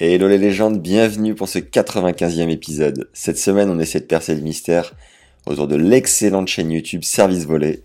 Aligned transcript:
Hello 0.00 0.26
les 0.26 0.38
légendes, 0.38 0.82
bienvenue 0.82 1.36
pour 1.36 1.48
ce 1.48 1.60
95e 1.60 2.50
épisode. 2.50 3.08
Cette 3.12 3.38
semaine, 3.38 3.70
on 3.70 3.78
essaie 3.78 4.00
de 4.00 4.06
percer 4.06 4.34
le 4.34 4.40
mystère 4.40 4.92
autour 5.46 5.68
de 5.68 5.76
l'excellente 5.76 6.48
chaîne 6.48 6.72
YouTube 6.72 7.04
Service 7.04 7.46
Volé. 7.46 7.84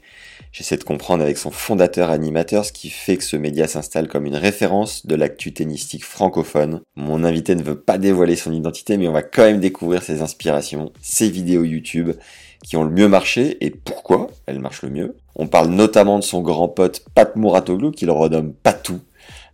J'essaie 0.52 0.78
de 0.78 0.84
comprendre 0.84 1.22
avec 1.22 1.38
son 1.38 1.52
fondateur 1.52 2.10
animateur 2.10 2.66
ce 2.66 2.72
qui 2.72 2.90
fait 2.90 3.18
que 3.18 3.24
ce 3.24 3.38
média 3.38 3.68
s'installe 3.68 4.08
comme 4.08 4.26
une 4.26 4.36
référence 4.36 5.06
de 5.06 5.14
l'actu 5.14 5.54
tennistique 5.54 6.04
francophone. 6.04 6.82
Mon 6.96 7.24
invité 7.24 7.54
ne 7.54 7.62
veut 7.62 7.80
pas 7.80 8.00
dévoiler 8.00 8.36
son 8.36 8.54
identité, 8.54 8.98
mais 8.98 9.08
on 9.08 9.14
va 9.14 9.22
quand 9.22 9.44
même 9.44 9.60
découvrir 9.60 10.02
ses 10.02 10.24
inspirations, 10.24 10.92
ses 11.04 11.30
vidéos 11.30 11.64
YouTube 11.64 12.14
qui 12.64 12.76
ont 12.76 12.86
le 12.86 12.90
mieux 12.90 13.08
marché 13.08 13.64
et 13.64 13.70
pourquoi 13.70 14.32
elles 14.48 14.60
marchent 14.60 14.82
le 14.82 14.90
mieux. 14.90 15.16
On 15.36 15.46
parle 15.46 15.70
notamment 15.70 16.18
de 16.18 16.24
son 16.24 16.42
grand 16.42 16.70
pote 16.70 17.06
Pat 17.14 17.36
Mouratoglou 17.36 17.92
qui 17.92 18.08
le 18.08 18.14
renomme 18.14 18.52
Patou, 18.52 19.00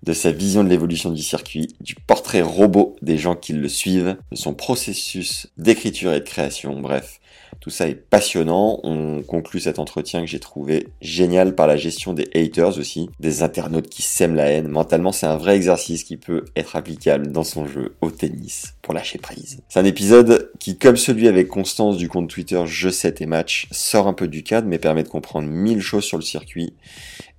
de 0.06 0.14
sa 0.14 0.32
vision 0.32 0.64
de 0.64 0.70
l'évolution 0.70 1.12
du 1.12 1.24
circuit, 1.24 1.68
du 1.82 1.96
portrait 1.96 2.42
robot 2.42 2.96
des 3.02 3.18
gens 3.18 3.36
qui 3.36 3.54
le 3.54 3.68
suivent, 3.68 4.18
de 4.32 4.38
son 4.38 4.54
processus 4.54 5.48
d'écriture 5.58 6.14
et 6.14 6.20
de 6.20 6.26
création, 6.26 6.80
bref. 6.80 7.20
Tout 7.60 7.70
ça 7.70 7.88
est 7.88 7.96
passionnant. 7.96 8.80
On 8.84 9.22
conclut 9.24 9.60
cet 9.60 9.80
entretien 9.80 10.22
que 10.22 10.28
j'ai 10.28 10.40
trouvé 10.40 10.88
génial 11.02 11.56
par 11.56 11.68
la 11.68 11.78
gestion 11.78 12.14
des 12.14 12.30
haters 12.36 12.78
aussi, 12.78 13.10
des 13.20 13.44
internautes 13.44 13.90
qui 13.90 14.02
sèment 14.02 14.36
la 14.36 14.50
haine. 14.50 14.68
Mentalement, 14.68 15.12
c'est 15.12 15.26
un 15.26 15.38
vrai 15.38 15.56
exercice 15.56 16.04
qui 16.04 16.18
peut 16.18 16.46
être 16.56 16.76
applicable 16.76 17.32
dans 17.32 17.44
son 17.44 17.66
jeu 17.66 17.96
au 18.02 18.12
tennis 18.12 18.76
pour 18.82 18.94
lâcher 18.94 19.18
prise. 19.18 19.62
C'est 19.70 19.80
un 19.80 19.86
épisode 19.86 20.52
qui, 20.60 20.78
comme 20.78 20.98
celui 20.98 21.28
avec 21.28 21.48
Constance 21.48 21.98
du 21.98 22.10
compte 22.10 22.30
Twitter 22.30 22.62
Je 22.66 22.90
sais 22.90 23.12
tes 23.14 23.26
matchs, 23.26 23.68
sort 23.72 24.08
un 24.08 24.14
peu 24.14 24.28
du 24.28 24.44
cadre 24.44 24.68
mais 24.68 24.80
permet 24.80 25.04
de 25.04 25.10
comprendre 25.10 25.48
mille 25.48 25.82
choses 25.82 26.04
sur 26.04 26.18
le 26.18 26.24
circuit 26.24 26.74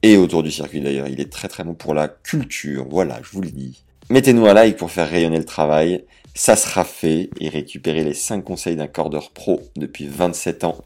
et 0.02 0.16
autour 0.16 0.42
du 0.42 0.50
circuit 0.50 0.80
d'ailleurs. 0.80 1.08
Il 1.08 1.20
est 1.20 1.32
très 1.32 1.48
très 1.48 1.64
bon 1.64 1.74
pour 1.74 1.94
la 1.94 2.08
culture. 2.08 2.86
Voilà, 2.88 3.20
je 3.22 3.30
vous 3.30 3.40
le 3.40 3.50
dis. 3.50 3.82
Mettez-nous 4.08 4.46
un 4.46 4.54
like 4.54 4.76
pour 4.76 4.90
faire 4.90 5.08
rayonner 5.08 5.38
le 5.38 5.44
travail. 5.44 6.04
Ça 6.38 6.54
sera 6.54 6.84
fait 6.84 7.30
et 7.40 7.48
récupérer 7.48 8.04
les 8.04 8.12
5 8.12 8.44
conseils 8.44 8.76
d'un 8.76 8.88
cordeur 8.88 9.30
pro 9.30 9.62
depuis 9.74 10.06
27 10.06 10.64
ans. 10.64 10.76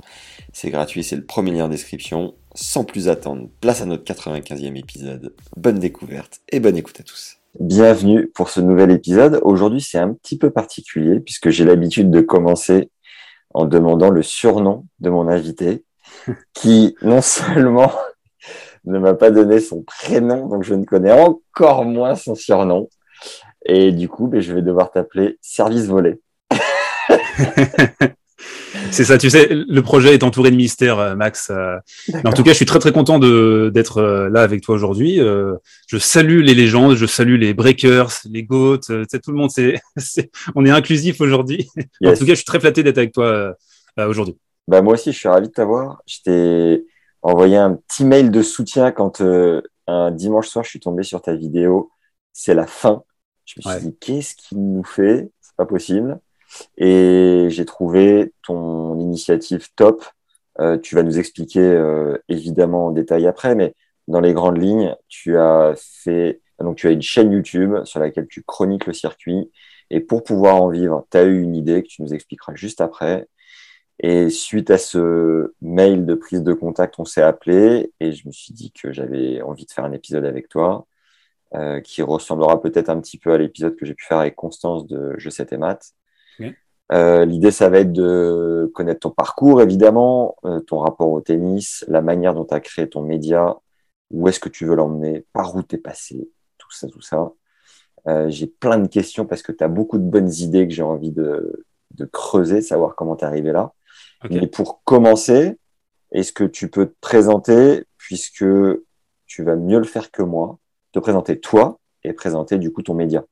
C'est 0.52 0.70
gratuit, 0.70 1.02
c'est 1.02 1.16
le 1.16 1.24
premier 1.24 1.50
lien 1.50 1.64
en 1.64 1.68
description. 1.68 2.34
Sans 2.54 2.84
plus 2.84 3.08
attendre, 3.08 3.48
place 3.60 3.82
à 3.82 3.84
notre 3.84 4.04
95e 4.04 4.78
épisode. 4.78 5.34
Bonne 5.56 5.80
découverte 5.80 6.40
et 6.52 6.60
bonne 6.60 6.76
écoute 6.76 7.00
à 7.00 7.02
tous. 7.02 7.38
Bienvenue 7.58 8.28
pour 8.28 8.48
ce 8.48 8.60
nouvel 8.60 8.92
épisode. 8.92 9.40
Aujourd'hui, 9.42 9.80
c'est 9.80 9.98
un 9.98 10.14
petit 10.14 10.38
peu 10.38 10.50
particulier 10.50 11.18
puisque 11.18 11.50
j'ai 11.50 11.64
l'habitude 11.64 12.12
de 12.12 12.20
commencer 12.20 12.88
en 13.52 13.64
demandant 13.64 14.10
le 14.10 14.22
surnom 14.22 14.86
de 15.00 15.10
mon 15.10 15.26
invité 15.26 15.82
qui 16.54 16.94
non 17.02 17.22
seulement 17.22 17.90
ne 18.84 19.00
m'a 19.00 19.14
pas 19.14 19.32
donné 19.32 19.58
son 19.58 19.82
prénom, 19.82 20.46
donc 20.46 20.62
je 20.62 20.74
ne 20.74 20.84
connais 20.84 21.12
encore 21.12 21.84
moins 21.84 22.14
son 22.14 22.36
surnom. 22.36 22.88
Et 23.66 23.92
du 23.92 24.08
coup, 24.08 24.26
ben, 24.26 24.40
je 24.40 24.54
vais 24.54 24.62
devoir 24.62 24.90
t'appeler 24.90 25.38
service 25.40 25.86
volé. 25.86 26.20
C'est 28.90 29.04
ça, 29.04 29.18
tu 29.18 29.30
sais, 29.30 29.48
le 29.50 29.80
projet 29.82 30.14
est 30.14 30.22
entouré 30.22 30.50
de 30.50 30.56
mystères, 30.56 30.98
euh, 30.98 31.14
Max. 31.14 31.50
Euh. 31.50 31.76
Mais 32.12 32.28
en 32.28 32.32
tout 32.32 32.42
cas, 32.42 32.50
je 32.50 32.56
suis 32.56 32.66
très 32.66 32.78
très 32.78 32.92
content 32.92 33.18
d'être 33.18 33.98
euh, 33.98 34.28
là 34.30 34.42
avec 34.42 34.62
toi 34.62 34.74
aujourd'hui. 34.74 35.18
Je 35.18 35.98
salue 35.98 36.40
les 36.40 36.54
légendes, 36.54 36.96
je 36.96 37.06
salue 37.06 37.36
les 37.36 37.54
breakers, 37.54 38.10
les 38.30 38.42
goats, 38.42 38.78
tout 38.78 39.30
le 39.30 39.36
monde. 39.36 39.50
C'est, 39.96 40.30
on 40.54 40.64
est 40.64 40.70
inclusif 40.70 41.20
aujourd'hui. 41.20 41.68
En 42.04 42.14
tout 42.14 42.24
cas, 42.24 42.32
je 42.32 42.36
suis 42.36 42.44
très 42.44 42.60
flatté 42.60 42.82
d'être 42.82 42.98
avec 42.98 43.12
toi 43.12 43.54
aujourd'hui. 43.98 44.36
Bah 44.68 44.82
moi 44.82 44.94
aussi, 44.94 45.12
je 45.12 45.18
suis 45.18 45.28
ravi 45.28 45.48
de 45.48 45.52
t'avoir. 45.52 46.02
Je 46.06 46.18
t'ai 46.24 46.84
envoyé 47.22 47.56
un 47.56 47.74
petit 47.74 48.04
mail 48.04 48.30
de 48.30 48.42
soutien 48.42 48.90
quand 48.90 49.22
un 49.86 50.10
dimanche 50.10 50.48
soir, 50.48 50.64
je 50.64 50.70
suis 50.70 50.80
tombé 50.80 51.02
sur 51.02 51.22
ta 51.22 51.34
vidéo. 51.34 51.90
C'est 52.32 52.54
la 52.54 52.66
fin 52.66 53.02
je 53.50 53.68
me 53.68 53.72
suis 53.72 53.88
dit, 53.88 53.96
qu'est-ce 53.98 54.34
qu'il 54.36 54.58
nous 54.58 54.84
fait? 54.84 55.30
C'est 55.40 55.56
pas 55.56 55.66
possible. 55.66 56.20
Et 56.76 57.46
j'ai 57.50 57.64
trouvé 57.64 58.32
ton 58.42 58.98
initiative 58.98 59.68
top. 59.76 60.04
Euh, 60.60 60.78
tu 60.78 60.94
vas 60.94 61.02
nous 61.02 61.18
expliquer 61.18 61.60
euh, 61.60 62.18
évidemment 62.28 62.86
en 62.86 62.90
détail 62.90 63.26
après, 63.26 63.54
mais 63.54 63.74
dans 64.08 64.20
les 64.20 64.32
grandes 64.32 64.60
lignes, 64.60 64.94
tu 65.08 65.38
as 65.38 65.74
fait 65.76 66.40
donc 66.60 66.76
tu 66.76 66.86
as 66.86 66.90
une 66.90 67.02
chaîne 67.02 67.32
YouTube 67.32 67.84
sur 67.84 68.00
laquelle 68.00 68.26
tu 68.28 68.42
chroniques 68.42 68.86
le 68.86 68.92
circuit. 68.92 69.50
Et 69.90 70.00
pour 70.00 70.22
pouvoir 70.22 70.62
en 70.62 70.68
vivre, 70.68 71.06
tu 71.10 71.16
as 71.16 71.24
eu 71.24 71.40
une 71.40 71.56
idée 71.56 71.82
que 71.82 71.88
tu 71.88 72.02
nous 72.02 72.14
expliqueras 72.14 72.54
juste 72.54 72.80
après. 72.80 73.26
Et 73.98 74.30
suite 74.30 74.70
à 74.70 74.78
ce 74.78 75.54
mail 75.60 76.06
de 76.06 76.14
prise 76.14 76.42
de 76.42 76.52
contact, 76.52 76.98
on 76.98 77.04
s'est 77.04 77.22
appelé 77.22 77.92
et 78.00 78.12
je 78.12 78.26
me 78.26 78.32
suis 78.32 78.54
dit 78.54 78.72
que 78.72 78.92
j'avais 78.92 79.42
envie 79.42 79.66
de 79.66 79.70
faire 79.70 79.84
un 79.84 79.92
épisode 79.92 80.24
avec 80.24 80.48
toi. 80.48 80.86
Euh, 81.56 81.80
qui 81.80 82.00
ressemblera 82.00 82.62
peut-être 82.62 82.90
un 82.90 83.00
petit 83.00 83.18
peu 83.18 83.32
à 83.32 83.38
l'épisode 83.38 83.74
que 83.74 83.84
j'ai 83.84 83.94
pu 83.94 84.04
faire 84.04 84.18
avec 84.18 84.36
Constance 84.36 84.86
de 84.86 85.14
Je 85.18 85.28
sais 85.30 85.44
tes 85.46 85.56
maths. 85.56 85.94
Euh, 86.92 87.24
L'idée, 87.24 87.50
ça 87.50 87.68
va 87.68 87.80
être 87.80 87.92
de 87.92 88.70
connaître 88.74 89.00
ton 89.00 89.10
parcours, 89.10 89.60
évidemment, 89.62 90.36
euh, 90.44 90.60
ton 90.60 90.78
rapport 90.78 91.10
au 91.10 91.20
tennis, 91.20 91.84
la 91.88 92.02
manière 92.02 92.34
dont 92.34 92.44
tu 92.44 92.54
as 92.54 92.60
créé 92.60 92.88
ton 92.88 93.02
média, 93.02 93.56
où 94.10 94.28
est-ce 94.28 94.40
que 94.40 94.48
tu 94.48 94.64
veux 94.64 94.74
l'emmener, 94.74 95.24
par 95.32 95.54
où 95.54 95.62
tu 95.62 95.76
es 95.76 95.78
passé, 95.78 96.28
tout 96.58 96.70
ça, 96.72 96.88
tout 96.88 97.00
ça. 97.00 97.32
Euh, 98.08 98.28
j'ai 98.28 98.46
plein 98.46 98.78
de 98.78 98.88
questions 98.88 99.26
parce 99.26 99.42
que 99.42 99.52
tu 99.52 99.62
as 99.62 99.68
beaucoup 99.68 99.98
de 99.98 100.04
bonnes 100.04 100.32
idées 100.32 100.66
que 100.66 100.74
j'ai 100.74 100.82
envie 100.82 101.12
de, 101.12 101.64
de, 101.92 102.04
creuser, 102.06 102.60
savoir 102.60 102.96
comment 102.96 103.14
tu 103.14 103.24
es 103.24 103.28
arrivé 103.28 103.52
là. 103.52 103.72
Mais 104.28 104.46
pour 104.46 104.82
commencer, 104.84 105.58
est-ce 106.12 106.32
que 106.32 106.44
tu 106.44 106.70
peux 106.70 106.86
te 106.86 106.96
présenter, 107.00 107.84
puisque 107.98 108.44
tu 109.26 109.44
vas 109.44 109.56
mieux 109.56 109.78
le 109.78 109.84
faire 109.84 110.10
que 110.10 110.22
moi, 110.22 110.58
te 110.92 110.98
présenter 110.98 111.38
toi 111.38 111.78
et 112.04 112.12
présenter 112.12 112.58
du 112.58 112.72
coup 112.72 112.82
ton 112.82 112.94
média. 112.94 113.24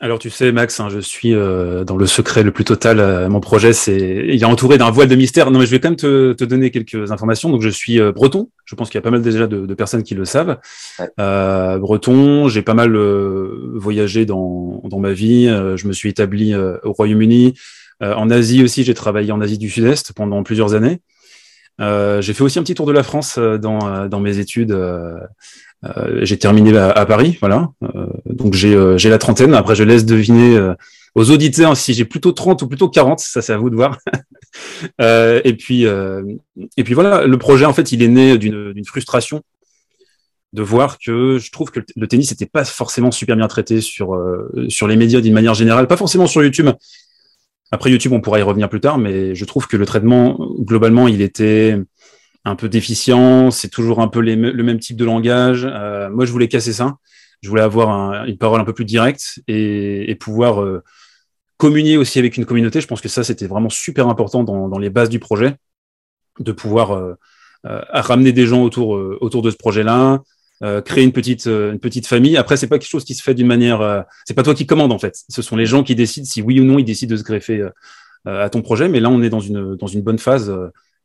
Alors 0.00 0.18
tu 0.18 0.30
sais 0.30 0.52
Max, 0.52 0.78
hein, 0.80 0.88
je 0.88 0.98
suis 0.98 1.34
euh, 1.34 1.84
dans 1.84 1.96
le 1.96 2.06
secret 2.06 2.42
le 2.42 2.52
plus 2.52 2.64
total. 2.64 3.00
Euh, 3.00 3.28
mon 3.28 3.40
projet, 3.40 3.72
c'est 3.72 4.24
il 4.28 4.40
est 4.40 4.44
entouré 4.44 4.78
d'un 4.78 4.90
voile 4.90 5.08
de 5.08 5.14
mystère. 5.16 5.50
Non 5.50 5.58
mais 5.58 5.66
je 5.66 5.70
vais 5.70 5.80
quand 5.80 5.88
même 5.88 5.96
te, 5.96 6.32
te 6.32 6.44
donner 6.44 6.70
quelques 6.70 7.10
informations. 7.10 7.50
Donc 7.50 7.62
je 7.62 7.68
suis 7.68 8.00
euh, 8.00 8.12
breton. 8.12 8.50
Je 8.64 8.74
pense 8.76 8.88
qu'il 8.90 8.98
y 8.98 9.02
a 9.02 9.02
pas 9.02 9.10
mal 9.10 9.22
déjà 9.22 9.46
de, 9.46 9.66
de 9.66 9.74
personnes 9.74 10.02
qui 10.02 10.14
le 10.14 10.24
savent. 10.24 10.58
breton, 11.18 12.48
j'ai 12.48 12.62
pas 12.62 12.74
mal 12.74 12.96
voyagé 12.96 14.26
dans, 14.26 14.80
dans 14.84 14.98
ma 14.98 15.12
vie. 15.12 15.46
je 15.46 15.86
me 15.86 15.92
suis 15.92 16.08
établi 16.08 16.54
au 16.54 16.92
Royaume-Uni, 16.92 17.54
en 18.00 18.30
Asie 18.30 18.62
aussi. 18.64 18.84
J'ai 18.84 18.94
travaillé 18.94 19.32
en 19.32 19.40
Asie 19.40 19.58
du 19.58 19.68
Sud-Est 19.68 20.12
pendant 20.12 20.42
plusieurs 20.42 20.74
années. 20.74 21.00
j'ai 21.78 22.32
fait 22.32 22.42
aussi 22.42 22.58
un 22.58 22.62
petit 22.62 22.74
tour 22.74 22.86
de 22.86 22.92
la 22.92 23.02
France 23.02 23.38
dans, 23.38 24.08
dans 24.08 24.20
mes 24.20 24.38
études 24.38 24.72
euh, 24.72 25.18
j'ai 26.22 26.38
terminé 26.38 26.76
à, 26.76 27.06
Paris, 27.06 27.36
voilà. 27.40 27.70
Euh, 27.82 28.06
donc 28.26 28.56
euh, 28.64 28.96
j'ai 28.98 29.10
la 29.10 29.18
trentaine. 29.18 29.54
Après, 29.54 29.74
je 29.74 29.84
laisse 29.84 30.04
deviner 30.04 30.58
aux 31.14 31.30
auditeurs 31.30 31.76
si 31.76 31.94
j'ai 31.94 32.04
plutôt 32.04 32.32
30 32.32 32.62
ou 32.62 32.68
plutôt 32.68 32.88
40. 32.88 33.20
Ça, 33.20 33.42
c'est 33.42 33.52
à 33.52 33.58
vous 33.58 33.70
de 33.70 33.76
voir. 33.76 33.98
et 34.98 35.54
puis 35.58 35.84
et 35.84 36.84
puis 36.84 36.94
voilà, 36.94 37.26
le 37.26 37.38
projet 37.38 37.64
en 37.64 37.72
fait, 37.72 37.92
il 37.92 38.02
est 38.02 38.08
né 38.08 38.38
d'une 38.38 38.84
frustration 38.84 39.42
de 40.52 40.62
voir 40.62 40.98
que 40.98 41.38
je 41.38 41.50
trouve 41.50 41.72
que 41.72 41.80
le 41.96 42.06
tennis 42.06 42.30
n'était 42.30 42.46
pas 42.46 42.64
forcément 42.64 43.10
super 43.10 43.36
bien 43.36 43.48
traité 43.48 43.80
sur 43.80 44.16
sur 44.68 44.86
les 44.86 44.96
médias 44.96 45.20
d'une 45.20 45.34
manière 45.34 45.54
générale, 45.54 45.86
pas 45.86 45.96
forcément 45.96 46.26
sur 46.26 46.42
YouTube. 46.42 46.70
Après 47.72 47.90
YouTube, 47.90 48.12
on 48.12 48.20
pourra 48.20 48.38
y 48.38 48.42
revenir 48.42 48.68
plus 48.68 48.80
tard, 48.80 48.98
mais 48.98 49.34
je 49.34 49.44
trouve 49.44 49.66
que 49.66 49.76
le 49.76 49.84
traitement 49.84 50.38
globalement, 50.60 51.08
il 51.08 51.22
était 51.22 51.76
un 52.44 52.56
peu 52.56 52.68
déficient, 52.68 53.50
c'est 53.50 53.68
toujours 53.68 54.00
un 54.00 54.08
peu 54.08 54.20
le 54.20 54.62
même 54.62 54.78
type 54.78 54.96
de 54.96 55.04
langage. 55.04 55.66
Euh, 55.68 56.10
moi, 56.10 56.26
je 56.26 56.32
voulais 56.32 56.48
casser 56.48 56.72
ça. 56.72 56.96
Je 57.42 57.48
voulais 57.48 57.62
avoir 57.62 58.24
une 58.26 58.38
parole 58.38 58.60
un 58.60 58.64
peu 58.64 58.72
plus 58.72 58.84
directe 58.84 59.40
et, 59.48 60.14
pouvoir 60.20 60.62
euh, 60.62 60.82
communier 61.56 61.96
aussi 61.96 62.18
avec 62.18 62.36
une 62.36 62.44
communauté. 62.44 62.80
Je 62.80 62.86
pense 62.86 63.00
que 63.00 63.08
ça, 63.08 63.24
c'était 63.24 63.46
vraiment 63.46 63.70
super 63.70 64.08
important 64.08 64.44
dans, 64.44 64.78
les 64.78 64.90
bases 64.90 65.08
du 65.08 65.18
projet, 65.18 65.56
de 66.38 66.52
pouvoir 66.52 66.92
euh, 66.92 67.14
ramener 67.64 68.32
des 68.32 68.46
gens 68.46 68.62
autour, 68.62 68.90
autour 69.20 69.42
de 69.42 69.50
ce 69.50 69.56
projet-là, 69.56 70.22
créer 70.84 71.04
une 71.04 71.12
petite, 71.12 71.46
une 71.46 71.80
petite 71.80 72.06
famille. 72.06 72.36
Après, 72.36 72.56
c'est 72.56 72.66
pas 72.66 72.78
quelque 72.78 72.90
chose 72.90 73.04
qui 73.04 73.14
se 73.14 73.22
fait 73.22 73.34
d'une 73.34 73.46
manière. 73.46 74.04
c'est 74.26 74.34
pas 74.34 74.42
toi 74.42 74.54
qui 74.54 74.66
commande 74.66 74.92
en 74.92 74.98
fait. 74.98 75.22
Ce 75.28 75.42
sont 75.42 75.56
les 75.56 75.66
gens 75.66 75.82
qui 75.82 75.94
décident 75.94 76.26
si 76.26 76.40
oui 76.40 76.60
ou 76.60 76.64
non 76.64 76.78
ils 76.78 76.84
décident 76.84 77.12
de 77.12 77.16
se 77.18 77.24
greffer 77.24 77.66
à 78.26 78.48
ton 78.48 78.62
projet. 78.62 78.88
Mais 78.88 79.00
là, 79.00 79.10
on 79.10 79.22
est 79.22 79.30
dans 79.30 79.40
une, 79.40 79.76
dans 79.76 79.86
une 79.86 80.02
bonne 80.02 80.18
phase 80.18 80.50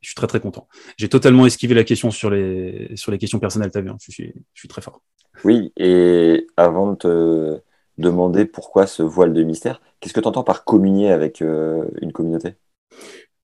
Je 0.02 0.10
suis 0.10 0.16
très 0.16 0.28
très 0.28 0.40
content. 0.40 0.68
J'ai 0.98 1.10
totalement 1.10 1.46
esquivé 1.46 1.76
la 1.76 1.84
question 1.84 2.12
sur 2.12 2.30
les, 2.30 2.92
sur 2.96 3.12
les 3.12 3.18
questions 3.18 3.40
personnelles, 3.40 3.72
t'as 3.72 3.82
vu, 3.82 3.90
hein. 3.90 3.98
je, 4.02 4.12
suis, 4.12 4.34
je 4.54 4.60
suis 4.60 4.68
très 4.68 4.82
fort. 4.82 5.02
Oui, 5.44 5.72
et 5.78 6.48
avant 6.58 6.94
de 6.94 6.98
te 6.98 7.62
demander 7.98 8.46
pourquoi 8.46 8.88
ce 8.88 9.04
voile 9.04 9.34
de 9.34 9.44
mystère, 9.44 9.82
qu'est-ce 10.00 10.14
que 10.14 10.20
tu 10.20 10.28
entends 10.28 10.44
par 10.44 10.64
communier 10.64 11.12
avec 11.12 11.42
euh, 11.42 11.86
une 12.02 12.12
communauté? 12.12 12.56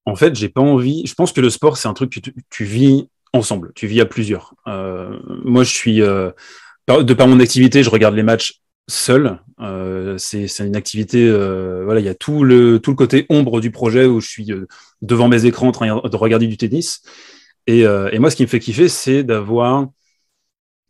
En 0.05 0.15
fait, 0.15 0.35
j'ai 0.35 0.49
pas 0.49 0.61
envie. 0.61 1.05
Je 1.05 1.13
pense 1.13 1.31
que 1.31 1.41
le 1.41 1.49
sport, 1.49 1.77
c'est 1.77 1.87
un 1.87 1.93
truc 1.93 2.11
que 2.11 2.29
tu, 2.49 2.63
vis 2.63 3.09
ensemble, 3.33 3.71
tu 3.75 3.87
vis 3.87 4.01
à 4.01 4.05
plusieurs. 4.05 4.53
Euh, 4.67 5.17
moi, 5.43 5.63
je 5.63 5.71
suis, 5.71 6.01
euh, 6.01 6.31
de 6.87 7.13
par 7.13 7.27
mon 7.27 7.39
activité, 7.39 7.83
je 7.83 7.89
regarde 7.89 8.15
les 8.15 8.23
matchs 8.23 8.61
seul. 8.87 9.39
Euh, 9.61 10.17
c'est 10.17 10.47
une 10.59 10.75
activité, 10.75 11.27
euh, 11.27 11.83
voilà, 11.85 11.99
il 11.99 12.05
y 12.05 12.09
a 12.09 12.15
tout 12.15 12.43
le, 12.43 12.79
tout 12.79 12.91
le 12.91 12.95
côté 12.95 13.25
ombre 13.29 13.61
du 13.61 13.71
projet 13.71 14.05
où 14.05 14.19
je 14.19 14.27
suis 14.27 14.51
euh, 14.51 14.67
devant 15.01 15.27
mes 15.27 15.45
écrans 15.45 15.69
en 15.69 15.71
train 15.71 15.87
de 15.87 16.15
regarder 16.15 16.47
du 16.47 16.57
tennis. 16.57 17.01
Et, 17.67 17.79
et 17.79 18.19
moi, 18.19 18.29
ce 18.29 18.35
qui 18.35 18.43
me 18.43 18.47
fait 18.47 18.59
kiffer, 18.59 18.87
c'est 18.87 19.23
d'avoir 19.23 19.87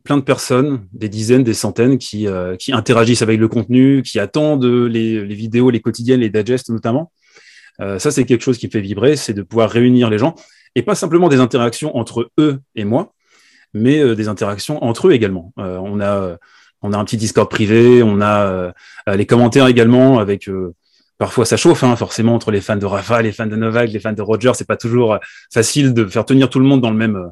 plein 0.04 0.18
de 0.18 0.22
personnes, 0.22 0.86
des 0.92 1.08
dizaines, 1.08 1.42
des 1.42 1.54
centaines, 1.54 1.96
qui, 1.96 2.26
qui 2.58 2.70
interagissent 2.70 3.22
avec 3.22 3.40
le 3.40 3.48
contenu, 3.48 4.02
qui 4.02 4.20
attendent 4.20 4.66
les, 4.66 5.24
les 5.24 5.34
vidéos, 5.34 5.70
les 5.70 5.80
quotidiennes, 5.80 6.20
les 6.20 6.28
digests 6.28 6.68
notamment. 6.68 7.10
ça, 7.78 8.10
c'est 8.10 8.26
quelque 8.26 8.42
chose 8.42 8.58
qui 8.58 8.66
me 8.66 8.70
fait 8.70 8.82
vibrer, 8.82 9.16
c'est 9.16 9.32
de 9.32 9.40
pouvoir 9.40 9.70
réunir 9.70 10.10
les 10.10 10.18
gens 10.18 10.34
et 10.74 10.82
pas 10.82 10.94
simplement 10.94 11.30
des 11.30 11.40
interactions 11.40 11.96
entre 11.96 12.30
eux 12.38 12.60
et 12.74 12.84
moi, 12.84 13.14
mais 13.72 14.14
des 14.14 14.28
interactions 14.28 14.84
entre 14.84 15.08
eux 15.08 15.12
également. 15.12 15.54
on 15.56 15.98
a 15.98 16.36
on 16.82 16.92
a 16.92 16.98
un 16.98 17.04
petit 17.04 17.16
Discord 17.16 17.48
privé, 17.48 18.02
on 18.02 18.20
a 18.20 18.46
euh, 18.46 18.72
les 19.14 19.26
commentaires 19.26 19.66
également 19.66 20.18
avec 20.18 20.48
euh, 20.48 20.74
parfois 21.18 21.44
ça 21.44 21.56
chauffe 21.56 21.82
hein, 21.84 21.96
forcément 21.96 22.34
entre 22.34 22.50
les 22.50 22.60
fans 22.60 22.76
de 22.76 22.86
Rafa, 22.86 23.22
les 23.22 23.32
fans 23.32 23.46
de 23.46 23.56
Novak, 23.56 23.90
les 23.90 24.00
fans 24.00 24.12
de 24.12 24.22
Roger, 24.22 24.52
c'est 24.54 24.66
pas 24.66 24.76
toujours 24.76 25.14
euh, 25.14 25.18
facile 25.52 25.94
de 25.94 26.04
faire 26.06 26.24
tenir 26.24 26.50
tout 26.50 26.58
le 26.58 26.66
monde 26.66 26.80
dans 26.80 26.90
le 26.90 26.96
même 26.96 27.30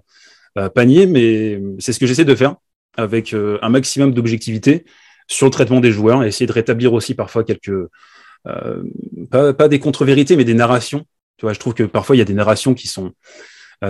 panier, 0.73 1.07
mais 1.07 1.61
c'est 1.81 1.93
ce 1.93 1.99
que 1.99 2.07
j'essaie 2.07 2.25
de 2.25 2.35
faire 2.37 2.55
avec 2.97 3.35
un 3.35 3.69
maximum 3.69 4.15
d'objectivité 4.15 4.85
sur 5.27 5.47
le 5.47 5.51
traitement 5.51 5.81
des 5.81 5.91
joueurs 5.91 6.23
et 6.23 6.29
essayer 6.29 6.47
de 6.47 6.53
rétablir 6.53 6.93
aussi 6.93 7.17
parfois 7.17 7.43
quelques 7.43 7.89
pas, 8.45 9.53
pas, 9.53 9.67
des 9.67 9.81
contre-vérités 9.81 10.37
mais 10.37 10.45
des 10.45 10.55
narrations. 10.55 11.07
Tu 11.39 11.47
vois, 11.47 11.55
je 11.55 11.59
trouve 11.59 11.75
que 11.75 11.83
parfois 11.83 12.15
il 12.15 12.21
y 12.21 12.23
a 12.23 12.25
des 12.25 12.35
narrations 12.35 12.73
qui 12.73 12.87
sont 12.87 13.15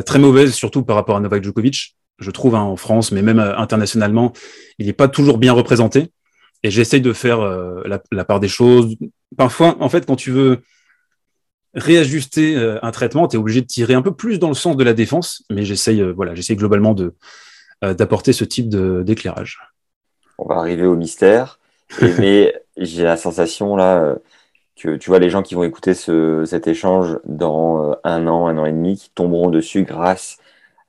très 0.07 0.19
mauvaises, 0.19 0.55
surtout 0.55 0.85
par 0.85 0.97
rapport 0.97 1.19
à 1.19 1.21
Novak 1.21 1.45
Djokovic 1.45 1.97
je 2.19 2.31
trouve, 2.31 2.55
hein, 2.55 2.63
en 2.63 2.77
France, 2.77 3.13
mais 3.13 3.23
même 3.23 3.39
euh, 3.39 3.57
internationalement, 3.57 4.33
il 4.79 4.87
n'est 4.87 4.93
pas 4.93 5.09
toujours 5.09 5.39
bien 5.39 5.53
représenté. 5.53 6.13
Et 6.63 6.71
j'essaye 6.71 7.01
de 7.01 7.13
faire 7.13 7.41
euh, 7.41 7.83
la, 8.11 8.25
part 8.25 8.41
des 8.41 8.49
choses. 8.49 8.97
Parfois, 9.37 9.77
en 9.81 9.89
fait, 9.89 10.07
quand 10.07 10.17
tu 10.17 10.31
veux 10.31 10.63
réajuster 11.75 12.57
euh, 12.57 12.79
un 12.83 12.91
traitement, 12.91 13.29
tu 13.29 13.37
es 13.37 13.39
obligé 13.39 13.61
de 13.61 13.67
tirer 13.67 13.95
un 13.95 14.03
peu 14.03 14.15
plus 14.15 14.39
dans 14.39 14.49
le 14.49 14.55
sens 14.55 14.77
de 14.77 14.85
la 14.85 14.95
défense, 14.95 15.45
mais 15.51 15.65
j'essaye 15.65 16.01
voilà, 16.13 16.35
j'essaye 16.35 16.57
globalement 16.57 16.95
de 16.95 17.15
d'apporter 17.83 18.33
ce 18.33 18.45
type 18.45 18.71
d'éclairage. 18.71 19.61
On 20.39 20.49
va 20.49 20.55
arriver 20.55 20.87
au 20.87 20.97
mystère, 20.97 21.59
mais 22.19 22.55
j'ai 22.79 23.03
la 23.03 23.19
sensation 23.19 23.77
là 23.77 24.17
que 24.75 24.97
tu 24.97 25.11
vois 25.11 25.19
les 25.19 25.29
gens 25.29 25.43
qui 25.43 25.55
vont 25.55 25.65
écouter 25.65 25.93
ce, 25.93 26.47
cet 26.47 26.67
échange 26.67 27.19
dans 27.27 27.99
un 28.03 28.27
an, 28.27 28.47
un 28.47 28.57
an 28.57 28.65
et 28.65 28.73
demi, 28.73 28.97
qui 28.97 29.11
tomberont 29.11 29.51
dessus 29.51 29.83
grâce 29.83 30.39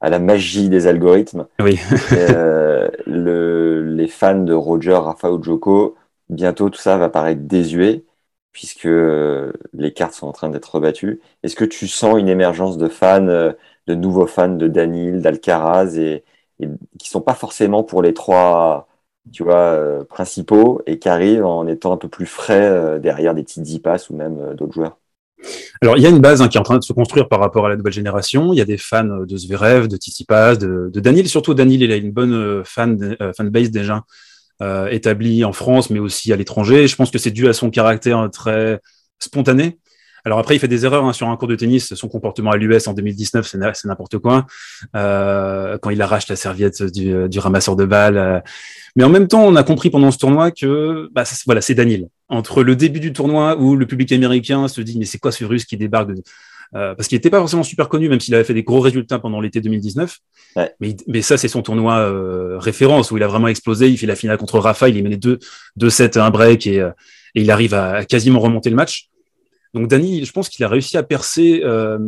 à 0.02 0.10
la 0.10 0.20
magie 0.20 0.70
des 0.70 0.88
algorithmes. 0.88 1.48
Oui. 1.60 1.80
euh, 2.14 2.90
le, 3.06 3.82
les 3.96 4.08
fans 4.08 4.44
de 4.44 4.54
Roger, 4.54 4.94
Rafa 4.94 5.32
ou 5.32 5.42
Joko, 5.42 5.96
bientôt 6.30 6.70
tout 6.70 6.80
ça 6.80 6.98
va 6.98 7.10
paraître 7.10 7.42
désuet 7.42 8.04
puisque 8.52 8.86
euh, 8.86 9.52
les 9.74 9.92
cartes 9.92 10.14
sont 10.14 10.28
en 10.28 10.32
train 10.32 10.50
d'être 10.50 10.76
rebattues. 10.76 11.20
Est-ce 11.44 11.56
que 11.56 11.66
tu 11.66 11.88
sens 11.88 12.18
une 12.18 12.30
émergence 12.30 12.78
de 12.78 12.88
fans, 12.88 13.28
euh, 13.28 13.52
de 13.88 13.96
nouveaux 13.96 14.28
fans 14.28 14.50
de 14.50 14.68
Daniel, 14.68 15.22
d'Alcaraz 15.22 15.98
et, 15.98 16.24
et 16.60 16.68
qui 16.98 17.10
sont 17.10 17.22
pas 17.22 17.34
forcément 17.34 17.84
pour 17.84 18.02
les 18.02 18.14
trois 18.14 18.88
tu 19.32 19.44
vois, 19.44 20.06
principaux 20.08 20.82
et 20.86 21.00
qui 21.00 21.10
arrivent 21.10 21.46
en 21.46 21.66
étant 21.66 21.92
un 21.92 21.98
peu 21.98 22.08
plus 22.08 22.28
frais 22.28 23.00
derrière 23.00 23.34
des 23.34 23.42
Tsitsipas 23.42 24.06
ou 24.12 24.16
même 24.16 24.54
d'autres 24.54 24.74
joueurs? 24.74 24.98
Alors, 25.82 25.98
il 25.98 26.04
y 26.04 26.06
a 26.06 26.10
une 26.10 26.20
base 26.20 26.42
hein, 26.42 26.48
qui 26.48 26.58
est 26.58 26.60
en 26.60 26.64
train 26.64 26.78
de 26.78 26.84
se 26.84 26.94
construire 26.94 27.28
par 27.28 27.40
rapport 27.40 27.66
à 27.66 27.70
la 27.70 27.76
nouvelle 27.76 27.94
génération. 27.94 28.54
Il 28.54 28.58
y 28.58 28.62
a 28.62 28.66
des 28.66 28.78
fans 28.78 29.04
de 29.04 29.38
Zverev, 29.38 29.88
de 29.88 29.98
Tsitsipas, 29.98 30.56
de, 30.56 30.90
de 30.92 31.00
Daniel. 31.00 31.28
Surtout, 31.28 31.54
Daniel, 31.54 31.84
il 31.84 31.92
a 31.92 31.96
une 31.96 32.12
bonne 32.12 32.34
euh, 32.34 32.64
fan, 32.64 33.16
euh, 33.22 33.34
fanbase 33.34 33.72
déjà 33.72 34.04
euh, 34.62 34.88
établie 34.88 35.44
en 35.44 35.54
France, 35.54 35.90
mais 35.90 36.00
aussi 36.00 36.32
à 36.32 36.36
l'étranger. 36.36 36.88
Je 36.88 36.96
pense 36.96 37.12
que 37.12 37.18
c'est 37.18 37.32
dû 37.32 37.48
à 37.48 37.54
son 37.54 37.70
caractère 37.70 38.30
très 38.32 38.80
spontané. 39.20 39.78
Alors 40.26 40.40
après, 40.40 40.56
il 40.56 40.60
fait 40.60 40.68
des 40.68 40.86
erreurs 40.86 41.06
hein, 41.06 41.14
sur 41.14 41.30
un 41.30 41.38
cours 41.38 41.48
de 41.48 41.56
tennis. 41.56 41.94
Son 41.94 42.08
comportement 42.08 42.52
à 42.52 42.58
l'US 42.58 42.88
en 42.88 42.94
2019, 42.94 43.48
c'est 43.48 43.86
n'importe 43.86 44.18
quoi. 44.18 44.48
Euh, 44.96 45.78
quand 45.78 45.92
il 45.92 46.02
arrache 46.02 46.28
la 46.28 46.36
serviette 46.36 46.82
du, 46.82 47.40
ramasseur 47.40 47.76
de 47.76 47.86
balles. 47.86 48.18
Euh. 48.18 48.40
Mais 48.96 49.04
en 49.04 49.10
même 49.10 49.28
temps, 49.28 49.44
on 49.44 49.56
a 49.56 49.64
compris 49.64 49.92
pendant 49.92 50.10
ce 50.10 50.18
tournoi 50.18 50.50
que 50.52 51.10
bah, 51.14 51.24
voilà, 51.46 51.62
c'est 51.62 51.76
Daniel. 51.76 52.08
Entre 52.28 52.64
le 52.64 52.76
début 52.76 53.00
du 53.00 53.14
tournoi 53.14 53.58
où 53.58 53.76
le 53.76 53.86
public 53.86 54.12
américain 54.12 54.68
se 54.68 54.82
dit 54.82 54.98
mais 54.98 55.06
c'est 55.06 55.20
quoi 55.20 55.32
ce 55.32 55.46
Russe 55.46 55.66
qui 55.66 55.78
débarque 55.78 56.14
de... 56.14 56.24
Euh, 56.74 56.96
parce 56.96 57.08
qu'il 57.08 57.16
n'était 57.16 57.30
pas 57.30 57.38
forcément 57.38 57.64
super 57.64 57.88
connu, 57.88 58.10
même 58.10 58.20
s'il 58.20 58.34
avait 58.34 58.44
fait 58.44 58.56
des 58.56 58.64
gros 58.64 58.80
résultats 58.80 59.20
pendant 59.20 59.40
l'été 59.40 59.62
2019. 59.62 60.18
Ouais. 60.56 60.74
Mais, 60.80 60.98
mais, 61.08 61.22
ça, 61.22 61.38
c'est 61.38 61.48
son 61.48 61.62
tournoi 61.62 62.00
euh, 62.00 62.58
référence 62.58 63.12
où 63.12 63.18
il 63.18 63.24
a 63.24 63.28
vraiment 63.28 63.48
explosé. 63.48 63.88
Il 63.88 63.98
fait 63.98 64.08
la 64.08 64.16
finale 64.16 64.38
contre 64.38 64.58
Rafa, 64.58 64.90
il 64.90 64.98
est 64.98 65.02
mené 65.04 65.18
2 65.18 65.40
deux, 65.76 65.90
sets, 65.92 66.18
un 66.18 66.32
break 66.32 66.66
et, 66.66 66.78
et 66.78 67.42
il 67.42 67.52
arrive 67.52 67.76
à, 67.76 67.92
à, 67.92 68.06
quasiment 68.06 68.40
remonter 68.40 68.72
le 68.72 68.76
match. 68.76 69.10
Donc 69.76 69.90
Dany, 69.90 70.24
je 70.26 70.32
pense 70.32 70.50
qu'il 70.50 70.64
a 70.66 70.70
réussi 70.70 70.98
à 70.98 71.04
percer 71.04 71.62
euh, 71.64 72.00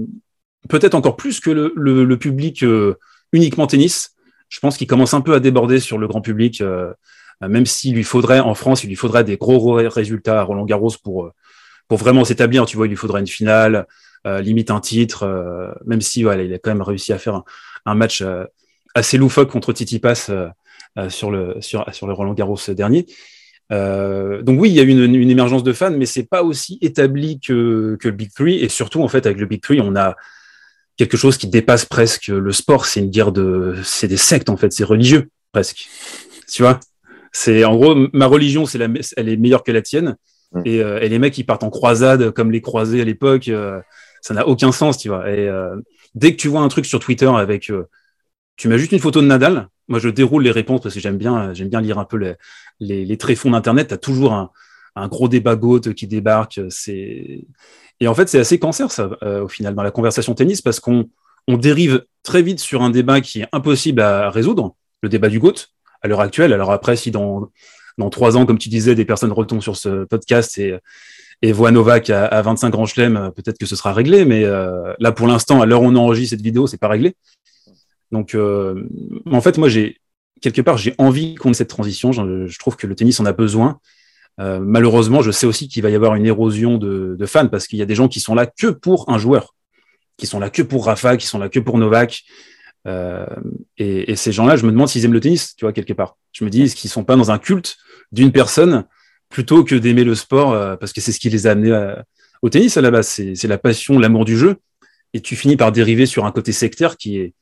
peut-être 0.69 0.95
encore 0.95 1.17
plus 1.17 1.41
que 1.41 1.51
le, 1.51 1.73
le, 1.75 2.05
le 2.05 2.17
public 2.17 2.63
euh, 2.63 2.95
uniquement 3.33 3.67
tennis. 3.67 4.15
Je 4.47 4.59
pense 4.61 4.77
qu'il 4.77 4.87
commence 4.87 5.13
un 5.13 5.19
peu 5.19 5.33
à 5.33 5.41
déborder 5.41 5.81
sur 5.81 5.97
le 5.97 6.07
grand 6.07 6.21
public, 6.21 6.61
euh, 6.61 6.93
même 7.41 7.65
s'il 7.65 7.95
lui 7.95 8.03
faudrait 8.03 8.39
en 8.39 8.55
France, 8.55 8.83
il 8.83 8.87
lui 8.87 8.95
faudrait 8.95 9.23
des 9.23 9.37
gros 9.37 9.73
résultats 9.73 10.39
à 10.39 10.43
Roland 10.43 10.65
Garros 10.65 10.93
pour 11.03 11.31
pour 11.87 11.97
vraiment 11.97 12.25
s'établir. 12.25 12.65
Tu 12.65 12.77
vois, 12.77 12.87
il 12.87 12.89
lui 12.89 12.97
faudrait 12.97 13.21
une 13.21 13.27
finale, 13.27 13.85
limite 14.25 14.71
un 14.71 14.79
titre, 14.79 15.75
même 15.85 16.01
si 16.01 16.23
voilà, 16.23 16.43
il 16.43 16.53
a 16.53 16.57
quand 16.57 16.71
même 16.71 16.81
réussi 16.81 17.13
à 17.13 17.17
faire 17.17 17.43
un, 17.85 17.95
match 17.95 18.23
assez 18.95 19.17
loufoque 19.17 19.51
contre 19.51 19.71
Titi 19.71 19.99
Pass 19.99 20.31
sur 21.09 21.31
le 21.31 21.55
sur 21.61 21.85
sur 21.93 22.07
le 22.07 22.13
Roland 22.13 22.33
Garros 22.33 22.59
dernier. 22.69 23.05
Euh, 23.71 24.41
donc 24.41 24.59
oui, 24.61 24.69
il 24.69 24.75
y 24.75 24.79
a 24.79 24.83
une, 24.83 25.15
une 25.15 25.29
émergence 25.29 25.63
de 25.63 25.73
fans, 25.73 25.91
mais 25.91 26.05
c'est 26.05 26.23
pas 26.23 26.43
aussi 26.43 26.77
établi 26.81 27.39
que, 27.39 27.97
que 27.99 28.07
le 28.07 28.15
Big 28.15 28.31
Three. 28.33 28.63
Et 28.63 28.69
surtout, 28.69 29.03
en 29.03 29.07
fait, 29.07 29.25
avec 29.25 29.39
le 29.39 29.45
Big 29.45 29.61
Three, 29.61 29.81
on 29.81 29.95
a 29.95 30.15
quelque 30.95 31.17
chose 31.17 31.37
qui 31.37 31.47
dépasse 31.47 31.85
presque 31.85 32.27
le 32.27 32.51
sport. 32.51 32.85
C'est 32.85 33.01
une 33.01 33.09
guerre 33.09 33.31
de, 33.31 33.75
c'est 33.83 34.07
des 34.07 34.17
sectes 34.17 34.49
en 34.49 34.57
fait, 34.57 34.71
c'est 34.71 34.83
religieux 34.83 35.29
presque. 35.51 35.89
Tu 36.51 36.61
vois, 36.61 36.79
c'est 37.39 37.63
en 37.65 37.75
gros 37.75 37.95
ma 38.13 38.25
religion, 38.25 38.65
c'est 38.65 38.79
la, 38.79 38.87
elle 39.15 39.29
est 39.29 39.37
meilleure 39.37 39.63
que 39.63 39.71
la 39.71 39.83
tienne. 39.83 40.17
Mm. 40.53 40.61
Et, 40.65 40.81
euh, 40.81 40.99
et, 41.01 41.07
les 41.07 41.19
mecs 41.19 41.33
qui 41.33 41.43
partent 41.43 41.63
en 41.63 41.69
croisade 41.69 42.31
comme 42.31 42.49
les 42.51 42.61
croisés 42.61 42.99
à 42.99 43.03
l'époque, 43.03 43.47
euh, 43.47 43.79
ça 44.21 44.33
n'a 44.33 44.47
aucun 44.47 44.71
sens, 44.71 44.97
tu 44.97 45.09
vois. 45.09 45.29
Et 45.29 45.47
euh, 45.47 45.75
dès 46.15 46.31
que 46.31 46.37
tu 46.37 46.47
vois 46.47 46.61
un 46.61 46.67
truc 46.67 46.87
sur 46.87 46.99
Twitter 46.99 47.27
avec, 47.27 47.71
tu 48.55 48.67
mets 48.67 48.79
juste 48.79 48.91
une 48.91 48.99
photo 48.99 49.21
de 49.21 49.27
Nadal, 49.27 49.67
moi 49.87 49.99
je 49.99 50.09
déroule 50.09 50.43
les 50.43 50.51
réponses 50.51 50.81
parce 50.81 50.95
que 50.95 50.99
j'aime 50.99 51.17
bien, 51.17 51.53
j'aime 51.53 51.69
bien 51.69 51.79
lire 51.79 51.99
un 51.99 52.05
peu 52.05 52.17
les, 52.17 52.33
les, 52.79 53.05
les 53.05 53.17
tréfonds 53.17 53.51
d'Internet, 53.51 53.89
tu 53.89 53.93
as 53.93 53.97
toujours 53.97 54.33
un, 54.33 54.49
un, 54.95 55.07
gros 55.07 55.27
débat 55.27 55.55
goth 55.55 55.93
qui 55.93 56.07
débarque. 56.07 56.59
C'est 56.69 57.45
Et 57.99 58.07
en 58.07 58.15
fait, 58.15 58.27
c'est 58.29 58.39
assez 58.39 58.57
cancer, 58.57 58.91
ça, 58.91 59.11
au 59.43 59.47
final, 59.47 59.75
dans 59.75 59.83
la 59.83 59.91
conversation 59.91 60.33
tennis, 60.33 60.63
parce 60.63 60.79
qu'on 60.79 61.07
on 61.47 61.57
dérive 61.57 62.03
très 62.23 62.41
vite 62.41 62.59
sur 62.59 62.81
un 62.81 62.89
débat 62.89 63.21
qui 63.21 63.41
est 63.41 63.47
impossible 63.51 64.01
à 64.01 64.31
résoudre, 64.31 64.75
le 65.03 65.09
débat 65.09 65.29
du 65.29 65.39
GOAT, 65.39 65.67
l'heure 66.07 66.21
actuelle. 66.21 66.53
Alors 66.53 66.71
après, 66.71 66.95
si 66.95 67.11
dans, 67.11 67.49
dans 67.97 68.09
trois 68.09 68.37
ans, 68.37 68.45
comme 68.45 68.57
tu 68.57 68.69
disais, 68.69 68.95
des 68.95 69.05
personnes 69.05 69.31
retombent 69.31 69.61
sur 69.61 69.75
ce 69.75 70.05
podcast 70.05 70.57
et, 70.57 70.77
et 71.41 71.51
voient 71.51 71.71
Novak 71.71 72.09
à, 72.09 72.25
à 72.25 72.41
25 72.41 72.69
grands 72.69 72.85
chelems, 72.85 73.31
peut-être 73.35 73.57
que 73.57 73.65
ce 73.65 73.75
sera 73.75 73.93
réglé, 73.93 74.25
mais 74.25 74.43
euh, 74.43 74.93
là, 74.99 75.11
pour 75.11 75.27
l'instant, 75.27 75.61
à 75.61 75.65
l'heure 75.65 75.81
où 75.81 75.85
on 75.85 75.95
enregistre 75.95 76.31
cette 76.31 76.41
vidéo, 76.41 76.67
c'est 76.67 76.77
pas 76.77 76.87
réglé. 76.87 77.15
Donc, 78.11 78.35
euh, 78.35 78.87
en 79.29 79.41
fait, 79.41 79.57
moi, 79.57 79.69
j'ai 79.69 79.97
quelque 80.41 80.61
part, 80.61 80.77
j'ai 80.77 80.95
envie 80.97 81.35
qu'on 81.35 81.51
ait 81.51 81.55
cette 81.55 81.69
transition. 81.69 82.11
Je, 82.11 82.59
trouve 82.59 82.75
que 82.75 82.87
le 82.87 82.95
tennis 82.95 83.19
en 83.19 83.25
a 83.25 83.33
besoin. 83.33 83.79
Euh, 84.39 84.59
malheureusement, 84.59 85.21
je 85.21 85.31
sais 85.31 85.47
aussi 85.47 85.67
qu'il 85.67 85.81
va 85.83 85.89
y 85.89 85.95
avoir 85.95 86.15
une 86.15 86.25
érosion 86.25 86.77
de 86.77 87.25
fans 87.25 87.47
parce 87.47 87.67
qu'il 87.67 87.79
y 87.79 87.81
a 87.81 87.85
des 87.85 87.95
gens 87.95 88.07
qui 88.07 88.19
sont 88.19 88.35
là 88.35 88.45
que 88.45 88.67
pour 88.67 89.09
un 89.09 89.17
joueur, 89.17 89.55
qui 90.15 90.27
sont 90.27 90.39
là 90.39 90.49
que 90.49 90.61
pour 90.61 90.85
Rafa, 90.85 91.17
qui 91.17 91.27
sont 91.27 91.39
là 91.39 91.49
que 91.49 91.59
pour 91.59 91.77
Novak. 91.77 92.23
Euh, 92.85 93.25
et, 93.77 94.15
ces 94.15 94.31
gens-là, 94.31 94.55
je 94.55 94.65
me 94.65 94.71
demande 94.71 94.87
s'ils 94.87 95.03
aiment 95.05 95.13
le 95.13 95.19
tennis, 95.19 95.55
tu 95.55 95.65
vois, 95.65 95.73
quelque 95.73 95.93
part. 95.93 96.17
Je 96.31 96.45
me 96.45 96.49
dis, 96.49 96.63
est-ce 96.63 96.75
qu'ils 96.75 96.89
sont 96.89 97.03
pas 97.03 97.15
dans 97.15 97.31
un 97.31 97.39
culte 97.39 97.77
d'une 98.11 98.31
personne 98.31 98.85
plutôt 99.29 99.63
que 99.63 99.75
d'aimer 99.75 100.03
le 100.03 100.15
sport 100.15 100.53
euh, 100.53 100.75
parce 100.77 100.93
que 100.93 101.01
c'est 101.01 101.11
ce 101.11 101.19
qui 101.19 101.29
les 101.29 101.47
a 101.47 101.51
amenés 101.51 101.73
à, 101.73 102.05
au 102.41 102.49
tennis 102.49 102.77
à 102.77 102.81
la 102.81 102.91
base. 102.91 103.07
C'est 103.07 103.47
la 103.47 103.57
passion, 103.57 103.99
l'amour 103.99 104.25
du 104.25 104.37
jeu. 104.37 104.57
Et 105.13 105.21
tu 105.21 105.35
finis 105.35 105.57
par 105.57 105.71
dériver 105.71 106.05
sur 106.05 106.25
un 106.25 106.31
côté 106.31 106.51
sectaire 106.51 106.97
qui 106.97 107.17
est, 107.17 107.33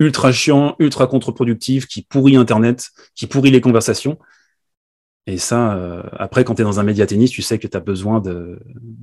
ultra 0.00 0.32
chiant, 0.32 0.76
ultra 0.78 1.06
contre-productif, 1.06 1.86
qui 1.86 2.02
pourrit 2.02 2.36
Internet, 2.36 2.90
qui 3.14 3.26
pourrit 3.26 3.50
les 3.50 3.60
conversations. 3.60 4.18
Et 5.26 5.36
ça, 5.36 5.76
euh, 5.76 6.02
après, 6.12 6.44
quand 6.44 6.54
tu 6.54 6.62
es 6.62 6.64
dans 6.64 6.80
un 6.80 6.84
média 6.84 7.06
tennis, 7.06 7.30
tu 7.30 7.42
sais 7.42 7.58
que 7.58 7.66
tu 7.66 7.76
as 7.76 7.80
besoin 7.80 8.20
de, 8.20 8.58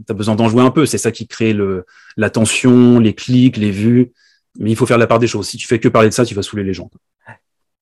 d'en 0.08 0.50
jouer 0.50 0.63
un 0.63 0.72
peu. 0.72 0.86
C'est 0.86 0.98
ça 0.98 1.12
qui 1.12 1.27
crée 1.27 1.54
le, 1.54 1.86
les 2.18 3.13
clics, 3.13 3.58
les 3.58 3.72
vues. 3.72 4.12
Mais 4.59 4.71
il 4.71 4.75
faut 4.75 4.85
faire 4.85 4.97
la 4.97 5.07
part 5.07 5.19
des 5.19 5.27
choses. 5.27 5.47
Si 5.47 5.57
tu 5.57 5.67
fais 5.67 5.79
que 5.79 5.88
parler 5.88 6.09
de 6.09 6.13
ça, 6.13 6.25
tu 6.25 6.35
vas 6.35 6.41
saouler 6.41 6.63
les 6.63 6.74
gens. 6.74 6.89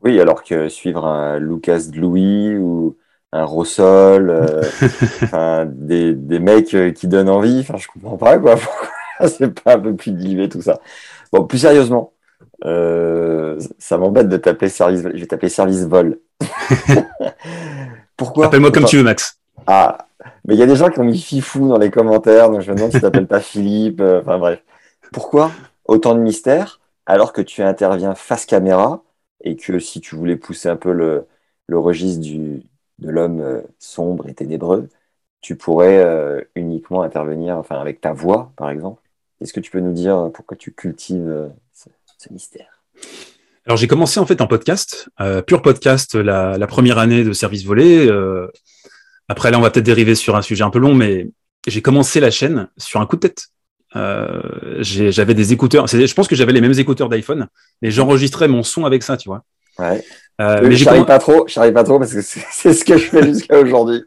Oui, 0.03 0.19
alors 0.19 0.43
que 0.43 0.69
suivre 0.69 1.05
un 1.05 1.39
Lucas 1.39 1.83
Louis 1.95 2.57
ou 2.57 2.97
un 3.31 3.45
Rossol, 3.45 4.29
euh, 4.29 5.65
des, 5.71 6.13
des, 6.13 6.39
mecs 6.39 6.73
euh, 6.75 6.91
qui 6.91 7.07
donnent 7.07 7.29
envie, 7.29 7.59
enfin, 7.61 7.77
je 7.77 7.87
comprends 7.87 8.17
pas 8.17 8.37
quoi. 8.37 8.55
c'est 9.27 9.59
pas 9.61 9.75
un 9.75 9.79
peu 9.79 9.95
plus 9.95 10.11
dilué 10.11 10.49
tout 10.49 10.61
ça? 10.61 10.79
Bon, 11.31 11.45
plus 11.45 11.57
sérieusement, 11.57 12.13
euh, 12.65 13.59
ça 13.79 13.97
m'embête 13.97 14.29
de 14.29 14.37
t'appeler 14.37 14.69
service. 14.69 15.01
Je 15.01 15.19
vais 15.19 15.25
t'appeler 15.25 15.49
service 15.49 15.85
vol. 15.85 16.19
Pourquoi? 18.17 18.47
Appelle-moi 18.47 18.71
comme 18.71 18.85
tu 18.85 18.97
veux, 18.97 19.03
Max. 19.03 19.39
Ah, 19.65 20.05
mais 20.45 20.53
il 20.53 20.59
y 20.59 20.63
a 20.63 20.67
des 20.67 20.75
gens 20.75 20.89
qui 20.89 20.99
ont 20.99 21.05
mis 21.05 21.17
Fifou 21.17 21.69
dans 21.69 21.79
les 21.79 21.89
commentaires, 21.89 22.51
donc 22.51 22.61
je 22.61 22.71
me 22.71 22.75
demande 22.75 22.91
si 22.91 22.97
tu 22.97 23.01
t'appelles 23.01 23.27
pas 23.27 23.39
Philippe. 23.39 24.01
Enfin 24.01 24.37
bref. 24.37 24.61
Pourquoi? 25.11 25.51
Autant 25.85 26.15
de 26.15 26.19
mystère 26.19 26.79
alors 27.05 27.33
que 27.33 27.41
tu 27.41 27.61
interviens 27.61 28.15
face 28.15 28.45
caméra 28.45 29.03
et 29.41 29.55
que 29.55 29.79
si 29.79 30.01
tu 30.01 30.15
voulais 30.15 30.37
pousser 30.37 30.69
un 30.69 30.75
peu 30.75 30.91
le, 30.93 31.27
registre 31.69 32.21
du, 32.21 32.61
de 32.99 33.09
l'homme 33.09 33.41
euh, 33.41 33.61
sombre 33.79 34.29
et 34.29 34.33
ténébreux, 34.33 34.89
tu 35.41 35.57
pourrais 35.57 35.97
euh, 35.97 36.41
uniquement 36.55 37.01
intervenir 37.01 37.57
enfin, 37.57 37.79
avec 37.79 37.99
ta 37.99 38.13
voix, 38.13 38.53
par 38.55 38.69
exemple. 38.69 39.01
Est-ce 39.41 39.51
que 39.51 39.59
tu 39.59 39.71
peux 39.71 39.79
nous 39.79 39.91
dire 39.91 40.29
pourquoi 40.33 40.55
tu 40.55 40.71
cultives 40.71 41.51
ce, 41.73 42.31
mystère? 42.31 42.83
Alors 43.65 43.75
j'ai 43.75 43.87
commencé 43.87 44.19
en 44.19 44.25
fait 44.25 44.39
en 44.39 44.47
podcast, 44.47 45.09
pur 45.47 45.61
podcast, 45.61 46.15
la, 46.15 46.67
première 46.67 46.97
année 46.97 47.25
de 47.25 47.33
service 47.33 47.65
volé. 47.65 48.09
Après, 49.27 49.51
là, 49.51 49.57
on 49.57 49.61
va 49.61 49.71
peut-être 49.71 49.85
dériver 49.85 50.15
sur 50.15 50.35
un 50.35 50.41
sujet 50.41 50.63
un 50.63 50.69
peu 50.69 50.79
long, 50.79 50.93
mais 50.93 51.29
j'ai 51.67 51.81
commencé 51.81 52.19
la 52.19 52.31
chaîne 52.31 52.69
sur 52.77 52.99
un 52.99 53.05
coup 53.05 53.15
de 53.15 53.21
tête. 53.21 53.47
Euh, 53.95 54.41
j'avais 54.79 55.33
des 55.33 55.53
écouteurs. 55.53 55.87
Je 55.87 56.13
pense 56.13 56.27
que 56.27 56.35
j'avais 56.35 56.53
les 56.53 56.61
mêmes 56.61 56.77
écouteurs 56.77 57.09
d'iPhone, 57.09 57.47
mais 57.81 57.91
j'enregistrais 57.91 58.47
mon 58.47 58.63
son 58.63 58.85
avec 58.85 59.03
ça, 59.03 59.17
tu 59.17 59.29
vois. 59.29 59.43
Ouais. 59.79 60.03
Euh, 60.41 60.61
mais 60.63 60.75
j'arrive 60.75 61.05
pas 61.05 61.19
trop. 61.19 61.45
J'arrive 61.47 61.73
pas 61.73 61.83
trop 61.83 61.99
parce 61.99 62.13
que 62.13 62.21
c'est 62.21 62.73
ce 62.73 62.83
que 62.83 62.97
je 62.97 63.09
fais 63.09 63.23
jusqu'à 63.23 63.59
aujourd'hui. 63.59 64.03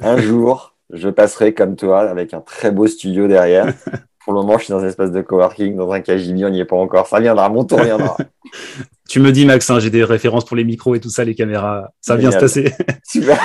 Un 0.00 0.18
jour, 0.18 0.74
je 0.92 1.08
passerai 1.08 1.54
comme 1.54 1.76
toi 1.76 2.08
avec 2.08 2.34
un 2.34 2.40
très 2.40 2.70
beau 2.70 2.86
studio 2.86 3.28
derrière. 3.28 3.72
Pour 4.24 4.34
le 4.34 4.40
moment, 4.40 4.58
je 4.58 4.64
suis 4.64 4.72
dans 4.72 4.80
un 4.80 4.86
espace 4.86 5.12
de 5.12 5.22
coworking, 5.22 5.76
dans 5.76 5.90
un 5.90 6.00
KGB, 6.00 6.44
on 6.44 6.50
n'y 6.50 6.60
est 6.60 6.66
pas 6.66 6.76
encore. 6.76 7.06
Ça 7.06 7.20
viendra, 7.20 7.48
mon 7.48 7.64
tour 7.64 7.80
viendra. 7.80 8.18
tu 9.08 9.18
me 9.18 9.32
dis, 9.32 9.46
Max, 9.46 9.70
hein, 9.70 9.80
j'ai 9.80 9.88
des 9.88 10.04
références 10.04 10.44
pour 10.44 10.56
les 10.56 10.64
micros 10.64 10.94
et 10.94 11.00
tout 11.00 11.08
ça, 11.08 11.24
les 11.24 11.34
caméras. 11.34 11.90
Ça 12.02 12.16
vient 12.16 12.30
se 12.30 12.36
passer. 12.36 12.74
Super. 13.02 13.40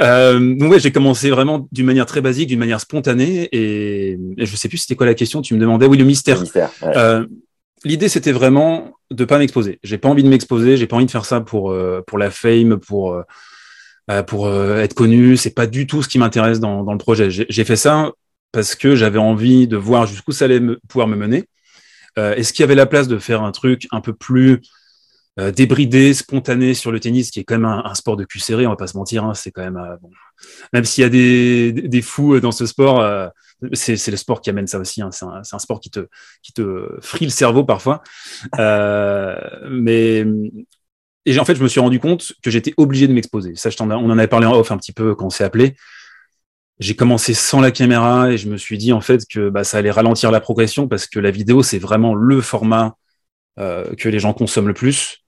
Euh, 0.00 0.54
donc 0.54 0.70
ouais, 0.70 0.80
j'ai 0.80 0.92
commencé 0.92 1.30
vraiment 1.30 1.68
d'une 1.72 1.86
manière 1.86 2.06
très 2.06 2.20
basique, 2.20 2.48
d'une 2.48 2.58
manière 2.58 2.80
spontanée, 2.80 3.48
et, 3.52 4.18
je 4.36 4.56
sais 4.56 4.68
plus 4.68 4.78
c'était 4.78 4.94
quoi 4.94 5.06
la 5.06 5.14
question. 5.14 5.42
Tu 5.42 5.54
me 5.54 5.60
demandais, 5.60 5.86
oui, 5.86 5.98
le 5.98 6.04
mystère. 6.04 6.42
euh, 6.84 7.26
L'idée 7.84 8.08
c'était 8.08 8.32
vraiment 8.32 8.92
de 9.10 9.24
pas 9.24 9.38
m'exposer. 9.38 9.78
J'ai 9.82 9.98
pas 9.98 10.08
envie 10.08 10.22
de 10.22 10.28
m'exposer, 10.28 10.76
j'ai 10.76 10.86
pas 10.86 10.96
envie 10.96 11.06
de 11.06 11.10
faire 11.10 11.24
ça 11.24 11.40
pour 11.40 11.70
euh, 11.70 12.02
pour 12.06 12.18
la 12.18 12.30
fame, 12.30 12.78
pour 12.78 13.14
euh, 14.08 14.22
pour 14.22 14.48
être 14.50 14.94
connu. 14.94 15.36
C'est 15.36 15.54
pas 15.54 15.66
du 15.66 15.86
tout 15.86 16.02
ce 16.02 16.08
qui 16.08 16.18
m'intéresse 16.18 16.60
dans, 16.60 16.82
dans 16.82 16.92
le 16.92 16.98
projet. 16.98 17.28
J'ai 17.30 17.64
fait 17.64 17.76
ça 17.76 18.12
parce 18.52 18.74
que 18.74 18.96
j'avais 18.96 19.18
envie 19.18 19.68
de 19.68 19.76
voir 19.76 20.06
jusqu'où 20.06 20.32
ça 20.32 20.46
allait 20.46 20.60
me, 20.60 20.80
pouvoir 20.88 21.08
me 21.08 21.16
mener. 21.16 21.44
Est-ce 22.16 22.52
qu'il 22.52 22.62
y 22.62 22.64
avait 22.64 22.74
la 22.74 22.86
place 22.86 23.06
de 23.06 23.18
faire 23.18 23.44
un 23.44 23.52
truc 23.52 23.86
un 23.92 24.00
peu 24.00 24.12
plus 24.12 24.60
euh, 25.38 25.52
débridé, 25.52 26.14
spontané 26.14 26.74
sur 26.74 26.90
le 26.90 26.98
tennis, 26.98 27.30
qui 27.30 27.38
est 27.38 27.44
quand 27.44 27.54
même 27.54 27.64
un, 27.64 27.94
sport 27.94 28.16
de 28.16 28.24
cul 28.24 28.40
serré, 28.40 28.66
on 28.66 28.70
va 28.70 28.76
pas 28.76 28.88
se 28.88 28.96
mentir. 28.96 29.22
Hein, 29.22 29.34
c'est 29.34 29.52
quand 29.52 29.62
même 29.62 29.76
euh. 29.76 29.96
Même 30.72 30.84
s'il 30.84 31.02
y 31.02 31.04
a 31.04 31.08
des, 31.08 31.72
des, 31.72 32.02
fous 32.02 32.34
euh, 32.34 32.40
dans 32.40 32.50
ce 32.50 32.66
sport, 32.66 33.04
c'est 33.72 34.08
le 34.08 34.16
sport 34.16 34.40
qui 34.40 34.50
amène 34.50 34.66
ça 34.66 34.80
aussi. 34.80 35.00
Hein, 35.00 35.10
c'est 35.12 35.24
un, 35.24 35.58
sport 35.58 35.80
qui 35.80 35.90
te 35.90 36.08
qui 36.42 36.52
te 36.52 36.88
frie 37.00 37.24
le 37.24 37.30
cerveau 37.30 37.64
parfois. 37.64 38.02
mais 38.58 40.26
et 41.24 41.38
en 41.38 41.44
fait, 41.44 41.54
je 41.54 41.62
me 41.62 41.68
suis 41.68 41.80
rendu 41.80 42.00
compte 42.00 42.32
que 42.42 42.50
j'étais 42.50 42.74
obligé 42.76 43.06
de 43.06 43.12
m'exposer. 43.12 43.54
Ça, 43.54 43.70
je 43.70 43.76
on 43.80 43.90
en 43.90 44.18
avait 44.18 44.28
parlé 44.28 44.46
en 44.46 44.54
off 44.54 44.72
un 44.72 44.78
petit 44.78 44.92
peu 44.92 45.14
quand 45.14 45.26
on 45.26 45.30
s'est 45.30 45.44
appelé. 45.44 45.76
J'ai 46.80 46.96
commencé 46.96 47.34
sans 47.34 47.60
la 47.60 47.70
caméra 47.70 48.30
et 48.32 48.38
je 48.38 48.48
me 48.48 48.56
suis 48.56 48.78
dit 48.78 48.92
en 48.92 49.00
fait 49.00 49.22
que 49.28 49.50
bah, 49.50 49.62
ça 49.64 49.78
allait 49.78 49.90
ralentir 49.90 50.30
la 50.32 50.40
progression 50.40 50.88
parce 50.88 51.06
que 51.06 51.20
la 51.20 51.30
vidéo 51.30 51.62
c'est 51.62 51.78
vraiment 51.78 52.14
le 52.14 52.40
format 52.40 52.96
que 53.56 54.08
les 54.08 54.20
gens 54.20 54.32
consomment 54.32 54.68
le 54.68 54.74
plus. 54.74 55.24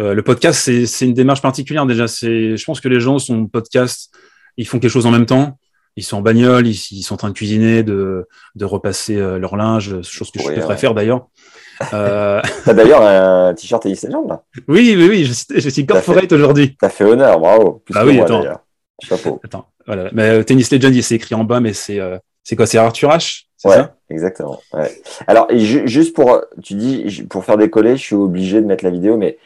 Euh, 0.00 0.14
le 0.14 0.22
podcast, 0.22 0.70
c'est 0.86 1.04
une 1.06 1.14
démarche 1.14 1.42
particulière 1.42 1.86
déjà. 1.86 2.06
Je 2.06 2.64
pense 2.64 2.80
que 2.80 2.88
les 2.88 3.00
gens 3.00 3.18
sont 3.18 3.46
podcast, 3.46 4.10
ils 4.56 4.66
font 4.66 4.78
quelque 4.78 4.90
chose 4.90 5.06
en 5.06 5.10
même 5.10 5.26
temps. 5.26 5.58
Ils 5.96 6.04
sont 6.04 6.16
en 6.16 6.22
bagnole, 6.22 6.66
ils, 6.66 7.02
sont 7.02 7.14
en 7.14 7.18
train 7.18 7.28
de 7.28 7.34
cuisiner, 7.34 7.82
de, 7.82 8.26
de 8.54 8.64
repasser 8.64 9.16
euh, 9.16 9.38
leur 9.38 9.56
linge, 9.56 10.00
chose 10.00 10.30
que 10.30 10.40
je 10.40 10.54
devrais 10.54 10.76
faire 10.76 10.94
d'ailleurs. 10.94 11.26
Euh... 11.94 12.40
T'as 12.64 12.74
d'ailleurs 12.74 13.02
un 13.02 13.54
t-shirt 13.54 13.82
Tennis 13.82 14.04
Legend 14.04 14.28
là 14.28 14.44
Oui, 14.68 14.94
oui, 14.96 15.08
oui, 15.08 15.24
je, 15.24 15.58
je 15.58 15.68
suis 15.68 15.84
corporate 15.84 16.30
aujourd'hui. 16.30 16.76
T'as 16.78 16.90
fait 16.90 17.02
honneur, 17.02 17.40
bravo. 17.40 17.82
ah 17.92 18.06
oui, 18.06 18.20
attends. 18.20 18.44
Chapeau. 19.02 19.40
Attends, 19.42 19.66
voilà. 19.84 20.08
Mais 20.12 20.44
Tennis 20.44 20.70
Legend, 20.70 20.94
il 20.94 21.02
s'est 21.02 21.16
écrit 21.16 21.34
en 21.34 21.42
bas, 21.42 21.58
mais 21.58 21.72
c'est 21.72 21.98
c'est 22.44 22.56
quoi 22.56 22.66
C'est 22.66 22.78
Arthur 22.78 23.10
H 23.10 23.46
Ouais, 23.64 23.76
ça? 23.76 23.94
exactement. 24.10 24.60
Ouais. 24.72 24.90
Alors, 25.28 25.46
juste 25.52 26.16
pour, 26.16 26.42
tu 26.62 26.74
dis, 26.74 27.24
pour 27.30 27.44
faire 27.44 27.56
décoller, 27.56 27.96
je 27.96 28.02
suis 28.02 28.16
obligé 28.16 28.60
de 28.60 28.66
mettre 28.66 28.84
la 28.84 28.90
vidéo, 28.90 29.16
mais 29.16 29.38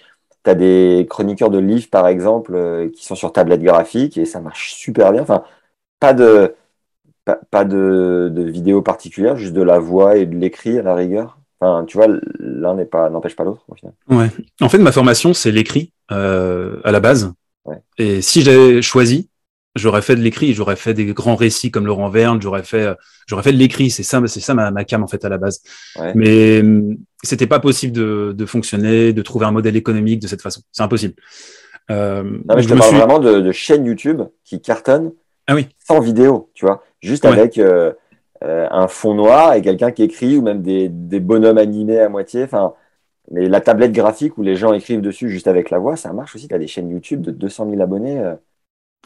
tu 0.47 0.51
as 0.51 0.55
des 0.55 1.07
chroniqueurs 1.11 1.51
de 1.51 1.59
livres, 1.59 1.89
par 1.91 2.07
exemple, 2.07 2.55
euh, 2.55 2.89
qui 2.89 3.05
sont 3.05 3.17
sur 3.17 3.33
tablette 3.33 3.63
graphique 3.63 4.17
et 4.17 4.25
ça 4.25 4.41
marche 4.41 4.75
super 4.75 5.13
bien. 5.13 5.23
Enfin, 5.23 5.43
pas 5.99 6.15
de, 6.15 6.55
pas, 7.51 7.65
de, 7.65 8.31
de, 8.33 8.43
vidéo 8.45 8.81
particulière, 8.81 9.37
juste 9.37 9.55
de 9.55 9.63
la 9.63 9.81
voix 9.81 10.17
et 10.17 10.25
de 10.25 10.37
l'écrit 10.37 10.79
à 10.79 10.83
la 10.83 10.95
rigueur. 10.95 11.39
Enfin, 11.59 11.85
tu 11.85 11.97
vois, 11.97 12.07
l'un 12.39 12.75
n'est 12.75 12.85
pas, 12.85 13.11
n'empêche 13.11 13.35
pas 13.35 13.43
l'autre 13.43 13.65
au 13.69 13.75
final. 13.75 13.95
Ouais. 14.09 14.29
En 14.61 14.69
fait, 14.69 14.79
ma 14.79 14.93
formation, 14.93 15.35
c'est 15.35 15.51
l'écrit 15.51 15.93
euh, 16.13 16.81
à 16.85 16.93
la 16.93 17.01
base. 17.01 17.33
Et 17.99 18.23
si 18.23 18.43
j'ai 18.43 18.81
choisi, 18.81 19.29
j'aurais 19.77 20.03
fait 20.03 20.17
de 20.17 20.21
l'écrit, 20.21 20.53
j'aurais 20.55 20.77
fait 20.77 20.95
des 20.95 21.07
grands 21.07 21.37
récits 21.37 21.71
comme 21.71 21.87
Laurent 21.87 22.09
Verne, 22.09 22.43
j'aurais 22.43 22.65
fait, 22.65 22.95
j'aurais 23.27 23.43
fait 23.43 23.53
de 23.53 23.59
l'écrit. 23.59 23.91
C'est 23.91 24.03
ça, 24.03 24.21
c'est 24.27 24.41
ça 24.41 24.55
ma, 24.55 24.71
ma 24.71 24.85
cam 24.85 25.05
en 25.05 25.07
fait 25.07 25.25
à 25.25 25.29
la 25.29 25.39
base. 25.39 25.63
Mais 26.15 26.61
hum, 26.61 26.97
c'était 27.23 27.47
pas 27.47 27.61
possible 27.61 27.93
de, 27.93 28.35
de, 28.37 28.47
fonctionner, 28.47 29.13
de 29.13 29.23
trouver 29.23 29.47
un 29.47 29.53
modèle 29.53 29.77
économique 29.77 30.21
de 30.21 30.27
cette 30.27 30.43
façon. 30.43 30.63
C'est 30.73 30.83
impossible. 30.83 31.15
Euh, 31.91 32.23
non, 32.23 32.57
mais 32.57 32.63
je, 32.63 32.69
te 32.69 32.75
parle 32.75 32.97
vraiment 32.97 33.19
de, 33.19 33.41
de 33.41 33.53
chaînes 33.53 33.85
YouTube 33.85 34.23
qui 34.45 34.61
cartonnent 34.61 35.13
ah 35.47 35.55
oui. 35.55 35.69
sans 35.87 36.01
vidéo, 36.01 36.51
tu 36.55 36.65
vois, 36.65 36.83
juste 37.01 37.25
avec 37.25 37.59
euh, 37.59 37.93
euh, 38.43 38.67
un 38.71 38.89
fond 38.89 39.15
noir 39.15 39.55
et 39.55 39.63
quelqu'un 39.63 39.93
qui 39.93 40.03
écrit 40.03 40.37
ou 40.37 40.43
même 40.43 40.63
des, 40.63 40.89
des 40.89 41.21
bonhommes 41.21 41.59
animés 41.59 42.01
à 42.01 42.09
moitié. 42.09 42.43
Enfin, 42.43 42.75
mais 43.31 43.49
la 43.49 43.61
tablette 43.61 43.93
graphique 43.93 44.37
où 44.39 44.43
les 44.43 44.57
gens 44.57 44.73
écrivent 44.73 45.01
dessus 45.01 45.29
juste 45.31 45.47
avec 45.47 45.71
la 45.71 45.79
voix, 45.79 45.97
ça 45.97 46.13
marche 46.13 46.35
aussi. 46.35 46.49
Tu 46.49 46.55
as 46.55 46.59
des 46.59 46.67
chaînes 46.67 46.91
YouTube 46.91 47.23
de 47.23 47.31
200 47.31 47.71
000 47.71 47.83
abonnés. 47.83 48.21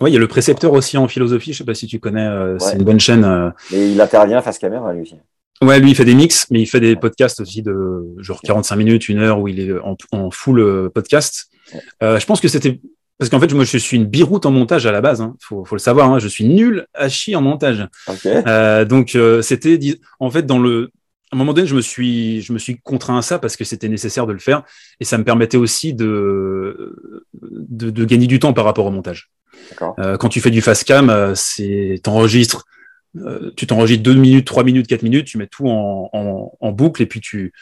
Oui, 0.01 0.11
il 0.11 0.15
y 0.15 0.17
a 0.17 0.21
le 0.21 0.29
précepteur 0.29 0.73
aussi 0.73 0.97
en 0.97 1.09
philosophie. 1.09 1.53
Je 1.53 1.59
sais 1.59 1.65
pas 1.65 1.75
si 1.75 1.87
tu 1.87 2.01
connais. 2.01 2.27
Euh, 2.27 2.59
c'est 2.59 2.77
une 2.77 2.85
bonne 2.85 3.01
chaîne. 3.01 3.25
Euh. 3.25 3.51
Et 3.73 3.91
il 3.91 4.01
intervient 4.01 4.41
face 4.41 4.59
caméra 4.59 4.93
lui 4.93 5.03
aussi. 5.03 5.17
Ouais, 5.63 5.79
lui 5.79 5.91
il 5.91 5.95
fait 5.95 6.07
des 6.07 6.15
mix, 6.15 6.47
mais 6.51 6.63
il 6.63 6.67
fait 6.67 6.81
des 6.81 6.97
podcasts 6.97 7.41
aussi 7.41 7.63
de 7.63 8.15
genre 8.19 8.41
45 8.41 8.77
minutes, 8.77 9.09
une 9.11 9.19
heure 9.19 9.41
où 9.41 9.49
il 9.49 9.61
est 9.61 9.79
en, 9.81 9.95
en 10.13 10.31
full 10.31 10.59
euh, 10.59 10.89
podcast. 10.89 11.51
Euh, 12.03 12.19
je 12.19 12.25
pense 12.25 12.41
que 12.41 12.49
c'était 12.49 12.81
parce 13.19 13.29
qu'en 13.29 13.39
fait 13.39 13.53
moi 13.53 13.65
je 13.65 13.77
suis 13.77 13.99
une 13.99 14.07
biroute 14.07 14.47
en 14.47 14.51
montage 14.51 14.87
à 14.87 14.93
la 14.93 15.03
base. 15.03 15.21
Hein. 15.21 15.37
Faut, 15.39 15.67
faut 15.67 15.75
le 15.75 15.81
savoir. 15.81 16.11
Hein. 16.11 16.19
Je 16.19 16.29
suis 16.29 16.47
nul 16.47 16.87
à 16.95 17.11
chier 17.11 17.37
en 17.37 17.43
montage. 17.43 17.87
Okay. 18.07 18.41
Euh, 18.47 18.87
donc 18.87 19.19
c'était 19.43 19.79
en 20.19 20.31
fait 20.31 20.47
dans 20.47 20.59
le 20.59 20.91
à 21.33 21.37
un 21.37 21.39
moment 21.39 21.53
donné, 21.53 21.67
je 21.67 21.77
me 21.77 21.81
suis, 21.81 22.41
je 22.41 22.53
me 22.53 22.59
suis 22.59 22.81
contraint 22.81 23.19
à 23.19 23.23
ça 23.23 23.39
parce 23.39 23.57
que 23.57 23.63
c'était 23.63 23.89
nécessaire 23.89 24.27
de 24.27 24.33
le 24.33 24.41
faire 24.41 24.65
et 24.99 25.05
ça 25.05 25.17
me 25.17 25.23
permettait 25.23 25.59
aussi 25.59 25.95
de, 25.95 27.23
de, 27.41 27.91
de 27.91 28.05
gagner 28.05 28.27
du 28.27 28.41
temps 28.41 28.53
par 28.53 28.65
rapport 28.65 28.85
au 28.87 28.91
montage. 28.91 29.31
Euh, 29.99 30.17
quand 30.17 30.29
tu 30.29 30.41
fais 30.41 30.51
du 30.51 30.61
fast 30.61 30.85
cam, 30.85 31.11
euh, 31.11 31.33
c'est 31.35 32.01
t'enregistres, 32.03 32.65
euh, 33.17 33.51
tu 33.57 33.67
t'enregistres 33.67 34.03
2 34.03 34.15
minutes, 34.15 34.47
3 34.47 34.65
minutes, 34.65 34.87
4 34.87 35.03
minutes, 35.03 35.27
tu 35.27 35.39
mets 35.39 35.47
tout 35.47 35.69
en, 35.69 36.73
boucle 36.73 37.03
et 37.03 37.07
puis 37.07 37.21
tu 37.21 37.53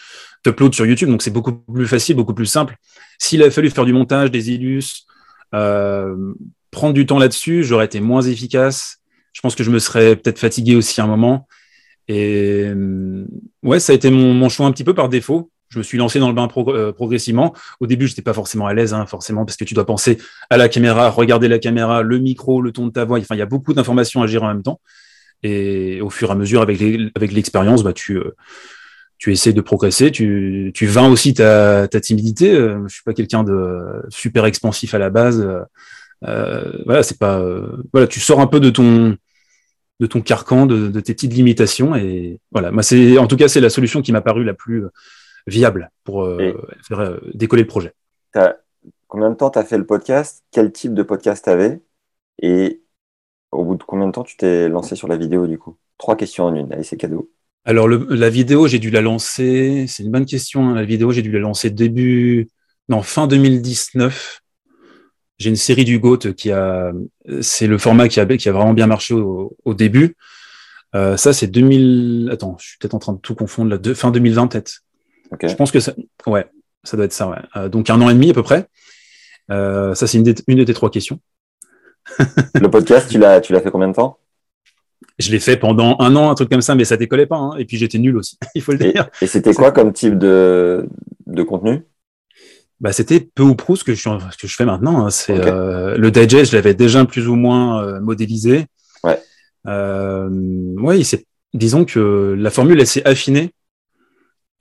t'uploads 0.42 0.72
sur 0.72 0.86
YouTube. 0.86 1.08
Donc 1.08 1.22
c'est 1.22 1.30
beaucoup 1.30 1.52
plus 1.52 1.86
facile, 1.86 2.16
beaucoup 2.16 2.34
plus 2.34 2.46
simple. 2.46 2.76
S'il 3.18 3.42
avait 3.42 3.50
fallu 3.50 3.70
faire 3.70 3.84
du 3.84 3.92
montage, 3.92 4.30
des 4.30 4.50
illus, 4.50 5.06
prendre 5.50 6.92
du 6.92 7.06
temps 7.06 7.18
là-dessus, 7.18 7.64
j'aurais 7.64 7.86
été 7.86 8.00
moins 8.00 8.22
efficace. 8.22 8.98
Je 9.32 9.40
pense 9.40 9.54
que 9.54 9.64
je 9.64 9.70
me 9.70 9.78
serais 9.78 10.16
peut-être 10.16 10.38
fatigué 10.38 10.76
aussi 10.76 11.00
un 11.00 11.06
moment. 11.06 11.48
Et 12.08 12.66
ouais, 13.62 13.80
ça 13.80 13.92
a 13.92 13.96
été 13.96 14.10
mon, 14.10 14.34
mon 14.34 14.48
choix 14.48 14.66
un 14.66 14.72
petit 14.72 14.84
peu 14.84 14.94
par 14.94 15.08
défaut 15.08 15.50
je 15.70 15.78
me 15.78 15.82
suis 15.82 15.98
lancé 15.98 16.18
dans 16.18 16.28
le 16.28 16.34
bain 16.34 16.48
euh, 16.56 16.92
progressivement. 16.92 17.54
Au 17.80 17.86
début, 17.86 18.06
j'étais 18.06 18.22
pas 18.22 18.32
forcément 18.32 18.66
à 18.66 18.74
l'aise, 18.74 18.94
hein, 18.94 19.06
forcément, 19.06 19.44
parce 19.44 19.56
que 19.56 19.64
tu 19.64 19.74
dois 19.74 19.86
penser 19.86 20.18
à 20.50 20.56
la 20.56 20.68
caméra, 20.68 21.10
regarder 21.10 21.48
la 21.48 21.58
caméra, 21.58 22.02
le 22.02 22.18
micro, 22.18 22.62
le 22.62 22.72
ton 22.72 22.86
de 22.86 22.92
ta 22.92 23.04
voix. 23.04 23.18
Enfin, 23.18 23.34
il 23.34 23.38
y 23.38 23.42
a 23.42 23.46
beaucoup 23.46 23.74
d'informations 23.74 24.22
à 24.22 24.26
gérer 24.26 24.46
en 24.46 24.48
même 24.48 24.62
temps. 24.62 24.80
Et 25.42 26.00
au 26.00 26.10
fur 26.10 26.30
et 26.30 26.32
à 26.32 26.34
mesure, 26.34 26.62
avec 26.62 27.32
l'expérience, 27.32 27.84
bah, 27.84 27.92
tu 27.92 28.16
euh, 28.16 28.34
tu 29.18 29.32
essaies 29.32 29.52
de 29.52 29.60
progresser. 29.60 30.10
Tu 30.10 30.72
tu 30.74 30.86
vins 30.86 31.08
aussi 31.08 31.34
ta, 31.34 31.86
ta 31.88 32.00
timidité. 32.00 32.54
Euh, 32.54 32.82
je 32.88 32.94
suis 32.94 33.04
pas 33.04 33.14
quelqu'un 33.14 33.44
de 33.44 34.02
super 34.08 34.46
expansif 34.46 34.94
à 34.94 34.98
la 34.98 35.10
base. 35.10 35.46
Euh, 36.24 36.72
voilà, 36.86 37.02
c'est 37.02 37.18
pas 37.18 37.42
voilà, 37.92 38.06
tu 38.06 38.20
sors 38.20 38.40
un 38.40 38.46
peu 38.46 38.60
de 38.60 38.70
ton 38.70 39.16
de 40.00 40.06
ton 40.06 40.20
carcan, 40.20 40.66
de, 40.66 40.88
de 40.88 41.00
tes 41.00 41.14
petites 41.14 41.34
limitations. 41.34 41.94
Et 41.94 42.40
voilà, 42.50 42.70
moi 42.70 42.82
c'est 42.82 43.18
en 43.18 43.26
tout 43.26 43.36
cas 43.36 43.48
c'est 43.48 43.60
la 43.60 43.70
solution 43.70 44.02
qui 44.02 44.12
m'a 44.12 44.20
paru 44.20 44.44
la 44.44 44.54
plus 44.54 44.84
viable 45.46 45.90
pour 46.04 46.28
faire 46.86 47.20
décoller 47.34 47.62
le 47.62 47.68
projet. 47.68 47.92
Combien 49.08 49.30
de 49.30 49.34
temps 49.34 49.50
tu 49.50 49.58
as 49.58 49.64
fait 49.64 49.78
le 49.78 49.86
podcast? 49.86 50.44
Quel 50.50 50.70
type 50.70 50.92
de 50.92 51.02
podcast 51.02 51.44
tu 51.44 51.50
avais 51.50 51.80
Et 52.42 52.82
au 53.50 53.64
bout 53.64 53.76
de 53.76 53.82
combien 53.82 54.06
de 54.06 54.12
temps 54.12 54.22
tu 54.22 54.36
t'es 54.36 54.68
lancé 54.68 54.96
sur 54.96 55.08
la 55.08 55.16
vidéo 55.16 55.46
du 55.46 55.58
coup? 55.58 55.78
Trois 55.96 56.14
questions 56.16 56.44
en 56.44 56.54
une. 56.54 56.72
Allez, 56.72 56.82
c'est 56.82 56.98
cadeau. 56.98 57.30
Alors, 57.64 57.88
la 57.88 58.30
vidéo, 58.30 58.68
j'ai 58.68 58.78
dû 58.78 58.90
la 58.90 59.00
lancer. 59.00 59.86
C'est 59.88 60.02
une 60.02 60.10
bonne 60.10 60.26
question. 60.26 60.68
Hein. 60.68 60.74
La 60.74 60.84
vidéo, 60.84 61.10
j'ai 61.10 61.22
dû 61.22 61.32
la 61.32 61.40
lancer 61.40 61.70
début. 61.70 62.48
Non, 62.88 63.02
fin 63.02 63.26
2019. 63.26 64.40
J'ai 65.38 65.50
une 65.50 65.56
série 65.56 65.84
du 65.84 65.98
GOAT 65.98 66.32
qui 66.36 66.50
a. 66.50 66.92
C'est 67.40 67.66
le 67.66 67.78
format 67.78 68.08
qui 68.08 68.20
a, 68.20 68.26
qui 68.26 68.48
a 68.48 68.52
vraiment 68.52 68.74
bien 68.74 68.86
marché 68.86 69.14
au, 69.14 69.74
début. 69.74 70.16
Euh, 70.94 71.16
ça, 71.16 71.32
c'est 71.32 71.46
2000. 71.46 72.30
Attends, 72.32 72.56
je 72.58 72.68
suis 72.68 72.78
peut-être 72.78 72.94
en 72.94 72.98
train 72.98 73.12
de 73.14 73.18
tout 73.18 73.34
confondre 73.34 73.70
là. 73.70 73.78
De... 73.78 73.94
Fin 73.94 74.10
2020, 74.10 74.48
peut-être. 74.48 74.82
Je 75.42 75.54
pense 75.54 75.70
que 75.70 75.80
ça. 75.80 75.92
Ouais, 76.26 76.46
ça 76.84 76.96
doit 76.96 77.06
être 77.06 77.12
ça. 77.12 77.28
Ouais. 77.28 77.38
Euh, 77.56 77.68
donc, 77.68 77.90
un 77.90 78.00
an 78.00 78.08
et 78.08 78.14
demi 78.14 78.30
à 78.30 78.34
peu 78.34 78.42
près. 78.42 78.66
Euh, 79.50 79.94
ça, 79.94 80.06
c'est 80.06 80.18
une, 80.18 80.34
une 80.46 80.58
de 80.58 80.64
tes 80.64 80.74
trois 80.74 80.90
questions. 80.90 81.20
le 82.54 82.68
podcast, 82.68 83.10
tu 83.10 83.18
l'as, 83.18 83.40
tu 83.40 83.52
l'as 83.52 83.60
fait 83.60 83.70
combien 83.70 83.88
de 83.88 83.94
temps? 83.94 84.18
Je 85.18 85.32
l'ai 85.32 85.40
fait 85.40 85.56
pendant 85.56 85.96
un 85.98 86.14
an, 86.14 86.30
un 86.30 86.34
truc 86.34 86.48
comme 86.48 86.60
ça, 86.60 86.74
mais 86.74 86.84
ça 86.84 86.96
décollait 86.96 87.26
pas. 87.26 87.36
Hein. 87.36 87.56
Et 87.58 87.64
puis 87.64 87.76
j'étais 87.76 87.98
nul 87.98 88.16
aussi, 88.16 88.38
il 88.54 88.62
faut 88.62 88.72
le 88.72 88.78
dire. 88.78 89.08
Et, 89.20 89.26
c'était 89.26 89.52
quoi 89.52 89.72
comme 89.72 89.92
type 89.92 90.16
de, 90.16 90.88
de 91.26 91.42
contenu? 91.42 91.82
Bah, 92.80 92.92
c'était 92.92 93.20
peu 93.20 93.42
ou 93.42 93.56
prou 93.56 93.74
ce 93.74 93.82
que 93.82 93.94
je, 93.94 94.02
ce 94.02 94.36
que 94.36 94.46
je 94.46 94.54
fais 94.54 94.64
maintenant. 94.64 95.04
Hein. 95.04 95.10
C'est 95.10 95.36
euh, 95.36 95.96
le 95.96 96.10
digest, 96.12 96.52
je 96.52 96.56
l'avais 96.56 96.74
déjà 96.74 97.04
plus 97.04 97.28
ou 97.28 97.34
moins 97.34 97.82
euh, 97.82 98.00
modélisé. 98.00 98.66
Ouais. 99.02 99.18
Euh, 99.66 100.28
ouais, 100.76 101.00
disons 101.54 101.84
que 101.84 102.36
la 102.38 102.50
formule 102.50 102.80
elle 102.80 102.86
s'est 102.86 103.04
affinée, 103.04 103.50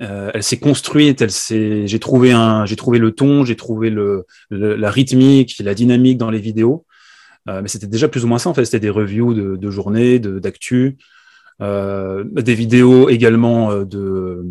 euh, 0.02 0.32
elle 0.34 0.44
s'est 0.44 0.60
construite, 0.60 1.22
elle 1.22 1.32
s'est. 1.32 1.88
J'ai 1.88 2.00
trouvé 2.00 2.32
un, 2.32 2.66
j'ai 2.66 2.76
trouvé 2.76 3.00
le 3.00 3.12
ton, 3.12 3.44
j'ai 3.44 3.56
trouvé 3.56 3.90
le, 3.90 4.26
la 4.52 4.92
rythmique, 4.92 5.56
la 5.60 5.74
dynamique 5.74 6.18
dans 6.18 6.30
les 6.30 6.40
vidéos. 6.40 6.86
Euh, 7.50 7.62
mais 7.62 7.68
c'était 7.68 7.88
déjà 7.88 8.08
plus 8.08 8.26
ou 8.26 8.28
moins 8.28 8.40
ça 8.40 8.50
en 8.50 8.54
fait. 8.54 8.66
C'était 8.66 8.80
des 8.80 8.90
reviews 8.90 9.34
de, 9.34 9.56
de 9.56 9.72
journée, 9.72 10.20
d'actu, 10.20 10.98
euh, 11.62 12.24
des 12.26 12.54
vidéos 12.54 13.10
également 13.10 13.72
euh, 13.72 13.86
de 13.86 14.46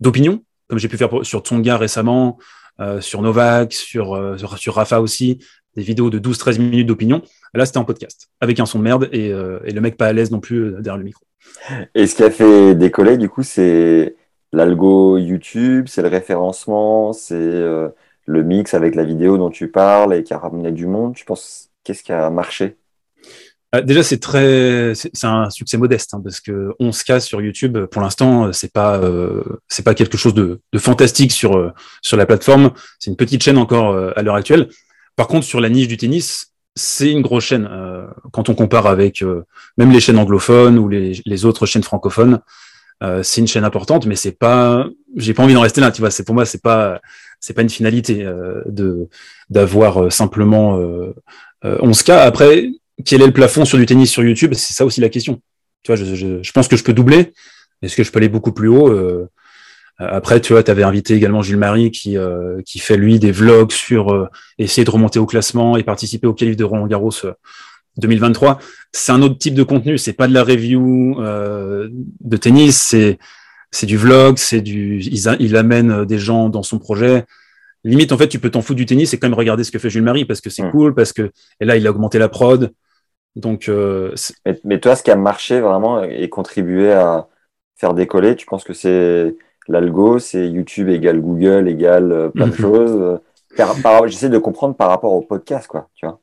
d'opinion, 0.00 0.42
comme 0.68 0.78
j'ai 0.78 0.88
pu 0.88 0.96
faire 0.96 1.10
sur 1.22 1.40
Tsonga 1.40 1.76
récemment, 1.76 2.38
euh, 2.80 3.00
sur 3.00 3.22
Novak, 3.22 3.72
sur, 3.72 4.14
euh, 4.14 4.36
sur, 4.36 4.58
sur 4.58 4.74
Rafa 4.74 5.00
aussi, 5.00 5.38
des 5.76 5.82
vidéos 5.82 6.10
de 6.10 6.18
12-13 6.18 6.58
minutes 6.58 6.88
d'opinion. 6.88 7.22
Là, 7.54 7.66
c'était 7.66 7.78
en 7.78 7.84
podcast, 7.84 8.28
avec 8.40 8.58
un 8.58 8.66
son 8.66 8.78
de 8.78 8.84
merde 8.84 9.08
et, 9.12 9.28
et 9.28 9.72
le 9.72 9.80
mec 9.80 9.96
pas 9.96 10.06
à 10.06 10.12
l'aise 10.12 10.30
non 10.30 10.40
plus 10.40 10.72
derrière 10.80 10.96
le 10.96 11.04
micro. 11.04 11.24
Et 11.94 12.06
ce 12.06 12.14
qui 12.14 12.22
a 12.24 12.30
fait 12.30 12.74
décoller, 12.74 13.18
du 13.18 13.28
coup, 13.28 13.42
c'est 13.42 14.16
l'algo 14.52 15.18
YouTube, 15.18 15.86
c'est 15.88 16.02
le 16.02 16.08
référencement, 16.08 17.12
c'est 17.12 17.32
le 17.32 18.42
mix 18.42 18.74
avec 18.74 18.94
la 18.94 19.04
vidéo 19.04 19.38
dont 19.38 19.50
tu 19.50 19.68
parles 19.68 20.14
et 20.14 20.22
qui 20.22 20.34
a 20.34 20.38
ramené 20.38 20.72
du 20.72 20.86
monde. 20.86 21.14
Tu 21.14 21.24
penses 21.24 21.72
Qu'est-ce 21.84 22.02
qui 22.02 22.12
a 22.12 22.30
marché? 22.30 22.76
Euh, 23.74 23.82
Déjà, 23.82 24.02
c'est 24.02 24.18
très, 24.18 24.92
c'est 24.94 25.24
un 25.24 25.50
succès 25.50 25.76
modeste 25.78 26.14
hein, 26.14 26.20
parce 26.22 26.40
que 26.40 26.72
11 26.78 27.02
cas 27.02 27.20
sur 27.20 27.40
YouTube, 27.40 27.78
pour 27.86 28.02
l'instant, 28.02 28.52
c'est 28.52 28.72
pas, 28.72 28.98
euh, 28.98 29.42
c'est 29.68 29.82
pas 29.82 29.94
quelque 29.94 30.16
chose 30.16 30.34
de, 30.34 30.60
fantastique 30.76 31.32
sur 31.32 31.56
euh, 31.56 31.72
sur 32.02 32.16
la 32.16 32.26
plateforme. 32.26 32.70
C'est 32.98 33.10
une 33.10 33.16
petite 33.16 33.42
chaîne 33.42 33.58
encore 33.58 33.96
à 34.16 34.22
l'heure 34.22 34.36
actuelle. 34.36 34.68
Par 35.16 35.26
contre, 35.26 35.44
sur 35.44 35.60
la 35.60 35.68
niche 35.68 35.88
du 35.88 35.96
tennis, 35.96 36.52
c'est 36.74 37.10
une 37.10 37.20
grosse 37.20 37.44
chaîne 37.44 37.68
quand 38.32 38.48
on 38.48 38.54
compare 38.54 38.86
avec 38.86 39.22
même 39.76 39.90
les 39.90 40.00
chaînes 40.00 40.18
anglophones 40.18 40.78
ou 40.78 40.88
les 40.88 41.44
autres 41.44 41.66
chaînes 41.66 41.82
francophones. 41.82 42.40
C'est 43.22 43.40
une 43.40 43.46
chaîne 43.46 43.64
importante, 43.64 44.06
mais 44.06 44.16
c'est 44.16 44.38
pas, 44.38 44.86
j'ai 45.16 45.34
pas 45.34 45.42
envie 45.42 45.54
d'en 45.54 45.60
rester 45.60 45.80
là. 45.80 45.90
Tu 45.90 46.00
vois, 46.00 46.10
c'est 46.10 46.24
pour 46.24 46.34
moi, 46.34 46.44
c'est 46.44 46.62
pas, 46.62 47.00
c'est 47.40 47.52
pas 47.52 47.62
une 47.62 47.70
finalité 47.70 48.24
de 48.66 49.08
d'avoir 49.50 50.12
simplement 50.12 50.78
11K. 51.64 52.10
Euh, 52.10 52.26
Après, 52.26 52.68
quel 53.04 53.22
est 53.22 53.26
le 53.26 53.32
plafond 53.32 53.64
sur 53.64 53.78
du 53.78 53.86
tennis 53.86 54.10
sur 54.10 54.22
YouTube? 54.22 54.54
C'est 54.54 54.72
ça 54.72 54.84
aussi 54.84 55.00
la 55.00 55.08
question. 55.08 55.40
Tu 55.82 55.94
vois, 55.94 55.96
je, 55.96 56.52
pense 56.52 56.68
que 56.68 56.76
je 56.76 56.84
peux 56.84 56.92
doubler. 56.92 57.32
Est-ce 57.82 57.96
que 57.96 58.04
je 58.04 58.12
peux 58.12 58.18
aller 58.18 58.28
beaucoup 58.28 58.52
plus 58.52 58.68
haut? 58.68 58.88
Euh, 58.88 59.28
Après, 59.98 60.40
tu 60.40 60.52
vois, 60.52 60.62
tu 60.62 60.70
avais 60.70 60.84
invité 60.84 61.14
également 61.14 61.42
Jules 61.42 61.56
Marie 61.56 61.90
qui, 61.90 62.16
euh, 62.16 62.60
qui 62.64 62.78
fait 62.78 62.96
lui 62.96 63.18
des 63.18 63.32
vlogs 63.32 63.72
sur 63.72 64.28
essayer 64.58 64.84
de 64.84 64.90
remonter 64.90 65.18
au 65.18 65.26
classement 65.26 65.76
et 65.76 65.82
participer 65.82 66.26
au 66.26 66.34
qualif 66.34 66.56
de 66.56 66.64
Roland 66.64 66.86
Garros 66.86 67.12
2023. 67.98 68.58
C'est 68.92 69.12
un 69.12 69.22
autre 69.22 69.38
type 69.38 69.54
de 69.54 69.62
contenu. 69.62 69.98
C'est 69.98 70.12
pas 70.12 70.28
de 70.28 70.34
la 70.34 70.44
review 70.44 71.16
de 71.18 72.36
tennis. 72.36 72.86
C'est 72.88 73.18
c'est 73.70 73.86
du 73.86 73.96
vlog. 73.96 74.38
C'est 74.38 74.60
du 74.60 75.00
il, 75.00 75.36
il 75.40 75.56
amène 75.56 76.04
des 76.04 76.18
gens 76.18 76.48
dans 76.48 76.62
son 76.62 76.78
projet 76.78 77.24
limite, 77.84 78.12
en 78.12 78.18
fait, 78.18 78.28
tu 78.28 78.38
peux 78.38 78.50
t'en 78.50 78.62
foutre 78.62 78.76
du 78.76 78.86
tennis 78.86 79.12
et 79.12 79.18
quand 79.18 79.28
même 79.28 79.38
regarder 79.38 79.64
ce 79.64 79.70
que 79.70 79.78
fait 79.78 79.90
Jules 79.90 80.02
Marie 80.02 80.24
parce 80.24 80.40
que 80.40 80.50
c'est 80.50 80.68
cool, 80.70 80.94
parce 80.94 81.12
que 81.12 81.30
et 81.60 81.64
là, 81.64 81.76
il 81.76 81.86
a 81.86 81.90
augmenté 81.90 82.18
la 82.18 82.28
prod. 82.28 82.72
Donc, 83.34 83.68
euh, 83.68 84.14
mais, 84.64 84.78
toi, 84.78 84.94
ce 84.94 85.02
qui 85.02 85.10
a 85.10 85.16
marché 85.16 85.60
vraiment 85.60 86.02
et 86.02 86.28
contribué 86.28 86.92
à 86.92 87.28
faire 87.76 87.94
décoller, 87.94 88.36
tu 88.36 88.46
penses 88.46 88.64
que 88.64 88.74
c'est 88.74 89.34
l'algo, 89.68 90.18
c'est 90.18 90.48
YouTube 90.48 90.88
égale 90.88 91.20
Google 91.20 91.66
égale 91.68 92.12
euh, 92.12 92.28
plein 92.28 92.46
de 92.46 92.52
mhm. 92.52 92.58
choses. 92.58 93.20
J'essaie 94.06 94.28
de 94.28 94.38
comprendre 94.38 94.76
par 94.76 94.88
rapport 94.88 95.12
au 95.12 95.22
podcast, 95.22 95.66
quoi. 95.66 95.88
Tu 95.94 96.06
vois. 96.06 96.20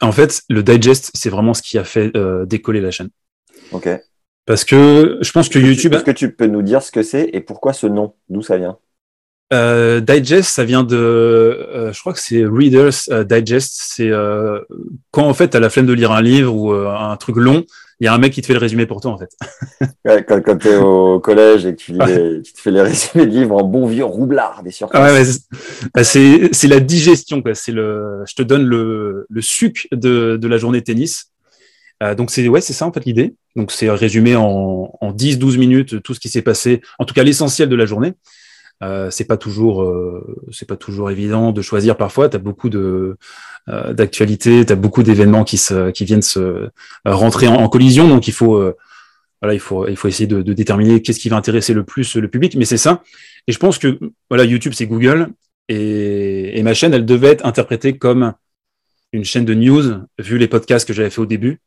En 0.00 0.12
fait, 0.12 0.42
le 0.48 0.62
digest, 0.62 1.10
c'est 1.14 1.30
vraiment 1.30 1.54
ce 1.54 1.62
qui 1.62 1.78
a 1.78 1.84
fait 1.84 2.10
euh, 2.16 2.46
décoller 2.46 2.80
la 2.80 2.90
chaîne. 2.90 3.10
Ok. 3.72 3.88
Parce 4.46 4.64
que 4.64 5.18
je 5.20 5.32
pense 5.32 5.48
que 5.48 5.58
YouTube. 5.58 5.94
Est-ce 5.94 6.04
que 6.04 6.10
tu 6.10 6.32
peux 6.32 6.46
nous 6.46 6.62
dire 6.62 6.82
ce 6.82 6.90
que 6.90 7.02
c'est 7.02 7.28
et 7.32 7.40
pourquoi 7.40 7.72
ce 7.72 7.86
nom? 7.86 8.14
D'où 8.28 8.42
ça 8.42 8.56
vient? 8.56 8.78
Euh, 9.52 10.00
digest, 10.00 10.48
ça 10.48 10.64
vient 10.64 10.84
de, 10.84 10.96
euh, 10.96 11.92
je 11.92 12.00
crois 12.00 12.12
que 12.12 12.20
c'est 12.20 12.44
Readers 12.44 12.92
Digest. 13.26 13.72
C'est 13.74 14.10
quand 15.10 15.26
en 15.26 15.34
fait 15.34 15.50
tu 15.50 15.56
as 15.56 15.60
la 15.60 15.70
flemme 15.70 15.86
de 15.86 15.92
lire 15.92 16.12
un 16.12 16.22
livre 16.22 16.54
ou 16.54 16.72
un 16.72 17.16
truc 17.16 17.36
long, 17.36 17.64
il 18.00 18.04
y 18.04 18.08
a 18.08 18.14
un 18.14 18.18
mec 18.18 18.32
qui 18.32 18.40
te 18.40 18.46
fait 18.46 18.54
le 18.54 18.58
résumé 18.58 18.86
pour 18.86 19.00
toi 19.00 19.12
en 19.12 19.18
fait. 19.18 19.36
quand 20.26 20.42
quand 20.42 20.56
tu 20.56 20.68
es 20.68 20.76
au 20.76 21.20
collège 21.20 21.66
et 21.66 21.72
que 21.72 21.80
tu, 21.80 21.92
lis 21.92 22.42
tu 22.42 22.52
te 22.54 22.60
fais 22.60 22.70
les 22.70 22.80
résumés 22.80 23.26
de 23.26 23.30
livres 23.30 23.56
en 23.56 23.62
bon 23.62 23.86
vieux 23.86 24.04
roublard 24.04 24.62
des 24.62 24.70
surprises. 24.70 25.00
Ouais, 25.00 25.90
bah, 25.94 26.02
c'est 26.02 26.68
la 26.68 26.80
digestion 26.80 27.42
quoi. 27.42 27.54
C'est 27.54 27.72
le, 27.72 28.22
je 28.26 28.34
te 28.34 28.42
donne 28.42 28.64
le 28.64 29.26
le 29.28 29.42
suc 29.42 29.88
de 29.92 30.36
de 30.36 30.48
la 30.48 30.56
journée 30.56 30.80
de 30.80 30.84
tennis. 30.84 31.30
donc 32.16 32.30
c'est 32.30 32.48
ouais 32.48 32.62
c'est 32.62 32.72
ça 32.72 32.86
en 32.86 32.92
fait 32.92 33.04
l'idée. 33.04 33.34
Donc 33.54 33.70
c'est 33.70 33.90
résumé 33.90 34.34
en 34.34 34.96
en 35.00 35.12
10-12 35.12 35.58
minutes 35.58 36.02
tout 36.02 36.14
ce 36.14 36.20
qui 36.20 36.30
s'est 36.30 36.42
passé, 36.42 36.80
en 36.98 37.04
tout 37.04 37.14
cas 37.14 37.22
l'essentiel 37.22 37.68
de 37.68 37.76
la 37.76 37.84
journée. 37.84 38.14
Euh, 38.82 39.10
c'est 39.10 39.26
pas 39.26 39.36
toujours 39.36 39.82
euh, 39.82 40.24
c'est 40.52 40.66
pas 40.66 40.76
toujours 40.76 41.10
évident 41.10 41.52
de 41.52 41.60
choisir. 41.62 41.96
Parfois 41.96 42.28
tu 42.28 42.36
as 42.36 42.38
beaucoup 42.38 42.70
de 42.70 43.16
euh, 43.68 43.92
d'actualités 43.92 44.64
tu 44.64 44.72
as 44.72 44.76
beaucoup 44.76 45.02
d'événements 45.02 45.44
qui 45.44 45.58
se 45.58 45.90
qui 45.90 46.04
viennent 46.06 46.22
se 46.22 46.40
euh, 46.40 46.70
rentrer 47.04 47.46
en, 47.46 47.68
collision. 47.68 48.08
Donc 48.08 48.26
il 48.26 48.32
faut 48.32 48.62
voilà 49.42 49.54
il 49.54 49.60
faut 49.60 49.86
il 49.86 49.96
faut 49.96 50.08
essayer 50.08 50.26
de, 50.26 50.42
de 50.42 50.52
déterminer 50.54 51.02
qu'est-ce 51.02 51.20
qui 51.20 51.28
va 51.28 51.36
intéresser 51.36 51.74
le 51.74 51.84
plus 51.84 52.16
le 52.16 52.28
public. 52.28 52.54
Mais 52.56 52.64
c'est 52.64 52.78
ça. 52.78 53.02
Et 53.46 53.52
je 53.52 53.58
pense 53.58 53.78
que 53.78 53.98
voilà 54.30 54.44
YouTube 54.44 54.72
c'est 54.74 54.86
Google. 54.86 55.28
Et, 55.68 56.58
et 56.58 56.62
ma 56.62 56.74
chaîne 56.74 56.94
elle 56.94 57.06
devait 57.06 57.28
être 57.28 57.46
interprétée 57.46 57.96
comme 57.98 58.34
une 59.12 59.24
chaîne 59.24 59.44
de 59.44 59.54
news 59.54 59.84
vu 60.18 60.38
les 60.38 60.48
podcasts 60.48 60.86
que 60.86 60.94
j'avais 60.94 61.10
fait 61.10 61.20
au 61.20 61.26
début. 61.26 61.60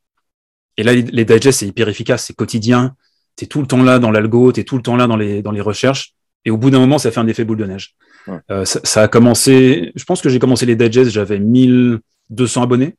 Et 0.77 0.83
là 0.83 0.93
les, 0.93 1.03
les 1.03 1.25
digests 1.25 1.59
c'est 1.59 1.67
hyper 1.67 1.89
efficace 1.89 2.25
c'est 2.25 2.35
quotidien. 2.35 2.95
Tu 3.37 3.45
es 3.45 3.47
tout 3.47 3.61
le 3.61 3.67
temps 3.67 3.83
là 3.83 3.99
dans 3.99 4.11
l'algo 4.11 4.51
tu 4.51 4.61
es 4.61 4.63
tout 4.63 4.77
le 4.77 4.83
temps 4.83 4.95
là 4.95 5.05
dans 5.07 5.15
les 5.15 5.43
dans 5.43 5.51
les 5.51 5.61
recherches 5.61 6.12
et 6.45 6.51
au 6.51 6.57
bout 6.57 6.69
d'un 6.69 6.79
moment, 6.79 6.97
ça 6.97 7.11
fait 7.11 7.19
un 7.19 7.27
effet 7.27 7.45
boule 7.45 7.57
de 7.57 7.65
neige. 7.65 7.95
Euh, 8.51 8.65
ça, 8.65 9.03
a 9.03 9.07
commencé, 9.07 9.91
je 9.95 10.03
pense 10.03 10.21
que 10.21 10.29
j'ai 10.29 10.39
commencé 10.39 10.65
les 10.65 10.75
digest, 10.75 11.11
j'avais 11.11 11.39
1200 11.39 12.63
abonnés. 12.63 12.95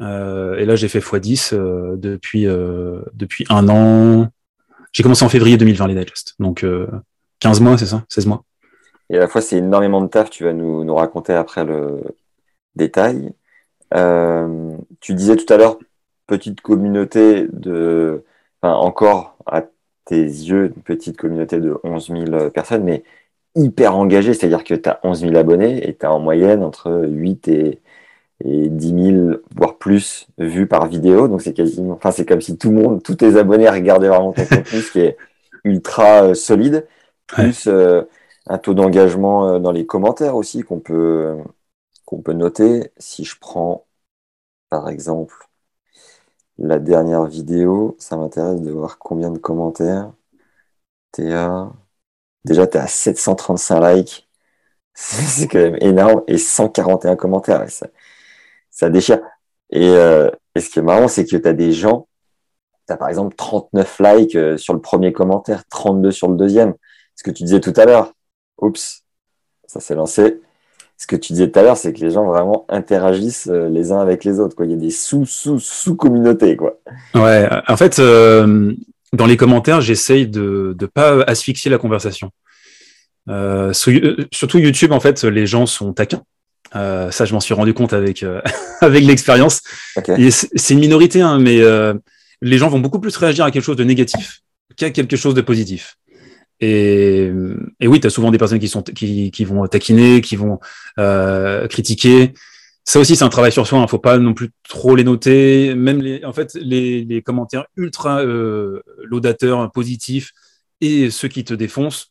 Euh, 0.00 0.56
et 0.56 0.64
là, 0.64 0.74
j'ai 0.74 0.88
fait 0.88 0.98
x10 0.98 1.54
euh, 1.54 1.94
depuis, 1.96 2.46
depuis 3.14 3.44
un 3.48 3.68
an. 3.68 4.28
J'ai 4.92 5.02
commencé 5.02 5.24
en 5.24 5.28
février 5.28 5.56
2020 5.56 5.88
les 5.88 5.94
digests. 5.94 6.34
Donc 6.38 6.64
15 7.40 7.60
mois, 7.60 7.78
c'est 7.78 7.86
ça 7.86 8.04
16 8.08 8.26
mois. 8.26 8.44
Et 9.10 9.16
à 9.16 9.20
la 9.20 9.28
fois, 9.28 9.40
c'est 9.40 9.58
énormément 9.58 10.00
de 10.00 10.08
taf. 10.08 10.30
Tu 10.30 10.44
vas 10.44 10.52
nous, 10.52 10.82
nous 10.84 10.94
raconter 10.94 11.34
après 11.34 11.64
le 11.64 12.02
détail. 12.74 13.32
tu 15.00 15.14
disais 15.14 15.36
tout 15.36 15.52
à 15.52 15.58
l'heure, 15.58 15.78
petite 16.26 16.62
communauté 16.62 17.46
de, 17.52 18.24
enfin, 18.62 18.74
encore 18.74 19.36
à 19.46 19.62
tes 20.04 20.22
yeux 20.22 20.72
une 20.76 20.82
petite 20.82 21.16
communauté 21.16 21.60
de 21.60 21.78
11 21.84 22.08
000 22.08 22.50
personnes, 22.50 22.84
mais 22.84 23.04
hyper 23.54 23.96
engagée, 23.96 24.34
c'est-à-dire 24.34 24.64
que 24.64 24.74
tu 24.74 24.88
as 24.88 25.00
11 25.04 25.20
000 25.20 25.36
abonnés 25.36 25.88
et 25.88 25.96
tu 25.96 26.06
as 26.06 26.12
en 26.12 26.20
moyenne 26.20 26.62
entre 26.62 27.06
8 27.08 27.48
et, 27.48 27.80
et 28.44 28.68
10 28.68 28.88
000, 29.14 29.36
voire 29.54 29.78
plus, 29.78 30.28
vues 30.38 30.66
par 30.66 30.86
vidéo. 30.88 31.28
Donc 31.28 31.42
c'est 31.42 31.54
quasiment, 31.54 31.94
enfin 31.94 32.10
c'est 32.10 32.26
comme 32.26 32.40
si 32.40 32.58
tout 32.58 32.70
le 32.70 32.76
monde, 32.82 33.02
tous 33.02 33.16
tes 33.16 33.36
abonnés 33.36 33.68
regardaient 33.68 34.08
vraiment 34.08 34.32
ton 34.32 34.44
contenu, 34.46 34.80
ce 34.80 34.92
qui 34.92 35.00
est 35.00 35.16
ultra 35.64 36.24
euh, 36.24 36.34
solide, 36.34 36.86
plus 37.26 37.66
euh, 37.68 38.02
un 38.46 38.58
taux 38.58 38.74
d'engagement 38.74 39.48
euh, 39.48 39.58
dans 39.60 39.72
les 39.72 39.86
commentaires 39.86 40.36
aussi 40.36 40.62
qu'on 40.62 40.80
peut, 40.80 41.36
qu'on 42.04 42.22
peut 42.22 42.32
noter. 42.34 42.92
Si 42.98 43.24
je 43.24 43.38
prends, 43.38 43.86
par 44.70 44.88
exemple, 44.88 45.48
la 46.58 46.78
dernière 46.78 47.24
vidéo, 47.26 47.96
ça 47.98 48.16
m'intéresse 48.16 48.60
de 48.60 48.70
voir 48.70 48.98
combien 48.98 49.30
de 49.30 49.38
commentaires. 49.38 50.12
Théa, 51.12 51.72
déjà, 52.44 52.66
tu 52.66 52.76
es 52.78 52.80
à 52.80 52.86
735 52.86 53.80
likes. 53.80 54.28
C'est 54.94 55.48
quand 55.48 55.58
même 55.58 55.78
énorme. 55.80 56.22
Et 56.28 56.38
141 56.38 57.16
commentaires. 57.16 57.68
Ça, 57.70 57.88
ça 58.70 58.90
déchire. 58.90 59.20
Et, 59.70 59.88
euh, 59.88 60.30
et, 60.54 60.60
ce 60.60 60.70
qui 60.70 60.78
est 60.78 60.82
marrant, 60.82 61.08
c'est 61.08 61.24
que 61.24 61.36
tu 61.36 61.48
as 61.48 61.52
des 61.52 61.72
gens, 61.72 62.08
tu 62.88 62.96
par 62.96 63.08
exemple 63.08 63.34
39 63.36 64.00
likes 64.00 64.36
euh, 64.36 64.56
sur 64.56 64.74
le 64.74 64.80
premier 64.80 65.12
commentaire, 65.12 65.64
32 65.68 66.10
sur 66.12 66.28
le 66.28 66.36
deuxième. 66.36 66.74
Ce 67.16 67.24
que 67.24 67.30
tu 67.30 67.44
disais 67.44 67.60
tout 67.60 67.72
à 67.76 67.86
l'heure. 67.86 68.12
Oups, 68.58 69.04
ça 69.66 69.80
s'est 69.80 69.94
lancé. 69.94 70.40
Ce 70.96 71.06
que 71.06 71.16
tu 71.16 71.32
disais 71.32 71.50
tout 71.50 71.58
à 71.58 71.62
l'heure, 71.62 71.76
c'est 71.76 71.92
que 71.92 72.00
les 72.00 72.10
gens 72.10 72.24
vraiment 72.24 72.64
interagissent 72.68 73.48
euh, 73.48 73.68
les 73.68 73.92
uns 73.92 74.00
avec 74.00 74.24
les 74.24 74.38
autres. 74.38 74.54
Quoi. 74.54 74.66
Il 74.66 74.72
y 74.72 74.74
a 74.74 74.78
des 74.78 74.90
sous-sous-sous-communautés. 74.90 76.56
Quoi. 76.56 76.78
Ouais, 77.14 77.48
en 77.66 77.76
fait, 77.76 77.98
euh, 77.98 78.72
dans 79.12 79.26
les 79.26 79.36
commentaires, 79.36 79.80
j'essaye 79.80 80.26
de 80.26 80.76
ne 80.80 80.86
pas 80.86 81.22
asphyxier 81.22 81.70
la 81.70 81.78
conversation. 81.78 82.30
Euh, 83.28 83.72
surtout 83.72 84.58
YouTube, 84.58 84.92
en 84.92 85.00
fait, 85.00 85.24
les 85.24 85.46
gens 85.46 85.66
sont 85.66 85.92
taquins. 85.92 86.22
Euh, 86.76 87.10
ça, 87.10 87.24
je 87.24 87.34
m'en 87.34 87.40
suis 87.40 87.54
rendu 87.54 87.74
compte 87.74 87.92
avec 87.92 88.24
avec 88.80 89.04
l'expérience. 89.04 89.62
Okay. 89.96 90.30
C'est 90.30 90.74
une 90.74 90.80
minorité, 90.80 91.20
hein, 91.20 91.38
mais 91.38 91.60
les 92.40 92.58
gens 92.58 92.68
vont 92.68 92.80
beaucoup 92.80 93.00
plus 93.00 93.16
réagir 93.16 93.44
à 93.44 93.50
quelque 93.50 93.64
chose 93.64 93.76
de 93.76 93.84
négatif 93.84 94.42
qu'à 94.76 94.90
quelque 94.90 95.16
chose 95.16 95.34
de 95.34 95.40
positif. 95.40 95.96
Et, 96.60 97.30
et 97.80 97.88
oui, 97.88 98.00
tu 98.00 98.06
as 98.06 98.10
souvent 98.10 98.30
des 98.30 98.38
personnes 98.38 98.58
qui 98.58 98.68
sont 98.68 98.82
qui, 98.82 99.30
qui 99.30 99.44
vont 99.44 99.66
taquiner, 99.66 100.20
qui 100.20 100.36
vont 100.36 100.60
euh, 100.98 101.66
critiquer. 101.68 102.32
Ça 102.86 103.00
aussi, 103.00 103.16
c'est 103.16 103.24
un 103.24 103.30
travail 103.30 103.52
sur 103.52 103.66
soi. 103.66 103.78
Il 103.78 103.82
hein. 103.82 103.86
faut 103.86 103.98
pas 103.98 104.18
non 104.18 104.34
plus 104.34 104.50
trop 104.68 104.94
les 104.94 105.04
noter. 105.04 105.74
Même 105.74 106.02
les, 106.02 106.24
en 106.24 106.32
fait, 106.32 106.54
les, 106.54 107.04
les 107.04 107.22
commentaires 107.22 107.66
ultra 107.76 108.20
euh, 108.20 108.82
laudateurs, 109.04 109.72
positifs 109.72 110.32
et 110.80 111.10
ceux 111.10 111.28
qui 111.28 111.44
te 111.44 111.54
défoncent, 111.54 112.10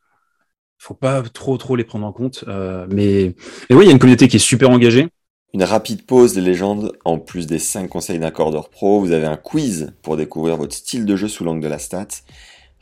faut 0.80 0.94
pas 0.94 1.22
trop 1.22 1.58
trop 1.58 1.76
les 1.76 1.84
prendre 1.84 2.06
en 2.06 2.12
compte. 2.12 2.44
Euh, 2.48 2.88
mais, 2.90 3.36
mais 3.70 3.76
oui, 3.76 3.86
il 3.86 3.88
y 3.88 3.90
a 3.90 3.94
une 3.94 4.00
communauté 4.00 4.28
qui 4.28 4.38
est 4.38 4.40
super 4.40 4.70
engagée. 4.70 5.08
Une 5.54 5.64
rapide 5.64 6.06
pause 6.06 6.34
des 6.34 6.42
légendes. 6.42 6.98
En 7.06 7.20
plus 7.20 7.46
des 7.46 7.60
5 7.60 7.88
conseils 7.88 8.20
d'un 8.20 8.32
pro, 8.32 9.00
vous 9.00 9.12
avez 9.12 9.28
un 9.28 9.38
quiz 9.38 9.94
pour 10.02 10.18
découvrir 10.18 10.58
votre 10.58 10.76
style 10.76 11.06
de 11.06 11.16
jeu 11.16 11.28
sous 11.28 11.44
l'angle 11.44 11.62
de 11.62 11.68
la 11.68 11.80
stat 11.80 12.08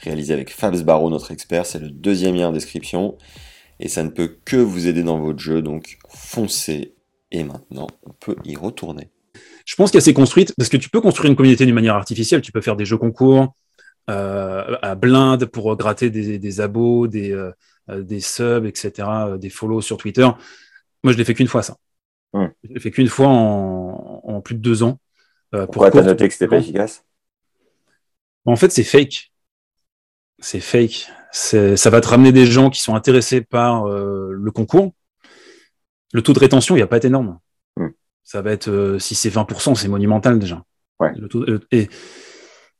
réalisé 0.01 0.33
avec 0.33 0.51
Fabs 0.51 0.81
Barreau, 0.83 1.09
notre 1.09 1.31
expert. 1.31 1.65
C'est 1.65 1.79
le 1.79 1.89
deuxième 1.89 2.35
lien 2.35 2.49
en 2.49 2.51
description. 2.51 3.17
Et 3.79 3.87
ça 3.87 4.03
ne 4.03 4.09
peut 4.09 4.37
que 4.45 4.57
vous 4.57 4.87
aider 4.87 5.03
dans 5.03 5.19
votre 5.19 5.39
jeu, 5.39 5.61
donc 5.61 5.97
foncez. 6.09 6.93
Et 7.31 7.43
maintenant, 7.43 7.87
on 8.03 8.11
peut 8.11 8.35
y 8.43 8.55
retourner. 8.55 9.09
Je 9.65 9.75
pense 9.75 9.91
qu'elle 9.91 10.01
s'est 10.01 10.13
construite, 10.13 10.53
parce 10.57 10.69
que 10.69 10.77
tu 10.77 10.89
peux 10.89 11.01
construire 11.01 11.31
une 11.31 11.35
communauté 11.35 11.65
d'une 11.65 11.75
manière 11.75 11.95
artificielle. 11.95 12.41
Tu 12.41 12.51
peux 12.51 12.61
faire 12.61 12.75
des 12.75 12.85
jeux 12.85 12.97
concours 12.97 13.55
euh, 14.09 14.75
à 14.81 14.95
blinde 14.95 15.45
pour 15.45 15.75
gratter 15.77 16.09
des, 16.09 16.37
des 16.37 16.61
abos, 16.61 17.07
des, 17.07 17.31
euh, 17.31 17.51
des 17.89 18.19
subs, 18.19 18.65
etc., 18.65 19.07
des 19.39 19.49
follow 19.49 19.81
sur 19.81 19.97
Twitter. 19.97 20.27
Moi, 21.03 21.13
je 21.13 21.17
l'ai 21.17 21.23
fait 21.23 21.33
qu'une 21.33 21.47
fois, 21.47 21.63
ça. 21.63 21.77
Hum. 22.33 22.51
Je 22.63 22.73
l'ai 22.73 22.79
fait 22.79 22.91
qu'une 22.91 23.07
fois 23.07 23.27
en, 23.27 24.21
en, 24.23 24.41
plus 24.41 24.55
de 24.55 24.61
deux 24.61 24.83
ans. 24.83 24.99
Euh, 25.53 25.65
Pourquoi 25.65 25.91
t'as 25.91 26.03
noté 26.03 26.27
que 26.27 26.33
c'était 26.33 26.47
pas 26.47 26.57
efficace? 26.57 27.03
En 28.45 28.55
fait, 28.55 28.71
c'est 28.71 28.83
fake 28.83 29.30
c'est 30.41 30.59
fake. 30.59 31.07
Ça 31.31 31.89
va 31.89 32.01
te 32.01 32.07
ramener 32.07 32.31
des 32.31 32.45
gens 32.45 32.69
qui 32.69 32.81
sont 32.81 32.95
intéressés 32.95 33.41
par 33.41 33.87
euh, 33.87 34.31
le 34.33 34.51
concours. 34.51 34.91
Le 36.13 36.21
taux 36.21 36.33
de 36.33 36.39
rétention, 36.39 36.75
il 36.75 36.79
n'y 36.79 36.83
a 36.83 36.87
pas 36.87 36.97
été 36.97 37.07
énorme. 37.07 37.39
Hmm. 37.77 37.89
Ça 38.23 38.41
va 38.41 38.51
être, 38.51 38.69
euh, 38.69 38.99
si 38.99 39.15
c'est 39.15 39.29
20%, 39.29 39.75
c'est 39.75 39.87
monumental 39.87 40.39
déjà. 40.39 40.61
Ouais. 40.99 41.13
Euh, 41.35 41.59
et, 41.71 41.87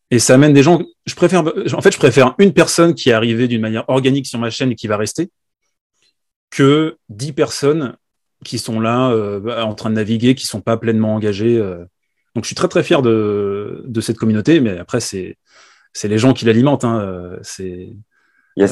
et 0.10 0.19
ça 0.19 0.34
amène 0.34 0.54
des 0.54 0.63
gens. 0.63 0.82
Je 1.06 1.15
préfère, 1.15 1.41
en 1.41 1.82
fait, 1.82 1.91
je 1.91 1.97
préfère 1.97 2.36
une 2.39 2.54
personne 2.54 2.93
qui 2.93 3.10
est 3.10 3.13
arrivée 3.13 3.47
d'une 3.47 3.62
manière 3.62 3.86
organique 3.88 4.28
sur 4.28 4.39
ma 4.39 4.50
chaîne 4.50 4.71
et 4.71 4.76
qui 4.76 4.88
va 4.88 4.97
rester 4.97 5.32
que 6.50 6.97
10 7.08 7.32
personnes 7.32 7.95
qui 8.43 8.60
sont 8.60 8.82
là 8.82 9.15
en 9.63 9.76
train 9.76 9.89
de 9.89 9.95
naviguer, 9.95 10.36
qui 10.36 10.47
sont 10.47 10.60
pas 10.60 10.76
pleinement 10.76 11.15
engagées. 11.15 11.58
Donc, 12.36 12.43
je 12.43 12.47
suis 12.47 12.56
très 12.56 12.67
très 12.67 12.84
fier 12.84 13.02
de, 13.02 13.84
de 13.86 14.02
cette 14.02 14.17
communauté, 14.17 14.60
mais 14.60 14.78
après, 14.78 15.00
c'est 15.00 15.38
c'est 15.93 16.08
les 16.08 16.17
gens 16.17 16.34
qui 16.34 16.45
l'alimentent. 16.45 16.84
Hein. 16.84 16.99
Euh, 17.01 17.39
c'est. 17.41 17.93
Il 18.58 18.63
y 18.63 18.63
a, 18.63 18.67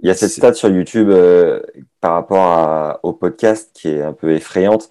il 0.00 0.08
y 0.08 0.10
a, 0.10 0.14
cette 0.14 0.30
stat 0.30 0.52
sur 0.54 0.68
YouTube 0.68 1.08
euh, 1.08 1.62
par 2.00 2.12
rapport 2.12 3.00
au 3.02 3.12
podcast 3.14 3.70
qui 3.72 3.88
est 3.88 4.02
un 4.02 4.12
peu 4.12 4.32
effrayante, 4.32 4.90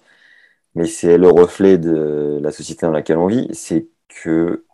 mais 0.74 0.86
c'est 0.86 1.18
le 1.18 1.28
reflet 1.28 1.78
de 1.78 2.40
la 2.42 2.50
société 2.50 2.86
dans 2.86 2.92
laquelle 2.92 3.18
on 3.18 3.28
vit. 3.28 3.48
C'est 3.52 3.86
que 4.08 4.64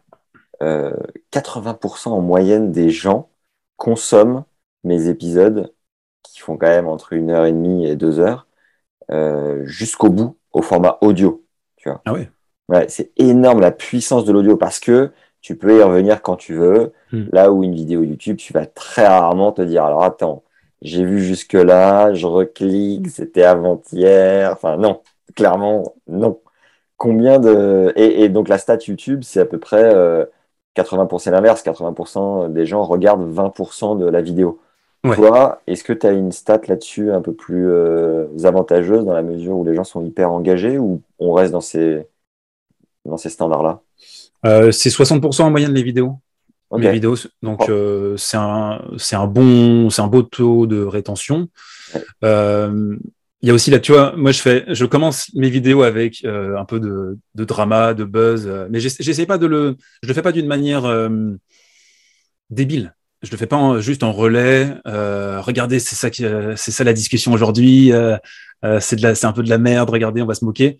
euh, 0.62 0.96
80% 1.32 2.08
en 2.08 2.20
moyenne 2.20 2.72
des 2.72 2.90
gens 2.90 3.30
consomment 3.76 4.44
mes 4.84 5.08
épisodes 5.08 5.72
qui 6.22 6.40
font 6.40 6.56
quand 6.56 6.68
même 6.68 6.86
entre 6.86 7.12
une 7.12 7.30
heure 7.30 7.46
et 7.46 7.52
demie 7.52 7.86
et 7.86 7.96
deux 7.96 8.20
heures 8.20 8.46
euh, 9.10 9.64
jusqu'au 9.64 10.10
bout 10.10 10.38
au 10.52 10.62
format 10.62 10.98
audio. 11.00 11.44
Tu 11.76 11.88
vois. 11.88 12.02
Ah 12.04 12.12
ouais. 12.12 12.30
Ouais, 12.68 12.88
c'est 12.88 13.10
énorme 13.16 13.60
la 13.60 13.72
puissance 13.72 14.24
de 14.24 14.32
l'audio 14.32 14.56
parce 14.56 14.78
que 14.78 15.10
tu 15.40 15.56
peux 15.56 15.78
y 15.78 15.82
revenir 15.82 16.22
quand 16.22 16.36
tu 16.36 16.54
veux. 16.54 16.92
Hmm. 17.12 17.24
Là 17.32 17.52
où 17.52 17.64
une 17.64 17.74
vidéo 17.74 18.02
YouTube, 18.02 18.36
tu 18.36 18.52
vas 18.52 18.66
très 18.66 19.06
rarement 19.06 19.52
te 19.52 19.62
dire, 19.62 19.84
alors 19.84 20.04
attends, 20.04 20.42
j'ai 20.82 21.04
vu 21.04 21.20
jusque 21.22 21.54
là, 21.54 22.12
je 22.14 22.26
reclique, 22.26 23.08
c'était 23.10 23.42
avant-hier. 23.42 24.52
Enfin, 24.52 24.76
non, 24.76 25.02
clairement, 25.34 25.94
non. 26.08 26.40
Combien 26.96 27.38
de. 27.38 27.92
Et, 27.96 28.28
donc 28.28 28.48
la 28.48 28.58
stat 28.58 28.78
YouTube, 28.86 29.22
c'est 29.24 29.40
à 29.40 29.46
peu 29.46 29.58
près 29.58 29.94
80% 30.76 31.28
euh, 31.28 31.32
l'inverse. 31.32 31.62
80% 31.62 32.52
des 32.52 32.66
gens 32.66 32.82
regardent 32.84 33.30
20% 33.34 33.98
de 33.98 34.06
la 34.06 34.20
vidéo. 34.20 34.60
Toi, 35.02 35.62
est-ce 35.66 35.82
que 35.82 35.94
tu 35.94 36.06
as 36.06 36.12
une 36.12 36.30
stat 36.30 36.60
là-dessus 36.68 37.10
un 37.10 37.22
peu 37.22 37.32
plus 37.32 37.70
euh, 37.70 38.26
avantageuse 38.44 39.04
dans 39.06 39.14
la 39.14 39.22
mesure 39.22 39.56
où 39.56 39.64
les 39.64 39.74
gens 39.74 39.84
sont 39.84 40.04
hyper 40.04 40.30
engagés 40.30 40.78
ou 40.78 41.00
on 41.18 41.32
reste 41.32 41.52
dans 41.52 41.62
ces, 41.62 42.06
dans 43.06 43.16
ces 43.16 43.30
standards-là? 43.30 43.80
Euh, 44.46 44.72
c'est 44.72 44.90
60% 44.90 45.42
en 45.42 45.50
moyenne 45.50 45.74
les 45.74 45.82
vidéos. 45.82 46.18
Les 46.76 46.92
vidéos, 46.92 47.16
donc 47.42 47.62
oh. 47.62 47.70
euh, 47.70 48.16
c'est 48.16 48.36
un 48.36 48.80
c'est 48.96 49.16
un 49.16 49.26
bon 49.26 49.90
c'est 49.90 50.02
un 50.02 50.06
beau 50.06 50.22
taux 50.22 50.68
de 50.68 50.80
rétention. 50.84 51.48
Euh, 52.22 52.96
il 53.42 53.48
y 53.48 53.50
a 53.50 53.54
aussi 53.54 53.70
là, 53.70 53.78
tu 53.78 53.92
vois, 53.92 54.14
moi 54.16 54.32
je 54.32 54.40
fais, 54.40 54.64
je 54.68 54.84
commence 54.84 55.32
mes 55.34 55.48
vidéos 55.48 55.82
avec 55.82 56.24
euh, 56.24 56.58
un 56.58 56.64
peu 56.66 56.78
de, 56.78 57.18
de, 57.34 57.44
drama, 57.44 57.94
de 57.94 58.04
buzz, 58.04 58.46
euh, 58.46 58.68
mais 58.70 58.80
j'essaie 58.80 59.24
pas 59.24 59.38
de 59.38 59.46
le, 59.46 59.76
je 60.02 60.08
le 60.08 60.14
fais 60.14 60.22
pas 60.22 60.32
d'une 60.32 60.46
manière 60.46 60.84
euh, 60.84 61.08
débile. 62.50 62.94
Je 63.22 63.30
le 63.30 63.36
fais 63.36 63.46
pas 63.46 63.56
en, 63.56 63.80
juste 63.80 64.02
en 64.02 64.12
relais. 64.12 64.74
regardez, 64.86 65.78
c'est 65.78 65.94
ça 65.94 66.08
qui, 66.08 66.24
c'est 66.56 66.70
ça 66.70 66.84
la 66.84 66.94
discussion 66.94 67.32
aujourd'hui. 67.32 67.92
c'est 68.80 68.96
de 68.96 69.02
la, 69.02 69.14
c'est 69.14 69.26
un 69.26 69.32
peu 69.32 69.42
de 69.42 69.50
la 69.50 69.58
merde. 69.58 69.90
Regardez, 69.90 70.22
on 70.22 70.26
va 70.26 70.34
se 70.34 70.42
moquer 70.42 70.78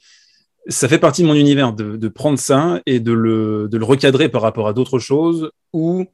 ça 0.69 0.89
fait 0.89 0.99
partie 0.99 1.23
de 1.23 1.27
mon 1.27 1.35
univers 1.35 1.73
de, 1.73 1.97
de 1.97 2.09
prendre 2.09 2.39
ça 2.39 2.81
et 2.87 3.01
de 3.01 3.13
le, 3.13 3.69
de 3.69 3.79
le, 3.79 3.85
recadrer 3.85 4.29
par 4.29 4.43
rapport 4.43 4.69
à 4.69 4.73
d'autres 4.73 4.99
choses 4.99 5.51
ou, 5.73 6.07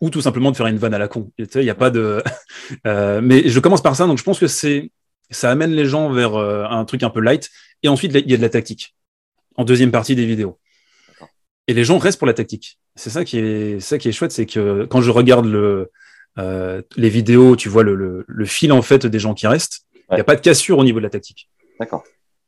ou 0.00 0.10
tout 0.10 0.20
simplement 0.20 0.50
de 0.50 0.56
faire 0.56 0.66
une 0.66 0.78
vanne 0.78 0.94
à 0.94 0.98
la 0.98 1.08
con. 1.08 1.30
Il 1.38 1.48
n'y 1.56 1.70
a 1.70 1.74
pas 1.74 1.90
de. 1.90 2.22
euh, 2.86 3.20
mais 3.22 3.48
je 3.48 3.60
commence 3.60 3.82
par 3.82 3.96
ça, 3.96 4.06
donc 4.06 4.18
je 4.18 4.24
pense 4.24 4.38
que 4.38 4.46
c'est 4.46 4.90
ça 5.30 5.50
amène 5.50 5.72
les 5.72 5.86
gens 5.86 6.10
vers 6.10 6.34
euh, 6.34 6.64
un 6.64 6.84
truc 6.84 7.02
un 7.02 7.10
peu 7.10 7.20
light. 7.20 7.50
Et 7.82 7.88
ensuite, 7.88 8.12
il 8.14 8.30
y 8.30 8.34
a 8.34 8.36
de 8.36 8.42
la 8.42 8.48
tactique 8.48 8.94
en 9.56 9.64
deuxième 9.64 9.90
partie 9.90 10.14
des 10.14 10.26
vidéos. 10.26 10.58
Et 11.66 11.74
les 11.74 11.84
gens 11.84 11.98
restent 11.98 12.18
pour 12.18 12.26
la 12.26 12.34
tactique. 12.34 12.78
C'est 12.96 13.10
ça 13.10 13.24
qui 13.24 13.38
est 13.38 13.80
ça 13.80 13.98
qui 13.98 14.08
est 14.08 14.12
chouette, 14.12 14.32
c'est 14.32 14.46
que 14.46 14.86
quand 14.86 15.00
je 15.00 15.10
regarde 15.10 15.46
le, 15.46 15.90
euh, 16.38 16.82
les 16.96 17.08
vidéos, 17.08 17.56
tu 17.56 17.68
vois 17.68 17.82
le, 17.82 17.94
le, 17.94 18.24
le, 18.26 18.44
fil 18.44 18.72
en 18.72 18.82
fait 18.82 19.06
des 19.06 19.18
gens 19.18 19.34
qui 19.34 19.46
restent. 19.46 19.82
Il 20.10 20.14
n'y 20.14 20.20
a 20.20 20.24
pas 20.24 20.34
de 20.34 20.40
cassure 20.40 20.78
au 20.78 20.84
niveau 20.84 20.98
de 20.98 21.04
la 21.04 21.10
tactique. 21.10 21.48
D'accord. 21.78 22.02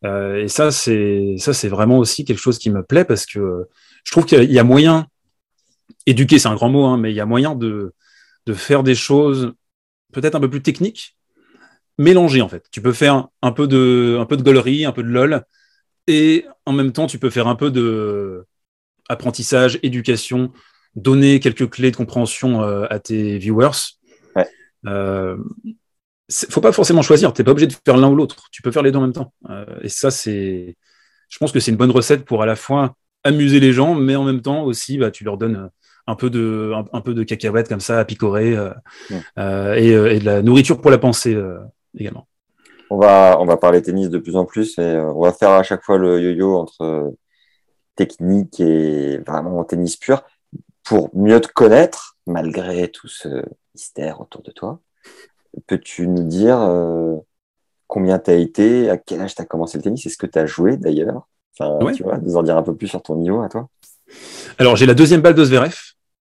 Euh, 0.04 0.42
et 0.42 0.48
ça, 0.48 0.70
c'est 0.70 1.36
ça, 1.38 1.52
c'est 1.52 1.68
vraiment 1.68 1.98
aussi 1.98 2.24
quelque 2.24 2.38
chose 2.40 2.58
qui 2.58 2.70
me 2.70 2.82
plaît 2.82 3.04
parce 3.04 3.26
que 3.26 3.68
je 4.04 4.10
trouve 4.10 4.24
qu'il 4.24 4.50
y 4.50 4.58
a 4.58 4.64
moyen, 4.64 5.06
éduquer, 6.06 6.38
c'est 6.38 6.48
un 6.48 6.54
grand 6.54 6.68
mot, 6.68 6.84
hein, 6.84 6.98
mais 6.98 7.12
il 7.12 7.16
y 7.16 7.20
a 7.20 7.26
moyen 7.26 7.54
de 7.54 7.94
de 8.46 8.54
faire 8.54 8.82
des 8.82 8.96
choses 8.96 9.52
peut-être 10.12 10.34
un 10.34 10.40
peu 10.40 10.50
plus 10.50 10.62
techniques, 10.62 11.16
mélangées 11.98 12.42
en 12.42 12.48
fait. 12.48 12.64
Tu 12.70 12.82
peux 12.82 12.92
faire 12.92 13.28
un 13.42 13.52
peu 13.52 13.68
de 13.68 14.16
un 14.20 14.26
peu 14.26 14.36
de 14.36 14.42
gaulerie, 14.42 14.84
un 14.84 14.92
peu 14.92 15.02
de 15.02 15.08
lol, 15.08 15.44
et 16.06 16.46
en 16.66 16.72
même 16.72 16.92
temps, 16.92 17.06
tu 17.06 17.18
peux 17.18 17.30
faire 17.30 17.46
un 17.46 17.54
peu 17.56 17.70
de 17.70 18.44
apprentissage, 19.08 19.78
éducation, 19.82 20.52
donner 20.94 21.40
quelques 21.40 21.70
clés 21.70 21.90
de 21.90 21.96
compréhension 21.96 22.62
euh, 22.62 22.86
à 22.90 22.98
tes 22.98 23.38
viewers. 23.38 23.98
Ouais. 24.36 24.46
Euh, 24.86 25.36
faut 26.50 26.60
pas 26.60 26.72
forcément 26.72 27.02
choisir. 27.02 27.32
T'es 27.32 27.44
pas 27.44 27.52
obligé 27.52 27.66
de 27.66 27.74
faire 27.84 27.96
l'un 27.96 28.08
ou 28.08 28.14
l'autre. 28.14 28.48
Tu 28.50 28.62
peux 28.62 28.70
faire 28.70 28.82
les 28.82 28.92
deux 28.92 28.98
en 28.98 29.02
même 29.02 29.12
temps. 29.12 29.32
Euh, 29.50 29.64
et 29.82 29.88
ça, 29.88 30.10
c'est, 30.10 30.76
je 31.28 31.38
pense 31.38 31.52
que 31.52 31.60
c'est 31.60 31.70
une 31.70 31.76
bonne 31.76 31.90
recette 31.90 32.24
pour 32.24 32.42
à 32.42 32.46
la 32.46 32.56
fois 32.56 32.94
amuser 33.24 33.60
les 33.60 33.72
gens, 33.72 33.94
mais 33.94 34.16
en 34.16 34.24
même 34.24 34.42
temps 34.42 34.62
aussi, 34.64 34.98
bah, 34.98 35.10
tu 35.10 35.24
leur 35.24 35.36
donnes 35.36 35.70
un 36.06 36.16
peu 36.16 36.30
de, 36.30 36.72
un, 36.92 37.00
peu 37.00 37.14
de 37.14 37.22
cacahuètes 37.22 37.68
comme 37.68 37.80
ça 37.80 38.00
à 38.00 38.04
picorer 38.04 38.56
euh, 38.56 38.70
euh, 39.38 39.74
et, 39.74 39.90
et, 39.90 40.18
de 40.18 40.24
la 40.24 40.42
nourriture 40.42 40.80
pour 40.80 40.90
la 40.90 40.98
pensée 40.98 41.40
également. 41.96 42.26
On 42.90 42.98
va, 42.98 43.38
on 43.40 43.46
va 43.46 43.56
parler 43.56 43.80
tennis 43.80 44.10
de 44.10 44.18
plus 44.18 44.36
en 44.36 44.44
plus 44.44 44.78
et 44.78 44.96
on 44.96 45.20
va 45.20 45.32
faire 45.32 45.50
à 45.50 45.62
chaque 45.62 45.84
fois 45.84 45.96
le 45.96 46.20
yo-yo 46.20 46.56
entre 46.56 47.14
technique 47.94 48.58
et 48.60 49.18
vraiment 49.18 49.62
tennis 49.64 49.96
pur 49.96 50.24
pour 50.84 51.10
mieux 51.16 51.40
te 51.40 51.48
connaître 51.48 52.16
malgré 52.26 52.88
tout 52.88 53.08
ce 53.08 53.44
mystère 53.74 54.20
autour 54.20 54.42
de 54.42 54.50
toi. 54.50 54.80
Peux-tu 55.66 56.08
nous 56.08 56.24
dire 56.24 56.58
combien 57.86 58.18
tu 58.18 58.30
as 58.30 58.34
été, 58.34 58.90
à 58.90 58.96
quel 58.96 59.20
âge 59.20 59.34
tu 59.34 59.42
as 59.42 59.44
commencé 59.44 59.78
le 59.78 59.82
tennis 59.82 60.06
Est-ce 60.06 60.16
que 60.16 60.26
tu 60.26 60.38
as 60.38 60.46
joué 60.46 60.76
d'ailleurs? 60.76 61.28
Enfin, 61.58 61.92
tu 61.92 62.02
vois, 62.02 62.18
nous 62.18 62.36
en 62.36 62.42
dire 62.42 62.56
un 62.56 62.62
peu 62.62 62.74
plus 62.74 62.88
sur 62.88 63.02
ton 63.02 63.16
niveau 63.16 63.42
à 63.42 63.48
toi. 63.48 63.68
Alors, 64.58 64.76
j'ai 64.76 64.86
la 64.86 64.94
deuxième 64.94 65.20
balle 65.20 65.34
de 65.34 65.44
Zverev. 65.44 65.76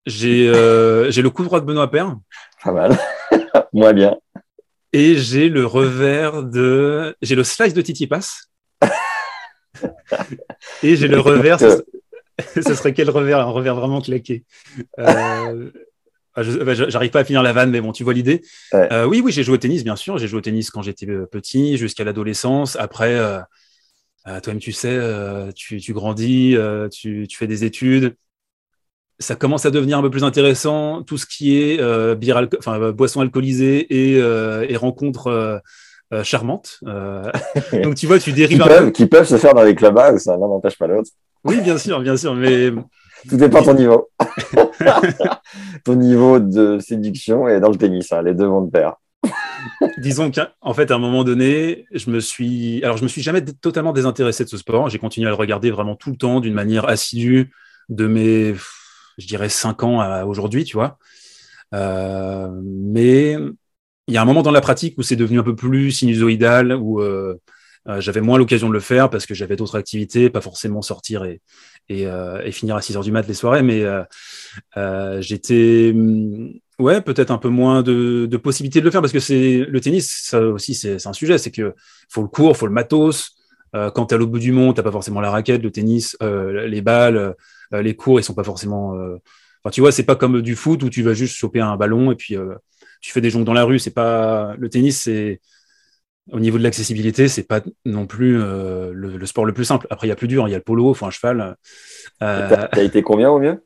J'ai 0.06 0.48
le 0.52 1.30
coup 1.30 1.44
droit 1.44 1.60
de 1.60 1.66
Benoît 1.66 1.90
Père. 1.90 2.18
Pas 2.64 2.72
mal. 2.72 2.98
Moi 3.74 3.94
bien. 3.94 4.18
Et 4.94 5.16
j'ai 5.16 5.50
le 5.50 5.66
revers 5.66 6.44
de. 6.44 7.16
J'ai 7.22 7.36
le 7.36 7.44
slice 7.44 7.74
de 7.74 7.82
Titi 7.82 8.08
Pass. 8.08 8.52
Et 10.84 10.96
j'ai 10.96 11.08
le 11.08 11.20
revers. 11.20 11.60
Ce... 12.56 12.74
serait 12.74 12.94
quel 12.94 13.10
revers? 13.10 13.40
Un 13.40 13.52
revers 13.52 13.76
vraiment 13.76 14.02
claqué. 14.02 14.44
Euh... 15.00 15.72
Ah, 16.36 16.44
bah, 16.44 16.74
j'arrive 16.74 17.12
pas 17.12 17.20
à 17.20 17.24
finir 17.24 17.44
la 17.44 17.52
vanne, 17.52 17.72
mais 17.72 17.82
bon, 17.82 17.92
tu 17.92 18.04
vois 18.04 18.14
l'idée. 18.14 18.42
Euh, 18.74 19.06
oui, 19.06 19.22
oui, 19.24 19.32
j'ai 19.32 19.44
joué 19.44 19.56
au 19.56 19.58
tennis, 19.58 19.84
bien 19.84 19.96
sûr. 19.96 20.18
J'ai 20.18 20.28
joué 20.28 20.38
au 20.38 20.42
tennis 20.42 20.70
quand 20.72 20.82
j'étais 20.82 21.10
euh, 21.10 21.26
petit, 21.26 21.78
jusqu'à 21.78 22.04
l'adolescence. 22.04 22.78
Après, 22.78 23.14
euh, 23.16 23.40
toi-même, 24.26 24.60
tu 24.60 24.72
sais, 24.72 24.98
tu, 25.56 25.80
tu, 25.82 25.94
grandis, 25.94 26.56
tu, 26.92 27.28
tu, 27.28 27.38
fais 27.38 27.48
des 27.48 27.64
études 27.64 28.16
ça 29.20 29.36
commence 29.36 29.68
à 29.68 29.70
devenir 29.70 30.00
un 30.00 30.02
peu 30.02 30.10
plus 30.10 30.24
intéressant, 30.24 31.04
tout 31.04 31.20
ce 31.20 31.28
qui 31.28 31.56
est 31.56 31.78
bière 32.16 32.44
enfin, 32.58 32.92
boisson 32.92 33.22
alcoolisée 33.22 33.78
et, 33.94 34.14
et 34.16 34.76
rencontres 34.76 35.62
charmantes. 36.24 36.80
donc 37.84 37.96
tu 37.96 38.08
vois, 38.08 38.18
tu 38.18 38.32
dérives. 38.32 38.60
Qui, 38.60 38.68
peuvent, 38.68 38.92
qui 38.92 39.06
peuvent 39.06 39.28
se 39.28 39.38
faire 39.38 39.54
dans 39.54 39.62
les 39.62 39.76
clubs 39.76 39.96
ça 40.18 40.32
l'un 40.38 40.48
n'empêche 40.48 40.76
pas 40.76 40.88
l'autre. 40.88 41.12
Oui, 41.44 41.62
bien 41.62 41.78
sûr, 41.78 42.00
bien 42.02 42.18
sûr, 42.18 42.34
mais. 42.34 42.72
Tout 43.30 43.38
dépend 43.38 43.62
de 43.62 43.66
ton 43.66 43.74
niveau. 43.76 44.10
ton 45.86 45.96
niveau 45.96 46.40
de 46.40 46.80
séduction 46.80 47.48
et 47.48 47.60
dans 47.60 47.70
le 47.70 47.78
tennis, 47.78 48.12
hein, 48.12 48.22
les 48.22 48.34
deux 48.34 48.48
vont 48.48 48.62
de 48.62 48.72
pair. 48.72 48.96
Disons 49.98 50.32
qu'en 50.32 50.74
fait, 50.74 50.90
à 50.90 50.96
un 50.96 51.00
moment 51.00 51.24
donné, 51.24 51.86
je 51.92 52.10
me 52.10 52.20
suis, 52.20 52.84
alors 52.84 52.98
je 52.98 53.04
me 53.04 53.08
suis 53.08 53.22
jamais 53.22 53.44
totalement 53.44 53.94
désintéressé 53.94 54.44
de 54.44 54.50
ce 54.50 54.58
sport. 54.58 54.90
J'ai 54.90 54.98
continué 54.98 55.28
à 55.28 55.30
le 55.30 55.36
regarder 55.36 55.70
vraiment 55.70 55.96
tout 55.96 56.10
le 56.10 56.18
temps, 56.18 56.40
d'une 56.40 56.54
manière 56.54 56.90
assidue, 56.90 57.52
de 57.90 58.08
mes 58.08 58.56
je 59.18 59.28
dirais, 59.28 59.50
cinq 59.50 59.84
ans 59.84 60.02
à 60.02 60.26
aujourd'hui, 60.26 60.64
tu 60.64 60.76
vois. 60.76 60.98
Euh, 61.74 62.50
mais 62.64 63.38
il 64.08 64.14
y 64.14 64.18
a 64.18 64.22
un 64.22 64.26
moment 64.26 64.42
dans 64.42 64.52
la 64.52 64.62
pratique 64.62 64.98
où 64.98 65.04
c'est 65.04 65.16
devenu 65.16 65.40
un 65.40 65.44
peu 65.44 65.56
plus 65.56 65.92
sinusoïdal, 65.92 66.74
où 66.74 67.02
euh, 67.02 67.40
euh, 67.88 68.02
j'avais 68.02 68.22
moins 68.22 68.38
l'occasion 68.38 68.68
de 68.68 68.74
le 68.74 68.80
faire 68.80 69.10
parce 69.10 69.26
que 69.26 69.34
j'avais 69.34 69.56
d'autres 69.56 69.78
activités, 69.78 70.30
pas 70.30 70.42
forcément 70.42 70.82
sortir 70.82 71.24
et, 71.24 71.42
et, 71.92 72.08
et, 72.46 72.52
finir 72.52 72.76
à 72.76 72.82
6 72.82 72.98
heures 72.98 73.04
du 73.04 73.12
mat 73.12 73.28
les 73.28 73.34
soirées, 73.34 73.64
mais 73.64 73.84
j'étais 75.20 75.92
mm, 75.94 76.54
ouais, 76.80 77.02
peut-être 77.02 77.32
un 77.32 77.38
peu 77.38 77.50
moins 77.50 77.84
de, 77.84 78.26
de 78.26 78.38
possibilités 78.38 78.80
de 78.80 78.86
le 78.86 78.92
faire 78.92 79.02
parce 79.02 79.14
que 79.14 79.20
c'est 79.20 79.66
le 79.68 79.80
tennis, 79.82 80.24
ça 80.26 80.42
aussi, 80.42 80.74
c'est 80.76 81.06
un 81.08 81.14
sujet. 81.14 81.38
C'est 81.38 81.52
que 81.52 81.74
faut 82.10 82.22
le 82.22 82.28
cours, 82.28 82.58
faut 82.58 82.68
le 82.68 82.74
matos. 82.74 83.36
quand 83.74 84.06
tu 84.08 84.14
es 84.14 84.16
à 84.16 84.18
l'autre 84.18 84.32
bout 84.32 84.40
du 84.40 84.52
monde, 84.52 84.76
tu 84.76 84.84
pas 84.84 84.92
forcément 84.92 85.22
la 85.22 85.32
raquette, 85.32 85.62
le 85.64 85.72
tennis, 85.72 86.18
les 86.22 86.82
balles, 86.82 87.36
euh, 87.74 87.82
les 87.82 87.96
cours, 87.96 88.20
ils 88.20 88.24
sont 88.24 88.34
pas 88.34 88.44
forcément. 88.44 88.96
Euh, 88.96 89.18
enfin, 89.64 89.72
tu 89.72 89.82
vois, 89.82 89.92
c'est 89.92 90.04
pas 90.04 90.16
comme 90.16 90.42
du 90.42 90.56
foot 90.56 90.84
où 90.84 90.90
tu 90.90 91.04
vas 91.04 91.14
juste 91.14 91.36
choper 91.36 91.60
un 91.60 91.78
ballon 91.78 92.12
et 92.12 92.16
puis 92.16 92.36
euh, 92.36 92.56
tu 93.02 93.12
fais 93.12 93.22
des 93.22 93.30
joncs 93.30 93.46
dans 93.46 93.54
la 93.54 93.64
rue. 93.64 93.80
C'est 93.80 93.92
pas 93.92 94.56
le 94.58 94.70
tennis, 94.70 95.02
c'est 95.02 95.42
au 96.32 96.40
niveau 96.40 96.58
de 96.58 96.64
l'accessibilité, 96.64 97.28
c'est 97.28 97.44
pas 97.44 97.62
non 97.86 98.06
plus 98.06 98.38
le, 98.38 99.26
sport 99.26 99.46
le 99.46 99.54
plus 99.54 99.66
simple. 99.66 99.88
Après, 99.90 100.08
il 100.08 100.10
y 100.10 100.14
a 100.14 100.16
plus 100.16 100.28
dur, 100.28 100.48
il 100.48 100.52
y 100.52 100.54
a 100.54 100.58
le 100.58 100.64
polo, 100.64 100.94
il 100.94 100.98
faut 100.98 101.06
un 101.06 101.12
cheval. 101.12 101.56
Euh... 102.22 102.68
T'as 102.72 102.84
été 102.84 103.02
combien 103.02 103.30
au 103.30 103.40
mieux? 103.40 103.64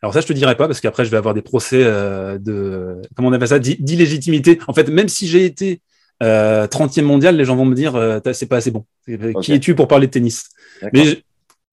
Alors 0.00 0.14
ça, 0.14 0.20
je 0.20 0.26
te 0.26 0.32
dirais 0.32 0.56
pas 0.56 0.66
parce 0.66 0.80
qu'après, 0.80 1.04
je 1.04 1.10
vais 1.10 1.16
avoir 1.16 1.34
des 1.34 1.42
procès 1.42 1.82
de 1.82 3.02
comment 3.14 3.28
on 3.28 3.32
appelle 3.32 3.48
ça, 3.48 3.58
d'illégitimité. 3.58 4.58
En 4.68 4.74
fait, 4.74 4.88
même 4.88 5.08
si 5.08 5.26
j'ai 5.26 5.44
été 5.44 5.80
30e 6.20 7.02
mondial, 7.02 7.36
les 7.36 7.44
gens 7.44 7.56
vont 7.56 7.64
me 7.64 7.74
dire 7.74 8.20
c'est 8.32 8.46
pas 8.46 8.56
assez 8.56 8.70
bon. 8.70 8.84
Qui 9.42 9.52
es-tu 9.52 9.74
pour 9.74 9.88
parler 9.88 10.06
de 10.06 10.12
tennis? 10.12 10.50
Mais 10.92 11.22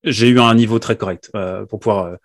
j'ai 0.03 0.29
eu 0.29 0.39
un 0.39 0.55
niveau 0.55 0.79
très 0.79 0.95
correct 0.95 1.29
euh, 1.35 1.65
pour 1.65 1.79
pouvoir 1.79 2.05
euh, 2.05 2.15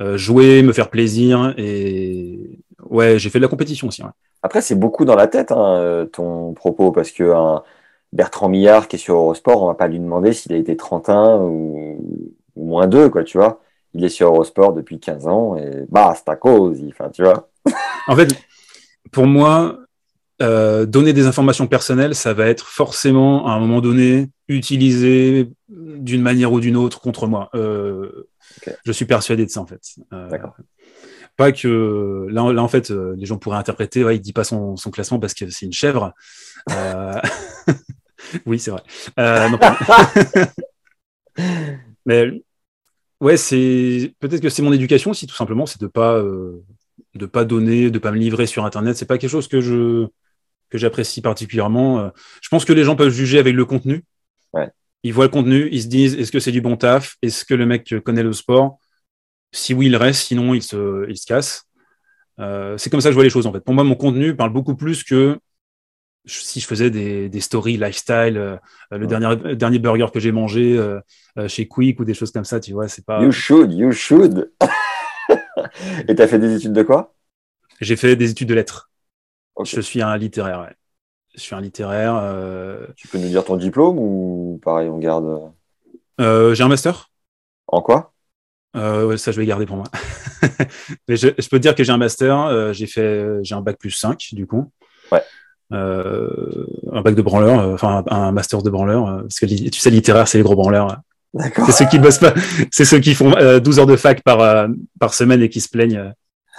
euh, 0.00 0.16
jouer, 0.16 0.62
me 0.62 0.72
faire 0.72 0.90
plaisir. 0.90 1.54
Et 1.56 2.60
ouais, 2.82 3.18
j'ai 3.18 3.30
fait 3.30 3.38
de 3.38 3.42
la 3.44 3.48
compétition 3.48 3.88
aussi. 3.88 4.02
Après, 4.42 4.60
c'est 4.60 4.74
beaucoup 4.74 5.04
dans 5.04 5.14
la 5.14 5.28
tête, 5.28 5.52
hein, 5.52 6.06
ton 6.12 6.52
propos, 6.52 6.90
parce 6.92 7.10
que 7.10 7.32
Bertrand 8.12 8.48
Millard 8.48 8.88
qui 8.88 8.96
est 8.96 8.98
sur 8.98 9.14
Eurosport, 9.14 9.62
on 9.62 9.66
va 9.66 9.74
pas 9.74 9.88
lui 9.88 9.98
demander 9.98 10.32
s'il 10.32 10.52
a 10.52 10.56
été 10.56 10.76
31 10.76 11.38
ou, 11.42 12.28
moins 12.56 12.86
2, 12.86 13.08
quoi, 13.08 13.24
tu 13.24 13.38
vois. 13.38 13.60
Il 13.94 14.04
est 14.04 14.08
sur 14.08 14.28
Eurosport 14.28 14.72
depuis 14.74 14.98
15 15.00 15.26
ans 15.26 15.56
et 15.56 15.84
bah, 15.88 16.14
c'est 16.16 16.28
à 16.28 16.36
cause, 16.36 16.82
enfin, 16.88 17.10
tu 17.10 17.22
vois. 17.22 17.48
en 18.08 18.16
fait, 18.16 18.34
pour 19.10 19.26
moi, 19.26 19.78
euh, 20.42 20.86
donner 20.86 21.12
des 21.12 21.26
informations 21.26 21.66
personnelles, 21.66 22.14
ça 22.14 22.34
va 22.34 22.46
être 22.46 22.66
forcément 22.66 23.46
à 23.46 23.52
un 23.52 23.60
moment 23.60 23.80
donné 23.80 24.28
utilisé 24.48 25.48
d'une 25.68 26.22
manière 26.22 26.52
ou 26.52 26.60
d'une 26.60 26.76
autre 26.76 27.00
contre 27.00 27.26
moi. 27.26 27.48
Euh, 27.54 28.28
je 28.84 28.92
suis 28.92 29.04
persuadé 29.04 29.46
de 29.46 29.50
ça 29.50 29.60
en 29.60 29.66
fait. 29.66 29.80
Euh, 30.12 30.28
pas 31.42 31.52
que 31.52 32.28
là, 32.30 32.52
là 32.52 32.62
en 32.62 32.68
fait, 32.68 32.90
les 32.90 33.26
gens 33.26 33.36
pourraient 33.36 33.58
interpréter, 33.58 34.04
ouais, 34.04 34.16
il 34.16 34.20
dit 34.20 34.32
pas 34.32 34.44
son, 34.44 34.76
classement 34.92 35.18
parce 35.18 35.34
que 35.34 35.50
c'est 35.50 35.66
une 35.66 35.72
chèvre. 35.72 36.14
oui, 38.46 38.60
c'est 38.60 38.70
vrai. 38.70 38.82
Mais 42.06 42.42
ouais, 43.20 43.36
c'est 43.36 44.14
peut-être 44.20 44.40
que 44.40 44.50
c'est 44.50 44.62
mon 44.62 44.72
éducation 44.72 45.10
aussi, 45.10 45.26
tout 45.26 45.34
simplement, 45.34 45.66
c'est 45.66 45.80
de 45.80 45.88
pas 45.88 46.22
de 47.14 47.26
pas 47.26 47.44
donner, 47.44 47.90
de 47.90 47.98
pas 47.98 48.12
me 48.12 48.18
livrer 48.18 48.46
sur 48.46 48.64
Internet. 48.64 48.96
C'est 48.96 49.06
pas 49.06 49.18
quelque 49.18 49.30
chose 49.30 49.48
que 49.48 49.60
je 49.60 50.06
que 50.70 50.78
j'apprécie 50.78 51.20
particulièrement. 51.20 52.00
Euh, 52.00 52.08
je 52.40 52.48
pense 52.48 52.64
que 52.64 52.72
les 52.72 52.84
gens 52.84 52.96
peuvent 52.96 53.12
juger 53.12 53.38
avec 53.38 53.54
le 53.54 53.64
contenu. 53.64 54.04
Ils 55.04 55.12
voient 55.12 55.24
le 55.24 55.30
contenu, 55.30 55.68
ils 55.72 55.82
se 55.82 55.88
disent 55.88 56.14
est-ce 56.14 56.30
que 56.30 56.38
c'est 56.38 56.52
du 56.52 56.60
bon 56.60 56.76
taf? 56.76 57.16
Est-ce 57.22 57.44
que 57.44 57.54
le 57.54 57.66
mec 57.66 57.92
connaît 58.04 58.22
le 58.22 58.32
sport? 58.32 58.78
Si 59.52 59.74
oui, 59.74 59.86
il 59.86 59.96
reste, 59.96 60.22
sinon 60.22 60.54
il 60.54 60.62
se, 60.62 61.08
il 61.08 61.16
se 61.16 61.26
casse. 61.26 61.64
Euh, 62.40 62.76
c'est 62.78 62.90
comme 62.90 63.00
ça 63.00 63.08
que 63.08 63.12
je 63.12 63.16
vois 63.16 63.24
les 63.24 63.30
choses 63.30 63.46
en 63.46 63.52
fait. 63.52 63.60
Pour 63.60 63.74
moi, 63.74 63.84
mon 63.84 63.94
contenu 63.94 64.34
parle 64.34 64.52
beaucoup 64.52 64.74
plus 64.74 65.04
que 65.04 65.38
si 66.24 66.60
je 66.60 66.66
faisais 66.66 66.90
des, 66.90 67.28
des 67.28 67.40
stories 67.40 67.76
lifestyle, 67.76 68.36
euh, 68.36 68.56
le 68.90 69.06
dernier, 69.06 69.56
dernier 69.56 69.78
burger 69.78 70.06
que 70.12 70.20
j'ai 70.20 70.32
mangé 70.32 70.80
chez 71.48 71.68
Quick 71.68 72.00
ou 72.00 72.04
des 72.04 72.14
choses 72.14 72.32
comme 72.32 72.44
ça, 72.44 72.60
tu 72.60 72.72
vois, 72.72 72.88
c'est 72.88 73.04
pas. 73.04 73.22
You 73.22 73.30
should, 73.30 73.72
you 73.72 73.92
should. 73.92 74.50
Et 76.08 76.14
tu 76.14 76.22
as 76.22 76.28
fait 76.28 76.38
des 76.38 76.54
études 76.54 76.72
de 76.72 76.82
quoi? 76.82 77.14
J'ai 77.80 77.96
fait 77.96 78.16
des 78.16 78.30
études 78.30 78.48
de 78.48 78.54
lettres. 78.54 78.90
Je 79.64 79.80
suis 79.80 80.02
un 80.02 80.16
littéraire. 80.16 80.72
Je 81.34 81.40
suis 81.40 81.54
un 81.54 81.60
littéraire. 81.60 82.14
Euh, 82.16 82.86
tu 82.96 83.08
peux 83.08 83.18
nous 83.18 83.28
dire 83.28 83.44
ton 83.44 83.56
diplôme 83.56 83.98
ou 83.98 84.60
pareil, 84.62 84.88
on 84.88 84.98
garde 84.98 85.24
euh, 85.24 85.48
euh, 86.20 86.54
J'ai 86.54 86.62
un 86.62 86.68
master. 86.68 87.10
En 87.66 87.80
quoi? 87.80 88.12
Ça, 88.74 89.32
je 89.32 89.40
vais 89.40 89.46
garder 89.46 89.66
pour 89.66 89.76
moi. 89.76 89.86
Mais 91.08 91.16
je, 91.16 91.28
peux 91.28 91.58
te 91.58 91.62
dire 91.62 91.74
que 91.74 91.84
j'ai 91.84 91.92
un 91.92 91.98
master. 91.98 92.72
j'ai 92.72 92.86
fait, 92.86 93.38
j'ai 93.42 93.54
un 93.54 93.60
bac 93.60 93.76
plus 93.78 93.90
5 93.90 94.28
du 94.32 94.46
coup. 94.46 94.70
Ouais. 95.10 95.22
un 95.70 97.02
bac 97.02 97.14
de 97.14 97.22
branleur, 97.22 97.68
enfin 97.72 98.04
un 98.08 98.32
master 98.32 98.62
de 98.62 98.70
branleur. 98.70 99.22
parce 99.22 99.40
que 99.40 99.46
tu 99.46 99.78
sais, 99.78 99.90
littéraire, 99.90 100.28
c'est 100.28 100.38
les 100.38 100.44
gros 100.44 100.56
branleurs. 100.56 101.00
C'est 101.66 101.72
ceux 101.72 101.86
qui 101.86 101.98
bossent 101.98 102.18
pas. 102.18 102.34
C'est 102.70 102.84
ceux 102.84 102.98
qui 102.98 103.14
font 103.14 103.32
12 103.62 103.78
heures 103.78 103.86
de 103.86 103.96
fac 103.96 104.22
par, 104.22 104.68
par 104.98 105.14
semaine 105.14 105.42
et 105.42 105.48
qui 105.48 105.60
se 105.60 105.68
plaignent. 105.68 106.12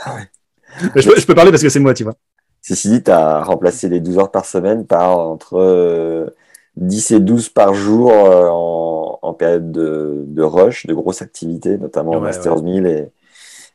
Ah 0.03 0.15
ouais. 0.15 1.01
je 1.01 1.25
peux 1.25 1.35
parler 1.35 1.51
parce 1.51 1.63
que 1.63 1.69
c'est 1.69 1.79
moi, 1.79 1.93
tu 1.93 2.03
vois. 2.03 2.15
Ceci 2.61 2.89
dit, 2.89 3.03
tu 3.03 3.11
as 3.11 3.43
remplacé 3.43 3.89
les 3.89 3.99
12 3.99 4.17
heures 4.19 4.31
par 4.31 4.45
semaine 4.45 4.87
par 4.87 5.17
entre 5.17 6.33
10 6.77 7.11
euh, 7.11 7.15
et 7.17 7.19
12 7.19 7.49
par 7.49 7.73
jour 7.73 8.11
euh, 8.11 8.47
en, 8.49 9.33
période 9.33 9.71
de, 9.71 10.23
de, 10.27 10.41
rush, 10.43 10.85
de 10.85 10.93
grosses 10.93 11.21
activités, 11.21 11.77
notamment 11.77 12.19
Masters 12.19 12.61
1000 12.61 12.85
et, 12.85 13.11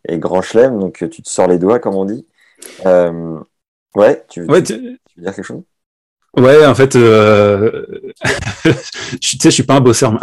et 0.08 0.18
Grand 0.18 0.42
Chelem. 0.42 0.78
Donc, 0.78 1.04
tu 1.10 1.22
te 1.22 1.28
sors 1.28 1.48
les 1.48 1.58
doigts, 1.58 1.78
comme 1.78 1.96
on 1.96 2.04
dit. 2.04 2.26
Euh, 2.86 3.38
ouais, 3.96 4.24
tu, 4.28 4.42
veux 4.42 4.60
dire 4.60 4.98
quelque 5.16 5.42
chose? 5.42 5.62
Ouais, 6.36 6.64
en 6.64 6.74
fait, 6.74 6.94
euh... 6.94 7.86
tu 9.20 9.38
sais, 9.38 9.50
je 9.50 9.54
suis 9.54 9.62
pas 9.62 9.74
un 9.74 9.80
bosseur, 9.80 10.16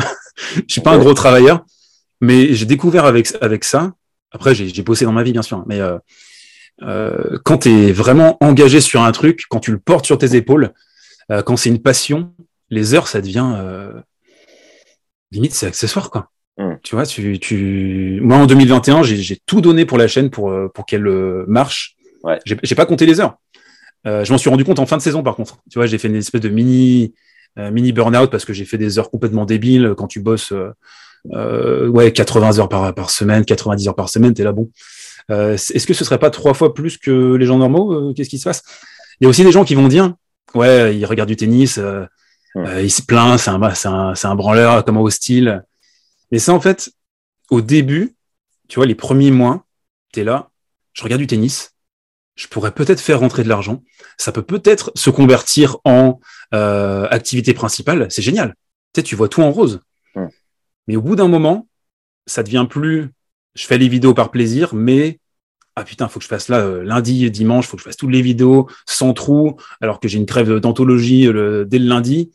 je 0.56 0.62
suis 0.72 0.82
pas 0.82 0.92
un 0.92 1.00
gros 1.00 1.14
travailleur, 1.14 1.66
mais 2.22 2.54
j'ai 2.54 2.66
découvert 2.66 3.06
avec 3.06 3.34
avec 3.42 3.64
ça. 3.64 3.92
Après, 4.32 4.54
j'ai 4.54 4.84
bossé 4.84 5.06
dans 5.06 5.12
ma 5.12 5.24
vie, 5.24 5.32
bien 5.32 5.42
sûr, 5.42 5.64
mais 5.66 5.80
euh, 5.80 5.98
euh, 6.82 7.40
quand 7.44 7.60
tu 7.60 7.70
es 7.70 7.92
vraiment 7.92 8.38
engagé 8.42 8.82
sur 8.82 9.02
un 9.02 9.12
truc, 9.12 9.46
quand 9.50 9.60
tu 9.60 9.72
le 9.72 9.80
portes 9.80 10.06
sur 10.06 10.18
tes 10.18 10.36
épaules, 10.36 10.74
euh, 11.32 11.42
quand 11.42 11.56
c'est 11.56 11.70
une 11.70 11.82
passion, 11.82 12.34
les 12.70 12.94
heures, 12.94 13.08
ça 13.08 13.22
devient 13.22 13.54
euh, 13.58 13.94
limite, 15.32 15.54
c'est 15.54 15.68
accessoire, 15.68 16.10
quoi. 16.10 16.30
Mm. 16.58 16.76
Tu 16.84 16.96
vois, 16.96 17.06
tu, 17.06 17.40
tu... 17.40 18.20
moi 18.22 18.38
en 18.38 18.46
2021, 18.46 19.04
j'ai 19.04 19.38
tout 19.46 19.62
donné 19.62 19.86
pour 19.86 19.98
la 19.98 20.08
chaîne 20.08 20.30
pour, 20.30 20.54
pour 20.74 20.86
qu'elle 20.86 21.06
marche. 21.48 21.96
Ouais. 22.24 22.40
J'ai 22.46 22.76
pas 22.76 22.86
compté 22.86 23.06
les 23.06 23.20
heures. 23.20 23.38
je 24.06 24.32
m'en 24.32 24.38
suis 24.38 24.50
rendu 24.50 24.64
compte 24.64 24.80
en 24.80 24.86
fin 24.86 24.98
de 24.98 25.02
saison, 25.02 25.22
par 25.22 25.36
contre. 25.36 25.58
Tu 25.70 25.78
vois, 25.78 25.86
j'ai 25.86 25.98
fait 25.98 26.08
une 26.08 26.16
espèce 26.16 26.42
de 26.42 26.50
mini 26.50 27.14
mini 27.58 27.94
burn-out 27.94 28.30
parce 28.32 28.44
que 28.44 28.52
j'ai 28.52 28.66
fait 28.66 28.78
des 28.78 29.00
heures 29.00 29.10
complètement 29.10 29.46
débiles. 29.46 29.94
Quand 29.98 30.08
tu 30.08 30.22
bosses 30.22 30.54
ouais 31.26 32.12
80 32.12 32.60
heures 32.60 32.70
par, 32.70 32.96
par 32.96 33.10
semaine, 33.10 33.46
90 33.46 33.90
heures 33.90 33.96
par 33.96 34.10
semaine, 34.10 34.34
t'es 34.34 34.44
là 34.44 34.54
bon. 34.54 34.72
Euh, 35.32 35.54
est-ce 35.54 35.88
que 35.88 35.94
ce 35.94 36.06
serait 36.06 36.20
pas 36.20 36.30
trois 36.30 36.54
fois 36.54 36.74
plus 36.74 36.98
que 36.98 37.36
les 37.36 37.46
gens 37.46 37.58
normaux 37.58 37.94
euh, 37.94 38.14
Qu'est-ce 38.14 38.30
qui 38.30 38.38
se 38.38 38.44
passe? 38.44 38.64
Il 39.20 39.24
y 39.24 39.28
a 39.28 39.30
aussi 39.30 39.44
des 39.44 39.52
gens 39.52 39.64
qui 39.64 39.76
vont 39.76 39.88
dire, 39.88 40.14
ouais, 40.54 40.96
il 40.96 41.06
regarde 41.06 41.30
du 41.30 41.36
tennis, 41.36 41.80
euh, 42.56 42.82
il 42.82 42.92
se 42.92 43.02
plaint, 43.02 43.38
c'est 43.40 43.50
un, 43.50 43.74
c'est 43.74 43.88
un, 43.88 44.16
c'est 44.16 44.28
un 44.28 44.36
branleur, 44.36 44.84
comment 44.86 45.02
hostile. 45.02 45.64
Mais 46.32 46.40
ça, 46.40 46.54
en 46.54 46.60
fait, 46.60 46.92
au 47.50 47.62
début, 47.62 48.16
tu 48.68 48.76
vois, 48.78 48.86
les 48.86 48.96
premiers 48.96 49.32
mois, 49.32 49.66
tu 50.14 50.22
es 50.22 50.24
là, 50.24 50.50
je 50.94 51.04
regarde 51.04 51.22
du 51.22 51.28
tennis, 51.28 51.74
je 52.36 52.48
pourrais 52.48 52.72
peut-être 52.72 53.00
faire 53.00 53.20
rentrer 53.20 53.44
de 53.44 53.50
l'argent, 53.50 53.84
ça 54.18 54.32
peut 54.32 54.42
peut-être 54.42 54.92
se 54.96 55.10
convertir 55.10 55.78
en 55.86 56.20
euh, 56.54 57.08
activité 57.10 57.54
principale, 57.54 58.08
c'est 58.10 58.22
génial. 58.22 58.56
Tu 58.94 59.02
sais, 59.02 59.04
tu 59.04 59.16
vois 59.16 59.30
tout 59.30 59.42
en 59.42 59.52
rose. 59.52 59.82
Mais 60.88 60.96
au 60.96 61.02
bout 61.02 61.16
d'un 61.16 61.28
moment, 61.28 61.68
ça 62.26 62.44
devient 62.44 62.66
plus, 62.70 63.10
je 63.56 63.66
fais 63.66 63.78
les 63.78 63.88
vidéos 63.88 64.14
par 64.14 64.32
plaisir, 64.32 64.74
mais 64.74 65.20
ah 65.76 65.84
putain, 65.84 66.08
faut 66.08 66.20
que 66.20 66.24
je 66.24 66.30
fasse 66.30 66.48
là 66.48 66.60
euh, 66.60 66.84
lundi 66.84 67.26
et 67.26 67.30
dimanche, 67.30 67.68
faut 67.68 67.76
que 67.76 67.82
je 67.84 67.88
fasse 67.90 67.98
toutes 67.98 68.12
les 68.12 68.22
vidéos 68.22 68.70
sans 68.86 69.14
trou, 69.14 69.58
alors 69.82 70.00
que 70.00 70.08
j'ai 70.08 70.18
une 70.18 70.26
crève 70.26 70.60
d'anthologie 70.60 71.28
euh, 71.28 71.34
le- 71.34 71.66
dès 71.66 71.80
le 71.80 71.88
lundi. 71.88 72.32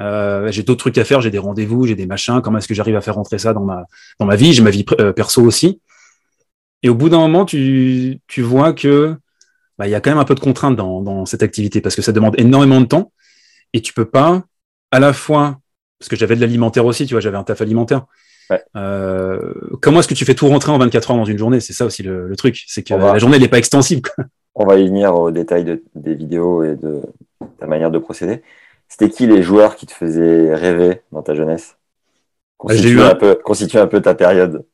Euh, 0.00 0.50
j'ai 0.52 0.62
d'autres 0.62 0.80
trucs 0.80 0.98
à 0.98 1.04
faire, 1.04 1.20
j'ai 1.20 1.30
des 1.30 1.38
rendez-vous, 1.38 1.86
j'ai 1.86 1.94
des 1.94 2.06
machins. 2.06 2.40
Comment 2.42 2.58
est-ce 2.58 2.68
que 2.68 2.74
j'arrive 2.74 2.96
à 2.96 3.00
faire 3.00 3.14
rentrer 3.14 3.38
ça 3.38 3.52
dans 3.52 3.64
ma 3.64 3.84
dans 4.18 4.26
ma 4.26 4.36
vie? 4.36 4.52
J'ai 4.52 4.62
ma 4.62 4.70
vie 4.70 4.84
euh, 5.00 5.12
perso 5.12 5.42
aussi. 5.42 5.80
Et 6.82 6.88
au 6.88 6.94
bout 6.94 7.08
d'un 7.08 7.18
moment, 7.18 7.44
tu 7.44 8.20
tu 8.26 8.42
vois 8.42 8.72
que 8.72 9.16
bah, 9.78 9.86
il 9.86 9.90
y 9.90 9.94
a 9.94 10.00
quand 10.00 10.10
même 10.10 10.18
un 10.18 10.24
peu 10.24 10.34
de 10.34 10.40
contrainte 10.40 10.76
dans 10.76 11.00
dans 11.00 11.24
cette 11.26 11.42
activité 11.42 11.80
parce 11.80 11.94
que 11.96 12.02
ça 12.02 12.12
demande 12.12 12.34
énormément 12.38 12.80
de 12.80 12.86
temps 12.86 13.12
et 13.72 13.80
tu 13.80 13.92
peux 13.94 14.04
pas 14.04 14.42
à 14.90 15.00
la 15.00 15.12
fois 15.12 15.58
parce 15.98 16.08
que 16.08 16.16
j'avais 16.16 16.34
de 16.36 16.40
l'alimentaire 16.40 16.84
aussi, 16.84 17.06
tu 17.06 17.14
vois, 17.14 17.20
j'avais 17.20 17.36
un 17.36 17.44
taf 17.44 17.60
alimentaire. 17.60 18.04
Ouais. 18.50 18.60
Euh, 18.76 19.54
comment 19.80 20.00
est-ce 20.00 20.08
que 20.08 20.14
tu 20.14 20.24
fais 20.24 20.34
tout 20.34 20.48
rentrer 20.48 20.72
en 20.72 20.78
24 20.78 21.12
heures 21.12 21.16
dans 21.16 21.24
une 21.24 21.38
journée? 21.38 21.60
C'est 21.60 21.72
ça 21.72 21.86
aussi 21.86 22.02
le, 22.02 22.26
le 22.26 22.36
truc, 22.36 22.60
c'est 22.66 22.82
que 22.82 22.92
va- 22.92 23.12
la 23.12 23.18
journée 23.20 23.38
n'est 23.38 23.48
pas 23.48 23.58
extensible. 23.58 24.02
quoi. 24.02 24.24
On 24.56 24.66
va 24.66 24.76
y 24.76 24.86
venir 24.86 25.14
au 25.14 25.30
détail 25.30 25.64
de- 25.64 25.82
des 25.94 26.14
vidéos 26.14 26.64
et 26.64 26.74
de 26.74 27.00
ta 27.60 27.66
manière 27.66 27.90
de 27.92 27.98
procéder. 27.98 28.42
C'était 28.92 29.08
qui 29.08 29.26
les 29.26 29.42
joueurs 29.42 29.74
qui 29.76 29.86
te 29.86 29.92
faisaient 29.92 30.54
rêver 30.54 31.00
dans 31.12 31.22
ta 31.22 31.34
jeunesse? 31.34 31.78
Bah, 32.62 32.74
Constitue 32.74 32.98
eu 32.98 33.00
un- 33.00 33.08
un 33.08 33.14
peu, 33.14 33.34
constitue 33.42 33.78
un 33.78 33.86
peu 33.86 34.02
ta 34.02 34.14
période. 34.14 34.66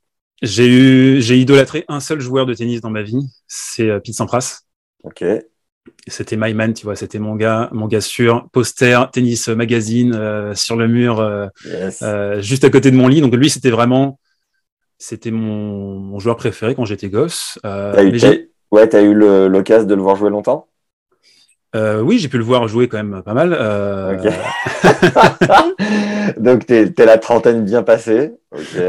J'ai 0.42 0.66
eu, 0.66 1.22
j'ai 1.22 1.38
idolâtré 1.38 1.84
un 1.86 2.00
seul 2.00 2.18
joueur 2.20 2.44
de 2.44 2.52
tennis 2.52 2.80
dans 2.80 2.90
ma 2.90 3.02
vie, 3.02 3.20
c'est 3.46 3.88
euh, 3.88 4.00
Pete 4.00 4.14
Sampras. 4.16 4.62
Ok. 5.04 5.24
C'était 6.08 6.36
my 6.36 6.52
man, 6.52 6.74
tu 6.74 6.84
vois, 6.84 6.96
c'était 6.96 7.20
mon 7.20 7.36
gars, 7.36 7.68
mon 7.72 7.86
gars 7.86 8.00
sûr, 8.00 8.48
poster, 8.52 9.08
tennis 9.12 9.46
magazine 9.48 10.14
euh, 10.14 10.52
sur 10.56 10.74
le 10.74 10.88
mur, 10.88 11.20
euh, 11.20 11.46
Yes. 11.64 12.02
euh, 12.02 12.40
juste 12.40 12.64
à 12.64 12.70
côté 12.70 12.90
de 12.90 12.96
mon 12.96 13.06
lit. 13.06 13.20
Donc 13.20 13.34
lui, 13.36 13.50
c'était 13.50 13.70
vraiment, 13.70 14.18
c'était 14.98 15.30
mon, 15.30 16.00
mon 16.00 16.18
joueur 16.18 16.36
préféré 16.36 16.74
quand 16.74 16.84
j'étais 16.86 17.08
gosse. 17.08 17.58
T'as 17.62 18.04
eu, 18.04 18.50
ouais, 18.72 18.88
t'as 18.88 19.02
eu 19.02 19.14
l'occasion 19.14 19.86
de 19.86 19.94
le 19.94 20.02
voir 20.02 20.16
jouer 20.16 20.30
longtemps? 20.30 20.66
Euh, 21.76 22.00
oui, 22.00 22.18
j'ai 22.18 22.28
pu 22.28 22.38
le 22.38 22.44
voir 22.44 22.66
jouer 22.66 22.88
quand 22.88 22.96
même 22.96 23.22
pas 23.22 23.34
mal. 23.34 23.54
Euh. 23.58 24.16
Donc, 26.38 26.66
t'es 26.66 26.90
t'es 26.90 27.04
la 27.04 27.18
trentaine 27.18 27.64
bien 27.64 27.82
passée. 27.82 28.32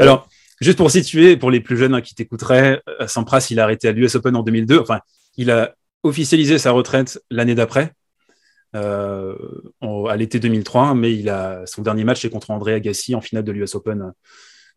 Alors, 0.00 0.28
juste 0.60 0.78
pour 0.78 0.90
situer, 0.90 1.36
pour 1.36 1.50
les 1.50 1.60
plus 1.60 1.76
jeunes 1.76 1.94
hein, 1.94 2.00
qui 2.00 2.14
t'écouteraient, 2.14 2.80
euh, 3.00 3.06
Sampras, 3.06 3.48
il 3.50 3.60
a 3.60 3.64
arrêté 3.64 3.88
à 3.88 3.92
l'US 3.92 4.14
Open 4.14 4.34
en 4.34 4.42
2002. 4.42 4.78
Enfin, 4.78 5.00
il 5.36 5.50
a 5.50 5.74
officialisé 6.02 6.58
sa 6.58 6.70
retraite 6.70 7.22
l'année 7.30 7.54
d'après, 7.54 7.92
euh, 8.74 9.34
à 10.08 10.16
l'été 10.16 10.40
2003, 10.40 10.94
mais 10.94 11.14
il 11.14 11.28
a 11.28 11.66
son 11.66 11.82
dernier 11.82 12.04
match 12.04 12.22
c'est 12.22 12.30
contre 12.30 12.50
André 12.50 12.72
Agassi 12.72 13.14
en 13.14 13.20
finale 13.20 13.44
de 13.44 13.52
l'US 13.52 13.74
Open 13.74 14.02
euh, 14.02 14.10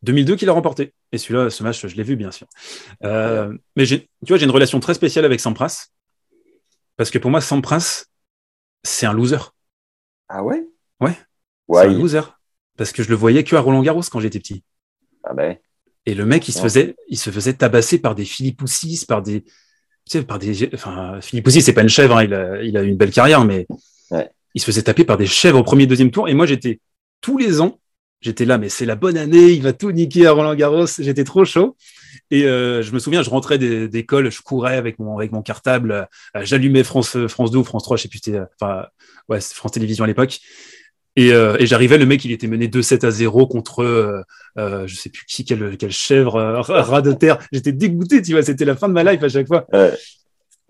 2002 0.02 0.36
qu'il 0.36 0.50
a 0.50 0.54
remporté. 0.54 0.94
Et 1.14 1.18
celui-là, 1.18 1.50
ce 1.50 1.64
match, 1.64 1.88
je 1.88 1.96
l'ai 1.96 2.04
vu 2.04 2.18
bien 2.18 2.32
sûr. 2.32 2.48
Mais 3.02 3.86
tu 3.86 4.06
vois, 4.28 4.38
j'ai 4.38 4.44
une 4.44 4.52
relation 4.52 4.82
très 4.82 4.94
spéciale 4.94 5.24
avec 5.24 5.40
Sampras 5.40 5.88
parce 6.98 7.10
que 7.12 7.18
pour 7.18 7.32
moi, 7.32 7.42
Sampras, 7.42 8.06
c'est 8.84 9.06
un 9.06 9.14
loser. 9.14 9.38
Ah 10.30 10.44
ouais? 10.44 10.66
Ouais. 11.00 11.16
Ouais. 11.68 11.84
c'est 11.84 11.88
un 11.90 11.94
loser 11.94 12.22
parce 12.78 12.92
que 12.92 13.04
je 13.04 13.10
le 13.10 13.16
voyais 13.16 13.44
que 13.44 13.56
à 13.56 13.60
Roland 13.60 13.82
Garros 13.82 14.02
quand 14.12 14.20
j'étais 14.20 14.40
petit. 14.40 14.64
Ah 15.24 15.34
ben. 15.34 15.58
Et 16.06 16.16
le 16.16 16.26
mec, 16.26 16.48
il 16.48 16.52
se 16.52 16.60
faisait, 16.60 16.96
il 17.08 17.18
se 17.18 17.30
faisait 17.30 17.54
tabasser 17.54 17.98
par 18.00 18.14
des 18.16 18.26
Philippoussis, 18.26 19.06
par 19.06 19.22
des, 19.22 19.44
tu 19.44 19.50
sais, 20.10 20.22
par 20.24 20.38
des, 20.38 20.70
enfin, 20.74 21.22
Philippoussis, 21.22 21.62
c'est 21.62 21.74
pas 21.74 21.82
une 21.84 21.88
chèvre, 21.90 22.18
hein, 22.18 22.24
il 22.26 22.34
a, 22.34 22.62
il 22.62 22.76
a 22.76 22.82
une 22.84 22.98
belle 22.98 23.12
carrière, 23.12 23.46
mais 23.46 23.68
Ouais. 24.12 24.30
il 24.54 24.60
se 24.60 24.66
faisait 24.66 24.82
taper 24.84 25.06
par 25.06 25.18
des 25.18 25.26
chèvres 25.28 25.60
au 25.60 25.64
premier, 25.64 25.88
deuxième 25.88 26.12
tour. 26.12 26.28
Et 26.28 26.34
moi, 26.34 26.46
j'étais, 26.46 26.82
tous 27.22 27.38
les 27.38 27.62
ans, 27.62 27.80
j'étais 28.20 28.44
là, 28.44 28.58
mais 28.58 28.68
c'est 28.68 28.86
la 28.86 28.96
bonne 28.96 29.18
année, 29.18 29.52
il 29.52 29.62
va 29.62 29.72
tout 29.72 29.92
niquer 29.92 30.28
à 30.28 30.34
Roland 30.34 30.56
Garros. 30.56 30.88
J'étais 31.00 31.24
trop 31.24 31.46
chaud. 31.46 31.78
Et 32.32 32.46
euh, 32.46 32.82
je 32.82 32.92
me 32.92 33.00
souviens, 33.00 33.24
je 33.24 33.30
rentrais 33.30 33.58
d'école, 33.58 34.32
je 34.32 34.42
courais 34.42 34.76
avec 34.78 35.00
mon, 35.00 35.18
avec 35.18 35.32
mon 35.32 35.42
cartable, 35.42 36.08
euh, 36.36 36.42
j'allumais 36.44 36.84
France, 36.84 37.18
France 37.28 37.52
2 37.52 37.60
ou 37.60 37.64
France 37.64 37.84
3, 37.84 37.98
je 37.98 38.04
sais 38.04 38.08
plus, 38.10 38.20
c'était, 38.24 38.38
euh, 38.38 38.46
enfin, 38.62 38.86
ouais, 39.30 39.40
France 39.42 39.72
Télévisions 39.72 40.04
à 40.04 40.08
l'époque. 40.08 40.40
Et, 41.16 41.32
euh, 41.32 41.56
et 41.60 41.68
j'arrivais, 41.68 42.00
le 42.00 42.08
mec, 42.08 42.26
il 42.26 42.32
était 42.32 42.48
mené 42.48 42.68
2-7 42.68 43.04
à 43.06 43.12
0 43.12 43.46
contre, 43.46 43.84
euh, 43.84 44.22
euh, 44.58 44.88
je 44.88 44.96
sais 44.96 45.10
plus 45.10 45.24
qui, 45.28 45.46
quelle, 45.46 45.78
quelle 45.78 45.92
chèvre, 45.92 46.36
euh, 46.38 46.62
rat 46.62 47.02
de 47.04 47.12
terre. 47.14 47.38
J'étais 47.52 47.72
dégoûté, 47.72 48.22
tu 48.22 48.32
vois, 48.32 48.42
c'était 48.42 48.66
la 48.66 48.76
fin 48.76 48.88
de 48.90 48.94
ma 48.94 49.04
life 49.04 49.22
à 49.22 49.30
chaque 49.30 49.48
fois. 49.48 49.66
Ouais. 49.72 49.94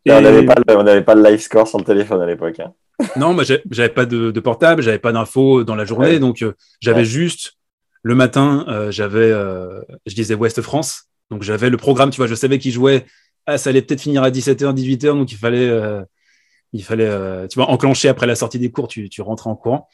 Et- 0.06 0.12
On 0.12 0.20
n'avait 0.20 0.46
pas, 0.46 0.56
pas 0.56 1.16
le 1.16 1.24
live 1.24 1.40
score 1.40 1.66
sur 1.66 1.78
le 1.80 1.86
téléphone 1.86 2.22
à 2.22 2.26
l'époque. 2.26 2.60
hein. 2.60 2.74
Non, 3.16 3.34
moi, 3.34 3.44
j'avais 3.72 3.88
pas 3.90 4.06
de, 4.06 4.32
de 4.32 4.40
portable, 4.42 4.82
j'avais 4.82 5.00
pas 5.00 5.14
d'infos 5.14 5.64
dans 5.64 5.76
la 5.76 5.86
journée, 5.86 6.10
Ouais. 6.12 6.20
donc 6.20 6.42
euh, 6.42 6.52
j'avais 6.82 7.00
Ouais. 7.00 7.06
juste 7.06 7.54
le 8.02 8.14
matin, 8.14 8.66
euh, 8.68 8.92
j'avais, 8.92 9.32
euh, 9.32 9.80
je 10.06 10.14
disais 10.14 10.36
Ouest 10.36 10.62
France, 10.62 11.06
donc 11.34 11.42
j'avais 11.42 11.72
le 11.72 11.78
programme, 11.78 12.12
tu 12.12 12.18
vois, 12.18 12.28
je 12.28 12.36
savais 12.36 12.60
qu'il 12.60 12.72
jouait, 12.72 13.08
ah, 13.48 13.58
ça 13.58 13.72
allait 13.72 13.82
peut-être 13.82 14.02
finir 14.02 14.22
à 14.22 14.30
17h, 14.30 14.72
18h, 14.76 15.18
donc 15.18 15.32
il 15.32 15.38
fallait, 15.38 15.68
euh, 15.68 16.04
il 16.74 16.84
fallait, 16.84 17.08
euh, 17.08 17.48
tu 17.48 17.58
vois, 17.58 17.72
enclencher 17.72 18.08
après 18.08 18.28
la 18.28 18.36
sortie 18.36 18.60
des 18.60 18.72
cours, 18.72 18.88
tu, 18.88 19.10
tu 19.10 19.24
rentrais 19.24 19.50
en 19.50 19.56
courant. 19.56 19.88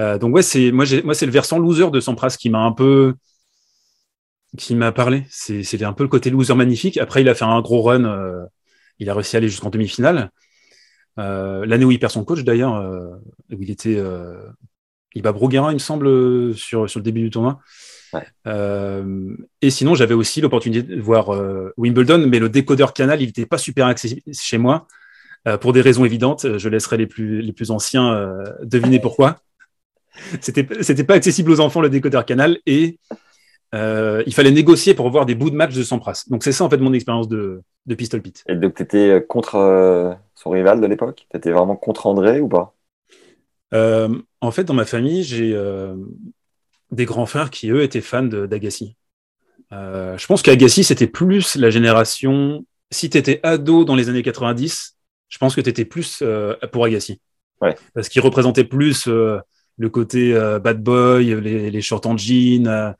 Euh, 0.00 0.18
donc 0.18 0.34
ouais, 0.34 0.42
c'est 0.42 0.70
moi, 0.70 0.84
moi, 1.02 1.14
c'est 1.14 1.24
le 1.24 1.32
versant 1.32 1.58
loser 1.58 1.90
de 1.90 1.98
Sampras 2.00 2.36
qui 2.38 2.50
m'a 2.50 2.58
un 2.58 2.72
peu, 2.72 3.14
qui 4.58 4.74
m'a 4.74 4.92
parlé. 4.92 5.24
C'est 5.30 5.82
un 5.82 5.94
peu 5.94 6.04
le 6.04 6.10
côté 6.10 6.28
loser 6.28 6.54
magnifique. 6.54 6.98
Après, 6.98 7.22
il 7.22 7.28
a 7.30 7.34
fait 7.34 7.46
un 7.46 7.60
gros 7.62 7.80
run. 7.82 8.46
il 8.98 9.08
a 9.08 9.14
réussi 9.14 9.36
à 9.36 9.38
aller 9.38 9.48
jusqu'en 9.48 9.70
demi-finale. 9.70 10.30
L'année 11.16 11.84
où 11.86 11.90
il 11.90 11.98
perd 11.98 12.12
son 12.12 12.24
coach, 12.24 12.44
d'ailleurs, 12.44 12.74
où 13.50 13.62
il 13.62 13.70
était, 13.70 13.98
il 15.14 15.22
bat 15.22 15.32
Broguerin, 15.32 15.70
il 15.70 15.74
me 15.74 15.78
semble, 15.78 16.54
sur, 16.54 16.88
sur 16.90 17.00
le 17.00 17.04
début 17.04 17.22
du 17.22 17.30
tournoi. 17.30 17.60
Ouais. 18.16 18.26
Euh, 18.46 19.36
et 19.62 19.70
sinon, 19.70 19.94
j'avais 19.94 20.14
aussi 20.14 20.40
l'opportunité 20.40 20.82
de 20.82 21.00
voir 21.00 21.34
euh, 21.34 21.72
Wimbledon, 21.76 22.26
mais 22.28 22.38
le 22.38 22.48
décodeur 22.48 22.92
canal, 22.92 23.20
il 23.22 23.26
n'était 23.26 23.46
pas 23.46 23.58
super 23.58 23.86
accessible 23.86 24.22
chez 24.32 24.58
moi. 24.58 24.86
Euh, 25.46 25.58
pour 25.58 25.72
des 25.72 25.80
raisons 25.80 26.04
évidentes, 26.04 26.58
je 26.58 26.68
laisserai 26.68 26.96
les 26.96 27.06
plus, 27.06 27.40
les 27.40 27.52
plus 27.52 27.70
anciens 27.70 28.34
deviner 28.62 29.00
pourquoi. 29.00 29.38
C'était, 30.40 30.66
c'était 30.80 31.04
pas 31.04 31.12
accessible 31.12 31.50
aux 31.50 31.60
enfants 31.60 31.82
le 31.82 31.90
décodeur 31.90 32.24
canal 32.24 32.56
et 32.64 32.98
il 33.74 34.32
fallait 34.32 34.50
négocier 34.50 34.94
pour 34.94 35.10
voir 35.10 35.26
des 35.26 35.34
bouts 35.34 35.50
de 35.50 35.54
match 35.54 35.74
de 35.74 35.82
Sampras. 35.82 36.24
Donc 36.30 36.42
c'est 36.42 36.52
ça 36.52 36.64
en 36.64 36.70
fait 36.70 36.78
mon 36.78 36.94
expérience 36.94 37.28
de, 37.28 37.60
de 37.84 37.94
Pistol 37.94 38.22
Pete. 38.22 38.42
Et 38.48 38.54
donc, 38.54 38.76
tu 38.76 38.82
étais 38.82 39.22
contre 39.28 40.16
son 40.34 40.48
rival 40.48 40.80
de 40.80 40.86
l'époque? 40.86 41.26
Tu 41.30 41.36
étais 41.36 41.50
vraiment 41.50 41.76
contre 41.76 42.06
André 42.06 42.40
ou 42.40 42.48
pas? 42.48 42.76
Euh, 43.74 44.08
en 44.40 44.50
fait, 44.50 44.64
dans 44.64 44.74
ma 44.74 44.84
famille, 44.84 45.22
j'ai 45.22 45.52
euh, 45.54 45.96
des 46.90 47.04
grands 47.04 47.26
frères 47.26 47.50
qui, 47.50 47.70
eux, 47.70 47.82
étaient 47.82 48.00
fans 48.00 48.22
d'Agassi. 48.22 48.96
Euh, 49.72 50.16
je 50.16 50.26
pense 50.26 50.42
qu'Agassi, 50.42 50.84
c'était 50.84 51.06
plus 51.06 51.56
la 51.56 51.70
génération. 51.70 52.64
Si 52.90 53.10
tu 53.10 53.18
étais 53.18 53.40
ado 53.42 53.84
dans 53.84 53.96
les 53.96 54.08
années 54.08 54.22
90, 54.22 54.96
je 55.28 55.38
pense 55.38 55.54
que 55.54 55.60
tu 55.60 55.68
étais 55.68 55.84
plus 55.84 56.20
euh, 56.22 56.54
pour 56.72 56.84
Agassi. 56.84 57.20
Ouais. 57.60 57.74
Parce 57.94 58.08
qu'il 58.08 58.22
représentait 58.22 58.64
plus 58.64 59.08
euh, 59.08 59.38
le 59.78 59.88
côté 59.88 60.34
bad 60.62 60.82
boy, 60.82 61.40
les, 61.40 61.70
les 61.70 61.80
shorts 61.82 62.06
en 62.06 62.16
jean. 62.16 62.94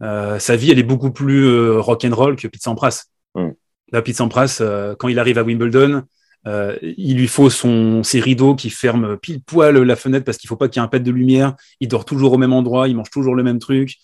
sa 0.00 0.56
vie, 0.56 0.70
elle 0.70 0.78
est 0.78 0.84
beaucoup 0.84 1.10
plus 1.10 1.46
euh, 1.46 1.80
rock 1.80 2.04
and 2.04 2.14
roll 2.14 2.36
que 2.36 2.48
Pete 2.48 2.62
Sampras. 2.62 3.04
Mm. 3.34 3.50
Là, 3.92 4.02
Pete 4.02 4.16
Sampras, 4.16 4.62
quand 4.98 5.08
il 5.08 5.18
arrive 5.18 5.38
à 5.38 5.42
Wimbledon, 5.42 6.04
euh, 6.46 6.76
il 6.82 7.16
lui 7.16 7.28
faut 7.28 7.50
son, 7.50 8.02
ses 8.02 8.20
rideaux 8.20 8.54
qui 8.54 8.70
ferment 8.70 9.16
pile 9.16 9.42
poil 9.42 9.76
la 9.78 9.96
fenêtre 9.96 10.24
parce 10.24 10.38
qu'il 10.38 10.48
faut 10.48 10.56
pas 10.56 10.68
qu'il 10.68 10.80
y 10.80 10.82
ait 10.82 10.86
un 10.86 10.88
pet 10.88 11.00
de 11.00 11.10
lumière. 11.10 11.54
Il 11.80 11.88
dort 11.88 12.04
toujours 12.04 12.32
au 12.32 12.38
même 12.38 12.52
endroit, 12.52 12.88
il 12.88 12.96
mange 12.96 13.10
toujours 13.10 13.34
le 13.34 13.42
même 13.42 13.58
truc. 13.58 13.98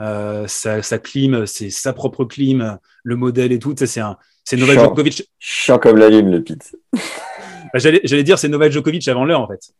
Euh, 0.00 0.46
sa, 0.48 0.82
sa 0.82 0.98
clim, 0.98 1.46
c'est 1.46 1.70
sa 1.70 1.92
propre 1.92 2.24
clim, 2.24 2.78
le 3.02 3.16
modèle 3.16 3.52
et 3.52 3.58
tout. 3.58 3.74
C'est 3.76 4.00
un, 4.00 4.16
c'est 4.44 4.56
Novak. 4.56 4.78
Djokovic. 4.78 5.30
Chiant 5.38 5.78
comme 5.78 5.98
la 5.98 6.08
lime, 6.08 6.30
le 6.30 6.42
Pete. 6.42 6.76
Bah, 6.92 7.78
J'allais, 7.78 8.22
dire 8.22 8.38
c'est 8.38 8.48
Novak 8.48 8.72
Djokovic 8.72 9.06
avant 9.08 9.24
l'heure 9.24 9.40
en 9.40 9.48
fait. 9.48 9.72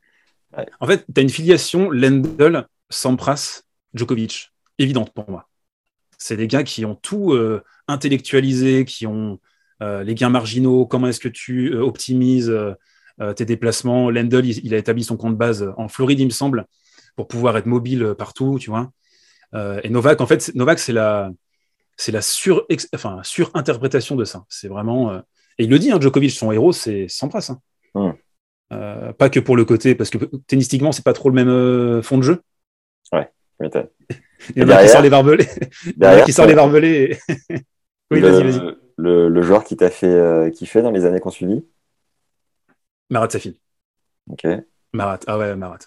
Ouais. 0.56 0.66
En 0.80 0.86
fait, 0.86 1.04
tu 1.12 1.18
as 1.18 1.22
une 1.22 1.30
filiation 1.30 1.90
Lendl, 1.90 2.66
Sampras, 2.90 3.62
Djokovic, 3.94 4.52
évidente 4.78 5.12
pour 5.14 5.30
moi. 5.30 5.48
C'est 6.18 6.36
des 6.36 6.46
gars 6.46 6.62
qui 6.62 6.84
ont 6.84 6.94
tout 6.94 7.32
euh, 7.32 7.62
intellectualisé, 7.88 8.84
qui 8.84 9.06
ont 9.06 9.34
euh, 9.34 9.38
les 9.80 10.14
gains 10.14 10.28
marginaux, 10.28 10.86
comment 10.86 11.08
est-ce 11.08 11.20
que 11.20 11.28
tu 11.28 11.72
euh, 11.74 11.80
optimises 11.82 12.50
euh, 12.50 12.72
euh, 13.20 13.32
tes 13.32 13.44
déplacements? 13.44 14.10
Lendl, 14.10 14.44
il, 14.44 14.64
il 14.64 14.74
a 14.74 14.78
établi 14.78 15.02
son 15.04 15.16
compte 15.16 15.36
base 15.36 15.72
en 15.76 15.88
Floride, 15.88 16.20
il 16.20 16.26
me 16.26 16.30
semble, 16.30 16.66
pour 17.16 17.26
pouvoir 17.26 17.56
être 17.56 17.66
mobile 17.66 18.02
euh, 18.04 18.14
partout, 18.14 18.58
tu 18.60 18.70
vois. 18.70 18.90
Euh, 19.54 19.80
et 19.84 19.90
Novak, 19.90 20.20
en 20.20 20.26
fait, 20.26 20.52
Novak, 20.54 20.78
c'est 20.78 20.92
la, 20.92 21.30
c'est 21.96 22.12
la 22.12 22.22
sur, 22.22 22.66
enfin, 22.94 23.20
surinterprétation 23.22 24.16
de 24.16 24.24
ça. 24.24 24.44
C'est 24.48 24.68
vraiment. 24.68 25.10
euh, 25.12 25.20
et 25.58 25.64
il 25.64 25.70
le 25.70 25.78
dit, 25.78 25.90
hein, 25.90 26.00
Djokovic, 26.00 26.30
son 26.30 26.52
héros, 26.52 26.72
c'est 26.72 27.06
Sampras. 27.08 27.50
hein. 27.50 27.60
Pas 29.18 29.28
que 29.28 29.40
pour 29.40 29.56
le 29.56 29.64
côté, 29.66 29.94
parce 29.94 30.08
que 30.08 30.18
tennistiquement, 30.46 30.92
c'est 30.92 31.04
pas 31.04 31.12
trop 31.12 31.28
le 31.28 31.34
même 31.44 32.02
fond 32.02 32.16
de 32.16 32.22
jeu. 32.22 32.40
Ouais, 33.12 33.28
Il 34.56 34.62
y 34.62 34.64
en 34.64 34.68
a 34.70 34.82
qui 34.82 34.88
sort 34.88 35.02
les 35.02 35.10
barbelés. 35.10 35.46
Il 35.84 36.02
y 36.02 36.06
en 36.06 36.10
a 36.10 36.22
qui 36.22 36.32
sort 36.32 36.46
les 36.46 36.54
barbelés. 36.54 37.18
oui, 38.10 38.20
vas-y, 38.20 38.42
vas-y. 38.42 38.60
Le, 38.96 39.28
le, 39.28 39.42
joueur 39.42 39.64
qui 39.64 39.76
t'a 39.76 39.90
fait 39.90 40.52
kiffer 40.54 40.82
dans 40.82 40.90
les 40.90 41.04
années 41.04 41.20
qu'on 41.20 41.30
suivit 41.30 41.64
Marat 43.10 43.30
Safin. 43.30 43.52
Ok. 44.30 44.46
Marat, 44.92 45.20
ah 45.26 45.38
ouais, 45.38 45.54
Marat. 45.54 45.78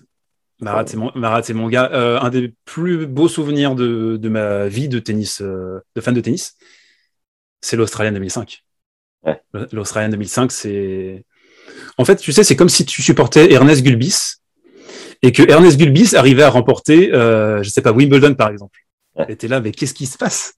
Marat, 0.62 0.86
c'est 0.88 0.98
mon, 0.98 1.12
Marat, 1.16 1.44
c'est 1.44 1.54
mon 1.54 1.68
gars. 1.68 1.90
Euh, 1.94 2.20
un 2.20 2.30
des 2.30 2.54
plus 2.64 3.08
beaux 3.08 3.28
souvenirs 3.28 3.76
de, 3.76 4.18
de 4.18 4.30
ma 4.30 4.68
vie 4.68 4.88
de 4.88 5.00
tennis, 5.00 5.42
euh, 5.42 5.82
de 5.96 6.02
fan 6.02 6.14
de 6.14 6.22
tennis, 6.22 6.56
c'est 7.62 7.76
l'Australien 7.76 8.12
2005. 8.12 8.64
Ouais. 9.24 9.42
L'Australien 9.72 10.10
2005, 10.10 10.52
c'est. 10.52 11.26
En 11.98 12.06
fait, 12.06 12.18
tu 12.18 12.32
sais, 12.32 12.44
c'est 12.44 12.56
comme 12.56 12.70
si 12.70 12.86
tu 12.86 13.02
supportais 13.02 13.52
Ernest 13.52 13.84
Gulbis 13.84 14.36
et 15.22 15.32
que 15.32 15.44
Ernest 15.50 15.78
Gulbis 15.78 16.16
arrivait 16.16 16.44
à 16.44 16.50
remporter, 16.50 17.14
euh, 17.14 17.64
je 17.64 17.70
sais 17.70 17.82
pas, 17.82 17.92
Wimbledon 17.92 18.36
par 18.36 18.50
exemple. 18.50 18.80
Et 19.30 19.36
t'es 19.38 19.48
là, 19.48 19.62
mais 19.62 19.72
qu'est-ce 19.72 19.94
qui 19.94 20.06
se 20.06 20.18
passe? 20.18 20.56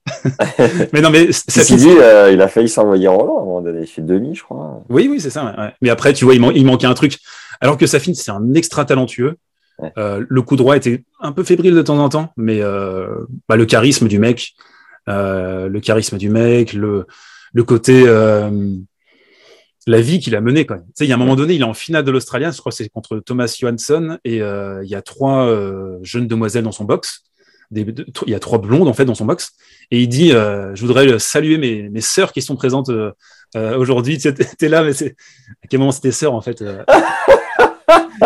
Mais 0.92 1.00
non, 1.00 1.10
mais 1.10 1.30
ça 1.32 1.62
dit, 1.76 1.88
euh, 1.88 2.32
il 2.32 2.40
a 2.42 2.48
failli 2.48 2.68
s'envoyer 2.68 3.06
Roland 3.06 3.38
à 3.38 3.42
un 3.42 3.44
moment 3.44 3.62
donné. 3.62 3.82
Il 3.82 3.86
fait 3.86 4.02
demi, 4.02 4.34
je 4.34 4.42
crois. 4.42 4.82
Oui, 4.88 5.06
oui, 5.08 5.20
c'est 5.20 5.30
ça. 5.30 5.54
Ouais. 5.56 5.72
Mais 5.80 5.90
après, 5.90 6.12
tu 6.12 6.24
vois, 6.24 6.34
il, 6.34 6.40
man 6.40 6.50
il 6.54 6.66
manquait 6.66 6.88
un 6.88 6.94
truc. 6.94 7.18
Alors 7.60 7.76
que 7.76 7.86
Safin, 7.86 8.14
c'est 8.14 8.32
un 8.32 8.54
extra 8.54 8.84
talentueux. 8.84 9.36
Ouais. 9.78 9.92
Euh, 9.96 10.24
le 10.28 10.42
coup 10.42 10.56
droit 10.56 10.76
était 10.76 11.04
un 11.20 11.30
peu 11.30 11.44
fébrile 11.44 11.74
de 11.74 11.82
temps 11.82 11.98
en 11.98 12.08
temps, 12.08 12.32
mais 12.36 12.60
euh, 12.60 13.26
bah, 13.48 13.54
le 13.54 13.64
charisme 13.64 14.08
du 14.08 14.18
mec, 14.18 14.54
le 15.06 15.78
charisme 15.78 16.18
du 16.18 16.28
mec, 16.28 16.72
le, 16.72 17.06
le 17.52 17.64
côté, 17.64 18.04
la 19.86 20.00
vie 20.00 20.18
qu'il 20.18 20.34
a 20.34 20.40
menée. 20.40 20.66
Tu 20.66 20.74
sais, 20.94 21.04
il 21.04 21.08
y 21.08 21.12
a 21.12 21.14
un 21.14 21.18
moment 21.18 21.36
donné, 21.36 21.54
il 21.54 21.60
est 21.60 21.64
en 21.64 21.74
finale 21.74 22.04
de 22.04 22.10
l'Australien, 22.10 22.50
je 22.50 22.58
crois 22.58 22.70
que 22.70 22.76
c'est 22.76 22.88
contre 22.88 23.20
Thomas 23.20 23.54
Johansson, 23.56 24.18
et 24.24 24.38
il 24.38 24.88
y 24.88 24.94
a 24.96 25.02
trois 25.02 25.48
jeunes 26.02 26.26
demoiselles 26.26 26.64
dans 26.64 26.72
son 26.72 26.84
box. 26.84 27.22
Des, 27.70 27.86
il 28.26 28.30
y 28.30 28.34
a 28.34 28.40
trois 28.40 28.58
blondes 28.58 28.88
en 28.88 28.94
fait 28.94 29.04
dans 29.04 29.14
son 29.14 29.26
box, 29.26 29.52
et 29.90 30.00
il 30.00 30.08
dit 30.08 30.30
Je 30.30 30.80
voudrais 30.80 31.18
saluer 31.18 31.58
mes, 31.58 31.88
mes 31.90 32.00
sœurs 32.00 32.32
qui 32.32 32.42
sont 32.42 32.56
présentes 32.56 32.90
aujourd'hui. 33.54 34.18
Tu 34.18 34.28
es 34.28 34.68
là, 34.68 34.82
mais 34.82 34.92
c'est 34.92 35.16
à 35.62 35.66
quel 35.68 35.80
moment 35.80 35.92
c'était 35.92 36.12
sœurs 36.12 36.34
en 36.34 36.40
fait 36.40 36.62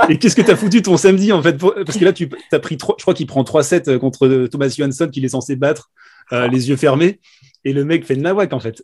et 0.09 0.19
qu'est-ce 0.19 0.37
que 0.37 0.43
tu 0.43 0.51
as 0.51 0.57
foutu 0.57 0.83
ton 0.83 0.97
samedi 0.97 1.33
en 1.33 1.43
fait? 1.43 1.59
Parce 1.59 1.99
que 1.99 2.05
là, 2.05 2.13
tu 2.13 2.29
as 2.53 2.59
pris 2.59 2.77
trois, 2.77 2.95
je 2.99 3.03
crois 3.03 3.15
qu'il 3.15 3.27
prend 3.27 3.43
3-7 3.43 3.99
contre 3.99 4.47
Thomas 4.47 4.69
Johansson 4.69 5.09
qu'il 5.09 5.25
est 5.25 5.31
censé 5.31 5.57
battre 5.57 5.91
euh, 6.33 6.49
les 6.49 6.69
yeux 6.69 6.77
fermés. 6.77 7.21
Et 7.65 7.73
le 7.73 7.85
mec 7.85 8.05
fait 8.05 8.17
de 8.17 8.23
nawak 8.23 8.53
en 8.53 8.61
fait. 8.61 8.83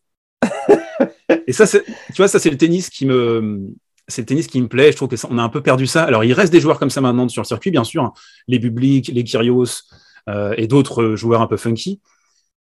et 1.47 1.53
ça, 1.53 1.67
tu 1.67 1.83
vois, 2.17 2.29
ça 2.29 2.39
c'est 2.39 2.51
le 2.51 2.57
tennis 2.57 2.91
qui 2.91 3.07
me, 3.07 3.61
c'est 4.07 4.23
le 4.23 4.27
tennis 4.27 4.47
qui 4.47 4.61
me 4.61 4.69
plaît. 4.69 4.93
Je 4.93 4.97
trouve 4.97 5.09
que 5.09 5.17
ça, 5.17 5.29
on 5.31 5.39
a 5.39 5.43
un 5.43 5.49
peu 5.49 5.63
perdu 5.63 5.87
ça. 5.87 6.05
Alors 6.05 6.25
il 6.25 6.33
reste 6.33 6.53
des 6.53 6.61
joueurs 6.61 6.79
comme 6.79 6.91
ça 6.91 7.01
maintenant 7.01 7.29
sur 7.29 7.43
le 7.43 7.47
circuit, 7.47 7.71
bien 7.71 7.85
sûr, 7.85 8.05
hein. 8.05 8.13
les 8.47 8.59
Bublik, 8.59 9.09
les 9.09 9.25
Kyrgios 9.25 9.83
euh, 10.29 10.55
et 10.57 10.69
d'autres 10.69 11.17
joueurs 11.17 11.43
un 11.43 11.47
peu 11.47 11.57
funky, 11.57 12.01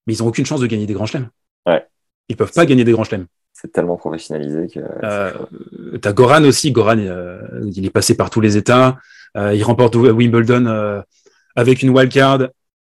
mais 0.07 0.15
ils 0.15 0.23
ont 0.23 0.29
aucune 0.29 0.47
chance 0.47 0.61
de 0.61 0.67
gagner 0.67 0.87
des 0.87 0.95
grands 0.95 1.07
chelems. 1.07 1.29
Ouais. 1.67 1.85
Ils 2.29 2.37
peuvent 2.37 2.53
pas 2.53 2.67
gagner 2.67 2.85
des 2.85 2.93
grands 2.93 3.05
chelems 3.05 3.27
c'est 3.55 3.73
tellement 3.73 3.97
professionnalisé 3.97 4.67
que. 4.69 4.81
Euh, 5.05 5.33
T'as 6.03 6.13
Goran 6.13 6.45
aussi. 6.45 6.73
Goran, 6.73 6.99
euh, 6.99 7.41
il 7.73 7.87
est 7.87 7.91
passé 7.91 8.17
par 8.17 8.29
tous 8.29 8.41
les 8.41 8.57
états. 8.57 8.99
Euh, 9.37 9.55
il 9.55 9.63
remporte 9.63 9.95
Wimbledon 9.95 11.03
avec 11.57 11.83
une 11.83 11.91
wildcard 11.91 12.49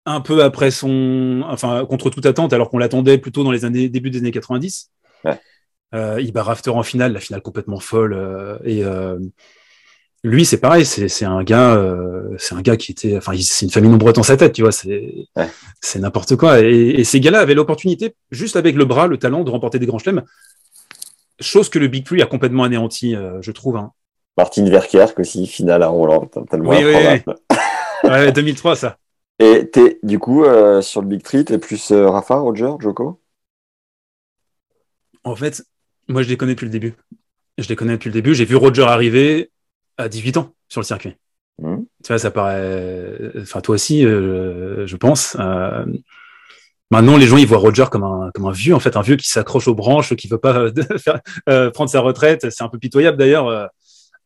un 0.06 0.20
peu 0.20 0.42
après 0.42 0.70
son, 0.70 1.42
enfin 1.46 1.84
contre 1.84 2.10
toute 2.10 2.26
attente, 2.26 2.52
alors 2.52 2.70
qu'on 2.70 2.78
l'attendait 2.78 3.18
plutôt 3.18 3.44
dans 3.44 3.50
les 3.50 3.64
années 3.64 3.88
début 3.88 4.10
des 4.10 4.18
années 4.18 4.32
90. 4.32 4.90
Ouais. 5.24 5.38
il 6.22 6.32
bat 6.32 6.42
Rafter 6.42 6.70
en 6.70 6.82
finale, 6.82 7.12
la 7.12 7.20
finale 7.20 7.42
complètement 7.42 7.80
folle. 7.80 8.58
et 8.64 8.82
lui, 10.28 10.44
c'est 10.44 10.58
pareil. 10.58 10.84
C'est 10.84 11.24
un 11.24 11.42
gars, 11.42 11.80
c'est 12.38 12.54
un 12.54 12.62
gars 12.62 12.76
qui 12.76 12.92
était, 12.92 13.16
enfin, 13.16 13.32
c'est 13.40 13.66
une 13.66 13.72
famille 13.72 13.90
nombreuse 13.90 14.14
dans 14.14 14.22
sa 14.22 14.36
tête, 14.36 14.52
tu 14.52 14.62
vois. 14.62 14.72
C'est 14.72 15.26
ouais. 15.36 15.48
c'est 15.80 15.98
n'importe 15.98 16.36
quoi. 16.36 16.60
Et, 16.60 16.90
et 16.90 17.04
ces 17.04 17.20
gars-là 17.20 17.40
avaient 17.40 17.54
l'opportunité, 17.54 18.14
juste 18.30 18.56
avec 18.56 18.76
le 18.76 18.84
bras, 18.84 19.06
le 19.06 19.18
talent, 19.18 19.44
de 19.44 19.50
remporter 19.50 19.78
des 19.78 19.86
grands 19.86 19.98
chelems 19.98 20.24
chose 21.40 21.68
que 21.68 21.78
le 21.78 21.88
Big 21.88 22.04
Three 22.04 22.22
a 22.22 22.26
complètement 22.26 22.64
anéanti, 22.64 23.14
euh, 23.14 23.40
je 23.42 23.52
trouve. 23.52 23.76
Hein. 23.76 23.92
Martin 24.36 24.68
Verkerk 24.68 25.18
aussi, 25.18 25.46
finale 25.46 25.82
à 25.82 25.88
Roland, 25.88 26.28
tellement 26.50 26.70
oui, 26.70 26.84
oui, 26.84 26.94
oui. 26.94 27.34
ouais, 28.04 28.32
2003, 28.32 28.76
ça. 28.76 28.98
Et 29.38 29.70
es, 29.74 29.98
du 30.02 30.18
coup, 30.18 30.44
euh, 30.44 30.80
sur 30.80 31.02
le 31.02 31.08
Big 31.08 31.22
Three, 31.22 31.44
t'es 31.44 31.58
plus 31.58 31.90
euh, 31.90 32.08
Rafa, 32.08 32.36
Roger, 32.36 32.72
Joko? 32.80 33.20
En 35.24 35.36
fait, 35.36 35.62
moi, 36.08 36.22
je 36.22 36.28
les 36.28 36.36
connais 36.36 36.52
depuis 36.52 36.66
le 36.66 36.70
début. 36.70 36.94
Je 37.58 37.68
les 37.68 37.76
connais 37.76 37.92
depuis 37.92 38.08
le 38.08 38.14
début. 38.14 38.34
J'ai 38.34 38.44
vu 38.44 38.56
Roger 38.56 38.84
arriver 38.84 39.50
à 39.98 40.08
18 40.08 40.36
ans 40.36 40.54
sur 40.68 40.80
le 40.80 40.86
circuit. 40.86 41.16
Mmh. 41.58 41.76
Tu 42.04 42.08
vois, 42.08 42.18
ça 42.18 42.30
paraît. 42.30 43.32
Enfin, 43.40 43.60
toi 43.60 43.74
aussi, 43.74 44.04
euh, 44.04 44.86
je 44.86 44.96
pense. 44.96 45.36
Maintenant, 46.92 47.16
les 47.16 47.26
gens 47.26 47.36
ils 47.36 47.46
voient 47.46 47.58
Roger 47.58 47.86
comme 47.90 48.04
un 48.04 48.30
comme 48.32 48.46
un 48.46 48.52
vieux 48.52 48.74
en 48.74 48.78
fait, 48.78 48.96
un 48.96 49.02
vieux 49.02 49.16
qui 49.16 49.28
s'accroche 49.28 49.66
aux 49.66 49.74
branches, 49.74 50.14
qui 50.14 50.28
veut 50.28 50.38
pas 50.38 50.66
euh, 51.48 51.70
prendre 51.70 51.90
sa 51.90 52.00
retraite. 52.00 52.50
C'est 52.50 52.62
un 52.62 52.68
peu 52.68 52.78
pitoyable 52.78 53.16
d'ailleurs 53.16 53.48
euh, 53.48 53.66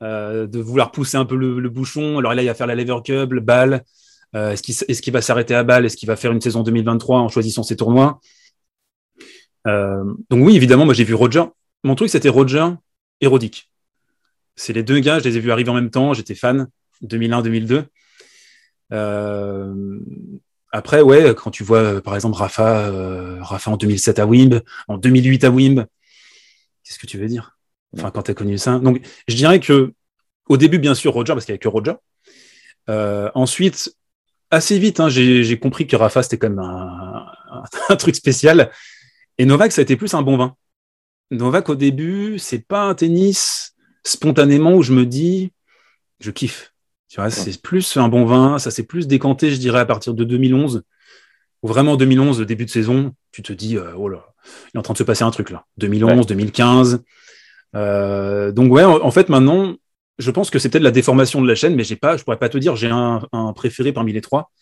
euh, 0.02 0.46
de 0.46 0.60
vouloir 0.60 0.92
pousser 0.92 1.16
un 1.16 1.24
peu 1.24 1.36
le, 1.36 1.58
le, 1.58 1.68
bouchon. 1.70 2.18
Alors 2.18 2.34
là, 2.34 2.42
il 2.42 2.46
va 2.46 2.54
faire 2.54 2.66
la 2.66 2.74
Lever 2.74 2.96
Cup, 3.04 3.32
le 3.32 3.40
Ball. 3.40 3.82
Euh, 4.34 4.52
est-ce 4.52 5.02
qu'il 5.02 5.12
va 5.12 5.22
s'arrêter 5.22 5.54
à 5.54 5.62
Bâle 5.62 5.86
Est-ce 5.86 5.96
qu'il 5.96 6.06
va 6.06 6.16
faire 6.16 6.32
une 6.32 6.40
saison 6.40 6.62
2023 6.62 7.18
en 7.18 7.28
choisissant 7.28 7.62
ses 7.62 7.76
tournois? 7.76 8.20
Euh, 9.66 10.04
Donc 10.28 10.44
oui, 10.44 10.56
évidemment, 10.56 10.84
moi 10.84 10.94
j'ai 10.94 11.04
vu 11.04 11.14
Roger. 11.14 11.44
Mon 11.82 11.94
truc 11.94 12.10
c'était 12.10 12.28
Roger 12.28 12.66
et 13.22 13.26
Rodic. 13.26 13.69
C'est 14.60 14.74
les 14.74 14.82
deux 14.82 14.98
gars, 14.98 15.18
je 15.20 15.24
les 15.24 15.38
ai 15.38 15.40
vus 15.40 15.50
arriver 15.50 15.70
en 15.70 15.74
même 15.74 15.88
temps. 15.88 16.12
J'étais 16.12 16.34
fan 16.34 16.68
2001-2002. 17.02 17.84
Euh, 18.92 20.00
après, 20.70 21.00
ouais, 21.00 21.34
quand 21.34 21.50
tu 21.50 21.64
vois, 21.64 22.02
par 22.02 22.14
exemple, 22.14 22.36
Rafa, 22.36 22.80
euh, 22.88 23.38
Rafa 23.40 23.70
en 23.70 23.78
2007 23.78 24.18
à 24.18 24.26
Wimb, 24.26 24.60
en 24.86 24.98
2008 24.98 25.44
à 25.44 25.50
Wimb, 25.50 25.86
qu'est-ce 26.84 26.98
que 26.98 27.06
tu 27.06 27.16
veux 27.16 27.26
dire? 27.26 27.56
Enfin, 27.96 28.10
quand 28.10 28.24
tu 28.24 28.32
as 28.32 28.34
connu 28.34 28.58
ça. 28.58 28.78
Donc, 28.78 29.00
je 29.28 29.34
dirais 29.34 29.60
que, 29.60 29.94
au 30.46 30.58
début, 30.58 30.78
bien 30.78 30.94
sûr, 30.94 31.14
Roger, 31.14 31.32
parce 31.32 31.46
qu'il 31.46 31.52
n'y 31.52 31.56
avait 31.56 31.60
que 31.60 31.68
Roger. 31.68 31.94
Euh, 32.90 33.30
ensuite, 33.34 33.96
assez 34.50 34.78
vite, 34.78 35.00
hein, 35.00 35.08
j'ai 35.08 35.58
compris 35.58 35.86
que 35.86 35.96
Rafa, 35.96 36.22
c'était 36.22 36.36
quand 36.36 36.50
même 36.50 36.58
un, 36.58 37.26
un, 37.50 37.64
un, 37.88 37.96
truc 37.96 38.14
spécial. 38.14 38.70
Et 39.38 39.46
Novak, 39.46 39.72
ça 39.72 39.80
a 39.80 39.84
été 39.84 39.96
plus 39.96 40.12
un 40.12 40.20
bon 40.20 40.36
vin. 40.36 40.54
Novak, 41.30 41.70
au 41.70 41.76
début, 41.76 42.38
c'est 42.38 42.66
pas 42.66 42.82
un 42.82 42.94
tennis 42.94 43.74
spontanément 44.04 44.74
où 44.74 44.82
je 44.82 44.92
me 44.92 45.06
dis, 45.06 45.52
je 46.20 46.30
kiffe. 46.30 46.72
Tu 47.08 47.16
vois, 47.20 47.30
c'est 47.30 47.60
plus 47.60 47.96
un 47.96 48.08
bon 48.08 48.24
vin, 48.24 48.58
ça 48.58 48.70
s'est 48.70 48.84
plus 48.84 49.08
décanté, 49.08 49.50
je 49.50 49.56
dirais, 49.56 49.80
à 49.80 49.84
partir 49.84 50.14
de 50.14 50.24
2011. 50.24 50.82
Ou 51.62 51.68
vraiment 51.68 51.96
2011, 51.96 52.40
début 52.42 52.64
de 52.64 52.70
saison, 52.70 53.14
tu 53.32 53.42
te 53.42 53.52
dis, 53.52 53.76
euh, 53.76 53.92
oh 53.96 54.08
là, 54.08 54.32
il 54.72 54.76
est 54.76 54.78
en 54.78 54.82
train 54.82 54.94
de 54.94 54.98
se 54.98 55.02
passer 55.02 55.24
un 55.24 55.30
truc 55.30 55.50
là. 55.50 55.66
2011, 55.78 56.18
ouais. 56.18 56.24
2015. 56.24 57.02
Euh, 57.74 58.52
donc 58.52 58.72
ouais, 58.72 58.84
en 58.84 59.10
fait 59.10 59.28
maintenant, 59.28 59.76
je 60.18 60.30
pense 60.30 60.50
que 60.50 60.58
c'est 60.58 60.68
peut-être 60.68 60.82
la 60.82 60.90
déformation 60.90 61.40
de 61.40 61.48
la 61.48 61.54
chaîne, 61.54 61.74
mais 61.74 61.84
j'ai 61.84 61.96
pas, 61.96 62.16
je 62.16 62.24
pourrais 62.24 62.38
pas 62.38 62.48
te 62.48 62.58
dire, 62.58 62.76
j'ai 62.76 62.88
un, 62.88 63.26
un, 63.32 63.52
préféré 63.52 63.92
parmi 63.92 64.12
les 64.12 64.20
trois. 64.20 64.52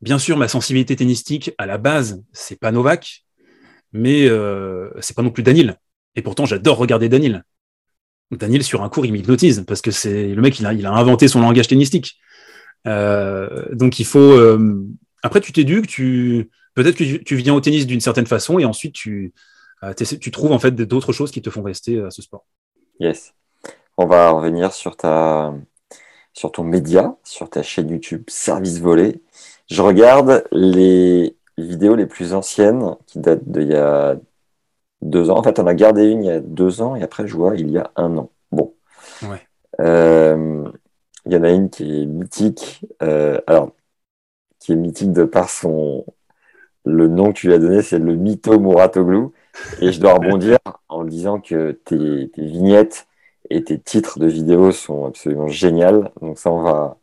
Bien 0.00 0.18
sûr, 0.18 0.36
ma 0.36 0.48
sensibilité 0.48 0.96
tennistique 0.96 1.52
à 1.58 1.66
la 1.66 1.76
base, 1.76 2.22
c'est 2.32 2.58
pas 2.58 2.72
Novak, 2.72 3.24
mais 3.92 4.28
euh, 4.28 4.90
c'est 5.00 5.14
pas 5.14 5.22
non 5.22 5.30
plus 5.30 5.42
Daniel. 5.42 5.78
Et 6.16 6.22
pourtant, 6.22 6.46
j'adore 6.46 6.78
regarder 6.78 7.08
Daniel. 7.08 7.44
Daniel 8.30 8.62
sur 8.62 8.82
un 8.82 8.88
cours 8.88 9.06
il 9.06 9.12
m'hypnotise 9.12 9.64
parce 9.66 9.82
que 9.82 9.90
c'est 9.90 10.28
le 10.28 10.42
mec 10.42 10.58
il 10.60 10.66
a, 10.66 10.72
il 10.72 10.86
a 10.86 10.92
inventé 10.92 11.28
son 11.28 11.40
langage 11.40 11.68
tennistique. 11.68 12.18
Euh, 12.86 13.66
donc 13.72 13.98
il 13.98 14.06
faut 14.06 14.18
euh, 14.18 14.86
après 15.22 15.40
tu 15.40 15.52
t'éduques 15.52 15.86
tu 15.86 16.50
peut-être 16.74 16.96
que 16.96 17.16
tu, 17.18 17.36
viens 17.36 17.54
au 17.54 17.60
tennis 17.60 17.86
d'une 17.86 18.00
certaine 18.00 18.26
façon 18.26 18.58
et 18.58 18.64
ensuite 18.64 18.94
tu 18.94 19.34
euh, 19.82 19.92
tu 19.94 20.30
trouves 20.30 20.52
en 20.52 20.58
fait 20.58 20.70
d'autres 20.72 21.12
choses 21.12 21.30
qui 21.30 21.42
te 21.42 21.50
font 21.50 21.62
rester 21.62 22.00
à 22.00 22.10
ce 22.10 22.22
sport. 22.22 22.46
Yes. 23.00 23.34
On 23.96 24.06
va 24.06 24.30
revenir 24.30 24.72
sur 24.72 24.96
ta 24.96 25.52
sur 26.32 26.52
ton 26.52 26.64
média 26.64 27.16
sur 27.24 27.50
ta 27.50 27.62
chaîne 27.62 27.90
YouTube 27.90 28.24
Service 28.28 28.80
Volé. 28.80 29.20
Je 29.68 29.82
regarde 29.82 30.44
les 30.52 31.36
vidéos 31.58 31.96
les 31.96 32.06
plus 32.06 32.32
anciennes 32.32 32.96
qui 33.06 33.18
datent 33.18 33.46
d'il 33.46 33.68
y 33.68 33.74
a 33.74 34.16
deux 35.02 35.30
ans. 35.30 35.38
En 35.38 35.42
fait, 35.42 35.58
on 35.58 35.66
a 35.66 35.74
gardé 35.74 36.04
une 36.06 36.22
il 36.24 36.26
y 36.26 36.30
a 36.30 36.40
deux 36.40 36.82
ans 36.82 36.96
et 36.96 37.02
après, 37.02 37.26
je 37.26 37.36
vois 37.36 37.56
il 37.56 37.70
y 37.70 37.78
a 37.78 37.90
un 37.96 38.16
an. 38.18 38.30
Bon. 38.52 38.74
Ouais. 39.22 39.46
Euh, 39.80 40.64
il 41.26 41.32
y 41.32 41.36
en 41.36 41.42
a 41.44 41.50
une 41.50 41.70
qui 41.70 42.02
est 42.02 42.06
mythique. 42.06 42.84
Euh, 43.02 43.40
alors, 43.46 43.72
qui 44.58 44.72
est 44.72 44.76
mythique 44.76 45.12
de 45.12 45.24
par 45.24 45.50
son. 45.50 46.04
Le 46.86 47.08
nom 47.08 47.32
que 47.32 47.38
tu 47.38 47.48
lui 47.48 47.54
as 47.54 47.58
donné, 47.58 47.82
c'est 47.82 47.98
le 47.98 48.16
Mytho 48.16 48.58
Muratoglu. 48.58 49.28
Et 49.80 49.92
je 49.92 50.00
dois 50.00 50.14
rebondir 50.14 50.58
en 50.88 51.04
disant 51.04 51.40
que 51.40 51.72
tes, 51.72 52.30
tes, 52.30 52.42
vignettes 52.42 53.06
et 53.50 53.64
tes 53.64 53.78
titres 53.78 54.18
de 54.18 54.26
vidéos 54.26 54.72
sont 54.72 55.06
absolument 55.06 55.48
géniales. 55.48 56.10
Donc, 56.22 56.38
ça, 56.38 56.50
on 56.50 56.62
va, 56.62 56.98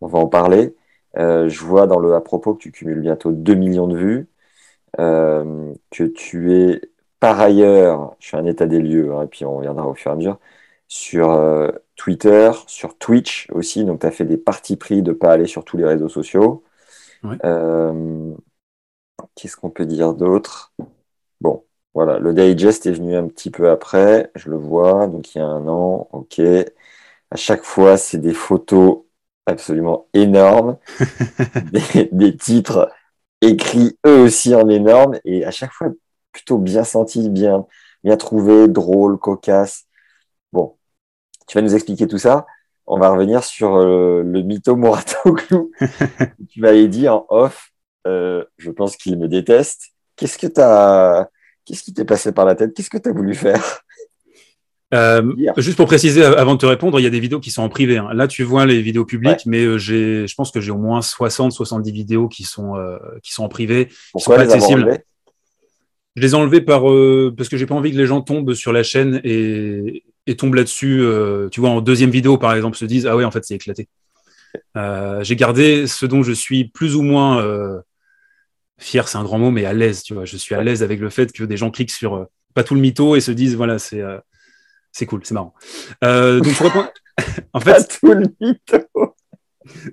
on 0.00 0.06
va 0.08 0.18
en 0.18 0.28
parler. 0.28 0.74
Euh, 1.16 1.48
je 1.48 1.64
vois 1.64 1.86
dans 1.86 1.98
le 1.98 2.14
à 2.14 2.20
propos 2.20 2.54
que 2.54 2.60
tu 2.62 2.72
cumules 2.72 3.00
bientôt 3.00 3.32
2 3.32 3.54
millions 3.54 3.88
de 3.88 3.96
vues, 3.96 4.28
que 4.96 6.04
tu 6.14 6.54
es 6.54 6.80
par 7.20 7.40
ailleurs, 7.40 8.16
je 8.20 8.28
fais 8.30 8.36
un 8.36 8.46
état 8.46 8.66
des 8.66 8.80
lieux, 8.80 9.12
hein, 9.14 9.24
et 9.24 9.26
puis 9.26 9.44
on 9.44 9.56
reviendra 9.56 9.86
au 9.88 9.94
fur 9.94 10.10
et 10.10 10.14
à 10.14 10.16
mesure, 10.16 10.38
sur 10.88 11.30
euh, 11.32 11.70
Twitter, 11.96 12.50
sur 12.66 12.96
Twitch 12.98 13.48
aussi. 13.52 13.84
Donc, 13.84 14.00
tu 14.00 14.06
as 14.06 14.10
fait 14.10 14.24
des 14.24 14.38
parties 14.38 14.76
pris 14.76 15.02
de 15.02 15.12
ne 15.12 15.16
pas 15.16 15.32
aller 15.32 15.46
sur 15.46 15.64
tous 15.64 15.76
les 15.76 15.84
réseaux 15.84 16.08
sociaux. 16.08 16.64
Euh, 17.44 18.34
qu'est-ce 19.34 19.56
qu'on 19.56 19.70
peut 19.70 19.86
dire 19.86 20.14
d'autre? 20.14 20.72
Bon, 21.40 21.64
voilà. 21.94 22.18
Le 22.18 22.32
digest 22.34 22.86
est 22.86 22.92
venu 22.92 23.16
un 23.16 23.26
petit 23.28 23.50
peu 23.50 23.70
après. 23.70 24.30
Je 24.34 24.50
le 24.50 24.56
vois. 24.56 25.06
Donc, 25.08 25.34
il 25.34 25.38
y 25.38 25.40
a 25.40 25.46
un 25.46 25.66
an. 25.68 26.08
OK. 26.12 26.40
À 27.30 27.36
chaque 27.36 27.64
fois, 27.64 27.96
c'est 27.96 28.18
des 28.18 28.34
photos 28.34 29.04
absolument 29.46 30.08
énormes. 30.14 30.78
des, 32.12 32.36
titres 32.36 32.90
écrits 33.40 33.98
eux 34.06 34.20
aussi 34.22 34.54
en 34.54 34.68
énorme. 34.68 35.18
Et 35.24 35.44
à 35.44 35.50
chaque 35.50 35.72
fois, 35.72 35.88
plutôt 36.38 36.58
bien 36.58 36.84
senti, 36.84 37.28
bien, 37.28 37.66
bien 38.04 38.16
trouvé, 38.16 38.68
drôle, 38.68 39.18
cocasse. 39.18 39.86
Bon, 40.52 40.76
tu 41.48 41.58
vas 41.58 41.62
nous 41.62 41.74
expliquer 41.74 42.06
tout 42.06 42.18
ça. 42.18 42.46
On 42.86 42.98
va 42.98 43.10
revenir 43.10 43.42
sur 43.42 43.76
euh, 43.76 44.22
le 44.22 44.42
mytho 44.42 44.76
Mouratoglou. 44.76 45.72
tu 46.48 46.60
m'avais 46.60 46.86
dit 46.86 47.08
en 47.08 47.26
off, 47.28 47.70
euh, 48.06 48.44
je 48.56 48.70
pense 48.70 48.96
qu'il 48.96 49.18
me 49.18 49.26
déteste. 49.26 49.88
Qu'est-ce 50.14 50.38
que 50.38 50.46
tu 50.46 51.28
Qu'est-ce 51.64 51.82
qui 51.82 51.92
t'est 51.92 52.04
passé 52.04 52.32
par 52.32 52.46
la 52.46 52.54
tête? 52.54 52.72
Qu'est-ce 52.72 52.88
que 52.88 52.98
tu 52.98 53.08
as 53.08 53.12
voulu 53.12 53.34
faire? 53.34 53.80
Euh, 54.94 55.34
juste 55.58 55.76
pour 55.76 55.84
préciser, 55.84 56.24
avant 56.24 56.54
de 56.54 56.60
te 56.60 56.66
répondre, 56.66 56.98
il 56.98 57.02
y 57.02 57.06
a 57.06 57.10
des 57.10 57.20
vidéos 57.20 57.40
qui 57.40 57.50
sont 57.50 57.62
en 57.62 57.68
privé. 57.68 57.98
Hein. 57.98 58.08
Là, 58.14 58.26
tu 58.26 58.42
vois 58.42 58.64
les 58.64 58.80
vidéos 58.80 59.04
publiques, 59.04 59.44
mais 59.44 59.78
j'ai, 59.78 60.26
je 60.26 60.34
pense 60.34 60.50
que 60.50 60.60
j'ai 60.60 60.70
au 60.70 60.78
moins 60.78 61.02
60, 61.02 61.52
70 61.52 61.92
vidéos 61.92 62.28
qui 62.28 62.44
sont, 62.44 62.76
qui 63.22 63.32
sont 63.34 63.44
en 63.44 63.48
privé, 63.48 63.88
Pourquoi 64.12 64.36
sont 64.36 64.46
pas 64.46 64.54
accessibles. 64.54 65.02
Je 66.18 66.22
les 66.22 66.32
ai 66.32 66.34
enlevés 66.34 66.60
par, 66.60 66.82
parce 67.36 67.48
que 67.48 67.56
j'ai 67.56 67.66
pas 67.66 67.76
envie 67.76 67.92
que 67.92 67.96
les 67.96 68.06
gens 68.06 68.22
tombent 68.22 68.54
sur 68.54 68.72
la 68.72 68.82
chaîne 68.82 69.20
et, 69.22 70.02
et 70.26 70.36
tombent 70.36 70.54
là-dessus, 70.54 71.00
euh, 71.00 71.48
tu 71.48 71.60
vois, 71.60 71.70
en 71.70 71.80
deuxième 71.80 72.10
vidéo, 72.10 72.36
par 72.36 72.52
exemple, 72.54 72.76
se 72.76 72.84
disent, 72.84 73.06
ah 73.06 73.16
ouais, 73.16 73.24
en 73.24 73.30
fait, 73.30 73.44
c'est 73.44 73.54
éclaté. 73.54 73.88
Euh, 74.76 75.22
j'ai 75.22 75.36
gardé 75.36 75.86
ce 75.86 76.04
dont 76.06 76.22
je 76.22 76.32
suis 76.32 76.64
plus 76.68 76.96
ou 76.96 77.02
moins 77.02 77.40
euh, 77.40 77.80
fier, 78.78 79.06
c'est 79.08 79.16
un 79.16 79.22
grand 79.22 79.38
mot, 79.38 79.50
mais 79.50 79.64
à 79.64 79.72
l'aise, 79.72 80.02
tu 80.02 80.14
vois. 80.14 80.24
Je 80.24 80.36
suis 80.36 80.54
à 80.54 80.62
l'aise 80.62 80.82
avec 80.82 81.00
le 81.00 81.08
fait 81.08 81.32
que 81.32 81.44
des 81.44 81.56
gens 81.56 81.70
cliquent 81.70 81.92
sur 81.92 82.26
pas 82.52 82.64
tout 82.64 82.74
le 82.74 82.80
mytho 82.80 83.16
et 83.16 83.20
se 83.20 83.30
disent, 83.30 83.54
voilà, 83.54 83.78
c'est 83.78 84.02
c'est 84.90 85.06
cool, 85.06 85.20
c'est 85.24 85.34
marrant. 85.34 85.54
donc, 86.02 86.44
je 86.44 86.62
réponds... 86.62 86.86
en 87.52 87.60
fait, 87.60 87.72
pas 87.72 87.84
tout 87.84 88.12
le 88.12 88.26
mytho. 88.40 89.14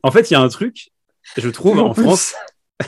En 0.04 0.12
fait, 0.12 0.32
il 0.32 0.34
y 0.34 0.38
a 0.38 0.42
un 0.42 0.50
truc, 0.50 0.90
je 1.38 1.50
trouve, 1.50 1.80
en 1.80 1.94
France. 1.94 2.34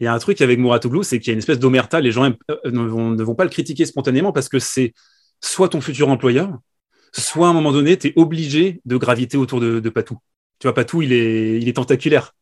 Il 0.00 0.04
y 0.04 0.06
a 0.06 0.12
un 0.12 0.18
truc 0.18 0.40
avec 0.40 0.58
Mouratoglou, 0.58 1.02
c'est 1.02 1.18
qu'il 1.18 1.28
y 1.28 1.30
a 1.30 1.34
une 1.34 1.38
espèce 1.38 1.58
d'omerta. 1.58 2.00
Les 2.00 2.12
gens 2.12 2.28
ne 2.64 2.80
vont, 2.86 3.10
ne 3.10 3.22
vont 3.22 3.34
pas 3.34 3.44
le 3.44 3.50
critiquer 3.50 3.86
spontanément 3.86 4.32
parce 4.32 4.48
que 4.48 4.58
c'est 4.58 4.92
soit 5.40 5.68
ton 5.68 5.80
futur 5.80 6.08
employeur, 6.08 6.58
soit 7.12 7.46
à 7.46 7.50
un 7.50 7.52
moment 7.52 7.72
donné, 7.72 7.96
tu 7.96 8.08
es 8.08 8.12
obligé 8.16 8.80
de 8.84 8.96
graviter 8.96 9.36
autour 9.36 9.60
de, 9.60 9.88
Patou. 9.88 10.18
Tu 10.58 10.66
vois, 10.66 10.74
Patou, 10.74 11.02
il 11.02 11.12
est, 11.12 11.76
tentaculaire. 11.76 12.34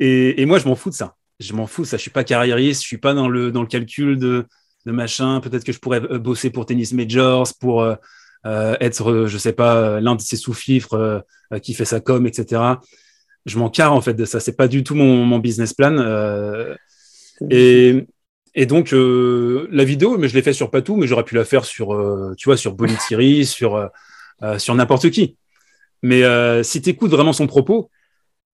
Et, 0.00 0.44
moi, 0.46 0.58
je 0.58 0.66
m'en 0.66 0.74
fous 0.74 0.90
de 0.90 0.94
ça. 0.94 1.16
Je 1.40 1.52
m'en 1.52 1.66
fous 1.66 1.82
de 1.82 1.86
ça. 1.86 1.96
Je 1.96 2.02
suis 2.02 2.10
pas 2.10 2.24
carriériste, 2.24 2.82
je 2.82 2.86
suis 2.86 2.98
pas 2.98 3.14
dans 3.14 3.28
le, 3.28 3.50
calcul 3.66 4.18
de, 4.18 4.46
machin. 4.84 5.40
Peut-être 5.40 5.64
que 5.64 5.72
je 5.72 5.78
pourrais 5.78 6.00
euh, 6.02 6.18
bosser 6.18 6.50
pour 6.50 6.66
Tennis 6.66 6.92
Majors, 6.92 7.48
pour 7.60 7.82
euh, 7.82 7.96
euh, 8.46 8.76
être, 8.80 9.26
je 9.26 9.38
sais 9.38 9.52
pas, 9.52 10.00
l'un 10.00 10.14
de 10.14 10.20
ces 10.20 10.36
sous-fifres 10.36 11.24
qui 11.62 11.74
fait 11.74 11.84
sa 11.84 12.00
com, 12.00 12.26
etc. 12.26 12.62
Je 13.46 13.58
m'en 13.58 13.70
carre 13.70 13.94
en 13.94 14.00
fait 14.00 14.14
de 14.14 14.24
ça. 14.24 14.40
C'est 14.40 14.56
pas 14.56 14.68
du 14.68 14.84
tout 14.84 14.94
mon, 14.94 15.24
mon 15.24 15.38
business 15.38 15.72
plan. 15.72 15.96
et, 17.50 18.06
et 18.58 18.64
donc, 18.64 18.94
euh, 18.94 19.68
la 19.70 19.84
vidéo, 19.84 20.16
mais 20.16 20.28
je 20.28 20.34
l'ai 20.34 20.40
fait 20.40 20.54
sur 20.54 20.70
Patou, 20.70 20.96
mais 20.96 21.06
j'aurais 21.06 21.24
pu 21.24 21.34
la 21.34 21.44
faire 21.44 21.66
sur, 21.66 21.94
euh, 21.94 22.34
tu 22.38 22.48
vois, 22.48 22.56
sur 22.56 22.72
Bolitiri, 22.72 23.44
sur, 23.46 23.76
euh, 23.76 24.58
sur 24.58 24.74
n'importe 24.74 25.10
qui. 25.10 25.36
Mais 26.02 26.22
si 26.64 26.80
tu 26.82 26.90
écoutes 26.90 27.10
vraiment 27.10 27.32
son 27.32 27.46
propos, 27.46 27.90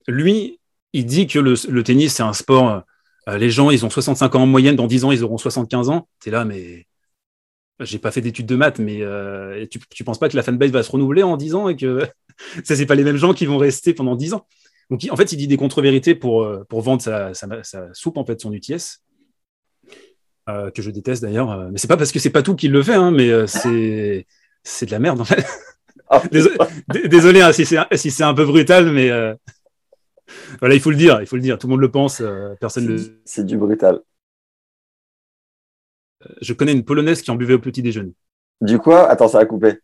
lui, 0.08 0.58
il 0.92 1.06
dit 1.06 1.26
que 1.26 1.38
le, 1.38 1.82
tennis, 1.82 2.14
c'est 2.14 2.22
un 2.22 2.32
sport. 2.32 2.82
les 3.28 3.50
gens, 3.50 3.70
ils 3.70 3.84
ont 3.84 3.90
65 3.90 4.34
ans 4.34 4.42
en 4.42 4.46
moyenne, 4.46 4.74
dans 4.76 4.86
10 4.86 5.04
ans, 5.04 5.12
ils 5.12 5.22
auront 5.22 5.38
75 5.38 5.90
ans. 5.90 6.08
Tu 6.20 6.28
es 6.30 6.32
là, 6.32 6.44
mais 6.44 6.86
j'ai 7.80 7.98
pas 7.98 8.10
fait 8.10 8.20
d'études 8.20 8.46
de 8.46 8.56
maths, 8.56 8.78
mais 8.78 9.00
tu, 9.70 9.80
tu 9.90 10.04
penses 10.04 10.18
pas 10.18 10.28
que 10.28 10.36
la 10.36 10.42
fanbase 10.42 10.70
va 10.70 10.82
se 10.82 10.90
renouveler 10.90 11.22
en 11.22 11.36
10 11.36 11.54
ans 11.54 11.68
et 11.68 11.76
que 11.76 12.06
ça, 12.64 12.74
c'est 12.74 12.86
pas 12.86 12.94
les 12.94 13.04
mêmes 13.04 13.16
gens 13.16 13.34
qui 13.34 13.46
vont 13.46 13.58
rester 13.58 13.92
pendant 13.94 14.16
10 14.16 14.34
ans? 14.34 14.46
Donc, 14.92 15.06
en 15.10 15.16
fait, 15.16 15.32
il 15.32 15.36
dit 15.36 15.48
des 15.48 15.56
contre-vérités 15.56 16.14
pour, 16.14 16.46
pour 16.68 16.82
vendre 16.82 17.00
sa, 17.00 17.32
sa, 17.34 17.94
soupe, 17.94 18.18
en 18.18 18.24
fait, 18.24 18.40
son 18.40 18.52
UTS. 18.52 19.00
Euh, 20.48 20.72
que 20.72 20.82
je 20.82 20.90
déteste 20.90 21.22
d'ailleurs. 21.22 21.52
Euh, 21.52 21.68
mais 21.70 21.78
c'est 21.78 21.86
pas 21.86 21.96
parce 21.96 22.10
que 22.10 22.18
c'est 22.18 22.30
pas 22.30 22.42
tout 22.42 22.56
qui 22.56 22.66
le 22.66 22.82
fait, 22.82 22.94
hein, 22.94 23.12
mais 23.12 23.30
euh, 23.30 23.46
c'est 23.46 24.26
c'est 24.64 24.86
de 24.86 24.90
la 24.90 24.98
merde 24.98 25.20
en 25.20 25.24
fait. 25.24 25.46
Ah, 26.08 26.20
désolé, 26.30 27.40
hein, 27.40 27.52
si 27.52 27.64
c'est 27.64 27.78
si 27.94 28.10
c'est 28.10 28.24
un 28.24 28.34
peu 28.34 28.44
brutal, 28.44 28.90
mais 28.90 29.08
voilà, 30.58 30.74
il 30.74 30.80
faut 30.80 30.90
le 30.90 30.96
dire, 30.96 31.20
il 31.20 31.26
faut 31.26 31.36
le 31.36 31.42
dire. 31.42 31.58
Tout 31.58 31.68
le 31.68 31.72
monde 31.72 31.80
le 31.80 31.90
pense, 31.90 32.22
personne 32.60 32.86
le. 32.86 33.20
C'est 33.24 33.46
du 33.46 33.56
brutal. 33.56 34.00
Je 36.40 36.52
connais 36.52 36.72
une 36.72 36.84
polonaise 36.84 37.22
qui 37.22 37.30
en 37.30 37.36
buvait 37.36 37.54
au 37.54 37.58
petit 37.60 37.82
déjeuner. 37.82 38.12
Du 38.60 38.78
quoi? 38.78 39.08
Attends, 39.08 39.28
ça 39.28 39.38
a 39.38 39.46
coupé. 39.46 39.78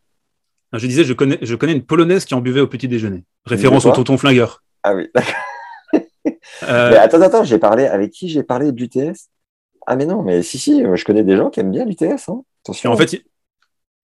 Je 0.72 0.86
disais, 0.86 1.04
je 1.04 1.12
connais, 1.12 1.38
je 1.40 1.54
connais 1.54 1.72
une 1.72 1.84
polonaise 1.84 2.24
qui 2.24 2.34
en 2.34 2.40
buvait 2.40 2.60
au 2.60 2.68
petit 2.68 2.88
déjeuner. 2.88 3.24
Référence 3.46 3.86
au 3.86 3.92
tonton 3.92 4.18
flingueur. 4.18 4.62
Ah 4.88 4.94
oui, 4.94 5.08
d'accord. 5.14 5.34
mais 6.62 6.96
attends, 6.96 7.20
attends, 7.20 7.44
j'ai 7.44 7.58
parlé 7.58 7.86
avec 7.86 8.10
qui 8.10 8.28
j'ai 8.30 8.42
parlé 8.42 8.72
de 8.72 8.80
l'UTS 8.80 9.28
ah, 9.90 9.96
mais 9.96 10.04
non, 10.04 10.22
mais 10.22 10.42
si, 10.42 10.58
si, 10.58 10.82
je 10.82 11.04
connais 11.04 11.24
des 11.24 11.34
gens 11.38 11.48
qui 11.48 11.60
aiment 11.60 11.70
bien 11.70 11.86
l'UTS. 11.86 12.28
Hein. 12.28 12.42
Attention. 12.62 12.92
En 12.92 12.96
fait, 12.98 13.24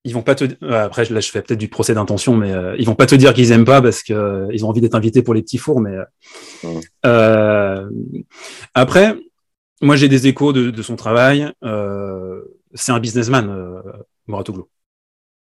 ils 0.04 0.14
vont 0.14 0.22
pas 0.22 0.34
te. 0.34 0.46
Après, 0.72 1.04
là, 1.04 1.20
je 1.20 1.30
fais 1.30 1.42
peut-être 1.42 1.58
du 1.58 1.68
procès 1.68 1.92
d'intention, 1.92 2.34
mais 2.34 2.52
euh, 2.52 2.74
ils 2.78 2.86
vont 2.86 2.94
pas 2.94 3.04
te 3.04 3.14
dire 3.14 3.34
qu'ils 3.34 3.52
aiment 3.52 3.66
pas 3.66 3.82
parce 3.82 4.02
qu'ils 4.02 4.14
euh, 4.14 4.48
ont 4.62 4.68
envie 4.68 4.80
d'être 4.80 4.94
invités 4.94 5.22
pour 5.22 5.34
les 5.34 5.42
petits 5.42 5.58
fours. 5.58 5.82
Mais 5.82 5.94
euh, 7.04 7.90
après, 8.72 9.14
moi, 9.82 9.96
j'ai 9.96 10.08
des 10.08 10.26
échos 10.26 10.54
de, 10.54 10.82
son 10.82 10.96
travail. 10.96 11.52
c'est 12.72 12.92
un 12.92 12.98
businessman, 12.98 13.82
Mouratoglou. 14.26 14.70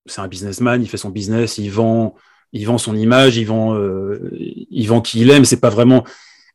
C'est 0.06 0.22
un 0.22 0.28
businessman. 0.28 0.84
Il 0.84 0.88
fait 0.88 0.98
son 0.98 1.10
business. 1.10 1.58
Il 1.58 1.72
vend. 1.72 2.14
Il 2.54 2.66
vend 2.66 2.78
son 2.78 2.96
image. 2.96 3.38
Il 3.38 3.46
vend. 3.46 3.78
il 4.40 4.88
vend 4.88 5.02
qui 5.02 5.22
il 5.22 5.30
aime. 5.32 5.46
C'est 5.46 5.60
pas 5.60 5.70
vraiment. 5.70 6.04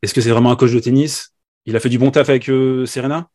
Est-ce 0.01 0.13
que 0.13 0.21
c'est 0.21 0.31
vraiment 0.31 0.51
un 0.51 0.55
coach 0.55 0.73
de 0.73 0.79
tennis? 0.79 1.33
Il 1.65 1.75
a 1.75 1.79
fait 1.79 1.89
du 1.89 1.97
bon 1.97 2.11
taf 2.11 2.29
avec 2.29 2.49
Serena? 2.85 3.27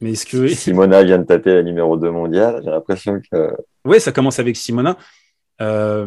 Mais 0.00 0.12
est-ce 0.12 0.26
que 0.26 0.48
Simona 0.48 1.02
vient 1.02 1.18
de 1.18 1.24
taper 1.24 1.54
la 1.54 1.62
numéro 1.62 1.96
2 1.96 2.10
mondiale 2.10 2.60
J'ai 2.64 2.70
l'impression 2.70 3.20
que. 3.20 3.52
Oui, 3.84 4.00
ça 4.00 4.12
commence 4.12 4.38
avec 4.38 4.56
Simona. 4.56 4.96
Euh, 5.60 6.04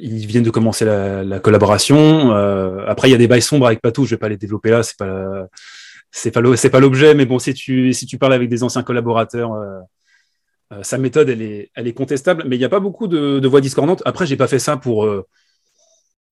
ils 0.00 0.26
viennent 0.26 0.44
de 0.44 0.50
commencer 0.50 0.84
la, 0.84 1.40
collaboration. 1.40 2.32
Euh, 2.32 2.84
après, 2.86 3.08
il 3.08 3.12
y 3.12 3.14
a 3.14 3.18
des 3.18 3.26
bails 3.26 3.42
sombres 3.42 3.66
avec 3.66 3.80
Patou. 3.80 4.04
Je 4.04 4.10
vais 4.10 4.18
pas 4.18 4.28
les 4.28 4.36
développer 4.36 4.70
là. 4.70 4.82
C'est 4.82 4.96
pas 4.96 5.48
c'est 6.12 6.30
pas 6.30 6.40
c'est 6.56 6.70
pas 6.70 6.80
l'objet. 6.80 7.14
Mais 7.14 7.26
bon, 7.26 7.38
si 7.38 7.52
tu 7.52 7.92
si 7.92 8.06
tu 8.06 8.16
parles 8.16 8.32
avec 8.32 8.48
des 8.48 8.62
anciens 8.62 8.82
collaborateurs, 8.82 9.54
euh, 9.54 9.80
sa 10.82 10.98
méthode 10.98 11.28
elle 11.28 11.42
est 11.42 11.70
elle 11.74 11.86
est 11.86 11.92
contestable. 11.92 12.44
Mais 12.46 12.56
il 12.56 12.58
n'y 12.58 12.64
a 12.64 12.68
pas 12.68 12.80
beaucoup 12.80 13.06
de, 13.06 13.46
voix 13.46 13.60
discordantes. 13.60 14.02
Après, 14.04 14.26
j'ai 14.26 14.36
pas 14.36 14.48
fait 14.48 14.58
ça 14.58 14.76
pour 14.76 15.08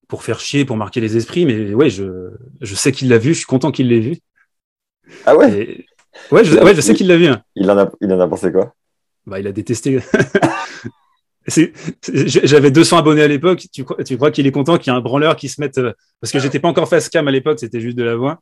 pour 0.09 0.23
faire 0.23 0.41
chier, 0.41 0.65
pour 0.65 0.77
marquer 0.77 1.01
les 1.01 1.17
esprits. 1.17 1.47
Mais 1.47 1.75
ouais, 1.75 1.91
je 1.91 2.31
je 2.61 2.75
sais 2.75 2.93
qu'il 2.93 3.09
l'a 3.09 3.19
vu. 3.19 3.35
Je 3.35 3.39
suis 3.39 3.47
content 3.47 3.71
qu'il 3.71 3.89
l'ait 3.89 4.01
vu. 4.01 4.19
Ah 5.27 5.37
ouais? 5.37 5.87
Ouais, 6.31 6.45
je, 6.45 6.57
ouais, 6.59 6.75
je 6.75 6.81
sais 6.81 6.95
qu'il 6.95 7.09
l'a 7.09 7.17
vu. 7.17 7.27
Hein. 7.27 7.43
Il, 7.55 7.71
en 7.71 7.79
a, 7.79 7.91
il 8.01 8.13
en 8.13 8.21
a 8.21 8.29
pensé 8.29 8.53
quoi? 8.53 8.75
Bah, 9.27 9.41
Il 9.41 9.47
a 9.47 9.53
détesté. 9.53 10.01
J'avais 11.47 12.71
200 12.71 12.99
abonnés 12.99 13.23
à 13.23 13.29
l'époque. 13.29 13.67
Tu, 13.73 13.85
tu 14.05 14.17
crois 14.17 14.31
qu'il 14.31 14.47
est 14.47 14.53
content 14.53 14.79
qu'il 14.79 14.93
y 14.93 14.95
ait 14.95 14.99
un 14.99 15.03
branleur 15.03 15.37
qui 15.37 15.49
se 15.49 15.61
mette. 15.61 15.79
Euh, 15.79 15.93
parce 16.21 16.33
que 16.33 16.39
j'étais 16.39 16.59
pas 16.59 16.69
encore 16.69 16.89
face 16.89 17.09
cam 17.09 17.29
à 17.29 17.31
l'époque, 17.31 17.59
c'était 17.61 17.81
juste 17.81 17.99
de 17.99 18.05
la 18.05 18.17
voix. 18.17 18.41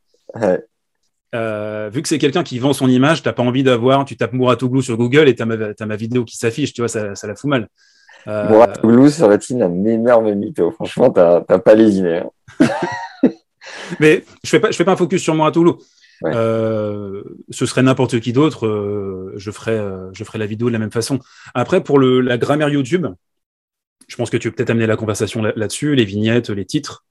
Euh, 1.33 1.89
vu 1.91 2.01
que 2.01 2.07
c'est 2.07 2.19
quelqu'un 2.19 2.43
qui 2.43 2.59
vend 2.59 2.73
son 2.73 2.87
image, 2.87 3.23
t'as 3.23 3.33
pas 3.33 3.43
envie 3.43 3.63
d'avoir, 3.63 4.05
tu 4.05 4.15
tapes 4.15 4.33
Mouratoglou 4.33 4.81
sur 4.81 4.97
Google 4.97 5.27
et 5.27 5.35
t'as 5.35 5.45
ma, 5.45 5.55
as 5.77 5.85
ma 5.85 5.95
vidéo 5.95 6.25
qui 6.25 6.37
s'affiche, 6.37 6.73
tu 6.73 6.81
vois, 6.81 6.87
ça, 6.87 7.15
ça 7.15 7.27
la 7.27 7.35
fout 7.35 7.49
mal. 7.49 7.69
Euh... 8.27 8.49
Mouratoglou 8.49 9.09
serait-il 9.09 9.61
un 9.61 9.85
énorme 9.85 10.33
mytho? 10.33 10.71
Franchement, 10.71 11.09
t'as 11.09 11.41
pas 11.41 11.75
les 11.75 11.97
idées. 11.97 12.21
Hein. 12.59 12.67
Mais 13.99 14.23
je 14.43 14.49
fais 14.49 14.59
pas, 14.59 14.71
je 14.71 14.77
fais 14.77 14.85
pas 14.85 14.93
un 14.93 14.97
focus 14.97 15.21
sur 15.21 15.35
Mouratoglou. 15.35 15.79
Euh, 16.25 17.23
ce 17.49 17.65
serait 17.65 17.83
n'importe 17.83 18.19
qui 18.19 18.33
d'autre, 18.33 18.65
euh, 18.65 19.33
je 19.35 19.51
ferais, 19.51 19.77
euh, 19.77 20.09
je 20.13 20.23
ferais 20.23 20.39
la 20.39 20.45
vidéo 20.45 20.67
de 20.67 20.73
la 20.73 20.79
même 20.79 20.91
façon. 20.91 21.19
Après, 21.53 21.83
pour 21.83 21.99
le, 21.99 22.21
la 22.21 22.37
grammaire 22.37 22.69
YouTube, 22.69 23.07
je 24.07 24.15
pense 24.15 24.29
que 24.29 24.37
tu 24.37 24.49
peux 24.49 24.55
peut-être 24.55 24.69
amener 24.69 24.87
la 24.87 24.95
conversation 24.95 25.41
là-dessus, 25.41 25.95
les 25.95 26.05
vignettes, 26.05 26.49
les 26.49 26.65
titres. 26.65 27.05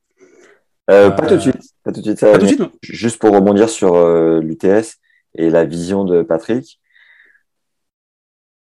Pas 0.87 1.11
tout 1.27 1.35
de 1.35 1.41
suite. 1.41 1.63
Pas 1.85 1.93
tout 1.93 2.01
de 2.01 2.47
suite. 2.47 2.63
Juste 2.83 3.19
pour 3.19 3.35
rebondir 3.35 3.69
sur 3.69 3.97
l'UTS 4.41 4.99
et 5.35 5.51
la 5.51 5.65
vision 5.65 6.05
de 6.05 6.23
Patrick. 6.23 6.81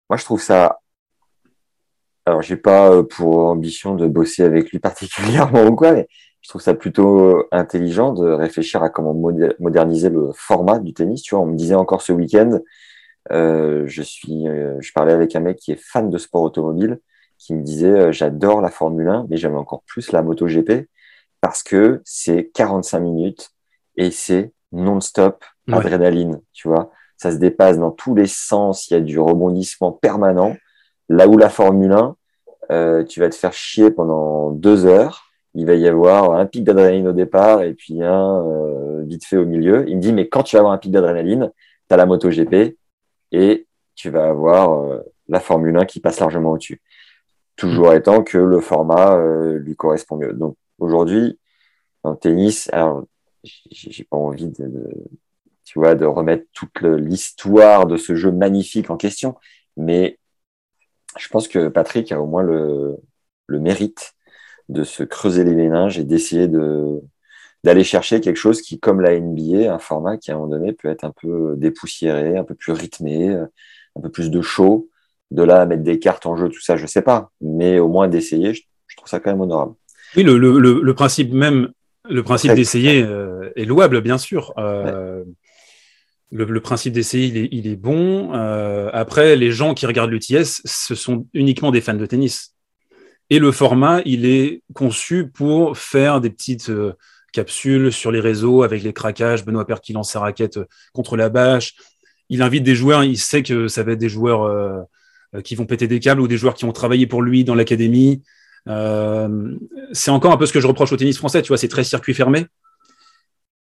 Moi, 0.09 0.17
je 0.17 0.25
trouve 0.25 0.41
ça. 0.41 0.79
Alors, 2.25 2.41
j'ai 2.41 2.57
pas 2.57 3.03
pour 3.03 3.45
ambition 3.45 3.95
de 3.95 4.07
bosser 4.07 4.43
avec 4.43 4.71
lui 4.71 4.79
particulièrement 4.79 5.65
ou 5.65 5.75
quoi, 5.75 5.93
mais 5.93 6.07
je 6.41 6.49
trouve 6.49 6.61
ça 6.61 6.73
plutôt 6.73 7.45
intelligent 7.51 8.13
de 8.13 8.29
réfléchir 8.31 8.83
à 8.83 8.89
comment 8.89 9.13
moderniser 9.59 10.09
le 10.09 10.31
format 10.33 10.79
du 10.79 10.93
tennis. 10.93 11.21
Tu 11.21 11.35
vois, 11.35 11.43
on 11.43 11.47
me 11.47 11.55
disait 11.55 11.75
encore 11.75 12.01
ce 12.01 12.13
week-end, 12.13 12.59
euh, 13.31 13.83
je 13.87 14.01
suis, 14.01 14.47
euh, 14.47 14.77
je 14.79 14.91
parlais 14.93 15.13
avec 15.13 15.35
un 15.35 15.39
mec 15.39 15.57
qui 15.57 15.71
est 15.71 15.79
fan 15.79 16.09
de 16.09 16.17
sport 16.17 16.41
automobile, 16.41 16.99
qui 17.37 17.53
me 17.53 17.63
disait 17.63 18.11
j'adore 18.11 18.61
la 18.61 18.69
Formule 18.69 19.07
1, 19.07 19.27
mais 19.29 19.37
j'aime 19.37 19.55
encore 19.55 19.83
plus 19.83 20.11
la 20.11 20.21
MotoGP 20.23 20.87
parce 21.41 21.63
que 21.63 22.01
c'est 22.05 22.51
45 22.53 22.99
minutes 22.99 23.49
et 23.97 24.11
c'est 24.11 24.53
non-stop 24.71 25.43
adrénaline, 25.71 26.39
tu 26.53 26.67
vois. 26.67 26.91
Ça 27.17 27.31
se 27.31 27.37
dépasse 27.37 27.77
dans 27.77 27.91
tous 27.91 28.15
les 28.15 28.27
sens, 28.27 28.89
il 28.89 28.93
y 28.93 28.97
a 28.97 28.99
du 28.99 29.19
rebondissement 29.19 29.91
permanent. 29.91 30.55
Là 31.09 31.27
où 31.27 31.37
la 31.37 31.49
Formule 31.49 31.91
1, 31.91 32.15
euh, 32.71 33.03
tu 33.03 33.19
vas 33.19 33.29
te 33.29 33.35
faire 33.35 33.53
chier 33.53 33.91
pendant 33.91 34.51
deux 34.51 34.85
heures. 34.85 35.31
Il 35.53 35.65
va 35.65 35.75
y 35.75 35.87
avoir 35.87 36.33
un 36.33 36.45
pic 36.45 36.63
d'adrénaline 36.63 37.07
au 37.09 37.11
départ 37.11 37.61
et 37.63 37.73
puis 37.73 38.01
un 38.01 38.43
euh, 38.45 39.03
vite 39.03 39.25
fait 39.25 39.37
au 39.37 39.45
milieu. 39.45 39.87
Il 39.89 39.97
me 39.97 40.01
dit, 40.01 40.13
mais 40.13 40.29
quand 40.29 40.43
tu 40.43 40.55
vas 40.55 40.61
avoir 40.61 40.73
un 40.73 40.77
pic 40.77 40.91
d'adrénaline, 40.91 41.51
tu 41.89 41.93
as 41.93 41.97
la 41.97 42.05
moto 42.05 42.29
GP 42.29 42.77
et 43.33 43.67
tu 43.95 44.09
vas 44.09 44.29
avoir 44.29 44.79
euh, 44.79 45.01
la 45.27 45.39
Formule 45.39 45.75
1 45.75 45.85
qui 45.85 45.99
passe 45.99 46.19
largement 46.19 46.51
au-dessus. 46.51 46.81
Toujours 47.57 47.93
étant 47.93 48.23
que 48.23 48.37
le 48.37 48.59
format 48.61 49.19
lui 49.57 49.75
correspond 49.75 50.15
mieux. 50.15 50.33
Donc 50.33 50.55
aujourd'hui, 50.81 51.39
en 52.03 52.15
tennis, 52.15 52.69
alors 52.73 53.05
j'ai 53.43 54.03
pas 54.03 54.17
envie 54.17 54.49
de, 54.49 54.89
tu 55.63 55.79
vois, 55.79 55.95
de 55.95 56.05
remettre 56.05 56.45
toute 56.53 56.81
l'histoire 56.81 57.87
de 57.87 57.97
ce 57.97 58.15
jeu 58.15 58.31
magnifique 58.31 58.89
en 58.89 58.97
question, 58.97 59.35
mais 59.77 60.19
je 61.17 61.27
pense 61.29 61.47
que 61.47 61.67
Patrick 61.67 62.11
a 62.11 62.21
au 62.21 62.27
moins 62.27 62.43
le, 62.43 62.97
mérite 63.49 64.13
de 64.69 64.83
se 64.85 65.03
creuser 65.03 65.43
les 65.43 65.55
méninges 65.55 65.99
et 65.99 66.05
d'essayer 66.05 66.47
de 66.47 67.01
d'aller 67.63 67.83
chercher 67.83 68.21
quelque 68.21 68.37
chose 68.37 68.61
qui, 68.61 68.79
comme 68.79 69.01
la 69.01 69.19
NBA, 69.19 69.71
un 69.71 69.77
format 69.77 70.17
qui 70.17 70.31
à 70.31 70.35
un 70.35 70.37
moment 70.37 70.49
donné 70.49 70.73
peut 70.73 70.89
être 70.89 71.03
un 71.03 71.11
peu 71.11 71.55
dépoussiéré, 71.57 72.37
un 72.37 72.43
peu 72.43 72.55
plus 72.55 72.71
rythmé, 72.71 73.35
un 73.95 74.01
peu 74.01 74.09
plus 74.09 74.31
de 74.31 74.41
show. 74.41 74.89
De 75.29 75.43
là 75.43 75.61
à 75.61 75.65
mettre 75.65 75.83
des 75.83 75.99
cartes 75.99 76.25
en 76.25 76.35
jeu, 76.35 76.49
tout 76.49 76.61
ça, 76.61 76.75
je 76.75 76.87
sais 76.87 77.01
pas. 77.01 77.31
Mais 77.39 77.79
au 77.79 77.87
moins 77.87 78.07
d'essayer, 78.07 78.53
je, 78.53 78.63
trouve 78.97 79.07
ça 79.07 79.19
quand 79.19 79.31
même 79.31 79.41
honorable. 79.41 79.75
Oui, 80.15 80.23
le, 80.23 80.37
le, 80.37 80.81
le 80.81 80.93
principe 80.93 81.31
même, 81.31 81.71
le 82.09 82.23
principe 82.23 82.53
d'essayer 82.53 83.01
euh, 83.03 83.49
est 83.55 83.65
louable, 83.65 84.01
bien 84.01 84.17
sûr. 84.17 84.53
Euh, 84.57 85.23
le, 86.31 86.59
principe 86.59 86.93
d'essayer, 86.93 87.27
il 87.27 87.37
est, 87.37 87.49
il 87.51 87.67
est 87.67 87.75
bon. 87.75 88.33
Euh, 88.33 88.89
après, 88.93 89.35
les 89.35 89.51
gens 89.51 89.73
qui 89.73 89.85
regardent 89.85 90.11
l'UTS, 90.11 90.61
ce 90.65 90.95
sont 90.95 91.27
uniquement 91.33 91.71
des 91.71 91.81
fans 91.81 91.93
de 91.93 92.05
tennis. 92.05 92.55
Et 93.29 93.39
le 93.39 93.51
format, 93.51 94.01
il 94.05 94.25
est 94.25 94.61
conçu 94.73 95.29
pour 95.29 95.77
faire 95.77 96.19
des 96.19 96.29
petites 96.29 96.71
capsules 97.31 97.93
sur 97.93 98.11
les 98.11 98.19
réseaux 98.19 98.63
avec 98.63 98.83
les 98.83 98.91
craquages. 98.91 99.45
Benoît 99.45 99.65
Père 99.65 99.79
qui 99.79 99.93
lance 99.93 100.11
sa 100.11 100.19
raquette 100.19 100.59
contre 100.91 101.15
la 101.15 101.29
bâche. 101.29 101.75
Il 102.27 102.41
invite 102.41 102.63
des 102.63 102.75
joueurs, 102.75 103.05
il 103.05 103.17
sait 103.17 103.43
que 103.43 103.69
ça 103.69 103.83
va 103.83 103.93
être 103.93 103.99
des 103.99 104.09
joueurs 104.09 104.85
qui 105.45 105.55
vont 105.55 105.65
péter 105.65 105.87
des 105.87 106.01
câbles 106.01 106.19
ou 106.19 106.27
des 106.27 106.35
joueurs 106.35 106.55
qui 106.55 106.65
ont 106.65 106.73
travaillé 106.73 107.07
pour 107.07 107.21
lui 107.21 107.45
dans 107.45 107.55
l'académie. 107.55 108.21
C'est 108.65 110.11
encore 110.11 110.31
un 110.31 110.37
peu 110.37 110.45
ce 110.45 110.53
que 110.53 110.59
je 110.59 110.67
reproche 110.67 110.91
au 110.91 110.97
tennis 110.97 111.17
français, 111.17 111.41
tu 111.41 111.49
vois, 111.49 111.57
c'est 111.57 111.67
très 111.67 111.83
circuit 111.83 112.13
fermé 112.13 112.47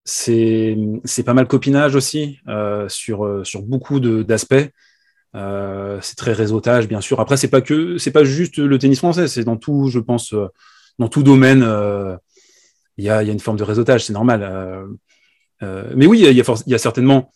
c'est 0.04 1.22
pas 1.24 1.34
mal 1.34 1.46
copinage 1.46 1.94
aussi 1.94 2.38
euh, 2.48 2.88
sur 2.88 3.24
euh, 3.24 3.44
sur 3.44 3.62
beaucoup 3.62 4.00
d'aspects. 4.00 4.70
Euh, 5.36 5.98
c'est 6.02 6.16
très 6.16 6.32
réseautage, 6.32 6.88
bien 6.88 7.00
sûr. 7.00 7.20
Après, 7.20 7.36
c'est 7.36 7.48
pas 7.48 7.60
que 7.60 7.98
c'est 7.98 8.10
pas 8.10 8.24
juste 8.24 8.58
le 8.58 8.78
tennis 8.78 8.98
français, 8.98 9.28
c'est 9.28 9.44
dans 9.44 9.56
tout, 9.56 9.88
je 9.88 10.00
pense, 10.00 10.34
dans 10.98 11.08
tout 11.08 11.22
domaine, 11.22 11.60
il 12.96 13.04
y 13.04 13.10
a, 13.10 13.22
y, 13.22 13.30
a, 13.30 13.32
une 13.32 13.40
forme 13.40 13.56
de 13.56 13.62
réseautage, 13.62 14.04
c'est 14.04 14.12
normal. 14.12 14.88
mais 15.62 16.06
oui, 16.06 16.20
il 16.20 16.32
y, 16.32 16.70
y 16.70 16.74
a, 16.74 16.78
certainement 16.78 17.32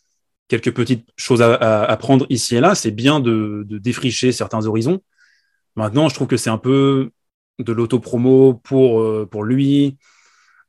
quelques 0.49 0.75
petites 0.75 1.09
choses 1.17 1.41
à, 1.41 1.85
à, 1.85 1.97
prendre 1.97 2.27
ici 2.31 2.57
et 2.57 2.61
là. 2.61 2.75
C'est 2.75 2.91
bien 2.91 3.21
de, 3.21 3.65
de, 3.69 3.79
défricher 3.79 4.33
certains 4.33 4.67
horizons. 4.67 5.01
Maintenant, 5.77 6.09
je 6.09 6.15
trouve 6.17 6.27
que 6.27 6.37
c'est 6.37 6.51
un 6.51 6.59
peu 6.59 7.11
de 7.59 7.73
l'autopromo 7.73 8.55
pour 8.55 9.29
pour 9.29 9.45
lui. 9.45 9.97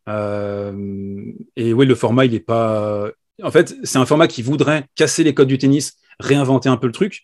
Euh, 0.07 1.33
et 1.55 1.73
oui, 1.73 1.85
le 1.85 1.95
format, 1.95 2.25
il 2.25 2.33
est 2.33 2.39
pas. 2.39 3.09
En 3.43 3.51
fait, 3.51 3.75
c'est 3.83 3.97
un 3.97 4.05
format 4.05 4.27
qui 4.27 4.41
voudrait 4.41 4.85
casser 4.95 5.23
les 5.23 5.33
codes 5.33 5.47
du 5.47 5.57
tennis, 5.57 5.97
réinventer 6.19 6.69
un 6.69 6.77
peu 6.77 6.87
le 6.87 6.93
truc. 6.93 7.23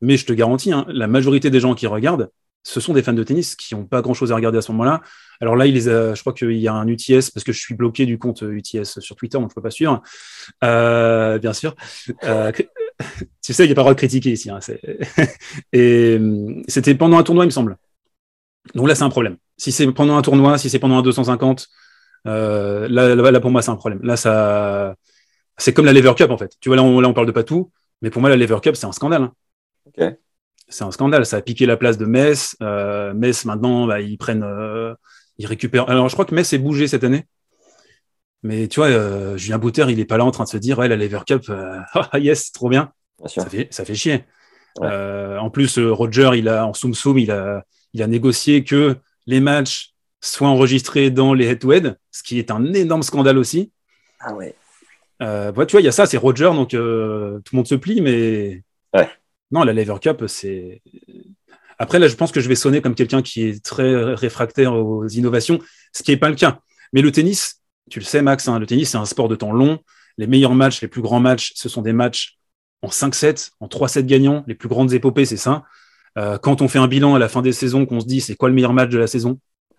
Mais 0.00 0.16
je 0.16 0.26
te 0.26 0.32
garantis, 0.32 0.72
hein, 0.72 0.84
la 0.88 1.06
majorité 1.06 1.48
des 1.48 1.60
gens 1.60 1.74
qui 1.74 1.86
regardent, 1.86 2.30
ce 2.64 2.80
sont 2.80 2.92
des 2.92 3.04
fans 3.04 3.12
de 3.12 3.22
tennis 3.22 3.54
qui 3.54 3.74
n'ont 3.74 3.84
pas 3.84 4.02
grand 4.02 4.14
chose 4.14 4.32
à 4.32 4.34
regarder 4.34 4.58
à 4.58 4.62
ce 4.62 4.72
moment-là. 4.72 5.00
Alors 5.40 5.54
là, 5.54 5.66
il 5.66 5.74
les 5.74 5.88
a, 5.88 6.14
je 6.14 6.20
crois 6.20 6.32
qu'il 6.32 6.52
y 6.52 6.66
a 6.66 6.72
un 6.72 6.88
UTS 6.88 7.30
parce 7.32 7.44
que 7.44 7.52
je 7.52 7.60
suis 7.60 7.74
bloqué 7.74 8.04
du 8.04 8.18
compte 8.18 8.42
UTS 8.42 8.98
sur 8.98 9.14
Twitter, 9.14 9.38
donc 9.38 9.50
je 9.50 9.54
peux 9.54 9.62
pas 9.62 9.70
suivre. 9.70 10.02
Euh, 10.64 11.38
bien 11.38 11.52
sûr. 11.52 11.76
Euh, 12.24 12.50
tu 13.42 13.52
sais, 13.52 13.64
il 13.64 13.68
n'y 13.68 13.72
a 13.72 13.74
pas 13.74 13.80
le 13.80 13.84
droit 13.84 13.94
de 13.94 13.98
critiquer 13.98 14.32
ici. 14.32 14.50
Hein, 14.50 14.58
et 15.72 16.20
c'était 16.66 16.96
pendant 16.96 17.18
un 17.18 17.22
tournoi, 17.22 17.44
il 17.44 17.48
me 17.48 17.52
semble. 17.52 17.76
Donc 18.74 18.88
là, 18.88 18.94
c'est 18.94 19.02
un 19.02 19.10
problème. 19.10 19.36
Si 19.56 19.72
c'est 19.72 19.90
pendant 19.92 20.16
un 20.16 20.22
tournoi, 20.22 20.58
si 20.58 20.70
c'est 20.70 20.78
pendant 20.78 20.98
un 20.98 21.02
250, 21.02 21.68
euh, 22.26 22.88
là, 22.88 23.14
là, 23.14 23.40
pour 23.40 23.50
moi, 23.50 23.62
c'est 23.62 23.70
un 23.70 23.76
problème. 23.76 24.00
Là, 24.02 24.16
ça, 24.16 24.94
c'est 25.56 25.72
comme 25.72 25.86
la 25.86 25.92
Lever 25.92 26.14
Cup 26.16 26.30
en 26.30 26.38
fait. 26.38 26.56
Tu 26.60 26.68
vois, 26.68 26.76
là, 26.76 26.82
on, 26.82 27.00
là, 27.00 27.08
on 27.08 27.14
parle 27.14 27.26
de 27.26 27.32
pas 27.32 27.44
tout, 27.44 27.70
mais 28.00 28.10
pour 28.10 28.20
moi, 28.20 28.30
la 28.30 28.36
Lever 28.36 28.58
Cup, 28.62 28.76
c'est 28.76 28.86
un 28.86 28.92
scandale. 28.92 29.30
Hein. 29.98 30.14
C'est 30.68 30.84
un 30.84 30.90
scandale. 30.90 31.26
Ça 31.26 31.38
a 31.38 31.42
piqué 31.42 31.66
la 31.66 31.76
place 31.76 31.98
de 31.98 32.06
Metz. 32.06 32.56
Euh, 32.62 33.12
Metz, 33.14 33.44
maintenant, 33.44 33.86
bah, 33.86 34.00
ils 34.00 34.16
prennent, 34.16 34.44
euh, 34.44 34.94
ils 35.38 35.46
récupèrent. 35.46 35.88
Alors, 35.90 36.08
je 36.08 36.14
crois 36.14 36.24
que 36.24 36.34
Metz 36.34 36.52
est 36.52 36.58
bougé 36.58 36.86
cette 36.86 37.04
année. 37.04 37.26
Mais 38.44 38.66
tu 38.66 38.80
vois, 38.80 39.36
Julien 39.36 39.58
Bouter, 39.58 39.86
il 39.88 40.00
est 40.00 40.04
pas 40.04 40.16
là 40.16 40.24
en 40.24 40.32
train 40.32 40.42
de 40.42 40.48
se 40.48 40.56
dire, 40.56 40.76
ouais, 40.78 40.88
la 40.88 40.96
Lever 40.96 41.20
Cup, 41.24 41.44
ah, 41.94 42.18
yes, 42.18 42.50
trop 42.50 42.68
bien. 42.68 42.92
ça, 43.26 43.46
fait, 43.46 43.68
ça 43.70 43.84
fait 43.84 43.94
chier. 43.94 44.24
En 44.80 45.48
plus, 45.50 45.78
Roger, 45.78 46.30
il 46.34 46.48
a 46.48 46.66
en 46.66 46.74
soum 46.74 46.92
soum, 46.92 47.18
il 47.18 47.30
a, 47.30 47.64
il 47.92 48.02
a 48.02 48.06
négocié 48.06 48.64
que 48.64 48.96
les 49.26 49.40
matchs 49.40 49.92
soit 50.20 50.48
enregistré 50.48 51.10
dans 51.10 51.34
les 51.34 51.46
head-to-head, 51.46 51.98
ce 52.10 52.22
qui 52.22 52.38
est 52.38 52.50
un 52.50 52.72
énorme 52.72 53.02
scandale 53.02 53.38
aussi. 53.38 53.72
Ah 54.20 54.34
ouais. 54.34 54.54
Euh, 55.20 55.52
tu 55.52 55.72
vois, 55.72 55.80
il 55.80 55.84
y 55.84 55.88
a 55.88 55.92
ça, 55.92 56.06
c'est 56.06 56.16
Roger, 56.16 56.50
donc 56.54 56.74
euh, 56.74 57.38
tout 57.44 57.54
le 57.54 57.56
monde 57.58 57.66
se 57.66 57.74
plie, 57.74 58.00
mais 58.00 58.62
ouais. 58.94 59.08
non, 59.50 59.62
la 59.62 59.72
Lever 59.72 59.96
Cup, 60.00 60.24
c'est. 60.26 60.82
Après, 61.78 61.98
là, 61.98 62.08
je 62.08 62.14
pense 62.14 62.32
que 62.32 62.40
je 62.40 62.48
vais 62.48 62.54
sonner 62.54 62.80
comme 62.80 62.94
quelqu'un 62.94 63.22
qui 63.22 63.44
est 63.44 63.64
très 63.64 64.14
réfractaire 64.14 64.74
aux 64.74 65.06
innovations, 65.08 65.60
ce 65.92 66.02
qui 66.02 66.12
n'est 66.12 66.16
pas 66.16 66.28
le 66.28 66.36
cas. 66.36 66.60
Mais 66.92 67.02
le 67.02 67.10
tennis, 67.10 67.60
tu 67.90 67.98
le 67.98 68.04
sais, 68.04 68.22
Max, 68.22 68.46
hein, 68.48 68.58
le 68.58 68.66
tennis, 68.66 68.90
c'est 68.90 68.98
un 68.98 69.04
sport 69.04 69.28
de 69.28 69.36
temps 69.36 69.52
long. 69.52 69.80
Les 70.18 70.26
meilleurs 70.26 70.54
matchs, 70.54 70.80
les 70.82 70.88
plus 70.88 71.02
grands 71.02 71.20
matchs, 71.20 71.52
ce 71.54 71.68
sont 71.68 71.82
des 71.82 71.92
matchs 71.92 72.38
en 72.82 72.88
5-7, 72.88 73.50
en 73.60 73.66
3-7 73.66 74.06
gagnants. 74.06 74.44
Les 74.46 74.54
plus 74.54 74.68
grandes 74.68 74.92
épopées, 74.92 75.24
c'est 75.24 75.36
ça. 75.36 75.64
Euh, 76.18 76.38
quand 76.38 76.60
on 76.62 76.68
fait 76.68 76.78
un 76.78 76.88
bilan 76.88 77.14
à 77.14 77.18
la 77.18 77.28
fin 77.28 77.42
des 77.42 77.52
saisons, 77.52 77.86
qu'on 77.86 78.00
se 78.00 78.06
dit 78.06 78.20
c'est 78.20 78.36
quoi 78.36 78.48
le 78.48 78.54
meilleur 78.54 78.72
match 78.72 78.90
de 78.90 78.98
la 78.98 79.06
saison, 79.06 79.38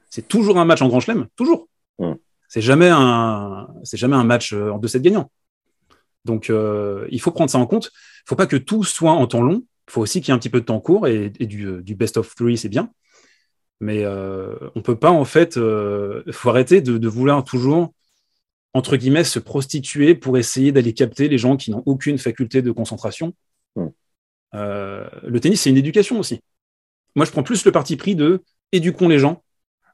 c'est 0.10 0.28
toujours 0.28 0.58
un 0.58 0.66
match 0.66 0.82
en 0.82 0.88
grand 0.88 1.00
chelem, 1.00 1.28
toujours. 1.36 1.68
Mm. 2.00 2.14
C'est 2.48 2.62
jamais 2.62 2.90
un, 2.90 3.68
c'est 3.84 3.98
jamais 3.98 4.16
un 4.16 4.24
match 4.24 4.54
euh, 4.54 4.72
en 4.72 4.80
2-7 4.80 5.02
gagnants. 5.02 5.30
Donc, 6.26 6.50
euh, 6.50 7.08
il 7.12 7.20
faut 7.20 7.32
prendre 7.32 7.50
ça 7.50 7.58
en 7.58 7.66
compte. 7.66 7.92
Il 8.26 8.30
faut 8.30 8.36
pas 8.36 8.48
que 8.48 8.56
tout 8.56 8.84
soit 8.84 9.12
en 9.12 9.28
temps 9.28 9.42
long. 9.42 9.64
Il 9.88 9.92
faut 9.92 10.02
aussi 10.02 10.22
qu'il 10.22 10.30
y 10.30 10.32
ait 10.32 10.36
un 10.36 10.40
petit 10.40 10.50
peu 10.50 10.62
de 10.62 10.66
temps 10.66 10.80
court 10.80 11.08
et, 11.08 11.34
euh, 11.42 11.82
du, 11.82 11.96
best 11.96 12.18
of 12.18 12.34
three, 12.36 12.58
c'est 12.58 12.70
bien. 12.70 12.92
Mais 13.80 14.04
euh, 14.04 14.56
on 14.76 14.82
peut 14.82 14.96
pas, 14.96 15.12
en 15.12 15.26
fait, 15.26 15.58
il 15.58 16.34
faut 16.34 16.50
arrêter 16.50 16.82
de, 16.82 17.08
vouloir 17.08 17.44
toujours, 17.44 17.94
entre 18.74 18.96
guillemets, 18.96 19.26
se 19.26 19.40
prostituer 19.40 20.16
pour 20.16 20.38
essayer 20.38 20.72
d'aller 20.72 20.94
capter 20.94 21.28
les 21.28 21.38
gens 21.38 21.58
qui 21.58 21.72
n'ont 21.72 21.84
aucune 21.86 22.18
faculté 22.18 22.62
de 22.62 22.72
concentration. 22.72 23.34
Mm. 23.76 23.88
Le 24.54 25.40
tennis, 25.40 25.62
c'est 25.62 25.70
une 25.70 25.78
éducation 25.78 26.20
aussi. 26.20 26.42
Moi, 27.16 27.26
je 27.26 27.32
prends 27.32 27.44
plus 27.44 27.66
le 27.66 27.72
parti 27.72 27.96
pris 27.96 28.16
de 28.16 28.44
éduquons 28.72 29.08
les 29.08 29.20
gens 29.20 29.44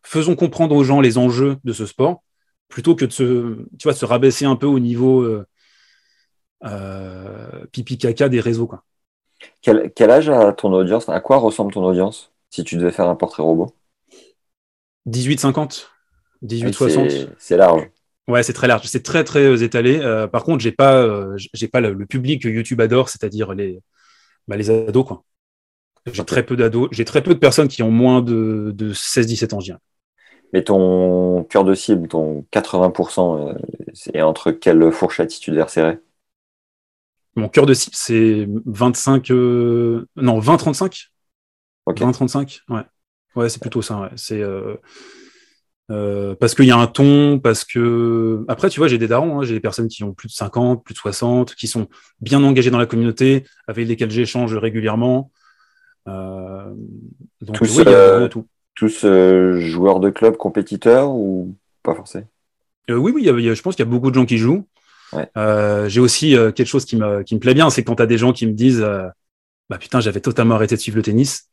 faisons 0.04 0.36
comprendre 0.36 0.76
aux 0.76 0.84
gens 0.84 1.02
les 1.02 1.18
enjeux 1.18 1.58
de 1.64 1.74
ce 1.74 1.86
sport, 1.86 2.24
plutôt 2.68 2.96
que 2.96 3.06
de 3.06 3.12
se, 3.12 3.58
tu 3.78 3.84
vois, 3.84 3.94
se 3.94 4.06
rabaisser 4.06 4.46
un 4.46 4.56
peu 4.56 4.68
au 4.68 4.80
niveau 4.80 5.22
euh, 5.22 5.46
euh, 6.66 7.66
pipi 7.72 7.98
caca 7.98 8.30
des 8.30 8.40
réseaux. 8.40 8.68
Quoi. 8.68 8.84
Quel, 9.62 10.12
âge 10.12 10.30
a 10.30 10.54
ton 10.54 10.74
audience? 10.74 11.10
À 11.10 11.20
quoi 11.20 11.38
ressemble 11.38 11.74
ton 11.74 11.84
audience 11.84 12.32
si 12.50 12.64
tu 12.64 12.76
devais 12.78 12.92
faire 12.92 13.08
un 13.08 13.16
portrait 13.16 13.44
robot? 13.44 13.76
18-50, 15.08 15.88
18-60. 16.44 17.30
C'est 17.38 17.58
large. 17.58 17.90
Ouais, 18.28 18.44
c'est 18.44 18.54
très 18.54 18.68
large, 18.68 18.86
c'est 18.86 19.02
très 19.02 19.24
très 19.24 19.44
euh, 19.44 19.64
étalé. 19.64 20.00
par 20.32 20.44
contre, 20.44 20.60
j'ai 20.60 20.72
pas, 20.72 21.36
j'ai 21.36 21.68
pas 21.68 21.82
le, 21.82 22.06
public 22.06 22.44
que 22.44 22.50
YouTube 22.50 22.80
adore, 22.80 23.10
c'est-à-dire 23.10 23.54
les, 23.54 23.82
bah, 24.50 24.58
les 24.58 24.70
ados 24.72 25.06
quoi. 25.06 25.24
J'ai 26.12 26.26
très 26.26 26.44
peu 26.44 26.56
d'ados, 26.56 26.90
j'ai 26.92 27.06
très 27.06 27.22
peu 27.22 27.36
de 27.36 27.40
personnes 27.40 27.68
qui 27.68 27.84
ont 27.84 27.92
moins 27.92 28.22
de, 28.22 28.74
16-17 28.94 29.54
ans, 29.54 29.60
je 29.60 29.74
Mais 30.54 30.64
ton 30.64 31.44
cœur 31.44 31.64
de 31.64 31.76
cible, 31.76 32.08
ton 32.08 32.46
80%, 32.52 33.56
c'est 33.94 34.18
euh, 34.18 34.26
entre 34.26 34.52
quelle 34.52 34.92
fourchette 34.92 35.30
si 35.30 35.40
tu 35.40 35.52
devais 35.52 35.62
resserrer 35.62 36.00
Mon 37.36 37.48
cœur 37.48 37.68
de 37.68 37.76
cible, 37.76 37.96
c'est 37.96 38.48
25, 38.66 39.30
euh, 39.30 40.08
non, 40.16 40.40
20-35. 40.40 41.10
20-35, 41.88 42.62
ouais. 42.70 42.82
Ouais, 43.36 43.50
c'est 43.50 43.62
plutôt 43.62 43.82
ça, 43.82 44.02
ouais. 44.02 44.10
C'est. 44.16 44.42
Euh, 44.42 44.78
parce 45.90 46.56
qu'il 46.56 46.66
y 46.66 46.72
a 46.72 46.78
un 46.78 46.88
ton, 46.88 47.40
parce 47.40 47.66
que 47.66 48.46
après, 48.48 48.70
tu 48.70 48.80
vois, 48.80 48.88
j'ai 48.88 48.98
des 48.98 49.08
darons, 49.08 49.40
hein. 49.40 49.44
j'ai 49.44 49.54
des 49.54 49.60
personnes 49.60 49.88
qui 49.88 50.04
ont 50.04 50.14
plus 50.14 50.28
de 50.28 50.34
50, 50.34 50.84
plus 50.84 50.94
de 50.94 51.00
60, 51.00 51.56
qui 51.56 51.68
sont 51.68 51.88
bien 52.22 52.44
engagées 52.44 52.72
dans 52.72 52.78
la 52.78 52.86
communauté, 52.86 53.46
avec 53.68 53.88
lesquelles 53.88 54.12
j'échange 54.12 54.56
régulièrement, 54.56 55.32
donc, 56.06 57.56
tous, 57.56 57.78
oui, 57.78 57.84
il 57.86 57.92
y 57.92 57.94
a 57.94 58.28
tout. 58.30 58.48
Tous 58.76 59.06
joueurs 59.60 60.00
de 60.00 60.10
club, 60.10 60.38
compétiteurs 60.38 61.12
ou 61.12 61.56
pas 61.84 61.94
forcément? 61.94 62.26
Oui, 62.90 63.12
oui, 63.14 63.26
je 63.26 63.62
pense 63.62 63.76
qu'il 63.76 63.86
y 63.86 63.88
a 63.88 63.92
beaucoup 63.92 64.10
de 64.10 64.16
gens 64.16 64.26
qui 64.26 64.38
jouent. 64.38 64.66
J'ai 65.36 66.00
aussi 66.00 66.32
quelque 66.32 66.66
chose 66.66 66.86
qui 66.86 66.96
me, 66.96 67.22
qui 67.24 67.36
me 67.36 67.40
plaît 67.40 67.54
bien, 67.54 67.70
c'est 67.70 67.84
quand 67.84 67.96
tu 67.96 68.04
as 68.04 68.08
des 68.08 68.18
gens 68.18 68.34
qui 68.34 68.48
me 68.48 68.54
disent 68.54 68.84
bah 69.70 69.78
putain, 69.78 70.00
j'avais 70.00 70.20
totalement 70.20 70.56
arrêté 70.56 70.76
de 70.76 70.82
suivre 70.82 70.98
le 70.98 71.04
tennis. 71.04 71.50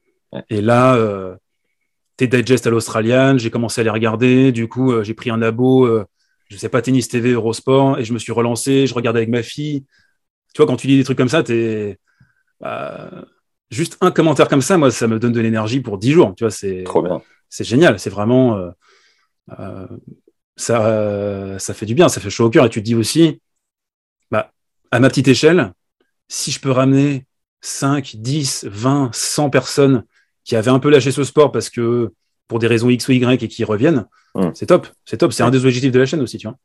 Et 0.49 0.61
là, 0.61 0.97
euh, 0.97 1.37
tes 2.17 2.27
digest 2.27 2.67
à 2.67 2.71
l'Australienne, 2.71 3.39
j'ai 3.39 3.51
commencé 3.51 3.81
à 3.81 3.85
les 3.85 3.91
regarder. 3.91 4.53
Du 4.53 4.69
coup, 4.69 4.93
euh, 4.93 5.03
j'ai 5.03 5.15
pris 5.15 5.31
un 5.31 5.43
abo, 5.43 5.87
euh, 5.87 6.05
je 6.49 6.57
sais 6.57 6.69
pas, 6.69 6.83
Tennis 6.83 7.09
TV, 7.09 7.33
Eurosport, 7.33 7.99
et 7.99 8.05
je 8.05 8.13
me 8.13 8.19
suis 8.19 8.33
relancé. 8.33 8.87
Je 8.87 8.95
regardais 8.95 9.19
avec 9.19 9.29
ma 9.29 9.43
fille. 9.43 9.85
Tu 10.55 10.63
vois, 10.63 10.67
quand 10.67 10.77
tu 10.77 10.87
lis 10.87 10.97
des 10.97 11.05
trucs 11.05 11.19
comme 11.19 11.29
ça, 11.29 11.43
t'es. 11.43 11.99
Bah, 12.61 13.11
juste 13.71 13.99
un 14.01 14.11
commentaire 14.11 14.49
comme 14.49 14.63
ça, 14.63 14.79
moi, 14.79 14.91
ça 14.91 15.07
me 15.07 15.19
donne 15.19 15.33
de 15.33 15.41
l'énergie 15.41 15.81
pour 15.81 15.99
dix 15.99 16.13
jours. 16.13 16.35
Tu 16.37 16.45
vois, 16.45 16.51
c'est. 16.51 16.85
Trop 16.85 17.03
bien. 17.03 17.21
C'est 17.51 17.65
génial. 17.65 17.99
C'est 17.99 18.11
vraiment. 18.11 18.73
ça, 20.57 21.59
ça 21.59 21.75
fait 21.75 21.87
du 21.87 21.95
bien, 21.95 22.09
ça 22.09 22.21
fait 22.21 22.31
chaud 22.31 22.47
au 22.47 22.51
cœur. 22.51 22.65
Et 22.65 22.71
tu 22.71 22.81
te 22.81 22.85
dis 22.85 22.95
aussi, 22.95 23.41
bah, 24.31 24.53
à 24.91 25.01
ma 25.01 25.09
petite 25.11 25.29
échelle, 25.29 25.73
si 26.29 26.51
je 26.51 26.61
peux 26.61 26.71
ramener 26.71 27.27
5, 27.61 28.17
10, 28.17 28.67
20, 28.71 29.11
100 29.13 29.51
personnes 29.51 30.05
qui 30.47 30.57
avaient 30.57 30.71
un 30.71 30.79
peu 30.79 30.89
lâché 30.89 31.11
ce 31.11 31.25
sport 31.25 31.53
parce 31.53 31.69
que 31.69 32.13
pour 32.49 32.61
des 32.61 32.69
raisons 32.69 32.89
X 32.89 33.09
ou 33.09 33.13
Y 33.13 33.43
et 33.43 33.49
qui 33.49 33.65
reviennent, 33.65 34.07
hmm. 34.37 34.51
c'est 34.55 34.67
top. 34.67 34.87
C'est 35.05 35.19
top. 35.19 35.33
C'est 35.33 35.43
un 35.43 35.51
des 35.51 35.67
objectifs 35.67 35.93
de 35.93 35.99
la 35.99 36.07
chaîne 36.07 36.23
aussi, 36.23 36.39
tu 36.39 36.47
vois. 36.47 36.57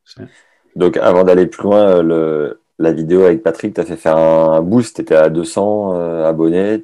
Donc, 0.75 0.95
avant 0.97 1.23
d'aller 1.23 1.47
plus 1.47 1.63
loin, 1.63 2.03
le, 2.03 2.61
la 2.77 2.93
vidéo 2.93 3.23
avec 3.23 3.41
Patrick, 3.41 3.73
tu 3.73 3.81
as 3.81 3.85
fait 3.85 3.97
faire 3.97 4.17
un 4.17 4.61
boost. 4.61 4.95
Tu 4.95 5.01
étais 5.01 5.15
à 5.15 5.29
200 5.29 5.95
euh, 5.95 6.29
abonnés. 6.29 6.83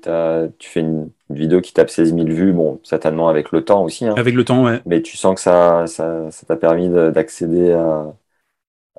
Tu 0.58 0.70
fais 0.70 0.80
une, 0.80 1.10
vidéo 1.30 1.62
qui 1.62 1.74
tape 1.74 1.90
16 1.90 2.16
000 2.16 2.26
vues. 2.28 2.54
Bon, 2.54 2.80
certainement 2.84 3.30
avec 3.30 3.52
le 3.52 3.64
temps 3.64 3.84
aussi. 3.84 4.06
Hein. 4.06 4.16
Avec 4.18 4.34
le 4.34 4.44
temps, 4.44 4.66
ouais. 4.66 4.82
Mais 4.86 5.02
tu 5.04 5.18
sens 5.18 5.36
que 5.36 5.42
ça 5.42 5.86
t'a 5.98 6.32
ça, 6.32 6.56
permis 6.56 6.90
d'accéder 6.90 7.74
à, 7.74 8.14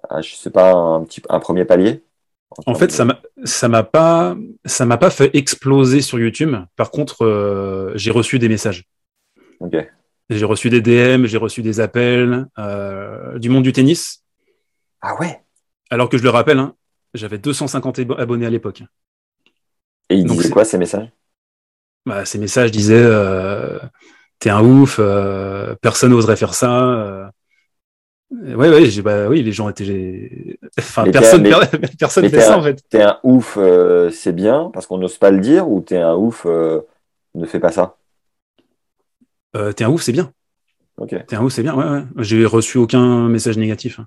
à, 0.08 0.20
je 0.20 0.36
sais 0.36 0.50
pas, 0.50 0.72
un, 0.72 1.02
petit, 1.04 1.20
un 1.28 1.40
premier 1.40 1.64
palier? 1.64 2.02
En 2.66 2.74
fait, 2.74 2.90
ça 2.90 3.04
m'a, 3.04 3.20
m'a 3.68 3.82
pas, 3.82 4.36
ça 4.64 4.84
m'a 4.84 4.96
pas 4.96 5.10
fait 5.10 5.34
exploser 5.34 6.00
sur 6.00 6.18
YouTube. 6.18 6.56
Par 6.76 6.90
contre, 6.90 7.24
euh, 7.24 7.92
j'ai 7.94 8.10
reçu 8.10 8.38
des 8.38 8.48
messages. 8.48 8.84
J'ai 10.30 10.44
reçu 10.44 10.68
des 10.68 10.80
DM, 10.80 11.26
j'ai 11.26 11.38
reçu 11.38 11.62
des 11.62 11.80
appels 11.80 12.46
euh, 12.58 13.38
du 13.38 13.48
monde 13.48 13.62
du 13.62 13.72
tennis. 13.72 14.24
Ah 15.00 15.18
ouais? 15.20 15.40
Alors 15.90 16.08
que 16.08 16.18
je 16.18 16.22
le 16.22 16.30
rappelle, 16.30 16.58
hein, 16.58 16.74
j'avais 17.14 17.38
250 17.38 18.00
abonnés 18.18 18.46
à 18.46 18.50
l'époque. 18.50 18.82
Et 20.10 20.16
ils 20.16 20.26
disaient 20.26 20.50
quoi 20.50 20.64
ces 20.64 20.78
messages? 20.78 21.10
Bah, 22.04 22.24
Ces 22.24 22.38
messages 22.38 22.70
disaient 22.70 22.94
euh, 22.96 23.78
T'es 24.38 24.50
un 24.50 24.62
ouf, 24.62 25.00
personne 25.80 26.10
n'oserait 26.10 26.36
faire 26.36 26.54
ça. 26.54 27.32
Ouais, 28.30 28.68
ouais, 28.68 29.02
bah, 29.02 29.28
oui, 29.28 29.42
les 29.42 29.52
gens 29.52 29.68
étaient. 29.68 30.58
Enfin, 30.78 31.04
personne, 31.10 31.42
personne 31.98 32.28
fait 32.28 32.40
ça 32.40 32.58
en 32.58 32.62
fait. 32.62 32.82
T'es 32.88 33.02
un 33.02 33.18
ouf, 33.24 33.56
euh, 33.56 34.10
c'est 34.10 34.32
bien 34.32 34.70
parce 34.72 34.86
qu'on 34.86 34.98
n'ose 34.98 35.16
pas 35.16 35.30
le 35.30 35.40
dire, 35.40 35.68
ou 35.68 35.80
t'es 35.80 35.96
un 35.96 36.14
ouf, 36.14 36.44
euh, 36.46 36.80
ne 37.34 37.46
fais 37.46 37.58
pas 37.58 37.72
ça? 37.72 37.96
Euh, 39.56 39.72
t'es 39.72 39.84
un 39.84 39.88
ouf, 39.88 40.02
c'est 40.02 40.12
bien. 40.12 40.30
Ok. 40.98 41.16
T'es 41.26 41.36
un 41.36 41.42
ouf, 41.42 41.52
c'est 41.52 41.62
bien. 41.62 41.74
Ouais, 41.74 41.88
ouais. 41.88 42.04
J'ai 42.18 42.44
reçu 42.44 42.78
aucun 42.78 43.28
message 43.28 43.56
négatif. 43.56 44.00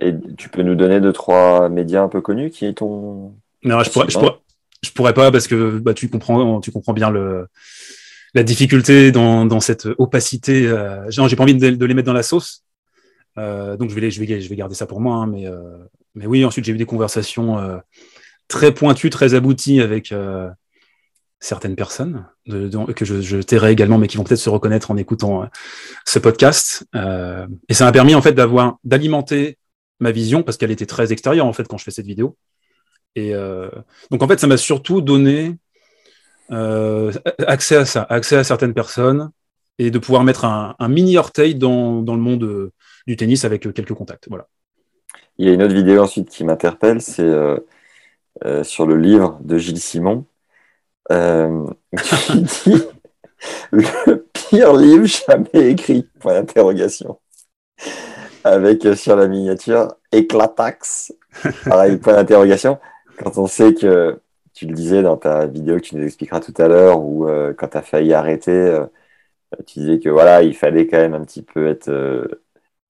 Et 0.00 0.14
tu 0.36 0.48
peux 0.48 0.62
nous 0.62 0.74
donner 0.74 1.00
deux 1.00 1.12
trois 1.12 1.68
médias 1.68 2.02
un 2.02 2.08
peu 2.08 2.20
connus 2.20 2.50
qui 2.50 2.72
t'ont. 2.74 3.34
Non, 3.62 3.80
je 3.82 3.90
pourrais, 3.90 4.06
je 4.08 4.18
pourrais, 4.18 4.36
je 4.82 4.90
pourrais, 4.90 5.14
pas 5.14 5.30
parce 5.30 5.46
que 5.46 5.78
bah, 5.78 5.94
tu 5.94 6.08
comprends, 6.08 6.60
tu 6.60 6.72
comprends 6.72 6.94
bien 6.94 7.10
le 7.10 7.46
la 8.34 8.42
difficulté 8.42 9.12
dans, 9.12 9.46
dans 9.46 9.60
cette 9.60 9.86
opacité. 9.98 10.66
Euh... 10.66 11.08
J'ai 11.08 11.36
pas 11.36 11.44
envie 11.44 11.54
de, 11.54 11.70
de 11.70 11.86
les 11.86 11.94
mettre 11.94 12.06
dans 12.06 12.12
la 12.12 12.24
sauce. 12.24 12.63
Euh, 13.38 13.76
donc 13.76 13.90
je 13.90 13.94
vais, 13.94 14.10
je, 14.10 14.22
vais, 14.22 14.40
je 14.40 14.48
vais 14.48 14.56
garder 14.56 14.74
ça 14.74 14.86
pour 14.86 15.00
moi. 15.00 15.16
Hein, 15.16 15.26
mais, 15.26 15.46
euh, 15.46 15.78
mais 16.14 16.26
oui, 16.26 16.44
ensuite 16.44 16.64
j'ai 16.64 16.72
eu 16.72 16.76
des 16.76 16.86
conversations 16.86 17.58
euh, 17.58 17.78
très 18.48 18.72
pointues, 18.72 19.10
très 19.10 19.34
abouties 19.34 19.80
avec 19.80 20.14
certaines 21.40 21.76
personnes 21.76 22.26
que 22.46 23.04
je, 23.04 23.20
je, 23.20 23.36
tairai 23.38 23.72
également, 23.72 23.98
mais 23.98 24.06
qui 24.06 24.16
vont 24.16 24.24
peut-être 24.24 24.40
se 24.40 24.50
reconnaître 24.50 24.90
en 24.90 24.96
écoutant 24.96 25.48
ce 26.06 26.18
podcast. 26.18 26.86
et 26.94 27.74
ça 27.74 27.84
m'a 27.84 27.92
permis 27.92 28.14
en 28.14 28.22
fait 28.22 28.32
d'avoir 28.32 28.78
d'alimenter 28.84 29.58
ma 30.00 30.10
vision 30.10 30.42
parce 30.42 30.56
qu'elle 30.56 30.70
était 30.70 30.86
très 30.86 31.12
extérieure 31.12 31.46
en 31.46 31.52
fait 31.52 31.66
quand 31.68 31.78
je 31.78 31.84
fais 31.84 31.90
cette 31.90 32.06
vidéo. 32.06 32.36
Et 33.14 33.32
donc 34.10 34.22
en 34.22 34.28
fait, 34.28 34.40
ça 34.40 34.46
m'a 34.46 34.56
surtout 34.56 35.00
donné 35.00 35.56
accès 36.50 37.76
à 37.76 37.84
ça, 37.84 38.02
accès 38.08 38.36
à 38.36 38.44
certaines 38.44 38.74
personnes 38.74 39.30
et 39.78 39.90
de 39.90 39.98
pouvoir 39.98 40.24
mettre 40.24 40.44
un, 40.44 40.76
un 40.78 40.88
mini 40.88 41.18
orteil 41.18 41.56
dans, 41.56 42.00
dans 42.00 42.14
le 42.14 42.20
monde 42.20 42.70
du 43.06 43.16
tennis 43.16 43.44
avec 43.44 43.66
euh, 43.66 43.72
quelques 43.72 43.94
contacts. 43.94 44.28
Voilà. 44.28 44.48
Il 45.38 45.46
y 45.46 45.50
a 45.50 45.52
une 45.52 45.62
autre 45.62 45.74
vidéo 45.74 46.02
ensuite 46.02 46.28
qui 46.28 46.44
m'interpelle, 46.44 47.00
c'est 47.00 47.22
euh, 47.22 47.56
euh, 48.44 48.62
sur 48.62 48.86
le 48.86 48.96
livre 48.96 49.38
de 49.42 49.58
Gilles 49.58 49.80
Simon. 49.80 50.26
Euh, 51.12 51.66
qui 52.26 52.40
dit 52.40 52.82
le 53.72 54.26
pire 54.32 54.72
livre 54.74 55.04
jamais 55.04 55.70
écrit 55.70 56.08
Point 56.20 56.34
d'interrogation. 56.34 57.18
Avec 58.44 58.86
sur 58.96 59.16
la 59.16 59.26
miniature 59.26 59.94
Éclatax. 60.12 61.12
Pareil, 61.64 61.96
point 61.96 62.14
d'interrogation. 62.14 62.78
Quand 63.18 63.36
on 63.38 63.46
sait 63.46 63.74
que 63.74 64.20
tu 64.54 64.66
le 64.66 64.74
disais 64.74 65.02
dans 65.02 65.16
ta 65.16 65.46
vidéo 65.46 65.76
que 65.76 65.80
tu 65.80 65.96
nous 65.96 66.04
expliqueras 66.04 66.40
tout 66.40 66.54
à 66.58 66.68
l'heure, 66.68 67.00
ou 67.00 67.26
quand 67.58 67.68
tu 67.68 67.76
as 67.76 67.82
failli 67.82 68.14
arrêter, 68.14 68.78
tu 69.66 69.80
disais 69.80 69.98
que 69.98 70.08
voilà, 70.08 70.42
il 70.42 70.54
fallait 70.54 70.86
quand 70.86 70.98
même 70.98 71.14
un 71.14 71.24
petit 71.24 71.42
peu 71.42 71.66
être 71.66 71.90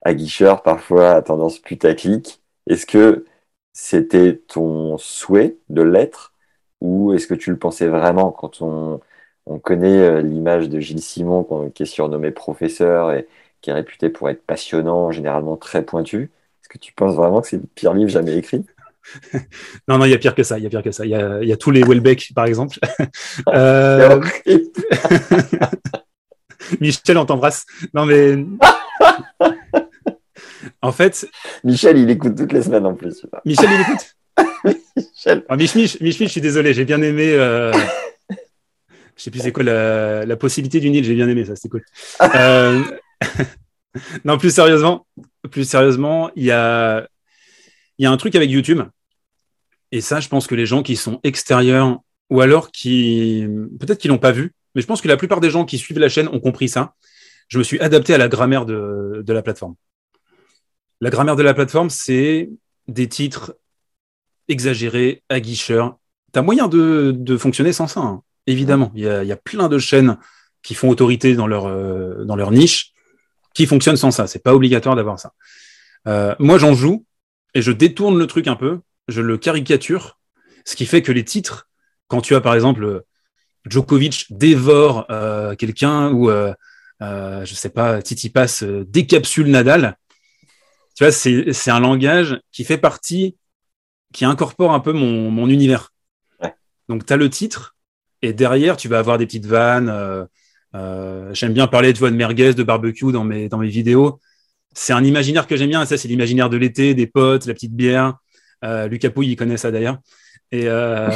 aguicheur, 0.04 0.62
parfois 0.62 1.12
à 1.12 1.22
tendance 1.22 1.58
putaclic. 1.58 2.42
Est-ce 2.68 2.86
que 2.86 3.24
c'était 3.72 4.36
ton 4.36 4.98
souhait 4.98 5.56
de 5.68 5.82
l'être 5.82 6.32
ou 6.80 7.12
est-ce 7.14 7.26
que 7.26 7.34
tu 7.34 7.50
le 7.50 7.58
pensais 7.58 7.88
vraiment 7.88 8.30
quand 8.30 8.62
on, 8.62 9.00
on 9.46 9.58
connaît 9.58 9.98
euh, 9.98 10.22
l'image 10.22 10.68
de 10.68 10.80
Gilles 10.80 11.02
Simon 11.02 11.70
qui 11.74 11.82
est 11.82 11.86
surnommé 11.86 12.30
professeur 12.30 13.12
et 13.12 13.26
qui 13.60 13.70
est 13.70 13.72
réputé 13.72 14.10
pour 14.10 14.28
être 14.30 14.44
passionnant, 14.44 15.10
généralement 15.10 15.56
très 15.56 15.84
pointu? 15.84 16.30
Est-ce 16.62 16.68
que 16.68 16.78
tu 16.78 16.92
penses 16.92 17.14
vraiment 17.14 17.40
que 17.40 17.48
c'est 17.48 17.56
le 17.56 17.64
pire 17.74 17.94
livre 17.94 18.10
jamais 18.10 18.36
écrit? 18.36 18.64
Non, 19.88 19.98
non, 19.98 20.06
il 20.06 20.12
y 20.12 20.14
a 20.14 20.18
pire 20.18 20.34
que 20.34 20.42
ça. 20.42 20.56
Il 20.58 20.64
y 20.64 20.66
a 20.66 20.70
pire 20.70 20.82
que 20.82 20.90
ça. 20.90 21.04
Il 21.04 21.10
y 21.10 21.14
a, 21.14 21.42
il 21.42 21.48
y 21.48 21.52
a 21.52 21.58
tous 21.58 21.70
les 21.70 21.82
Welbeck, 21.82 22.32
par 22.34 22.46
exemple. 22.46 22.78
euh... 23.48 24.18
Michel, 26.80 27.18
on 27.18 27.26
t'embrasse. 27.26 27.66
Non, 27.92 28.06
mais 28.06 28.38
en 30.82 30.92
fait. 30.92 31.28
Michel, 31.62 31.98
il 31.98 32.10
écoute 32.10 32.36
toutes 32.36 32.52
les 32.52 32.62
semaines 32.62 32.86
en 32.86 32.94
plus. 32.94 33.26
Michel, 33.44 33.68
il 33.70 33.80
écoute 33.80 34.16
Michel. 34.96 35.44
Ah, 35.48 35.56
Mich, 35.56 35.74
Mich, 35.74 35.98
je 36.00 36.24
suis 36.24 36.40
désolé, 36.40 36.74
j'ai 36.74 36.84
bien 36.84 37.00
aimé. 37.02 37.32
Euh... 37.32 37.72
Je 39.16 39.22
sais 39.22 39.30
plus 39.30 39.40
c'est 39.40 39.52
quoi 39.52 39.62
la, 39.62 40.26
la 40.26 40.36
possibilité 40.36 40.80
du 40.80 40.90
Nil, 40.90 41.04
j'ai 41.04 41.14
bien 41.14 41.28
aimé 41.28 41.44
ça, 41.44 41.54
c'était 41.54 41.68
cool. 41.68 41.84
euh... 42.34 42.82
non, 44.24 44.38
plus 44.38 44.52
sérieusement, 44.52 45.06
plus 45.50 45.68
sérieusement, 45.68 46.30
il 46.34 46.44
y 46.44 46.50
a, 46.50 47.06
il 47.98 48.04
y 48.04 48.06
a 48.06 48.10
un 48.10 48.16
truc 48.16 48.34
avec 48.34 48.50
YouTube. 48.50 48.80
Et 49.92 50.00
ça, 50.00 50.18
je 50.18 50.28
pense 50.28 50.46
que 50.46 50.54
les 50.56 50.66
gens 50.66 50.82
qui 50.82 50.96
sont 50.96 51.20
extérieurs 51.22 52.00
ou 52.30 52.40
alors 52.40 52.72
qui, 52.72 53.46
peut-être 53.78 53.98
qu'ils 53.98 54.10
l'ont 54.10 54.18
pas 54.18 54.32
vu, 54.32 54.52
mais 54.74 54.82
je 54.82 54.86
pense 54.86 55.00
que 55.00 55.08
la 55.08 55.16
plupart 55.16 55.40
des 55.40 55.50
gens 55.50 55.64
qui 55.64 55.78
suivent 55.78 56.00
la 56.00 56.08
chaîne 56.08 56.28
ont 56.28 56.40
compris 56.40 56.68
ça. 56.68 56.94
Je 57.48 57.58
me 57.58 57.62
suis 57.62 57.78
adapté 57.78 58.14
à 58.14 58.18
la 58.18 58.26
grammaire 58.28 58.64
de, 58.64 59.22
de 59.24 59.32
la 59.32 59.42
plateforme. 59.42 59.74
La 61.00 61.10
grammaire 61.10 61.36
de 61.36 61.42
la 61.42 61.54
plateforme, 61.54 61.90
c'est 61.90 62.50
des 62.88 63.08
titres 63.08 63.56
exagérés, 64.48 65.22
aguicheurs. 65.28 65.98
Tu 66.32 66.38
as 66.38 66.42
moyen 66.42 66.68
de, 66.68 67.36
fonctionner 67.38 67.72
sans 67.72 67.86
ça, 67.86 68.00
hein. 68.00 68.22
évidemment. 68.46 68.92
Il 68.94 69.02
y, 69.02 69.08
a, 69.08 69.36
plein 69.36 69.68
de 69.68 69.78
chaînes 69.78 70.18
qui 70.62 70.74
font 70.74 70.88
autorité 70.88 71.34
dans 71.34 71.46
leur, 71.46 71.66
euh, 71.66 72.24
dans 72.24 72.36
leur 72.36 72.50
niche 72.50 72.92
qui 73.54 73.66
fonctionnent 73.66 73.96
sans 73.96 74.10
ça. 74.10 74.26
C'est 74.26 74.42
pas 74.42 74.54
obligatoire 74.54 74.96
d'avoir 74.96 75.18
ça. 75.18 75.32
Euh, 76.08 76.34
moi, 76.38 76.58
j'en 76.58 76.74
joue 76.74 77.06
et 77.54 77.62
je 77.62 77.70
détourne 77.70 78.18
le 78.18 78.26
truc 78.26 78.48
un 78.48 78.56
peu, 78.56 78.80
je 79.08 79.20
le 79.20 79.38
caricature, 79.38 80.18
ce 80.64 80.76
qui 80.76 80.86
fait 80.86 81.02
que 81.02 81.12
les 81.12 81.24
titres, 81.24 81.68
quand 82.08 82.20
tu 82.20 82.34
as 82.34 82.40
par 82.40 82.54
exemple 82.54 83.04
Djokovic 83.66 84.26
dévore 84.30 85.06
euh, 85.10 85.54
quelqu'un 85.54 86.10
ou 86.12 86.30
je 87.00 87.54
sais 87.54 87.68
pas, 87.68 88.02
Titi 88.02 88.30
passe 88.30 88.62
décapsule 88.64 89.50
Nadal, 89.50 89.98
tu 90.94 91.04
vois, 91.04 91.12
c'est 91.12 91.70
un 91.70 91.80
langage 91.80 92.40
qui 92.52 92.64
fait 92.64 92.78
partie, 92.78 93.36
qui 94.12 94.24
incorpore 94.24 94.72
un 94.72 94.80
peu 94.80 94.92
mon, 94.92 95.30
mon 95.30 95.48
univers. 95.48 95.90
Donc, 96.88 97.06
tu 97.06 97.12
as 97.12 97.16
le 97.16 97.30
titre, 97.30 97.76
et 98.22 98.32
derrière, 98.32 98.76
tu 98.76 98.88
vas 98.88 98.98
avoir 98.98 99.18
des 99.18 99.26
petites 99.26 99.46
vannes. 99.46 99.88
Euh, 99.88 100.24
euh, 100.74 101.32
j'aime 101.34 101.52
bien 101.52 101.66
parler 101.66 101.92
de, 101.92 101.98
de 101.98 102.10
merguez, 102.10 102.54
de 102.54 102.62
barbecue 102.62 103.12
dans 103.12 103.24
mes, 103.24 103.48
dans 103.48 103.58
mes 103.58 103.68
vidéos. 103.68 104.20
C'est 104.74 104.92
un 104.92 105.04
imaginaire 105.04 105.46
que 105.46 105.56
j'aime 105.56 105.70
bien. 105.70 105.84
Ça, 105.84 105.96
c'est 105.96 106.08
l'imaginaire 106.08 106.50
de 106.50 106.56
l'été, 106.56 106.94
des 106.94 107.06
potes, 107.06 107.46
la 107.46 107.54
petite 107.54 107.74
bière. 107.74 108.16
Euh, 108.64 108.88
Lucas 108.88 109.10
Pouille, 109.10 109.32
il 109.32 109.36
connaît 109.36 109.56
ça 109.56 109.70
d'ailleurs. 109.70 109.98
Et 110.52 110.68
euh, 110.68 111.10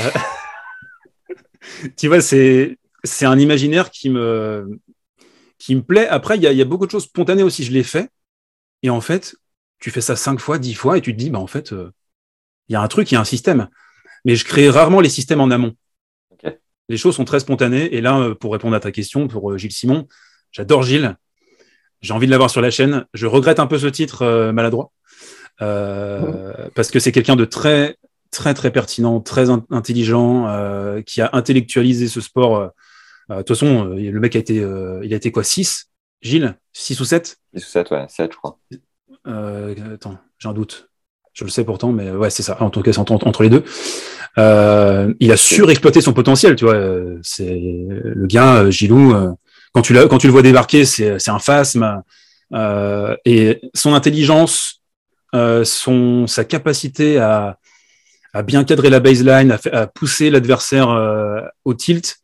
tu 1.96 2.08
vois, 2.08 2.20
c'est 2.20 2.78
c'est 3.04 3.26
un 3.26 3.38
imaginaire 3.38 3.90
qui 3.90 4.10
me, 4.10 4.78
qui 5.58 5.74
me 5.74 5.82
plaît. 5.82 6.08
Après, 6.08 6.36
il 6.36 6.44
y, 6.44 6.54
y 6.54 6.62
a, 6.62 6.64
beaucoup 6.64 6.86
de 6.86 6.90
choses 6.90 7.04
spontanées 7.04 7.42
aussi. 7.42 7.64
Je 7.64 7.72
l'ai 7.72 7.84
fait. 7.84 8.10
Et 8.82 8.90
en 8.90 9.00
fait, 9.00 9.34
tu 9.78 9.90
fais 9.90 10.00
ça 10.00 10.16
cinq 10.16 10.40
fois, 10.40 10.58
dix 10.58 10.74
fois, 10.74 10.98
et 10.98 11.00
tu 11.00 11.12
te 11.12 11.18
dis, 11.18 11.30
bah, 11.30 11.38
en 11.38 11.46
fait, 11.46 11.72
euh, 11.72 11.92
il 12.68 12.72
y 12.72 12.76
a 12.76 12.80
un 12.80 12.88
truc, 12.88 13.10
il 13.10 13.14
y 13.14 13.16
a 13.16 13.20
un 13.20 13.24
système. 13.24 13.68
Mais 14.24 14.34
je 14.34 14.44
crée 14.44 14.68
rarement 14.68 15.00
les 15.00 15.08
systèmes 15.08 15.40
en 15.40 15.50
amont. 15.50 15.74
Les 16.90 16.96
choses 16.96 17.16
sont 17.16 17.24
très 17.24 17.40
spontanées. 17.40 17.94
Et 17.94 18.00
là, 18.00 18.18
euh, 18.18 18.34
pour 18.34 18.52
répondre 18.52 18.74
à 18.74 18.80
ta 18.80 18.90
question, 18.90 19.28
pour 19.28 19.52
euh, 19.52 19.58
Gilles 19.58 19.72
Simon, 19.72 20.08
j'adore 20.52 20.82
Gilles. 20.82 21.16
J'ai 22.00 22.14
envie 22.14 22.26
de 22.26 22.30
l'avoir 22.30 22.50
sur 22.50 22.60
la 22.60 22.70
chaîne. 22.70 23.06
Je 23.12 23.26
regrette 23.26 23.60
un 23.60 23.66
peu 23.66 23.78
ce 23.78 23.86
titre 23.86 24.50
maladroit. 24.52 24.92
Parce 25.58 26.90
que 26.92 27.00
c'est 27.00 27.10
quelqu'un 27.10 27.34
de 27.34 27.44
très, 27.44 27.96
très, 28.30 28.54
très 28.54 28.70
pertinent, 28.70 29.20
très 29.20 29.50
intelligent, 29.50 30.46
qui 31.04 31.20
a 31.20 31.30
intellectualisé 31.32 32.06
ce 32.06 32.20
sport. 32.20 32.70
de 33.28 33.36
toute 33.38 33.48
façon, 33.48 33.86
le 33.86 34.20
mec 34.20 34.36
a 34.36 34.38
été, 34.38 34.54
il 34.54 35.12
a 35.12 35.16
été 35.16 35.32
quoi 35.32 35.42
6 35.42 35.90
Gilles? 36.22 36.54
6 36.72 37.00
ou 37.00 37.04
7 37.04 37.36
6 37.54 37.66
ou 37.66 37.68
7, 37.68 37.90
ouais, 37.90 38.06
7, 38.08 38.32
je 38.32 38.36
crois. 38.36 38.60
Attends, 39.28 40.18
j'ai 40.38 40.48
un 40.48 40.52
doute. 40.52 40.88
Je 41.38 41.44
le 41.44 41.50
sais 41.50 41.62
pourtant, 41.62 41.92
mais 41.92 42.10
ouais, 42.10 42.30
c'est 42.30 42.42
ça. 42.42 42.60
En 42.60 42.68
tout 42.68 42.82
cas, 42.82 42.92
c'est 42.92 42.98
entre, 42.98 43.44
les 43.44 43.48
deux. 43.48 43.62
Euh, 44.38 45.14
il 45.20 45.30
a 45.30 45.36
surexploité 45.36 46.00
son 46.00 46.12
potentiel, 46.12 46.56
tu 46.56 46.64
vois. 46.64 46.74
C'est 47.22 47.46
le 47.54 48.26
gars, 48.26 48.56
euh, 48.56 48.70
Gilou. 48.72 49.14
Euh, 49.14 49.30
quand 49.72 49.82
tu 49.82 49.94
quand 50.08 50.18
tu 50.18 50.26
le 50.26 50.32
vois 50.32 50.42
débarquer, 50.42 50.84
c'est 50.84 51.28
un 51.28 51.38
phasme. 51.38 52.02
et 53.24 53.60
son 53.72 53.94
intelligence, 53.94 54.82
son 55.32 56.26
sa 56.26 56.44
capacité 56.44 57.18
à, 57.18 57.58
à 58.32 58.42
bien 58.42 58.64
cadrer 58.64 58.90
la 58.90 58.98
baseline, 58.98 59.56
à, 59.72 59.86
pousser 59.86 60.30
l'adversaire 60.30 60.88
au 61.64 61.74
tilt. 61.74 62.16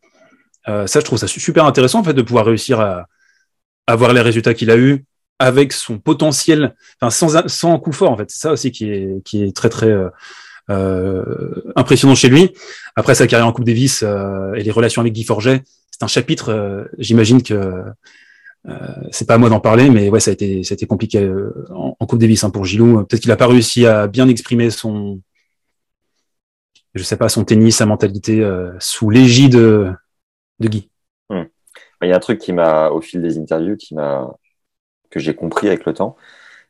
ça, 0.66 0.86
je 0.86 1.00
trouve 1.00 1.18
ça 1.20 1.28
super 1.28 1.66
intéressant 1.66 2.00
en 2.00 2.04
fait 2.04 2.14
de 2.14 2.22
pouvoir 2.22 2.46
réussir 2.46 2.80
à, 2.80 3.06
avoir 3.86 4.12
les 4.12 4.22
résultats 4.22 4.54
qu'il 4.54 4.70
a 4.72 4.76
eu 4.76 5.04
avec 5.38 5.72
son 5.72 5.98
potentiel, 5.98 6.74
enfin 7.00 7.10
sans, 7.10 7.48
sans 7.48 7.78
coup 7.78 7.92
fort 7.92 8.12
en 8.12 8.16
fait. 8.16 8.30
C'est 8.30 8.40
ça 8.40 8.52
aussi 8.52 8.70
qui 8.70 8.90
est, 8.90 9.22
qui 9.24 9.42
est 9.42 9.54
très 9.54 9.68
très 9.68 9.90
euh, 9.90 10.08
euh 10.70 11.72
impressionnant 11.76 12.14
chez 12.14 12.28
lui. 12.28 12.52
Après 12.96 13.14
sa 13.14 13.26
carrière 13.26 13.46
en 13.46 13.52
Coupe 13.52 13.64
Davis 13.64 14.02
euh, 14.02 14.54
et 14.54 14.62
les 14.62 14.70
relations 14.70 15.02
avec 15.02 15.12
Guy 15.12 15.24
Forget, 15.24 15.62
c'est 15.90 16.02
un 16.02 16.08
chapitre. 16.08 16.50
Euh, 16.50 16.84
j'imagine 16.98 17.42
que 17.42 17.82
euh, 18.66 18.94
c'est 19.10 19.26
pas 19.26 19.34
à 19.34 19.38
moi 19.38 19.50
d'en 19.50 19.60
parler, 19.60 19.90
mais 19.90 20.08
ouais, 20.08 20.20
ça 20.20 20.30
a 20.30 20.34
été, 20.34 20.62
ça 20.62 20.72
a 20.72 20.76
été 20.76 20.86
compliqué 20.86 21.28
en, 21.70 21.96
en, 21.98 22.06
Coupe 22.06 22.20
Davis 22.20 22.44
hein, 22.44 22.50
pour 22.50 22.64
Gilou. 22.64 23.04
Peut-être 23.04 23.20
qu'il 23.20 23.32
a 23.32 23.36
pas 23.36 23.46
réussi 23.46 23.84
à 23.86 24.06
bien 24.06 24.28
exprimer 24.28 24.70
son, 24.70 25.20
je 26.94 27.02
sais 27.02 27.16
pas, 27.16 27.28
son 27.28 27.44
tennis, 27.44 27.76
sa 27.76 27.86
mentalité 27.86 28.42
sous 28.78 29.10
l'égide 29.10 29.52
de, 29.52 29.92
Guy. 30.62 30.88
Hum. 31.28 31.46
Il 32.00 32.08
y 32.08 32.12
a 32.12 32.16
un 32.16 32.20
truc 32.20 32.38
qui 32.38 32.52
m'a, 32.52 32.88
au 32.88 33.02
fil 33.02 33.20
des 33.20 33.36
interviews, 33.36 33.76
qui 33.76 33.94
m'a 33.94 34.30
que 35.14 35.20
j'ai 35.20 35.34
compris 35.36 35.68
avec 35.68 35.86
le 35.86 35.94
temps, 35.94 36.16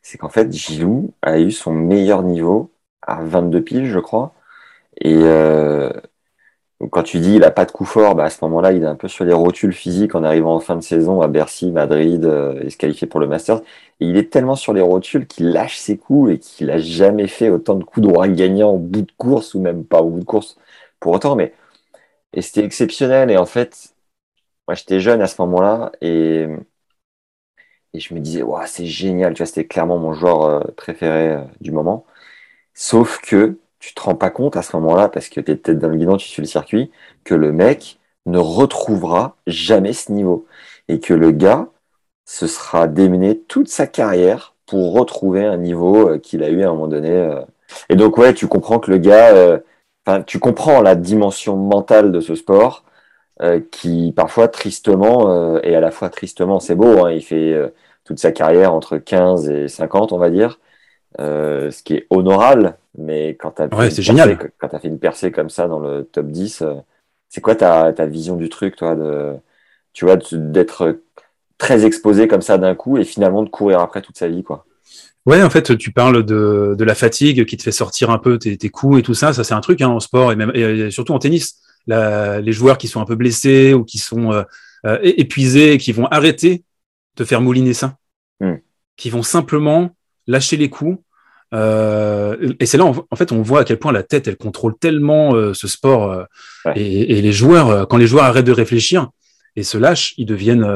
c'est 0.02 0.18
qu'en 0.18 0.30
fait, 0.30 0.52
Gilou 0.52 1.14
a 1.22 1.40
eu 1.40 1.52
son 1.52 1.72
meilleur 1.72 2.22
niveau 2.24 2.72
à 3.02 3.24
22 3.24 3.62
piles, 3.62 3.86
je 3.86 4.00
crois. 4.00 4.34
Et 5.00 5.14
euh, 5.24 5.90
quand 6.90 7.02
tu 7.02 7.18
dis 7.20 7.36
il 7.36 7.44
a 7.44 7.50
pas 7.50 7.64
de 7.64 7.70
coup 7.72 7.84
fort, 7.84 8.14
bah 8.14 8.24
à 8.24 8.30
ce 8.30 8.38
moment-là, 8.44 8.72
il 8.72 8.82
est 8.82 8.86
un 8.86 8.96
peu 8.96 9.08
sur 9.08 9.24
les 9.24 9.32
rotules 9.32 9.72
physiques 9.72 10.14
en 10.14 10.22
arrivant 10.24 10.54
en 10.54 10.60
fin 10.60 10.76
de 10.76 10.82
saison 10.82 11.20
à 11.22 11.28
Bercy, 11.28 11.70
Madrid, 11.72 12.24
euh, 12.24 12.60
et 12.62 12.70
se 12.70 12.76
qualifier 12.76 13.06
pour 13.06 13.20
le 13.20 13.26
Masters. 13.26 13.60
Et 14.00 14.06
il 14.06 14.16
est 14.16 14.30
tellement 14.32 14.56
sur 14.56 14.72
les 14.74 14.80
rotules 14.82 15.26
qu'il 15.26 15.50
lâche 15.50 15.78
ses 15.78 15.96
coups 15.98 16.32
et 16.32 16.38
qu'il 16.38 16.70
a 16.70 16.78
jamais 16.78 17.26
fait 17.28 17.48
autant 17.50 17.74
de 17.76 17.84
coups 17.84 18.06
droits 18.06 18.28
gagnants 18.28 18.70
au 18.72 18.78
bout 18.78 19.02
de 19.02 19.12
course 19.16 19.54
ou 19.54 19.60
même 19.60 19.84
pas 19.84 20.02
au 20.02 20.10
bout 20.10 20.20
de 20.20 20.24
course 20.24 20.58
pour 21.00 21.12
autant. 21.12 21.36
Mais 21.36 21.54
et 22.32 22.42
c'était 22.42 22.64
exceptionnel. 22.64 23.30
Et 23.30 23.36
en 23.36 23.46
fait, 23.46 23.94
moi 24.68 24.74
j'étais 24.74 25.00
jeune 25.00 25.22
à 25.22 25.26
ce 25.26 25.40
moment-là 25.42 25.92
et 26.00 26.46
et 27.94 28.00
je 28.00 28.12
me 28.14 28.20
disais, 28.20 28.42
ouais, 28.42 28.66
c'est 28.66 28.86
génial, 28.86 29.34
tu 29.34 29.38
vois, 29.38 29.46
c'était 29.46 29.66
clairement 29.66 29.98
mon 29.98 30.12
joueur 30.12 30.42
euh, 30.44 30.60
préféré 30.76 31.30
euh, 31.30 31.40
du 31.60 31.70
moment. 31.70 32.04
Sauf 32.74 33.20
que 33.20 33.58
tu 33.80 33.94
te 33.94 34.00
rends 34.02 34.16
pas 34.16 34.30
compte 34.30 34.56
à 34.56 34.62
ce 34.62 34.76
moment-là, 34.76 35.08
parce 35.08 35.28
que 35.28 35.40
tu 35.40 35.56
peut-être 35.56 35.78
dans 35.78 35.88
le 35.88 35.96
guidon, 35.96 36.16
tu 36.16 36.28
suis 36.28 36.42
le 36.42 36.48
circuit, 36.48 36.90
que 37.24 37.34
le 37.34 37.52
mec 37.52 38.00
ne 38.26 38.38
retrouvera 38.38 39.36
jamais 39.46 39.92
ce 39.92 40.12
niveau. 40.12 40.46
Et 40.88 41.00
que 41.00 41.14
le 41.14 41.30
gars 41.30 41.68
se 42.26 42.46
sera 42.46 42.88
démené 42.88 43.38
toute 43.40 43.68
sa 43.68 43.86
carrière 43.86 44.54
pour 44.66 44.94
retrouver 44.94 45.44
un 45.44 45.58
niveau 45.58 46.10
euh, 46.10 46.18
qu'il 46.18 46.42
a 46.42 46.50
eu 46.50 46.62
à 46.64 46.68
un 46.68 46.72
moment 46.72 46.88
donné. 46.88 47.30
Et 47.90 47.96
donc, 47.96 48.18
ouais, 48.18 48.34
tu 48.34 48.48
comprends 48.48 48.80
que 48.80 48.90
le 48.90 48.98
gars, 48.98 49.60
tu 50.26 50.38
comprends 50.38 50.82
la 50.82 50.96
dimension 50.96 51.56
mentale 51.56 52.12
de 52.12 52.20
ce 52.20 52.34
sport. 52.34 52.84
Qui 53.70 54.12
parfois 54.14 54.48
tristement 54.48 55.58
et 55.60 55.74
à 55.74 55.80
la 55.80 55.90
fois 55.90 56.08
tristement 56.08 56.60
c'est 56.60 56.76
beau 56.76 57.04
hein, 57.04 57.10
il 57.10 57.22
fait 57.22 57.54
toute 58.04 58.18
sa 58.18 58.32
carrière 58.32 58.72
entre 58.72 58.98
15 58.98 59.48
et 59.48 59.68
50, 59.68 60.12
on 60.12 60.18
va 60.18 60.30
dire. 60.30 60.60
Euh, 61.20 61.70
ce 61.70 61.82
qui 61.82 61.94
est 61.94 62.06
honorable, 62.10 62.76
mais 62.98 63.36
quand 63.36 63.52
tu 63.52 63.62
as, 63.62 63.68
as, 63.70 64.78
fait 64.80 64.88
une 64.88 64.98
percée 64.98 65.30
comme 65.30 65.48
ça 65.48 65.68
dans 65.68 65.78
le 65.78 66.04
top 66.04 66.26
10, 66.26 66.62
euh, 66.62 66.74
c'est 67.28 67.40
quoi 67.40 67.54
ta, 67.54 67.92
ta, 67.92 68.06
vision 68.06 68.34
du 68.34 68.48
truc, 68.48 68.74
toi, 68.74 68.96
de, 68.96 69.34
tu 69.92 70.04
vois, 70.04 70.16
d'être 70.32 70.98
très 71.56 71.86
exposé 71.86 72.26
comme 72.26 72.42
ça 72.42 72.58
d'un 72.58 72.74
coup 72.74 72.98
et 72.98 73.04
finalement 73.04 73.44
de 73.44 73.48
courir 73.48 73.78
après 73.78 74.02
toute 74.02 74.18
sa 74.18 74.28
vie, 74.28 74.42
quoi? 74.42 74.66
Ouais, 75.24 75.42
en 75.42 75.48
fait, 75.48 75.78
tu 75.78 75.92
parles 75.92 76.24
de, 76.24 76.74
de 76.76 76.84
la 76.84 76.94
fatigue 76.94 77.46
qui 77.46 77.56
te 77.56 77.62
fait 77.62 77.72
sortir 77.72 78.10
un 78.10 78.18
peu 78.18 78.36
tes, 78.38 78.58
tes 78.58 78.68
coups 78.68 78.98
et 78.98 79.02
tout 79.02 79.14
ça. 79.14 79.32
Ça, 79.32 79.42
c'est 79.42 79.54
un 79.54 79.60
truc 79.60 79.80
hein, 79.80 79.88
en 79.88 80.00
sport 80.00 80.32
et 80.32 80.36
même 80.36 80.50
et 80.54 80.90
surtout 80.90 81.14
en 81.14 81.18
tennis. 81.18 81.60
La, 81.86 82.40
les 82.40 82.52
joueurs 82.52 82.78
qui 82.78 82.88
sont 82.88 83.00
un 83.00 83.04
peu 83.04 83.14
blessés 83.14 83.74
ou 83.74 83.84
qui 83.84 83.98
sont 83.98 84.32
euh, 84.32 84.42
euh 84.86 84.98
épuisés 85.02 85.74
et 85.74 85.78
qui 85.78 85.92
vont 85.92 86.06
arrêter 86.06 86.64
te 87.14 87.24
faire 87.24 87.40
mouliner 87.40 87.74
ça, 87.74 87.96
hmm. 88.40 88.54
qui 88.96 89.10
vont 89.10 89.22
simplement 89.22 89.94
lâcher 90.26 90.56
les 90.56 90.70
coups. 90.70 90.98
Euh, 91.52 92.52
et 92.58 92.66
c'est 92.66 92.78
là, 92.78 92.84
en 92.84 93.16
fait, 93.16 93.30
on 93.30 93.42
voit 93.42 93.60
à 93.60 93.64
quel 93.64 93.78
point 93.78 93.92
la 93.92 94.02
tête, 94.02 94.26
elle 94.26 94.36
contrôle 94.36 94.76
tellement 94.78 95.34
euh, 95.34 95.54
ce 95.54 95.68
sport. 95.68 96.10
Euh, 96.10 96.24
et, 96.74 97.18
et, 97.18 97.22
les 97.22 97.32
joueurs, 97.32 97.86
quand 97.86 97.96
les 97.96 98.06
joueurs 98.06 98.24
arrêtent 98.24 98.46
de 98.46 98.52
réfléchir 98.52 99.10
et 99.56 99.62
se 99.62 99.78
lâchent, 99.78 100.14
ils 100.16 100.26
deviennent, 100.26 100.66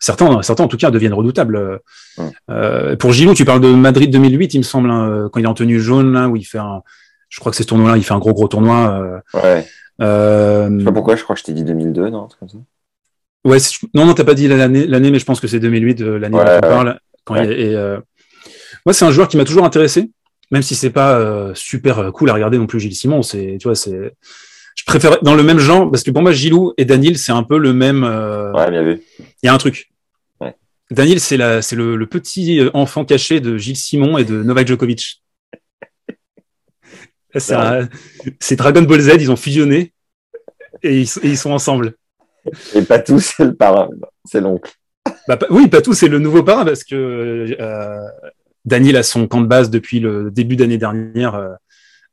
certains, 0.00 0.42
certains 0.42 0.64
en 0.64 0.68
tout 0.68 0.76
cas, 0.76 0.90
deviennent 0.90 1.14
redoutables. 1.14 1.78
Hmm. 2.18 2.96
pour 2.98 3.12
Gilou, 3.12 3.32
tu 3.32 3.44
parles 3.44 3.60
de 3.60 3.72
Madrid 3.72 4.10
2008, 4.10 4.54
il 4.54 4.58
me 4.58 4.62
semble, 4.64 4.90
hein, 4.90 5.28
quand 5.32 5.38
il 5.38 5.44
est 5.44 5.48
en 5.48 5.54
tenue 5.54 5.78
jaune, 5.78 6.12
là, 6.12 6.28
où 6.28 6.34
il 6.34 6.42
fait 6.42 6.58
un, 6.58 6.82
je 7.28 7.38
crois 7.38 7.50
que 7.50 7.56
c'est 7.56 7.62
ce 7.62 7.68
tournoi-là, 7.68 7.96
il 7.96 8.02
fait 8.02 8.14
un 8.14 8.18
gros 8.18 8.34
gros 8.34 8.48
tournoi. 8.48 9.22
ouais. 9.34 9.64
Je 10.00 10.78
sais 10.78 10.84
pas 10.84 10.92
pourquoi, 10.92 11.16
je 11.16 11.22
crois 11.22 11.34
que 11.34 11.40
je 11.40 11.44
t'ai 11.44 11.52
dit 11.52 11.64
2002, 11.64 12.10
non, 12.10 12.28
comme 12.38 12.48
ça. 12.48 12.58
Ouais, 13.44 13.58
non, 13.92 14.06
non, 14.06 14.14
t'as 14.14 14.24
pas 14.24 14.34
dit 14.34 14.48
l'année, 14.48 14.86
l'année, 14.86 15.10
mais 15.10 15.18
je 15.18 15.26
pense 15.26 15.38
que 15.38 15.46
c'est 15.46 15.60
2008, 15.60 16.00
euh, 16.00 16.18
l'année 16.18 16.36
dont 16.36 16.44
on 16.44 16.60
parle. 16.60 16.98
Quand 17.24 17.36
il, 17.36 17.52
et, 17.52 17.74
euh... 17.74 18.00
Moi, 18.86 18.94
c'est 18.94 19.04
un 19.04 19.10
joueur 19.10 19.28
qui 19.28 19.36
m'a 19.36 19.44
toujours 19.44 19.64
intéressé, 19.64 20.10
même 20.50 20.62
si 20.62 20.74
c'est 20.74 20.90
pas 20.90 21.18
euh, 21.18 21.52
super 21.54 22.10
cool 22.12 22.30
à 22.30 22.34
regarder 22.34 22.58
non 22.58 22.66
plus. 22.66 22.80
Gilles 22.80 22.94
Simon, 22.94 23.22
c'est, 23.22 23.56
tu 23.60 23.68
vois, 23.68 23.74
c'est. 23.74 24.14
Je 24.74 24.82
préfère 24.84 25.22
dans 25.22 25.34
le 25.34 25.42
même 25.42 25.58
genre 25.58 25.90
parce 25.90 26.02
que 26.02 26.10
pour 26.10 26.22
moi, 26.22 26.32
Gilou 26.32 26.72
et 26.76 26.84
Daniel, 26.84 27.16
c'est 27.16 27.32
un 27.32 27.44
peu 27.44 27.58
le 27.58 27.72
même. 27.72 28.02
Euh, 28.02 28.52
ouais, 28.52 28.70
bien 28.70 28.82
vu. 28.82 29.02
Il 29.42 29.46
y 29.46 29.48
a 29.48 29.54
un 29.54 29.58
truc. 29.58 29.90
Ouais. 30.40 30.54
Daniel, 30.90 31.20
c'est 31.20 31.36
la, 31.36 31.62
c'est 31.62 31.76
le, 31.76 31.96
le, 31.96 32.06
petit 32.06 32.60
enfant 32.74 33.04
caché 33.04 33.40
de 33.40 33.56
Gilles 33.56 33.76
Simon 33.76 34.18
et 34.18 34.24
de 34.24 34.42
Novak 34.42 34.66
Djokovic. 34.66 35.22
C'est, 37.36 37.56
c'est 38.40 38.56
Dragon 38.56 38.82
Ball 38.82 39.00
Z, 39.00 39.16
ils 39.20 39.30
ont 39.30 39.36
fusionné 39.36 39.92
et 40.82 41.00
ils, 41.00 41.08
et 41.22 41.28
ils 41.28 41.38
sont 41.38 41.52
ensemble. 41.52 41.94
Et 42.74 42.82
Patou, 42.82 43.18
c'est 43.20 43.44
le 43.44 43.54
parrain, 43.54 43.88
c'est 44.24 44.40
l'oncle. 44.40 44.72
Bah, 45.28 45.38
oui, 45.50 45.68
Patou, 45.68 45.94
c'est 45.94 46.08
le 46.08 46.18
nouveau 46.18 46.42
parrain 46.42 46.64
parce 46.64 46.84
que 46.84 47.56
euh, 47.58 48.08
Daniel 48.64 48.96
a 48.96 49.02
son 49.02 49.26
camp 49.26 49.40
de 49.40 49.46
base 49.46 49.70
depuis 49.70 50.00
le 50.00 50.30
début 50.30 50.56
d'année 50.56 50.78
dernière 50.78 51.34
euh, 51.34 51.48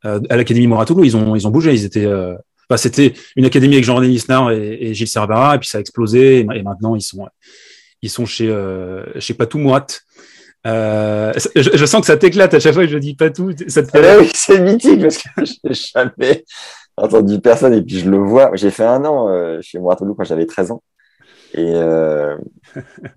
euh 0.04 0.20
à 0.28 0.36
l'Académie 0.36 0.66
Moratoglou. 0.66 1.04
Ils 1.04 1.16
ont, 1.16 1.36
ils 1.36 1.46
ont 1.46 1.50
bougé. 1.50 1.72
Ils 1.72 1.84
étaient, 1.84 2.06
euh, 2.06 2.34
bah, 2.68 2.76
c'était 2.76 3.14
une 3.36 3.44
académie 3.44 3.74
avec 3.74 3.84
Jean-René 3.84 4.08
Lisnard 4.08 4.50
et, 4.50 4.78
et, 4.80 4.94
Gilles 4.94 5.08
Cervera, 5.08 5.56
et 5.56 5.58
puis 5.58 5.68
ça 5.68 5.78
a 5.78 5.80
explosé. 5.80 6.40
Et, 6.40 6.62
maintenant, 6.62 6.96
ils 6.96 7.02
sont, 7.02 7.26
ils 8.02 8.10
sont 8.10 8.26
chez, 8.26 8.48
euh, 8.48 9.04
chez 9.20 9.34
Patou 9.34 9.58
Moat. 9.58 9.86
Euh, 10.66 11.32
je, 11.56 11.70
je, 11.74 11.86
sens 11.86 12.00
que 12.00 12.06
ça 12.06 12.16
t'éclate 12.16 12.54
à 12.54 12.60
chaque 12.60 12.74
fois 12.74 12.84
que 12.84 12.90
je 12.90 12.98
dis 12.98 13.14
Patou. 13.14 13.50
Ça 13.66 13.82
te 13.82 13.90
fait 13.90 14.08
ah 14.08 14.18
oui, 14.20 14.30
c'est 14.32 14.60
mythique 14.60 15.02
parce 15.02 15.18
que 15.18 15.28
je 15.44 15.90
jamais 15.94 16.44
entendu 16.96 17.40
personne 17.40 17.74
et 17.74 17.82
puis 17.82 17.98
je 17.98 18.10
le 18.10 18.18
vois. 18.18 18.50
J'ai 18.54 18.70
fait 18.70 18.84
un 18.84 19.04
an 19.04 19.28
euh, 19.28 19.58
chez 19.60 19.78
Mouratoglou 19.78 20.14
quand 20.14 20.24
j'avais 20.24 20.46
13 20.46 20.70
ans. 20.70 20.82
Et, 21.54 21.72
euh, 21.74 22.36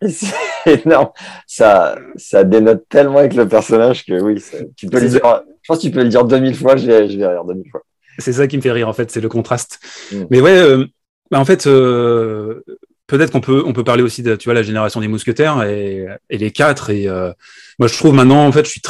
c'est 0.07 0.33
énorme. 0.85 1.09
Ça, 1.47 1.97
ça 2.15 2.43
dénote 2.43 2.83
tellement 2.89 3.19
avec 3.19 3.33
le 3.33 3.47
personnage 3.47 4.05
que 4.05 4.19
oui, 4.21 4.43
tu 4.75 4.87
peux 4.87 4.99
le 4.99 5.07
dire, 5.07 5.43
je 5.61 5.67
pense 5.67 5.77
que 5.77 5.83
tu 5.83 5.91
peux 5.91 6.03
le 6.03 6.09
dire 6.09 6.25
2000 6.25 6.55
fois, 6.55 6.75
je 6.75 6.87
vais, 6.87 7.09
je 7.09 7.17
vais 7.17 7.27
rire 7.27 7.45
2000 7.45 7.69
fois. 7.71 7.81
C'est 8.19 8.33
ça 8.33 8.47
qui 8.47 8.57
me 8.57 8.61
fait 8.61 8.71
rire 8.71 8.89
en 8.89 8.93
fait, 8.93 9.11
c'est 9.11 9.21
le 9.21 9.29
contraste. 9.29 9.79
Mm. 10.11 10.23
Mais 10.29 10.41
ouais, 10.41 10.57
euh, 10.57 10.85
bah, 11.31 11.39
en 11.39 11.45
fait, 11.45 11.67
euh, 11.67 12.63
peut-être 13.07 13.31
qu'on 13.31 13.41
peut, 13.41 13.63
on 13.65 13.73
parler 13.73 14.03
aussi 14.03 14.23
de, 14.23 14.35
tu 14.35 14.51
la 14.51 14.63
génération 14.63 14.99
des 14.99 15.07
mousquetaires 15.07 15.63
et, 15.63 16.07
les 16.29 16.51
quatre. 16.51 16.89
Et 16.89 17.07
euh, 17.07 17.31
moi, 17.79 17.87
je 17.87 17.95
trouve 17.95 18.13
maintenant, 18.13 18.45
en 18.45 18.51
fait, 18.51 18.65
je 18.65 18.71
suis 18.71 18.81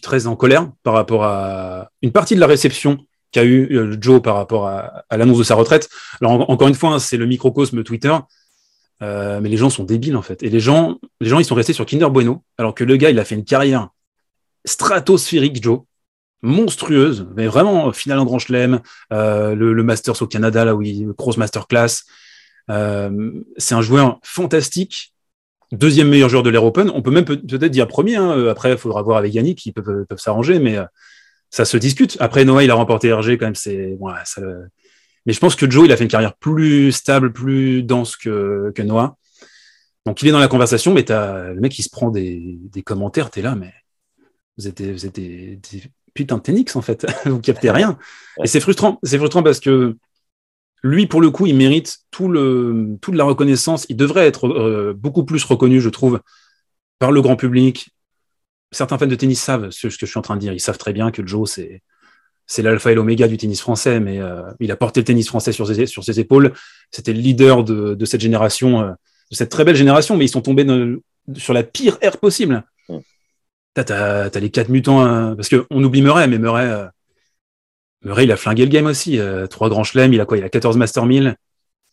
très, 0.00 0.26
en 0.26 0.36
colère 0.36 0.70
par 0.82 0.94
rapport 0.94 1.24
à 1.24 1.90
une 2.02 2.12
partie 2.12 2.34
de 2.34 2.40
la 2.40 2.46
réception 2.46 2.98
qu'a 3.30 3.44
eu 3.44 3.96
Joe 3.98 4.20
par 4.20 4.36
rapport 4.36 4.68
à, 4.68 5.04
l'annonce 5.10 5.38
de 5.38 5.44
sa 5.44 5.54
retraite. 5.54 5.88
Alors 6.20 6.50
encore 6.50 6.68
une 6.68 6.74
fois, 6.74 6.90
hein, 6.90 6.98
c'est 6.98 7.16
le 7.16 7.26
microcosme 7.26 7.82
Twitter, 7.82 8.14
mais 9.00 9.48
les 9.48 9.56
gens 9.56 9.70
sont 9.70 9.84
débiles 9.84 10.16
en 10.16 10.22
fait. 10.22 10.42
Et 10.42 10.50
les 10.50 10.60
gens, 10.60 10.98
les 11.20 11.30
ils 11.30 11.44
sont 11.44 11.54
restés 11.54 11.72
sur 11.72 11.86
Kinder 11.86 12.10
Bueno, 12.10 12.44
alors 12.58 12.74
que 12.74 12.84
le 12.84 12.96
gars, 12.96 13.08
il 13.08 13.18
a 13.18 13.24
fait 13.24 13.34
une 13.34 13.44
carrière 13.44 13.88
stratosphérique, 14.66 15.62
Joe 15.62 15.80
monstrueuse, 16.42 17.26
mais 17.36 17.46
vraiment 17.46 17.92
finale 17.92 18.18
en 18.18 18.24
Grand 18.24 18.38
Chelem, 18.38 18.80
euh, 19.12 19.54
le, 19.54 19.82
Masters 19.82 20.20
au 20.20 20.26
Canada, 20.26 20.64
là 20.64 20.74
où 20.74 20.82
il 20.82 21.06
grosse 21.16 21.36
masterclass. 21.36 22.04
Euh, 22.70 23.32
c'est 23.56 23.74
un 23.74 23.82
joueur 23.82 24.18
fantastique, 24.22 25.14
deuxième 25.72 26.08
meilleur 26.08 26.28
joueur 26.28 26.42
de 26.42 26.50
l'Air 26.50 26.64
Open. 26.64 26.90
On 26.90 27.02
peut 27.02 27.10
même 27.10 27.24
peut-être 27.24 27.66
dire 27.66 27.88
premier. 27.88 28.16
Hein. 28.16 28.46
Après, 28.48 28.72
il 28.72 28.78
faudra 28.78 29.02
voir 29.02 29.18
avec 29.18 29.34
Yannick, 29.34 29.58
qui 29.58 29.72
peuvent, 29.72 30.06
s'arranger, 30.16 30.58
mais 30.58 30.76
euh, 30.76 30.84
ça 31.50 31.64
se 31.64 31.76
discute. 31.76 32.16
Après, 32.20 32.44
Noah, 32.44 32.64
il 32.64 32.70
a 32.70 32.74
remporté 32.74 33.12
RG 33.12 33.38
quand 33.38 33.46
même. 33.46 33.54
C'est 33.54 33.96
mais 35.24 35.32
je 35.32 35.38
pense 35.38 35.54
que 35.54 35.70
Joe, 35.70 35.86
il 35.86 35.92
a 35.92 35.96
fait 35.96 36.02
une 36.02 36.10
carrière 36.10 36.34
plus 36.34 36.90
stable, 36.90 37.32
plus 37.32 37.84
dense 37.84 38.16
que, 38.16 38.72
Noah. 38.82 39.16
Donc, 40.04 40.20
il 40.20 40.28
est 40.28 40.32
dans 40.32 40.40
la 40.40 40.48
conversation, 40.48 40.92
mais 40.92 41.08
as 41.12 41.52
le 41.52 41.60
mec 41.60 41.70
qui 41.70 41.84
se 41.84 41.90
prend 41.90 42.10
des, 42.10 42.58
des 42.60 42.82
commentaires. 42.82 43.30
T'es 43.30 43.40
là, 43.40 43.54
mais 43.54 43.72
vous 44.58 44.66
êtes, 44.66 44.82
vous 44.82 45.06
êtes 45.06 45.14
des, 45.14 45.60
putain 46.14 46.36
de 46.36 46.42
Tenix 46.42 46.76
en 46.76 46.82
fait, 46.82 47.06
vous 47.26 47.40
captez 47.40 47.70
rien. 47.70 47.98
Et 48.42 48.46
c'est 48.46 48.60
frustrant, 48.60 48.98
c'est 49.02 49.18
frustrant 49.18 49.42
parce 49.42 49.60
que 49.60 49.96
lui, 50.82 51.06
pour 51.06 51.20
le 51.20 51.30
coup, 51.30 51.46
il 51.46 51.56
mérite 51.56 51.98
tout 52.10 52.28
le, 52.28 52.96
toute 53.00 53.14
la 53.14 53.24
reconnaissance. 53.24 53.86
Il 53.88 53.96
devrait 53.96 54.26
être 54.26 54.48
euh, 54.48 54.92
beaucoup 54.96 55.24
plus 55.24 55.44
reconnu, 55.44 55.80
je 55.80 55.88
trouve, 55.88 56.20
par 56.98 57.12
le 57.12 57.22
grand 57.22 57.36
public. 57.36 57.90
Certains 58.72 58.98
fans 58.98 59.06
de 59.06 59.14
tennis 59.14 59.40
savent 59.40 59.70
ce, 59.70 59.86
que 59.86 59.94
je 59.94 60.06
suis 60.06 60.18
en 60.18 60.22
train 60.22 60.34
de 60.34 60.40
dire. 60.40 60.52
Ils 60.52 60.60
savent 60.60 60.78
très 60.78 60.92
bien 60.92 61.10
que 61.10 61.26
Joe, 61.26 61.50
c'est 61.50 61.82
c'est 62.44 62.62
l'alpha 62.62 62.90
et 62.90 62.94
l'oméga 62.94 63.28
du 63.28 63.36
tennis 63.36 63.60
français, 63.60 64.00
mais 64.00 64.20
euh, 64.20 64.42
il 64.58 64.72
a 64.72 64.76
porté 64.76 65.00
le 65.00 65.04
tennis 65.04 65.28
français 65.28 65.52
sur 65.52 65.66
ses, 65.68 65.86
sur 65.86 66.02
ses 66.02 66.18
épaules. 66.18 66.52
C'était 66.90 67.12
le 67.12 67.20
leader 67.20 67.62
de, 67.62 67.94
de 67.94 68.04
cette 68.04 68.20
génération, 68.20 68.82
euh, 68.82 68.90
de 69.30 69.36
cette 69.36 69.48
très 69.48 69.64
belle 69.64 69.76
génération, 69.76 70.16
mais 70.16 70.24
ils 70.24 70.28
sont 70.28 70.42
tombés 70.42 70.66
sur 71.36 71.54
la 71.54 71.62
pire 71.62 71.98
ère 72.00 72.18
possible. 72.18 72.64
T'as, 73.74 74.28
les 74.38 74.50
quatre 74.50 74.68
mutants, 74.68 75.00
hein, 75.00 75.34
parce 75.36 75.48
qu'on 75.48 75.82
oublie 75.82 76.02
Murray, 76.02 76.26
mais 76.26 76.38
Murray, 76.38 76.88
Murray, 78.04 78.24
il 78.24 78.32
a 78.32 78.36
flingué 78.36 78.64
le 78.64 78.70
game 78.70 78.86
aussi. 78.86 79.18
Euh, 79.18 79.46
trois 79.46 79.68
grands 79.68 79.84
chelems, 79.84 80.12
il 80.12 80.20
a 80.20 80.24
quoi 80.24 80.38
Il 80.38 80.44
a 80.44 80.48
14 80.48 80.76
Master 80.76 81.06
1000, 81.06 81.36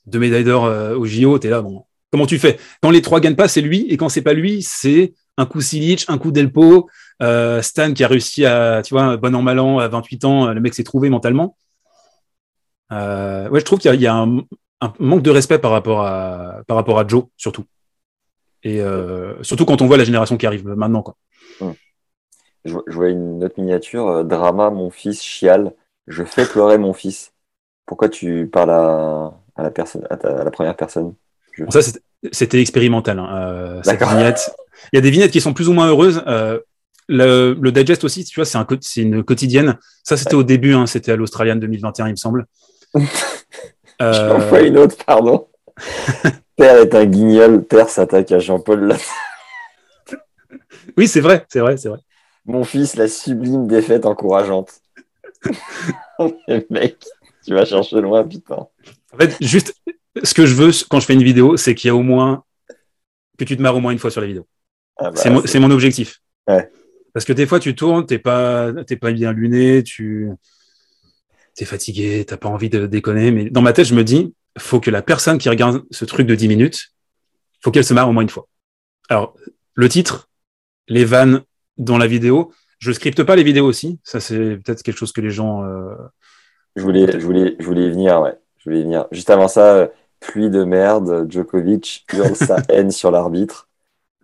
deux 0.06 0.20
médailles 0.20 0.44
d'or 0.44 0.66
euh, 0.66 0.96
au 0.96 1.06
JO. 1.06 1.38
T'es 1.40 1.50
là, 1.50 1.62
bon. 1.62 1.84
Comment 2.12 2.26
tu 2.26 2.40
fais? 2.40 2.58
Quand 2.82 2.90
les 2.90 3.02
trois 3.02 3.20
gagnent 3.20 3.36
pas, 3.36 3.48
c'est 3.48 3.62
lui, 3.62 3.86
et 3.90 3.98
quand 3.98 4.10
c'est 4.10 4.24
pas 4.24 4.34
lui, 4.34 4.64
c'est 4.64 5.14
un 5.38 5.46
coup 5.46 5.62
Silic, 5.62 6.06
un 6.08 6.18
coup 6.18 6.32
Delpo, 6.32 6.90
Stan 7.62 7.94
qui 7.94 8.04
a 8.04 8.08
réussi 8.08 8.46
à, 8.46 8.82
tu 8.84 8.96
vois, 8.96 9.16
bon 9.18 9.36
an 9.36 9.44
mal 9.44 9.60
an, 9.60 9.78
à 9.78 9.88
28 9.88 10.26
ans, 10.26 10.48
le 10.52 10.60
mec 10.60 10.74
s'est 10.74 10.84
trouvé 10.84 11.10
mentalement. 11.12 11.56
ouais, 12.90 13.60
je 13.60 13.64
trouve 13.64 13.78
qu'il 13.78 13.94
y 13.94 14.08
a, 14.08 14.16
un, 14.16 14.44
manque 14.98 15.22
de 15.22 15.30
respect 15.30 15.60
par 15.60 15.70
rapport 15.70 16.02
à, 16.02 17.06
Joe, 17.08 17.26
surtout. 17.38 17.66
Et 18.64 18.82
surtout 19.44 19.66
quand 19.66 19.84
on 19.84 19.86
voit 19.86 19.98
la 19.98 20.04
génération 20.04 20.36
qui 20.36 20.48
arrive 20.48 20.66
maintenant. 20.68 21.04
Je, 22.66 22.74
vois 22.74 23.10
une 23.10 23.44
autre 23.44 23.56
miniature, 23.58 24.08
euh, 24.08 24.24
drama, 24.24 24.70
mon 24.70 24.90
fils 24.90 25.22
chiale, 25.22 25.74
je 26.10 26.24
fais 26.24 26.46
pleurer 26.46 26.78
mon 26.78 26.94
fils. 26.94 27.32
Pourquoi 27.86 28.10
tu 28.10 28.48
parles 28.52 28.72
à, 28.72 29.34
la, 29.58 29.72
personne, 29.72 30.06
à, 30.10 30.44
la 30.44 30.52
première 30.52 30.76
personne? 30.76 31.14
Ça, 31.70 31.80
c'était 32.32 32.62
expérimental. 32.62 33.20
Hein, 33.20 33.30
euh, 33.32 33.82
Il 33.86 34.96
y 34.96 34.98
a 34.98 35.02
des 35.02 35.12
vignettes 35.12 35.32
qui 35.32 35.42
sont 35.42 35.54
plus 35.54 35.70
ou 35.70 35.74
moins 35.74 35.88
heureuses. 35.88 36.22
Euh, 36.28 36.60
le, 37.08 37.70
digest 37.72 38.04
aussi, 38.04 38.26
tu 38.26 38.36
vois, 38.36 38.46
c'est 38.46 38.58
un, 38.58 38.68
une 38.98 39.24
quotidienne. 39.24 39.78
Ça, 40.04 40.18
c'était 40.18 40.36
au 40.36 40.44
début, 40.44 40.74
hein, 40.74 40.86
c'était 40.86 41.14
à 41.14 41.16
l'Australian 41.16 41.56
2021, 41.56 42.08
il 42.08 42.12
me 42.12 42.16
semble. 42.16 42.46
J'en 44.00 44.40
vois 44.40 44.62
une 44.62 44.78
autre, 44.78 44.96
pardon. 45.06 45.48
Père 46.56 46.78
est 46.78 46.94
un 46.94 47.06
guignol, 47.06 47.64
Père 47.64 47.90
s'attaque 47.90 48.32
à 48.32 48.40
Jean-Paul 48.40 48.96
oui, 50.98 51.08
c'est 51.08 51.22
vrai, 51.22 51.46
c'est 51.50 51.60
vrai, 51.60 51.78
c'est 51.78 51.90
vrai. 51.90 52.00
Mon 52.46 52.64
fils, 52.64 52.96
la 52.96 53.08
sublime 53.08 53.68
défaite 53.68 54.06
encourageante. 54.06 54.82
mec, 56.70 56.98
tu 57.46 57.54
vas 57.54 57.66
chercher 57.66 58.02
loin, 58.02 58.28
putain. 58.28 58.68
En 59.14 59.18
fait, 59.18 59.36
juste, 59.42 59.74
ce 60.24 60.34
que 60.34 60.46
je 60.46 60.54
veux 60.54 60.72
quand 60.90 61.00
je 61.00 61.06
fais 61.06 61.14
une 61.14 61.24
vidéo, 61.24 61.58
c'est 61.58 61.76
qu'il 61.76 61.88
y 61.88 61.92
a 61.92 61.96
au 61.96 62.04
moins, 62.04 62.44
que 63.38 63.46
tu 63.46 63.56
te 63.56 63.62
marres 63.62 63.76
au 63.76 63.80
moins 63.80 63.92
une 63.92 64.00
fois 64.00 64.12
sur 64.12 64.22
la 64.22 64.28
vidéo. 64.28 64.48
Ah 64.98 65.12
bah, 65.12 65.42
c'est 65.46 65.60
mon, 65.60 65.72
objectif. 65.72 66.22
Parce 66.46 67.26
que 67.26 67.34
des 67.34 67.46
fois, 67.46 67.60
tu 67.60 67.76
tournes, 67.76 68.06
t'es 68.06 68.20
pas, 68.20 68.72
pas 68.74 69.12
bien 69.12 69.32
luné, 69.32 69.84
tu 69.84 70.30
es 71.58 71.66
fatigué, 71.66 72.26
t'as 72.26 72.38
pas 72.38 72.50
envie 72.50 72.70
de 72.70 72.86
déconner. 72.86 73.32
Mais 73.32 73.50
dans 73.50 73.62
ma 73.62 73.74
tête, 73.74 73.86
je 73.86 73.96
me 73.96 74.04
dis, 74.04 74.34
faut 74.58 74.80
que 74.80 74.92
la 74.92 75.02
personne 75.02 75.38
qui 75.38 75.50
regarde 75.50 75.84
ce 75.92 76.06
truc 76.06 76.28
de 76.28 76.36
10 76.36 76.48
minutes, 76.48 76.94
faut 77.62 77.72
qu'elle 77.72 77.86
se 77.86 77.94
marre 77.94 78.10
au 78.10 78.14
moins 78.14 78.24
une 78.24 78.30
fois. 78.30 78.48
Alors, 79.10 79.36
le 79.74 79.90
titre, 79.90 80.30
les 80.88 81.06
vannes 81.06 81.44
dans 81.78 81.98
la 81.98 82.08
vidéo. 82.08 82.52
Je 82.80 82.92
scripte 82.92 83.24
pas 83.24 83.36
les 83.36 83.44
vidéos 83.44 83.66
aussi. 83.66 84.00
Ça, 84.04 84.20
c'est 84.20 84.58
peut-être 84.58 84.84
quelque 84.84 84.98
chose 84.98 85.12
que 85.12 85.22
les 85.22 85.32
gens. 85.32 85.64
Euh, 85.64 85.96
je, 86.76 86.82
voulais, 86.82 87.12
je, 87.12 87.26
voulais, 87.26 87.56
je 87.60 87.66
voulais 87.66 87.88
y 87.88 87.90
venir, 87.90 88.22
ouais. 88.22 88.38
Je 88.58 88.70
voulais 88.70 88.84
venir. 88.84 89.08
Juste 89.12 89.30
avant 89.30 89.48
ça, 89.48 89.90
pluie 90.20 90.50
de 90.50 90.64
merde. 90.64 91.30
Djokovic 91.30 92.06
hurle 92.14 92.36
sa 92.36 92.58
haine 92.70 92.92
sur 92.92 93.12
l'arbitre. 93.12 93.70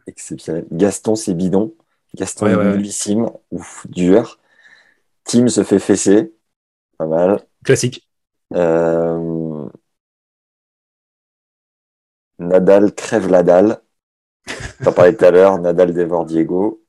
Exceptionnel. 0.07 0.65
Gaston, 0.71 1.15
c'est 1.15 1.33
bidon. 1.33 1.73
Gaston 2.15 2.47
est 2.47 3.25
Ouf, 3.51 3.85
dur. 3.89 4.39
Tim 5.25 5.47
se 5.47 5.63
fait 5.63 5.79
fesser. 5.79 6.33
Pas 6.97 7.07
mal. 7.07 7.41
Classique. 7.63 8.07
Euh, 8.53 9.67
Nadal 12.39 12.93
crève 12.93 13.27
la 13.29 13.43
dalle. 13.43 13.81
T'en 14.83 14.93
parlais 14.93 15.15
tout 15.15 15.25
à 15.25 15.31
l'heure, 15.31 15.59
Nadal 15.59 15.93
dévore 15.93 16.25
Diego. 16.25 16.84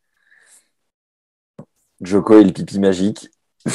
Joko 2.00 2.38
et 2.38 2.44
le 2.44 2.52
pipi 2.52 2.78
magique. 2.78 3.30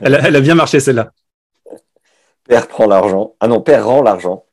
elle, 0.00 0.14
a, 0.14 0.40
bien 0.40 0.54
marché 0.54 0.80
celle-là. 0.80 1.12
Père 2.44 2.68
prend 2.68 2.86
l'argent. 2.86 3.34
Ah 3.40 3.48
non, 3.48 3.60
Père 3.60 3.86
rend 3.86 4.02
l'argent. 4.02 4.46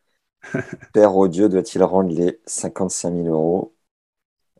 Père 0.94 1.16
odieux 1.16 1.50
doit-il 1.50 1.84
rendre 1.84 2.14
les 2.14 2.40
55 2.46 3.14
000 3.14 3.28
euros? 3.28 3.76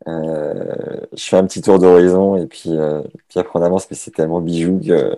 Euh, 0.08 1.02
Je 1.16 1.24
fais 1.24 1.38
un 1.38 1.46
petit 1.46 1.62
tour 1.62 1.80
d'horizon 1.80 2.38
et 2.38 2.48
puis, 2.48 2.70
euh, 2.70 3.02
puis 3.30 3.40
après 3.40 3.60
on 3.60 3.64
avance, 3.64 3.88
mais 3.90 3.98
c'est 3.98 4.12
tellement 4.12 4.42
bijou 4.42 4.80
que. 4.86 5.18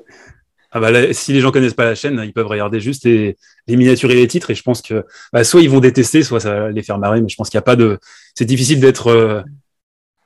Ah 0.71 0.81
bah 0.81 1.13
si 1.13 1.31
les 1.31 1.39
gens 1.39 1.51
connaissent 1.51 1.73
pas 1.73 1.85
la 1.85 1.95
chaîne, 1.95 2.21
ils 2.25 2.33
peuvent 2.33 2.47
regarder 2.47 2.81
juste 2.81 3.05
les, 3.05 3.37
miniatures 3.69 4.11
et 4.11 4.15
les 4.15 4.27
titres 4.27 4.51
et 4.51 4.55
je 4.55 4.61
pense 4.61 4.81
que 4.81 5.05
bah, 5.31 5.45
soit 5.45 5.61
ils 5.61 5.69
vont 5.69 5.79
détester, 5.79 6.21
soit 6.21 6.41
ça 6.41 6.53
va 6.53 6.69
les 6.69 6.83
faire 6.83 6.97
marrer, 6.97 7.21
mais 7.21 7.29
je 7.29 7.35
pense 7.37 7.49
qu'il 7.49 7.57
n'y 7.57 7.63
a 7.63 7.63
pas 7.63 7.77
de. 7.77 7.97
C'est 8.35 8.45
difficile 8.45 8.81
d'être 8.81 9.07
euh, 9.07 9.41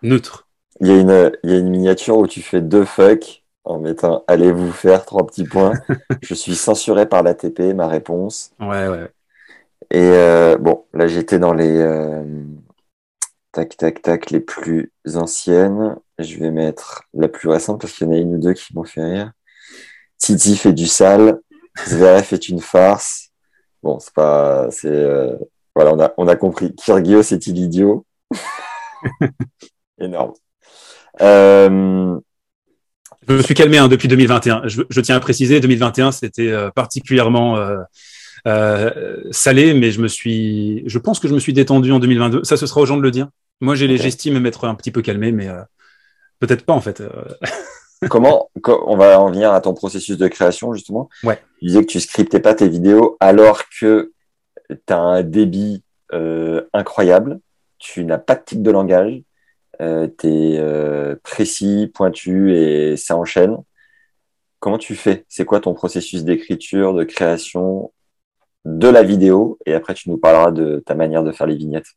neutre. 0.02 0.49
Il 0.82 0.88
y, 0.88 0.92
a 0.92 0.96
une, 0.96 1.32
il 1.44 1.50
y 1.50 1.54
a 1.54 1.58
une 1.58 1.70
miniature 1.70 2.18
où 2.18 2.28
tu 2.28 2.42
fais 2.42 2.62
deux 2.62 2.86
fuck 2.86 3.44
en 3.66 3.80
mettant 3.80 4.24
allez 4.28 4.52
vous 4.52 4.72
faire 4.72 5.06
trois 5.06 5.26
petits 5.26 5.44
points. 5.44 5.74
je 6.22 6.34
suis 6.34 6.56
censuré 6.56 7.06
par 7.06 7.22
l'ATP, 7.24 7.74
ma 7.76 7.88
réponse. 7.88 8.52
Ouais, 8.60 8.88
ouais. 8.88 9.12
Et 9.92 10.02
euh, 10.02 10.58
bon, 10.58 10.86
là 10.94 11.08
j'étais 11.08 11.40
dans 11.40 11.54
les 11.54 11.78
euh, 11.78 12.24
tac 13.52 13.76
tac 13.78 14.02
tac 14.02 14.32
les 14.32 14.40
plus 14.40 14.92
anciennes. 15.16 15.96
Je 16.18 16.38
vais 16.38 16.52
mettre 16.52 17.04
la 17.14 17.28
plus 17.28 17.50
récente 17.50 17.82
parce 17.82 17.94
qu'il 17.94 18.08
y 18.08 18.10
en 18.10 18.14
a 18.14 18.18
une 18.18 18.36
ou 18.36 18.40
deux 18.40 18.54
qui 18.54 18.74
m'ont 18.76 18.84
fait 18.84 19.04
rire. 19.04 19.32
Titi 20.18 20.58
fait 20.58 20.74
du 20.74 20.86
sale, 20.86 21.40
Zverev 21.88 22.34
est 22.34 22.50
une 22.50 22.62
farce. 22.62 23.30
Bon, 23.82 24.00
c'est 24.00 24.14
pas, 24.14 24.70
c'est, 24.72 24.88
euh, 24.88 25.36
voilà, 25.76 25.94
on 25.94 26.00
a, 26.00 26.14
on 26.18 26.28
a 26.28 26.36
compris. 26.36 26.76
Kyrgios 26.76 27.22
est-il 27.22 27.58
idiot 27.58 28.06
Énorme. 30.00 30.34
Euh... 31.22 32.18
Je 33.28 33.34
me 33.34 33.42
suis 33.44 33.54
calmé 33.54 33.78
hein, 33.78 33.88
depuis 33.88 34.08
2021. 34.08 34.64
Je, 34.66 34.82
je, 34.90 35.02
tiens 35.02 35.16
à 35.16 35.20
préciser, 35.20 35.60
2021, 35.60 36.12
c'était 36.12 36.50
euh, 36.50 36.72
particulièrement 36.72 37.58
euh, 38.48 39.18
salé, 39.30 39.76
mais 39.76 39.92
je 39.92 40.02
me 40.02 40.08
suis, 40.08 40.82
je 40.88 40.98
pense 40.98 41.20
que 41.20 41.28
je 41.28 41.36
me 41.36 41.40
suis 41.40 41.54
détendu 41.54 41.92
en 41.92 42.00
2022. 42.00 42.44
Ça, 42.44 42.58
ce 42.58 42.66
sera 42.66 42.82
aux 42.82 42.88
gens 42.88 42.98
de 42.98 43.04
le 43.04 43.12
dire. 43.12 43.30
Moi, 43.62 43.76
j'ai 43.76 43.86
okay. 43.86 43.98
j'estime 43.98 44.40
m'être 44.40 44.66
un 44.66 44.74
petit 44.74 44.90
peu 44.90 45.04
calmé, 45.04 45.32
mais 45.32 45.48
peut-être 46.40 46.66
pas 46.66 46.74
en 46.74 46.82
fait. 46.82 47.04
Comment, 48.10 48.50
on 48.66 48.96
va 48.96 49.20
en 49.20 49.30
venir 49.30 49.52
à 49.52 49.60
ton 49.60 49.74
processus 49.74 50.18
de 50.18 50.28
création 50.30 50.74
justement. 50.74 51.10
Ouais. 51.24 51.42
Tu 51.60 51.66
disais 51.66 51.82
que 51.82 51.92
tu 51.92 52.00
scriptais 52.00 52.40
pas 52.40 52.56
tes 52.56 52.70
vidéos 52.70 53.18
alors 53.20 53.64
que 53.70 54.14
tu 54.70 54.94
as 54.94 54.98
un 54.98 55.24
débit 55.24 55.84
euh, 56.14 56.62
incroyable, 56.74 57.40
tu 57.78 58.06
n'as 58.06 58.18
pas 58.18 58.36
de 58.36 58.44
tic 58.44 58.62
de 58.62 58.72
langage, 58.72 59.22
euh, 59.82 60.08
euh, 60.26 61.16
précis, 61.24 61.92
pointu 61.94 62.54
et 62.56 62.98
ça 62.98 63.16
enchaîne. 63.16 63.58
Comment 64.60 64.78
tu 64.78 64.96
fais? 64.96 65.26
C'est 65.30 65.46
quoi 65.46 65.62
ton 65.62 65.74
processus 65.74 66.24
d'écriture, 66.24 66.94
de 66.94 67.04
création 67.04 67.92
de 68.66 68.88
la 68.90 69.04
vidéo? 69.04 69.58
Et 69.66 69.74
après, 69.74 69.94
tu 69.94 70.10
nous 70.10 70.18
parleras 70.18 70.52
de 70.52 70.84
ta 70.86 70.96
manière 70.96 71.24
de 71.24 71.32
faire 71.32 71.48
les 71.48 71.56
vignettes. 71.56 71.96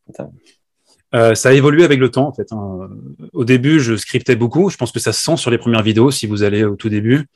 Euh, 1.13 1.35
ça 1.35 1.49
a 1.49 1.53
évolué 1.53 1.83
avec 1.83 1.99
le 1.99 2.09
temps, 2.09 2.27
en 2.27 2.33
fait. 2.33 2.51
Hein. 2.53 2.89
Au 3.33 3.43
début, 3.43 3.79
je 3.79 3.95
scriptais 3.95 4.35
beaucoup. 4.35 4.69
Je 4.69 4.77
pense 4.77 4.91
que 4.91 4.99
ça 4.99 5.11
se 5.11 5.21
sent 5.21 5.37
sur 5.37 5.51
les 5.51 5.57
premières 5.57 5.83
vidéos, 5.83 6.09
si 6.09 6.25
vous 6.25 6.43
allez 6.43 6.63
au 6.63 6.75
tout 6.75 6.89
début. 6.89 7.27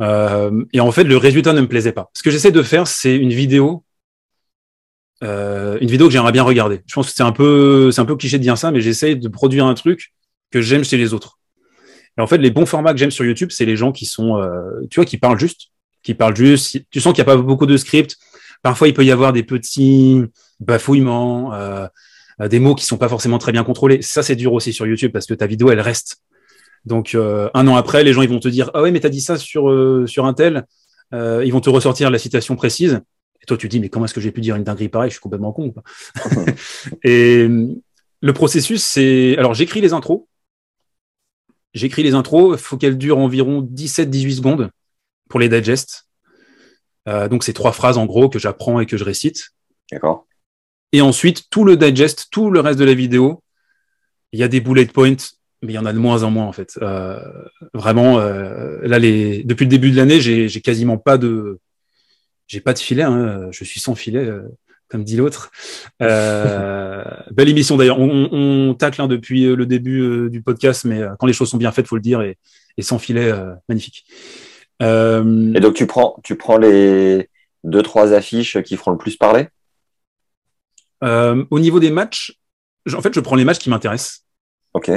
Euh, 0.00 0.64
et 0.72 0.80
en 0.80 0.92
fait, 0.92 1.04
le 1.04 1.16
résultat 1.16 1.52
ne 1.52 1.60
me 1.60 1.68
plaisait 1.68 1.92
pas. 1.92 2.10
Ce 2.14 2.22
que 2.22 2.30
j'essaie 2.30 2.52
de 2.52 2.62
faire, 2.62 2.86
c'est 2.86 3.16
une 3.16 3.30
vidéo, 3.30 3.82
euh, 5.22 5.78
une 5.80 5.90
vidéo 5.90 6.06
que 6.06 6.12
j'aimerais 6.12 6.32
bien 6.32 6.42
regarder. 6.42 6.80
Je 6.86 6.94
pense 6.94 7.08
que 7.08 7.14
c'est 7.14 7.22
un 7.22 7.32
peu, 7.32 7.90
c'est 7.92 8.00
un 8.00 8.04
peu 8.04 8.16
cliché 8.16 8.38
de 8.38 8.42
dire 8.42 8.58
ça, 8.58 8.70
mais 8.70 8.80
j'essaie 8.80 9.14
de 9.14 9.28
produire 9.28 9.66
un 9.66 9.74
truc 9.74 10.12
que 10.50 10.60
j'aime 10.60 10.84
chez 10.84 10.96
les 10.96 11.14
autres. 11.14 11.38
Et 12.18 12.20
en 12.20 12.26
fait, 12.26 12.38
les 12.38 12.50
bons 12.50 12.66
formats 12.66 12.92
que 12.92 12.98
j'aime 12.98 13.10
sur 13.10 13.24
YouTube, 13.24 13.50
c'est 13.52 13.64
les 13.64 13.76
gens 13.76 13.92
qui 13.92 14.06
sont, 14.06 14.36
euh, 14.36 14.50
tu 14.90 14.96
vois, 14.96 15.04
qui 15.04 15.18
parlent 15.18 15.38
juste, 15.38 15.68
qui 16.02 16.14
parlent 16.14 16.36
juste. 16.36 16.80
Tu 16.90 17.00
sens 17.00 17.12
qu'il 17.12 17.24
n'y 17.24 17.30
a 17.30 17.36
pas 17.36 17.40
beaucoup 17.40 17.66
de 17.66 17.76
script. 17.76 18.16
Parfois, 18.62 18.88
il 18.88 18.94
peut 18.94 19.04
y 19.04 19.10
avoir 19.10 19.32
des 19.32 19.42
petits 19.42 20.22
bafouillements, 20.58 21.54
euh, 21.54 21.86
des 22.48 22.58
mots 22.58 22.74
qui 22.74 22.84
sont 22.84 22.98
pas 22.98 23.08
forcément 23.08 23.38
très 23.38 23.52
bien 23.52 23.64
contrôlés. 23.64 24.02
Ça, 24.02 24.22
c'est 24.22 24.36
dur 24.36 24.52
aussi 24.52 24.72
sur 24.72 24.86
YouTube 24.86 25.12
parce 25.12 25.26
que 25.26 25.34
ta 25.34 25.46
vidéo, 25.46 25.70
elle 25.70 25.80
reste. 25.80 26.22
Donc, 26.84 27.14
euh, 27.14 27.50
un 27.54 27.66
an 27.68 27.76
après, 27.76 28.04
les 28.04 28.12
gens, 28.12 28.22
ils 28.22 28.28
vont 28.28 28.40
te 28.40 28.48
dire, 28.48 28.70
ah 28.74 28.82
ouais, 28.82 28.90
mais 28.90 29.00
t'as 29.00 29.08
dit 29.08 29.20
ça 29.20 29.36
sur, 29.36 29.70
euh, 29.70 30.06
sur 30.06 30.26
un 30.26 30.34
tel. 30.34 30.66
Euh, 31.12 31.42
ils 31.44 31.52
vont 31.52 31.60
te 31.60 31.70
ressortir 31.70 32.10
la 32.10 32.18
citation 32.18 32.56
précise. 32.56 33.00
Et 33.42 33.46
toi, 33.46 33.56
tu 33.56 33.68
te 33.68 33.70
dis, 33.70 33.80
mais 33.80 33.88
comment 33.88 34.04
est-ce 34.04 34.14
que 34.14 34.20
j'ai 34.20 34.32
pu 34.32 34.40
dire 34.40 34.56
une 34.56 34.64
dinguerie 34.64 34.88
pareille? 34.88 35.10
Je 35.10 35.14
suis 35.14 35.22
complètement 35.22 35.52
con. 35.52 35.72
Quoi. 35.72 35.82
et 37.04 37.48
le 38.20 38.32
processus, 38.32 38.82
c'est. 38.82 39.36
Alors, 39.38 39.54
j'écris 39.54 39.80
les 39.80 39.92
intros. 39.92 40.26
J'écris 41.72 42.02
les 42.02 42.14
intros. 42.14 42.58
Il 42.58 42.62
faut 42.62 42.76
qu'elles 42.76 42.98
durent 42.98 43.18
environ 43.18 43.62
17-18 43.62 44.36
secondes 44.36 44.70
pour 45.28 45.40
les 45.40 45.48
digests. 45.48 46.06
Euh, 47.08 47.28
donc, 47.28 47.44
c'est 47.44 47.52
trois 47.52 47.72
phrases 47.72 47.96
en 47.96 48.06
gros 48.06 48.28
que 48.28 48.38
j'apprends 48.38 48.80
et 48.80 48.86
que 48.86 48.96
je 48.96 49.04
récite. 49.04 49.50
D'accord. 49.90 50.26
Et 50.92 51.00
ensuite, 51.00 51.48
tout 51.50 51.64
le 51.64 51.76
digest, 51.76 52.28
tout 52.30 52.50
le 52.50 52.60
reste 52.60 52.78
de 52.78 52.84
la 52.84 52.94
vidéo, 52.94 53.42
il 54.32 54.40
y 54.40 54.42
a 54.42 54.48
des 54.48 54.60
bullet 54.60 54.86
points, 54.86 55.16
mais 55.62 55.72
il 55.72 55.76
y 55.76 55.78
en 55.78 55.86
a 55.86 55.92
de 55.92 55.98
moins 55.98 56.24
en 56.24 56.30
moins 56.30 56.46
en 56.46 56.52
fait. 56.52 56.78
Euh, 56.82 57.20
vraiment, 57.74 58.18
euh, 58.18 58.78
là, 58.82 58.98
les... 58.98 59.44
depuis 59.44 59.64
le 59.64 59.70
début 59.70 59.92
de 59.92 59.96
l'année, 59.96 60.20
j'ai 60.20 60.60
quasiment 60.60 60.98
pas 60.98 61.16
de, 61.16 61.60
j'ai 62.50 62.60
pas 62.60 62.72
de 62.72 62.78
filet. 62.78 63.02
Hein. 63.02 63.48
Je 63.52 63.64
suis 63.64 63.80
sans 63.80 63.94
filet, 63.94 64.24
euh, 64.24 64.42
comme 64.88 65.04
dit 65.04 65.16
l'autre. 65.16 65.50
Euh, 66.02 67.04
belle 67.30 67.48
émission 67.48 67.76
d'ailleurs. 67.76 68.00
On, 68.00 68.28
on, 68.32 68.74
tacle 68.74 69.00
hein, 69.00 69.08
depuis 69.08 69.44
le 69.44 69.66
début 69.66 70.28
du 70.30 70.42
podcast, 70.42 70.84
mais 70.84 71.00
quand 71.18 71.26
les 71.26 71.32
choses 71.32 71.50
sont 71.50 71.58
bien 71.58 71.72
faites, 71.72 71.86
faut 71.86 71.96
le 71.96 72.02
dire, 72.02 72.22
et, 72.22 72.38
et 72.76 72.82
sans 72.82 72.98
filet, 72.98 73.32
magnifique. 73.68 74.04
et 74.80 75.60
donc 75.60 75.74
tu 75.74 75.86
prends, 75.86 76.18
tu 76.24 76.36
prends 76.36 76.58
les 76.58 77.28
deux 77.64 77.82
trois 77.82 78.12
affiches 78.12 78.60
qui 78.62 78.76
feront 78.76 78.92
le 78.92 78.98
plus 78.98 79.16
parler? 79.16 79.48
Euh, 81.02 81.44
au 81.50 81.60
niveau 81.60 81.80
des 81.80 81.90
matchs, 81.90 82.38
en 82.92 83.00
fait, 83.00 83.14
je 83.14 83.20
prends 83.20 83.36
les 83.36 83.44
matchs 83.44 83.58
qui 83.58 83.70
m'intéressent. 83.70 84.24
Ok. 84.74 84.90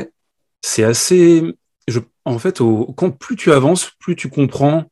C'est 0.62 0.84
assez. 0.84 1.44
Je, 1.88 2.00
en 2.26 2.40
fait, 2.40 2.62
au, 2.62 2.94
quand 2.94 3.12
plus 3.12 3.36
tu 3.36 3.52
avances, 3.52 3.92
plus 4.00 4.16
tu 4.16 4.30
comprends 4.30 4.86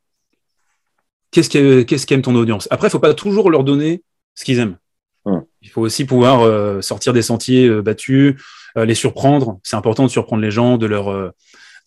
qu'est-ce 1.32 2.06
qu'aime 2.06 2.22
ton 2.22 2.36
audience? 2.36 2.68
Après, 2.72 2.88
il 2.88 2.92
faut 2.92 3.00
pas 3.00 3.14
toujours 3.14 3.50
leur 3.50 3.64
donner 3.64 4.04
ce 4.36 4.44
qu'ils 4.44 4.60
aiment. 4.60 4.78
Hmm. 5.26 5.40
Il 5.62 5.70
faut 5.70 5.82
aussi 5.82 6.06
pouvoir 6.06 6.42
euh, 6.42 6.82
sortir 6.82 7.14
des 7.14 7.22
sentiers 7.22 7.68
euh, 7.68 7.82
battus, 7.82 8.36
euh, 8.78 8.86
les 8.86 8.96
surprendre. 8.96 9.60
C'est 9.64 9.76
important 9.76 10.04
de 10.04 10.10
surprendre 10.10 10.42
les 10.42 10.52
gens, 10.52 10.78
de 10.78 10.86
leur 10.86 11.34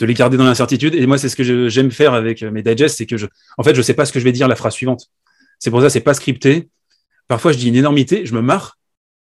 de 0.00 0.06
les 0.06 0.14
garder 0.14 0.36
dans 0.36 0.44
l'incertitude. 0.44 0.94
Et 0.94 1.06
moi, 1.06 1.18
c'est 1.18 1.28
ce 1.28 1.36
que 1.36 1.68
j'aime 1.68 1.92
faire 1.92 2.14
avec 2.14 2.42
mes 2.42 2.62
digests, 2.62 2.98
c'est 2.98 3.06
que 3.06 3.16
je, 3.16 3.26
en 3.58 3.62
fait, 3.62 3.74
je 3.76 3.82
sais 3.82 3.94
pas 3.94 4.04
ce 4.04 4.12
que 4.12 4.18
je 4.18 4.24
vais 4.24 4.32
dire 4.32 4.48
la 4.48 4.56
phrase 4.56 4.74
suivante. 4.74 5.08
C'est 5.60 5.70
pour 5.70 5.80
ça, 5.80 5.88
c'est 5.88 6.00
pas 6.00 6.14
scripté. 6.14 6.68
Parfois, 7.28 7.52
je 7.52 7.58
dis 7.58 7.68
une 7.68 7.76
énormité, 7.76 8.26
je 8.26 8.34
me 8.34 8.42
marre, 8.42 8.76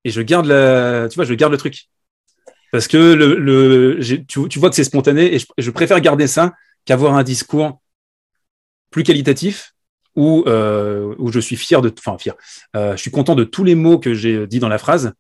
et 0.04 0.10
je 0.10 0.20
garde 0.20 0.46
la, 0.46 1.06
tu 1.08 1.14
vois, 1.14 1.24
je 1.24 1.34
garde 1.34 1.52
le 1.52 1.58
truc. 1.58 1.88
Parce 2.72 2.88
que 2.88 2.96
le, 2.96 3.36
le 3.36 3.98
tu, 4.26 4.48
tu, 4.48 4.58
vois 4.58 4.68
que 4.68 4.76
c'est 4.76 4.84
spontané 4.84 5.34
et 5.34 5.38
je, 5.38 5.46
je, 5.56 5.70
préfère 5.70 6.00
garder 6.00 6.26
ça 6.26 6.54
qu'avoir 6.84 7.14
un 7.14 7.22
discours 7.22 7.80
plus 8.90 9.04
qualitatif 9.04 9.74
où, 10.18 10.42
euh, 10.48 11.14
où 11.18 11.30
je 11.30 11.38
suis 11.38 11.54
fier 11.54 11.80
de, 11.80 11.92
enfin 11.96 12.18
fier, 12.18 12.34
euh, 12.74 12.92
je 12.96 13.00
suis 13.00 13.12
content 13.12 13.36
de 13.36 13.44
tous 13.44 13.62
les 13.62 13.76
mots 13.76 14.00
que 14.00 14.14
j'ai 14.14 14.48
dit 14.48 14.58
dans 14.58 14.68
la 14.68 14.78
phrase, 14.78 15.12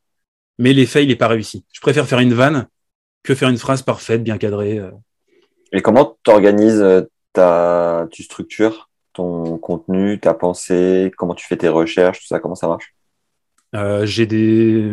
mais 0.58 0.72
l'effet 0.72 1.04
il 1.04 1.08
n'est 1.08 1.16
pas 1.16 1.28
réussi. 1.28 1.64
Je 1.72 1.80
préfère 1.80 2.06
faire 2.06 2.18
une 2.18 2.34
vanne 2.34 2.66
que 3.22 3.36
faire 3.36 3.48
une 3.48 3.58
phrase 3.58 3.82
parfaite, 3.82 4.24
bien 4.24 4.38
cadrée. 4.38 4.78
Euh. 4.80 4.90
Et 5.72 5.82
comment 5.82 6.18
tu 6.24 6.30
organises 6.32 6.82
euh, 6.82 7.02
ta, 7.32 8.08
tu 8.10 8.24
structures 8.24 8.90
ton 9.12 9.58
contenu, 9.58 10.18
ta 10.18 10.34
pensée, 10.34 11.12
comment 11.16 11.34
tu 11.34 11.46
fais 11.46 11.56
tes 11.56 11.68
recherches, 11.68 12.20
tout 12.20 12.26
ça, 12.26 12.40
comment 12.40 12.54
ça 12.54 12.68
marche? 12.68 12.94
Euh, 13.74 14.04
j'ai 14.04 14.26
des 14.26 14.92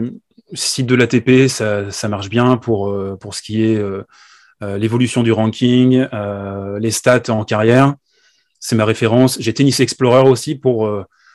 sites 0.53 0.87
de 0.87 0.95
l'ATP, 0.95 1.47
ça, 1.47 1.91
ça 1.91 2.07
marche 2.07 2.29
bien 2.29 2.57
pour, 2.57 2.95
pour 3.19 3.35
ce 3.35 3.41
qui 3.41 3.63
est 3.63 3.79
l'évolution 4.61 5.21
du 5.21 5.31
ranking, 5.31 6.07
les 6.79 6.91
stats 6.91 7.29
en 7.29 7.43
carrière. 7.43 7.93
C'est 8.59 8.75
ma 8.75 8.85
référence. 8.85 9.37
J'ai 9.39 9.53
Tennis 9.53 9.79
Explorer 9.79 10.27
aussi 10.27 10.55
pour 10.55 10.89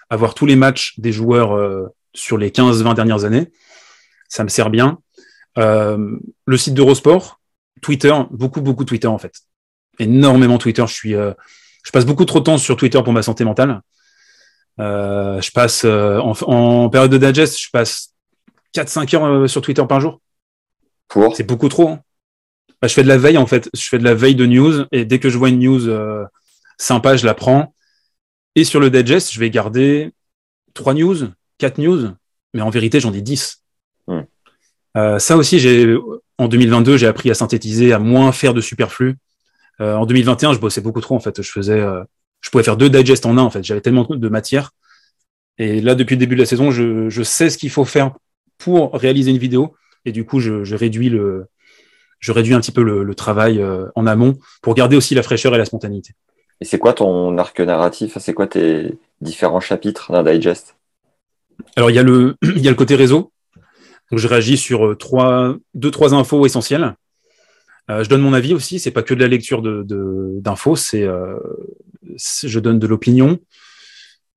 avoir 0.08 0.34
tous 0.34 0.46
les 0.46 0.56
matchs 0.56 0.98
des 0.98 1.12
joueurs 1.12 1.90
sur 2.14 2.38
les 2.38 2.50
15-20 2.50 2.94
dernières 2.94 3.24
années. 3.24 3.52
Ça 4.28 4.42
me 4.42 4.48
sert 4.48 4.70
bien. 4.70 4.98
le 5.56 6.56
site 6.56 6.74
d'Eurosport, 6.74 7.40
Twitter, 7.82 8.14
beaucoup, 8.30 8.60
beaucoup 8.60 8.84
Twitter 8.84 9.06
en 9.06 9.18
fait. 9.18 9.34
Énormément 9.98 10.58
Twitter. 10.58 10.84
Je 10.88 10.92
suis, 10.92 11.12
je 11.12 11.90
passe 11.92 12.04
beaucoup 12.04 12.24
trop 12.24 12.40
de 12.40 12.44
temps 12.44 12.58
sur 12.58 12.76
Twitter 12.76 13.00
pour 13.02 13.12
ma 13.12 13.22
santé 13.22 13.44
mentale. 13.44 13.80
Euh, 14.78 15.40
je 15.40 15.50
passe 15.50 15.82
euh, 15.84 16.18
en, 16.18 16.32
en, 16.42 16.88
période 16.88 17.10
de 17.10 17.18
digest, 17.18 17.60
je 17.60 17.68
passe 17.70 18.14
4-5 18.74 19.16
heures 19.16 19.24
euh, 19.24 19.46
sur 19.46 19.60
Twitter 19.60 19.84
par 19.88 20.00
jour. 20.00 20.20
Pour 21.08 21.36
C'est 21.36 21.44
beaucoup 21.44 21.68
trop. 21.68 21.88
Hein. 21.88 22.00
Bah, 22.80 22.88
je 22.88 22.94
fais 22.94 23.02
de 23.02 23.08
la 23.08 23.18
veille 23.18 23.36
en 23.36 23.46
fait. 23.46 23.68
Je 23.74 23.82
fais 23.88 23.98
de 23.98 24.04
la 24.04 24.14
veille 24.14 24.34
de 24.34 24.46
news 24.46 24.86
et 24.92 25.04
dès 25.04 25.18
que 25.18 25.28
je 25.28 25.36
vois 25.36 25.50
une 25.50 25.58
news 25.58 25.88
euh, 25.88 26.24
sympa, 26.80 27.16
je 27.16 27.26
la 27.26 27.34
prends. 27.34 27.74
Et 28.54 28.64
sur 28.64 28.80
le 28.80 28.90
digest, 28.90 29.32
je 29.32 29.40
vais 29.40 29.50
garder 29.50 30.12
3 30.74 30.94
news, 30.94 31.16
4 31.58 31.78
news, 31.78 32.08
mais 32.54 32.62
en 32.62 32.70
vérité, 32.70 33.00
j'en 33.00 33.12
ai 33.12 33.20
10. 33.20 33.62
Hmm. 34.06 34.20
Euh, 34.96 35.18
ça 35.18 35.36
aussi, 35.36 35.60
j'ai 35.60 35.96
en 36.38 36.48
2022, 36.48 36.96
j'ai 36.96 37.06
appris 37.06 37.30
à 37.30 37.34
synthétiser, 37.34 37.92
à 37.92 37.98
moins 37.98 38.32
faire 38.32 38.54
de 38.54 38.60
superflu. 38.60 39.16
Euh, 39.80 39.94
en 39.94 40.06
2021, 40.06 40.54
je 40.54 40.58
bossais 40.58 40.80
beaucoup 40.80 41.00
trop 41.00 41.14
en 41.14 41.20
fait. 41.20 41.42
Je 41.42 41.50
faisais 41.50 41.80
je 42.40 42.50
pouvais 42.50 42.64
faire 42.64 42.76
deux 42.76 42.90
digests 42.90 43.26
en 43.26 43.36
un 43.38 43.42
en 43.42 43.50
fait. 43.50 43.62
J'avais 43.62 43.80
tellement 43.80 44.06
de 44.08 44.28
matière. 44.28 44.72
Et 45.58 45.80
là, 45.80 45.94
depuis 45.94 46.14
le 46.14 46.20
début 46.20 46.36
de 46.36 46.40
la 46.40 46.46
saison, 46.46 46.70
je, 46.70 47.08
je 47.08 47.22
sais 47.22 47.50
ce 47.50 47.58
qu'il 47.58 47.70
faut 47.70 47.84
faire 47.84 48.12
pour 48.58 48.92
réaliser 48.94 49.30
une 49.30 49.38
vidéo. 49.38 49.74
Et 50.04 50.12
du 50.12 50.24
coup, 50.24 50.40
je, 50.40 50.64
je 50.64 50.74
réduis 50.74 51.10
le, 51.10 51.46
je 52.18 52.32
réduis 52.32 52.54
un 52.54 52.60
petit 52.60 52.72
peu 52.72 52.82
le, 52.82 53.02
le 53.02 53.14
travail 53.14 53.60
euh, 53.60 53.86
en 53.94 54.06
amont 54.06 54.38
pour 54.62 54.74
garder 54.74 54.96
aussi 54.96 55.14
la 55.14 55.22
fraîcheur 55.22 55.54
et 55.54 55.58
la 55.58 55.66
spontanéité. 55.66 56.14
Et 56.60 56.64
c'est 56.64 56.78
quoi 56.78 56.92
ton 56.92 57.36
arc 57.38 57.58
narratif? 57.60 58.18
C'est 58.18 58.34
quoi 58.34 58.46
tes 58.46 58.98
différents 59.20 59.60
chapitres 59.60 60.12
d'un 60.12 60.22
digest 60.22 60.76
Alors, 61.76 61.90
il 61.90 61.96
y, 61.96 61.98
a 61.98 62.02
le, 62.02 62.36
il 62.42 62.60
y 62.60 62.68
a 62.68 62.70
le 62.70 62.76
côté 62.76 62.94
réseau. 62.94 63.32
Donc, 64.10 64.18
je 64.18 64.28
réagis 64.28 64.56
sur 64.56 64.86
euh, 64.86 64.96
trois, 64.96 65.56
deux, 65.74 65.90
trois 65.90 66.14
infos 66.14 66.44
essentielles. 66.44 66.94
Euh, 67.90 68.04
je 68.04 68.08
donne 68.08 68.20
mon 68.20 68.34
avis 68.34 68.54
aussi. 68.54 68.78
C'est 68.78 68.90
pas 68.90 69.02
que 69.02 69.14
de 69.14 69.20
la 69.20 69.28
lecture 69.28 69.62
d'infos, 69.62 70.74
de, 70.74 70.78
c'est 70.78 71.02
euh, 71.02 71.38
je 72.16 72.60
donne 72.60 72.78
de 72.78 72.86
l'opinion. 72.86 73.38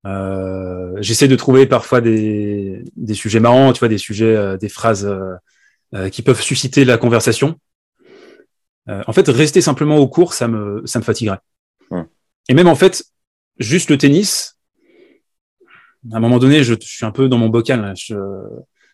Euh, 0.06 0.98
J'essaie 1.00 1.28
de 1.28 1.36
trouver 1.36 1.66
parfois 1.66 2.02
des, 2.02 2.84
des, 2.96 3.14
sujets 3.14 3.40
marrants, 3.40 3.74
tu 3.74 3.80
vois, 3.80 3.88
des 3.88 3.98
sujets, 3.98 4.36
euh, 4.36 4.58
des 4.58 4.70
phrases 4.70 5.06
euh, 5.96 6.10
qui 6.10 6.22
peuvent 6.22 6.42
susciter 6.42 6.86
la 6.86 6.98
conversation. 6.98 7.60
en 8.88 9.14
fait, 9.14 9.28
rester 9.30 9.62
simplement 9.62 9.98
au 9.98 10.08
cours, 10.08 10.34
ça 10.34 10.48
me, 10.48 10.82
ça 10.86 11.00
me 11.00 11.04
fatiguerait. 11.04 11.40
Et 12.50 12.54
même 12.54 12.68
en 12.68 12.76
fait, 12.76 13.06
juste 13.58 13.90
le 13.90 13.98
tennis, 13.98 14.60
à 16.12 16.18
un 16.18 16.20
moment 16.20 16.40
donné, 16.40 16.64
je, 16.64 16.74
je 16.74 16.88
suis 16.88 17.06
un 17.06 17.12
peu 17.12 17.30
dans 17.30 17.38
mon 17.38 17.50
bocal, 17.50 17.82
là, 17.82 17.94
je, 17.96 18.16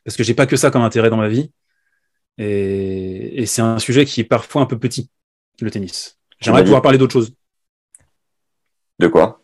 parce 0.04 0.16
que 0.16 0.24
j'ai 0.24 0.36
pas 0.36 0.46
que 0.46 0.56
ça 0.56 0.70
comme 0.72 0.84
intérêt 0.84 1.10
dans 1.10 1.18
ma 1.18 1.30
vie. 1.30 1.52
Et, 2.38 3.42
et 3.42 3.46
c'est 3.46 3.62
un 3.62 3.80
sujet 3.80 4.06
qui 4.06 4.22
est 4.22 4.26
parfois 4.26 4.62
un 4.62 4.66
peu 4.66 4.78
petit, 4.78 5.10
le 5.60 5.72
tennis. 5.72 6.18
J'aimerais 6.40 6.64
pouvoir 6.64 6.82
parler 6.82 6.98
d'autre 6.98 7.14
chose. 7.14 7.34
De 9.00 9.08
quoi? 9.08 9.44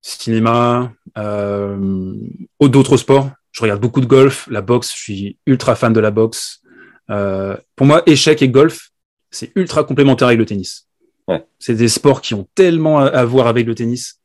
Cinéma, 0.00 0.92
euh, 1.18 2.14
d'autres 2.60 2.96
sports. 2.96 3.30
Je 3.52 3.62
regarde 3.62 3.80
beaucoup 3.80 4.00
de 4.00 4.06
golf, 4.06 4.46
la 4.48 4.62
boxe, 4.62 4.94
je 4.94 5.00
suis 5.00 5.38
ultra 5.46 5.74
fan 5.74 5.92
de 5.92 6.00
la 6.00 6.10
boxe. 6.10 6.62
Euh, 7.10 7.56
pour 7.76 7.86
moi, 7.86 8.02
échec 8.06 8.40
et 8.40 8.48
golf, 8.48 8.90
c'est 9.30 9.52
ultra 9.56 9.84
complémentaire 9.84 10.28
avec 10.28 10.38
le 10.38 10.46
tennis. 10.46 10.87
Ouais. 11.28 11.46
C'est 11.58 11.74
des 11.74 11.88
sports 11.88 12.20
qui 12.20 12.34
ont 12.34 12.48
tellement 12.54 12.98
à, 12.98 13.24
voir 13.24 13.46
avec 13.46 13.66
le 13.66 13.74
tennis. 13.74 14.20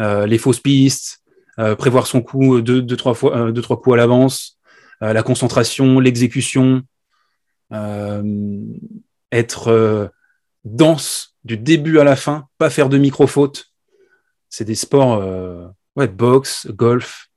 Euh, 0.00 0.26
les 0.26 0.38
fausses 0.38 0.60
pistes, 0.60 1.20
euh, 1.58 1.76
prévoir 1.76 2.06
son 2.06 2.22
coup 2.22 2.60
deux, 2.60 2.82
deux, 2.82 2.96
trois 2.96 3.14
fois, 3.14 3.36
euh, 3.36 3.52
deux, 3.52 3.62
trois 3.62 3.80
coups 3.80 3.94
à 3.94 3.96
l'avance, 3.96 4.58
euh, 5.02 5.12
la 5.12 5.22
concentration, 5.22 6.00
l'exécution, 6.00 6.82
être 9.32 10.10
dense 10.64 11.34
du 11.44 11.56
début 11.56 11.98
à 11.98 12.04
la 12.04 12.16
fin, 12.16 12.48
pas 12.58 12.70
faire 12.70 12.88
de 12.88 12.98
micro-fautes. 12.98 13.66
C'est 14.48 14.64
des 14.64 14.74
sports, 14.74 15.14
euh, 15.14 15.66
ouais, 15.96 16.08
boxe, 16.08 16.66
golf, 16.68 17.28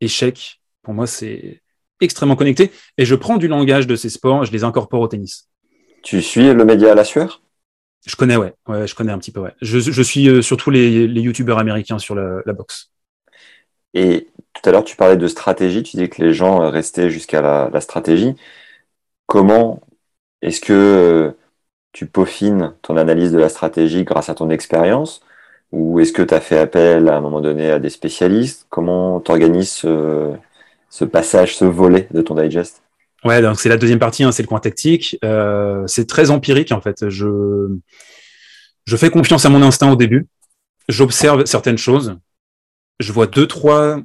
échec. 0.00 0.60
Pour 0.82 0.94
moi, 0.94 1.06
c'est 1.06 1.62
extrêmement 2.00 2.36
connecté. 2.36 2.70
Et 2.96 3.04
je 3.04 3.14
prends 3.14 3.36
du 3.36 3.48
langage 3.48 3.86
de 3.86 3.96
ces 3.96 4.10
sports, 4.10 4.44
je 4.44 4.52
les 4.52 4.64
incorpore 4.64 5.00
au 5.00 5.08
tennis. 5.08 5.48
Tu 6.02 6.22
suis 6.22 6.52
le 6.52 6.64
média 6.64 6.92
à 6.92 6.94
la 6.94 7.04
sueur? 7.04 7.42
Je 8.06 8.16
connais, 8.16 8.36
ouais. 8.36 8.54
ouais. 8.68 8.86
Je 8.86 8.94
connais 8.94 9.12
un 9.12 9.18
petit 9.18 9.32
peu, 9.32 9.40
ouais. 9.40 9.54
Je, 9.60 10.02
suis 10.02 10.42
surtout 10.42 10.70
les, 10.70 11.06
les 11.06 11.20
youtubeurs 11.20 11.58
américains 11.58 11.98
sur 11.98 12.14
la, 12.14 12.40
la 12.46 12.52
boxe. 12.52 12.90
Et 13.94 14.28
tout 14.54 14.68
à 14.68 14.72
l'heure, 14.72 14.84
tu 14.84 14.96
parlais 14.96 15.16
de 15.16 15.26
stratégie. 15.28 15.82
Tu 15.82 15.96
disais 15.96 16.08
que 16.08 16.22
les 16.22 16.32
gens 16.32 16.70
restaient 16.70 17.10
jusqu'à 17.10 17.40
la, 17.42 17.80
stratégie. 17.80 18.34
Comment 19.26 19.80
est-ce 20.42 20.60
que 20.60 21.36
tu 21.92 22.06
peaufines 22.06 22.74
ton 22.82 22.96
analyse 22.96 23.32
de 23.32 23.38
la 23.38 23.48
stratégie 23.48 24.04
grâce 24.04 24.28
à 24.30 24.34
ton 24.34 24.50
expérience? 24.50 25.22
Ou 25.72 26.00
est-ce 26.00 26.12
que 26.12 26.22
tu 26.22 26.34
as 26.34 26.40
fait 26.40 26.58
appel 26.58 27.08
à 27.08 27.16
un 27.18 27.20
moment 27.20 27.40
donné 27.40 27.70
à 27.70 27.78
des 27.80 27.90
spécialistes? 27.90 28.66
Comment 28.70 29.20
tu 29.20 29.30
organises 29.32 29.70
ce, 29.72 30.34
ce, 30.90 31.04
passage, 31.04 31.56
ce 31.56 31.64
volet 31.66 32.08
de 32.12 32.22
ton 32.22 32.34
digest? 32.34 32.82
Ouais, 33.28 33.42
donc 33.42 33.60
c'est 33.60 33.68
la 33.68 33.76
deuxième 33.76 33.98
partie, 33.98 34.24
hein, 34.24 34.32
c'est 34.32 34.42
le 34.42 34.48
coin 34.48 34.58
tactique. 34.58 35.18
Euh, 35.22 35.86
c'est 35.86 36.06
très 36.06 36.30
empirique 36.30 36.72
en 36.72 36.80
fait. 36.80 37.10
Je, 37.10 37.68
fais 38.96 39.10
confiance 39.10 39.44
à 39.44 39.50
mon 39.50 39.60
instinct 39.60 39.92
au 39.92 39.96
début. 39.96 40.28
J'observe 40.88 41.44
certaines 41.44 41.76
choses. 41.76 42.16
Je 43.00 43.12
vois 43.12 43.26
deux, 43.26 43.46
trois, 43.46 44.00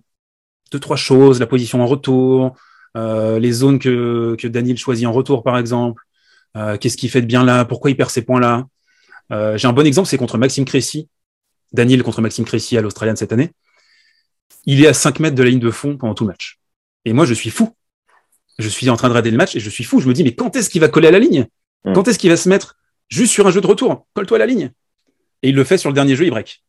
choses, 0.97 1.39
la 1.39 1.47
position 1.47 1.81
en 1.81 1.87
retour, 1.87 2.57
euh, 2.97 3.39
les 3.39 3.53
zones 3.53 3.79
que, 3.79 4.35
Daniel 4.43 4.77
choisit 4.77 5.07
en 5.07 5.13
retour 5.13 5.41
par 5.41 5.57
exemple. 5.57 6.03
Euh, 6.57 6.77
Qu'est-ce 6.77 6.97
qu'il 6.97 7.09
fait 7.09 7.21
de 7.21 7.25
bien 7.25 7.45
là? 7.45 7.63
Pourquoi 7.63 7.91
il 7.91 7.95
perd 7.95 8.09
ces 8.09 8.23
points-là 8.23 8.67
euh, 9.31 9.57
J'ai 9.57 9.69
un 9.69 9.73
bon 9.73 9.87
exemple, 9.87 10.09
c'est 10.09 10.17
contre 10.17 10.37
Maxime 10.37 10.65
Cressy 10.65 11.07
Daniel 11.71 12.03
contre 12.03 12.21
Maxime 12.21 12.43
Cressy 12.43 12.77
à 12.77 12.81
l'Australienne 12.81 13.15
cette 13.15 13.31
année, 13.31 13.51
il 14.65 14.83
est 14.83 14.87
à 14.87 14.93
5 14.93 15.21
mètres 15.21 15.35
de 15.35 15.43
la 15.43 15.49
ligne 15.49 15.61
de 15.61 15.71
fond 15.71 15.95
pendant 15.95 16.13
tout 16.13 16.25
match. 16.25 16.59
Et 17.05 17.13
moi, 17.13 17.25
je 17.25 17.33
suis 17.33 17.51
fou. 17.51 17.73
Je 18.59 18.69
suis 18.69 18.89
en 18.89 18.95
train 18.95 19.07
de 19.07 19.13
regarder 19.13 19.31
le 19.31 19.37
match 19.37 19.55
et 19.55 19.59
je 19.59 19.69
suis 19.69 19.83
fou. 19.83 19.99
Je 19.99 20.07
me 20.07 20.13
dis, 20.13 20.23
mais 20.23 20.35
quand 20.35 20.55
est-ce 20.55 20.69
qu'il 20.69 20.81
va 20.81 20.89
coller 20.89 21.07
à 21.07 21.11
la 21.11 21.19
ligne? 21.19 21.47
Hmm. 21.83 21.93
Quand 21.93 22.07
est-ce 22.07 22.19
qu'il 22.19 22.29
va 22.29 22.37
se 22.37 22.49
mettre 22.49 22.77
juste 23.09 23.31
sur 23.31 23.47
un 23.47 23.51
jeu 23.51 23.61
de 23.61 23.67
retour? 23.67 24.07
Colle-toi 24.13 24.37
à 24.37 24.39
la 24.39 24.45
ligne. 24.45 24.71
Et 25.41 25.49
il 25.49 25.55
le 25.55 25.63
fait 25.63 25.77
sur 25.77 25.89
le 25.89 25.93
dernier 25.93 26.15
jeu, 26.15 26.25
il 26.25 26.31
break. 26.31 26.63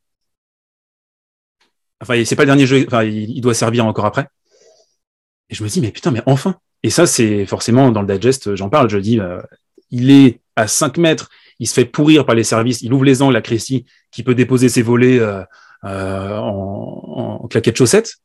Enfin, 2.01 2.23
c'est 2.25 2.37
pas 2.37 2.43
le 2.43 2.49
dernier 2.49 2.67
jeu, 2.67 2.85
enfin, 2.87 3.05
il 3.05 3.41
doit 3.41 3.55
servir 3.55 3.87
encore 3.87 4.05
après. 4.05 4.29
Et 5.49 5.55
je 5.55 5.63
me 5.63 5.69
dis, 5.69 5.81
mais 5.81 5.91
putain, 5.91 6.11
mais 6.11 6.23
enfin. 6.27 6.57
Et 6.83 6.91
ça, 6.91 7.07
c'est 7.07 7.47
forcément 7.47 7.91
dans 7.91 8.03
le 8.03 8.07
digest, 8.07 8.55
j'en 8.57 8.69
parle, 8.69 8.91
je 8.91 8.99
dis, 8.99 9.21
euh, 9.21 9.41
il 9.91 10.11
est 10.11 10.41
à 10.57 10.69
5 10.69 10.99
mètres, 10.99 11.31
il 11.59 11.67
se 11.67 11.75
fait 11.75 11.85
pourrir 11.85 12.27
par 12.27 12.35
les 12.35 12.45
services, 12.45 12.83
il 12.83 12.93
ouvre 12.93 13.05
les 13.05 13.23
angles 13.23 13.37
à 13.37 13.41
Crécy, 13.41 13.87
qui 14.11 14.23
peut 14.23 14.35
déposer 14.35 14.69
ses 14.69 14.83
volets 14.83 15.19
euh, 15.19 15.43
euh, 15.85 16.37
en, 16.37 17.41
en, 17.43 17.49
claquette 17.49 17.77
chaussette. 17.77 18.17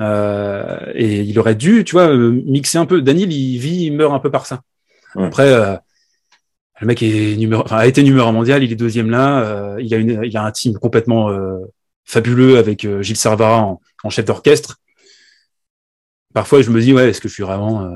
Euh, 0.00 0.92
et 0.94 1.20
il 1.20 1.38
aurait 1.38 1.54
dû, 1.54 1.84
tu 1.84 1.92
vois, 1.92 2.14
mixer 2.16 2.78
un 2.78 2.86
peu. 2.86 3.02
Daniel, 3.02 3.32
il 3.32 3.58
vit, 3.58 3.86
il 3.86 3.92
meurt 3.92 4.12
un 4.12 4.18
peu 4.18 4.30
par 4.30 4.46
ça. 4.46 4.62
Après, 5.14 5.50
le 6.80 6.86
mec 6.86 7.02
est 7.02 7.36
numéro, 7.36 7.62
enfin, 7.62 7.76
a 7.76 7.86
été 7.86 8.02
numéro 8.02 8.26
un 8.26 8.32
mondial, 8.32 8.62
il 8.62 8.72
est 8.72 8.76
deuxième 8.76 9.10
là. 9.10 9.76
il 9.78 9.92
a 9.92 9.98
une, 9.98 10.22
il 10.24 10.36
a 10.36 10.44
un 10.44 10.50
team 10.50 10.78
complètement 10.78 11.30
fabuleux 12.04 12.56
avec 12.56 12.86
Gilles 13.02 13.16
Servara 13.16 13.62
en, 13.62 13.80
en 14.04 14.10
chef 14.10 14.24
d'orchestre. 14.24 14.78
Parfois, 16.32 16.62
je 16.62 16.70
me 16.70 16.80
dis, 16.80 16.94
ouais, 16.94 17.10
est-ce 17.10 17.20
que 17.20 17.28
je 17.28 17.34
suis 17.34 17.42
vraiment 17.42 17.86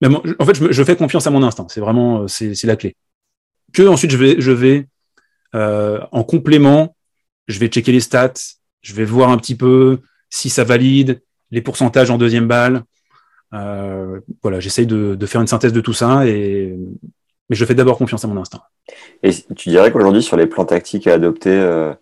mais 0.00 0.08
en 0.38 0.44
fait, 0.44 0.54
je, 0.54 0.70
je, 0.70 0.84
fais 0.84 0.96
confiance 0.96 1.26
à 1.26 1.30
mon 1.30 1.42
instinct. 1.42 1.66
C'est 1.70 1.80
vraiment, 1.80 2.28
c'est 2.28 2.62
la 2.64 2.76
clé 2.76 2.94
que 3.74 3.86
ensuite 3.86 4.12
je 4.12 4.16
vais, 4.16 4.40
je 4.40 4.52
vais 4.52 4.86
euh, 5.54 6.00
en 6.12 6.24
complément, 6.24 6.96
je 7.48 7.58
vais 7.58 7.66
checker 7.66 7.92
les 7.92 8.00
stats, 8.00 8.32
je 8.80 8.94
vais 8.94 9.04
voir 9.04 9.28
un 9.30 9.36
petit 9.36 9.56
peu 9.56 10.00
si 10.34 10.50
ça 10.50 10.64
valide, 10.64 11.22
les 11.52 11.62
pourcentages 11.62 12.10
en 12.10 12.18
deuxième 12.18 12.48
balle. 12.48 12.82
Euh, 13.52 14.18
voilà, 14.42 14.58
j'essaye 14.58 14.86
de, 14.86 15.14
de, 15.14 15.26
faire 15.26 15.40
une 15.40 15.46
synthèse 15.46 15.72
de 15.72 15.80
tout 15.80 15.92
ça, 15.92 16.26
et, 16.26 16.76
mais 17.48 17.54
je 17.54 17.64
fais 17.64 17.76
d'abord 17.76 17.96
confiance 17.96 18.24
à 18.24 18.28
mon 18.28 18.40
instinct. 18.40 18.62
Et 19.22 19.30
tu 19.54 19.68
dirais 19.68 19.92
qu'aujourd'hui, 19.92 20.24
sur 20.24 20.36
les 20.36 20.46
plans 20.46 20.64
tactiques 20.64 21.06
à 21.06 21.12
adopter 21.14 21.50
euh, 21.50 21.94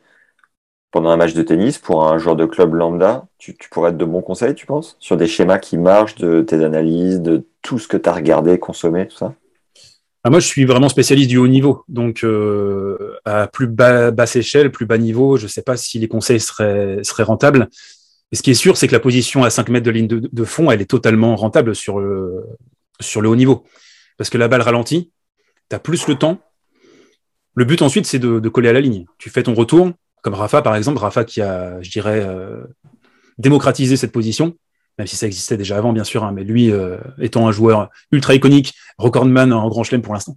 pendant 0.93 1.11
un 1.11 1.19
match 1.19 1.35
de 1.35 1.43
tennis, 1.43 1.77
pour 1.77 2.09
un 2.09 2.17
joueur 2.17 2.35
de 2.35 2.47
club 2.47 2.73
lambda, 2.73 3.27
tu, 3.37 3.55
tu 3.55 3.69
pourrais 3.69 3.91
être 3.91 3.99
de 3.99 4.05
bons 4.07 4.23
conseils, 4.23 4.55
tu 4.55 4.65
penses 4.65 4.97
Sur 4.99 5.19
des 5.19 5.27
schémas 5.27 5.59
qui 5.59 5.77
marchent, 5.77 6.15
de 6.15 6.41
tes 6.41 6.65
analyses, 6.65 7.21
de 7.21 7.47
tout 7.61 7.79
ce 7.79 7.87
que 7.87 7.99
tu 7.99 8.09
as 8.09 8.15
regardé, 8.15 8.59
consommé, 8.59 9.09
tout 9.09 9.17
ça? 9.19 9.35
Ah, 10.25 10.31
moi, 10.31 10.41
je 10.41 10.47
suis 10.47 10.65
vraiment 10.65 10.89
spécialiste 10.89 11.29
du 11.29 11.37
haut 11.37 11.49
niveau. 11.49 11.85
Donc, 11.89 12.25
euh, 12.25 13.19
à 13.27 13.47
plus 13.47 13.67
bas, 13.67 14.11
basse 14.11 14.37
échelle, 14.37 14.71
plus 14.71 14.87
bas 14.87 14.97
niveau, 14.97 15.37
je 15.37 15.45
ne 15.45 15.49
sais 15.49 15.63
pas 15.63 15.77
si 15.77 15.99
les 15.99 16.09
conseils 16.09 16.41
seraient, 16.41 17.01
seraient 17.03 17.25
rentables. 17.25 17.69
Et 18.33 18.37
ce 18.37 18.43
qui 18.43 18.51
est 18.51 18.55
sûr, 18.55 18.77
c'est 18.77 18.89
que 18.89 18.93
la 18.93 19.01
position 19.01 19.45
à 19.45 19.51
5 19.51 19.69
mètres 19.69 19.87
de 19.87 19.91
ligne 19.91 20.09
de, 20.09 20.45
fond, 20.45 20.71
elle 20.71 20.81
est 20.81 20.87
totalement 20.87 21.37
rentable 21.37 21.75
sur 21.75 22.01
le, 22.01 22.45
sur 23.01 23.21
le 23.21 23.29
haut 23.29 23.37
niveau. 23.37 23.65
Parce 24.17 24.31
que 24.31 24.39
la 24.39 24.49
balle 24.49 24.63
ralentit, 24.63 25.13
tu 25.69 25.77
as 25.77 25.79
plus 25.79 26.09
le 26.09 26.17
temps. 26.17 26.41
Le 27.55 27.65
but 27.65 27.83
ensuite, 27.83 28.07
c'est 28.07 28.19
de, 28.19 28.49
coller 28.49 28.71
à 28.71 28.73
la 28.73 28.81
ligne. 28.81 29.05
Tu 29.19 29.29
fais 29.29 29.43
ton 29.43 29.55
retour, 29.55 29.93
comme 30.23 30.35
Rafa, 30.35 30.63
par 30.63 30.75
exemple. 30.77 30.99
Rafa 30.99 31.25
qui 31.25 31.43
a, 31.43 31.81
je 31.83 31.91
dirais, 31.91 32.21
euh, 32.27 32.63
démocratisé 33.39 33.97
cette 33.97 34.13
position 34.13 34.57
même 34.99 35.07
si 35.07 35.17
ça 35.17 35.27
existait 35.27 35.57
déjà 35.57 35.79
avant, 35.79 35.93
bien 35.93 36.05
sûr, 36.05 36.25
hein, 36.25 36.33
mais 36.33 36.45
lui, 36.45 36.71
euh, 36.71 36.99
étant 37.19 37.49
un 37.49 37.53
joueur 37.53 37.89
ultra 38.11 38.35
iconique, 38.35 38.75
recordman 38.99 39.53
en 39.53 39.69
grand 39.69 39.85
chelem 39.85 40.03
pour 40.03 40.15
l'instant, 40.15 40.37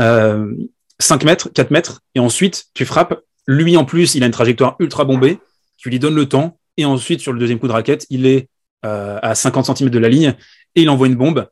euh, 0.00 0.50
5 0.98 1.24
mètres, 1.24 1.50
4 1.52 1.70
mètres, 1.70 2.00
et 2.14 2.20
ensuite, 2.20 2.66
tu 2.74 2.84
frappes. 2.86 3.20
Lui, 3.46 3.76
en 3.76 3.84
plus, 3.84 4.14
il 4.14 4.22
a 4.22 4.26
une 4.26 4.32
trajectoire 4.32 4.76
ultra 4.78 5.04
bombée, 5.04 5.38
tu 5.76 5.90
lui 5.90 5.98
donnes 5.98 6.14
le 6.14 6.26
temps, 6.26 6.58
et 6.76 6.84
ensuite, 6.84 7.20
sur 7.20 7.32
le 7.32 7.38
deuxième 7.38 7.58
coup 7.58 7.68
de 7.68 7.72
raquette, 7.72 8.06
il 8.10 8.26
est 8.26 8.48
euh, 8.84 9.18
à 9.22 9.34
50 9.34 9.76
cm 9.76 9.90
de 9.90 9.98
la 9.98 10.08
ligne, 10.08 10.34
et 10.74 10.82
il 10.82 10.90
envoie 10.90 11.06
une 11.06 11.14
bombe. 11.14 11.46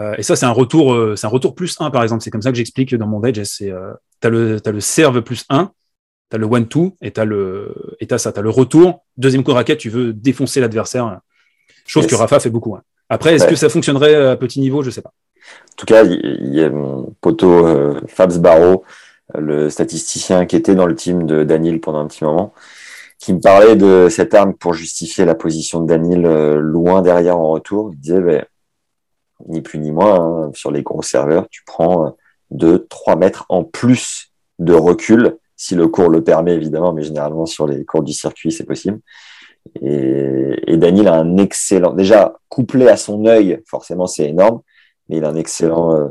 Euh, 0.00 0.14
et 0.16 0.22
ça, 0.22 0.36
c'est 0.36 0.46
un 0.46 0.50
retour, 0.50 0.94
euh, 0.94 1.16
c'est 1.16 1.26
un 1.26 1.30
retour 1.30 1.54
plus 1.54 1.76
1, 1.78 1.90
par 1.90 2.02
exemple. 2.02 2.22
C'est 2.22 2.30
comme 2.30 2.42
ça 2.42 2.50
que 2.50 2.56
j'explique 2.56 2.94
dans 2.94 3.06
mon 3.06 3.22
edge. 3.24 3.42
C'est, 3.44 3.72
t'as 4.20 4.30
le, 4.30 4.60
t'as 4.60 4.70
le 4.70 4.80
serve 4.80 5.22
plus 5.22 5.44
1, 5.48 5.70
t'as 6.30 6.38
le 6.38 6.46
one-two, 6.46 6.96
et 7.02 7.10
t'as 7.10 7.24
le, 7.24 7.74
et 8.00 8.06
t'as 8.06 8.18
ça, 8.18 8.32
t'as 8.32 8.40
le 8.40 8.50
retour. 8.50 9.04
Deuxième 9.16 9.42
coup 9.42 9.50
de 9.50 9.56
raquette, 9.56 9.78
tu 9.78 9.90
veux 9.90 10.12
défoncer 10.12 10.60
l'adversaire 10.60 11.20
Chose 11.86 12.06
que 12.06 12.14
Rafa 12.14 12.38
fait 12.38 12.50
beaucoup. 12.50 12.74
Hein. 12.76 12.82
Après, 13.08 13.34
est-ce 13.34 13.46
que 13.46 13.56
ça 13.56 13.68
fonctionnerait 13.68 14.14
à 14.14 14.36
petit 14.36 14.60
niveau? 14.60 14.82
Je 14.82 14.90
sais 14.90 15.00
pas. 15.00 15.12
En 15.72 15.76
tout 15.76 15.86
cas, 15.86 16.04
il 16.04 16.54
y 16.54 16.62
a 16.62 16.68
mon 16.68 17.14
poteau 17.20 17.96
Fabs 18.06 18.38
Barreau, 18.38 18.84
le 19.34 19.70
statisticien 19.70 20.46
qui 20.46 20.56
était 20.56 20.74
dans 20.74 20.86
le 20.86 20.94
team 20.94 21.26
de 21.26 21.44
Daniel 21.44 21.80
pendant 21.80 22.00
un 22.00 22.06
petit 22.06 22.24
moment, 22.24 22.52
qui 23.18 23.32
me 23.34 23.40
parlait 23.40 23.76
de 23.76 24.08
cette 24.08 24.34
arme 24.34 24.54
pour 24.54 24.74
justifier 24.74 25.24
la 25.24 25.34
position 25.34 25.80
de 25.80 25.86
Daniel 25.86 26.24
euh, 26.24 26.60
loin 26.60 27.02
derrière 27.02 27.38
en 27.38 27.50
retour. 27.50 27.90
Il 27.92 27.98
disait, 27.98 28.20
ben, 28.20 28.44
ni 29.48 29.60
plus 29.60 29.78
ni 29.78 29.90
moins, 29.90 30.46
hein, 30.46 30.50
sur 30.54 30.70
les 30.70 30.82
gros 30.82 31.02
serveurs, 31.02 31.48
tu 31.50 31.62
prends 31.66 32.16
2-3 32.52 33.18
mètres 33.18 33.44
en 33.48 33.64
plus 33.64 34.32
de 34.58 34.72
recul, 34.72 35.36
si 35.56 35.74
le 35.74 35.88
cours 35.88 36.08
le 36.08 36.22
permet 36.22 36.54
évidemment, 36.54 36.92
mais 36.92 37.02
généralement 37.02 37.46
sur 37.46 37.66
les 37.66 37.84
cours 37.84 38.02
du 38.02 38.12
circuit, 38.12 38.52
c'est 38.52 38.64
possible. 38.64 39.00
Et, 39.82 40.54
et, 40.66 40.76
Daniel 40.76 41.08
a 41.08 41.14
un 41.14 41.36
excellent, 41.36 41.92
déjà 41.92 42.34
couplé 42.48 42.88
à 42.88 42.96
son 42.96 43.26
œil, 43.26 43.60
forcément 43.66 44.06
c'est 44.06 44.28
énorme, 44.28 44.62
mais 45.08 45.18
il 45.18 45.24
a 45.24 45.28
un 45.28 45.36
excellent 45.36 45.94
euh, 45.94 46.08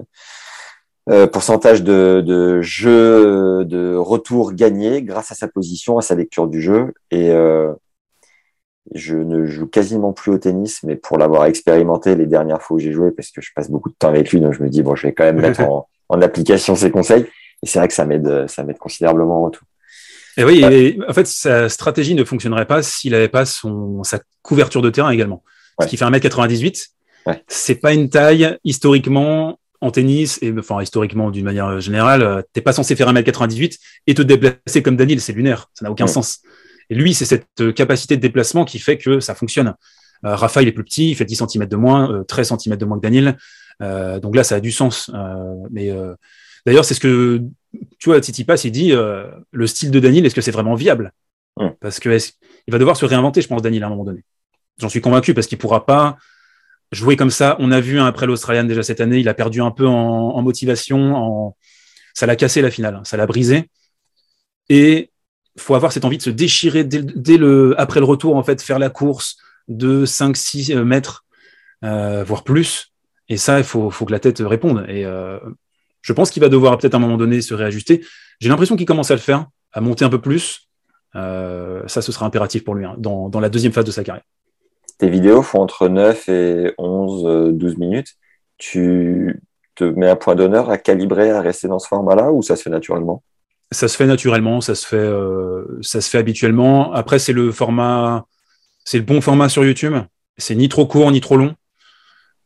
euh, 1.09 1.27
pourcentage 1.27 1.83
de, 1.83 2.21
de 2.25 2.61
jeu, 2.61 3.63
de 3.65 3.95
retour 3.95 4.53
gagné 4.53 5.01
grâce 5.01 5.31
à 5.31 5.35
sa 5.35 5.47
position, 5.47 5.97
à 5.97 6.01
sa 6.01 6.15
lecture 6.15 6.47
du 6.47 6.61
jeu. 6.61 6.93
Et 7.11 7.31
euh, 7.31 7.71
je 8.93 9.15
ne 9.15 9.45
joue 9.45 9.67
quasiment 9.67 10.13
plus 10.13 10.31
au 10.31 10.37
tennis, 10.37 10.83
mais 10.83 10.95
pour 10.95 11.17
l'avoir 11.17 11.45
expérimenté 11.45 12.15
les 12.15 12.25
dernières 12.25 12.61
fois 12.61 12.75
où 12.75 12.79
j'ai 12.79 12.91
joué, 12.91 13.11
parce 13.11 13.31
que 13.31 13.41
je 13.41 13.51
passe 13.55 13.69
beaucoup 13.69 13.89
de 13.89 13.95
temps 13.97 14.09
avec 14.09 14.31
lui, 14.31 14.41
donc 14.41 14.53
je 14.53 14.63
me 14.63 14.69
dis 14.69 14.83
bon, 14.83 14.95
je 14.95 15.07
vais 15.07 15.13
quand 15.13 15.25
même 15.25 15.39
mettre 15.39 15.61
en, 15.61 15.87
en 16.09 16.21
application 16.21 16.75
ses 16.75 16.91
conseils. 16.91 17.25
Et 17.63 17.67
c'est 17.67 17.79
vrai 17.79 17.87
que 17.87 17.93
ça 17.93 18.05
m'aide, 18.05 18.47
ça 18.47 18.63
m'aide 18.63 18.77
considérablement 18.77 19.45
en 19.45 19.49
tout. 19.49 19.65
Et 20.37 20.43
oui, 20.43 20.99
en 21.07 21.13
fait, 21.13 21.25
sa 21.25 21.67
stratégie 21.67 22.13
ne 22.13 22.23
fonctionnerait 22.23 22.67
pas 22.67 22.83
s'il 22.83 23.13
n'avait 23.13 23.27
pas 23.27 23.45
son, 23.45 24.03
sa 24.03 24.19
couverture 24.43 24.83
de 24.83 24.91
terrain 24.91 25.09
également. 25.09 25.43
Ouais. 25.79 25.85
Ce 25.85 25.89
qui 25.89 25.97
fait 25.97 26.05
1m98. 26.05 26.89
Ouais. 27.25 27.43
C'est 27.47 27.75
pas 27.75 27.93
une 27.93 28.09
taille 28.09 28.57
historiquement 28.63 29.57
en 29.81 29.91
tennis 29.91 30.39
et 30.41 30.53
enfin 30.57 30.81
historiquement 30.81 31.29
d'une 31.29 31.45
manière 31.45 31.79
générale, 31.79 32.23
euh, 32.23 32.41
t'es 32.53 32.61
pas 32.61 32.73
censé 32.73 32.95
faire 32.95 33.11
1m98 33.13 33.77
et 34.07 34.13
te 34.13 34.21
déplacer 34.21 34.81
comme 34.81 34.95
Daniel, 34.95 35.21
c'est 35.21 35.33
lunaire, 35.33 35.69
ça 35.73 35.85
n'a 35.85 35.91
aucun 35.91 36.05
ouais. 36.05 36.11
sens. 36.11 36.39
Et 36.89 36.95
lui, 36.95 37.13
c'est 37.13 37.25
cette 37.25 37.47
euh, 37.59 37.71
capacité 37.71 38.15
de 38.15 38.21
déplacement 38.21 38.65
qui 38.65 38.79
fait 38.79 38.97
que 38.97 39.19
ça 39.19 39.35
fonctionne. 39.35 39.75
Euh, 40.25 40.35
Rafa, 40.35 40.61
il 40.61 40.67
est 40.67 40.71
plus 40.71 40.83
petit, 40.83 41.11
il 41.11 41.15
fait 41.15 41.25
10 41.25 41.43
cm 41.47 41.65
de 41.65 41.75
moins, 41.75 42.11
euh, 42.11 42.23
13 42.23 42.53
cm 42.57 42.77
de 42.77 42.85
moins 42.85 42.97
que 42.97 43.03
Daniel. 43.03 43.37
Euh, 43.81 44.19
donc 44.19 44.35
là, 44.35 44.43
ça 44.43 44.55
a 44.55 44.59
du 44.59 44.71
sens. 44.71 45.11
Euh, 45.13 45.55
mais 45.69 45.91
d'ailleurs, 46.65 46.85
c'est 46.85 46.93
ce 46.93 46.99
que 46.99 47.41
tu 47.99 48.09
vois, 48.09 48.19
Pass, 48.45 48.63
il 48.63 48.71
dit 48.71 48.91
euh, 48.91 49.29
le 49.51 49.67
style 49.67 49.91
de 49.91 49.99
Daniel, 49.99 50.25
est-ce 50.25 50.35
que 50.35 50.41
c'est 50.41 50.51
vraiment 50.51 50.75
viable? 50.75 51.11
Parce 51.79 51.99
que 51.99 52.15
il 52.67 52.71
va 52.71 52.77
devoir 52.77 52.97
se 52.97 53.05
réinventer, 53.05 53.41
je 53.41 53.47
pense, 53.47 53.61
Daniel, 53.61 53.83
à 53.83 53.87
un 53.87 53.89
moment 53.89 54.03
donné. 54.03 54.23
J'en 54.77 54.89
suis 54.89 55.01
convaincu 55.01 55.33
parce 55.33 55.47
qu'il 55.47 55.57
pourra 55.57 55.85
pas 55.85 56.17
jouer 56.91 57.15
comme 57.15 57.31
ça. 57.31 57.55
On 57.59 57.71
a 57.71 57.79
vu 57.79 57.99
après 57.99 58.25
l'Australian 58.25 58.63
déjà 58.63 58.83
cette 58.83 59.01
année, 59.01 59.19
il 59.19 59.29
a 59.29 59.33
perdu 59.33 59.61
un 59.61 59.71
peu 59.71 59.87
en, 59.87 60.41
motivation, 60.41 61.53
ça 62.13 62.25
l'a 62.25 62.35
cassé 62.35 62.61
la 62.61 62.71
finale, 62.71 62.95
hein, 62.95 63.03
ça 63.03 63.17
l'a 63.17 63.25
brisé. 63.25 63.69
Et 64.69 65.11
faut 65.57 65.75
avoir 65.75 65.91
cette 65.91 66.05
envie 66.05 66.17
de 66.17 66.23
se 66.23 66.29
déchirer 66.29 66.83
dès, 66.83 67.37
le 67.37 67.75
après 67.79 67.99
le 67.99 68.05
retour, 68.05 68.35
en 68.35 68.43
fait, 68.43 68.61
faire 68.61 68.79
la 68.79 68.89
course 68.89 69.37
de 69.67 70.05
5-6 70.05 70.75
mètres, 70.83 71.25
euh, 71.83 72.23
voire 72.23 72.43
plus. 72.43 72.93
Et 73.29 73.37
ça, 73.37 73.57
il 73.57 73.65
faut, 73.65 73.89
que 73.89 74.11
la 74.11 74.19
tête 74.19 74.39
réponde. 74.39 74.85
Et 74.87 75.05
euh, 75.05 75.39
Je 76.01 76.13
pense 76.13 76.31
qu'il 76.31 76.41
va 76.41 76.49
devoir 76.49 76.77
peut-être 76.77 76.93
à 76.93 76.97
un 76.97 77.01
moment 77.01 77.17
donné 77.17 77.41
se 77.41 77.53
réajuster. 77.53 78.05
J'ai 78.39 78.49
l'impression 78.49 78.75
qu'il 78.75 78.85
commence 78.85 79.11
à 79.11 79.15
le 79.15 79.19
faire, 79.19 79.47
à 79.73 79.81
monter 79.81 80.05
un 80.05 80.09
peu 80.09 80.21
plus. 80.21 80.69
Euh, 81.15 81.83
ça, 81.87 82.01
ce 82.01 82.11
sera 82.11 82.25
impératif 82.25 82.63
pour 82.63 82.75
lui 82.75 82.85
hein, 82.85 82.95
dans, 82.97 83.39
la 83.39 83.49
deuxième 83.49 83.73
phase 83.73 83.85
de 83.85 83.91
sa 83.91 84.03
carrière. 84.03 84.23
Tes 84.97 85.09
vidéos 85.09 85.41
font 85.41 85.61
entre 85.61 85.87
9 85.87 86.29
et 86.29 86.73
11, 86.77 87.53
12 87.53 87.73
euh, 87.73 87.75
minutes. 87.77 88.15
Tu 88.57 89.41
te 89.75 89.83
mets 89.83 90.09
un 90.09 90.15
point 90.15 90.35
d'honneur 90.35 90.69
à 90.69 90.77
calibrer, 90.77 91.29
à 91.29 91.41
rester 91.41 91.67
dans 91.67 91.79
ce 91.79 91.87
format-là 91.87 92.31
ou 92.31 92.41
ça 92.41 92.55
se 92.55 92.63
fait 92.63 92.69
naturellement? 92.69 93.23
Ça 93.71 93.87
se 93.87 93.97
fait 93.97 94.07
naturellement, 94.07 94.61
ça 94.61 94.75
se 94.75 94.87
fait, 94.87 94.95
euh, 94.95 95.65
ça 95.81 96.01
se 96.01 96.09
fait 96.09 96.17
habituellement. 96.17 96.93
Après, 96.93 97.19
c'est 97.19 97.33
le 97.33 97.51
format, 97.51 98.25
c'est 98.85 98.97
le 98.97 99.03
bon 99.03 99.21
format 99.21 99.49
sur 99.49 99.63
YouTube. 99.63 99.93
C'est 100.37 100.55
ni 100.55 100.69
trop 100.69 100.85
court 100.85 101.11
ni 101.11 101.21
trop 101.21 101.37
long. 101.37 101.53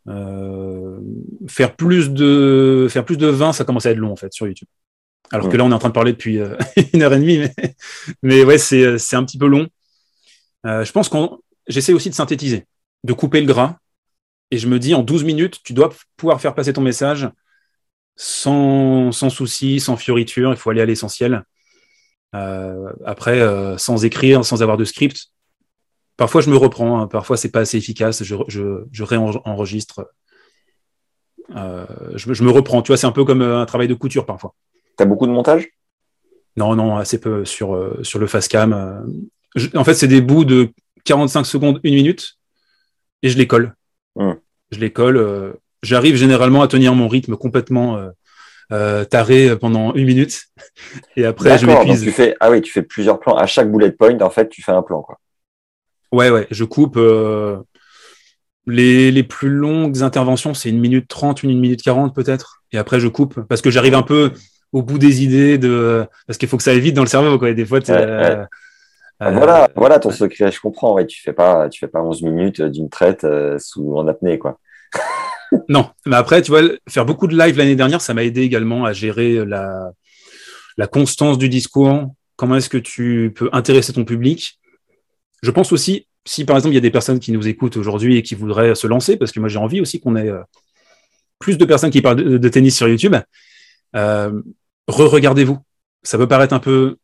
Euh, 0.08 1.00
faire 1.48 1.76
plus 1.76 2.10
de 2.10 2.88
faire 2.90 3.06
plus 3.06 3.18
de 3.18 3.28
20, 3.28 3.54
ça 3.54 3.66
commence 3.66 3.86
à 3.86 3.92
être 3.92 3.98
long 3.98 4.12
en 4.12 4.16
fait 4.16 4.34
sur 4.34 4.48
YouTube. 4.48 4.68
Alors 5.32 5.48
que 5.48 5.56
là, 5.56 5.64
on 5.64 5.72
est 5.72 5.74
en 5.74 5.80
train 5.80 5.90
de 5.90 5.94
parler 5.94 6.12
depuis 6.12 6.40
euh, 6.40 6.58
une 6.94 7.04
heure 7.04 7.14
et 7.14 7.20
demie, 7.20 7.38
mais, 7.38 7.54
mais 8.22 8.44
ouais, 8.44 8.58
c'est, 8.58 8.98
c'est 8.98 9.16
un 9.16 9.24
petit 9.24 9.38
peu 9.38 9.48
long. 9.48 9.68
Euh, 10.66 10.84
je 10.84 10.92
pense 10.92 11.08
qu'on 11.08 11.40
j'essaie 11.68 11.94
aussi 11.94 12.10
de 12.10 12.16
synthétiser, 12.16 12.66
de 13.04 13.14
couper 13.14 13.42
le 13.42 13.48
gras. 13.48 13.78
Et 14.52 14.58
je 14.58 14.68
me 14.68 14.80
dis, 14.80 14.94
en 14.94 15.02
12 15.02 15.24
minutes, 15.24 15.62
tu 15.64 15.74
dois 15.74 15.90
pouvoir 16.18 16.42
faire 16.42 16.54
passer 16.54 16.74
ton 16.74 16.82
message 16.82 17.30
sans, 18.16 19.12
sans 19.12 19.30
souci, 19.30 19.80
sans 19.80 19.96
fioriture. 19.96 20.52
Il 20.52 20.58
faut 20.58 20.70
aller 20.70 20.82
à 20.82 20.86
l'essentiel. 20.86 21.46
Euh, 22.36 22.92
après, 23.06 23.40
euh, 23.40 23.78
sans 23.78 24.04
écrire, 24.04 24.44
sans 24.44 24.62
avoir 24.62 24.78
de 24.78 24.86
script. 24.86 25.28
Parfois, 26.18 26.42
je 26.42 26.50
me 26.50 26.58
reprends. 26.58 27.00
Hein. 27.02 27.08
parfois, 27.08 27.38
c'est 27.38 27.52
pas 27.52 27.62
assez 27.62 27.78
efficace. 27.78 28.24
Je, 28.24 28.36
je, 28.48 28.86
je 28.92 29.04
réenregistre. 29.04 30.06
Euh, 31.56 31.86
je, 32.16 32.34
je, 32.34 32.44
me 32.44 32.52
reprends. 32.52 32.82
Tu 32.82 32.88
vois, 32.88 32.98
c'est 32.98 33.08
un 33.08 33.12
peu 33.12 33.26
comme 33.26 33.42
un 33.42 33.66
travail 33.66 33.88
de 33.88 33.94
couture 33.94 34.26
parfois. 34.26 34.54
T'as 34.98 35.06
beaucoup 35.06 35.28
de 35.28 35.32
montage? 35.32 35.70
Non, 36.58 36.76
non, 36.76 36.98
assez 36.98 37.20
peu 37.20 37.46
sur, 37.46 37.76
euh, 37.76 38.00
sur 38.04 38.20
le 38.20 38.28
facecam. 38.28 38.74
Euh. 38.74 39.70
en 39.76 39.84
fait, 39.84 39.94
c'est 39.94 40.08
des 40.08 40.22
bouts 40.22 40.46
de 40.46 40.70
45 41.04 41.46
secondes, 41.46 41.80
une 41.84 41.96
minute, 41.96 42.38
et 43.24 43.30
je 43.30 43.38
les 43.38 43.48
colle. 43.48 43.76
Je 44.18 44.80
les 44.80 44.92
colle. 44.92 45.18
Euh, 45.18 45.54
j'arrive 45.84 46.16
généralement 46.16 46.62
à 46.62 46.68
tenir 46.68 46.94
mon 46.96 47.08
rythme 47.08 47.36
complètement 47.36 48.00
taré 49.10 49.58
pendant 49.58 49.94
une 49.96 50.06
minute, 50.06 50.46
et 51.18 51.26
après 51.26 51.58
je 51.58 51.66
m'épuise. 51.66 52.04
Tu 52.04 52.12
fais, 52.12 52.36
ah 52.40 52.50
oui, 52.50 52.62
tu 52.62 52.72
fais 52.72 52.84
plusieurs 52.84 53.20
plans. 53.20 53.36
À 53.36 53.46
chaque 53.46 53.72
bullet 53.72 53.92
point, 53.92 54.20
en 54.22 54.30
fait, 54.30 54.48
tu 54.48 54.62
fais 54.62 54.72
un 54.72 54.82
plan, 54.82 55.02
quoi. 55.02 55.20
Ouais, 56.12 56.30
ouais. 56.30 56.48
Je 56.52 56.64
coupe. 56.64 57.00
Les, 58.68 59.12
les, 59.12 59.24
plus 59.24 59.50
longues 59.50 60.04
interventions, 60.04 60.54
c'est 60.54 60.70
une 60.70 60.80
minute 60.80 61.08
trente, 61.08 61.42
une 61.42 61.60
minute 61.60 61.82
quarante 61.82 62.14
peut-être. 62.14 62.64
Et 62.72 62.78
après, 62.78 63.00
je 63.00 63.08
coupe 63.08 63.42
parce 63.50 63.60
que 63.60 63.72
j'arrive 63.72 63.96
un 63.96 64.04
peu, 64.04 64.32
au 64.72 64.82
bout 64.82 64.98
des 64.98 65.24
idées 65.24 65.58
de 65.58 66.06
parce 66.28 66.38
qu'il 66.38 66.48
faut 66.48 66.58
que 66.58 66.64
ça 66.64 66.72
aille 66.72 66.80
vite 66.80 66.96
dans 66.96 67.04
le 67.04 67.08
cerveau 67.08 67.38
quoi. 67.38 67.54
des 67.54 67.66
fois 67.66 67.80
euh, 67.90 68.46
voilà 69.22 69.70
voilà 69.76 70.00
ton 70.00 70.12
secret 70.12 70.52
je 70.52 70.60
comprends 70.60 70.94
ouais 70.94 71.06
tu 71.06 71.22
fais 71.22 71.34
pas 71.34 71.70
tu 71.70 71.80
fais 71.80 71.88
pas 71.88 72.02
11 72.02 72.24
minutes 72.24 72.62
d'une 72.62 72.90
traite 72.90 73.24
euh, 73.24 73.58
sous 73.60 73.96
en 73.96 74.08
apnée 74.08 74.40
quoi. 74.40 74.60
Non 75.68 75.90
mais 76.06 76.16
après 76.16 76.42
tu 76.42 76.52
vois 76.52 76.62
faire 76.88 77.06
beaucoup 77.06 77.28
de 77.28 77.38
live 77.38 77.58
l'année 77.58 77.76
dernière 77.76 78.02
ça 78.02 78.14
m'a 78.14 78.24
aidé 78.24 78.42
également 78.42 78.86
à 78.86 78.94
gérer 78.94 79.46
la 79.46 79.92
la 80.78 80.88
constance 80.88 81.38
du 81.38 81.50
discours. 81.50 82.08
Comment 82.38 82.56
est-ce 82.56 82.70
que 82.70 82.78
tu 82.78 83.34
peux 83.36 83.50
intéresser 83.52 83.94
ton 83.94 84.06
public? 84.06 84.60
Je 85.44 85.52
pense 85.52 85.72
aussi 85.72 86.08
si 86.26 86.46
par 86.46 86.56
exemple 86.56 86.74
il 86.74 86.76
y 86.76 86.80
a 86.80 86.82
des 86.82 86.92
personnes 86.92 87.20
qui 87.20 87.32
nous 87.32 87.48
écoutent 87.48 87.78
aujourd'hui 87.78 88.18
et 88.18 88.24
qui 88.24 88.36
voudraient 88.36 88.76
se 88.76 88.88
lancer 88.88 89.18
parce 89.18 89.32
que 89.32 89.40
moi 89.40 89.50
j'ai 89.50 89.60
envie 89.60 89.82
aussi 89.82 90.00
qu'on 90.00 90.16
ait 90.16 90.30
euh, 90.30 90.42
plus 91.38 91.58
de 91.58 91.66
personnes 91.66 91.92
qui 91.92 92.02
parlent 92.02 92.24
de, 92.24 92.38
de 92.38 92.50
tennis 92.50 92.78
sur 92.78 92.88
YouTube 92.88 93.16
euh, 93.96 94.42
re-regardez-vous. 94.88 95.60
Ça 96.04 96.18
peut 96.18 96.28
paraître 96.28 96.54
un 96.54 96.60
peu 96.60 96.98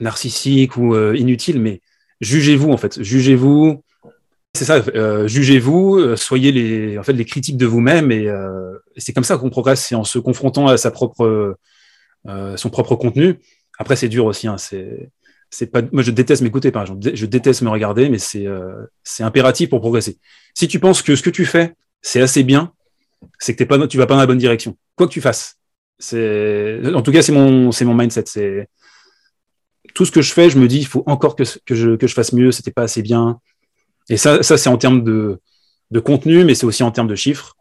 narcissique 0.00 0.76
ou 0.76 0.94
euh, 0.94 1.16
inutile, 1.16 1.60
mais 1.60 1.80
jugez-vous 2.20 2.70
en 2.70 2.76
fait. 2.76 3.02
Jugez-vous. 3.02 3.82
C'est 4.54 4.64
ça. 4.64 4.82
Euh, 4.94 5.28
jugez-vous. 5.28 5.98
Euh, 5.98 6.16
soyez 6.16 6.52
les, 6.52 6.98
en 6.98 7.02
fait, 7.02 7.12
les 7.12 7.24
critiques 7.24 7.56
de 7.56 7.66
vous-même 7.66 8.10
et, 8.10 8.30
c'est 8.96 9.12
comme 9.12 9.24
ça 9.24 9.36
qu'on 9.36 9.50
progresse. 9.50 9.84
C'est 9.84 9.94
en 9.94 10.04
se 10.04 10.18
confrontant 10.18 10.68
à 10.68 10.76
sa 10.78 10.90
propre, 10.90 11.58
son 12.56 12.70
propre 12.70 12.96
contenu. 12.96 13.38
Après, 13.78 13.96
c'est 13.96 14.08
dur 14.08 14.24
aussi. 14.24 14.48
Hein, 14.48 14.56
c'est, 14.56 15.10
c'est 15.50 15.66
pas. 15.66 15.82
Moi, 15.92 16.02
je 16.02 16.10
déteste 16.10 16.42
m'écouter 16.42 16.70
par 16.70 16.82
exemple. 16.82 17.10
Je 17.14 17.26
déteste 17.26 17.60
me 17.60 17.68
regarder, 17.68 18.08
mais 18.08 18.18
c'est, 18.18 18.46
c'est 19.04 19.22
impératif 19.22 19.68
pour 19.68 19.80
progresser. 19.80 20.18
Si 20.54 20.66
tu 20.66 20.80
penses 20.80 21.02
que 21.02 21.14
ce 21.14 21.22
que 21.22 21.30
tu 21.30 21.44
fais 21.44 21.74
c'est 22.06 22.20
assez 22.20 22.44
bien, 22.44 22.72
c'est 23.38 23.52
que 23.52 23.58
t'es 23.58 23.66
pas, 23.66 23.84
tu 23.88 23.98
vas 23.98 24.06
pas 24.06 24.14
dans 24.14 24.20
la 24.20 24.26
bonne 24.26 24.38
direction. 24.38 24.76
Quoi 24.94 25.08
que 25.08 25.12
tu 25.12 25.20
fasses. 25.20 25.56
C'est, 25.98 26.80
en 26.94 27.02
tout 27.02 27.10
cas, 27.10 27.22
c'est 27.22 27.32
mon, 27.32 27.72
c'est 27.72 27.84
mon 27.84 27.94
mindset. 27.94 28.24
C'est 28.26 28.68
tout 29.96 30.04
ce 30.04 30.12
que 30.12 30.20
je 30.20 30.30
fais, 30.30 30.50
je 30.50 30.58
me 30.58 30.68
dis, 30.68 30.76
il 30.76 30.86
faut 30.86 31.02
encore 31.06 31.34
que, 31.36 31.44
que, 31.64 31.74
je, 31.74 31.96
que 31.96 32.06
je 32.06 32.12
fasse 32.12 32.34
mieux. 32.34 32.52
C'était 32.52 32.70
pas 32.70 32.82
assez 32.82 33.00
bien. 33.00 33.40
Et 34.10 34.18
ça, 34.18 34.42
ça 34.42 34.58
c'est 34.58 34.68
en 34.68 34.76
termes 34.76 35.02
de, 35.02 35.40
de 35.90 36.00
contenu, 36.00 36.44
mais 36.44 36.54
c'est 36.54 36.66
aussi 36.66 36.82
en 36.82 36.90
termes 36.90 37.08
de 37.08 37.14
chiffres. 37.14 37.56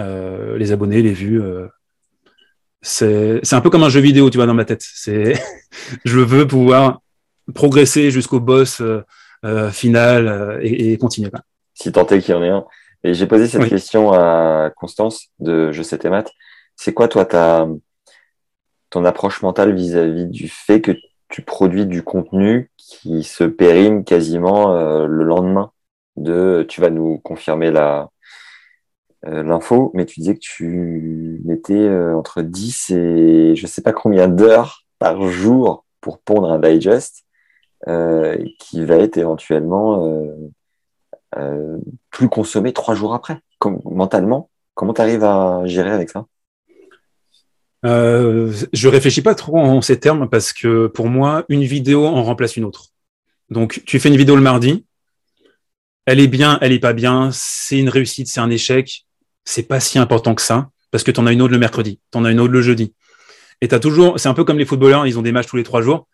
Euh, 0.00 0.56
les 0.56 0.72
abonnés, 0.72 1.02
les 1.02 1.12
vues. 1.12 1.42
Euh, 1.42 1.68
c'est, 2.80 3.38
c'est 3.42 3.54
un 3.54 3.60
peu 3.60 3.68
comme 3.68 3.82
un 3.82 3.90
jeu 3.90 4.00
vidéo, 4.00 4.30
tu 4.30 4.38
vois, 4.38 4.46
dans 4.46 4.54
ma 4.54 4.64
tête. 4.64 4.80
C'est, 4.82 5.34
je 6.06 6.20
veux 6.20 6.48
pouvoir 6.48 7.02
progresser 7.54 8.10
jusqu'au 8.10 8.40
boss 8.40 8.80
euh, 8.80 9.02
euh 9.44 9.70
final 9.70 10.28
euh, 10.28 10.58
et, 10.62 10.92
et, 10.92 10.96
continuer. 10.96 11.30
Si 11.74 11.92
tant 11.92 12.06
est 12.06 12.20
qu'il 12.20 12.34
y 12.34 12.38
en 12.38 12.42
ait 12.42 12.48
un. 12.48 12.64
Et 13.04 13.12
j'ai 13.12 13.26
posé 13.26 13.46
cette 13.46 13.68
question 13.68 14.12
à 14.14 14.70
Constance 14.74 15.28
de 15.38 15.70
Je 15.70 15.82
sais 15.82 15.98
tes 15.98 16.08
maths. 16.08 16.30
C'est 16.76 16.94
quoi, 16.94 17.08
toi, 17.08 17.26
ta, 17.26 17.68
ton 18.88 19.04
approche 19.04 19.42
mentale 19.42 19.74
vis-à-vis 19.74 20.26
du 20.26 20.48
fait 20.48 20.80
que 20.80 20.92
tu 21.32 21.42
produis 21.42 21.86
du 21.86 22.02
contenu 22.02 22.70
qui 22.76 23.24
se 23.24 23.44
périme 23.44 24.04
quasiment 24.04 24.76
euh, 24.76 25.06
le 25.06 25.24
lendemain 25.24 25.72
de, 26.16 26.64
tu 26.68 26.82
vas 26.82 26.90
nous 26.90 27.18
confirmer 27.18 27.70
la, 27.70 28.10
euh, 29.26 29.42
l'info, 29.42 29.90
mais 29.94 30.04
tu 30.04 30.20
disais 30.20 30.34
que 30.34 30.40
tu 30.40 31.40
mettais 31.46 31.72
euh, 31.72 32.14
entre 32.16 32.42
10 32.42 32.90
et 32.90 33.56
je 33.56 33.66
sais 33.66 33.80
pas 33.80 33.92
combien 33.92 34.28
d'heures 34.28 34.84
par 34.98 35.22
jour 35.28 35.86
pour 36.02 36.18
pondre 36.20 36.52
un 36.52 36.58
digest 36.58 37.24
qui 38.60 38.84
va 38.84 38.96
être 38.96 39.16
éventuellement 39.16 40.08
plus 42.10 42.28
consommé 42.28 42.72
trois 42.72 42.94
jours 42.94 43.12
après. 43.14 43.40
Comme, 43.58 43.80
mentalement, 43.84 44.50
comment 44.74 44.94
tu 44.94 45.00
arrives 45.00 45.24
à 45.24 45.62
gérer 45.66 45.90
avec 45.90 46.10
ça? 46.10 46.26
Euh, 47.84 48.52
je 48.72 48.88
réfléchis 48.88 49.22
pas 49.22 49.34
trop 49.34 49.58
en 49.58 49.80
ces 49.80 49.98
termes 49.98 50.28
parce 50.28 50.52
que 50.52 50.86
pour 50.86 51.08
moi, 51.08 51.44
une 51.48 51.64
vidéo 51.64 52.06
en 52.06 52.22
remplace 52.22 52.56
une 52.56 52.64
autre. 52.64 52.88
Donc, 53.50 53.82
tu 53.86 53.98
fais 53.98 54.08
une 54.08 54.16
vidéo 54.16 54.36
le 54.36 54.42
mardi, 54.42 54.84
elle 56.06 56.20
est 56.20 56.28
bien, 56.28 56.58
elle 56.60 56.72
est 56.72 56.78
pas 56.78 56.92
bien, 56.92 57.30
c'est 57.32 57.78
une 57.78 57.88
réussite, 57.88 58.28
c'est 58.28 58.40
un 58.40 58.50
échec, 58.50 59.04
c'est 59.44 59.64
pas 59.64 59.80
si 59.80 59.98
important 59.98 60.34
que 60.34 60.42
ça 60.42 60.70
parce 60.90 61.04
que 61.04 61.10
tu 61.10 61.20
en 61.20 61.26
as 61.26 61.32
une 61.32 61.42
autre 61.42 61.52
le 61.52 61.58
mercredi, 61.58 62.00
tu 62.12 62.18
en 62.18 62.24
as 62.24 62.30
une 62.30 62.38
autre 62.38 62.52
le 62.52 62.62
jeudi. 62.62 62.94
Et 63.60 63.68
tu 63.68 63.74
as 63.74 63.80
toujours, 63.80 64.20
c'est 64.20 64.28
un 64.28 64.34
peu 64.34 64.44
comme 64.44 64.58
les 64.58 64.66
footballeurs, 64.66 65.06
ils 65.06 65.18
ont 65.18 65.22
des 65.22 65.32
matchs 65.32 65.46
tous 65.46 65.56
les 65.56 65.62
trois 65.62 65.82
jours. 65.82 66.06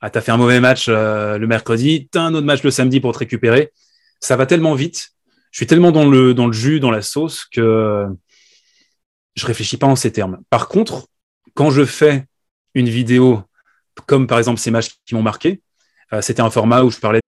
Ah, 0.00 0.10
tu 0.10 0.18
as 0.18 0.20
fait 0.20 0.32
un 0.32 0.36
mauvais 0.36 0.60
match 0.60 0.86
euh, 0.88 1.38
le 1.38 1.46
mercredi, 1.46 2.08
tu 2.12 2.18
as 2.18 2.22
un 2.22 2.34
autre 2.34 2.46
match 2.46 2.62
le 2.62 2.70
samedi 2.70 3.00
pour 3.00 3.12
te 3.12 3.18
récupérer. 3.18 3.72
Ça 4.20 4.36
va 4.36 4.44
tellement 4.44 4.74
vite. 4.74 5.10
Je 5.50 5.58
suis 5.58 5.66
tellement 5.66 5.90
dans 5.90 6.08
le, 6.08 6.34
dans 6.34 6.46
le 6.46 6.52
jus, 6.52 6.80
dans 6.80 6.90
la 6.90 7.00
sauce 7.00 7.46
que 7.46 8.06
je 9.36 9.46
réfléchis 9.46 9.78
pas 9.78 9.86
en 9.86 9.96
ces 9.96 10.12
termes. 10.12 10.38
Par 10.50 10.68
contre, 10.68 11.06
quand 11.56 11.70
je 11.70 11.84
fais 11.84 12.26
une 12.74 12.88
vidéo, 12.88 13.42
comme 14.06 14.28
par 14.28 14.38
exemple 14.38 14.60
ces 14.60 14.70
matchs 14.70 14.90
qui 15.04 15.14
m'ont 15.14 15.22
marqué, 15.22 15.60
euh, 16.12 16.20
c'était 16.22 16.42
un 16.42 16.50
format 16.50 16.84
où 16.84 16.90
je 16.90 17.00
parlais. 17.00 17.20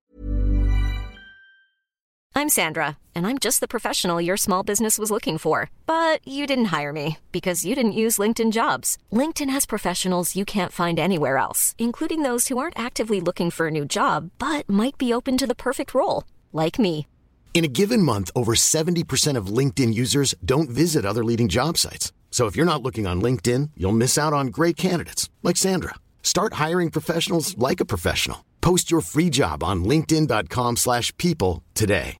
I'm 2.35 2.47
Sandra, 2.47 2.97
and 3.15 3.27
I'm 3.27 3.37
just 3.37 3.59
the 3.59 3.67
professional 3.67 4.21
your 4.21 4.37
small 4.37 4.63
business 4.63 4.97
was 4.97 5.11
looking 5.11 5.37
for. 5.37 5.69
But 5.87 6.25
you 6.25 6.45
didn't 6.47 6.71
hire 6.71 6.93
me 6.93 7.17
because 7.31 7.65
you 7.65 7.75
didn't 7.75 7.99
use 7.99 8.17
LinkedIn 8.17 8.51
jobs. 8.51 8.97
LinkedIn 9.11 9.49
has 9.49 9.65
professionals 9.65 10.35
you 10.35 10.45
can't 10.45 10.71
find 10.71 10.99
anywhere 10.99 11.37
else, 11.37 11.75
including 11.77 12.23
those 12.23 12.47
who 12.47 12.57
aren't 12.57 12.79
actively 12.79 13.19
looking 13.19 13.51
for 13.51 13.67
a 13.67 13.71
new 13.71 13.83
job, 13.83 14.29
but 14.39 14.69
might 14.69 14.97
be 14.97 15.11
open 15.13 15.37
to 15.37 15.47
the 15.47 15.55
perfect 15.55 15.93
role, 15.93 16.23
like 16.53 16.79
me. 16.79 17.07
In 17.53 17.65
a 17.65 17.67
given 17.67 18.03
month, 18.03 18.31
over 18.35 18.53
70% 18.53 19.35
of 19.35 19.47
LinkedIn 19.47 19.93
users 19.93 20.33
don't 20.45 20.69
visit 20.69 21.03
other 21.03 21.25
leading 21.25 21.49
job 21.49 21.77
sites. 21.77 22.13
So 22.31 22.45
if 22.47 22.55
you're 22.55 22.65
not 22.65 22.81
looking 22.81 23.05
on 23.05 23.21
LinkedIn, 23.21 23.71
you'll 23.75 23.91
miss 23.91 24.17
out 24.17 24.31
on 24.31 24.47
great 24.47 24.77
candidates 24.77 25.29
like 25.43 25.57
Sandra. 25.57 25.95
Start 26.23 26.53
hiring 26.53 26.89
professionals 26.89 27.57
like 27.57 27.81
a 27.81 27.85
professional. 27.85 28.45
Post 28.61 28.89
your 28.89 29.01
free 29.01 29.29
job 29.29 29.61
on 29.61 29.83
linkedin.com/people 29.83 31.63
today. 31.73 32.15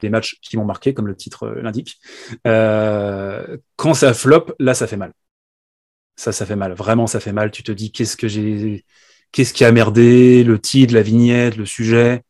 Des 0.00 0.10
matchs 0.10 0.36
qui 0.42 0.58
m'ont 0.58 0.66
marqué 0.66 0.92
comme 0.92 1.06
le 1.06 1.16
titre 1.16 1.44
euh, 1.44 1.62
l'indique. 1.62 1.98
Euh, 2.46 3.56
quand 3.76 3.94
ça 3.94 4.12
flop, 4.12 4.54
là 4.58 4.74
ça 4.74 4.86
fait 4.86 4.98
mal. 4.98 5.12
Ça 6.16 6.32
ça 6.32 6.44
fait 6.46 6.56
mal, 6.56 6.74
vraiment 6.74 7.06
ça 7.06 7.20
fait 7.20 7.32
mal, 7.32 7.50
tu 7.50 7.62
te 7.62 7.72
dis 7.72 7.92
qu'est-ce 7.92 8.16
que 8.16 8.28
j'ai 8.28 8.84
qu'est-ce 9.32 9.52
qui 9.54 9.64
a 9.64 9.72
merdé, 9.72 10.44
le 10.44 10.58
titre, 10.58 10.94
la 10.94 11.02
vignette, 11.02 11.56
le 11.56 11.66
sujet. 11.66 12.22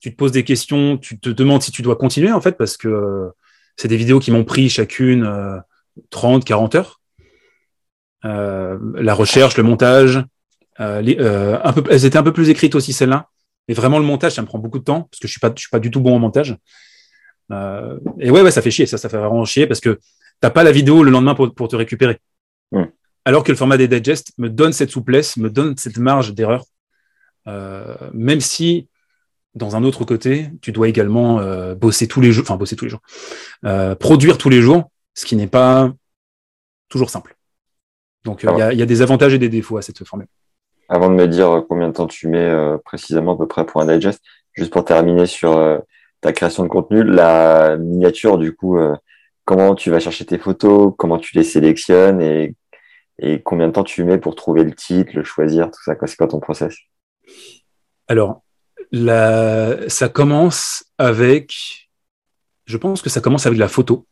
Tu 0.00 0.12
te 0.12 0.16
poses 0.16 0.32
des 0.32 0.44
questions, 0.44 0.96
tu 0.96 1.18
te 1.18 1.28
demandes 1.28 1.62
si 1.62 1.72
tu 1.72 1.82
dois 1.82 1.96
continuer 1.96 2.32
en 2.32 2.40
fait 2.40 2.56
parce 2.56 2.76
que 2.76 3.30
C'est 3.80 3.88
des 3.88 3.96
vidéos 3.96 4.20
qui 4.20 4.30
m'ont 4.30 4.44
pris 4.44 4.68
chacune 4.68 5.26
30, 6.10 6.44
40 6.44 6.74
heures. 6.74 7.00
la 8.22 9.14
recherche, 9.14 9.56
le 9.56 9.62
montage, 9.62 10.22
un 10.76 11.72
peu, 11.72 11.82
elles 11.90 12.04
étaient 12.04 12.18
un 12.18 12.22
peu 12.22 12.34
plus 12.34 12.50
écrites 12.50 12.74
aussi 12.74 12.92
celles-là. 12.92 13.30
Mais 13.68 13.72
vraiment 13.74 13.98
le 13.98 14.04
montage, 14.04 14.32
ça 14.32 14.42
me 14.42 14.46
prend 14.46 14.58
beaucoup 14.58 14.80
de 14.80 14.84
temps 14.84 15.08
parce 15.10 15.18
que 15.18 15.26
je 15.26 15.32
suis 15.32 15.40
pas, 15.40 15.50
je 15.56 15.62
suis 15.62 15.70
pas 15.70 15.78
du 15.78 15.90
tout 15.90 16.02
bon 16.02 16.14
en 16.14 16.18
montage. 16.18 16.58
et 17.50 18.30
ouais, 18.30 18.42
ouais, 18.42 18.50
ça 18.50 18.60
fait 18.60 18.70
chier, 18.70 18.84
ça, 18.84 18.98
ça 18.98 19.08
fait 19.08 19.16
vraiment 19.16 19.46
chier 19.46 19.66
parce 19.66 19.80
que 19.80 19.98
t'as 20.40 20.50
pas 20.50 20.62
la 20.62 20.72
vidéo 20.72 21.02
le 21.02 21.10
lendemain 21.10 21.34
pour, 21.34 21.54
pour 21.54 21.68
te 21.68 21.76
récupérer. 21.76 22.18
Alors 23.24 23.44
que 23.44 23.50
le 23.50 23.56
format 23.56 23.78
des 23.78 23.88
digests 23.88 24.34
me 24.36 24.50
donne 24.50 24.74
cette 24.74 24.90
souplesse, 24.90 25.38
me 25.38 25.48
donne 25.48 25.74
cette 25.78 25.96
marge 25.96 26.34
d'erreur, 26.34 26.66
euh, 27.46 27.96
même 28.12 28.42
si 28.42 28.88
dans 29.54 29.76
un 29.76 29.84
autre 29.84 30.04
côté, 30.04 30.50
tu 30.62 30.72
dois 30.72 30.88
également 30.88 31.40
euh, 31.40 31.74
bosser 31.74 32.06
tous 32.08 32.20
les 32.20 32.32
jours, 32.32 32.44
enfin 32.44 32.56
bosser 32.56 32.76
tous 32.76 32.84
les 32.84 32.90
jours, 32.90 33.02
euh, 33.64 33.94
produire 33.94 34.38
tous 34.38 34.48
les 34.48 34.60
jours, 34.60 34.90
ce 35.14 35.24
qui 35.24 35.36
n'est 35.36 35.46
pas 35.46 35.92
toujours 36.88 37.10
simple. 37.10 37.36
Donc 38.24 38.42
il 38.42 38.78
y, 38.78 38.82
a 38.82 38.86
des 38.86 39.02
avantages 39.02 39.32
et 39.32 39.38
des 39.38 39.48
défauts 39.48 39.78
à 39.78 39.82
cette 39.82 40.04
formule. 40.06 40.28
Avant 40.88 41.08
de 41.08 41.14
me 41.14 41.26
dire 41.26 41.64
combien 41.68 41.88
de 41.88 41.94
temps 41.94 42.06
tu 42.06 42.28
mets 42.28 42.52
précisément 42.84 43.34
à 43.34 43.38
peu 43.38 43.46
près 43.46 43.64
pour 43.64 43.80
un 43.80 43.86
digest, 43.86 44.20
juste 44.52 44.70
pour 44.70 44.84
terminer 44.84 45.24
sur 45.24 45.82
ta 46.20 46.32
création 46.32 46.62
de 46.62 46.68
contenu, 46.68 47.02
la 47.02 47.78
miniature 47.78 48.36
du 48.36 48.54
coup 48.54 48.76
comment 49.50 49.74
tu 49.74 49.90
vas 49.90 49.98
chercher 49.98 50.24
tes 50.24 50.38
photos, 50.38 50.92
comment 50.96 51.18
tu 51.18 51.36
les 51.36 51.42
sélectionnes 51.42 52.20
et, 52.20 52.54
combien 53.42 53.66
de 53.66 53.72
temps 53.72 53.82
tu 53.82 54.04
mets 54.04 54.16
pour 54.16 54.36
trouver 54.36 54.62
le 54.62 54.72
titre, 54.72 55.10
le 55.14 55.24
choisir, 55.24 55.72
tout 55.72 55.82
ça. 55.84 55.94
C'est 56.06 56.16
quoi 56.16 56.28
ton 56.28 56.38
process? 56.38 56.74
Alors, 58.06 58.42
ça 58.92 60.08
commence 60.08 60.84
avec, 60.98 61.90
je 62.66 62.76
pense 62.76 63.02
que 63.02 63.10
ça 63.10 63.20
commence 63.20 63.46
avec 63.46 63.58
la 63.58 63.68
photo. 63.68 64.06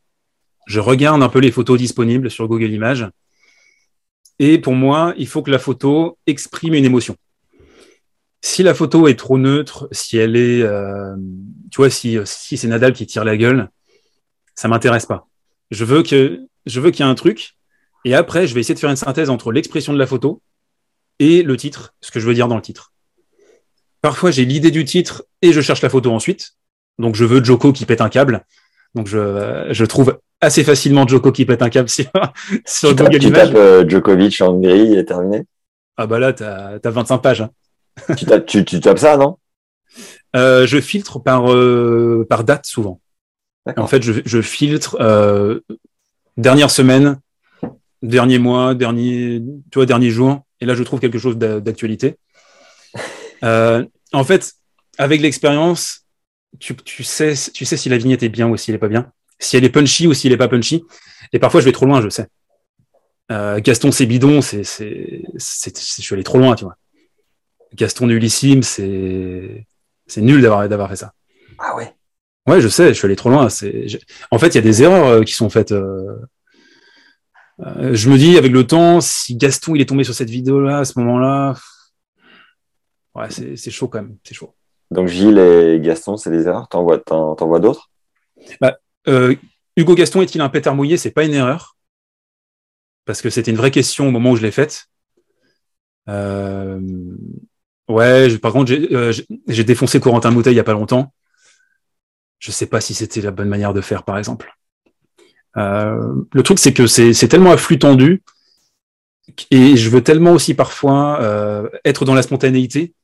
Je 0.66 0.80
regarde 0.80 1.22
un 1.22 1.28
peu 1.28 1.38
les 1.38 1.50
photos 1.50 1.78
disponibles 1.78 2.30
sur 2.30 2.46
Google 2.46 2.70
Images. 2.70 3.08
Et 4.38 4.58
pour 4.58 4.74
moi, 4.74 5.14
il 5.16 5.26
faut 5.26 5.42
que 5.42 5.50
la 5.50 5.58
photo 5.58 6.18
exprime 6.26 6.74
une 6.74 6.84
émotion. 6.84 7.16
Si 8.40 8.62
la 8.62 8.74
photo 8.74 9.08
est 9.08 9.18
trop 9.18 9.36
neutre, 9.36 9.88
si 9.90 10.16
elle 10.16 10.36
est, 10.36 10.62
euh, 10.62 11.16
tu 11.72 11.78
vois, 11.78 11.90
si, 11.90 12.18
si 12.24 12.56
c'est 12.56 12.68
Nadal 12.68 12.92
qui 12.92 13.04
tire 13.06 13.24
la 13.24 13.36
gueule, 13.36 13.68
ça 14.54 14.68
m'intéresse 14.68 15.06
pas. 15.06 15.26
Je 15.70 15.84
veux 15.84 16.02
que 16.02 16.40
je 16.66 16.80
veux 16.80 16.90
qu'il 16.90 17.04
y 17.04 17.08
ait 17.08 17.10
un 17.10 17.14
truc, 17.14 17.56
et 18.04 18.14
après, 18.14 18.46
je 18.46 18.54
vais 18.54 18.60
essayer 18.60 18.74
de 18.74 18.80
faire 18.80 18.90
une 18.90 18.96
synthèse 18.96 19.30
entre 19.30 19.52
l'expression 19.52 19.92
de 19.92 19.98
la 19.98 20.06
photo 20.06 20.42
et 21.18 21.42
le 21.42 21.56
titre, 21.56 21.94
ce 22.00 22.10
que 22.10 22.20
je 22.20 22.26
veux 22.26 22.34
dire 22.34 22.48
dans 22.48 22.56
le 22.56 22.62
titre. 22.62 22.92
Parfois, 24.00 24.30
j'ai 24.30 24.44
l'idée 24.44 24.70
du 24.70 24.84
titre 24.84 25.24
et 25.42 25.52
je 25.52 25.60
cherche 25.60 25.82
la 25.82 25.88
photo 25.88 26.12
ensuite. 26.12 26.52
Donc, 26.98 27.14
je 27.14 27.24
veux 27.24 27.42
Joko 27.42 27.72
qui 27.72 27.84
pète 27.84 28.00
un 28.00 28.08
câble. 28.08 28.44
Donc, 28.94 29.06
je, 29.06 29.68
je 29.70 29.84
trouve 29.84 30.18
assez 30.40 30.64
facilement 30.64 31.06
Joko 31.06 31.32
qui 31.32 31.44
pète 31.44 31.62
un 31.62 31.70
câble 31.70 31.88
sur, 31.88 32.10
sur 32.66 32.90
tu 32.90 32.94
Google 32.96 33.22
Images. 33.22 33.48
Tu 33.48 33.54
tapes 33.54 33.88
Djokovic 33.88 34.40
en 34.40 34.58
gris 34.58 34.96
et 34.96 35.04
terminé 35.04 35.44
Ah 35.96 36.06
bah 36.06 36.18
là, 36.18 36.32
tu 36.32 36.44
as, 36.44 36.80
25 36.82 37.18
pages. 37.18 37.40
Hein. 37.42 37.50
tu, 38.16 38.24
tapes, 38.24 38.46
tu, 38.46 38.64
tapes 38.64 38.98
ça, 38.98 39.16
non? 39.16 39.38
Euh, 40.36 40.66
Je 40.66 40.80
filtre 40.80 41.18
par, 41.18 41.52
euh, 41.52 42.26
par 42.28 42.44
date 42.44 42.66
souvent. 42.66 43.00
En 43.76 43.86
fait, 43.86 44.02
je, 44.02 44.40
filtre 44.40 44.96
euh, 45.00 45.60
dernière 46.38 46.70
semaine, 46.70 47.20
dernier 48.02 48.38
mois, 48.38 48.74
dernier, 48.74 49.42
tu 49.70 49.78
vois, 49.78 49.84
dernier 49.84 50.08
jour, 50.08 50.40
et 50.62 50.64
là 50.64 50.74
je 50.74 50.82
trouve 50.82 51.00
quelque 51.00 51.18
chose 51.18 51.36
d'actualité. 51.36 52.16
Euh, 53.44 53.84
en 54.12 54.24
fait, 54.24 54.54
avec 54.98 55.20
l'expérience, 55.20 56.06
tu, 56.58 56.74
sais, 57.04 57.34
tu 57.52 57.64
sais 57.64 57.76
si 57.76 57.88
la 57.88 57.98
vignette 57.98 58.22
est 58.22 58.28
bien 58.28 58.48
ou 58.48 58.56
si 58.56 58.70
elle 58.70 58.76
est 58.76 58.80
pas 58.80 58.88
bien, 58.88 59.12
si 59.38 59.56
elle 59.56 59.64
est 59.64 59.70
punchy 59.70 60.06
ou 60.06 60.14
si 60.14 60.26
elle 60.26 60.32
est 60.32 60.38
pas 60.38 60.48
punchy. 60.48 60.84
Et 61.32 61.38
parfois 61.38 61.60
je 61.60 61.66
vais 61.66 61.72
trop 61.72 61.86
loin, 61.86 62.00
je 62.00 62.08
sais. 62.08 62.26
Euh, 63.30 63.60
Gaston 63.60 63.92
c'est 63.92 64.06
bidon, 64.06 64.40
c'est, 64.40 64.64
c'est, 64.64 65.22
je 65.36 66.02
suis 66.02 66.14
allé 66.14 66.24
trop 66.24 66.38
loin, 66.38 66.54
tu 66.54 66.64
vois. 66.64 66.76
Gaston 67.74 68.06
nullissime, 68.06 68.62
c'est, 68.62 69.66
c'est 70.06 70.22
nul 70.22 70.40
d'avoir 70.40 70.68
d'avoir 70.68 70.88
fait 70.88 70.96
ça. 70.96 71.12
Ah 71.58 71.76
ouais. 71.76 71.92
Ouais, 72.48 72.62
je 72.62 72.68
sais, 72.68 72.88
je 72.88 72.92
suis 72.94 73.04
allé 73.04 73.16
trop 73.16 73.28
loin. 73.28 73.46
En 74.30 74.38
fait, 74.38 74.48
il 74.48 74.54
y 74.54 74.58
a 74.58 74.62
des 74.62 74.82
erreurs 74.82 75.06
euh, 75.06 75.22
qui 75.22 75.34
sont 75.34 75.50
faites. 75.50 75.72
Euh, 75.72 76.16
euh, 77.60 77.92
je 77.92 78.08
me 78.08 78.16
dis, 78.16 78.38
avec 78.38 78.52
le 78.52 78.66
temps, 78.66 79.02
si 79.02 79.36
Gaston 79.36 79.74
il 79.74 79.82
est 79.82 79.88
tombé 79.88 80.02
sur 80.02 80.14
cette 80.14 80.30
vidéo-là, 80.30 80.78
à 80.78 80.84
ce 80.86 80.98
moment-là, 80.98 81.56
ouais, 83.18 83.56
c'est 83.56 83.70
chaud 83.70 83.88
quand 83.88 84.02
même. 84.02 84.16
C'est 84.24 84.34
chaud. 84.34 84.54
Donc 84.90 85.08
Gilles 85.08 85.38
et 85.38 85.80
Gaston, 85.80 86.16
c'est 86.16 86.30
des 86.30 86.46
erreurs? 86.46 86.68
T'en 86.68 86.82
vois, 86.82 87.02
vois 87.40 87.60
d'autres? 87.60 87.90
Bah, 88.60 88.78
Hugo 89.76 89.94
Gaston 89.94 90.22
est-il 90.22 90.40
un 90.40 90.48
pétard 90.48 90.74
mouillé 90.74 90.96
C'est 90.96 91.10
pas 91.10 91.24
une 91.24 91.34
erreur. 91.34 91.76
Parce 93.04 93.22
que 93.22 93.30
c'était 93.30 93.50
une 93.50 93.56
vraie 93.56 93.70
question 93.70 94.08
au 94.08 94.10
moment 94.10 94.30
où 94.30 94.36
je 94.36 94.42
l'ai 94.42 94.50
faite. 94.50 94.88
Ouais, 97.88 98.38
par 98.38 98.52
contre, 98.52 98.72
j'ai 99.48 99.64
défoncé 99.64 100.00
Corentin 100.00 100.30
Moutet 100.30 100.52
il 100.52 100.56
y 100.56 100.60
a 100.60 100.64
pas 100.64 100.72
longtemps 100.72 101.12
je 102.38 102.50
sais 102.50 102.66
pas 102.66 102.80
si 102.80 102.94
c'était 102.94 103.20
la 103.20 103.30
bonne 103.30 103.48
manière 103.48 103.74
de 103.74 103.80
faire, 103.80 104.04
par 104.04 104.18
exemple. 104.18 104.54
Euh, 105.56 106.14
le 106.32 106.42
truc, 106.42 106.58
c'est 106.58 106.72
que 106.72 106.86
c'est 106.86 107.28
tellement 107.28 107.50
à 107.50 107.56
flux 107.56 107.78
tendu 107.78 108.22
et 109.50 109.76
je 109.76 109.90
veux 109.90 110.02
tellement 110.02 110.32
aussi 110.32 110.54
parfois 110.54 111.20
euh, 111.20 111.68
être 111.84 112.04
dans 112.04 112.14
la 112.14 112.22
spontanéité 112.22 112.94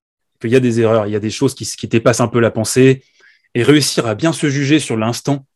qu'il 0.44 0.52
y 0.52 0.56
a 0.56 0.60
des 0.60 0.80
erreurs, 0.80 1.06
il 1.06 1.12
y 1.12 1.16
a 1.16 1.20
des 1.20 1.30
choses 1.30 1.54
qui, 1.54 1.88
dépassent 1.88 2.20
un 2.20 2.28
peu 2.28 2.40
la 2.40 2.50
pensée 2.50 3.02
et 3.54 3.62
réussir 3.62 4.06
à 4.06 4.14
bien 4.14 4.32
se 4.32 4.48
juger 4.48 4.78
sur 4.78 4.96
l'instant 4.96 5.46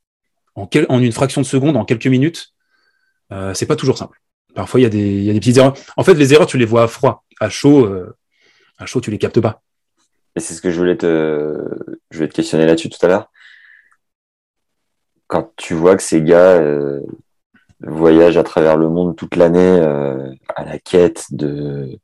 en, 0.55 0.69
une 0.99 1.13
fraction 1.13 1.41
de 1.41 1.47
seconde, 1.47 1.77
en 1.77 1.85
quelques 1.85 2.07
minutes, 2.07 2.55
euh, 3.33 3.55
c'est 3.55 3.67
pas 3.67 3.77
toujours 3.77 3.99
simple. 3.99 4.21
Parfois, 4.55 4.81
il 4.81 4.83
y, 4.83 4.87
a 4.87 4.89
des, 4.89 5.39
petites 5.39 5.59
erreurs. 5.59 5.75
En 5.97 6.03
fait, 6.03 6.15
les 6.15 6.35
erreurs, 6.35 6.47
tu 6.47 6.59
les 6.59 6.65
vois 6.65 6.85
à 6.85 6.89
froid. 6.89 7.25
À 7.39 7.49
chaud, 7.49 7.87
euh, 7.87 8.17
à 8.79 8.87
chaud, 8.87 9.01
tu 9.01 9.11
les 9.11 9.19
captes 9.19 9.41
pas. 9.41 9.63
Et 10.35 10.41
c'est 10.41 10.55
ce 10.55 10.63
que 10.63 10.71
je 10.71 10.79
voulais 10.79 10.97
te, 10.97 11.57
je 12.11 12.25
te 12.25 12.33
questionner 12.33 12.67
là-dessus 12.67 12.89
tout 12.89 13.05
à 13.05 13.09
l'heure 13.09 13.31
quand 15.27 15.53
tu 15.57 15.75
vois 15.75 15.95
que 15.95 16.03
ces 16.03 16.23
gars 16.23 16.55
euh, 16.55 17.03
voyagent 17.81 18.39
à 18.39 18.43
travers 18.43 18.79
le 18.79 18.89
monde 18.89 19.15
toute 19.15 19.37
l'année 19.37 19.79
à 20.57 20.65
la 20.65 20.79
quête 20.79 21.27
de, 21.33 21.99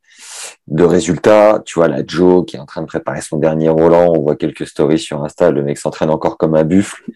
de 0.66 0.84
résultats, 0.84 1.62
tu 1.64 1.78
vois, 1.78 1.88
la 1.88 2.02
Joe 2.06 2.44
qui 2.46 2.56
est 2.56 2.60
en 2.60 2.66
train 2.66 2.82
de 2.82 2.86
préparer 2.86 3.20
son 3.20 3.38
dernier 3.38 3.68
Roland, 3.68 4.12
on 4.14 4.22
voit 4.22 4.36
quelques 4.36 4.66
stories 4.66 4.98
sur 4.98 5.22
Insta, 5.22 5.50
le 5.50 5.62
mec 5.62 5.78
s'entraîne 5.78 6.10
encore 6.10 6.36
comme 6.38 6.54
un 6.54 6.64
buffle. 6.64 7.02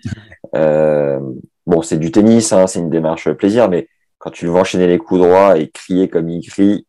Euh, 0.55 1.20
bon, 1.66 1.82
c'est 1.82 1.98
du 1.98 2.10
tennis, 2.10 2.55
hein, 2.55 2.66
c'est 2.66 2.78
une 2.78 2.89
démarche 2.89 3.30
plaisir, 3.32 3.68
mais 3.68 3.86
quand 4.16 4.30
tu 4.30 4.47
le 4.47 4.51
vois 4.51 4.62
enchaîner 4.62 4.86
les 4.86 4.97
coups 4.97 5.20
droits 5.20 5.59
et 5.59 5.68
crier 5.68 6.09
comme 6.09 6.30
il 6.30 6.40
crie, 6.48 6.86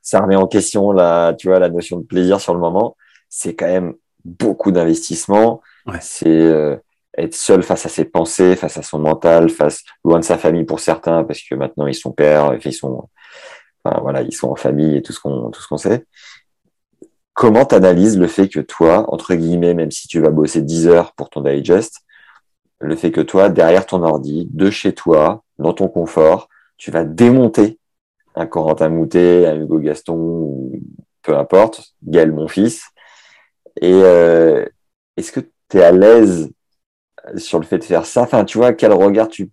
ça 0.00 0.20
remet 0.20 0.36
en 0.36 0.46
question 0.46 0.90
la, 0.92 1.34
tu 1.38 1.48
vois, 1.48 1.58
la 1.58 1.68
notion 1.68 1.98
de 1.98 2.04
plaisir 2.04 2.40
sur 2.40 2.54
le 2.54 2.60
moment. 2.60 2.96
C'est 3.28 3.54
quand 3.54 3.66
même 3.66 3.92
beaucoup 4.24 4.72
d'investissement. 4.72 5.60
Ouais. 5.86 5.98
C'est 6.00 6.28
euh, 6.28 6.76
être 7.16 7.34
seul 7.34 7.62
face 7.62 7.86
à 7.86 7.88
ses 7.88 8.04
pensées, 8.04 8.56
face 8.56 8.76
à 8.76 8.82
son 8.82 8.98
mental, 8.98 9.48
face 9.48 9.82
loin 10.04 10.18
de 10.18 10.24
sa 10.24 10.38
famille 10.38 10.64
pour 10.64 10.80
certains, 10.80 11.24
parce 11.24 11.40
que 11.42 11.54
maintenant 11.54 11.86
ils 11.86 11.94
sont 11.94 12.12
pères, 12.12 12.58
ils 12.64 12.72
sont, 12.72 13.08
voilà, 14.00 14.22
ils 14.22 14.34
sont 14.34 14.48
en 14.48 14.56
famille 14.56 14.96
et 14.96 15.02
tout 15.02 15.12
ce 15.12 15.20
qu'on 15.20 15.50
tout 15.50 15.60
ce 15.60 15.68
qu'on 15.68 15.76
sait. 15.76 16.06
Comment 17.34 17.64
t'analyses 17.64 18.18
le 18.18 18.28
fait 18.28 18.48
que 18.48 18.60
toi, 18.60 19.06
entre 19.12 19.34
guillemets, 19.34 19.74
même 19.74 19.90
si 19.90 20.08
tu 20.08 20.20
vas 20.20 20.30
bosser 20.30 20.62
10 20.62 20.86
heures 20.88 21.12
pour 21.14 21.30
ton 21.30 21.40
digest, 21.40 22.00
le 22.80 22.96
fait 22.96 23.10
que 23.12 23.20
toi, 23.20 23.48
derrière 23.48 23.86
ton 23.86 24.02
ordi, 24.02 24.48
de 24.52 24.70
chez 24.70 24.94
toi, 24.94 25.42
dans 25.58 25.72
ton 25.72 25.88
confort, 25.88 26.48
tu 26.76 26.90
vas 26.90 27.04
démonter 27.04 27.78
un 28.36 28.46
Corentin 28.46 28.88
Moutet, 28.88 29.46
un 29.46 29.56
Hugo 29.60 29.78
Gaston, 29.80 30.14
ou 30.16 30.80
peu 31.22 31.36
importe, 31.36 31.94
Gaël 32.04 32.32
mon 32.32 32.48
fils. 32.48 32.84
Et 33.80 33.92
euh, 33.92 34.64
est-ce 35.16 35.32
que 35.32 35.40
tu 35.40 35.78
es 35.78 35.82
à 35.82 35.92
l'aise 35.92 36.50
sur 37.36 37.58
le 37.58 37.64
fait 37.66 37.78
de 37.78 37.84
faire 37.84 38.06
ça? 38.06 38.22
Enfin, 38.22 38.44
tu 38.44 38.58
vois, 38.58 38.72
quel 38.72 38.92
regard 38.92 39.28
tu 39.28 39.50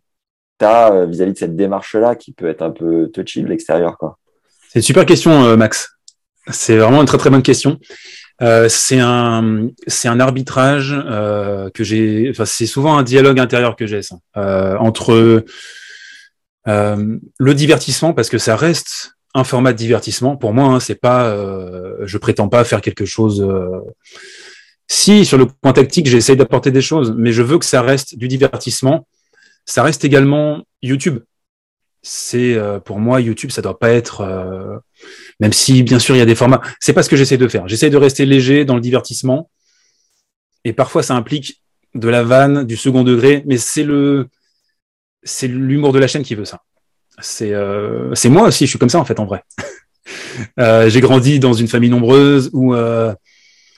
as 0.61 0.93
euh, 0.93 1.05
vis-à-vis 1.07 1.33
de 1.33 1.37
cette 1.37 1.55
démarche-là 1.55 2.15
qui 2.15 2.33
peut 2.33 2.47
être 2.49 2.61
un 2.61 2.71
peu 2.71 3.09
touchy 3.09 3.41
de 3.41 3.47
l'extérieur 3.47 3.97
quoi? 3.97 4.19
C'est 4.71 4.79
une 4.79 4.83
super 4.83 5.05
question, 5.05 5.43
euh, 5.43 5.57
Max. 5.57 5.97
C'est 6.49 6.77
vraiment 6.77 7.01
une 7.01 7.07
très 7.07 7.17
très 7.17 7.29
bonne 7.29 7.43
question. 7.43 7.77
Euh, 8.41 8.69
c'est 8.69 8.99
un 8.99 9.67
un 10.05 10.19
arbitrage 10.21 10.95
que 11.73 11.83
j'ai. 11.83 12.29
Enfin, 12.31 12.45
c'est 12.45 12.65
souvent 12.65 12.97
un 12.97 13.03
dialogue 13.03 13.37
intérieur 13.39 13.75
que 13.75 13.85
j'ai 13.85 14.01
ça 14.01 14.15
entre 14.79 15.43
le 16.65 17.53
divertissement 17.53 18.13
parce 18.13 18.29
que 18.29 18.37
ça 18.37 18.55
reste 18.55 19.13
un 19.33 19.43
format 19.43 19.73
de 19.73 19.77
divertissement 19.77 20.37
pour 20.37 20.53
moi. 20.53 20.67
Hein, 20.69 20.79
c'est 20.79 20.95
pas. 20.95 21.35
je 22.01 22.17
prétends 22.17 22.47
pas 22.47 22.63
faire 22.63 22.79
quelque 22.81 23.05
chose 23.05 23.45
si 24.87 25.25
sur 25.25 25.37
le 25.37 25.45
point 25.45 25.73
tactique, 25.73 26.07
j'essaie 26.07 26.35
d'apporter 26.35 26.71
des 26.71 26.81
choses, 26.81 27.13
mais 27.17 27.31
je 27.31 27.41
veux 27.41 27.57
que 27.57 27.65
ça 27.65 27.81
reste 27.81 28.17
du 28.17 28.27
divertissement. 28.27 29.07
Ça 29.65 29.83
reste 29.83 30.03
également 30.03 30.63
YouTube. 30.81 31.19
C'est 32.03 32.55
euh, 32.55 32.79
pour 32.79 32.99
moi 32.99 33.21
YouTube, 33.21 33.51
ça 33.51 33.61
doit 33.61 33.77
pas 33.77 33.91
être, 33.91 34.21
euh, 34.21 34.77
même 35.39 35.53
si 35.53 35.83
bien 35.83 35.99
sûr 35.99 36.15
il 36.15 36.19
y 36.19 36.21
a 36.21 36.25
des 36.25 36.35
formats. 36.35 36.61
C'est 36.79 36.93
pas 36.93 37.03
ce 37.03 37.09
que 37.09 37.15
j'essaie 37.15 37.37
de 37.37 37.47
faire. 37.47 37.67
J'essaie 37.67 37.91
de 37.91 37.97
rester 37.97 38.25
léger 38.25 38.65
dans 38.65 38.75
le 38.75 38.81
divertissement, 38.81 39.51
et 40.63 40.73
parfois 40.73 41.03
ça 41.03 41.15
implique 41.15 41.61
de 41.93 42.09
la 42.09 42.23
vanne, 42.23 42.65
du 42.65 42.75
second 42.75 43.03
degré, 43.03 43.43
mais 43.45 43.57
c'est 43.57 43.83
le 43.83 44.29
c'est 45.23 45.47
l'humour 45.47 45.93
de 45.93 45.99
la 45.99 46.07
chaîne 46.07 46.23
qui 46.23 46.33
veut 46.33 46.45
ça. 46.45 46.61
C'est 47.19 47.53
euh, 47.53 48.15
c'est 48.15 48.29
moi 48.29 48.47
aussi, 48.47 48.65
je 48.65 48.71
suis 48.71 48.79
comme 48.79 48.89
ça 48.89 48.99
en 48.99 49.05
fait 49.05 49.19
en 49.19 49.25
vrai. 49.25 49.43
J'ai 50.57 51.01
grandi 51.01 51.39
dans 51.39 51.53
une 51.53 51.67
famille 51.67 51.91
nombreuse 51.91 52.49
où 52.51 52.73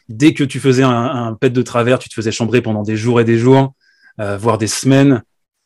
dès 0.08 0.34
que 0.34 0.46
tu 0.46 0.62
faisais 0.62 0.84
un, 0.84 0.90
un, 0.90 1.34
pet 1.34 1.50
de 1.50 1.62
travers, 1.62 2.00
tu 2.00 2.08
te 2.08 2.14
faisais 2.14 2.32
chambrer 2.32 2.62
pendant 2.62 2.84
des 2.84 2.96
jours 2.96 3.20
et 3.20 3.26
des 3.26 3.38
jours, 3.38 3.74
voire 4.18 4.58
des 4.58 4.68
semaines. 4.68 5.24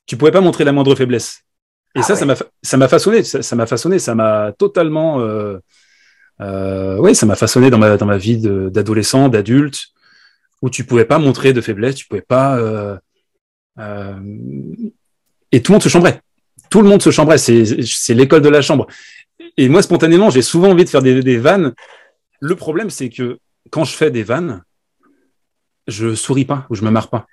Tu 0.07 0.17
pouvais 0.17 0.31
pas 0.31 0.41
montrer 0.41 0.63
la 0.63 0.71
moindre 0.71 0.95
faiblesse. 0.95 1.43
Et 1.97 2.01
Ah 2.01 2.03
ça, 2.03 2.13
ouais. 2.13 2.19
ça 2.19 2.25
m'a 2.25 2.35
fa- 2.35 2.45
ça 2.61 2.77
m'a 2.77 2.87
façonné, 2.87 3.23
ça 3.23 3.55
m'a 3.55 3.65
façonné, 3.65 3.99
ça 3.99 4.15
m'a 4.15 4.53
totalement, 4.57 5.19
euh, 5.19 5.57
euh, 6.41 6.97
ouais, 6.97 7.13
ça 7.13 7.25
m'a 7.25 7.35
façonné 7.35 7.69
dans 7.69 7.77
ma 7.79 7.97
dans 7.97 8.05
ma 8.05 8.17
vie 8.17 8.37
d'adolescent, 8.37 9.27
d'adulte, 9.29 9.87
où 10.61 10.69
tu 10.69 10.83
pouvais 10.85 11.05
pas 11.05 11.19
montrer 11.19 11.53
de 11.53 11.61
faiblesse, 11.61 11.95
tu 11.95 12.05
pouvais 12.07 12.21
pas, 12.21 12.57
euh, 12.57 12.97
euh, 13.79 14.15
et 15.51 15.61
tout 15.61 15.71
le 15.71 15.75
monde 15.75 15.83
se 15.83 15.89
chambrait. 15.89 16.21
Tout 16.69 16.81
le 16.81 16.89
monde 16.89 17.01
se 17.01 17.11
chambrait. 17.11 17.37
C'est 17.37 17.83
c'est 17.83 18.13
l'école 18.13 18.41
de 18.41 18.49
la 18.49 18.61
chambre. 18.61 18.87
Et 19.55 19.69
moi, 19.69 19.81
spontanément, 19.81 20.29
j'ai 20.29 20.41
souvent 20.41 20.69
envie 20.71 20.83
de 20.85 20.89
faire 20.89 21.01
des, 21.01 21.21
des 21.23 21.37
vannes. 21.37 21.73
Le 22.39 22.55
problème, 22.55 22.89
c'est 22.89 23.09
que 23.09 23.39
quand 23.71 23.85
je 23.85 23.95
fais 23.95 24.11
des 24.11 24.23
vannes, 24.23 24.63
je 25.87 26.13
souris 26.15 26.45
pas 26.45 26.65
ou 26.69 26.75
je 26.75 26.83
me 26.83 26.91
marre 26.91 27.09
pas. 27.09 27.25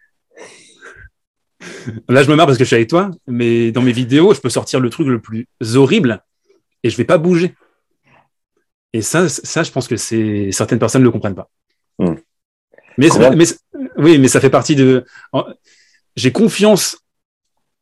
Là, 2.09 2.23
je 2.23 2.31
me 2.31 2.37
marre 2.37 2.47
parce 2.47 2.59
que 2.59 2.65
je 2.65 2.69
suis 2.69 2.77
avec 2.77 2.89
toi, 2.89 3.11
mais 3.27 3.73
dans 3.73 3.83
mes 3.83 3.93
vidéos, 3.93 4.35
je 4.35 4.41
peux 4.41 4.49
sortir 4.51 4.81
le 4.81 4.91
truc 4.91 5.07
le 5.09 5.21
plus 5.21 5.47
horrible 5.75 6.23
et 6.83 6.91
je 6.91 6.97
vais 6.97 7.05
pas 7.05 7.19
bouger. 7.19 7.55
Et 8.93 9.03
ça, 9.03 9.29
ça, 9.29 9.63
je 9.63 9.71
pense 9.73 9.89
que 9.89 9.97
c'est 9.97 10.51
certaines 10.53 10.79
personnes 10.79 11.03
ne 11.03 11.07
le 11.07 11.11
comprennent 11.11 11.35
pas. 11.35 11.51
Hmm. 11.99 12.15
Mais, 12.99 13.09
mais 13.37 13.45
oui, 13.97 14.19
mais 14.19 14.29
ça 14.29 14.41
fait 14.41 14.51
partie 14.51 14.77
de. 14.77 15.05
J'ai 16.17 16.31
confiance 16.33 16.99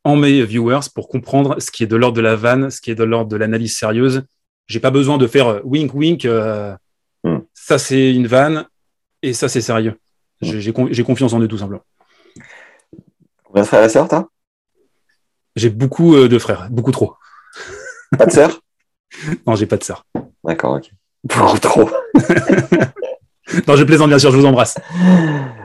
en 0.05 0.17
mes 0.17 0.43
viewers 0.45 0.89
pour 0.95 1.09
comprendre 1.09 1.61
ce 1.61 1.71
qui 1.71 1.85
est 1.85 1.87
de 1.87 1.97
l'ordre 1.97 2.17
de 2.17 2.23
la 2.23 2.35
vanne, 2.35 2.71
ce 2.71 2.81
qui 2.81 2.91
est 2.91 2.95
de 2.95 3.05
l'ordre 3.05 3.31
de 3.31 3.37
l'analyse 3.37 3.77
sérieuse. 3.77 4.23
J'ai 4.69 4.81
pas 4.81 4.91
besoin 4.91 5.19
de 5.19 5.27
faire 5.27 5.49
euh, 5.49 5.61
wink 5.65 5.95
wink. 5.95 6.25
euh, 6.25 6.75
Hmm. 7.25 7.39
Ça 7.55 7.79
c'est 7.79 8.13
une 8.13 8.27
vanne 8.27 8.67
et 9.23 9.33
ça 9.33 9.49
c'est 9.49 9.61
sérieux. 9.61 9.95
Con- 10.73 10.89
j'ai 10.91 11.05
confiance 11.05 11.33
en 11.35 11.39
eux 11.41 11.47
tout 11.47 11.57
simplement. 11.59 11.85
Combien 13.53 13.65
de 13.65 13.69
frères 13.69 13.85
et 13.85 13.89
sœurs, 13.91 14.09
t'as 14.09 14.25
J'ai 15.57 15.69
beaucoup 15.69 16.15
euh, 16.17 16.27
de 16.27 16.39
frères, 16.39 16.69
beaucoup 16.71 16.91
trop. 16.91 17.17
Pas 18.19 18.25
de 18.25 18.31
sœurs 18.33 18.61
Non, 19.47 19.55
j'ai 19.57 19.67
pas 19.67 19.77
de 19.77 19.85
sœurs. 19.85 20.07
D'accord, 20.43 20.77
ok. 20.77 20.91
Beaucoup 21.25 21.59
trop. 21.59 21.91
Non, 23.69 23.77
je 23.77 23.85
plaisante 23.85 24.09
bien 24.09 24.19
sûr, 24.19 24.31
je 24.31 24.39
vous 24.39 24.47
embrasse. 24.47 24.79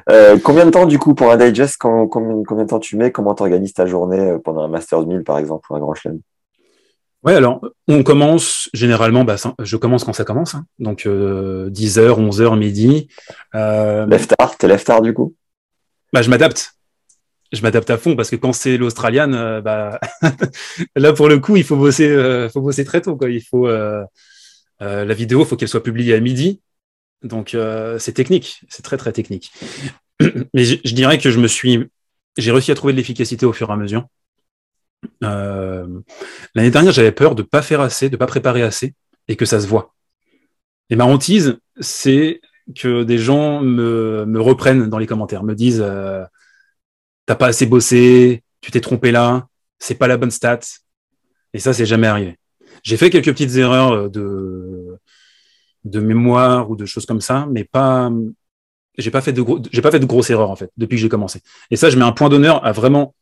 Euh, 0.10 0.38
combien 0.44 0.66
de 0.66 0.72
temps, 0.72 0.86
du 0.88 1.00
coup, 1.00 1.16
pour 1.16 1.32
un 1.32 1.38
digest, 1.38 1.78
quand- 1.80 2.08
combien, 2.08 2.44
combien 2.46 2.66
de 2.66 2.70
temps 2.70 2.80
tu 2.80 2.98
mets 2.98 3.12
Comment 3.14 3.34
tu 3.34 3.44
organises 3.44 3.74
ta 3.74 3.86
journée 3.86 4.20
euh, 4.20 4.40
pendant 4.40 4.64
un 4.64 4.68
Masters 4.68 5.06
1000, 5.06 5.24
par 5.24 5.38
exemple, 5.38 5.72
ou 5.72 5.76
un 5.76 5.80
Grand 5.80 5.94
Chelem? 5.94 6.20
Ouais, 7.24 7.36
alors 7.36 7.62
on 7.88 8.04
commence 8.04 8.68
généralement, 8.74 9.24
bah, 9.24 9.36
je 9.60 9.78
commence 9.78 10.04
quand 10.04 10.12
ça 10.12 10.26
commence, 10.26 10.56
hein. 10.56 10.66
donc 10.80 11.06
euh, 11.06 11.70
10h, 11.70 12.20
11h, 12.20 12.58
midi. 12.58 13.08
Euh, 13.56 14.06
Lève 14.08 14.28
tard 14.28 14.58
T'es 14.58 14.68
lève 14.68 14.84
tard, 14.84 15.02
du 15.02 15.14
coup? 15.14 15.34
Bah, 16.12 16.22
je 16.22 16.30
m'adapte. 16.30 16.74
Je 17.54 17.62
m'adapte 17.62 17.90
à 17.90 17.98
fond 17.98 18.16
parce 18.16 18.30
que 18.30 18.36
quand 18.36 18.52
c'est 18.52 18.78
l'Australienne, 18.78 19.34
euh, 19.34 19.62
bah, 19.62 20.00
là 20.96 21.14
pour 21.14 21.30
le 21.30 21.40
coup, 21.40 21.56
il 21.56 21.64
faut 21.64 21.78
bosser, 21.78 22.10
euh, 22.10 22.50
faut 22.50 22.62
bosser 22.62 22.84
très 22.84 23.02
tôt. 23.02 23.16
Quoi. 23.16 23.30
Il 23.30 23.42
faut 23.42 23.68
euh, 23.68 24.04
euh, 24.82 25.06
la 25.06 25.14
vidéo, 25.14 25.46
faut 25.46 25.56
qu'elle 25.56 25.68
soit 25.68 25.84
publiée 25.84 26.14
à 26.14 26.20
midi, 26.20 26.62
donc 27.24 27.56
euh, 27.56 27.98
c'est 28.00 28.14
technique, 28.14 28.62
c'est 28.70 28.84
très 28.84 28.98
très 28.98 29.12
technique. 29.12 29.52
Mais 30.54 30.66
je, 30.66 30.94
dirais 30.94 31.18
que 31.18 31.32
je 31.32 31.40
me 31.40 31.48
suis, 31.48 31.86
j'ai 32.38 32.52
réussi 32.52 32.72
à 32.72 32.76
trouver 32.76 32.94
de 32.94 32.98
l'efficacité 32.98 33.46
au 33.46 33.54
fur 33.54 33.70
et 33.70 33.74
à 33.74 33.78
mesure. 33.78 34.08
L'année 35.22 36.72
dernière, 36.72 36.92
j'avais 36.92 37.12
peur 37.12 37.36
de 37.36 37.44
pas 37.44 37.62
faire 37.62 37.82
assez, 37.82 38.10
de 38.10 38.18
pas 38.18 38.28
préparer 38.28 38.62
assez, 38.62 38.94
et 39.28 39.36
que 39.36 39.46
ça 39.46 39.60
se 39.60 39.68
voit. 39.68 39.94
Et 40.90 40.96
ma 40.96 41.06
hantise, 41.06 41.60
c'est 41.80 42.42
que 42.76 43.04
des 43.04 43.18
gens 43.18 43.62
me, 43.62 44.26
me 44.26 44.42
reprennent 44.42 44.90
dans 44.90 44.98
les 44.98 45.08
commentaires, 45.08 45.44
me 45.44 45.56
disent 45.56 45.84
t'as 47.28 47.36
pas 47.36 47.48
assez 47.48 47.68
bossé, 47.68 48.42
tu 48.62 48.72
t'es 48.72 48.82
trompé 48.82 49.12
là, 49.12 49.48
c'est 49.78 49.96
pas 49.96 50.08
la 50.08 50.18
bonne 50.18 50.32
stat. 50.32 50.62
Et 51.54 51.60
ça, 51.60 51.74
c'est 51.74 51.86
jamais 51.86 52.08
arrivé. 52.08 52.38
J'ai 52.84 52.98
fait 52.98 53.12
quelques 53.12 53.32
petites 53.32 53.56
erreurs 53.58 53.92
euh, 53.94 54.10
de 54.10 54.98
de 55.84 56.00
mémoire 56.02 56.70
ou 56.70 56.76
de 56.76 56.86
choses 56.86 57.06
comme 57.06 57.22
ça, 57.22 57.48
mais 57.50 57.64
pas 57.64 58.10
j'ai 58.98 59.12
pas 59.12 59.22
fait 59.22 59.34
de 59.34 59.42
gros, 59.42 59.62
j'ai 59.72 59.82
pas 59.82 59.92
fait 59.92 60.00
de 60.00 60.06
grosses 60.06 60.30
erreurs 60.30 60.50
en 60.50 60.56
fait 60.56 60.72
depuis 60.78 60.96
que 60.98 61.02
j'ai 61.02 61.10
commencé. 61.10 61.42
Et 61.70 61.76
ça, 61.76 61.90
je 61.90 61.98
mets 61.98 62.06
un 62.06 62.12
point 62.12 62.30
d'honneur 62.30 62.66
à 62.66 62.72
vraiment 62.72 63.16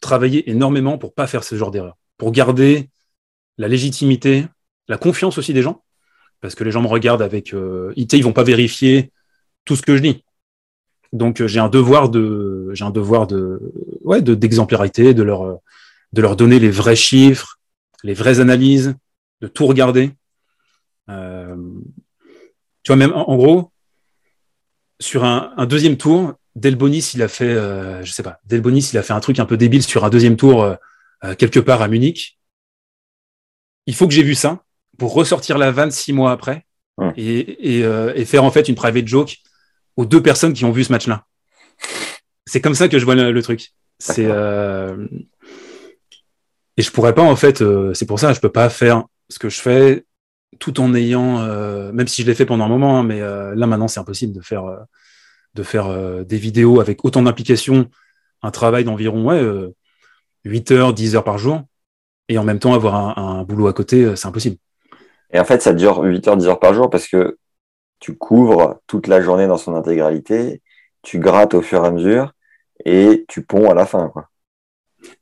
travailler 0.00 0.48
énormément 0.50 0.98
pour 0.98 1.14
pas 1.14 1.26
faire 1.26 1.42
ce 1.42 1.56
genre 1.56 1.70
d'erreur, 1.70 1.96
pour 2.18 2.32
garder 2.32 2.90
la 3.58 3.68
légitimité, 3.68 4.46
la 4.88 4.98
confiance 4.98 5.38
aussi 5.38 5.54
des 5.54 5.62
gens, 5.62 5.82
parce 6.40 6.54
que 6.54 6.64
les 6.64 6.70
gens 6.70 6.82
me 6.82 6.86
regardent 6.88 7.22
avec, 7.22 7.54
euh, 7.54 7.92
ils, 7.96 8.06
ils 8.12 8.22
vont 8.22 8.34
pas 8.34 8.44
vérifier 8.44 9.10
tout 9.64 9.74
ce 9.74 9.82
que 9.82 9.96
je 9.96 10.02
dis. 10.02 10.24
Donc 11.12 11.40
euh, 11.40 11.46
j'ai 11.46 11.60
un 11.60 11.68
devoir 11.68 12.08
de, 12.08 12.70
j'ai 12.72 12.84
un 12.84 12.90
devoir 12.90 13.26
de, 13.26 13.60
ouais, 14.02 14.22
de 14.22 14.34
d'exemplarité, 14.34 15.14
de 15.14 15.22
leur, 15.22 15.46
euh, 15.46 15.54
de 16.12 16.22
leur 16.22 16.36
donner 16.36 16.58
les 16.58 16.70
vrais 16.70 16.96
chiffres, 16.96 17.58
les 18.02 18.14
vraies 18.14 18.40
analyses, 18.40 18.94
de 19.40 19.48
tout 19.48 19.66
regarder. 19.66 20.12
Euh, 21.08 21.56
tu 22.82 22.92
vois 22.92 22.96
même 22.96 23.12
en, 23.12 23.30
en 23.30 23.36
gros 23.36 23.70
sur 24.98 25.24
un, 25.24 25.52
un 25.56 25.66
deuxième 25.66 25.96
tour, 25.96 26.34
Delbonis 26.54 27.12
il 27.14 27.22
a 27.22 27.28
fait, 27.28 27.44
euh, 27.44 28.02
je 28.04 28.12
sais 28.12 28.22
pas, 28.22 28.40
Delbonis 28.46 28.90
il 28.92 28.98
a 28.98 29.02
fait 29.02 29.12
un 29.12 29.20
truc 29.20 29.38
un 29.38 29.44
peu 29.44 29.56
débile 29.56 29.82
sur 29.82 30.04
un 30.04 30.10
deuxième 30.10 30.36
tour 30.36 30.64
euh, 30.64 31.34
quelque 31.38 31.60
part 31.60 31.82
à 31.82 31.88
Munich. 31.88 32.38
Il 33.86 33.94
faut 33.94 34.08
que 34.08 34.14
j'ai 34.14 34.22
vu 34.22 34.34
ça 34.34 34.62
pour 34.98 35.12
ressortir 35.12 35.58
la 35.58 35.70
vanne 35.70 35.90
six 35.90 36.12
mois 36.12 36.32
après 36.32 36.66
et, 37.16 37.76
et, 37.76 37.84
euh, 37.84 38.12
et 38.16 38.24
faire 38.24 38.42
en 38.42 38.50
fait 38.50 38.68
une 38.68 38.74
private 38.74 39.06
joke 39.06 39.36
aux 39.96 40.04
deux 40.06 40.22
personnes 40.22 40.52
qui 40.52 40.64
ont 40.64 40.70
vu 40.72 40.84
ce 40.84 40.92
match-là. 40.92 41.24
C'est 42.46 42.60
comme 42.60 42.74
ça 42.74 42.88
que 42.88 42.98
je 42.98 43.04
vois 43.04 43.14
le, 43.14 43.32
le 43.32 43.42
truc. 43.42 43.72
C'est 43.98 44.26
euh... 44.26 45.06
et 46.76 46.82
je 46.82 46.90
pourrais 46.90 47.14
pas 47.14 47.22
en 47.22 47.34
fait. 47.34 47.62
euh, 47.62 47.94
c'est 47.94 48.04
pour 48.06 48.20
ça 48.20 48.34
je 48.34 48.40
peux 48.40 48.52
pas 48.52 48.68
faire 48.68 49.04
ce 49.30 49.38
que 49.38 49.48
je 49.48 49.58
fais 49.60 50.04
tout 50.58 50.78
en 50.80 50.94
ayant, 50.94 51.40
euh, 51.40 51.92
même 51.92 52.06
si 52.06 52.22
je 52.22 52.26
l'ai 52.26 52.34
fait 52.34 52.46
pendant 52.46 52.64
un 52.64 52.68
moment, 52.68 52.98
hein, 52.98 53.02
mais 53.02 53.20
là 53.20 53.66
maintenant 53.66 53.88
c'est 53.88 54.00
impossible 54.00 54.32
de 54.34 54.40
faire 54.42 54.64
de 55.54 55.62
faire 55.62 55.88
des 56.24 56.36
vidéos 56.36 56.80
avec 56.80 57.04
autant 57.04 57.22
d'implication, 57.22 57.88
un 58.42 58.50
travail 58.50 58.84
d'environ 58.84 59.24
ouais, 59.24 59.40
euh, 59.42 59.74
8 60.44 60.70
heures, 60.72 60.94
10 60.94 61.16
heures 61.16 61.24
par 61.24 61.38
jour, 61.38 61.62
et 62.28 62.36
en 62.38 62.44
même 62.44 62.58
temps 62.58 62.74
avoir 62.74 62.94
un, 62.94 63.40
un 63.40 63.42
boulot 63.44 63.66
à 63.66 63.72
côté, 63.72 64.14
c'est 64.14 64.28
impossible. 64.28 64.56
Et 65.32 65.40
en 65.40 65.44
fait, 65.44 65.62
ça 65.62 65.72
dure 65.72 66.02
8 66.02 66.28
heures, 66.28 66.36
10 66.36 66.46
heures 66.46 66.60
par 66.60 66.74
jour 66.74 66.90
parce 66.90 67.08
que 67.08 67.38
tu 67.98 68.16
couvres 68.16 68.80
toute 68.86 69.06
la 69.06 69.20
journée 69.20 69.46
dans 69.46 69.56
son 69.56 69.74
intégralité, 69.74 70.62
tu 71.02 71.18
grattes 71.18 71.54
au 71.54 71.62
fur 71.62 71.84
et 71.84 71.86
à 71.88 71.90
mesure 71.90 72.32
et 72.84 73.24
tu 73.28 73.42
ponds 73.42 73.70
à 73.70 73.74
la 73.74 73.86
fin. 73.86 74.08
Quoi. 74.08 74.28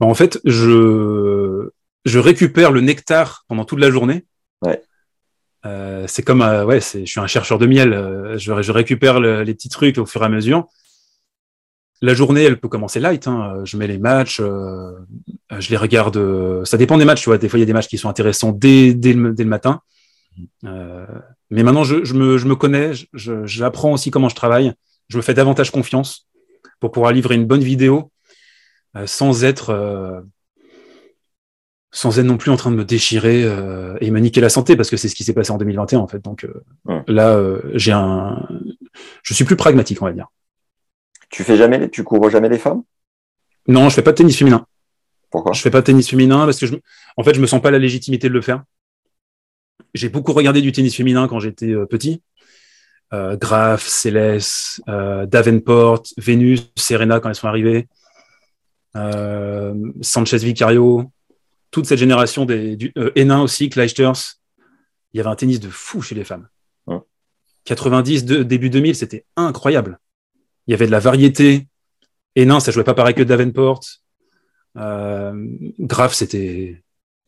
Bon, 0.01 0.09
en 0.11 0.15
fait, 0.15 0.41
je, 0.45 1.71
je 2.05 2.19
récupère 2.19 2.73
le 2.73 2.81
nectar 2.81 3.45
pendant 3.49 3.65
toute 3.65 3.81
la 3.81 3.91
journée. 3.91 4.27
Ouais. 4.63 4.83
Euh, 5.67 6.05
c'est 6.09 6.23
comme, 6.23 6.43
euh, 6.43 6.65
ouais, 6.65 6.81
je 6.81 7.05
suis 7.05 7.21
un 7.21 7.27
chercheur 7.27 7.59
de 7.59 7.67
miel. 7.67 7.93
euh, 7.93 8.37
je, 8.39 8.61
je 8.61 8.73
récupère 8.73 9.21
le- 9.21 9.43
les 9.43 9.55
petits 9.55 9.69
trucs 9.69 9.99
au 9.99 10.05
fur 10.07 10.23
et 10.23 10.27
à 10.27 10.29
mesure. 10.29 10.67
La 12.03 12.13
journée, 12.13 12.43
elle 12.43 12.61
peut 12.61 12.69
commencer 12.69 13.01
light. 13.01 13.27
Hein. 13.29 13.61
Je 13.65 13.77
mets 13.79 13.87
les 13.87 13.99
matchs, 13.99 14.41
je 14.43 15.71
les 15.71 15.77
regarde. 15.77 16.65
ça 16.65 16.77
dépend 16.77 16.99
des 16.99 17.07
matchs, 17.07 17.23
tu 17.23 17.31
vois. 17.31 17.39
Des 17.39 17.49
fois, 17.49 17.59
il 17.59 17.61
y 17.61 17.63
a 17.63 17.67
des 17.67 17.73
matchs 17.73 17.89
qui 17.89 17.97
sont 17.97 18.11
intéressants 18.11 18.53
dès, 18.53 18.93
dès, 18.93 19.15
le, 19.15 19.33
dès 19.33 19.45
le 19.45 19.49
matin. 19.49 19.81
Mais 21.51 21.62
maintenant, 21.62 21.85
je, 21.85 22.05
je, 22.05 22.15
me, 22.15 22.39
je 22.39 22.47
me 22.47 22.55
connais. 22.57 22.93
je- 23.12 23.45
J'apprends 23.47 23.93
aussi 23.93 24.11
comment 24.11 24.29
je 24.29 24.35
travaille. 24.35 24.73
Je 25.09 25.16
me 25.16 25.23
fais 25.23 25.35
davantage 25.35 25.71
confiance 25.71 26.27
pour 26.81 26.91
pouvoir 26.91 27.12
livrer 27.12 27.35
une 27.35 27.47
bonne 27.47 27.62
vidéo 27.62 28.11
euh, 28.97 29.07
sans 29.07 29.45
être 29.45 29.71
euh, 29.71 30.21
sans 31.93 32.19
être 32.19 32.27
non 32.27 32.37
plus 32.37 32.51
en 32.51 32.57
train 32.57 32.71
de 32.73 32.77
me 32.77 32.85
déchirer 32.85 33.45
euh, 33.45 33.97
et 34.01 34.11
me 34.11 34.19
niquer 34.19 34.41
la 34.41 34.49
santé 34.49 34.75
parce 34.75 34.91
que 34.91 34.97
c'est 34.97 35.09
ce 35.09 35.15
qui 35.15 35.23
s'est 35.23 35.33
passé 35.33 35.53
en 35.53 35.59
2021 35.59 36.01
en 36.01 36.09
fait. 36.09 36.19
Donc 36.19 36.45
euh, 36.45 36.65
Ouais. 36.87 37.03
là, 37.07 37.37
euh, 37.37 37.61
j'ai 37.75 37.93
un, 37.93 38.49
je 39.23 39.35
suis 39.35 39.45
plus 39.45 39.57
pragmatique, 39.57 40.03
on 40.03 40.07
va 40.07 40.12
dire. 40.12 40.27
Tu 41.31 41.45
fais 41.45 41.57
jamais, 41.57 41.89
tu 41.91 42.03
couvres 42.03 42.31
jamais 42.31 42.49
les 42.49 42.59
femmes? 42.59 42.83
Non, 43.69 43.89
je 43.89 43.95
fais 43.95 44.03
pas 44.03 44.11
de 44.12 44.16
tennis 44.16 44.37
féminin. 44.37 44.66
Pourquoi? 45.31 45.53
Je 45.53 45.61
fais 45.61 45.71
pas 45.71 45.81
de 45.81 45.87
tennis 45.87 46.09
féminin 46.09 46.45
parce 46.45 46.59
que 46.59 46.66
je, 46.66 46.75
en 47.16 47.23
fait, 47.25 47.35
je 47.35 47.41
me 47.41 47.47
sens 47.47 47.61
pas 47.62 47.71
la 47.71 47.79
légitimité 47.79 48.29
de 48.29 48.35
le 48.35 48.41
faire. 48.41 48.62
J'ai 49.95 50.09
beaucoup 50.09 50.33
regardé 50.33 50.61
du 50.61 50.73
tennis 50.73 50.95
féminin 50.97 51.29
quand 51.29 51.41
j'étais 51.41 51.71
euh, 51.71 51.87
petit. 51.87 52.23
Euh, 53.13 53.37
Graf, 53.37 53.87
Céleste, 53.87 54.83
euh, 54.89 55.27
Davenport, 55.27 56.03
Vénus, 56.17 56.73
Serena 56.77 57.21
quand 57.21 57.29
elles 57.29 57.35
sont 57.35 57.49
arrivées, 57.49 57.87
euh, 58.97 59.75
Sanchez 60.01 60.39
Vicario, 60.39 61.11
toute 61.71 61.87
cette 61.87 61.99
génération 61.99 62.45
des 62.45 62.77
du, 62.77 62.93
Hénin 63.15 63.41
aussi, 63.43 63.69
Clijsters. 63.69 64.37
Il 65.13 65.19
y 65.19 65.21
avait 65.21 65.31
un 65.31 65.37
tennis 65.37 65.61
de 65.61 65.69
fou 65.69 66.03
chez 66.03 66.15
les 66.15 66.25
femmes. 66.25 66.49
Ouais. 66.87 66.99
90, 67.65 68.25
de- 68.25 68.43
début 68.43 68.71
2000, 68.71 68.97
c'était 68.97 69.25
incroyable. 69.37 70.01
Il 70.67 70.73
y 70.73 70.75
avait 70.75 70.87
de 70.87 70.91
la 70.91 70.99
variété. 70.99 71.69
Hénin, 72.35 72.59
ça 72.59 72.73
jouait 72.73 72.85
pas 72.85 72.95
pareil 72.95 73.15
que 73.15 73.23
Davenport. 73.23 73.81
Graph, 74.75 76.15
c'était 76.15 76.83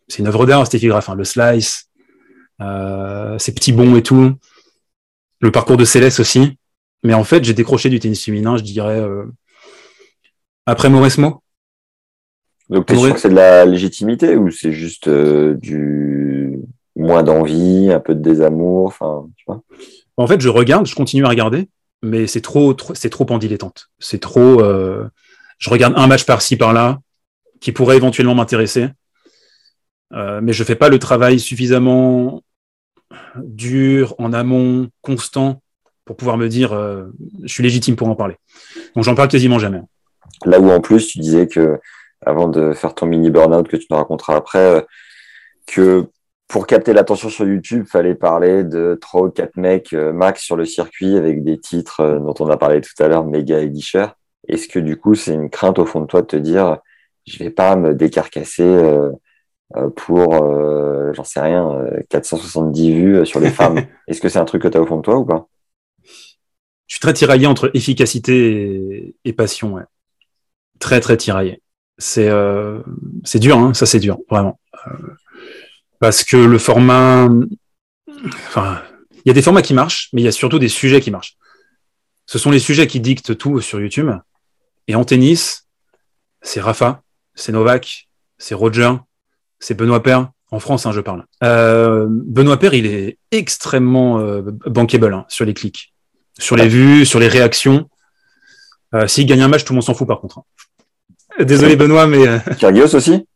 c'est 0.08 0.18
une 0.20 0.26
œuvre 0.26 0.46
d'art, 0.46 0.66
Steffi 0.66 0.88
Graph, 0.88 1.08
hein, 1.08 1.14
le 1.14 1.24
slice, 1.24 1.88
ses 2.60 3.52
petits 3.54 3.72
bons 3.72 3.96
et 3.96 4.02
tout, 4.02 4.34
le 5.40 5.50
parcours 5.50 5.76
de 5.76 5.84
Céleste 5.84 6.20
aussi. 6.20 6.58
Mais 7.02 7.14
en 7.14 7.24
fait, 7.24 7.44
j'ai 7.44 7.54
décroché 7.54 7.88
du 7.90 8.00
tennis 8.00 8.24
féminin, 8.24 8.56
je 8.56 8.62
dirais, 8.62 9.02
après 10.64 10.88
Mauresmo. 10.88 11.42
Donc, 12.68 12.86
tu 12.86 12.96
sûr 12.96 13.14
que 13.14 13.20
c'est 13.20 13.28
de 13.28 13.34
la 13.34 13.64
légitimité 13.64 14.36
ou 14.36 14.50
c'est 14.50 14.72
juste 14.72 15.08
du 15.08 16.58
moins 16.96 17.22
d'envie, 17.22 17.90
un 17.92 18.00
peu 18.00 18.14
de 18.14 18.20
désamour, 18.20 18.86
enfin, 18.86 19.28
tu 19.36 19.44
vois? 19.46 19.62
En 20.16 20.26
fait, 20.26 20.40
je 20.40 20.48
regarde, 20.48 20.86
je 20.86 20.94
continue 20.94 21.24
à 21.24 21.28
regarder, 21.28 21.68
mais 22.02 22.26
c'est 22.26 22.40
trop, 22.40 22.74
c'est 22.94 23.10
trop 23.10 23.26
en 23.30 23.38
dilettante. 23.38 23.90
C'est 23.98 24.20
trop. 24.20 24.62
Euh, 24.62 25.08
je 25.58 25.70
regarde 25.70 25.94
un 25.96 26.06
match 26.06 26.24
par-ci 26.24 26.56
par-là 26.56 27.00
qui 27.60 27.72
pourrait 27.72 27.96
éventuellement 27.96 28.34
m'intéresser, 28.34 28.88
euh, 30.12 30.40
mais 30.42 30.52
je 30.52 30.64
fais 30.64 30.74
pas 30.74 30.88
le 30.88 30.98
travail 30.98 31.38
suffisamment 31.38 32.42
dur, 33.44 34.14
en 34.18 34.32
amont, 34.32 34.88
constant, 35.02 35.62
pour 36.04 36.16
pouvoir 36.16 36.36
me 36.36 36.48
dire, 36.48 36.72
euh, 36.72 37.06
je 37.42 37.52
suis 37.52 37.62
légitime 37.62 37.96
pour 37.96 38.08
en 38.08 38.14
parler. 38.14 38.36
Donc, 38.94 39.04
j'en 39.04 39.14
parle 39.14 39.28
quasiment 39.28 39.58
jamais. 39.58 39.80
Là 40.44 40.60
où 40.60 40.70
en 40.70 40.80
plus, 40.80 41.08
tu 41.08 41.18
disais 41.18 41.46
que 41.48 41.78
avant 42.24 42.48
de 42.48 42.72
faire 42.72 42.94
ton 42.94 43.06
mini 43.06 43.30
burn-out 43.30 43.68
que 43.68 43.76
tu 43.76 43.86
nous 43.90 43.96
raconteras 43.96 44.36
après, 44.36 44.86
que 45.66 46.06
pour 46.48 46.66
capter 46.66 46.92
l'attention 46.92 47.28
sur 47.28 47.46
YouTube, 47.46 47.86
fallait 47.86 48.14
parler 48.14 48.62
de 48.62 48.96
trois 49.00 49.22
ou 49.22 49.30
quatre 49.30 49.56
mecs 49.56 49.92
euh, 49.92 50.12
max 50.12 50.42
sur 50.42 50.56
le 50.56 50.64
circuit 50.64 51.16
avec 51.16 51.42
des 51.42 51.58
titres 51.58 52.00
euh, 52.00 52.18
dont 52.18 52.34
on 52.38 52.48
a 52.48 52.56
parlé 52.56 52.80
tout 52.80 53.02
à 53.02 53.08
l'heure, 53.08 53.24
méga 53.24 53.60
édicheurs. 53.60 54.16
Est-ce 54.48 54.68
que 54.68 54.78
du 54.78 54.96
coup, 54.96 55.14
c'est 55.14 55.34
une 55.34 55.50
crainte 55.50 55.78
au 55.78 55.86
fond 55.86 56.00
de 56.00 56.06
toi 56.06 56.22
de 56.22 56.26
te 56.26 56.36
dire, 56.36 56.78
je 57.26 57.38
vais 57.38 57.50
pas 57.50 57.74
me 57.74 57.94
décarcasser 57.94 58.62
euh, 58.62 59.10
pour, 59.96 60.32
j'en 61.14 61.24
sais 61.24 61.40
rien, 61.40 61.84
470 62.08 62.94
vues 62.94 63.26
sur 63.26 63.40
les 63.40 63.50
femmes. 63.50 63.80
Est-ce 64.08 64.20
que 64.20 64.28
c'est 64.28 64.38
un 64.38 64.44
truc 64.44 64.62
que 64.62 64.68
tu 64.68 64.76
as 64.76 64.80
au 64.80 64.86
fond 64.86 64.98
de 64.98 65.02
toi 65.02 65.16
ou 65.16 65.24
pas? 65.24 65.48
Je 66.86 66.94
suis 66.94 67.00
très 67.00 67.12
tiraillé 67.12 67.46
entre 67.46 67.70
efficacité 67.74 69.14
et, 69.24 69.32
passion. 69.32 69.74
Ouais. 69.74 69.82
Très 70.78 71.00
très 71.00 71.16
tiraillé. 71.16 71.62
C'est 71.98 72.30
c'est 73.24 73.38
dur, 73.38 73.58
hein, 73.58 73.74
ça 73.74 73.86
c'est 73.86 74.00
dur, 74.00 74.18
vraiment 74.30 74.58
parce 75.98 76.24
que 76.24 76.36
le 76.36 76.58
format, 76.58 77.28
enfin, 78.48 78.82
il 79.12 79.28
y 79.28 79.30
a 79.30 79.34
des 79.34 79.42
formats 79.42 79.62
qui 79.62 79.74
marchent, 79.74 80.08
mais 80.12 80.22
il 80.22 80.24
y 80.24 80.28
a 80.28 80.32
surtout 80.32 80.58
des 80.58 80.68
sujets 80.68 81.00
qui 81.00 81.10
marchent. 81.10 81.36
Ce 82.26 82.38
sont 82.38 82.50
les 82.50 82.58
sujets 82.58 82.86
qui 82.86 83.00
dictent 83.00 83.36
tout 83.36 83.60
sur 83.60 83.80
YouTube. 83.80 84.10
Et 84.88 84.94
en 84.94 85.04
tennis, 85.04 85.68
c'est 86.42 86.60
Rafa, 86.60 87.02
c'est 87.34 87.52
Novak, 87.52 88.08
c'est 88.38 88.54
Roger, 88.54 88.92
c'est 89.58 89.74
Benoît 89.74 90.02
Paire. 90.02 90.30
En 90.52 90.60
France, 90.60 90.86
hein, 90.86 90.92
je 90.92 91.00
parle. 91.00 91.24
Euh, 91.42 92.06
Benoît 92.08 92.56
Paire, 92.56 92.74
il 92.74 92.86
est 92.86 93.18
extrêmement 93.32 94.20
euh, 94.20 94.42
bankable 94.66 95.12
hein, 95.12 95.24
sur 95.28 95.44
les 95.44 95.54
clics, 95.54 95.92
sur 96.38 96.56
les 96.56 96.68
vues, 96.68 97.04
sur 97.04 97.18
les 97.18 97.26
réactions. 97.26 97.88
Euh, 98.94 99.08
S'il 99.08 99.26
gagne 99.26 99.42
un 99.42 99.48
match, 99.48 99.64
tout 99.64 99.72
le 99.72 99.76
monde 99.76 99.84
s'en 99.84 99.94
fout 99.94 100.06
par 100.06 100.20
contre. 100.20 100.38
Hein. 100.38 101.44
Désolé 101.44 101.74
Benoît, 101.74 102.06
mais... 102.06 102.40
Kyrgios 102.58 102.94
aussi? 102.94 103.26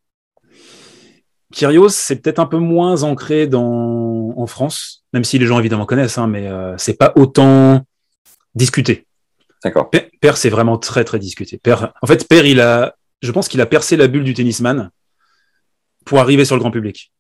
Kyrios, 1.52 1.88
c'est 1.88 2.16
peut-être 2.16 2.38
un 2.38 2.46
peu 2.46 2.58
moins 2.58 3.02
ancré 3.02 3.48
dans, 3.48 4.32
en 4.36 4.46
France, 4.46 5.04
même 5.12 5.24
si 5.24 5.36
les 5.38 5.46
gens 5.46 5.58
évidemment 5.58 5.86
connaissent, 5.86 6.16
hein, 6.16 6.28
mais 6.28 6.48
c'est 6.78 6.96
pas 6.96 7.12
autant 7.16 7.84
discuté. 8.54 9.04
D'accord. 9.64 9.90
Père, 10.20 10.36
c'est 10.36 10.48
vraiment 10.48 10.78
très 10.78 11.04
très 11.04 11.18
discuté. 11.18 11.58
Père, 11.58 11.92
en 12.00 12.06
fait, 12.06 12.26
Père, 12.28 12.46
il 12.46 12.60
a, 12.60 12.94
je 13.20 13.32
pense 13.32 13.48
qu'il 13.48 13.60
a 13.60 13.66
percé 13.66 13.96
la 13.96 14.06
bulle 14.06 14.24
du 14.24 14.32
tennisman 14.32 14.90
pour 16.04 16.18
arriver 16.18 16.44
sur 16.44 16.56
le 16.56 16.60
grand 16.60 16.70
public. 16.70 17.12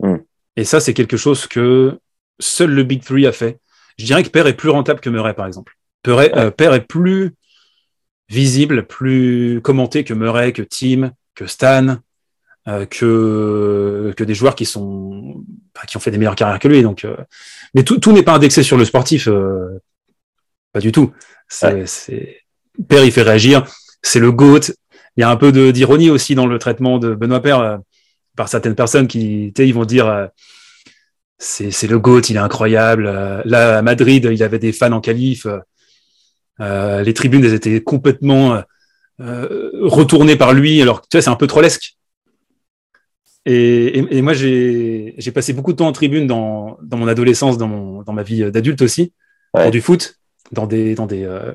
Hmm. 0.00 0.16
Et 0.56 0.64
ça, 0.64 0.80
c'est 0.80 0.94
quelque 0.94 1.16
chose 1.16 1.46
que 1.46 1.98
seul 2.38 2.70
le 2.70 2.82
Big 2.82 3.02
Three 3.02 3.26
a 3.26 3.32
fait. 3.32 3.58
Je 3.98 4.04
dirais 4.04 4.22
que 4.22 4.28
Père 4.28 4.46
est 4.46 4.54
plus 4.54 4.70
rentable 4.70 5.00
que 5.00 5.10
Murray, 5.10 5.34
par 5.34 5.46
exemple. 5.46 5.76
Père 6.02 6.20
est, 6.20 6.36
euh, 6.36 6.50
Père 6.50 6.74
est 6.74 6.86
plus 6.86 7.34
visible, 8.28 8.86
plus 8.86 9.60
commenté 9.62 10.04
que 10.04 10.14
Murray, 10.14 10.52
que 10.52 10.62
Tim, 10.62 11.12
que 11.34 11.46
Stan, 11.46 11.96
euh, 12.68 12.84
que, 12.86 14.12
que 14.16 14.24
des 14.24 14.34
joueurs 14.34 14.54
qui 14.54 14.66
sont 14.66 15.42
qui 15.86 15.96
ont 15.96 16.00
fait 16.00 16.10
des 16.10 16.18
meilleures 16.18 16.34
carrières 16.34 16.58
que 16.58 16.68
lui. 16.68 16.82
Donc, 16.82 17.04
euh, 17.04 17.16
mais 17.74 17.82
tout, 17.82 17.98
tout 17.98 18.12
n'est 18.12 18.22
pas 18.22 18.34
indexé 18.34 18.62
sur 18.62 18.76
le 18.76 18.84
sportif, 18.84 19.28
euh, 19.28 19.80
pas 20.72 20.80
du 20.80 20.92
tout. 20.92 21.12
C'est, 21.48 21.86
c'est 21.86 22.42
Père, 22.88 23.04
il 23.04 23.12
fait 23.12 23.22
réagir. 23.22 23.64
C'est 24.02 24.20
le 24.20 24.32
goat. 24.32 24.72
Il 25.16 25.20
y 25.20 25.22
a 25.22 25.30
un 25.30 25.36
peu 25.36 25.72
d'ironie 25.72 26.10
aussi 26.10 26.34
dans 26.34 26.46
le 26.46 26.58
traitement 26.58 26.98
de 26.98 27.14
Benoît 27.14 27.40
Père 27.40 27.80
par 28.38 28.48
certaines 28.48 28.74
personnes 28.74 29.08
qui, 29.08 29.52
ils 29.58 29.74
vont 29.74 29.84
dire 29.84 30.28
c'est, 31.38 31.70
c'est 31.70 31.88
le 31.88 31.98
goat, 31.98 32.22
il 32.30 32.36
est 32.36 32.40
incroyable. 32.40 33.04
là, 33.44 33.78
à 33.78 33.82
Madrid, 33.82 34.28
il 34.32 34.42
avait 34.42 34.60
des 34.60 34.72
fans 34.72 34.92
en 34.92 35.00
qualif. 35.00 35.46
les 36.60 37.14
tribunes, 37.14 37.44
elles 37.44 37.54
étaient 37.54 37.82
complètement 37.82 38.62
retournées 39.18 40.36
par 40.36 40.54
lui. 40.54 40.80
Alors, 40.80 41.02
tu 41.02 41.16
vois, 41.16 41.22
c'est 41.22 41.30
un 41.30 41.36
peu 41.36 41.48
trollesque. 41.48 41.98
Et, 43.50 44.22
moi, 44.22 44.34
j'ai 44.34 45.32
passé 45.34 45.52
beaucoup 45.52 45.72
de 45.72 45.78
temps 45.78 45.88
en 45.88 45.92
tribune 45.92 46.26
dans, 46.26 46.78
mon 46.92 47.08
adolescence, 47.08 47.58
dans, 47.58 47.68
mon, 47.68 48.02
dans 48.02 48.12
ma 48.12 48.22
vie 48.22 48.50
d'adulte 48.50 48.82
aussi, 48.82 49.12
pour 49.52 49.70
du 49.70 49.80
foot, 49.80 50.16
dans 50.52 50.66
des, 50.66 50.94
dans 50.94 51.06
des, 51.06 51.24
euh, 51.24 51.52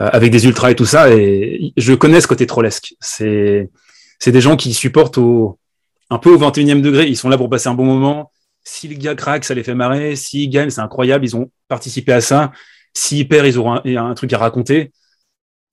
euh, 0.00 0.08
avec 0.12 0.30
des 0.30 0.46
ultras 0.46 0.70
et 0.70 0.74
tout 0.74 0.86
ça. 0.86 1.12
Et 1.12 1.72
je 1.76 1.94
connais 1.94 2.20
ce 2.20 2.28
côté 2.28 2.46
trollesque. 2.46 2.94
C'est 3.00 3.70
des 4.26 4.40
gens 4.40 4.56
qui 4.56 4.74
supportent 4.74 5.18
au, 5.18 5.58
un 6.10 6.18
peu 6.18 6.30
au 6.30 6.38
21e 6.38 6.80
degré. 6.80 7.06
Ils 7.08 7.16
sont 7.16 7.28
là 7.28 7.36
pour 7.36 7.50
passer 7.50 7.68
un 7.68 7.74
bon 7.74 7.84
moment. 7.84 8.32
Si 8.64 8.88
le 8.88 8.96
gars 8.96 9.14
craque, 9.14 9.44
ça 9.44 9.54
les 9.54 9.62
fait 9.62 9.74
marrer. 9.74 10.16
S'ils 10.16 10.50
gagnent, 10.50 10.70
c'est 10.70 10.80
incroyable. 10.80 11.24
Ils 11.24 11.36
ont 11.36 11.50
participé 11.68 12.12
à 12.12 12.20
ça. 12.20 12.52
S'ils 12.94 13.28
perdent, 13.28 13.46
ils 13.46 13.58
auront 13.58 13.80
un, 13.84 13.96
un, 13.96 14.14
truc 14.14 14.32
à 14.32 14.38
raconter. 14.38 14.92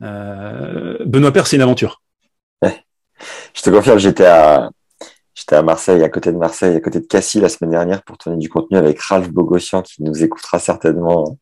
Euh, 0.02 0.98
Benoît 1.06 1.32
Père, 1.32 1.48
c'est 1.48 1.56
une 1.56 1.62
aventure. 1.62 2.02
Je 3.53 3.62
te 3.62 3.70
confirme, 3.70 3.98
j'étais 3.98 4.26
à, 4.26 4.70
J'étais 5.36 5.57
à 5.57 5.64
Marseille, 5.64 6.02
à 6.02 6.10
côté 6.10 6.32
de 6.32 6.38
Marseille, 6.38 6.78
à 6.78 6.80
côté 6.80 7.02
de 7.02 7.06
Cassis 7.06 7.41
la 7.41 7.49
semaine 7.49 7.72
dernière 7.72 8.03
pour 8.03 8.18
tourner 8.18 8.38
du 8.38 8.48
contenu 8.48 8.78
avec 8.78 8.99
Ralph 9.02 9.30
Bogossian 9.30 9.82
qui 9.82 10.02
nous 10.02 10.24
écoutera 10.24 10.60
certainement 10.60 11.38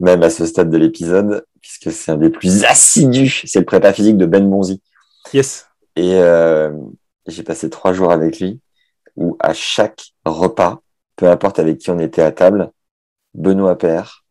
même 0.00 0.22
à 0.22 0.28
ce 0.28 0.44
stade 0.44 0.68
de 0.68 0.76
l'épisode 0.76 1.46
puisque 1.62 1.90
c'est 1.90 2.12
un 2.12 2.18
des 2.18 2.28
plus 2.28 2.64
assidus. 2.64 3.42
C'est 3.46 3.60
le 3.60 3.64
prépa 3.64 3.94
physique 3.94 4.18
de 4.18 4.26
Ben 4.26 4.48
Bonzi. 4.48 4.82
Yes. 5.32 5.66
Et 5.96 6.16
euh, 6.16 6.70
j'ai 7.26 7.42
passé 7.42 7.70
trois 7.70 7.92
jours 7.92 8.12
avec 8.12 8.40
lui 8.40 8.60
où 9.16 9.36
à 9.40 9.54
chaque 9.54 10.12
repas, 10.24 10.80
peu 11.16 11.28
importe 11.28 11.58
avec 11.58 11.78
qui 11.78 11.90
on 11.90 11.98
était 11.98 12.22
à 12.22 12.32
table, 12.32 12.70
Benoît 13.34 13.78
Père 13.78 14.24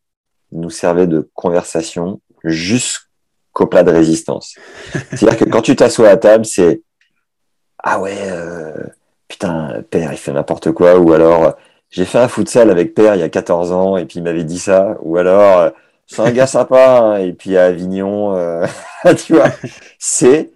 nous 0.52 0.70
servait 0.70 1.08
de 1.08 1.30
conversation 1.34 2.22
jusqu'au 2.44 3.66
plat 3.68 3.84
de 3.84 3.92
résistance. 3.92 4.56
C'est-à-dire 5.12 5.38
que 5.38 5.46
quand 5.46 5.62
tu 5.62 5.76
t'assois 5.76 6.10
à 6.10 6.18
table, 6.18 6.46
c'est 6.46 6.82
ah 7.88 8.00
ouais, 8.00 8.18
euh, 8.22 8.74
putain, 9.28 9.84
père, 9.90 10.12
il 10.12 10.18
fait 10.18 10.32
n'importe 10.32 10.72
quoi, 10.72 10.98
ou 10.98 11.14
alors 11.14 11.56
j'ai 11.92 12.06
fait 12.06 12.18
un 12.18 12.28
futsal 12.28 12.72
avec 12.72 12.96
père 12.96 13.16
il 13.16 13.20
y 13.20 13.24
a 13.24 13.30
14 13.30 13.72
ans 13.72 13.98
et 13.98 14.06
puis 14.06 14.20
il 14.20 14.24
m'avait 14.24 14.44
dit 14.44 14.60
ça, 14.60 14.98
ou 15.02 15.18
alors 15.18 15.72
c'est 16.08 16.22
un 16.22 16.32
gars 16.32 16.48
sympa, 16.48 17.00
hein, 17.00 17.18
et 17.18 17.34
puis 17.34 17.58
à 17.58 17.66
Avignon, 17.66 18.36
euh, 18.36 18.66
tu 19.26 19.34
vois, 19.34 19.50
c'est 20.00 20.52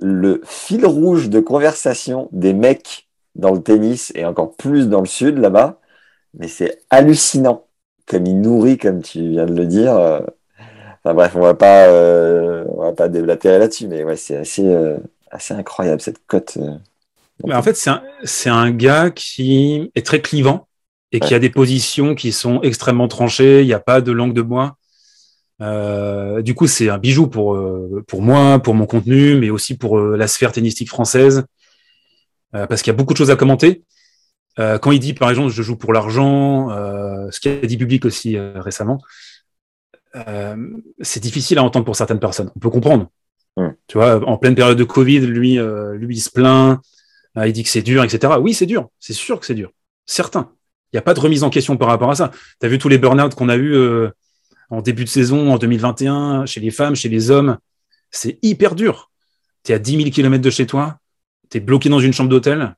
le 0.00 0.40
fil 0.44 0.84
rouge 0.86 1.28
de 1.28 1.40
conversation 1.40 2.28
des 2.32 2.52
mecs 2.52 3.08
dans 3.34 3.52
le 3.52 3.62
tennis 3.62 4.12
et 4.14 4.24
encore 4.24 4.54
plus 4.56 4.88
dans 4.88 5.00
le 5.00 5.06
sud 5.06 5.38
là-bas, 5.38 5.80
mais 6.38 6.48
c'est 6.48 6.82
hallucinant 6.90 7.66
comme 8.06 8.26
il 8.26 8.40
nourrit, 8.40 8.78
comme 8.78 9.02
tu 9.02 9.30
viens 9.30 9.46
de 9.46 9.54
le 9.54 9.66
dire. 9.66 9.94
Enfin 9.94 11.14
bref, 11.14 11.32
on 11.36 11.40
va 11.40 11.54
pas, 11.54 11.88
on 11.88 12.82
va 12.82 12.92
pas 12.92 13.08
déblatérer 13.08 13.58
là-dessus, 13.58 13.88
mais 13.88 14.04
ouais, 14.04 14.16
c'est 14.16 14.36
assez 14.36 14.64
assez 15.34 15.52
incroyable 15.52 16.00
cette 16.00 16.24
cote. 16.26 16.56
Euh, 16.58 17.52
en 17.52 17.62
fait, 17.62 17.76
c'est 17.76 17.90
un, 17.90 18.02
un, 18.52 18.70
gars 18.70 19.10
qui 19.10 19.90
est 19.94 20.06
très 20.06 20.22
clivant 20.22 20.68
et 21.12 21.20
qui 21.20 21.34
a 21.34 21.38
des 21.38 21.50
positions 21.50 22.14
qui 22.14 22.32
sont 22.32 22.60
extrêmement 22.62 23.08
tranchées. 23.08 23.62
Il 23.62 23.66
n'y 23.66 23.74
a 23.74 23.80
pas 23.80 24.00
de 24.00 24.12
langue 24.12 24.32
de 24.32 24.42
bois. 24.42 24.76
Euh, 25.60 26.42
du 26.42 26.54
coup, 26.54 26.66
c'est 26.66 26.88
un 26.88 26.98
bijou 26.98 27.28
pour, 27.28 27.54
euh, 27.54 28.04
pour 28.08 28.22
moi, 28.22 28.58
pour 28.58 28.74
mon 28.74 28.86
contenu, 28.86 29.36
mais 29.36 29.50
aussi 29.50 29.76
pour 29.76 29.98
la 29.98 30.26
sphère 30.26 30.52
tennistique 30.52 30.88
française, 30.88 31.44
parce 32.52 32.82
qu'il 32.82 32.92
y 32.92 32.94
a 32.94 32.96
beaucoup 32.96 33.14
de 33.14 33.18
choses 33.18 33.32
à 33.32 33.36
commenter. 33.36 33.82
quand 34.56 34.92
il 34.92 35.00
dit, 35.00 35.14
par 35.14 35.30
exemple, 35.30 35.52
je 35.52 35.62
joue 35.62 35.76
pour 35.76 35.92
l'argent, 35.92 36.68
ce 37.30 37.40
qu'il 37.40 37.50
a 37.50 37.66
dit 37.66 37.76
public 37.76 38.04
aussi 38.04 38.38
récemment, 38.38 39.02
c'est 41.00 41.20
difficile 41.20 41.58
à 41.58 41.64
entendre 41.64 41.84
pour 41.84 41.96
certaines 41.96 42.20
personnes. 42.20 42.50
On 42.54 42.60
peut 42.60 42.70
comprendre. 42.70 43.08
Tu 43.86 43.98
vois, 43.98 44.26
en 44.28 44.36
pleine 44.36 44.54
période 44.54 44.78
de 44.78 44.84
Covid, 44.84 45.20
lui, 45.20 45.58
euh, 45.58 45.94
lui, 45.94 46.16
il 46.16 46.20
se 46.20 46.30
plaint, 46.30 46.80
euh, 47.36 47.46
il 47.46 47.52
dit 47.52 47.62
que 47.62 47.68
c'est 47.68 47.82
dur, 47.82 48.02
etc. 48.02 48.34
Oui, 48.40 48.54
c'est 48.54 48.66
dur, 48.66 48.88
c'est 48.98 49.12
sûr 49.12 49.38
que 49.38 49.46
c'est 49.46 49.54
dur, 49.54 49.70
certain. 50.06 50.50
Il 50.92 50.96
n'y 50.96 50.98
a 50.98 51.02
pas 51.02 51.14
de 51.14 51.20
remise 51.20 51.42
en 51.44 51.50
question 51.50 51.76
par 51.76 51.88
rapport 51.88 52.10
à 52.10 52.14
ça. 52.14 52.30
Tu 52.60 52.66
as 52.66 52.68
vu 52.68 52.78
tous 52.78 52.88
les 52.88 52.98
burn-out 52.98 53.34
qu'on 53.34 53.48
a 53.48 53.56
eu 53.56 53.74
euh, 53.74 54.10
en 54.70 54.82
début 54.82 55.04
de 55.04 55.08
saison, 55.08 55.52
en 55.52 55.58
2021, 55.58 56.46
chez 56.46 56.60
les 56.60 56.70
femmes, 56.70 56.94
chez 56.94 57.08
les 57.08 57.30
hommes. 57.30 57.58
C'est 58.10 58.38
hyper 58.42 58.74
dur. 58.74 59.10
tu 59.64 59.72
es 59.72 59.74
à 59.74 59.78
10 59.78 59.96
000 59.96 60.10
km 60.10 60.42
de 60.42 60.50
chez 60.50 60.66
toi, 60.66 60.98
tu 61.50 61.58
es 61.58 61.60
bloqué 61.60 61.88
dans 61.88 62.00
une 62.00 62.12
chambre 62.12 62.30
d'hôtel. 62.30 62.74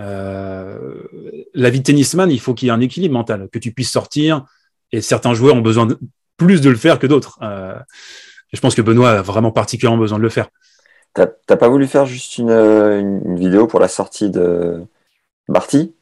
Euh, 0.00 1.02
la 1.54 1.70
vie 1.70 1.80
de 1.80 1.84
tennisman, 1.84 2.30
il 2.30 2.40
faut 2.40 2.54
qu'il 2.54 2.66
y 2.66 2.68
ait 2.70 2.74
un 2.74 2.80
équilibre 2.80 3.14
mental, 3.14 3.48
que 3.52 3.58
tu 3.58 3.72
puisses 3.72 3.90
sortir. 3.90 4.44
Et 4.90 5.00
certains 5.00 5.34
joueurs 5.34 5.54
ont 5.54 5.62
besoin 5.62 5.86
de, 5.86 5.98
plus 6.36 6.60
de 6.60 6.70
le 6.70 6.76
faire 6.76 6.98
que 6.98 7.06
d'autres. 7.06 7.38
Euh, 7.42 7.78
je 8.52 8.60
pense 8.60 8.74
que 8.74 8.82
Benoît 8.82 9.10
a 9.10 9.22
vraiment 9.22 9.52
particulièrement 9.52 9.98
besoin 9.98 10.18
de 10.18 10.22
le 10.22 10.28
faire. 10.28 10.48
T'as 11.14 11.56
pas 11.56 11.68
voulu 11.68 11.86
faire 11.86 12.06
juste 12.06 12.38
une, 12.38 12.50
une, 12.50 13.36
vidéo 13.36 13.66
pour 13.66 13.80
la 13.80 13.88
sortie 13.88 14.30
de 14.30 14.82
Marty? 15.46 15.94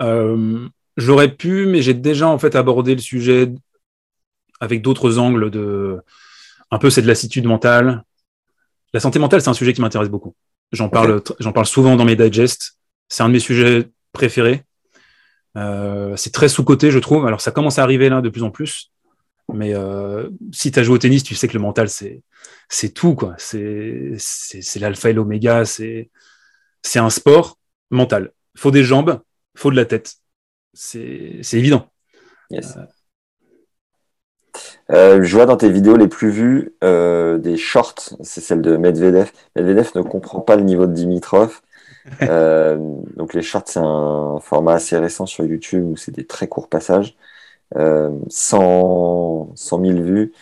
Euh, 0.00 0.68
J'aurais 0.96 1.34
pu, 1.34 1.66
mais 1.66 1.82
j'ai 1.82 1.94
déjà 1.94 2.28
en 2.28 2.38
fait 2.38 2.54
abordé 2.54 2.94
le 2.94 3.00
sujet 3.00 3.52
avec 4.60 4.82
d'autres 4.82 5.18
angles 5.18 5.50
de 5.50 6.00
un 6.70 6.78
peu 6.78 6.90
c'est 6.90 7.02
de 7.02 7.06
lassitude 7.06 7.46
mentale. 7.46 8.02
La 8.92 9.00
santé 9.00 9.18
mentale, 9.18 9.42
c'est 9.42 9.50
un 9.50 9.54
sujet 9.54 9.72
qui 9.72 9.80
m'intéresse 9.80 10.08
beaucoup. 10.08 10.34
J'en 10.72 10.88
parle, 10.88 11.22
j'en 11.38 11.52
parle 11.52 11.66
souvent 11.66 11.96
dans 11.96 12.04
mes 12.04 12.16
digests. 12.16 12.78
C'est 13.08 13.22
un 13.22 13.28
de 13.28 13.34
mes 13.34 13.40
sujets 13.40 13.90
préférés. 14.12 14.64
Euh, 15.56 16.16
c'est 16.16 16.32
très 16.32 16.48
sous-coté, 16.48 16.90
je 16.90 16.98
trouve. 16.98 17.26
Alors, 17.26 17.40
ça 17.40 17.50
commence 17.50 17.78
à 17.78 17.82
arriver 17.82 18.08
là 18.08 18.20
de 18.20 18.28
plus 18.28 18.42
en 18.42 18.50
plus. 18.50 18.90
Mais 19.52 19.74
euh, 19.74 20.28
si 20.52 20.72
tu 20.72 20.78
as 20.78 20.82
joué 20.82 20.96
au 20.96 20.98
tennis, 20.98 21.22
tu 21.22 21.34
sais 21.34 21.46
que 21.46 21.54
le 21.54 21.60
mental, 21.60 21.88
c'est, 21.88 22.22
c'est 22.68 22.90
tout, 22.90 23.14
quoi. 23.14 23.34
C'est, 23.38 24.14
c'est, 24.18 24.80
l'alpha 24.80 25.10
et 25.10 25.12
l'oméga. 25.12 25.64
C'est, 25.64 26.10
c'est 26.82 26.98
un 26.98 27.10
sport 27.10 27.58
mental. 27.90 28.32
Faut 28.56 28.70
des 28.70 28.82
jambes, 28.82 29.20
faut 29.56 29.70
de 29.70 29.76
la 29.76 29.84
tête. 29.84 30.16
C'est, 30.76 31.40
évident. 31.54 31.88
Yes. 32.50 32.76
Euh, 32.76 32.82
euh, 34.92 35.22
je 35.22 35.36
vois 35.36 35.46
dans 35.46 35.56
tes 35.56 35.70
vidéos 35.70 35.96
les 35.96 36.08
plus 36.08 36.30
vues 36.30 36.74
euh, 36.84 37.38
des 37.38 37.56
shorts, 37.56 38.14
c'est 38.22 38.40
celle 38.40 38.62
de 38.62 38.76
Medvedev. 38.76 39.30
Medvedev 39.56 39.90
ne 39.94 40.02
comprend 40.02 40.40
pas 40.40 40.56
le 40.56 40.62
niveau 40.62 40.86
de 40.86 40.92
Dimitrov. 40.92 41.60
Euh, 42.22 42.76
donc 43.16 43.34
les 43.34 43.42
shorts, 43.42 43.64
c'est 43.66 43.80
un 43.82 44.38
format 44.40 44.74
assez 44.74 44.96
récent 44.96 45.26
sur 45.26 45.44
YouTube 45.44 45.84
où 45.90 45.96
c'est 45.96 46.12
des 46.12 46.24
très 46.24 46.46
courts 46.46 46.68
passages. 46.68 47.16
100, 47.74 49.50
100 49.56 49.84
000 49.84 50.00
vues. 50.02 50.32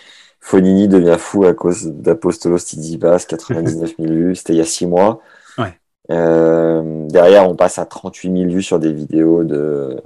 Fonini 0.40 0.88
devient 0.88 1.16
fou 1.18 1.44
à 1.44 1.54
cause 1.54 1.86
d'Apostolos 1.86 2.58
Tsitsipas, 2.58 3.20
99 3.20 3.94
000 3.98 4.12
vues. 4.12 4.34
C'était 4.34 4.52
il 4.52 4.58
y 4.58 4.60
a 4.60 4.66
6 4.66 4.86
mois. 4.86 5.22
derrière, 6.10 7.48
on 7.48 7.56
passe 7.56 7.78
à 7.78 7.86
38 7.86 8.36
000 8.36 8.50
vues 8.50 8.62
sur 8.62 8.78
des 8.78 8.92
vidéos 8.92 9.42
de 9.44 10.02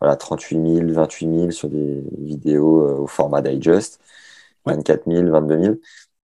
voilà, 0.00 0.16
38 0.16 0.56
000, 0.56 0.92
28 0.92 1.26
000 1.26 1.50
sur 1.50 1.68
des 1.68 2.02
vidéos 2.18 2.86
euh, 2.86 3.02
au 3.02 3.06
format 3.06 3.42
digest, 3.42 4.00
24 4.66 5.02
000, 5.06 5.30
22 5.30 5.62
000. 5.62 5.74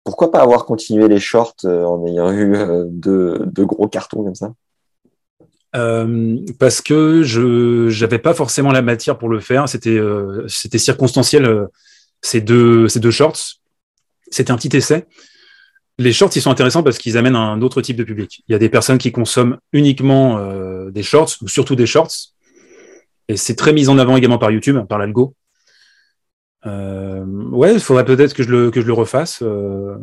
Pourquoi 0.04 0.30
pas 0.30 0.40
avoir 0.40 0.64
continué 0.64 1.08
les 1.08 1.18
shorts 1.18 1.56
euh, 1.64 1.84
en 1.84 2.06
ayant 2.06 2.30
eu 2.30 2.54
euh, 2.54 2.84
deux, 2.86 3.40
gros 3.64 3.88
cartons 3.88 4.22
comme 4.22 4.34
ça? 4.34 4.52
Parce 6.60 6.80
que 6.80 7.24
je 7.24 8.00
n'avais 8.00 8.20
pas 8.20 8.32
forcément 8.32 8.70
la 8.70 8.82
matière 8.82 9.18
pour 9.18 9.28
le 9.28 9.40
faire. 9.40 9.68
C'était 9.68 9.98
c'était 10.46 10.78
circonstanciel 10.78 11.66
ces 12.22 12.40
deux 12.40 12.86
ces 12.86 13.00
deux 13.00 13.10
shorts. 13.10 13.56
C'était 14.30 14.52
un 14.52 14.56
petit 14.56 14.76
essai. 14.76 15.08
Les 15.98 16.12
shorts, 16.12 16.30
ils 16.36 16.42
sont 16.42 16.52
intéressants 16.52 16.84
parce 16.84 16.98
qu'ils 16.98 17.18
amènent 17.18 17.34
un 17.34 17.60
autre 17.60 17.82
type 17.82 17.96
de 17.96 18.04
public. 18.04 18.44
Il 18.46 18.52
y 18.52 18.54
a 18.54 18.60
des 18.60 18.68
personnes 18.68 18.98
qui 18.98 19.10
consomment 19.10 19.58
uniquement 19.72 20.38
des 20.90 21.02
shorts 21.02 21.30
ou 21.42 21.48
surtout 21.48 21.74
des 21.74 21.86
shorts 21.86 22.33
et 23.28 23.36
c'est 23.36 23.54
très 23.54 23.72
mis 23.72 23.88
en 23.88 23.98
avant 23.98 24.16
également 24.16 24.38
par 24.38 24.50
YouTube, 24.50 24.78
par 24.88 24.98
l'algo. 24.98 25.34
Euh, 26.66 27.24
ouais, 27.24 27.74
il 27.74 27.80
faudrait 27.80 28.04
peut-être 28.04 28.34
que 28.34 28.42
je 28.42 28.50
le, 28.50 28.70
que 28.70 28.80
je 28.80 28.86
le 28.86 28.92
refasse. 28.92 29.40
Euh, 29.42 29.96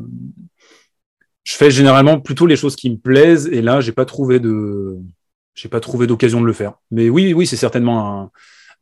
je 1.43 1.56
fais 1.56 1.72
généralement 1.72 2.19
plutôt 2.19 2.45
les 2.45 2.56
choses 2.56 2.76
qui 2.76 2.89
me 2.89 2.98
plaisent, 2.98 3.48
et 3.48 3.61
là, 3.61 3.81
j'ai 3.81 3.91
pas 3.91 4.06
trouvé 4.06 4.39
de, 4.39 4.98
j'ai 5.56 5.69
pas 5.69 5.80
trouvé 5.80 6.07
d'occasion 6.07 6.41
de 6.41 6.45
le 6.45 6.53
faire. 6.53 6.73
Mais 6.91 7.10
oui, 7.10 7.34
oui, 7.34 7.48
c'est 7.48 7.57
certainement 7.57 8.31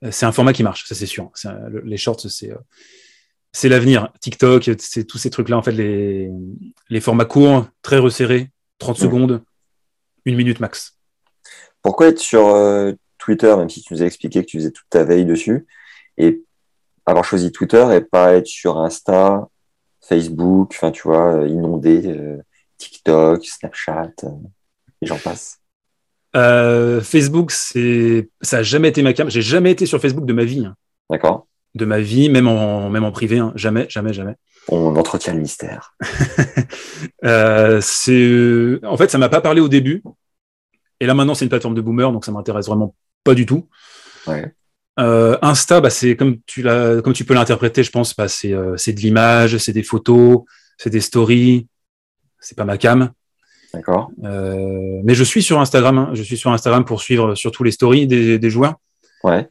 un, 0.02 0.11
c'est 0.11 0.26
un 0.26 0.32
format 0.32 0.53
qui 0.53 0.64
marche, 0.64 0.86
ça 0.86 0.95
c'est 0.95 1.06
sûr. 1.06 1.32
les 1.84 1.98
shorts, 1.98 2.22
c'est, 2.30 2.53
c'est 3.52 3.70
l'avenir. 3.70 4.10
TikTok, 4.20 4.70
c'est 4.80 5.06
tous 5.06 5.18
ces 5.18 5.30
trucs-là, 5.30 5.57
en 5.57 5.64
fait, 5.64 5.72
les, 5.72 6.30
les 6.90 7.02
formats 7.02 7.26
courts, 7.26 7.66
très 7.82 7.98
resserrés, 7.98 8.49
30 8.80 8.98
secondes, 8.98 9.41
une 10.26 10.36
minute 10.36 10.60
max. 10.60 10.98
Pourquoi 11.82 12.10
être 12.10 12.20
sur 12.20 12.48
euh, 12.48 12.91
Twitter, 13.19 13.55
même 13.55 13.69
si 13.69 13.83
tu 13.83 13.93
nous 13.93 14.01
as 14.01 14.05
expliqué 14.05 14.41
que 14.41 14.49
tu 14.49 14.57
faisais 14.57 14.71
toute 14.71 14.89
ta 14.89 15.03
veille 15.03 15.25
dessus, 15.25 15.67
et 16.17 16.43
avoir 17.05 17.25
choisi 17.25 17.51
Twitter 17.51 17.85
et 17.93 18.01
pas 18.01 18.33
être 18.33 18.47
sur 18.47 18.77
Insta, 18.77 19.47
Facebook, 20.01 20.71
enfin 20.75 20.91
tu 20.91 21.03
vois, 21.03 21.35
euh, 21.35 21.47
inondé, 21.47 22.07
euh, 22.07 22.37
TikTok, 22.77 23.45
Snapchat, 23.45 24.11
euh, 24.23 24.29
et 25.01 25.05
j'en 25.05 25.17
passe. 25.17 25.59
Facebook, 26.33 27.51
c'est 27.51 28.29
ça 28.41 28.57
a 28.59 28.63
jamais 28.63 28.89
été 28.89 29.01
ma 29.01 29.13
cam. 29.13 29.29
J'ai 29.29 29.41
jamais 29.41 29.71
été 29.71 29.85
sur 29.85 29.99
Facebook 29.99 30.25
de 30.25 30.33
ma 30.33 30.43
vie. 30.43 30.65
Hein. 30.65 30.75
D'accord. 31.09 31.47
De 31.75 31.85
ma 31.85 31.99
vie, 31.99 32.29
même 32.29 32.47
en 32.47 32.89
même 32.89 33.03
en 33.03 33.11
privé, 33.11 33.39
hein. 33.39 33.51
jamais, 33.55 33.87
jamais, 33.89 34.13
jamais. 34.13 34.35
On 34.67 34.95
entretient 34.95 35.33
le 35.33 35.41
mystère. 35.41 35.95
c'est 37.81 38.79
en 38.83 38.97
fait, 38.97 39.09
ça 39.09 39.17
m'a 39.17 39.29
pas 39.29 39.41
parlé 39.41 39.61
au 39.61 39.69
début. 39.69 40.03
Et 40.99 41.05
là 41.05 41.13
maintenant, 41.13 41.33
c'est 41.33 41.45
une 41.45 41.49
plateforme 41.49 41.75
de 41.75 41.81
boomer, 41.81 42.11
donc 42.11 42.25
ça 42.25 42.31
m'intéresse 42.31 42.67
vraiment 42.67 42.93
pas 43.23 43.35
du 43.35 43.45
tout. 43.45 43.67
Euh, 44.99 45.37
Insta, 45.41 45.79
bah, 45.79 45.89
c'est 45.89 46.15
comme 46.15 46.37
tu 46.45 46.61
l'as, 46.61 47.01
comme 47.01 47.13
tu 47.13 47.23
peux 47.23 47.33
l'interpréter, 47.33 47.83
je 47.83 47.91
pense, 47.91 48.15
bah, 48.15 48.27
c'est, 48.27 48.53
euh, 48.53 48.75
c'est 48.75 48.93
de 48.93 48.99
l'image, 48.99 49.57
c'est 49.57 49.71
des 49.71 49.83
photos, 49.83 50.41
c'est 50.77 50.89
des 50.89 51.01
stories. 51.01 51.67
C'est 52.39 52.57
pas 52.57 52.65
ma 52.65 52.77
cam. 52.77 53.11
D'accord. 53.73 54.11
Euh, 54.23 55.01
mais 55.03 55.13
je 55.13 55.23
suis 55.23 55.43
sur 55.43 55.59
Instagram. 55.59 55.97
Hein. 55.97 56.09
Je 56.13 56.23
suis 56.23 56.37
sur 56.37 56.51
Instagram 56.51 56.85
pour 56.85 57.01
suivre 57.01 57.35
surtout 57.35 57.63
les 57.63 57.71
stories 57.71 58.07
des, 58.07 58.39
des 58.39 58.49
joueurs. 58.49 58.75
Ouais. 59.23 59.49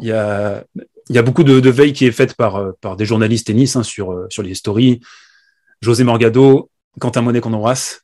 Il 0.00 0.08
y 0.08 0.12
a, 0.12 0.64
il 1.08 1.14
y 1.14 1.18
a 1.18 1.22
beaucoup 1.22 1.44
de, 1.44 1.60
de 1.60 1.70
veille 1.70 1.92
qui 1.92 2.06
est 2.06 2.12
faite 2.12 2.34
par, 2.34 2.74
par 2.80 2.96
des 2.96 3.04
journalistes 3.04 3.46
tennis 3.46 3.76
hein, 3.76 3.82
sur, 3.82 4.26
sur 4.28 4.42
les 4.42 4.54
stories. 4.54 5.00
José 5.82 6.02
Morgado, 6.02 6.70
Quentin 6.98 7.22
Monet 7.22 7.40
qu'on 7.40 7.52
embrasse. 7.52 8.03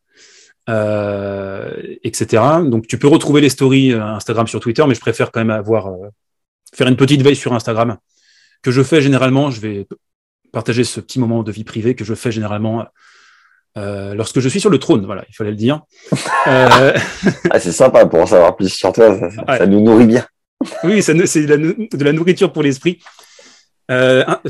Euh, 0.69 1.73
etc. 2.05 2.43
Donc 2.65 2.87
tu 2.87 2.99
peux 2.99 3.09
retrouver 3.09 3.41
les 3.41 3.49
stories 3.49 3.93
euh, 3.93 4.05
Instagram 4.05 4.47
sur 4.47 4.61
Twitter, 4.61 4.85
mais 4.87 4.95
je 4.95 5.01
préfère 5.01 5.32
quand 5.32 5.41
même 5.41 5.51
avoir 5.51 5.89
euh, 5.89 6.09
faire 6.74 6.87
une 6.87 6.97
petite 6.97 7.23
veille 7.23 7.35
sur 7.35 7.55
Instagram 7.55 7.97
que 8.62 8.70
je 8.70 8.82
fais 8.82 9.01
généralement. 9.01 9.51
Je 9.51 9.61
vais 9.61 9.87
partager 10.53 10.85
ce 10.85 11.01
petit 11.01 11.19
moment 11.19 11.43
de 11.43 11.51
vie 11.51 11.65
privée 11.65 11.95
que 11.95 12.05
je 12.05 12.15
fais 12.15 12.31
généralement 12.31 12.85
lorsque 13.74 14.41
je 14.41 14.49
suis 14.49 14.61
sur 14.61 14.69
le 14.70 14.78
trône. 14.78 15.07
Voilà, 15.07 15.24
il 15.28 15.35
fallait 15.35 15.51
le 15.51 15.57
dire. 15.57 15.81
ah, 16.45 16.93
c'est 17.59 17.73
sympa 17.73 18.05
pour 18.07 18.20
en 18.20 18.27
savoir 18.27 18.55
plus 18.55 18.69
sur 18.69 18.93
toi. 18.93 19.19
Ça, 19.47 19.66
nous 19.66 19.81
nourrit 19.81 20.07
bien. 20.07 20.27
oui, 20.85 21.03
c'est 21.03 21.15
de 21.15 22.05
la 22.05 22.12
nourriture 22.12 22.53
pour 22.53 22.62
l'esprit. 22.62 23.01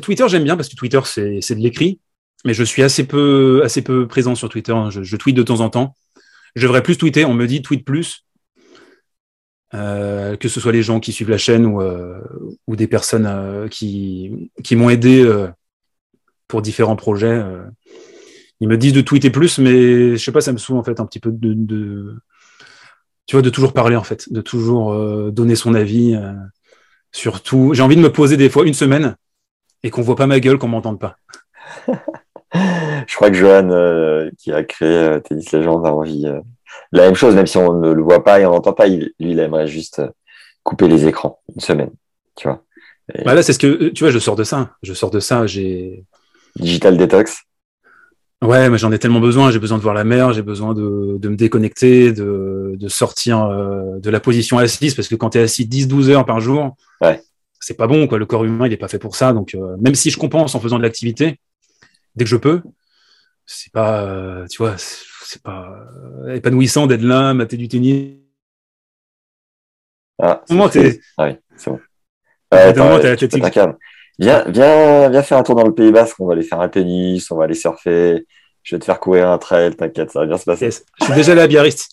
Twitter, 0.03 0.29
j'aime 0.29 0.45
bien 0.45 0.57
parce 0.57 0.69
que 0.69 0.75
Twitter, 0.77 1.01
c'est 1.05 1.55
de 1.55 1.61
l'écrit, 1.61 2.01
mais 2.45 2.53
je 2.53 2.65
suis 2.65 2.83
assez 2.83 3.07
peu, 3.07 3.63
assez 3.65 3.81
peu 3.83 4.09
présent 4.09 4.35
sur 4.35 4.49
Twitter. 4.49 4.75
Je, 4.91 5.03
je 5.03 5.17
tweete 5.17 5.37
de 5.37 5.45
temps 5.45 5.61
en 5.61 5.71
temps. 5.71 5.95
Je 6.55 6.63
devrais 6.63 6.83
plus 6.83 6.99
tweeter. 6.99 7.25
On 7.25 7.35
me 7.35 7.47
dit 7.47 7.63
tweet 7.63 7.85
plus. 7.85 8.25
Euh, 9.73 10.37
que 10.37 10.49
ce 10.49 10.61
soit 10.61 10.73
les 10.73 10.83
gens 10.83 10.99
qui 10.99 11.13
suivent 11.13 11.31
la 11.31 11.39
chaîne 11.39 11.65
ou, 11.65 11.81
euh, 11.81 12.21
des 12.69 12.89
personnes 12.89 13.27
euh, 13.27 13.69
qui, 13.69 14.51
m'ont 14.73 14.91
aidé 14.91 15.25
pour 16.49 16.63
différents 16.63 16.97
projets. 16.97 17.43
ils 18.61 18.69
me 18.69 18.77
disent 18.77 18.93
de 18.93 19.01
tweeter 19.01 19.31
plus, 19.31 19.59
mais 19.59 20.17
je 20.17 20.25
sais 20.25 20.33
pas, 20.33 20.41
ça 20.41 20.53
me 20.53 20.59
saoule 20.59 20.79
en 20.79 20.83
fait 20.83 20.99
un 21.01 21.07
petit 21.07 21.21
peu 21.21 21.31
de, 21.31 21.55
de 21.55 22.17
tu 23.27 23.37
vois, 23.37 23.43
de 23.43 23.51
toujours 23.51 23.73
parler 23.73 23.97
en 23.97 24.03
fait, 24.03 24.33
de 24.33 24.41
toujours 24.41 25.31
donner 25.31 25.55
son 25.55 25.75
avis. 25.75 26.19
surtout, 27.13 27.73
j'ai 27.75 27.83
envie 27.83 27.97
de 27.97 28.01
me 28.01 28.13
poser 28.13 28.37
des 28.37 28.51
fois 28.51 28.67
une 28.67 28.75
semaine 28.75 29.17
et 29.83 29.91
qu'on 29.91 30.03
voit 30.03 30.17
pas 30.17 30.27
ma 30.27 30.41
gueule, 30.41 30.59
qu'on 30.59 30.69
m'entende 30.69 30.99
pas. 30.99 31.17
je 32.55 33.15
crois 33.15 33.31
que 33.31 33.37
Johan, 33.37 33.71
euh, 33.71 34.31
qui 34.39 34.53
a 34.53 34.65
créé 34.65 34.89
euh, 34.89 35.21
Tennis 35.21 35.53
Legend, 35.53 35.87
a 35.87 35.93
envie 35.93 36.27
euh, 36.27 36.41
la 36.93 37.03
même 37.03 37.15
chose, 37.15 37.35
même 37.35 37.47
si 37.47 37.57
on 37.57 37.75
ne 37.75 37.93
le 37.93 38.03
voit 38.03 38.25
pas 38.25 38.41
et 38.41 38.47
on 38.47 38.51
n'entend 38.51 38.73
pas. 38.73 38.89
lui, 38.89 39.13
il 39.19 39.39
aimerait 39.39 39.69
juste 39.69 40.03
couper 40.65 40.89
les 40.89 41.07
écrans 41.07 41.41
une 41.55 41.61
semaine, 41.61 41.91
tu 42.37 42.49
vois. 42.49 42.65
Bah 43.25 43.35
là, 43.35 43.43
c'est 43.43 43.53
ce 43.53 43.59
que 43.59 43.89
tu 43.89 44.05
vois. 44.05 44.13
Je 44.13 44.21
sors 44.21 44.37
de 44.37 44.45
ça. 44.45 44.77
Je 44.83 44.95
sors 44.95 45.11
de 45.11 45.19
ça. 45.19 45.45
J'ai 45.45 46.05
digital 46.57 46.97
detox. 46.97 47.43
Ouais, 48.41 48.71
mais 48.71 48.79
j'en 48.79 48.93
ai 48.93 49.01
tellement 49.01 49.19
besoin. 49.19 49.51
J'ai 49.51 49.59
besoin 49.59 49.79
de 49.79 49.83
voir 49.83 49.95
la 49.95 50.05
mer. 50.05 50.33
J'ai 50.33 50.43
besoin 50.43 50.75
de, 50.75 51.19
de, 51.19 51.29
me 51.29 51.35
déconnecter, 51.35 52.13
de, 52.13 52.77
de 52.77 52.89
sortir 52.89 53.49
de 53.49 54.11
la 54.11 54.21
position 54.21 54.59
assise, 54.59 54.95
parce 54.95 55.09
que 55.09 55.17
quand 55.17 55.31
tu 55.31 55.39
es 55.39 55.43
assis 55.43 55.65
10-12 55.65 56.11
heures 56.11 56.25
par 56.25 56.39
jour, 56.39 56.77
ouais. 57.01 57.21
c'est 57.59 57.77
pas 57.77 57.89
bon. 57.89 58.07
Quoi. 58.07 58.19
Le 58.19 58.27
corps 58.27 58.45
humain, 58.45 58.69
il 58.69 58.73
est 58.73 58.77
pas 58.77 58.87
fait 58.87 59.01
pour 59.01 59.17
ça. 59.17 59.33
Donc, 59.33 59.57
même 59.81 59.97
si 59.97 60.11
je 60.11 60.17
compense 60.17 60.55
en 60.55 60.61
faisant 60.61 60.79
de 60.79 60.85
l'activité, 60.85 61.41
dès 62.17 62.25
que 62.25 62.31
je 62.31 62.37
peux. 62.37 62.63
C'est 63.47 63.73
pas, 63.73 64.03
euh, 64.05 64.47
tu 64.47 64.63
vois, 64.63 64.75
c'est 64.79 65.43
pas 65.43 65.69
euh, 66.25 66.35
épanouissant 66.35 66.87
d'être 66.87 67.03
là, 67.03 67.35
mater 67.35 67.57
du 67.57 67.69
tennis. 67.69 68.17
Ah, 70.23 70.43
c'est 70.47 71.01
ah 71.17 71.25
oui, 71.27 71.37
c'est 71.57 71.71
bon. 71.71 71.81
Viens, 74.19 74.45
viens, 74.49 75.09
viens 75.09 75.23
faire 75.23 75.39
un 75.39 75.43
tour 75.43 75.55
dans 75.55 75.67
le 75.67 75.75
Pays 75.75 75.93
Basque. 75.93 76.21
On 76.21 76.27
va 76.27 76.35
aller 76.35 76.43
faire 76.43 76.61
un 76.61 76.69
tennis, 76.69 77.31
on 77.31 77.37
va 77.37 77.45
aller 77.45 77.55
surfer. 77.55 78.27
Je 78.63 78.75
vais 78.75 78.81
te 78.81 78.85
faire 78.85 79.01
courir 79.01 79.31
un 79.31 79.39
trail, 79.39 79.75
t'inquiète, 79.75 80.11
ça 80.11 80.21
va 80.21 80.27
bien 80.27 80.37
se 80.37 80.45
passer. 80.45 80.71
Je 80.71 81.05
suis 81.05 81.15
déjà 81.15 81.33
allé 81.33 81.41
à 81.41 81.47
Biarritz. 81.47 81.89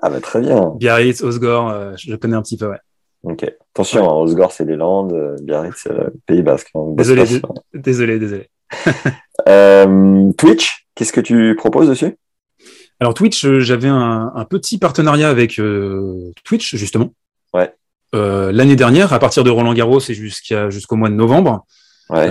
Ah 0.00 0.10
bah 0.10 0.20
très 0.20 0.40
bien. 0.40 0.72
Biarritz, 0.76 1.22
Osgore, 1.22 1.70
euh, 1.70 1.94
je 1.96 2.14
connais 2.14 2.36
un 2.36 2.42
petit 2.42 2.56
peu, 2.56 2.68
ouais. 2.68 2.78
Ok. 3.24 3.44
Attention, 3.74 4.08
hein, 4.08 4.14
Osgore, 4.14 4.52
c'est 4.52 4.64
les 4.64 4.76
Landes, 4.76 5.12
euh, 5.12 5.34
Biarritz, 5.42 5.74
c'est 5.82 5.92
le 5.92 6.14
Pays 6.26 6.42
Basque. 6.42 6.70
hein. 6.74 6.92
Désolé, 6.94 7.24
désolé, 7.74 8.18
désolé. 8.20 8.48
Euh, 9.46 10.32
Twitch, 10.36 10.84
qu'est-ce 10.96 11.12
que 11.12 11.20
tu 11.20 11.54
proposes 11.56 11.88
dessus? 11.88 12.16
Alors 12.98 13.14
Twitch, 13.14 13.44
euh, 13.44 13.60
j'avais 13.60 13.86
un, 13.88 14.32
un 14.34 14.44
petit 14.44 14.78
partenariat 14.78 15.30
avec 15.30 15.60
euh, 15.60 16.32
Twitch 16.44 16.74
justement. 16.74 17.14
Ouais. 17.54 17.72
Euh, 18.16 18.50
L'année 18.50 18.74
dernière, 18.74 19.12
à 19.12 19.20
partir 19.20 19.44
de 19.44 19.50
Roland 19.50 19.72
Garros 19.74 20.00
et 20.00 20.14
jusqu'à 20.14 20.70
jusqu'au 20.70 20.96
mois 20.96 21.08
de 21.08 21.14
novembre, 21.14 21.64
Ouais. 22.10 22.28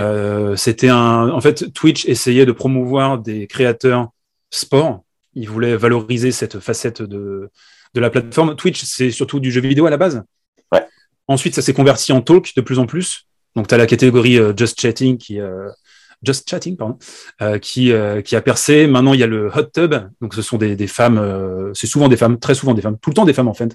c'était 0.56 0.88
un. 0.90 1.30
En 1.30 1.40
fait, 1.40 1.72
Twitch 1.72 2.04
essayait 2.06 2.44
de 2.44 2.52
promouvoir 2.52 3.16
des 3.18 3.46
créateurs 3.46 4.08
sport. 4.50 5.02
Ils 5.34 5.48
voulaient 5.48 5.76
valoriser 5.76 6.30
cette 6.30 6.58
facette 6.60 7.00
de 7.00 7.48
de 7.94 8.00
la 8.00 8.10
plateforme. 8.10 8.54
Twitch, 8.54 8.82
c'est 8.84 9.10
surtout 9.12 9.40
du 9.40 9.50
jeu 9.50 9.60
vidéo 9.62 9.86
à 9.86 9.90
la 9.90 9.96
base. 9.96 10.22
Ouais. 10.72 10.84
Ensuite, 11.26 11.54
ça 11.54 11.62
s'est 11.62 11.72
converti 11.74 12.12
en 12.12 12.20
talk 12.20 12.52
de 12.54 12.60
plus 12.60 12.78
en 12.78 12.86
plus. 12.86 13.26
Donc, 13.56 13.66
tu 13.68 13.74
as 13.74 13.78
la 13.78 13.86
catégorie 13.86 14.38
euh, 14.38 14.52
Just 14.56 14.80
Chatting 14.80 15.16
qui 15.16 15.40
euh, 15.40 15.68
Just 16.22 16.48
Chatting, 16.50 16.76
pardon, 16.76 16.98
euh, 17.42 17.58
qui, 17.58 17.92
euh, 17.92 18.22
qui 18.22 18.34
a 18.36 18.40
percé. 18.40 18.86
Maintenant, 18.86 19.14
il 19.14 19.20
y 19.20 19.22
a 19.22 19.26
le 19.26 19.50
Hot 19.54 19.64
Tub. 19.72 19.94
Donc, 20.20 20.34
ce 20.34 20.42
sont 20.42 20.56
des, 20.58 20.74
des 20.76 20.86
femmes, 20.86 21.18
euh, 21.18 21.72
c'est 21.74 21.86
souvent 21.86 22.08
des 22.08 22.16
femmes, 22.16 22.38
très 22.38 22.54
souvent 22.54 22.74
des 22.74 22.82
femmes, 22.82 22.98
tout 23.00 23.10
le 23.10 23.14
temps 23.14 23.24
des 23.24 23.32
femmes 23.32 23.48
en 23.48 23.54
fait, 23.54 23.74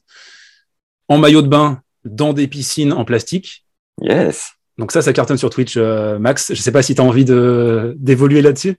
en 1.07 1.17
maillot 1.17 1.41
de 1.41 1.47
bain, 1.47 1.81
dans 2.05 2.33
des 2.33 2.47
piscines 2.47 2.91
en 2.93 3.05
plastique. 3.05 3.65
Yes. 4.01 4.51
Donc, 4.77 4.91
ça, 4.91 5.01
ça 5.01 5.13
cartonne 5.13 5.37
sur 5.37 5.49
Twitch, 5.49 5.77
Max. 5.77 6.53
Je 6.53 6.61
sais 6.61 6.71
pas 6.71 6.81
si 6.81 6.95
tu 6.95 7.01
as 7.01 7.03
envie 7.05 7.25
d'évoluer 7.25 8.41
là-dessus. 8.41 8.75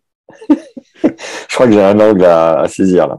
Je 1.02 1.54
crois 1.54 1.66
que 1.66 1.72
j'ai 1.72 1.82
un 1.82 1.98
angle 2.00 2.24
à, 2.24 2.60
à 2.60 2.68
saisir 2.68 3.06
là. 3.06 3.18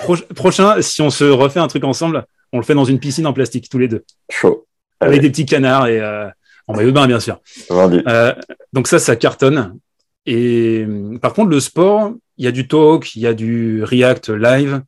Pro- 0.00 0.16
prochain, 0.34 0.80
si 0.80 1.02
on 1.02 1.10
se 1.10 1.24
refait 1.24 1.60
un 1.60 1.66
truc 1.68 1.84
ensemble, 1.84 2.24
on 2.52 2.58
le 2.58 2.64
fait 2.64 2.74
dans 2.74 2.84
une 2.84 2.98
piscine 2.98 3.26
en 3.26 3.32
plastique, 3.32 3.68
tous 3.68 3.78
les 3.78 3.88
deux, 3.88 4.04
Chaud. 4.30 4.66
avec 5.00 5.18
Allez, 5.18 5.20
des 5.20 5.30
petits 5.30 5.44
canards 5.44 5.88
et 5.88 6.00
euh, 6.00 6.28
en 6.66 6.74
maillot 6.74 6.90
de 6.90 6.94
bain, 6.94 7.06
bien 7.06 7.20
sûr. 7.20 7.40
Euh, 7.70 8.34
donc 8.72 8.88
ça, 8.88 8.98
ça 8.98 9.16
cartonne. 9.16 9.78
Et 10.26 10.84
euh, 10.86 11.18
par 11.18 11.32
contre, 11.32 11.50
le 11.50 11.60
sport, 11.60 12.12
il 12.36 12.44
y 12.44 12.48
a 12.48 12.52
du 12.52 12.66
talk, 12.68 13.14
il 13.14 13.22
y 13.22 13.26
a 13.26 13.34
du 13.34 13.82
React 13.84 14.30
live. 14.30 14.82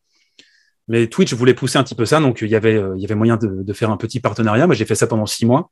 Mais 0.89 1.07
Twitch 1.07 1.35
voulait 1.35 1.55
pousser 1.55 1.79
un 1.79 1.85
petit 1.85 1.95
peu 1.95 2.07
ça, 2.07 2.19
donc 2.19 2.41
il 2.41 2.49
y 2.49 2.57
avait, 2.57 2.77
euh, 2.77 2.95
il 2.97 3.03
y 3.03 3.05
avait 3.05 3.15
moyen 3.15 3.37
de, 3.37 3.63
de 3.63 3.73
faire 3.73 3.91
un 3.91 3.99
petit 3.99 4.21
partenariat. 4.21 4.67
Moi, 4.67 4.75
j'ai 4.75 4.87
fait 4.87 4.95
ça 4.95 5.07
pendant 5.07 5.27
six 5.27 5.45
mois. 5.45 5.71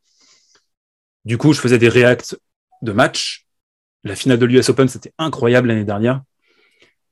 Du 1.24 1.39
coup, 1.39 1.53
je 1.53 1.61
faisais 1.61 1.78
des 1.78 1.89
React 1.89 2.39
de 2.83 2.93
match. 2.93 3.47
La 4.05 4.15
finale 4.15 4.39
de 4.39 4.47
l'US 4.47 4.69
Open, 4.69 4.89
c'était 4.89 5.12
incroyable 5.19 5.69
l'année 5.69 5.85
dernière. 5.85 6.23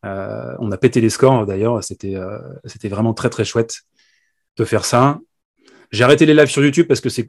Euh, 0.05 0.55
on 0.59 0.71
a 0.71 0.77
pété 0.77 1.01
les 1.01 1.11
scores 1.11 1.47
d'ailleurs. 1.47 1.83
C'était, 1.83 2.15
euh, 2.15 2.39
c'était 2.65 2.89
vraiment 2.89 3.15
très 3.15 3.31
très 3.31 3.45
chouette 3.45 3.81
de 4.57 4.65
faire 4.65 4.85
ça. 4.85 5.19
J'ai 5.91 6.05
arrêté 6.05 6.27
les 6.27 6.35
lives 6.35 6.51
sur 6.51 6.63
YouTube 6.63 6.87
parce 6.87 7.01
que 7.01 7.09
c'est, 7.09 7.27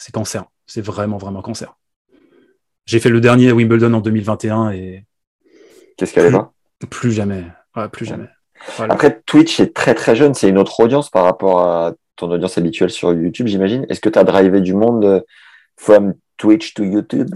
c'est 0.00 0.12
cancer. 0.12 0.44
C'est 0.66 0.80
vraiment 0.80 1.18
vraiment 1.18 1.42
cancer. 1.42 1.76
J'ai 2.86 2.98
fait 2.98 3.10
le 3.10 3.20
dernier 3.20 3.50
à 3.50 3.54
Wimbledon 3.54 3.92
en 3.92 4.00
2021 4.00 4.70
et 4.70 5.04
Qu'est-ce 5.96 6.14
qu'elle 6.14 6.26
est 6.26 6.30
pas 6.32 6.52
plus 6.88 7.12
jamais. 7.12 7.44
Ouais, 7.76 7.88
plus 7.88 8.06
jamais. 8.06 8.28
Voilà. 8.76 8.94
Après, 8.94 9.20
Twitch 9.26 9.60
est 9.60 9.74
très 9.74 9.94
très 9.94 10.16
jeune, 10.16 10.34
c'est 10.34 10.48
une 10.48 10.58
autre 10.58 10.80
audience 10.80 11.10
par 11.10 11.24
rapport 11.24 11.60
à 11.60 11.92
ton 12.16 12.30
audience 12.30 12.56
habituelle 12.56 12.90
sur 12.90 13.12
YouTube, 13.12 13.46
j'imagine. 13.46 13.86
Est-ce 13.88 14.00
que 14.00 14.08
tu 14.08 14.18
as 14.18 14.24
drivé 14.24 14.60
du 14.60 14.74
monde 14.74 15.04
euh, 15.04 15.20
from 15.76 16.14
Twitch 16.36 16.74
to 16.74 16.84
YouTube? 16.84 17.30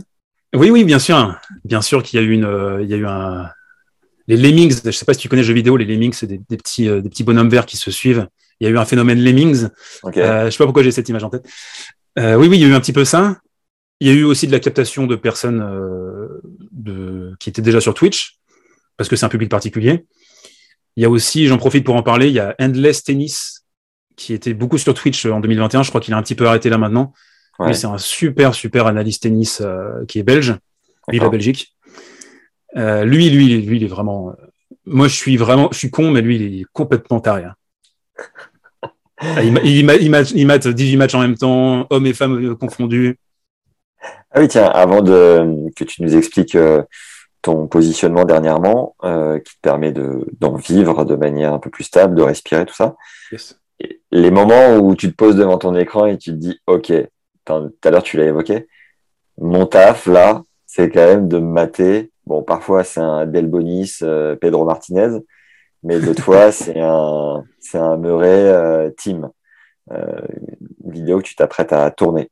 Oui, 0.55 0.70
oui, 0.70 0.85
bien 0.85 0.99
sûr. 0.99 1.39
Bien 1.65 1.82
sûr 1.82 2.03
qu'il 2.03 2.20
y 2.20 2.23
a 2.23 2.27
eu 2.27 2.31
une, 2.32 2.45
euh, 2.45 2.82
il 2.82 2.89
y 2.89 2.95
a 2.95 2.97
eu 2.97 3.07
un, 3.07 3.51
les 4.27 4.36
Lemmings. 4.36 4.81
Je 4.85 4.91
sais 4.91 5.05
pas 5.05 5.15
si 5.15 5.20
tu 5.20 5.28
connais 5.28 5.43
le 5.43 5.49
jeu 5.49 5.55
vidéo. 5.55 5.77
Les 5.77 5.85
Lemmings, 5.85 6.12
c'est 6.12 6.27
des, 6.27 6.41
des 6.49 6.57
petits, 6.57 6.89
euh, 6.89 7.01
des 7.01 7.09
petits 7.09 7.24
bonhommes 7.24 7.49
verts 7.49 7.66
qui 7.66 7.77
se 7.77 7.91
suivent. 7.91 8.28
Il 8.61 8.66
y 8.66 8.70
a 8.70 8.73
eu 8.73 8.78
un 8.78 8.85
phénomène 8.85 9.20
Lemmings. 9.20 9.69
Euh, 10.16 10.47
je 10.47 10.51
sais 10.51 10.59
pas 10.59 10.65
pourquoi 10.65 10.82
j'ai 10.82 10.93
cette 10.93 11.09
image 11.09 11.24
en 11.24 11.31
tête. 11.31 11.47
Euh, 12.19 12.36
oui, 12.36 12.49
oui, 12.49 12.59
il 12.59 12.62
y 12.62 12.65
a 12.65 12.69
eu 12.69 12.74
un 12.74 12.81
petit 12.81 12.93
peu 12.93 13.05
ça. 13.05 13.39
Il 14.01 14.09
y 14.09 14.11
a 14.11 14.15
eu 14.15 14.24
aussi 14.24 14.47
de 14.47 14.53
la 14.53 14.61
captation 14.61 15.07
de 15.07 15.16
personnes 15.16 15.62
euh, 15.62 16.41
de, 16.73 17.35
qui 17.39 17.49
étaient 17.49 17.62
déjà 17.62 17.81
sur 17.81 17.95
Twitch, 17.95 18.39
parce 18.97 19.09
que 19.09 19.16
c'est 19.16 19.27
un 19.27 19.28
public 19.31 19.51
particulier. 19.51 20.07
Il 20.97 21.03
y 21.03 21.07
a 21.07 21.11
aussi, 21.11 21.47
j'en 21.47 21.59
profite 21.59 21.85
pour 21.85 21.97
en 21.97 22.03
parler, 22.03 22.28
il 22.28 22.35
y 22.35 22.41
a 22.41 22.55
Endless 22.61 23.03
Tennis, 23.03 23.65
qui 24.16 24.32
était 24.32 24.55
beaucoup 24.55 24.78
sur 24.78 24.95
Twitch 24.95 25.27
en 25.27 25.41
2021. 25.41 25.82
Je 25.82 25.89
crois 25.89 26.01
qu'il 26.01 26.15
a 26.15 26.16
un 26.16 26.23
petit 26.23 26.35
peu 26.36 26.47
arrêté 26.47 26.69
là 26.70 26.78
maintenant. 26.78 27.12
Ouais. 27.59 27.69
Mais 27.69 27.74
c'est 27.74 27.86
un 27.86 27.99
super, 27.99 28.55
super 28.55 28.86
analyste 28.86 29.23
tennis 29.23 29.61
euh, 29.61 30.05
qui 30.07 30.19
est 30.19 30.23
belge, 30.24 30.57
vive 31.09 31.23
la. 31.23 31.31
Belgique. 31.31 31.74
Euh, 32.77 33.05
lui, 33.05 33.31
lui, 33.31 33.61
lui, 33.62 33.77
il 33.77 33.85
est 33.85 33.89
vraiment. 33.89 34.31
euh, 34.31 34.32
moi, 34.86 35.09
je 35.09 35.15
suis 35.15 35.36
vraiment, 35.36 35.69
je 35.73 35.78
suis 35.78 35.91
con, 35.91 36.11
mais 36.11 36.20
lui, 36.20 36.36
il 36.36 36.61
est 36.61 36.66
complètement 36.73 37.20
taré. 37.20 37.45
hein. 37.45 37.55
Ah, 39.25 39.43
Il, 39.43 39.59
il, 39.65 39.91
il, 40.35 40.47
mate 40.47 40.69
18 40.69 40.97
matchs 40.97 41.15
en 41.15 41.21
même 41.21 41.37
temps, 41.37 41.87
hommes 41.91 42.07
et 42.07 42.15
femmes 42.15 42.45
euh, 42.45 42.55
confondus. 42.55 43.19
Ah 44.31 44.41
oui, 44.41 44.49
tiens, 44.49 44.67
avant 44.67 45.01
de, 45.01 45.71
que 45.77 45.85
tu 45.85 46.03
nous 46.03 46.17
expliques 46.17 46.57
euh, 46.57 46.83
ton 47.43 47.67
positionnement 47.67 48.25
dernièrement, 48.25 48.97
euh, 49.05 49.39
qui 49.39 49.55
te 49.55 49.61
permet 49.63 49.93
de, 49.93 50.27
d'en 50.41 50.57
vivre 50.57 51.05
de 51.05 51.15
manière 51.15 51.53
un 51.53 51.59
peu 51.59 51.71
plus 51.71 51.85
stable, 51.85 52.15
de 52.15 52.23
respirer, 52.23 52.67
tout 52.67 52.75
ça, 52.75 52.97
les 54.11 54.31
moments 54.31 54.77
où 54.77 54.95
tu 54.95 55.11
te 55.11 55.15
poses 55.15 55.37
devant 55.37 55.59
ton 55.59 55.75
écran 55.75 56.07
et 56.07 56.19
tu 56.19 56.31
te 56.31 56.37
dis, 56.37 56.59
OK, 56.67 56.93
tout 57.45 57.73
à 57.85 57.91
l'heure 57.91 58.03
tu 58.03 58.17
l'as 58.17 58.27
évoqué, 58.27 58.67
mon 59.39 59.67
taf 59.67 60.07
là, 60.07 60.43
c'est 60.67 60.91
quand 60.91 61.07
même 61.07 61.29
de 61.29 61.39
me 61.39 61.53
mater. 61.53 62.11
Bon, 62.27 62.43
parfois 62.43 62.85
c'est 62.85 63.01
un 63.01 63.27
Del 63.27 63.47
Bonis, 63.47 63.99
euh, 64.03 64.37
Pedro 64.37 64.65
Martinez, 64.65 65.19
mais 65.83 66.01
d'autres 66.01 66.23
fois 66.25 66.53
c'est 66.53 66.81
un, 66.81 67.45
c'est 67.65 67.78
un 67.78 67.97
Murray 67.97 68.28
euh, 68.49 68.91
Team, 68.91 69.28
euh, 69.91 70.20
une 70.85 70.93
vidéo 70.93 71.19
que 71.19 71.24
tu 71.24 71.35
t'apprêtes 71.35 71.73
à 71.73 71.91
tourner. 71.91 72.31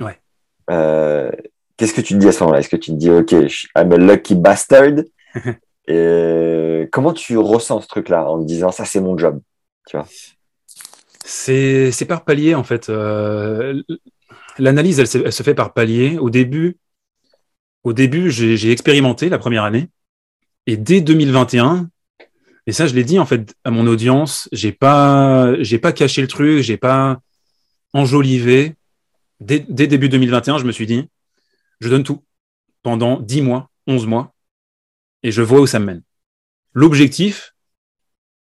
Ouais. 0.00 0.18
Euh, 0.70 1.30
Qu'est-ce 1.76 1.94
que 1.94 2.00
tu 2.00 2.14
te 2.14 2.18
dis 2.18 2.26
à 2.28 2.32
ce 2.32 2.40
moment-là? 2.42 2.58
Est-ce 2.58 2.68
que 2.68 2.76
tu 2.76 2.90
te 2.90 2.96
dis, 2.96 3.08
OK, 3.10 3.32
I'm 3.76 3.92
a 3.92 3.96
lucky 3.96 4.34
bastard? 4.34 5.04
Et 5.86 6.88
comment 6.92 7.12
tu 7.12 7.38
ressens 7.38 7.82
ce 7.82 7.86
truc-là 7.88 8.28
en 8.28 8.40
te 8.40 8.44
disant, 8.46 8.70
ça 8.72 8.84
c'est 8.84 9.00
mon 9.00 9.16
job? 9.16 9.40
C'est 11.24 11.92
c'est 11.92 12.04
par 12.06 12.24
palier, 12.24 12.54
en 12.54 12.64
fait. 12.64 12.88
L'analyse, 14.58 14.98
elle, 14.98 15.06
se- 15.06 15.18
elle 15.18 15.32
se 15.32 15.42
fait 15.42 15.54
par 15.54 15.72
palier. 15.72 16.18
Au 16.18 16.30
début, 16.30 16.76
au 17.84 17.92
début 17.92 18.30
j'ai 18.30 18.72
expérimenté 18.72 19.28
la 19.28 19.38
première 19.38 19.64
année. 19.64 19.88
Et 20.66 20.76
dès 20.76 21.00
2021, 21.00 21.88
et 22.68 22.72
ça, 22.72 22.86
je 22.86 22.94
l'ai 22.94 23.02
dit 23.02 23.18
en 23.18 23.24
fait 23.24 23.56
à 23.64 23.70
mon 23.70 23.86
audience, 23.86 24.46
j'ai 24.52 24.72
pas, 24.72 25.54
j'ai 25.62 25.78
pas 25.78 25.90
caché 25.90 26.20
le 26.20 26.28
truc, 26.28 26.60
j'ai 26.60 26.76
pas 26.76 27.18
enjolivé. 27.94 28.74
Dès, 29.40 29.60
dès 29.70 29.86
début 29.86 30.10
2021, 30.10 30.58
je 30.58 30.64
me 30.64 30.72
suis 30.72 30.84
dit, 30.84 31.08
je 31.80 31.88
donne 31.88 32.04
tout 32.04 32.22
pendant 32.82 33.20
10 33.20 33.40
mois, 33.40 33.70
11 33.86 34.06
mois, 34.06 34.34
et 35.22 35.30
je 35.30 35.40
vois 35.40 35.62
où 35.62 35.66
ça 35.66 35.78
me 35.78 35.86
mène. 35.86 36.02
L'objectif, 36.74 37.54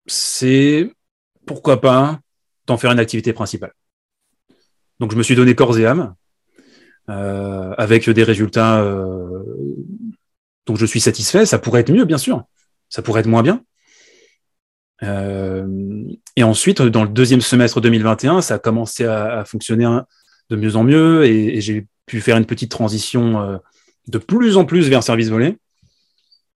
c'est 0.07 0.91
pourquoi 1.45 1.79
pas 1.79 2.19
d'en 2.65 2.77
faire 2.77 2.91
une 2.91 2.99
activité 2.99 3.31
principale. 3.31 3.71
Donc, 4.99 5.13
je 5.13 5.17
me 5.17 5.23
suis 5.23 5.35
donné 5.35 5.55
corps 5.55 5.79
et 5.79 5.85
âme, 5.85 6.15
euh, 7.09 7.73
avec 7.77 8.09
des 8.09 8.23
résultats 8.25 8.81
euh, 8.81 9.41
dont 10.65 10.75
je 10.75 10.85
suis 10.85 10.99
satisfait. 10.99 11.45
Ça 11.45 11.59
pourrait 11.59 11.79
être 11.79 11.93
mieux, 11.93 12.03
bien 12.03 12.17
sûr. 12.17 12.43
Ça 12.89 13.01
pourrait 13.01 13.21
être 13.21 13.27
moins 13.27 13.43
bien. 13.43 13.63
Euh, 15.03 16.03
et 16.35 16.43
ensuite, 16.43 16.81
dans 16.81 17.03
le 17.03 17.09
deuxième 17.09 17.41
semestre 17.41 17.81
2021, 17.81 18.41
ça 18.41 18.55
a 18.55 18.59
commencé 18.59 19.05
à, 19.05 19.43
fonctionner 19.45 19.87
de 20.49 20.55
mieux 20.55 20.75
en 20.75 20.83
mieux 20.83 21.25
et, 21.25 21.61
j'ai 21.61 21.87
pu 22.05 22.21
faire 22.21 22.37
une 22.37 22.45
petite 22.45 22.71
transition 22.71 23.41
euh, 23.41 23.57
de 24.07 24.17
plus 24.17 24.57
en 24.57 24.65
plus 24.65 24.87
vers 24.89 25.03
service 25.03 25.29
volé. 25.29 25.57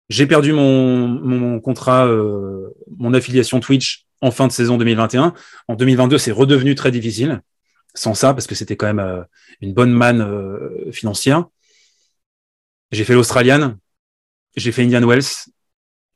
J'ai 0.08 0.26
perdu 0.26 0.52
mon, 0.52 1.60
contrat, 1.60 2.06
euh, 2.06 2.74
mon 2.96 3.14
affiliation 3.14 3.60
Twitch 3.60 4.06
en 4.20 4.30
fin 4.30 4.46
de 4.46 4.52
saison 4.52 4.76
2021. 4.76 5.34
En 5.68 5.74
2022, 5.74 6.18
c'est 6.18 6.32
redevenu 6.32 6.74
très 6.74 6.90
difficile 6.90 7.42
sans 7.94 8.14
ça 8.14 8.32
parce 8.34 8.46
que 8.46 8.54
c'était 8.54 8.76
quand 8.76 8.92
même 8.92 9.24
une 9.60 9.74
bonne 9.74 9.90
manne 9.90 10.24
financière. 10.92 11.46
J'ai 12.92 13.02
fait 13.02 13.14
l'Australian, 13.14 13.74
j'ai 14.56 14.70
fait 14.70 14.84
Indian 14.84 15.04
Wells 15.04 15.50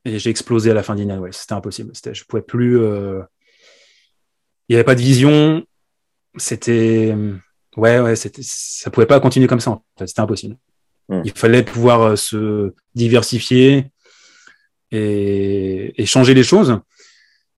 et 0.05 0.19
j'ai 0.19 0.31
explosé 0.31 0.71
à 0.71 0.75
la 0.75 0.83
fin 0.83 0.95
d'Indian 0.95 1.21
Wells. 1.21 1.33
C'était 1.35 1.55
impossible. 1.55 1.91
C'était, 1.95 2.15
je 2.15 2.25
pouvais 2.25 2.43
plus. 2.43 2.79
euh, 2.79 3.23
Il 4.69 4.73
n'y 4.73 4.77
avait 4.77 4.85
pas 4.85 4.95
de 4.95 5.01
vision. 5.01 5.65
C'était 6.37 7.15
ouais 7.77 8.01
ouais. 8.01 8.17
C'était 8.17 8.43
ça 8.43 8.91
pouvait 8.91 9.07
pas 9.07 9.21
continuer 9.21 9.47
comme 9.47 9.61
ça. 9.61 9.71
En 9.71 9.85
fait. 9.99 10.07
C'était 10.07 10.21
impossible. 10.21 10.57
Mm. 11.09 11.23
Il 11.25 11.33
fallait 11.33 11.63
pouvoir 11.63 12.03
euh, 12.03 12.17
se 12.17 12.73
diversifier 12.95 13.87
et, 14.91 16.01
et 16.01 16.07
changer 16.07 16.35
les 16.35 16.43
choses. 16.45 16.79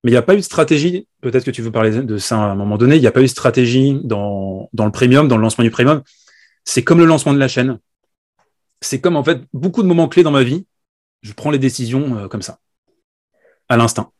Mais 0.04 0.10
il 0.10 0.14
n'y 0.14 0.18
a 0.18 0.22
pas 0.22 0.34
eu 0.34 0.38
de 0.38 0.42
stratégie. 0.42 1.08
Peut-être 1.20 1.44
que 1.44 1.50
tu 1.50 1.62
veux 1.62 1.72
parler 1.72 1.90
de 1.90 2.18
ça 2.18 2.36
à 2.36 2.50
un 2.50 2.54
moment 2.54 2.78
donné. 2.78 2.96
Il 2.96 3.00
n'y 3.00 3.08
a 3.08 3.12
pas 3.12 3.20
eu 3.20 3.24
de 3.24 3.28
stratégie 3.28 3.98
dans, 4.04 4.68
dans 4.72 4.84
le 4.84 4.92
premium, 4.92 5.26
dans 5.26 5.36
le 5.36 5.42
lancement 5.42 5.64
du 5.64 5.70
premium. 5.70 6.02
C'est 6.64 6.84
comme 6.84 6.98
le 6.98 7.06
lancement 7.06 7.34
de 7.34 7.38
la 7.38 7.48
chaîne. 7.48 7.78
C'est 8.80 9.00
comme 9.00 9.16
en 9.16 9.24
fait 9.24 9.42
beaucoup 9.52 9.82
de 9.82 9.88
moments 9.88 10.06
clés 10.06 10.22
dans 10.22 10.30
ma 10.30 10.44
vie 10.44 10.66
je 11.22 11.32
prends 11.32 11.50
les 11.50 11.58
décisions 11.58 12.28
comme 12.28 12.42
ça, 12.42 12.58
à 13.68 13.76
l'instinct. 13.76 14.10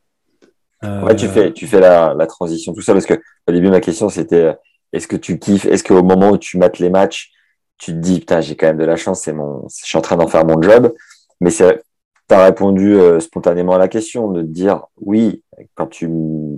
Ouais, 0.82 1.16
tu 1.16 1.26
fais, 1.26 1.52
tu 1.52 1.66
la, 1.66 2.26
transition, 2.26 2.72
tout 2.72 2.82
ça, 2.82 2.92
parce 2.92 3.06
que 3.06 3.14
au 3.48 3.52
début, 3.52 3.70
ma 3.70 3.80
question, 3.80 4.08
c'était 4.08 4.56
est-ce 4.92 5.08
que 5.08 5.16
tu 5.16 5.38
kiffes, 5.38 5.66
est-ce 5.66 5.84
qu'au 5.84 6.02
moment 6.02 6.30
où 6.30 6.38
tu 6.38 6.58
mates 6.58 6.78
les 6.78 6.90
matchs, 6.90 7.32
tu 7.78 7.92
te 7.92 7.98
dis, 7.98 8.20
putain, 8.20 8.40
j'ai 8.40 8.56
quand 8.56 8.66
même 8.66 8.78
de 8.78 8.84
la 8.84 8.96
chance, 8.96 9.20
c'est 9.20 9.32
mon, 9.32 9.66
je 9.68 9.84
suis 9.84 9.98
en 9.98 10.00
train 10.00 10.16
d'en 10.16 10.28
faire 10.28 10.44
mon 10.44 10.60
job. 10.60 10.94
Mais 11.40 11.50
c'est, 11.50 11.82
as 12.30 12.44
répondu 12.44 12.94
euh, 12.94 13.20
spontanément 13.20 13.74
à 13.74 13.78
la 13.78 13.88
question 13.88 14.30
de 14.30 14.42
te 14.42 14.46
dire, 14.46 14.82
oui, 14.96 15.42
quand 15.74 15.86
tu 15.86 16.10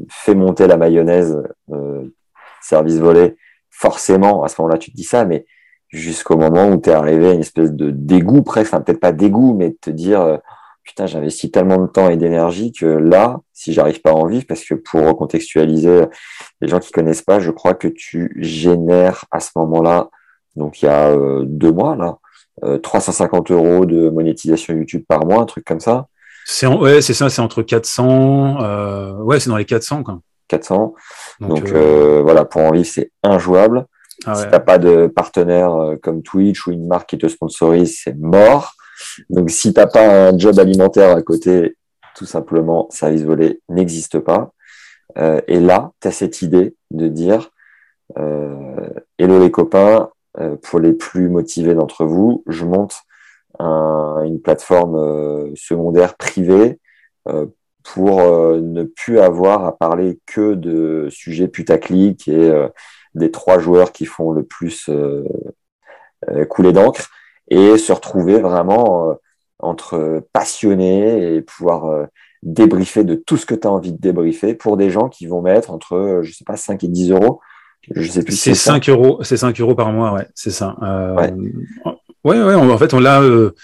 fais 0.09 0.35
monter 0.35 0.67
la 0.67 0.77
mayonnaise, 0.77 1.37
euh, 1.73 2.15
service 2.63 2.99
volé, 2.99 3.37
forcément, 3.71 4.45
à 4.45 4.49
ce 4.49 4.61
moment-là, 4.61 4.79
tu 4.79 4.91
te 4.91 4.97
dis 4.97 5.05
ça, 5.05 5.25
mais 5.25 5.47
jusqu'au 5.89 6.37
moment 6.37 6.69
où 6.69 6.81
tu 6.81 6.91
es 6.91 6.93
arrivé 6.93 7.29
à 7.29 7.33
une 7.33 7.41
espèce 7.41 7.73
de 7.73 7.91
dégoût 7.91 8.43
presque, 8.43 8.73
enfin, 8.73 8.83
peut-être 8.83 9.01
pas 9.01 9.13
dégoût, 9.13 9.55
mais 9.55 9.71
de 9.71 9.77
te 9.81 9.91
dire, 9.91 10.21
euh, 10.21 10.37
putain, 10.89 11.07
j'investis 11.07 11.51
tellement 11.51 11.79
de 11.79 11.87
temps 11.87 12.09
et 12.09 12.17
d'énergie 12.17 12.73
que 12.73 12.87
là, 12.87 13.41
si 13.53 13.73
j'arrive 13.73 14.01
pas 14.01 14.11
à 14.11 14.15
en 14.15 14.27
vivre, 14.27 14.45
parce 14.49 14.65
que 14.65 14.75
pour 14.75 15.07
recontextualiser 15.07 16.07
les 16.61 16.69
gens 16.69 16.79
qui 16.79 16.93
connaissent 16.93 17.23
pas, 17.23 17.41
je 17.41 17.51
crois 17.51 17.75
que 17.75 17.89
tu 17.89 18.35
génères 18.39 19.27
à 19.31 19.41
ce 19.41 19.51
moment-là, 19.57 20.09
donc 20.57 20.83
il 20.83 20.87
y 20.87 20.89
a 20.89 21.11
euh, 21.11 21.45
deux 21.47 21.73
mois 21.73 21.97
là, 21.97 22.19
350 22.83 23.51
euh, 23.51 23.55
euros 23.55 23.87
de 23.87 24.09
monétisation 24.09 24.75
YouTube 24.75 25.05
par 25.07 25.27
mois, 25.27 25.41
un 25.41 25.47
truc 25.47 25.65
comme 25.65 25.81
ça. 25.81 26.07
C'est 26.45 26.67
ouais, 26.67 27.03
c'est 27.03 27.15
ça, 27.15 27.29
c'est 27.29 27.43
entre 27.43 27.63
400, 27.63 28.63
euh, 28.63 29.13
ouais, 29.19 29.41
c'est 29.41 29.51
dans 29.51 29.57
les 29.57 29.67
400 29.67 30.03
quoi. 30.03 30.21
400. 30.49 30.95
Donc, 31.41 31.69
voilà, 31.69 32.47
pour 32.47 32.63
en 32.63 32.71
vivre, 32.71 32.87
c'est 32.87 33.13
injouable. 33.23 33.85
Ah 34.27 34.35
si 34.35 34.49
t'as 34.51 34.61
pas 34.61 34.79
de 34.79 35.07
partenaire 35.07 35.97
comme 36.03 36.23
Twitch 36.23 36.67
ou 36.67 36.73
une 36.73 36.87
marque 36.87 37.11
qui 37.11 37.19
te 37.19 37.29
sponsorise, 37.29 38.01
c'est 38.03 38.17
mort. 38.17 38.75
Donc, 39.31 39.51
si 39.51 39.73
t'as 39.73 39.87
pas 39.87 40.29
un 40.29 40.39
job 40.39 40.59
alimentaire 40.59 41.17
à 41.17 41.23
côté, 41.23 41.77
tout 42.17 42.27
simplement, 42.27 42.89
service 42.91 43.23
volé 43.23 43.61
n'existe 43.69 44.19
pas. 44.19 44.53
Euh, 45.19 45.41
et 45.47 45.61
là, 45.61 45.93
tu 46.01 46.09
as 46.09 46.11
cette 46.11 46.43
idée 46.43 46.75
de 46.91 47.09
dire, 47.09 47.51
euh, 48.19 48.89
hello 49.19 49.39
les 49.39 49.51
copains, 49.51 50.11
euh, 50.41 50.57
pour 50.57 50.79
les 50.79 50.93
plus 50.93 51.29
motivés 51.29 51.75
d'entre 51.75 52.05
vous, 52.05 52.45
je 52.47 52.65
monte 52.65 52.97
un, 53.59 54.23
une 54.25 54.41
plateforme 54.41 54.97
euh, 54.97 55.53
secondaire 55.55 56.17
privée 56.17 56.79
euh, 57.29 57.47
pour 57.83 58.21
ne 58.21 58.83
plus 58.83 59.19
avoir 59.19 59.65
à 59.65 59.77
parler 59.77 60.21
que 60.27 60.53
de 60.53 61.09
sujets 61.11 61.49
putaclic 61.49 62.29
et 62.29 62.53
des 63.19 63.31
trois 63.31 63.59
joueurs 63.59 63.93
qui 63.93 64.07
font 64.07 64.33
le 64.33 64.43
plus 64.43 64.89
couler 66.49 66.73
d'encre 66.73 67.11
et 67.49 67.79
se 67.79 67.93
retrouver 67.93 68.39
vraiment 68.41 69.17
entre 69.59 70.23
passionnés 70.33 71.35
et 71.35 71.43
pouvoir 71.43 72.07
débriefer 72.43 73.05
de 73.05 73.15
tout 73.15 73.37
ce 73.37 73.47
que 73.47 73.55
tu 73.55 73.67
as 73.67 73.71
envie 73.71 73.93
de 73.93 74.01
débriefer 74.01 74.55
pour 74.55 74.77
des 74.77 74.91
gens 74.91 75.09
qui 75.09 75.27
vont 75.27 75.43
mettre 75.43 75.71
entre, 75.71 76.21
je 76.23 76.33
sais 76.33 76.45
pas, 76.45 76.57
5 76.57 76.85
et 76.85 76.89
10 76.89 77.11
euros 77.13 77.41
je 77.95 78.11
sais 78.11 78.23
plus. 78.23 78.37
C'est 78.37 78.55
5 78.55 78.89
euros, 78.89 79.21
c'est 79.23 79.37
5 79.37 79.59
euros 79.61 79.75
par 79.75 79.93
mois, 79.93 80.13
ouais, 80.13 80.27
c'est 80.35 80.51
ça. 80.51 80.77
Euh, 80.83 81.15
ouais. 81.15 81.33
ouais. 82.25 82.43
ouais, 82.43 82.55
en 82.55 82.79
fait, 82.79 82.95
on 82.95 83.01
l'a. 83.01 83.23
Euh, 83.23 83.55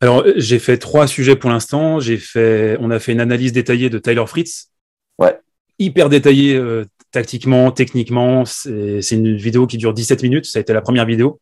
alors, 0.00 0.24
j'ai 0.36 0.58
fait 0.58 0.76
trois 0.76 1.06
sujets 1.06 1.36
pour 1.36 1.50
l'instant. 1.50 2.00
J'ai 2.00 2.18
fait, 2.18 2.76
on 2.80 2.90
a 2.90 2.98
fait 2.98 3.12
une 3.12 3.20
analyse 3.20 3.52
détaillée 3.52 3.90
de 3.90 3.98
Tyler 3.98 4.24
Fritz. 4.26 4.70
Ouais. 5.18 5.38
Hyper 5.78 6.08
détaillée 6.08 6.56
euh, 6.56 6.84
tactiquement, 7.14 7.70
techniquement. 7.70 8.44
C'est 8.44 9.10
une 9.12 9.36
vidéo 9.36 9.66
qui 9.66 9.78
dure 9.78 9.94
17 9.94 10.22
minutes. 10.22 10.44
Ça 10.44 10.58
a 10.58 10.62
été 10.62 10.72
la 10.72 10.82
première 10.82 11.06
vidéo. 11.06 11.40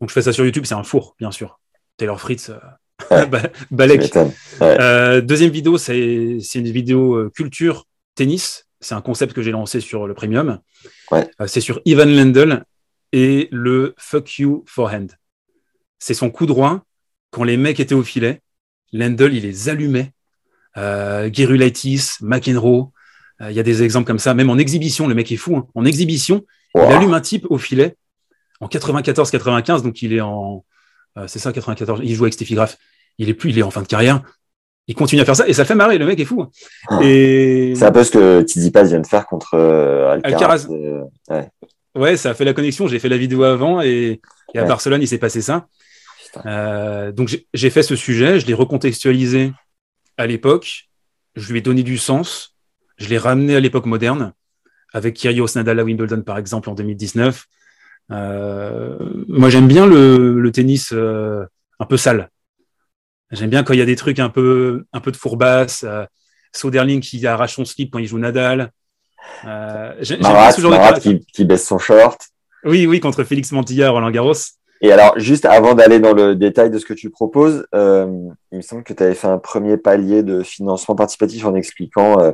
Donc, 0.00 0.08
je 0.08 0.14
fais 0.14 0.22
ça 0.22 0.32
sur 0.32 0.44
YouTube. 0.44 0.64
C'est 0.64 0.74
un 0.74 0.82
four, 0.82 1.14
bien 1.18 1.30
sûr. 1.30 1.60
Taylor 1.98 2.20
Fritz. 2.20 2.50
Euh, 2.50 3.26
ouais. 3.26 3.42
Balek. 3.70 4.10
Euh, 4.62 5.20
deuxième 5.20 5.50
vidéo, 5.50 5.76
c'est 5.78 6.38
une 6.54 6.70
vidéo 6.70 7.30
culture 7.30 7.84
tennis 8.14 8.66
c'est 8.80 8.94
un 8.94 9.00
concept 9.00 9.32
que 9.32 9.42
j'ai 9.42 9.50
lancé 9.50 9.80
sur 9.80 10.06
le 10.06 10.14
premium. 10.14 10.60
Euh, 11.12 11.24
c'est 11.46 11.60
sur 11.60 11.80
Ivan 11.84 12.06
Lendl 12.06 12.64
et 13.12 13.48
le 13.50 13.94
fuck 13.98 14.38
you 14.38 14.64
forehand. 14.66 15.08
C'est 15.98 16.14
son 16.14 16.30
coup 16.30 16.46
droit 16.46 16.82
quand 17.30 17.44
les 17.44 17.56
mecs 17.56 17.80
étaient 17.80 17.94
au 17.94 18.02
filet. 18.02 18.42
Lendl, 18.92 19.34
il 19.34 19.42
les 19.42 19.68
allumait. 19.68 20.12
Euh, 20.76 21.30
Gerulaitis, 21.32 22.18
McEnroe, 22.20 22.82
euh, 22.82 22.90
il 23.40 23.52
y 23.52 23.60
a 23.60 23.62
des 23.62 23.82
exemples 23.82 24.06
comme 24.06 24.18
ça. 24.18 24.34
Même 24.34 24.50
en 24.50 24.58
exhibition, 24.58 25.06
le 25.08 25.14
mec 25.14 25.30
est 25.30 25.36
fou. 25.36 25.56
Hein. 25.56 25.66
En 25.74 25.84
exhibition, 25.84 26.44
il 26.74 26.80
allume 26.80 27.14
un 27.14 27.20
type 27.20 27.46
au 27.50 27.58
filet 27.58 27.96
en 28.60 28.68
94-95, 28.68 29.82
donc 29.82 30.00
il 30.02 30.14
est 30.14 30.20
en. 30.20 30.64
Euh, 31.18 31.26
c'est 31.26 31.38
ça, 31.38 31.52
94. 31.52 32.00
Il 32.02 32.14
joue 32.14 32.24
avec 32.24 32.34
Steffi 32.34 32.54
Graf. 32.54 32.78
Il 33.18 33.28
est 33.28 33.34
plus, 33.34 33.50
il 33.50 33.58
est 33.58 33.62
en 33.62 33.70
fin 33.70 33.82
de 33.82 33.86
carrière 33.86 34.22
il 34.88 34.94
continue 34.94 35.20
à 35.20 35.24
faire 35.24 35.36
ça 35.36 35.48
et 35.48 35.52
ça 35.52 35.64
fait 35.64 35.74
marrer. 35.74 35.98
Le 35.98 36.06
mec 36.06 36.18
est 36.20 36.24
fou. 36.24 36.42
Hein. 36.42 36.50
Ah. 36.88 37.00
Et 37.02 37.74
c'est 37.76 37.84
un 37.84 37.92
peu 37.92 38.04
ce 38.04 38.10
que 38.12 38.42
Tsitsipas 38.42 38.84
vient 38.84 39.00
de 39.00 39.06
faire 39.06 39.26
contre 39.26 39.54
euh, 39.54 40.18
Alcaraz. 40.22 40.68
Euh, 40.70 41.02
ouais. 41.28 41.48
ouais. 41.94 42.16
ça 42.16 42.30
a 42.30 42.34
fait 42.34 42.44
la 42.44 42.52
connexion. 42.52 42.86
J'ai 42.86 42.98
fait 42.98 43.08
la 43.08 43.16
vidéo 43.16 43.42
avant 43.42 43.80
et, 43.80 44.20
à 44.54 44.64
Barcelone, 44.64 45.02
il 45.02 45.08
s'est 45.08 45.18
passé 45.18 45.42
ça. 45.42 45.66
Euh, 46.44 47.12
donc 47.12 47.36
j'ai 47.54 47.70
fait 47.70 47.82
ce 47.82 47.96
sujet, 47.96 48.40
je 48.40 48.46
l'ai 48.46 48.54
recontextualisé 48.54 49.52
à 50.18 50.26
l'époque, 50.26 50.88
je 51.34 51.50
lui 51.50 51.58
ai 51.58 51.62
donné 51.62 51.82
du 51.82 51.98
sens, 51.98 52.55
je 52.96 53.08
l'ai 53.08 53.18
ramené 53.18 53.56
à 53.56 53.60
l'époque 53.60 53.86
moderne 53.86 54.32
avec 54.92 55.14
Kyrgios 55.14 55.48
Nadal 55.56 55.80
à 55.80 55.84
Wimbledon 55.84 56.22
par 56.22 56.38
exemple 56.38 56.70
en 56.70 56.74
2019. 56.74 57.46
moi 58.10 59.50
j'aime 59.50 59.68
bien 59.68 59.86
le, 59.86 60.40
le 60.40 60.52
tennis 60.52 60.92
un 60.92 61.86
peu 61.86 61.96
sale. 61.96 62.30
J'aime 63.32 63.50
bien 63.50 63.64
quand 63.64 63.72
il 63.72 63.78
y 63.78 63.82
a 63.82 63.86
des 63.86 63.96
trucs 63.96 64.18
un 64.18 64.28
peu, 64.28 64.84
un 64.92 65.00
peu 65.00 65.10
de 65.10 65.16
fourbasse. 65.16 65.84
Euh, 65.84 66.04
Soderling 66.52 67.00
qui 67.00 67.26
arrache 67.26 67.56
son 67.56 67.64
slip 67.64 67.90
quand 67.92 67.98
il 67.98 68.06
joue 68.06 68.18
Nadal. 68.18 68.70
Euh, 69.44 69.92
Marat, 70.20 70.52
Marat 70.62 71.00
qui, 71.00 71.20
qui, 71.26 71.44
baisse 71.44 71.66
son 71.66 71.78
short. 71.78 72.20
Oui, 72.64 72.86
oui, 72.86 73.00
contre 73.00 73.24
Félix 73.24 73.52
Montilla, 73.52 73.90
Roland 73.90 74.10
Garros. 74.10 74.34
Et 74.80 74.92
alors, 74.92 75.18
juste 75.18 75.44
avant 75.44 75.74
d'aller 75.74 75.98
dans 76.00 76.12
le 76.12 76.36
détail 76.36 76.70
de 76.70 76.78
ce 76.78 76.86
que 76.86 76.94
tu 76.94 77.10
proposes, 77.10 77.66
euh, 77.74 78.06
il 78.52 78.58
me 78.58 78.62
semble 78.62 78.84
que 78.84 78.92
tu 78.92 79.02
avais 79.02 79.14
fait 79.14 79.26
un 79.26 79.38
premier 79.38 79.76
palier 79.76 80.22
de 80.22 80.42
financement 80.42 80.94
participatif 80.94 81.44
en 81.44 81.54
expliquant 81.54 82.20
euh, 82.20 82.32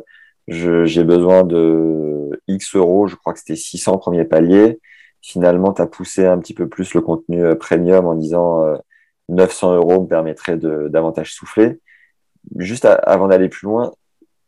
j'ai 0.49 1.05
besoin 1.05 1.45
de 1.45 2.31
X 2.49 2.75
euros, 2.77 3.07
je 3.07 3.17
crois 3.17 3.33
que 3.33 3.39
c'était 3.39 3.57
600 3.57 3.99
premier 3.99 4.25
palier. 4.25 4.81
Finalement, 5.21 5.73
tu 5.73 5.83
as 5.83 5.87
poussé 5.87 6.27
un 6.27 6.39
petit 6.39 6.55
peu 6.55 6.69
plus 6.69 6.95
le 6.95 7.01
contenu 7.01 7.45
euh, 7.45 7.55
premium 7.55 8.07
en 8.07 8.15
disant 8.15 8.65
euh, 8.65 8.77
900 9.29 9.77
euros 9.77 10.03
me 10.03 10.09
permettrait 10.09 10.57
de 10.57 10.89
davantage 10.89 11.33
souffler. 11.33 11.81
Juste 12.57 12.85
avant 12.85 13.29
d'aller 13.29 13.49
plus 13.49 13.67
loin, 13.67 13.93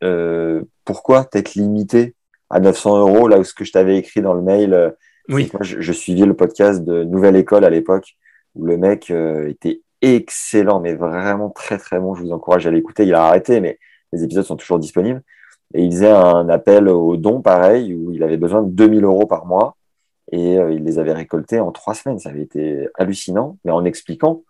euh, 0.03 0.62
pourquoi 0.85 1.25
t'être 1.25 1.55
limité 1.55 2.15
à 2.51 2.61
900 2.61 2.99
euros 2.99 3.29
là 3.29 3.39
où 3.39 3.45
ce 3.45 3.55
que 3.55 3.65
je 3.65 3.73
t'avais 3.73 3.97
écrit 3.97 4.21
dans 4.21 4.35
le 4.35 4.43
mail 4.43 4.75
euh, 4.75 4.91
Oui. 5.29 5.51
Moi, 5.53 5.62
je, 5.62 5.93
suivais 5.93 6.27
le 6.27 6.35
podcast 6.35 6.85
de 6.85 7.05
Nouvelle 7.05 7.37
École 7.37 7.65
à 7.65 7.71
l'époque 7.71 8.16
où 8.55 8.66
le 8.66 8.77
mec 8.77 9.11
euh, 9.11 9.49
était 9.49 9.81
excellent, 10.03 10.81
mais 10.81 10.95
vraiment 10.95 11.51
très 11.51 11.79
très 11.79 11.99
bon. 11.99 12.15
Je 12.15 12.23
vous 12.23 12.33
encourage 12.33 12.66
à 12.66 12.71
l'écouter. 12.71 13.05
Il 13.05 13.15
a 13.15 13.25
arrêté, 13.25 13.61
mais 13.61 13.79
les 14.12 14.23
épisodes 14.25 14.45
sont 14.45 14.57
toujours 14.57 14.79
disponibles. 14.79 15.23
Et 15.73 15.82
il 15.82 15.91
faisait 15.93 16.11
un 16.11 16.49
appel 16.49 16.89
aux 16.89 17.16
dons 17.16 17.41
pareil 17.41 17.95
où 17.95 18.12
il 18.12 18.23
avait 18.23 18.36
besoin 18.36 18.62
de 18.62 18.70
2000 18.70 19.05
euros 19.05 19.27
par 19.27 19.47
mois 19.47 19.77
et 20.31 20.55
il 20.55 20.85
les 20.85 20.99
avait 20.99 21.12
récoltés 21.12 21.61
en 21.61 21.73
trois 21.73 21.95
semaines. 21.95 22.19
Ça 22.19 22.31
avait 22.31 22.43
été 22.43 22.89
hallucinant, 22.95 23.59
mais 23.65 23.73
en 23.73 23.85
expliquant 23.85 24.43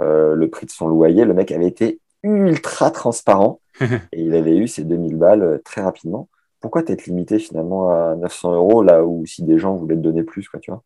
euh, 0.00 0.34
le 0.34 0.48
prix 0.48 0.66
de 0.66 0.70
son 0.70 0.88
loyer, 0.88 1.24
le 1.24 1.34
mec 1.34 1.52
avait 1.52 1.66
été 1.66 2.00
ultra 2.22 2.90
transparent 2.90 3.60
et 3.80 4.22
il 4.22 4.34
avait 4.34 4.56
eu 4.56 4.68
ses 4.68 4.84
2000 4.84 5.16
balles 5.16 5.42
euh, 5.42 5.58
très 5.62 5.82
rapidement. 5.82 6.28
Pourquoi 6.60 6.82
t'être 6.82 7.06
limité 7.06 7.38
finalement 7.38 7.90
à 7.90 8.14
900 8.16 8.54
euros 8.54 8.82
là 8.82 9.04
où 9.04 9.26
si 9.26 9.42
des 9.42 9.58
gens 9.58 9.74
voulaient 9.74 9.96
te 9.96 10.00
donner 10.00 10.22
plus, 10.22 10.48
quoi, 10.48 10.60
tu 10.60 10.70
vois? 10.70 10.82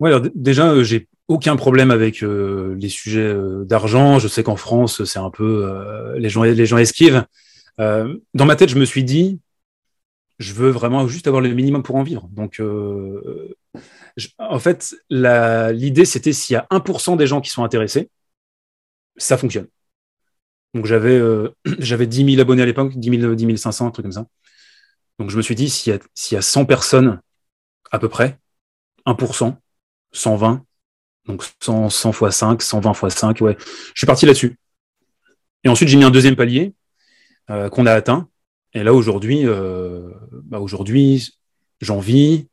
Ouais, 0.00 0.10
alors 0.10 0.26
déjà, 0.34 0.72
euh, 0.72 0.82
j'ai 0.82 1.08
aucun 1.28 1.56
problème 1.56 1.90
avec 1.90 2.20
les 2.20 2.88
sujets 2.88 3.34
d'argent. 3.64 4.20
Je 4.20 4.28
sais 4.28 4.44
qu'en 4.44 4.54
France, 4.54 5.04
c'est 5.04 5.18
un 5.18 5.30
peu 5.30 6.14
les 6.16 6.28
gens 6.28 6.44
les 6.44 6.66
gens 6.66 6.78
esquivent. 6.78 7.24
Dans 7.78 8.44
ma 8.46 8.56
tête, 8.56 8.70
je 8.70 8.78
me 8.78 8.84
suis 8.84 9.04
dit, 9.04 9.40
je 10.38 10.52
veux 10.52 10.70
vraiment 10.70 11.08
juste 11.08 11.26
avoir 11.26 11.42
le 11.42 11.52
minimum 11.52 11.82
pour 11.82 11.96
en 11.96 12.02
vivre. 12.02 12.28
Donc, 12.32 12.60
en 14.38 14.58
fait, 14.58 14.94
l'idée, 15.10 16.04
c'était 16.04 16.32
s'il 16.32 16.54
y 16.54 16.56
a 16.56 16.66
1% 16.70 17.16
des 17.16 17.26
gens 17.26 17.40
qui 17.40 17.50
sont 17.50 17.64
intéressés, 17.64 18.10
ça 19.16 19.36
fonctionne. 19.36 19.68
Donc, 20.74 20.86
j'avais 20.86 21.16
euh, 21.16 21.54
j'avais 21.78 22.06
10 22.06 22.32
000 22.32 22.40
abonnés 22.40 22.62
à 22.62 22.66
l'époque, 22.66 22.96
10, 22.96 23.20
000, 23.20 23.34
10 23.34 23.56
500, 23.56 23.86
un 23.86 23.90
truc 23.90 24.04
comme 24.04 24.12
ça. 24.12 24.26
Donc, 25.18 25.30
je 25.30 25.36
me 25.36 25.42
suis 25.42 25.54
dit, 25.54 25.70
s'il 25.70 25.92
y, 25.92 25.96
a, 25.96 26.00
y 26.32 26.36
a 26.36 26.42
100 26.42 26.66
personnes, 26.66 27.20
à 27.90 27.98
peu 27.98 28.08
près, 28.08 28.38
1%, 29.06 29.56
120, 30.12 30.64
donc 31.26 31.42
100, 31.60 31.88
100 31.88 32.10
x 32.10 32.36
5, 32.36 32.62
120 32.62 32.92
x 32.92 33.16
5, 33.16 33.40
ouais. 33.40 33.56
Je 33.58 33.92
suis 33.94 34.06
parti 34.06 34.26
là-dessus. 34.26 34.58
Et 35.64 35.68
ensuite, 35.68 35.88
j'ai 35.88 35.96
mis 35.96 36.04
un 36.04 36.10
deuxième 36.10 36.36
palier 36.36 36.74
euh, 37.50 37.68
qu'on 37.68 37.86
a 37.86 37.92
atteint. 37.92 38.28
Et 38.74 38.82
là, 38.82 38.92
aujourd'hui, 38.92 39.42
euh, 39.44 40.10
bah, 40.44 40.60
aujourd'hui, 40.60 41.34
j'en 41.80 41.98
vis, 41.98 42.48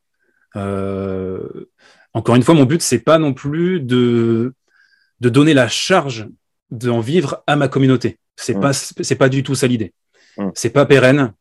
euh, 0.56 1.66
encore 2.14 2.36
une 2.36 2.44
fois, 2.44 2.54
mon 2.54 2.66
but, 2.66 2.82
c'est 2.82 3.00
pas 3.00 3.18
non 3.18 3.34
plus 3.34 3.80
de, 3.80 4.54
de 5.20 5.30
donner 5.30 5.54
la 5.54 5.68
charge 5.68 6.28
d'en 6.72 7.00
vivre 7.00 7.44
à 7.48 7.56
ma 7.56 7.68
communauté. 7.68 8.20
C'est 8.36 8.56
Mm. 8.56 8.62
pas 8.62 8.74
c'est 8.74 9.16
pas 9.16 9.30
du 9.30 9.44
tout 9.44 9.56
ça 9.56 9.68
l'idée. 9.68 9.94
Mm. 10.38 10.50
C'est 10.56 10.70
pas 10.72 10.86
pérenne. 10.86 11.34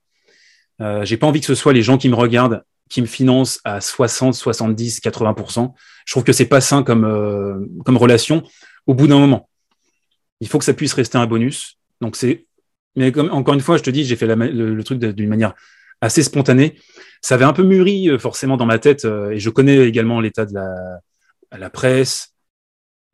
Euh, 0.80 1.04
J'ai 1.04 1.16
pas 1.16 1.26
envie 1.26 1.40
que 1.40 1.46
ce 1.46 1.54
soit 1.54 1.72
les 1.72 1.82
gens 1.82 1.98
qui 1.98 2.08
me 2.08 2.14
regardent 2.14 2.64
qui 2.90 3.00
me 3.00 3.06
financent 3.06 3.58
à 3.64 3.80
60, 3.80 4.34
70, 4.34 5.00
80% 5.00 5.72
Je 6.04 6.12
trouve 6.12 6.24
que 6.24 6.32
c'est 6.34 6.44
pas 6.46 6.60
sain 6.60 6.82
comme 6.82 7.04
euh, 7.04 7.58
comme 7.84 7.96
relation. 7.96 8.42
Au 8.86 8.94
bout 8.94 9.06
d'un 9.06 9.18
moment, 9.18 9.48
il 10.40 10.48
faut 10.48 10.58
que 10.58 10.64
ça 10.64 10.74
puisse 10.74 10.92
rester 10.92 11.16
un 11.16 11.26
bonus. 11.26 11.78
Donc 12.02 12.16
c'est 12.16 12.46
mais 12.96 13.12
comme 13.12 13.30
encore 13.30 13.54
une 13.54 13.60
fois, 13.60 13.76
je 13.76 13.82
te 13.82 13.90
dis, 13.90 14.04
j'ai 14.04 14.16
fait 14.16 14.26
la 14.26 14.34
le, 14.36 14.74
le 14.74 14.84
truc 14.84 14.98
d'une 14.98 15.28
manière 15.28 15.54
assez 16.00 16.22
spontanée. 16.22 16.78
Ça 17.20 17.34
avait 17.36 17.44
un 17.44 17.52
peu 17.52 17.62
mûri 17.62 18.08
euh, 18.10 18.18
forcément 18.18 18.56
dans 18.56 18.66
ma 18.66 18.78
tête 18.78 19.04
euh, 19.04 19.30
et 19.30 19.38
je 19.38 19.50
connais 19.50 19.86
également 19.86 20.20
l'état 20.20 20.44
de 20.46 20.54
la, 20.54 20.68
la 21.56 21.70
presse, 21.70 22.34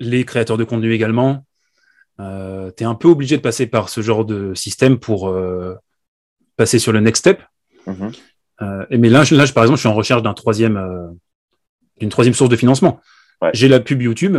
les 0.00 0.24
créateurs 0.24 0.56
de 0.56 0.64
contenu 0.64 0.92
également. 0.92 1.44
Euh, 2.20 2.70
tu 2.76 2.82
es 2.82 2.86
un 2.86 2.94
peu 2.94 3.08
obligé 3.08 3.36
de 3.36 3.42
passer 3.42 3.66
par 3.66 3.88
ce 3.90 4.00
genre 4.00 4.24
de 4.24 4.54
système 4.54 4.98
pour 4.98 5.28
euh, 5.28 5.74
passer 6.56 6.78
sur 6.78 6.92
le 6.92 7.00
next 7.00 7.20
step. 7.20 7.42
Mhm. 7.86 8.12
Euh, 8.62 8.86
et 8.90 8.98
mais 8.98 9.08
là, 9.08 9.22
je- 9.22 9.34
là, 9.36 9.44
je- 9.44 9.52
par 9.52 9.62
exemple, 9.64 9.76
je 9.76 9.82
suis 9.82 9.88
en 9.88 9.94
recherche 9.94 10.22
d'un 10.22 10.34
troisième, 10.34 10.76
euh, 10.76 11.06
d'une 12.00 12.08
troisième 12.08 12.34
source 12.34 12.50
de 12.50 12.56
financement. 12.56 13.00
Ouais. 13.40 13.50
J'ai 13.54 13.68
la 13.68 13.78
pub 13.78 14.02
YouTube, 14.02 14.36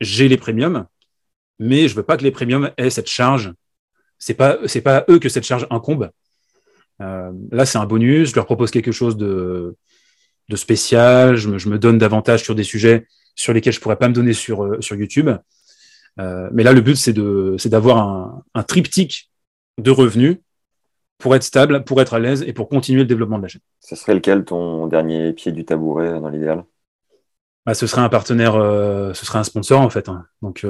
j'ai 0.00 0.28
les 0.28 0.36
premiums, 0.36 0.84
mais 1.58 1.88
je 1.88 1.94
veux 1.94 2.02
pas 2.02 2.16
que 2.18 2.24
les 2.24 2.30
premiums 2.30 2.70
aient 2.76 2.90
cette 2.90 3.08
charge. 3.08 3.52
C'est 4.24 4.34
pas, 4.34 4.58
c'est 4.66 4.82
pas 4.82 4.98
à 4.98 5.04
eux 5.10 5.18
que 5.18 5.28
cette 5.28 5.42
charge 5.42 5.66
incombe. 5.68 6.08
Euh, 7.00 7.32
là, 7.50 7.66
c'est 7.66 7.78
un 7.78 7.86
bonus. 7.86 8.30
Je 8.30 8.36
leur 8.36 8.46
propose 8.46 8.70
quelque 8.70 8.92
chose 8.92 9.16
de, 9.16 9.74
de 10.48 10.56
spécial. 10.56 11.34
Je 11.34 11.48
me, 11.48 11.58
je 11.58 11.68
me 11.68 11.76
donne 11.76 11.98
davantage 11.98 12.40
sur 12.44 12.54
des 12.54 12.62
sujets 12.62 13.08
sur 13.34 13.52
lesquels 13.52 13.72
je 13.72 13.80
pourrais 13.80 13.96
pas 13.96 14.08
me 14.08 14.14
donner 14.14 14.32
sur, 14.32 14.62
euh, 14.62 14.80
sur 14.80 14.94
YouTube. 14.94 15.28
Euh, 16.20 16.48
mais 16.52 16.62
là, 16.62 16.72
le 16.72 16.82
but, 16.82 16.94
c'est 16.94 17.12
de, 17.12 17.56
c'est 17.58 17.68
d'avoir 17.68 17.98
un, 17.98 18.44
un 18.54 18.62
triptyque 18.62 19.28
de 19.78 19.90
revenus 19.90 20.36
pour 21.18 21.34
être 21.34 21.42
stable, 21.42 21.82
pour 21.82 22.00
être 22.00 22.14
à 22.14 22.20
l'aise 22.20 22.44
et 22.46 22.52
pour 22.52 22.68
continuer 22.68 23.00
le 23.00 23.08
développement 23.08 23.38
de 23.38 23.42
la 23.42 23.48
chaîne. 23.48 23.62
Ce 23.80 23.96
serait 23.96 24.14
lequel 24.14 24.44
ton 24.44 24.86
dernier 24.86 25.32
pied 25.32 25.50
du 25.50 25.64
tabouret 25.64 26.20
dans 26.20 26.28
l'idéal? 26.28 26.62
Bah, 27.66 27.74
ce 27.74 27.88
serait 27.88 28.02
un 28.02 28.08
partenaire, 28.08 28.54
euh, 28.54 29.12
ce 29.14 29.26
serait 29.26 29.40
un 29.40 29.44
sponsor 29.44 29.80
en 29.80 29.90
fait. 29.90 30.08
hein. 30.08 30.26
Donc, 30.42 30.64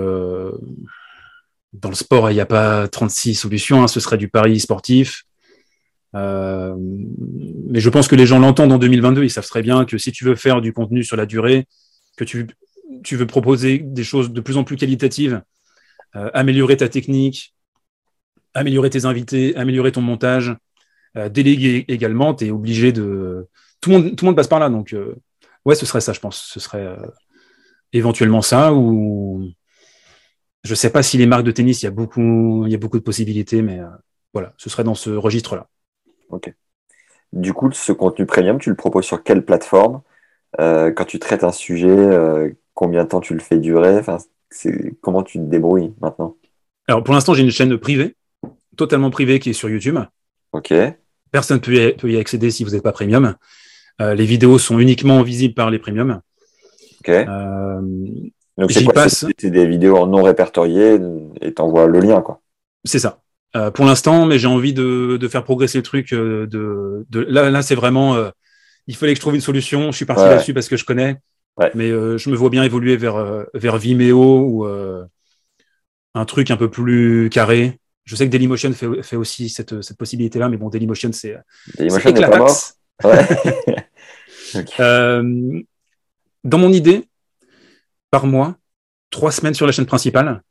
dans 1.72 1.88
le 1.88 1.94
sport, 1.94 2.30
il 2.30 2.34
n'y 2.34 2.40
a 2.40 2.46
pas 2.46 2.88
36 2.88 3.34
solutions. 3.34 3.82
hein. 3.82 3.88
Ce 3.88 4.00
serait 4.00 4.18
du 4.18 4.28
pari 4.28 4.60
sportif. 4.60 5.24
Euh, 6.14 6.74
mais 6.78 7.80
je 7.80 7.88
pense 7.88 8.08
que 8.08 8.14
les 8.16 8.26
gens 8.26 8.38
l'entendent 8.38 8.72
en 8.72 8.78
2022. 8.78 9.24
Ils 9.24 9.30
savent 9.30 9.46
très 9.46 9.62
bien 9.62 9.84
que 9.84 9.96
si 9.98 10.12
tu 10.12 10.24
veux 10.24 10.34
faire 10.34 10.60
du 10.60 10.72
contenu 10.72 11.02
sur 11.02 11.16
la 11.16 11.24
durée, 11.26 11.66
que 12.16 12.24
tu, 12.24 12.46
tu 13.02 13.16
veux 13.16 13.26
proposer 13.26 13.78
des 13.78 14.04
choses 14.04 14.30
de 14.32 14.40
plus 14.40 14.56
en 14.58 14.64
plus 14.64 14.76
qualitatives, 14.76 15.42
euh, 16.16 16.30
améliorer 16.34 16.76
ta 16.76 16.88
technique, 16.88 17.54
améliorer 18.52 18.90
tes 18.90 19.06
invités, 19.06 19.56
améliorer 19.56 19.92
ton 19.92 20.02
montage, 20.02 20.54
euh, 21.16 21.30
déléguer 21.30 21.86
également, 21.88 22.34
tu 22.34 22.46
es 22.46 22.50
obligé 22.50 22.92
de... 22.92 23.48
Tout 23.80 23.90
le, 23.90 23.98
monde, 23.98 24.16
tout 24.16 24.24
le 24.24 24.28
monde 24.28 24.36
passe 24.36 24.48
par 24.48 24.60
là. 24.60 24.68
Donc, 24.68 24.94
ouais, 25.64 25.74
ce 25.74 25.86
serait 25.86 26.00
ça, 26.00 26.12
je 26.12 26.20
pense. 26.20 26.36
Ce 26.52 26.60
serait 26.60 26.96
éventuellement 27.92 28.42
ça 28.42 28.72
ou... 28.72 29.50
Je 30.64 30.74
sais 30.74 30.90
pas 30.90 31.02
si 31.02 31.18
les 31.18 31.26
marques 31.26 31.44
de 31.44 31.50
tennis, 31.50 31.82
il 31.82 31.86
y 31.86 31.88
a 31.88 31.90
beaucoup, 31.92 32.64
il 32.66 32.72
y 32.72 32.74
a 32.74 32.78
beaucoup 32.78 32.98
de 32.98 33.02
possibilités, 33.04 33.62
mais 33.62 33.80
euh, 33.80 33.86
voilà, 34.32 34.54
ce 34.58 34.70
serait 34.70 34.84
dans 34.84 34.94
ce 34.94 35.10
registre-là. 35.10 35.68
Du 37.32 37.52
coup, 37.54 37.70
ce 37.72 37.92
contenu 37.92 38.26
premium, 38.26 38.58
tu 38.58 38.68
le 38.70 38.76
proposes 38.76 39.06
sur 39.06 39.22
quelle 39.22 39.44
plateforme? 39.44 40.02
Euh, 40.60 40.92
Quand 40.92 41.04
tu 41.04 41.18
traites 41.18 41.44
un 41.44 41.52
sujet, 41.52 41.88
euh, 41.88 42.50
combien 42.74 43.04
de 43.04 43.08
temps 43.08 43.20
tu 43.20 43.34
le 43.34 43.40
fais 43.40 43.58
durer? 43.58 43.98
Enfin, 43.98 44.18
Comment 45.00 45.22
tu 45.22 45.38
te 45.38 45.44
débrouilles 45.44 45.94
maintenant? 46.00 46.36
Alors, 46.86 47.02
pour 47.02 47.14
l'instant, 47.14 47.32
j'ai 47.32 47.42
une 47.42 47.50
chaîne 47.50 47.76
privée, 47.78 48.16
totalement 48.76 49.10
privée, 49.10 49.38
qui 49.40 49.50
est 49.50 49.54
sur 49.54 49.70
YouTube. 49.70 49.98
Ok, 50.52 50.72
Personne 51.30 51.56
ne 51.56 51.62
peut, 51.62 51.74
y- 51.74 51.92
peut 51.94 52.10
y 52.10 52.18
accéder 52.18 52.50
si 52.50 52.64
vous 52.64 52.70
n'êtes 52.72 52.82
pas 52.82 52.92
premium. 52.92 53.34
Les 54.00 54.24
vidéos 54.24 54.58
sont 54.58 54.78
uniquement 54.80 55.22
visibles 55.22 55.54
par 55.54 55.70
les 55.70 55.78
premiums. 55.78 56.20
ok. 57.00 57.08
Euh, 57.08 57.80
Donc 58.58 58.70
c'est 58.72 58.84
quoi 58.84 58.92
passe. 58.94 59.24
C'est 59.38 59.50
des 59.50 59.66
vidéos 59.66 60.06
non 60.06 60.22
répertoriées 60.22 60.98
et 61.40 61.54
t'envoies 61.54 61.86
le 61.86 62.00
lien, 62.00 62.20
quoi. 62.20 62.40
c'est 62.84 62.98
ça. 62.98 63.18
Euh, 63.54 63.70
pour 63.70 63.84
l'instant, 63.84 64.24
mais 64.26 64.38
j'ai 64.38 64.46
envie 64.46 64.72
de, 64.72 65.18
de 65.20 65.28
faire 65.28 65.44
progresser 65.44 65.78
le 65.78 65.82
truc. 65.82 66.12
euh, 66.12 66.46
de, 66.46 67.04
de, 67.10 67.20
là, 67.20 67.50
là 67.50 67.62
c'est 67.62 67.74
vraiment. 67.74 68.14
euh, 68.16 68.30
il 68.86 68.96
fallait 68.96 69.12
que 69.12 69.16
je 69.18 69.20
trouve 69.20 69.34
une 69.34 69.40
solution. 69.42 69.90
Je 69.92 69.96
suis 69.96 70.06
parti 70.06 70.22
Ouais. 70.22 70.30
là-dessus 70.30 70.54
parce 70.54 70.68
que 70.68 70.76
je 70.76 70.84
connais. 70.84 71.16
Ouais. 71.58 71.70
Mais 71.74 71.90
euh, 71.90 72.16
je 72.18 72.30
me 72.30 72.34
vois 72.36 72.48
bien 72.50 72.62
évoluer 72.64 72.96
vers, 72.96 73.44
vers 73.54 73.76
Vimeo 73.76 74.40
ou 74.46 74.66
un 76.14 76.24
truc 76.24 76.50
un 76.50 76.56
peu 76.56 76.70
plus 76.70 77.28
carré. 77.30 77.78
Je 78.04 78.16
sais 78.16 78.26
que 78.26 78.30
Dailymotion 78.32 78.72
fait, 78.72 79.02
fait 79.02 79.16
aussi 79.16 79.48
cette, 79.48 79.80
cette 79.82 79.96
possibilité-là, 79.96 80.48
mais 80.48 80.56
bon, 80.56 80.68
Dailymotion, 80.68 81.10
c'est 81.12 81.36
Dailymotion 81.78 82.10
n'est 82.12 82.20
pas 82.28 82.38
mort. 82.38 82.56
Ouais. 83.04 83.26
Dans 86.44 86.58
mon 86.58 86.72
idée, 86.72 87.04
par 88.12 88.26
mois, 88.26 88.54
trois 89.10 89.32
semaines 89.32 89.54
sur 89.54 89.66
la 89.66 89.72
chaîne 89.72 89.86
principale, 89.86 90.42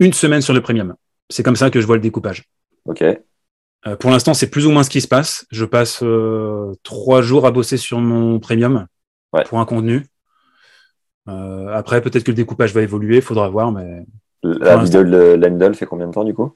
une 0.00 0.12
semaine 0.14 0.40
sur 0.40 0.54
le 0.54 0.60
premium. 0.62 0.94
C'est 1.30 1.44
comme 1.44 1.54
ça 1.54 1.70
que 1.70 1.80
je 1.80 1.86
vois 1.86 1.94
le 1.96 2.02
découpage. 2.02 2.48
Ok, 2.86 3.04
Euh, 3.84 3.96
pour 3.96 4.10
l'instant, 4.10 4.32
c'est 4.32 4.48
plus 4.48 4.64
ou 4.66 4.70
moins 4.70 4.84
ce 4.84 4.90
qui 4.90 5.00
se 5.00 5.08
passe. 5.08 5.44
Je 5.50 5.64
passe 5.64 6.04
euh, 6.04 6.72
trois 6.84 7.20
jours 7.20 7.46
à 7.46 7.50
bosser 7.50 7.76
sur 7.76 7.98
mon 7.98 8.38
premium 8.38 8.86
Ouais. 9.32 9.42
pour 9.44 9.58
un 9.58 9.64
contenu. 9.64 10.06
Euh, 11.28 11.68
après, 11.74 12.00
peut-être 12.00 12.22
que 12.24 12.30
le 12.30 12.36
découpage 12.36 12.72
va 12.72 12.82
évoluer, 12.82 13.20
faudra 13.20 13.48
voir, 13.48 13.72
mais 13.72 14.04
La 14.44 14.76
vidéo 14.76 15.02
de 15.02 15.72
fait 15.74 15.86
combien 15.86 16.06
de 16.06 16.12
temps 16.12 16.22
du 16.24 16.32
coup? 16.34 16.52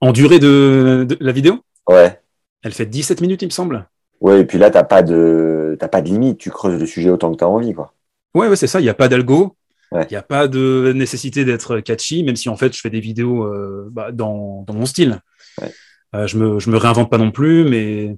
En 0.00 0.12
durée 0.12 0.38
de, 0.40 1.06
de 1.08 1.16
la 1.20 1.30
vidéo, 1.32 1.60
Ouais. 1.88 2.20
elle 2.62 2.72
fait 2.72 2.86
17 2.86 3.20
minutes, 3.20 3.42
il 3.42 3.46
me 3.46 3.50
semble. 3.50 3.88
Ouais, 4.20 4.40
et 4.40 4.44
puis 4.44 4.58
là, 4.58 4.70
t'as 4.70 4.84
pas 4.84 5.02
de 5.02 5.76
t'as 5.78 5.88
pas 5.88 6.02
de 6.02 6.08
limite, 6.08 6.38
tu 6.38 6.50
creuses 6.50 6.80
le 6.80 6.86
sujet 6.86 7.10
autant 7.10 7.30
que 7.30 7.36
t'as 7.36 7.46
envie, 7.46 7.74
quoi. 7.74 7.94
Ouais, 8.34 8.48
ouais, 8.48 8.56
c'est 8.56 8.66
ça. 8.66 8.80
Il 8.80 8.84
n'y 8.84 8.88
a 8.88 8.94
pas 8.94 9.08
d'algo. 9.08 9.56
Il 9.92 9.98
Ouais. 9.98 10.06
n'y 10.10 10.16
a 10.16 10.22
pas 10.22 10.48
de 10.48 10.92
nécessité 10.94 11.44
d'être 11.44 11.78
catchy, 11.80 12.24
même 12.24 12.34
si 12.34 12.48
en 12.48 12.56
fait 12.56 12.74
je 12.74 12.80
fais 12.80 12.90
des 12.90 12.98
vidéos 13.00 13.44
euh, 13.44 13.88
bah, 13.92 14.10
dans, 14.10 14.62
dans 14.66 14.74
mon 14.74 14.86
style. 14.86 15.20
Ouais. 15.60 15.72
Euh, 16.16 16.26
je 16.26 16.36
me 16.38 16.58
je 16.58 16.68
me 16.70 16.76
réinvente 16.78 17.10
pas 17.10 17.18
non 17.18 17.30
plus, 17.30 17.64
mais 17.64 18.16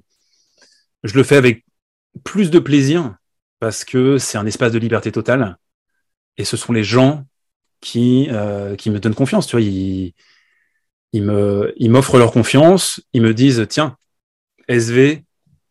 je 1.03 1.13
le 1.15 1.23
fais 1.23 1.35
avec 1.35 1.65
plus 2.23 2.49
de 2.49 2.59
plaisir 2.59 3.15
parce 3.59 3.85
que 3.85 4.17
c'est 4.17 4.37
un 4.37 4.45
espace 4.47 4.71
de 4.71 4.79
liberté 4.79 5.11
totale 5.11 5.57
et 6.37 6.45
ce 6.45 6.57
sont 6.57 6.73
les 6.73 6.83
gens 6.83 7.25
qui 7.81 8.27
euh, 8.31 8.75
qui 8.75 8.89
me 8.89 8.99
donnent 8.99 9.15
confiance. 9.15 9.47
Tu 9.47 9.51
vois, 9.55 9.61
ils 9.61 10.13
ils 11.13 11.23
me 11.23 11.73
ils 11.77 11.91
m'offrent 11.91 12.17
leur 12.17 12.31
confiance, 12.31 13.01
ils 13.13 13.21
me 13.21 13.33
disent 13.33 13.65
tiens 13.69 13.97
SV 14.67 15.23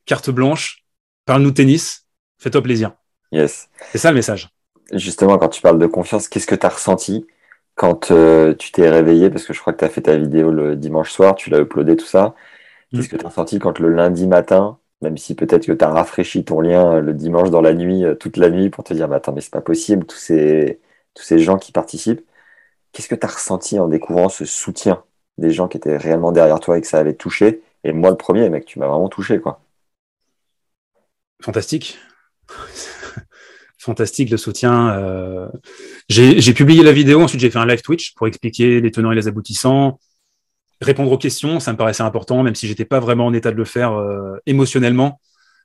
carte 0.05 0.31
blanche, 0.31 0.85
parle-nous 1.25 1.51
tennis, 1.53 2.07
fais-toi 2.39 2.63
plaisir. 2.63 2.93
Yes. 3.33 3.69
C'est 3.93 3.99
ça 3.99 4.11
le 4.11 4.17
message. 4.17 4.49
Justement, 4.93 5.39
quand 5.39 5.49
tu 5.49 5.61
parles 5.63 5.79
de 5.79 5.87
confiance, 5.87 6.29
qu'est-ce 6.29 6.47
que 6.47 6.55
tu 6.55 6.67
as 6.67 6.69
ressenti 6.71 7.27
quand 7.75 8.11
euh, 8.13 8.55
tu 8.55 8.71
t'es 8.73 8.89
réveillé? 8.89 9.31
Parce 9.31 9.45
que 9.45 9.53
je 9.53 9.61
crois 9.61 9.73
que 9.73 9.79
tu 9.81 9.85
as 9.85 9.89
fait 9.89 10.03
ta 10.03 10.17
vidéo 10.17 10.51
le 10.53 10.77
dimanche 10.77 11.11
soir, 11.11 11.35
tu 11.35 11.51
l'as 11.51 11.59
uploadé, 11.61 11.97
tout 11.97 12.07
ça. 12.07 12.35
Qu'est-ce 12.95 13.09
Mm. 13.09 13.11
que 13.11 13.17
tu 13.17 13.27
as 13.27 13.29
ressenti 13.31 13.59
quand 13.61 13.79
le 13.81 13.91
lundi 13.91 14.27
matin, 14.29 14.79
même 15.03 15.19
si 15.19 15.35
peut-être 15.37 15.67
que 15.67 15.73
tu 15.73 15.85
as 15.85 15.91
rafraîchi 15.91 16.45
ton 16.45 16.61
lien 16.61 16.97
euh, 16.97 17.01
le 17.03 17.15
dimanche 17.15 17.51
dans 17.51 17.63
la 17.63 17.75
nuit, 17.75 18.05
euh, 18.05 18.15
toute 18.17 18.37
la 18.39 18.51
nuit, 18.51 18.71
pour 18.71 18.85
te 18.85 18.95
dire, 18.95 19.09
mais 19.09 19.17
attends, 19.17 19.33
mais 19.33 19.41
c'est 19.43 19.53
pas 19.53 19.61
possible, 19.63 20.07
tous 20.07 20.17
ces, 20.19 20.81
tous 21.15 21.23
ces 21.25 21.39
gens 21.41 21.59
qui 21.59 21.73
participent, 21.73 22.23
qu'est-ce 22.93 23.09
que 23.09 23.15
tu 23.17 23.27
as 23.27 23.31
ressenti 23.31 23.79
en 23.81 23.89
découvrant 23.89 24.29
ce 24.31 24.45
soutien 24.47 25.05
des 25.39 25.51
gens 25.53 25.69
qui 25.69 25.79
étaient 25.79 25.97
réellement 25.99 26.33
derrière 26.33 26.61
toi 26.61 26.79
et 26.79 26.83
que 26.83 26.89
ça 26.89 26.99
avait 27.01 27.15
touché? 27.15 27.63
Et 27.85 27.93
moi, 27.93 28.11
le 28.11 28.17
premier, 28.17 28.51
mec, 28.51 28.67
tu 28.67 28.79
m'as 28.81 28.89
vraiment 28.89 29.09
touché, 29.11 29.41
quoi. 29.41 29.61
Fantastique. 31.43 31.99
Fantastique 33.87 34.31
le 34.31 34.37
soutien. 34.37 34.75
euh, 34.99 35.49
J'ai 36.09 36.55
publié 36.55 36.83
la 36.83 36.93
vidéo, 36.93 37.23
ensuite 37.23 37.41
j'ai 37.41 37.51
fait 37.51 37.59
un 37.61 37.67
live 37.67 37.83
Twitch 37.83 38.15
pour 38.15 38.27
expliquer 38.27 38.81
les 38.81 38.91
tenants 38.91 39.13
et 39.13 39.15
les 39.15 39.29
aboutissants, 39.29 40.01
répondre 40.81 41.13
aux 41.13 41.19
questions, 41.19 41.61
ça 41.61 41.73
me 41.73 41.79
paraissait 41.79 42.03
important, 42.03 42.43
même 42.43 42.57
si 42.57 42.67
j'étais 42.67 42.85
pas 42.85 42.99
vraiment 42.99 43.27
en 43.27 43.33
état 43.33 43.53
de 43.53 43.57
le 43.57 43.65
faire 43.65 43.93
euh, 43.93 44.37
émotionnellement, 44.45 45.21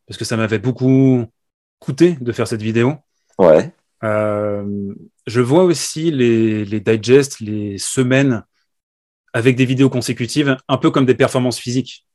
parce 0.06 0.20
que 0.20 0.26
ça 0.26 0.38
m'avait 0.38 0.60
beaucoup 0.60 1.26
coûté 1.80 2.18
de 2.22 2.32
faire 2.32 2.48
cette 2.48 2.62
vidéo. 2.62 2.94
Ouais, 3.40 3.74
Euh, 4.04 4.94
je 5.28 5.42
vois 5.42 5.64
aussi 5.64 6.12
les, 6.12 6.66
les 6.66 6.80
digests, 6.80 7.40
les 7.40 7.78
semaines 7.78 8.44
avec 9.34 9.56
des 9.56 9.66
vidéos 9.66 9.90
consécutives, 9.90 10.58
un 10.68 10.78
peu 10.78 10.92
comme 10.92 11.06
des 11.06 11.16
performances 11.16 11.60
physiques. 11.60 12.06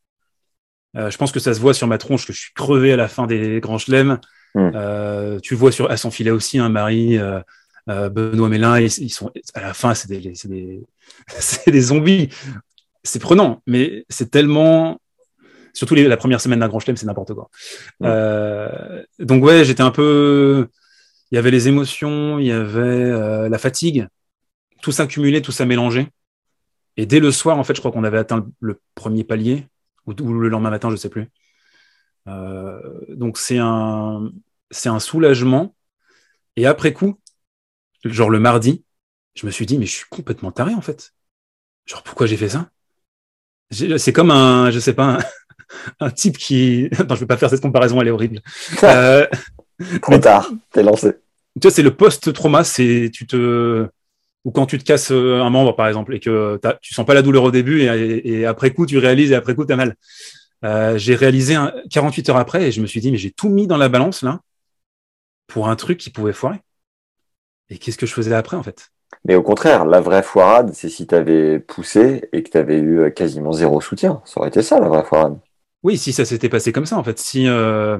Euh, 0.96 1.10
je 1.10 1.16
pense 1.18 1.32
que 1.32 1.40
ça 1.40 1.52
se 1.54 1.60
voit 1.60 1.74
sur 1.74 1.86
ma 1.86 1.98
tronche 1.98 2.26
que 2.26 2.32
je 2.32 2.40
suis 2.44 2.54
crevé 2.54 2.92
à 2.92 2.96
la 2.96 3.08
fin 3.08 3.26
des 3.26 3.60
grands 3.60 3.78
chelems. 3.78 4.18
Mm. 4.54 4.70
Euh, 4.74 5.40
tu 5.40 5.54
vois 5.54 5.72
sur 5.72 5.90
à 5.90 5.96
son 5.96 6.10
filet 6.10 6.30
aussi, 6.30 6.58
hein, 6.58 6.68
Marie, 6.68 7.18
euh, 7.18 7.40
euh, 7.88 8.08
Benoît 8.08 8.48
Mélin, 8.48 8.80
ils, 8.80 8.86
ils 8.98 9.10
sont 9.10 9.30
à 9.54 9.60
la 9.60 9.74
fin, 9.74 9.94
c'est 9.94 10.08
des, 10.08 10.20
des, 10.20 10.82
des 11.66 11.80
zombies. 11.80 12.28
C'est 13.04 13.20
prenant, 13.20 13.62
mais 13.66 14.04
c'est 14.08 14.30
tellement 14.30 15.00
surtout 15.72 15.94
les- 15.94 16.08
la 16.08 16.16
première 16.16 16.40
semaine 16.40 16.60
d'un 16.60 16.68
grand 16.68 16.80
chelem, 16.80 16.96
c'est 16.96 17.06
n'importe 17.06 17.34
quoi. 17.34 17.50
Mm. 18.00 18.04
Euh, 18.06 19.02
donc 19.18 19.44
ouais, 19.44 19.64
j'étais 19.64 19.82
un 19.82 19.90
peu 19.90 20.68
il 21.32 21.34
y 21.34 21.38
avait 21.38 21.50
les 21.50 21.68
émotions, 21.68 22.38
il 22.38 22.46
y 22.46 22.52
avait 22.52 23.48
la 23.48 23.58
fatigue, 23.58 24.06
tout 24.80 24.92
s'accumulait, 24.92 25.42
tout 25.42 25.52
s'amélangeait. 25.52 26.08
Et 26.96 27.06
dès 27.06 27.20
le 27.20 27.30
soir, 27.30 27.58
en 27.58 27.64
fait, 27.64 27.74
je 27.74 27.80
crois 27.80 27.92
qu'on 27.92 28.04
avait 28.04 28.18
atteint 28.18 28.46
le 28.60 28.80
premier 28.94 29.24
palier, 29.24 29.66
ou, 30.06 30.12
le 30.12 30.48
lendemain 30.48 30.70
matin, 30.70 30.88
je 30.88 30.94
ne 30.94 30.98
sais 30.98 31.08
plus. 31.08 31.28
Euh, 32.28 32.80
donc 33.08 33.38
c'est 33.38 33.58
un, 33.58 34.30
c'est 34.70 34.88
un 34.88 35.00
soulagement. 35.00 35.74
Et 36.56 36.66
après 36.66 36.92
coup, 36.92 37.18
genre 38.04 38.30
le 38.30 38.40
mardi, 38.40 38.84
je 39.34 39.46
me 39.46 39.50
suis 39.50 39.66
dit, 39.66 39.78
mais 39.78 39.86
je 39.86 39.92
suis 39.92 40.08
complètement 40.08 40.52
taré 40.52 40.74
en 40.74 40.80
fait. 40.80 41.12
Genre, 41.86 42.02
pourquoi 42.02 42.26
j'ai 42.26 42.36
fait 42.36 42.48
ça? 42.48 42.68
C'est 43.70 44.12
comme 44.12 44.30
un, 44.30 44.70
je 44.70 44.78
sais 44.78 44.92
pas, 44.92 45.18
un, 46.00 46.10
type 46.10 46.38
qui. 46.38 46.88
Non, 47.08 47.14
je 47.14 47.20
vais 47.20 47.26
pas 47.26 47.36
faire 47.36 47.50
cette 47.50 47.60
comparaison, 47.60 48.00
elle 48.00 48.08
est 48.08 48.12
horrible. 48.12 48.40
euh, 48.82 49.26
Trop 50.02 50.18
tard, 50.18 50.50
t'es 50.72 50.82
lancé. 50.82 51.12
Tu 51.54 51.62
vois, 51.62 51.70
c'est 51.70 51.82
le 51.82 51.94
post-trauma, 51.94 52.64
c'est 52.64 53.10
tu 53.12 53.26
te. 53.26 53.86
Ou 54.44 54.52
quand 54.52 54.66
tu 54.66 54.78
te 54.78 54.84
casses 54.84 55.10
euh, 55.10 55.42
un 55.42 55.50
membre, 55.50 55.74
par 55.74 55.88
exemple, 55.88 56.14
et 56.14 56.20
que 56.20 56.60
tu 56.80 56.94
sens 56.94 57.04
pas 57.04 57.14
la 57.14 57.22
douleur 57.22 57.42
au 57.42 57.50
début, 57.50 57.82
et, 57.82 58.46
après 58.46 58.70
coup, 58.70 58.86
tu 58.86 58.98
réalises, 58.98 59.32
et 59.32 59.34
après 59.34 59.56
coup, 59.56 59.64
t'as 59.64 59.74
mal. 59.74 59.96
Euh, 60.64 60.96
j'ai 60.98 61.14
réalisé 61.14 61.54
un, 61.54 61.72
48 61.90 62.30
heures 62.30 62.36
après, 62.36 62.68
et 62.68 62.72
je 62.72 62.80
me 62.80 62.86
suis 62.86 63.00
dit, 63.00 63.10
mais 63.10 63.18
j'ai 63.18 63.30
tout 63.30 63.48
mis 63.48 63.66
dans 63.66 63.76
la 63.76 63.88
balance, 63.88 64.22
là, 64.22 64.40
pour 65.46 65.68
un 65.68 65.76
truc 65.76 65.98
qui 65.98 66.10
pouvait 66.10 66.32
foirer. 66.32 66.60
Et 67.68 67.78
qu'est-ce 67.78 67.98
que 67.98 68.06
je 68.06 68.14
faisais 68.14 68.34
après, 68.34 68.56
en 68.56 68.62
fait? 68.62 68.90
Mais 69.24 69.34
au 69.34 69.42
contraire, 69.42 69.84
la 69.84 70.00
vraie 70.00 70.22
foirade, 70.22 70.72
c'est 70.72 70.88
si 70.88 71.06
tu 71.06 71.14
avais 71.14 71.58
poussé 71.58 72.28
et 72.32 72.42
que 72.42 72.50
tu 72.50 72.58
avais 72.58 72.78
eu 72.78 73.12
quasiment 73.12 73.52
zéro 73.52 73.80
soutien. 73.80 74.22
Ça 74.24 74.40
aurait 74.40 74.48
été 74.48 74.62
ça, 74.62 74.80
la 74.80 74.88
vraie 74.88 75.04
foirade. 75.04 75.38
Oui, 75.82 75.98
si 75.98 76.12
ça 76.12 76.24
s'était 76.24 76.48
passé 76.48 76.72
comme 76.72 76.86
ça, 76.86 76.96
en 76.96 77.04
fait. 77.04 77.18
Si, 77.18 77.46
euh, 77.48 77.98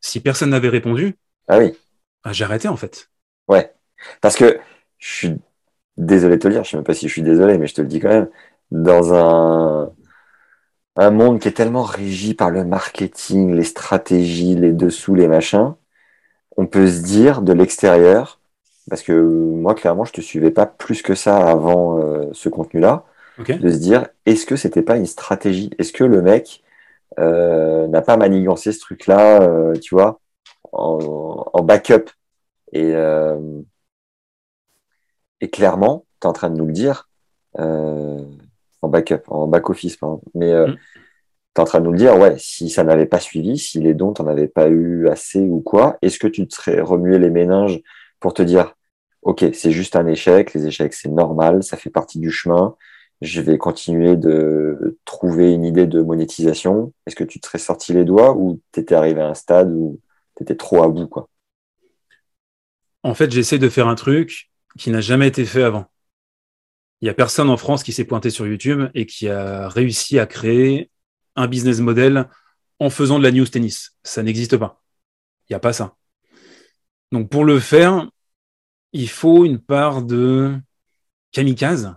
si 0.00 0.20
personne 0.20 0.50
n'avait 0.50 0.68
répondu, 0.68 1.16
ah 1.48 1.58
oui. 1.58 1.76
Bah, 2.24 2.32
j'arrêtais, 2.32 2.68
en 2.68 2.76
fait. 2.76 3.10
Ouais. 3.48 3.72
Parce 4.20 4.36
que 4.36 4.60
je 4.98 5.14
suis 5.14 5.36
désolé 5.96 6.36
de 6.36 6.42
te 6.42 6.48
le 6.48 6.54
dire, 6.54 6.64
je 6.64 6.70
sais 6.70 6.76
même 6.76 6.84
pas 6.84 6.94
si 6.94 7.08
je 7.08 7.12
suis 7.12 7.22
désolé, 7.22 7.58
mais 7.58 7.66
je 7.66 7.74
te 7.74 7.80
le 7.80 7.88
dis 7.88 8.00
quand 8.00 8.08
même. 8.08 8.28
Dans 8.70 9.14
un, 9.14 9.92
un 10.96 11.10
monde 11.10 11.40
qui 11.40 11.48
est 11.48 11.52
tellement 11.52 11.82
régi 11.82 12.34
par 12.34 12.50
le 12.50 12.64
marketing, 12.64 13.54
les 13.54 13.64
stratégies, 13.64 14.56
les 14.56 14.72
dessous, 14.72 15.14
les 15.14 15.28
machins, 15.28 15.74
on 16.56 16.66
peut 16.66 16.88
se 16.88 17.02
dire 17.02 17.42
de 17.42 17.52
l'extérieur, 17.52 18.40
parce 18.88 19.02
que 19.02 19.12
moi, 19.12 19.74
clairement, 19.74 20.04
je 20.04 20.12
te 20.12 20.20
suivais 20.20 20.50
pas 20.50 20.66
plus 20.66 21.02
que 21.02 21.14
ça 21.14 21.48
avant 21.48 21.98
euh, 22.00 22.30
ce 22.32 22.48
contenu-là, 22.48 23.04
de 23.38 23.70
se 23.70 23.78
dire, 23.78 24.08
est-ce 24.26 24.44
que 24.44 24.56
c'était 24.56 24.82
pas 24.82 24.98
une 24.98 25.06
stratégie? 25.06 25.70
Est-ce 25.78 25.94
que 25.94 26.04
le 26.04 26.20
mec 26.20 26.62
euh, 27.18 27.86
n'a 27.86 28.02
pas 28.02 28.18
manigancé 28.18 28.72
ce 28.72 28.80
truc-là, 28.80 29.40
euh, 29.42 29.72
tu 29.78 29.94
vois, 29.94 30.20
en, 30.72 31.62
backup? 31.62 32.10
Et, 32.72 32.92
et 35.40 35.50
clairement, 35.50 36.04
tu 36.20 36.26
es 36.26 36.28
en 36.28 36.32
train 36.32 36.50
de 36.50 36.56
nous 36.56 36.66
le 36.66 36.72
dire, 36.72 37.08
en 38.82 38.88
backup, 38.88 39.22
en 39.28 39.46
back-office, 39.46 39.96
pardon, 39.96 40.22
mais 40.34 40.52
mm. 40.54 40.74
tu 40.74 40.80
es 41.56 41.60
en 41.60 41.64
train 41.64 41.80
de 41.80 41.84
nous 41.84 41.92
le 41.92 41.98
dire, 41.98 42.18
ouais, 42.18 42.36
si 42.38 42.70
ça 42.70 42.84
n'avait 42.84 43.06
pas 43.06 43.20
suivi, 43.20 43.58
si 43.58 43.80
les 43.80 43.94
dons, 43.94 44.12
tu 44.12 44.22
avais 44.22 44.48
pas 44.48 44.68
eu 44.68 45.08
assez 45.08 45.40
ou 45.40 45.60
quoi, 45.60 45.98
est-ce 46.02 46.18
que 46.18 46.28
tu 46.28 46.46
te 46.46 46.54
serais 46.54 46.80
remué 46.80 47.18
les 47.18 47.30
méninges 47.30 47.80
pour 48.20 48.34
te 48.34 48.42
dire, 48.42 48.74
ok, 49.22 49.44
c'est 49.52 49.70
juste 49.70 49.96
un 49.96 50.06
échec, 50.06 50.54
les 50.54 50.66
échecs 50.66 50.94
c'est 50.94 51.10
normal, 51.10 51.62
ça 51.62 51.76
fait 51.76 51.90
partie 51.90 52.18
du 52.18 52.30
chemin, 52.30 52.74
je 53.20 53.40
vais 53.40 53.58
continuer 53.58 54.16
de 54.16 54.98
trouver 55.04 55.52
une 55.52 55.64
idée 55.64 55.86
de 55.86 56.00
monétisation. 56.00 56.92
Est-ce 57.06 57.16
que 57.16 57.24
tu 57.24 57.38
te 57.40 57.46
serais 57.46 57.58
sorti 57.58 57.92
les 57.92 58.04
doigts 58.04 58.34
ou 58.34 58.60
tu 58.72 58.80
étais 58.80 58.94
arrivé 58.94 59.20
à 59.20 59.28
un 59.28 59.34
stade 59.34 59.70
où 59.72 60.00
tu 60.36 60.42
étais 60.42 60.56
trop 60.56 60.82
à 60.82 60.88
bout 60.88 61.06
quoi? 61.06 61.28
En 63.02 63.14
fait, 63.14 63.30
j'essaie 63.30 63.58
de 63.58 63.68
faire 63.68 63.88
un 63.88 63.94
truc 63.94 64.50
qui 64.78 64.90
n'a 64.90 65.00
jamais 65.00 65.28
été 65.28 65.44
fait 65.44 65.62
avant. 65.62 65.86
Il 67.00 67.06
n'y 67.06 67.10
a 67.10 67.14
personne 67.14 67.48
en 67.48 67.56
France 67.56 67.82
qui 67.82 67.92
s'est 67.92 68.04
pointé 68.04 68.30
sur 68.30 68.46
YouTube 68.46 68.90
et 68.94 69.06
qui 69.06 69.28
a 69.28 69.68
réussi 69.68 70.18
à 70.18 70.26
créer 70.26 70.90
un 71.36 71.46
business 71.46 71.80
model 71.80 72.28
en 72.78 72.90
faisant 72.90 73.18
de 73.18 73.24
la 73.24 73.32
news 73.32 73.46
tennis. 73.46 73.96
Ça 74.02 74.22
n'existe 74.22 74.56
pas. 74.56 74.82
Il 75.48 75.52
n'y 75.52 75.56
a 75.56 75.60
pas 75.60 75.72
ça. 75.72 75.96
Donc 77.12 77.30
pour 77.30 77.44
le 77.44 77.58
faire, 77.58 78.08
il 78.92 79.08
faut 79.08 79.44
une 79.44 79.58
part 79.58 80.02
de 80.02 80.56
kamikaze. 81.32 81.94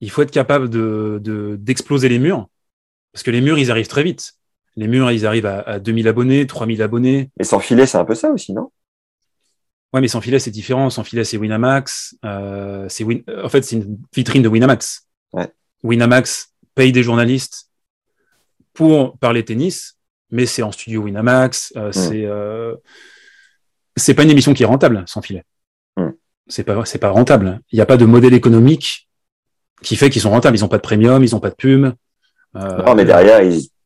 Il 0.00 0.10
faut 0.10 0.22
être 0.22 0.30
capable 0.30 0.68
de, 0.68 1.56
d'exploser 1.58 2.08
les 2.08 2.18
murs. 2.18 2.48
Parce 3.12 3.22
que 3.22 3.30
les 3.30 3.40
murs, 3.40 3.58
ils 3.58 3.70
arrivent 3.70 3.88
très 3.88 4.02
vite. 4.02 4.34
Les 4.76 4.88
murs, 4.88 5.10
ils 5.10 5.24
arrivent 5.24 5.46
à, 5.46 5.78
2000 5.78 6.06
abonnés, 6.06 6.46
3000 6.46 6.82
abonnés. 6.82 7.30
Et 7.40 7.44
sans 7.44 7.60
filet, 7.60 7.86
c'est 7.86 7.96
un 7.96 8.04
peu 8.04 8.14
ça 8.14 8.30
aussi, 8.30 8.52
non? 8.52 8.70
Ouais, 9.92 10.00
mais 10.00 10.08
sans 10.08 10.20
filet, 10.20 10.38
c'est 10.38 10.50
différent. 10.50 10.90
Sans 10.90 11.04
filet, 11.04 11.24
c'est 11.24 11.36
Winamax. 11.36 12.16
Euh, 12.24 12.86
c'est 12.88 13.04
En 13.04 13.48
fait, 13.48 13.62
c'est 13.62 13.76
une 13.76 13.98
vitrine 14.14 14.42
de 14.42 14.48
Winamax. 14.48 15.06
Winamax 15.82 16.52
paye 16.74 16.92
des 16.92 17.02
journalistes 17.02 17.70
pour 18.72 19.18
parler 19.18 19.44
tennis, 19.44 19.98
mais 20.30 20.46
c'est 20.46 20.62
en 20.62 20.72
studio 20.72 21.02
Winamax. 21.02 21.72
Euh. 21.76 21.92
C'est 21.92 22.24
euh, 22.24 22.74
c'est 23.96 24.14
pas 24.14 24.24
une 24.24 24.30
émission 24.30 24.52
qui 24.52 24.62
est 24.62 24.66
rentable 24.66 25.04
sans 25.06 25.22
filet 25.22 25.44
c'est 26.48 26.64
pas 26.64 26.84
c'est 26.84 26.98
pas 26.98 27.10
rentable. 27.10 27.60
Il 27.72 27.76
n'y 27.76 27.82
a 27.82 27.86
pas 27.86 27.96
de 27.96 28.04
modèle 28.04 28.34
économique 28.34 29.08
qui 29.82 29.96
fait 29.96 30.10
qu'ils 30.10 30.22
sont 30.22 30.30
rentables. 30.30 30.56
Ils 30.56 30.60
n'ont 30.60 30.68
pas 30.68 30.78
de 30.78 30.82
premium, 30.82 31.22
ils 31.24 31.32
n'ont 31.32 31.40
pas 31.40 31.50
de 31.50 31.54
pub. 31.54 31.92
Euh, 32.56 32.82
non, 32.84 32.94
mais 32.94 33.04
derrière, 33.04 33.40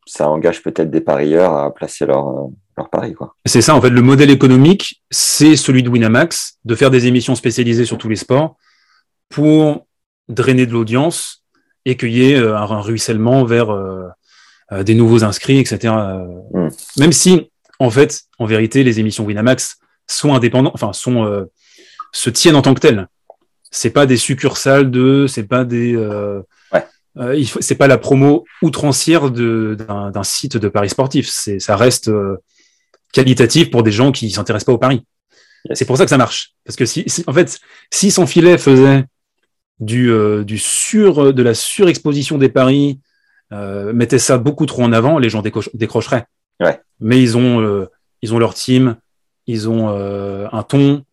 ça 0.06 0.28
engage 0.28 0.62
peut-être 0.62 0.90
des 0.90 1.01
parieurs 1.01 1.55
à 1.56 1.74
placer 1.74 2.06
leur, 2.06 2.48
leur 2.81 2.90
pari. 2.90 3.15
C'est 3.47 3.62
ça, 3.62 3.74
en 3.74 3.81
fait, 3.81 3.90
le 3.90 4.02
modèle 4.02 4.31
économique, 4.31 5.02
c'est 5.11 5.57
celui 5.57 5.82
de 5.82 5.89
Winamax, 5.89 6.59
de 6.65 6.74
faire 6.74 6.90
des 6.90 7.07
émissions 7.07 7.35
spécialisées 7.35 7.85
sur 7.85 7.98
tous 7.98 8.09
les 8.09 8.16
sports 8.16 8.57
pour 9.28 9.86
drainer 10.28 10.66
de 10.66 10.73
l'audience 10.73 11.44
et 11.85 11.97
qu'il 11.97 12.12
y 12.12 12.31
ait 12.31 12.36
euh, 12.36 12.57
un 12.57 12.81
ruissellement 12.81 13.44
vers 13.44 13.70
euh, 13.70 14.09
des 14.82 14.94
nouveaux 14.94 15.24
inscrits, 15.24 15.59
etc. 15.59 15.94
Hmm. 16.52 16.69
Même 16.98 17.12
si, 17.12 17.51
en 17.78 17.90
fait, 17.90 18.23
en 18.39 18.47
vérité, 18.47 18.85
les 18.85 19.01
émissions 19.01 19.24
Winamax 19.24 19.78
sont 20.07 20.35
indépendantes, 20.35 20.74
enfin, 20.74 20.93
sont 20.93 21.47
se 22.12 22.31
tiennent 22.31 22.57
en 22.57 22.62
tant 22.62 22.74
que 22.74 22.81
telles. 22.81 23.09
C'est 23.70 23.90
pas 23.90 24.07
des 24.07 24.16
succursales 24.16 24.90
de, 24.90 25.27
c'est 25.28 25.44
pas 25.44 25.65
des, 25.65 25.94
euh, 25.94 26.43
euh 27.19 27.44
c'est 27.61 27.77
pas 27.77 27.86
la 27.86 27.98
promo 27.98 28.44
outrancière 28.62 29.31
d'un 29.31 30.23
site 30.23 30.57
de 30.57 30.69
paris 30.69 30.90
sportif. 30.90 31.28
C'est, 31.28 31.61
ça 31.61 31.77
reste 31.77 32.11
euh, 33.11 33.12
qualitatif 33.12 33.70
pour 33.70 33.82
des 33.82 33.93
gens 33.93 34.12
qui 34.12 34.31
s'intéressent 34.31 34.66
pas 34.66 34.73
au 34.73 34.78
paris. 34.78 35.05
C'est 35.74 35.85
pour 35.85 35.97
ça 35.97 36.05
que 36.05 36.11
ça 36.11 36.19
marche. 36.19 36.55
Parce 36.65 36.77
que 36.77 36.87
si, 36.87 37.05
en 37.27 37.32
fait, 37.32 37.59
si 37.91 38.11
son 38.11 38.27
filet 38.27 38.57
faisait 38.57 39.05
du, 39.78 40.11
euh, 40.11 40.43
du 40.43 40.59
sur, 40.59 41.35
de 41.35 41.43
la 41.43 41.55
surexposition 41.55 42.39
des 42.39 42.49
paris, 42.49 43.01
mettait 43.51 44.20
ça 44.20 44.39
beaucoup 44.39 44.65
trop 44.65 44.85
en 44.85 44.93
avant, 44.93 45.19
les 45.19 45.28
gens 45.28 45.43
décrocheraient. 45.74 46.27
Ouais. 46.61 46.81
Mais 47.01 47.20
ils 47.20 47.37
ont, 47.37 47.89
ils 48.23 48.32
ont 48.32 48.39
leur 48.39 48.55
team, 48.55 48.97
ils 49.49 49.69
ont 49.69 49.89
un 49.89 50.62
ton, 50.62 51.05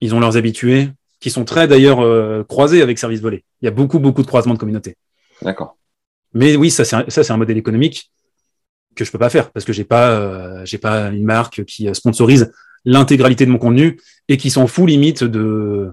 ils 0.00 0.12
ont 0.12 0.18
leurs 0.18 0.36
habitués, 0.36 0.90
qui 1.20 1.30
sont 1.30 1.44
très 1.44 1.66
d'ailleurs 1.66 2.00
euh, 2.00 2.44
croisés 2.44 2.82
avec 2.82 2.98
Service 2.98 3.20
Volé. 3.20 3.44
Il 3.60 3.64
y 3.64 3.68
a 3.68 3.70
beaucoup, 3.70 3.98
beaucoup 3.98 4.22
de 4.22 4.26
croisements 4.26 4.54
de 4.54 4.58
communautés. 4.58 4.96
D'accord. 5.42 5.76
Mais 6.34 6.56
oui, 6.56 6.70
ça, 6.70 6.84
c'est 6.84 6.96
un, 6.96 7.04
ça, 7.08 7.24
c'est 7.24 7.32
un 7.32 7.36
modèle 7.36 7.56
économique 7.56 8.10
que 8.96 9.04
je 9.04 9.12
peux 9.12 9.18
pas 9.18 9.30
faire 9.30 9.50
parce 9.52 9.64
que 9.64 9.72
j'ai 9.72 9.84
pas, 9.84 10.10
euh, 10.10 10.64
j'ai 10.64 10.78
pas 10.78 11.08
une 11.08 11.24
marque 11.24 11.64
qui 11.64 11.88
sponsorise 11.94 12.52
l'intégralité 12.84 13.46
de 13.46 13.50
mon 13.50 13.58
contenu 13.58 14.00
et 14.28 14.36
qui 14.36 14.50
s'en 14.50 14.66
fout 14.66 14.88
limite 14.88 15.22
de 15.22 15.92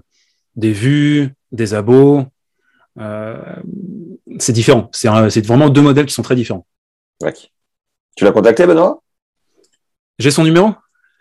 des 0.56 0.72
vues, 0.72 1.34
des 1.52 1.74
abos. 1.74 2.24
Euh, 2.98 3.36
c'est 4.38 4.52
différent. 4.52 4.88
C'est, 4.92 5.08
c'est 5.30 5.46
vraiment 5.46 5.68
deux 5.68 5.82
modèles 5.82 6.06
qui 6.06 6.14
sont 6.14 6.22
très 6.22 6.36
différents. 6.36 6.66
Ouais. 7.22 7.32
Tu 8.16 8.24
l'as 8.24 8.32
contacté, 8.32 8.66
Benoît? 8.66 9.02
J'ai 10.18 10.30
son 10.30 10.44
numéro? 10.44 10.68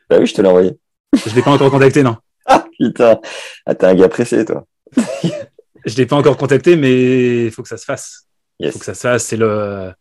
Bah 0.09 0.17
oui, 0.19 0.27
je 0.27 0.33
te 0.33 0.41
l'ai 0.41 0.47
envoyé. 0.47 0.77
Je 1.25 1.35
l'ai 1.35 1.41
pas 1.41 1.51
encore 1.51 1.71
contacté, 1.71 2.03
non. 2.03 2.17
Ah, 2.45 2.65
putain, 2.77 3.21
ah, 3.65 3.73
t'es 3.73 3.85
un 3.85 3.95
gars 3.95 4.09
pressé, 4.09 4.43
toi. 4.43 4.65
je 5.85 5.95
l'ai 5.95 6.05
pas 6.05 6.17
encore 6.17 6.35
contacté, 6.35 6.75
mais 6.75 7.45
il 7.45 7.51
faut 7.51 7.63
que 7.63 7.69
ça 7.69 7.77
se 7.77 7.85
fasse. 7.85 8.27
Il 8.59 8.69
faut 8.69 8.79
que 8.79 8.85
ça 8.85 8.93
se 8.93 8.99
fasse. 8.99 9.23
C'est 9.23 9.37
le, 9.37 9.93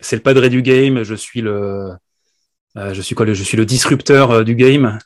c'est 0.00 0.16
le 0.16 0.22
padré 0.22 0.50
du 0.50 0.62
game. 0.62 1.02
Je 1.02 1.14
suis 1.14 1.40
le, 1.40 1.92
euh, 2.76 2.94
je 2.94 3.02
suis 3.02 3.14
quoi 3.14 3.26
Je 3.26 3.42
suis 3.42 3.56
le 3.56 3.66
disrupteur 3.66 4.30
euh, 4.30 4.44
du 4.44 4.54
game. 4.54 4.98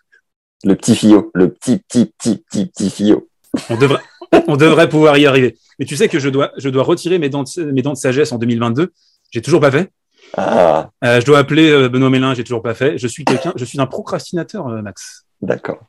Le 0.65 0.77
petit 0.77 0.95
fillot, 0.95 1.31
le 1.35 1.53
petit, 1.53 1.79
petit, 1.79 2.07
petit, 2.07 2.37
petit, 2.37 2.67
petit 2.67 2.91
fillot. 2.91 3.29
On 3.69 3.77
devrait, 3.77 4.01
on 4.47 4.57
devrait 4.57 4.89
pouvoir 4.89 5.19
y 5.19 5.27
arriver. 5.27 5.57
Mais 5.79 5.87
tu 5.87 5.97
sais 5.97 6.09
que 6.09 6.19
je 6.19 6.29
dois, 6.29 6.53
je 6.57 6.69
dois 6.69 6.85
retirer 6.85 7.19
mes 7.19 7.29
dents, 7.29 7.43
de, 7.43 7.73
mes 7.73 7.83
dents 7.83 7.93
de 7.93 7.99
sagesse 7.99 8.33
en 8.33 8.39
2022. 8.39 8.93
J'ai 9.31 9.43
toujours 9.43 9.61
pas 9.61 9.71
fait. 9.71 9.91
Ah. 10.37 10.91
Euh, 11.05 11.21
je 11.21 11.27
dois 11.27 11.39
appeler 11.39 11.89
Benoît 11.89 12.11
Mélin, 12.11 12.35
j'ai 12.35 12.45
toujours 12.45 12.63
pas 12.63 12.75
fait. 12.75 12.97
Je 12.97 13.07
suis 13.07 13.25
quelqu'un, 13.25 13.53
je 13.57 13.65
suis 13.65 13.81
un 13.81 13.87
procrastinateur, 13.87 14.67
Max. 14.83 15.27
D'accord. 15.41 15.81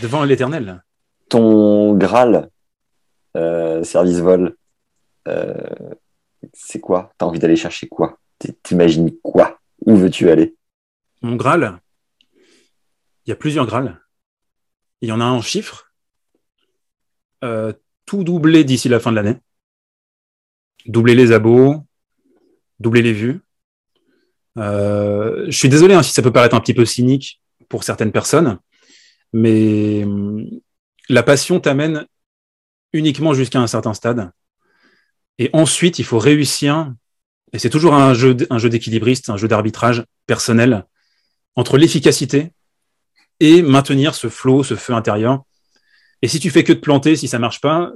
Devant 0.00 0.24
l'éternel. 0.24 0.82
Ton 1.28 1.94
Graal, 1.94 2.48
service 3.34 4.18
vol, 4.18 4.56
c'est 6.54 6.80
quoi? 6.80 7.12
T'as 7.18 7.26
envie 7.26 7.38
d'aller 7.38 7.56
chercher 7.56 7.88
quoi? 7.88 8.18
T'imagines 8.62 9.16
quoi? 9.22 9.60
Où 9.84 9.96
veux-tu 9.96 10.30
aller? 10.30 10.56
Mon 11.22 11.36
Graal, 11.36 11.80
il 13.24 13.30
y 13.30 13.32
a 13.32 13.36
plusieurs 13.36 13.66
Graals. 13.66 14.00
Il 15.00 15.08
y 15.08 15.12
en 15.12 15.20
a 15.20 15.24
un 15.24 15.32
en 15.32 15.42
chiffres. 15.42 15.92
Euh, 17.44 17.72
tout 18.06 18.24
doubler 18.24 18.64
d'ici 18.64 18.88
la 18.88 19.00
fin 19.00 19.10
de 19.10 19.16
l'année. 19.16 19.36
Doubler 20.86 21.14
les 21.14 21.32
abos, 21.32 21.84
doubler 22.78 23.02
les 23.02 23.12
vues. 23.12 23.40
Euh, 24.58 25.46
je 25.46 25.56
suis 25.56 25.68
désolé 25.68 25.94
hein, 25.94 26.02
si 26.02 26.12
ça 26.12 26.22
peut 26.22 26.32
paraître 26.32 26.54
un 26.54 26.60
petit 26.60 26.74
peu 26.74 26.84
cynique 26.84 27.42
pour 27.68 27.84
certaines 27.84 28.12
personnes, 28.12 28.58
mais 29.32 30.04
hum, 30.04 30.48
la 31.08 31.22
passion 31.22 31.60
t'amène 31.60 32.06
uniquement 32.92 33.34
jusqu'à 33.34 33.60
un 33.60 33.66
certain 33.66 33.92
stade. 33.92 34.30
Et 35.38 35.50
ensuite, 35.52 35.98
il 35.98 36.04
faut 36.04 36.18
réussir, 36.18 36.92
et 37.52 37.58
c'est 37.58 37.70
toujours 37.70 37.94
un 37.94 38.12
jeu, 38.14 38.34
d'équilibriste, 38.34 39.30
un 39.30 39.36
jeu 39.36 39.48
d'arbitrage 39.48 40.04
personnel, 40.26 40.84
entre 41.54 41.78
l'efficacité 41.78 42.52
et 43.40 43.62
maintenir 43.62 44.14
ce 44.14 44.28
flot, 44.28 44.62
ce 44.62 44.74
feu 44.74 44.94
intérieur. 44.94 45.44
Et 46.22 46.28
si 46.28 46.40
tu 46.40 46.50
fais 46.50 46.64
que 46.64 46.72
de 46.72 46.78
planter, 46.78 47.16
si 47.16 47.28
ça 47.28 47.38
marche 47.38 47.60
pas, 47.60 47.92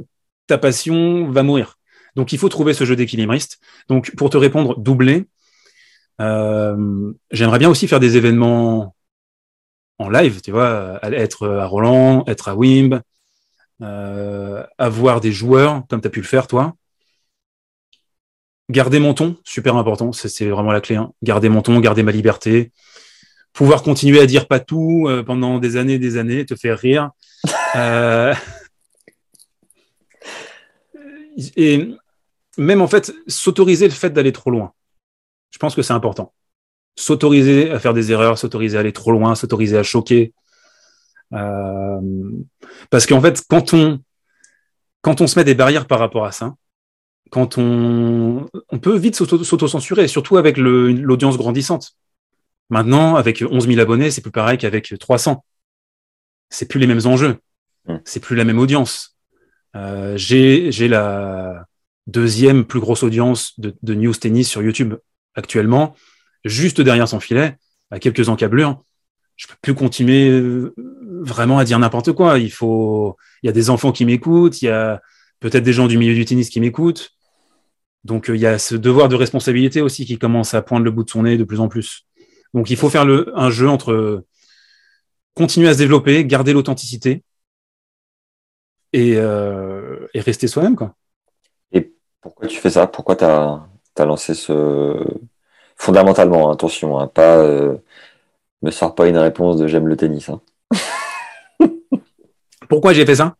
ta 0.46 0.58
passion 0.58 1.30
va 1.30 1.42
mourir. 1.42 1.78
Donc 2.16 2.32
il 2.32 2.38
faut 2.38 2.48
trouver 2.48 2.74
ce 2.74 2.84
jeu 2.84 2.96
d'équilibriste. 2.96 3.60
Donc 3.88 4.14
pour 4.16 4.30
te 4.30 4.36
répondre, 4.36 4.78
doubler. 4.78 5.26
Euh, 6.20 7.12
j'aimerais 7.30 7.58
bien 7.58 7.70
aussi 7.70 7.88
faire 7.88 8.00
des 8.00 8.16
événements 8.16 8.94
en 9.98 10.08
live, 10.08 10.40
tu 10.40 10.50
vois, 10.50 10.98
être 11.02 11.48
à 11.48 11.66
Roland, 11.66 12.24
être 12.26 12.48
à 12.48 12.54
Wimb, 12.54 13.00
euh, 13.82 14.64
avoir 14.78 15.20
des 15.20 15.32
joueurs, 15.32 15.82
comme 15.88 16.00
tu 16.00 16.06
as 16.06 16.10
pu 16.10 16.20
le 16.20 16.26
faire, 16.26 16.46
toi. 16.46 16.74
Garder 18.70 19.00
mon 19.00 19.14
ton, 19.14 19.36
super 19.44 19.76
important, 19.76 20.12
c'est 20.12 20.48
vraiment 20.48 20.72
la 20.72 20.80
clé. 20.80 20.96
Hein. 20.96 21.12
Garder 21.22 21.48
mon 21.48 21.60
ton, 21.60 21.80
garder 21.80 22.02
ma 22.02 22.12
liberté. 22.12 22.70
Pouvoir 23.52 23.82
continuer 23.82 24.20
à 24.20 24.26
dire 24.26 24.46
pas 24.46 24.60
tout 24.60 25.06
euh, 25.08 25.24
pendant 25.24 25.58
des 25.58 25.76
années 25.76 25.94
et 25.94 25.98
des 25.98 26.16
années, 26.16 26.46
te 26.46 26.54
faire 26.54 26.78
rire. 26.78 27.10
Euh, 27.76 28.34
et 31.56 31.88
même 32.58 32.82
en 32.82 32.88
fait, 32.88 33.14
s'autoriser 33.28 33.86
le 33.86 33.92
fait 33.92 34.10
d'aller 34.10 34.32
trop 34.32 34.50
loin. 34.50 34.72
Je 35.52 35.58
pense 35.58 35.76
que 35.76 35.82
c'est 35.82 35.92
important. 35.92 36.34
S'autoriser 36.98 37.70
à 37.70 37.78
faire 37.78 37.94
des 37.94 38.10
erreurs, 38.10 38.38
s'autoriser 38.38 38.76
à 38.76 38.80
aller 38.80 38.92
trop 38.92 39.12
loin, 39.12 39.36
s'autoriser 39.36 39.78
à 39.78 39.84
choquer, 39.84 40.34
euh, 41.32 42.00
parce 42.90 43.06
qu'en 43.06 43.20
fait, 43.20 43.42
quand 43.48 43.72
on, 43.74 44.00
quand 45.00 45.20
on 45.20 45.26
se 45.26 45.38
met 45.38 45.44
des 45.44 45.54
barrières 45.54 45.86
par 45.86 45.98
rapport 45.98 46.24
à 46.24 46.32
ça, 46.32 46.54
quand 47.30 47.58
on, 47.58 48.46
on 48.68 48.78
peut 48.78 48.96
vite 48.96 49.14
s'auto-censurer, 49.14 50.08
surtout 50.08 50.36
avec 50.36 50.56
l'audience 50.56 51.36
grandissante. 51.36 51.92
Maintenant, 52.68 53.16
avec 53.16 53.42
11 53.48 53.66
000 53.66 53.80
abonnés, 53.80 54.10
c'est 54.10 54.20
plus 54.20 54.30
pareil 54.30 54.58
qu'avec 54.58 54.94
300. 54.98 55.44
C'est 56.48 56.66
plus 56.66 56.80
les 56.80 56.86
mêmes 56.86 57.06
enjeux. 57.06 57.38
Mmh. 57.86 57.96
C'est 58.04 58.20
plus 58.20 58.36
la 58.36 58.44
même 58.44 58.58
audience. 58.58 59.16
Euh, 59.76 60.16
J'ai 60.16 60.88
la 60.88 61.66
deuxième 62.06 62.64
plus 62.64 62.80
grosse 62.80 63.02
audience 63.02 63.58
de, 63.58 63.74
de, 63.82 63.94
news 63.94 64.14
tennis 64.14 64.48
sur 64.48 64.62
YouTube 64.62 64.94
actuellement, 65.34 65.94
juste 66.44 66.80
derrière 66.80 67.08
son 67.08 67.20
filet, 67.20 67.56
à 67.90 67.98
quelques 67.98 68.28
encablures 68.28 68.82
je 69.40 69.46
peux 69.46 69.54
plus 69.62 69.74
continuer 69.74 70.28
euh, 70.28 70.74
vraiment 70.76 71.58
à 71.58 71.64
dire 71.64 71.78
n'importe 71.78 72.12
quoi. 72.12 72.38
Il 72.38 72.52
faut, 72.52 73.16
il 73.42 73.46
y 73.46 73.48
a 73.48 73.52
des 73.52 73.70
enfants 73.70 73.90
qui 73.90 74.04
m'écoutent, 74.04 74.60
il 74.60 74.66
y 74.66 74.68
a 74.68 75.00
peut-être 75.40 75.64
des 75.64 75.72
gens 75.72 75.88
du 75.88 75.96
milieu 75.96 76.14
du 76.14 76.26
tennis 76.26 76.50
qui 76.50 76.60
m'écoutent. 76.60 77.12
Donc 78.04 78.30
euh, 78.30 78.36
il 78.36 78.40
y 78.40 78.46
a 78.46 78.58
ce 78.58 78.74
devoir 78.74 79.08
de 79.08 79.16
responsabilité 79.16 79.80
aussi 79.80 80.06
qui 80.06 80.18
commence 80.18 80.54
à 80.54 80.62
poindre 80.62 80.84
le 80.84 80.90
bout 80.90 81.04
de 81.04 81.10
son 81.10 81.22
nez 81.22 81.36
de 81.36 81.44
plus 81.44 81.60
en 81.60 81.68
plus. 81.68 82.06
Donc 82.54 82.70
il 82.70 82.76
faut 82.76 82.90
faire 82.90 83.04
le, 83.04 83.32
un 83.36 83.50
jeu 83.50 83.68
entre 83.68 84.24
continuer 85.34 85.68
à 85.68 85.74
se 85.74 85.78
développer, 85.78 86.24
garder 86.24 86.52
l'authenticité 86.52 87.22
et, 88.92 89.14
euh, 89.16 90.06
et 90.14 90.20
rester 90.20 90.48
soi-même. 90.48 90.76
Quoi. 90.76 90.94
Et 91.72 91.92
pourquoi 92.20 92.48
tu 92.48 92.58
fais 92.58 92.70
ça? 92.70 92.86
Pourquoi 92.86 93.16
tu 93.16 93.24
as, 93.24 93.66
as, 93.98 94.04
lancé 94.04 94.34
ce... 94.34 95.04
Fondamentalement, 95.76 96.50
attention, 96.50 96.98
hein, 96.98 97.06
pas 97.06 97.42
me 98.62 98.70
sors 98.70 98.94
pas 98.94 99.08
une 99.08 99.18
réponse 99.18 99.56
de 99.56 99.66
j'aime 99.66 99.86
le 99.86 99.96
tennis. 99.96 100.28
Hein. 100.28 100.40
pourquoi 102.68 102.92
j'ai 102.92 103.06
fait 103.06 103.16
ça? 103.16 103.36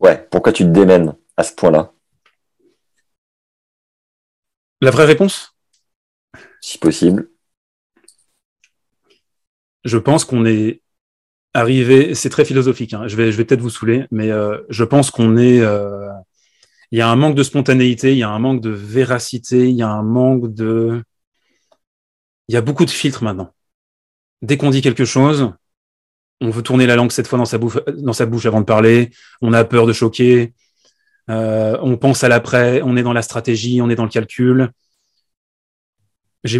Ouais, 0.00 0.26
pourquoi 0.30 0.52
tu 0.52 0.64
te 0.64 0.68
démènes 0.68 1.14
à 1.36 1.42
ce 1.42 1.52
point-là? 1.54 1.92
La 4.80 4.90
vraie 4.90 5.04
réponse? 5.04 5.56
Si 6.60 6.78
possible. 6.78 7.30
Je 9.84 9.98
pense 9.98 10.24
qu'on 10.24 10.44
est 10.44 10.82
arrivé, 11.54 12.14
c'est 12.14 12.30
très 12.30 12.44
philosophique, 12.44 12.94
hein. 12.94 13.08
je 13.08 13.16
vais, 13.16 13.32
je 13.32 13.36
vais 13.36 13.44
peut-être 13.44 13.60
vous 13.60 13.70
saouler, 13.70 14.06
mais 14.10 14.30
euh, 14.30 14.58
je 14.68 14.84
pense 14.84 15.10
qu'on 15.10 15.36
est... 15.36 15.60
Euh, 15.60 16.08
il 16.90 16.98
y 16.98 17.02
a 17.02 17.08
un 17.08 17.16
manque 17.16 17.34
de 17.34 17.42
spontanéité, 17.42 18.12
il 18.12 18.18
y 18.18 18.22
a 18.22 18.30
un 18.30 18.38
manque 18.38 18.60
de 18.60 18.70
véracité, 18.70 19.68
il 19.68 19.76
y 19.76 19.82
a 19.82 19.90
un 19.90 20.02
manque 20.02 20.52
de... 20.52 21.02
Il 22.48 22.54
y 22.54 22.56
a 22.56 22.62
beaucoup 22.62 22.84
de 22.84 22.90
filtres 22.90 23.22
maintenant 23.22 23.52
dès 24.42 24.56
qu'on 24.56 24.70
dit 24.70 24.82
quelque 24.82 25.04
chose, 25.04 25.52
on 26.40 26.50
veut 26.50 26.62
tourner 26.62 26.86
la 26.86 26.96
langue 26.96 27.10
cette 27.10 27.26
fois 27.26 27.38
dans 27.38 27.44
sa, 27.44 27.58
bouche, 27.58 27.78
dans 27.96 28.12
sa 28.12 28.26
bouche 28.26 28.46
avant 28.46 28.60
de 28.60 28.66
parler, 28.66 29.10
on 29.40 29.52
a 29.52 29.64
peur 29.64 29.86
de 29.86 29.92
choquer, 29.92 30.52
on 31.28 31.96
pense 31.96 32.24
à 32.24 32.28
l'après, 32.28 32.82
on 32.82 32.96
est 32.96 33.02
dans 33.02 33.12
la 33.12 33.22
stratégie, 33.22 33.80
on 33.82 33.90
est 33.90 33.94
dans 33.94 34.04
le 34.04 34.10
calcul. 34.10 34.70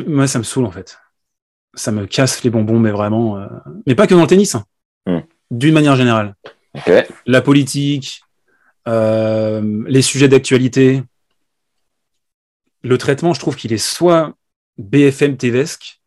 Moi, 0.07 0.27
ça 0.27 0.39
me 0.39 0.45
saoule 0.45 0.67
en 0.67 0.71
fait. 0.71 0.99
Ça 1.75 1.93
me 1.93 2.07
casse 2.07 2.43
les 2.43 2.51
bonbons, 2.51 2.79
mais 2.79 2.91
vraiment. 2.91 3.39
Euh... 3.39 3.47
Mais 3.87 3.95
pas 3.95 4.07
que 4.07 4.15
dans 4.15 4.23
le 4.23 4.27
tennis, 4.27 4.55
hein. 4.55 4.65
mm. 5.07 5.19
d'une 5.51 5.75
manière 5.75 5.97
générale. 5.97 6.35
Okay. 6.75 7.05
La 7.27 7.41
politique, 7.41 8.23
euh, 8.89 9.85
les 9.87 10.03
sujets 10.03 10.29
d'actualité, 10.29 11.03
le 12.83 12.99
traitement, 12.99 13.33
je 13.35 13.41
trouve 13.41 13.57
qu'il 13.57 13.73
est 13.73 13.79
soit 13.79 14.35
BFM 14.79 15.37
TVesque, 15.37 16.01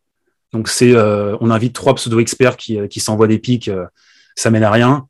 donc 0.51 0.67
c'est, 0.67 0.93
euh, 0.95 1.37
on 1.39 1.49
invite 1.49 1.73
trois 1.73 1.95
pseudo-experts 1.95 2.57
qui, 2.57 2.79
euh, 2.79 2.87
qui 2.87 2.99
s'envoient 2.99 3.27
des 3.27 3.39
pics, 3.39 3.67
euh, 3.67 3.85
ça 4.35 4.49
mène 4.49 4.63
à 4.63 4.71
rien. 4.71 5.07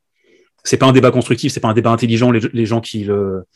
C'est 0.64 0.76
pas 0.76 0.86
un 0.86 0.92
débat 0.92 1.10
constructif, 1.10 1.52
c'est 1.52 1.60
pas 1.60 1.68
un 1.68 1.74
débat 1.74 1.90
intelligent. 1.90 2.30
Les, 2.30 2.40
les 2.52 2.66
gens 2.66 2.80
qui 2.80 3.04
le, 3.04 3.46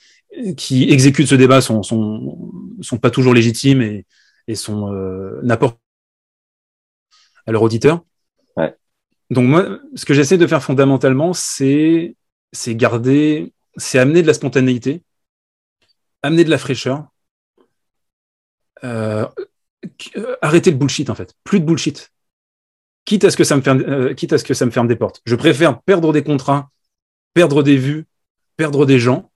qui 0.56 0.90
exécutent 0.90 1.28
ce 1.28 1.34
débat 1.34 1.60
sont, 1.60 1.82
sont, 1.82 2.52
sont 2.80 2.98
pas 2.98 3.10
toujours 3.10 3.32
légitimes 3.32 3.80
et, 3.80 4.06
et 4.48 4.54
sont 4.54 4.92
euh, 4.92 5.40
n'apportent 5.42 5.80
à 7.46 7.52
leur 7.52 7.62
auditeur. 7.62 8.04
Ouais. 8.56 8.74
Donc 9.30 9.46
moi, 9.46 9.78
ce 9.94 10.04
que 10.04 10.14
j'essaie 10.14 10.38
de 10.38 10.46
faire 10.46 10.62
fondamentalement, 10.62 11.32
c'est 11.32 12.16
c'est 12.52 12.74
garder, 12.74 13.52
c'est 13.76 13.98
amener 13.98 14.22
de 14.22 14.26
la 14.26 14.34
spontanéité, 14.34 15.02
amener 16.22 16.44
de 16.44 16.50
la 16.50 16.58
fraîcheur, 16.58 17.06
euh, 18.84 19.26
euh, 20.16 20.36
arrêter 20.42 20.70
le 20.70 20.76
bullshit 20.76 21.08
en 21.10 21.14
fait, 21.14 21.34
plus 21.44 21.60
de 21.60 21.64
bullshit. 21.64 22.12
Quitte 23.04 23.24
à 23.24 23.30
ce 23.30 23.36
que 23.36 23.44
ça 23.44 23.56
me 23.56 23.62
ferme, 23.62 23.82
euh, 23.86 24.14
quitte 24.14 24.32
à 24.32 24.38
ce 24.38 24.44
que 24.44 24.54
ça 24.54 24.66
me 24.66 24.72
ferme 24.72 24.88
des 24.88 24.96
portes. 24.96 25.22
Je 25.24 25.36
préfère 25.36 25.80
perdre 25.82 26.12
des 26.12 26.24
contrats, 26.24 26.70
perdre 27.36 27.62
des 27.62 27.76
vues, 27.76 28.06
perdre 28.56 28.86
des 28.86 28.98
gens, 28.98 29.30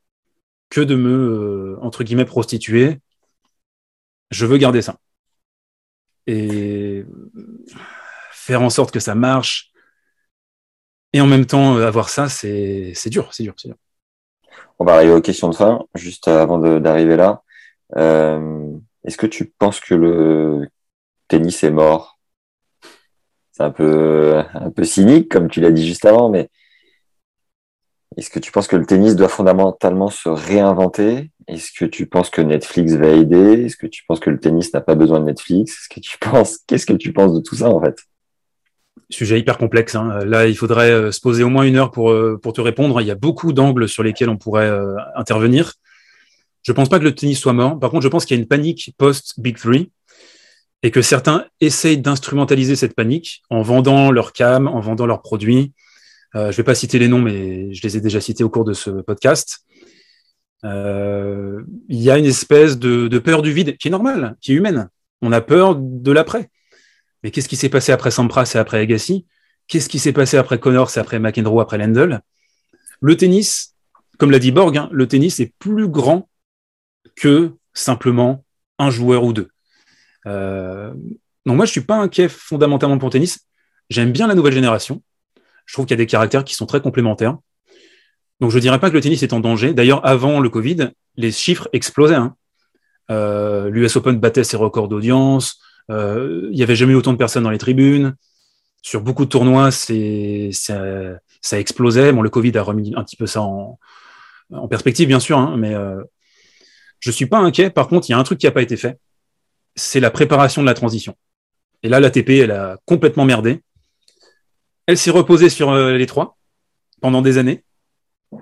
que 0.71 0.81
de 0.81 0.95
me 0.95 1.11
euh, 1.11 1.77
entre 1.83 2.03
guillemets 2.03 2.25
prostituer. 2.25 2.99
Je 4.31 4.47
veux 4.47 4.57
garder 4.57 4.81
ça 4.81 4.97
et 6.27 7.05
faire 8.33 8.63
en 8.63 8.71
sorte 8.71 8.91
que 8.91 9.01
ça 9.01 9.15
marche. 9.15 9.71
Et 11.13 11.21
en 11.21 11.27
même 11.27 11.45
temps, 11.45 11.77
avoir 11.77 12.09
ça, 12.09 12.31
c'est 12.31 12.95
dur, 13.09 13.35
c'est 13.35 13.43
dur, 13.43 13.53
c'est 13.59 13.69
dur. 13.69 13.77
On 14.79 14.87
va 14.87 14.95
arriver 14.95 15.13
aux 15.13 15.21
questions 15.21 15.51
de 15.51 15.55
fin, 15.55 15.85
juste 15.95 16.27
avant 16.27 16.59
d'arriver 16.81 17.17
là. 17.17 17.43
Euh, 17.97 18.73
est-ce 19.05 19.19
que 19.19 19.27
tu 19.27 19.45
penses 19.45 19.79
que 19.79 19.95
le 19.95 20.69
tennis 21.29 21.63
est 21.65 21.71
mort? 21.71 22.19
C'est 23.53 23.65
un 23.65 23.71
peu, 23.71 24.43
un 24.55 24.71
peu 24.71 24.85
cynique, 24.85 25.31
comme 25.31 25.51
tu 25.51 25.61
l'as 25.61 25.71
dit 25.71 25.87
juste 25.87 26.07
avant, 26.07 26.31
mais 26.31 26.49
est-ce 28.16 28.28
que 28.31 28.41
tu 28.41 28.51
penses 28.51 28.66
que 28.66 28.77
le 28.77 28.87
tennis 28.87 29.15
doit 29.15 29.28
fondamentalement 29.28 30.11
se 30.11 30.28
réinventer? 30.28 31.31
Est-ce 31.47 31.70
que 31.73 31.85
tu 31.85 32.07
penses 32.07 32.28
que 32.28 32.41
Netflix 32.43 32.95
va 32.95 33.09
aider? 33.09 33.65
Est-ce 33.65 33.77
que 33.77 33.87
tu 33.87 34.05
penses 34.05 34.19
que 34.19 34.31
le 34.31 34.41
tennis 34.41 34.74
n'a 34.74 34.81
pas 34.81 34.97
besoin 34.97 35.20
de 35.20 35.27
Netflix? 35.27 35.73
Est-ce 35.73 35.89
que 35.89 36.01
tu 36.01 36.19
penses 36.20 36.59
Qu'est-ce 36.66 36.87
que 36.87 36.93
tu 36.93 37.12
penses 37.12 37.35
de 37.35 37.41
tout 37.41 37.57
ça 37.57 37.69
en 37.69 37.81
fait? 37.81 37.97
Sujet 39.11 39.39
hyper 39.39 39.59
complexe. 39.59 39.95
Hein. 39.95 40.20
Là, 40.24 40.47
il 40.47 40.57
faudrait 40.57 40.91
euh, 40.91 41.12
se 41.12 41.20
poser 41.20 41.43
au 41.43 41.49
moins 41.49 41.65
une 41.65 41.77
heure 41.77 41.91
pour, 41.91 42.11
euh, 42.11 42.39
pour 42.41 42.53
te 42.53 42.61
répondre. 42.61 43.01
Il 43.01 43.07
y 43.07 43.11
a 43.11 43.16
beaucoup 43.16 43.53
d'angles 43.53 43.89
sur 43.89 44.03
lesquels 44.03 44.28
on 44.28 44.37
pourrait 44.37 44.69
euh, 44.69 44.97
intervenir. 45.16 45.74
Je 46.62 46.73
pense 46.73 46.89
pas 46.89 46.99
que 46.99 47.05
le 47.05 47.15
tennis 47.15 47.39
soit 47.39 47.53
mort. 47.53 47.78
Par 47.78 47.91
contre, 47.91 48.03
je 48.03 48.09
pense 48.09 48.24
qu'il 48.24 48.37
y 48.37 48.41
a 48.41 48.43
une 48.43 48.49
panique 48.49 48.95
post-Big 48.99 49.57
Three 49.57 49.91
et 50.82 50.91
que 50.91 51.03
certains 51.03 51.47
essayent 51.61 51.99
d'instrumentaliser 51.99 52.77
cette 52.77 52.95
panique 52.95 53.43
en 53.51 53.62
vendant 53.62 54.11
leur 54.11 54.32
cam, 54.32 54.69
en 54.69 54.81
vendant 54.81 55.07
leurs 55.07 55.23
produits. 55.23 55.73
Euh, 56.36 56.52
je 56.52 56.57
vais 56.57 56.62
pas 56.62 56.74
citer 56.74 56.98
les 56.98 57.09
noms, 57.09 57.20
mais 57.20 57.73
je 57.74 57.82
les 57.82 57.97
ai 57.97 58.01
déjà 58.01 58.20
cités 58.20 58.44
au 58.44 58.51
cours 58.51 58.65
de 58.65 58.73
ce 58.73 58.90
podcast. 58.90 59.65
Euh, 60.65 61.62
il 61.89 62.01
y 62.01 62.11
a 62.11 62.19
une 62.19 62.27
espèce 62.27 62.78
de, 62.78 63.19
peur 63.19 63.43
du 63.43 63.52
vide 63.52 63.77
qui 63.77 63.89
est 63.89 63.90
normale, 63.90 64.36
qui 64.40 64.52
est 64.52 64.55
humaine. 64.55 64.89
On 65.23 65.32
a 65.32 65.40
peur 65.40 65.77
de 65.77 66.12
l'après. 66.12 66.51
Mais 67.23 67.31
qu'est-ce 67.31 67.48
qui 67.48 67.57
s'est 67.57 67.69
passé 67.69 67.93
après 67.93 68.11
Sampras 68.11 68.52
et 68.55 68.59
après 68.59 68.78
Agassi? 68.78 69.27
Qu'est-ce 69.69 69.89
qui 69.89 69.98
s'est 69.98 70.12
passé 70.12 70.36
après 70.36 70.59
Connors 70.59 70.90
et 70.97 71.01
après 71.01 71.19
McEnroe, 71.19 71.61
après 71.61 71.78
Lendl? 71.78 72.20
Le 73.01 73.16
tennis, 73.16 73.74
comme 74.19 74.31
l'a 74.31 74.39
dit 74.39 74.52
Borg, 74.52 74.77
hein, 74.77 74.89
le 74.93 75.07
tennis 75.07 75.40
est 75.40 75.55
plus 75.59 75.89
grand 75.89 76.28
que 77.16 77.52
simplement 77.74 78.44
un 78.78 78.90
joueur 78.90 79.24
ou 79.24 79.32
deux. 79.32 79.48
Euh, 80.27 80.93
donc 81.47 81.57
moi, 81.57 81.66
je 81.66 81.70
suis 81.70 81.81
pas 81.81 81.97
inquiet 81.97 82.28
fondamentalement 82.28 82.98
pour 82.98 83.09
le 83.09 83.12
tennis. 83.12 83.47
J'aime 83.89 84.12
bien 84.12 84.27
la 84.27 84.35
nouvelle 84.35 84.52
génération. 84.52 85.02
Je 85.66 85.74
trouve 85.74 85.87
qu'il 85.87 85.93
y 85.93 86.01
a 86.01 86.03
des 86.03 86.07
caractères 86.07 86.45
qui 86.45 86.55
sont 86.55 86.66
très 86.66 86.81
complémentaires. 86.81 87.37
Donc 88.41 88.51
je 88.51 88.59
dirais 88.59 88.81
pas 88.81 88.89
que 88.91 88.95
le 88.95 89.01
tennis 89.01 89.23
est 89.23 89.32
en 89.32 89.41
danger. 89.41 89.74
D'ailleurs, 89.74 90.05
avant 90.07 90.41
le 90.41 90.49
Covid, 90.49 90.91
les 91.16 91.31
chiffres 91.31 91.69
explosaient. 91.73 92.15
Hein. 92.15 92.35
Euh, 93.11 93.70
L'US 93.70 93.95
Open 93.97 94.19
battait 94.19 94.45
ses 94.45 94.57
records 94.57 94.89
d'audience. 94.89 95.61
Euh, 95.91 96.49
il 96.53 96.59
y 96.59 96.62
avait 96.62 96.77
jamais 96.77 96.93
eu 96.93 96.97
autant 96.97 97.12
de 97.12 97.19
personnes 97.19 97.45
dans 97.45 97.51
les 97.51 97.59
tribunes. 97.59 98.15
Sur 98.82 99.03
beaucoup 99.03 99.24
de 99.24 99.31
tournois, 99.31 99.70
c'est 99.70 100.51
ça, 100.53 101.59
explosait. 101.59 102.12
Bon, 102.12 102.23
le 102.23 102.31
Covid 102.31 102.57
a 102.57 102.62
remis 102.62 102.95
un 102.97 103.05
petit 103.05 103.16
peu 103.16 103.27
ça 103.27 103.43
en, 103.43 103.78
en 104.53 104.69
perspective, 104.69 105.07
bien 105.07 105.20
sûr, 105.20 105.39
hein, 105.39 105.57
mais 105.59 105.74
euh, 105.74 106.03
je 106.99 107.11
suis 107.11 107.27
pas 107.27 107.39
inquiet. 107.39 107.69
Par 107.70 107.89
contre, 107.89 108.09
il 108.09 108.12
y 108.12 108.15
a 108.15 108.19
un 108.19 108.23
truc 108.23 108.39
qui 108.39 108.47
n'a 108.47 108.53
pas 108.53 108.62
été 108.62 108.77
fait, 108.77 108.99
c'est 109.74 110.01
la 110.01 110.11
préparation 110.11 110.62
de 110.62 110.66
la 110.66 110.74
transition. 110.74 111.15
Et 111.82 111.89
là, 111.89 112.01
l'ATP, 112.01 112.31
elle 112.31 112.51
a 112.53 112.78
complètement 112.85 113.24
merdé. 113.24 113.61
Elle 114.91 114.99
s'est 114.99 115.12
reposée 115.12 115.51
sur 115.51 115.71
euh, 115.71 115.97
les 115.97 116.07
trois 116.07 116.37
pendant 117.01 117.23
des 117.23 117.39
années. 117.39 117.62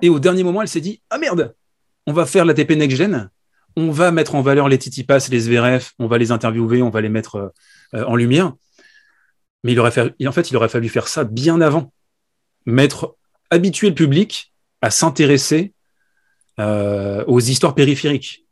Et 0.00 0.08
au 0.08 0.18
dernier 0.18 0.44
moment, 0.44 0.62
elle 0.62 0.68
s'est 0.68 0.80
dit 0.80 1.02
Ah 1.10 1.18
merde, 1.18 1.54
on 2.06 2.14
va 2.14 2.24
faire 2.24 2.46
l'ATP 2.46 2.70
Next 2.70 2.96
Gen. 2.96 3.28
On 3.76 3.90
va 3.90 4.12
mettre 4.12 4.34
en 4.34 4.40
valeur 4.40 4.66
les 4.70 4.78
Titipas, 4.78 5.28
les 5.30 5.40
SVRF, 5.40 5.92
on 5.98 6.06
va 6.06 6.16
les 6.16 6.32
interviewer, 6.32 6.80
on 6.80 6.88
va 6.88 7.02
les 7.02 7.10
mettre 7.10 7.52
euh, 7.92 8.02
en 8.06 8.16
lumière. 8.16 8.54
Mais 9.62 9.72
il 9.72 9.80
en 9.80 9.90
fait, 9.90 10.50
il 10.50 10.56
aurait 10.56 10.70
fallu 10.70 10.88
faire 10.88 11.06
ça 11.06 11.24
bien 11.24 11.60
avant. 11.60 11.92
Mettre, 12.64 13.16
habituer 13.50 13.90
le 13.90 13.94
public 13.94 14.54
à 14.80 14.90
s'intéresser 14.90 15.74
euh, 16.60 17.24
aux 17.26 17.40
histoires 17.40 17.74
périphériques. 17.74 18.46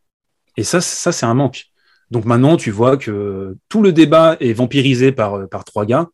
Et 0.58 0.64
ça, 0.64 0.82
ça 0.82 1.12
c'est 1.12 1.24
un 1.24 1.32
manque. 1.32 1.64
Donc 2.10 2.26
maintenant, 2.26 2.58
tu 2.58 2.70
vois 2.70 2.98
que 2.98 3.56
tout 3.70 3.80
le 3.80 3.94
débat 3.94 4.36
est 4.40 4.52
vampirisé 4.52 5.12
par 5.12 5.64
trois 5.64 5.86
gars. 5.86 6.10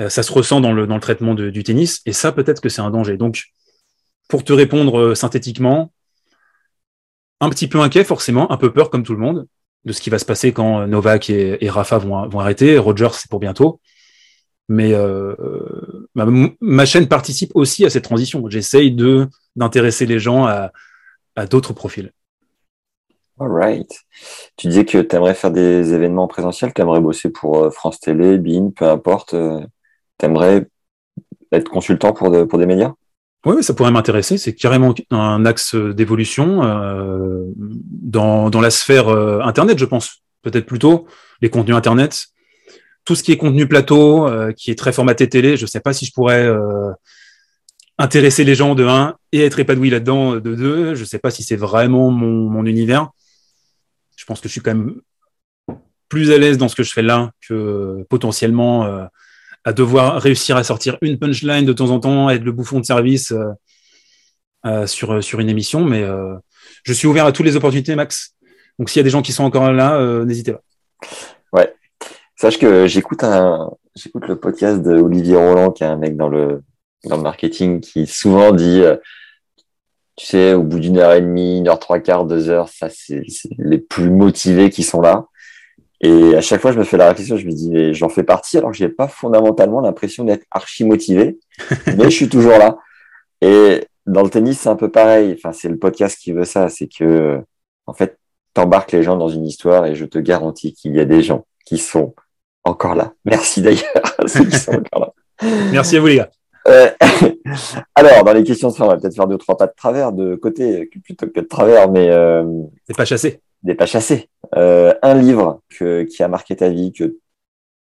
Euh, 0.00 0.08
ça 0.08 0.22
se 0.22 0.32
ressent 0.32 0.60
dans 0.60 0.72
le, 0.72 0.86
dans 0.86 0.94
le 0.94 1.00
traitement 1.00 1.34
du 1.34 1.62
tennis, 1.62 2.00
et 2.06 2.12
ça, 2.12 2.32
peut-être 2.32 2.60
que 2.60 2.68
c'est 2.68 2.80
un 2.80 2.90
danger. 2.90 3.16
Donc, 3.16 3.44
pour 4.28 4.44
te 4.44 4.52
répondre 4.52 4.98
euh, 4.98 5.14
synthétiquement, 5.14 5.92
un 7.40 7.50
petit 7.50 7.68
peu 7.68 7.80
inquiet, 7.80 8.04
forcément, 8.04 8.50
un 8.52 8.56
peu 8.56 8.72
peur, 8.72 8.90
comme 8.90 9.02
tout 9.02 9.12
le 9.12 9.18
monde, 9.18 9.46
de 9.84 9.92
ce 9.92 10.00
qui 10.00 10.10
va 10.10 10.18
se 10.18 10.24
passer 10.24 10.52
quand 10.52 10.86
Novak 10.86 11.28
et, 11.28 11.68
Rafa 11.68 11.98
vont, 11.98 12.28
vont 12.28 12.40
arrêter. 12.40 12.78
Rogers, 12.78 13.14
c'est 13.14 13.28
pour 13.28 13.40
bientôt. 13.40 13.80
Mais 14.68 14.92
euh, 14.94 15.34
ma, 16.14 16.86
chaîne 16.86 17.08
participe 17.08 17.50
aussi 17.54 17.84
à 17.84 17.90
cette 17.90 18.04
transition. 18.04 18.48
J'essaye 18.48 18.92
de 18.92 19.28
d'intéresser 19.56 20.06
les 20.06 20.18
gens 20.18 20.46
à, 20.46 20.72
à 21.36 21.46
d'autres 21.46 21.72
profils. 21.72 22.12
All 23.38 23.50
right. 23.50 23.92
Tu 24.56 24.68
disais 24.68 24.84
que 24.84 24.98
tu 24.98 25.16
aimerais 25.16 25.34
faire 25.34 25.50
des 25.50 25.92
événements 25.92 26.28
présentiels, 26.28 26.72
tu 26.72 26.80
aimerais 26.80 27.00
bosser 27.00 27.30
pour 27.30 27.64
euh, 27.64 27.70
France 27.70 27.98
Télé, 27.98 28.38
BIN, 28.38 28.70
peu 28.70 28.88
importe. 28.88 29.34
Euh, 30.12 30.18
tu 30.18 30.26
aimerais 30.26 30.66
être 31.52 31.70
consultant 31.70 32.12
pour, 32.12 32.30
pour 32.48 32.58
des 32.58 32.66
médias? 32.66 32.92
Oui, 33.44 33.62
ça 33.64 33.74
pourrait 33.74 33.90
m'intéresser. 33.90 34.38
C'est 34.38 34.54
carrément 34.54 34.94
un 35.10 35.44
axe 35.44 35.74
d'évolution 35.74 36.62
euh, 36.62 37.44
dans, 37.56 38.50
dans 38.50 38.60
la 38.60 38.70
sphère 38.70 39.08
euh, 39.08 39.40
Internet, 39.40 39.78
je 39.78 39.84
pense. 39.84 40.22
Peut-être 40.42 40.66
plutôt 40.66 41.06
les 41.40 41.50
contenus 41.50 41.76
Internet. 41.76 42.26
Tout 43.04 43.16
ce 43.16 43.24
qui 43.24 43.32
est 43.32 43.36
contenu 43.36 43.66
plateau, 43.66 44.28
euh, 44.28 44.52
qui 44.52 44.70
est 44.70 44.78
très 44.78 44.92
formaté 44.92 45.28
télé, 45.28 45.56
je 45.56 45.62
ne 45.62 45.66
sais 45.66 45.80
pas 45.80 45.92
si 45.92 46.06
je 46.06 46.12
pourrais 46.12 46.48
intéresser 47.98 48.44
les 48.44 48.54
gens 48.54 48.74
de 48.74 48.86
1 48.86 49.16
et 49.32 49.40
être 49.40 49.58
épanoui 49.58 49.90
là-dedans 49.90 50.36
de 50.36 50.54
2. 50.54 50.94
Je 50.94 51.00
ne 51.00 51.04
sais 51.04 51.18
pas 51.18 51.32
si 51.32 51.42
c'est 51.42 51.56
vraiment 51.56 52.10
mon, 52.12 52.48
mon, 52.48 52.64
univers. 52.64 53.10
Je 54.16 54.24
pense 54.24 54.40
que 54.40 54.48
je 54.48 54.52
suis 54.52 54.60
quand 54.60 54.74
même 54.74 54.94
plus 56.08 56.30
à 56.30 56.38
l'aise 56.38 56.58
dans 56.58 56.68
ce 56.68 56.76
que 56.76 56.84
je 56.84 56.92
fais 56.92 57.02
là 57.02 57.32
que 57.48 58.04
potentiellement 58.08 59.08
à 59.64 59.72
devoir 59.72 60.20
réussir 60.20 60.56
à 60.56 60.64
sortir 60.64 60.98
une 61.02 61.18
punchline 61.18 61.64
de 61.64 61.72
temps 61.72 61.90
en 61.90 62.00
temps, 62.00 62.30
être 62.30 62.42
le 62.42 62.52
bouffon 62.52 62.80
de 62.80 62.84
service 62.84 63.32
euh, 63.32 63.50
euh, 64.66 64.86
sur, 64.86 65.22
sur 65.22 65.40
une 65.40 65.48
émission. 65.48 65.84
Mais 65.84 66.04
je 66.84 66.92
suis 66.92 67.06
ouvert 67.06 67.26
à 67.26 67.32
toutes 67.32 67.46
les 67.46 67.56
opportunités, 67.56 67.94
Max. 67.94 68.34
Donc 68.78 68.90
s'il 68.90 69.00
y 69.00 69.00
a 69.00 69.04
des 69.04 69.10
gens 69.10 69.22
qui 69.22 69.32
sont 69.32 69.44
encore 69.44 69.72
là, 69.72 70.24
n'hésitez 70.24 70.52
pas. 70.52 70.62
Ouais. 71.52 71.74
Sache 72.36 72.58
que 72.58 72.86
j'écoute 72.86 73.22
un, 73.24 73.70
j'écoute 73.94 74.26
le 74.26 74.36
podcast 74.36 74.82
de 74.82 74.96
Olivier 74.96 75.36
Roland, 75.36 75.70
qui 75.70 75.84
est 75.84 75.86
un 75.86 75.96
mec 75.96 76.16
dans 76.16 76.28
le, 76.28 76.62
dans 77.04 77.16
le 77.16 77.22
marketing 77.22 77.80
qui 77.80 78.06
souvent 78.06 78.52
dit, 78.52 78.80
euh, 78.80 78.96
tu 80.16 80.26
sais, 80.26 80.54
au 80.54 80.62
bout 80.62 80.78
d'une 80.78 80.98
heure 80.98 81.12
et 81.12 81.20
demie, 81.20 81.58
une 81.58 81.68
heure 81.68 81.78
trois 81.78 82.00
quarts, 82.00 82.24
deux 82.24 82.48
heures, 82.48 82.68
ça 82.68 82.88
c'est 82.90 83.22
les 83.58 83.78
plus 83.78 84.10
motivés 84.10 84.70
qui 84.70 84.82
sont 84.82 85.00
là. 85.00 85.26
Et 86.02 86.34
à 86.34 86.40
chaque 86.40 86.60
fois, 86.60 86.72
je 86.72 86.78
me 86.78 86.84
fais 86.84 86.96
la 86.96 87.08
réflexion, 87.08 87.36
je 87.36 87.46
me 87.46 87.52
dis, 87.52 87.70
mais 87.70 87.94
j'en 87.94 88.08
fais 88.08 88.24
partie, 88.24 88.58
alors 88.58 88.72
que 88.72 88.76
j'ai 88.76 88.88
pas 88.88 89.06
fondamentalement 89.06 89.80
l'impression 89.80 90.24
d'être 90.24 90.44
archi 90.50 90.84
motivé, 90.84 91.38
mais 91.96 92.04
je 92.04 92.10
suis 92.10 92.28
toujours 92.28 92.58
là. 92.58 92.78
Et 93.40 93.86
dans 94.06 94.22
le 94.22 94.30
tennis, 94.30 94.60
c'est 94.60 94.68
un 94.68 94.76
peu 94.76 94.90
pareil. 94.90 95.34
Enfin, 95.36 95.52
c'est 95.52 95.68
le 95.68 95.78
podcast 95.78 96.18
qui 96.20 96.32
veut 96.32 96.44
ça, 96.44 96.68
c'est 96.68 96.88
que, 96.88 97.40
en 97.86 97.92
fait, 97.92 98.18
t'embarques 98.52 98.92
les 98.92 99.02
gens 99.02 99.16
dans 99.16 99.28
une 99.28 99.46
histoire 99.46 99.86
et 99.86 99.94
je 99.94 100.04
te 100.04 100.18
garantis 100.18 100.74
qu'il 100.74 100.94
y 100.94 101.00
a 101.00 101.04
des 101.04 101.22
gens 101.22 101.46
qui 101.64 101.78
sont 101.78 102.14
encore 102.64 102.94
là. 102.94 103.12
Merci 103.24 103.62
d'ailleurs 103.62 104.16
ceux 104.26 104.44
qui 104.44 104.58
sont 104.58 104.72
encore 104.72 105.00
là. 105.00 105.12
Merci 105.72 105.96
à 105.96 106.00
vous 106.00 106.06
les 106.08 106.16
gars. 106.16 106.30
Euh, 106.68 106.90
alors, 107.94 108.24
dans 108.24 108.32
les 108.32 108.44
questions 108.44 108.68
de 108.68 108.74
fin, 108.74 108.84
on 108.84 108.88
va 108.88 108.96
peut-être 108.96 109.14
faire 109.14 109.26
deux, 109.26 109.38
trois 109.38 109.56
pas 109.56 109.66
de 109.66 109.72
travers, 109.76 110.12
de 110.12 110.36
côté, 110.36 110.88
plutôt 111.04 111.26
que 111.26 111.40
de 111.40 111.46
travers, 111.46 111.90
mais. 111.90 112.08
Euh, 112.10 112.44
des 112.88 112.94
pas 112.94 113.04
chassés. 113.04 113.40
Des 113.62 113.74
pas 113.74 113.86
chassés. 113.86 114.28
Euh, 114.56 114.94
un 115.02 115.14
livre 115.14 115.62
que, 115.68 116.02
qui 116.02 116.22
a 116.22 116.28
marqué 116.28 116.56
ta 116.56 116.68
vie, 116.68 116.92
que 116.92 117.18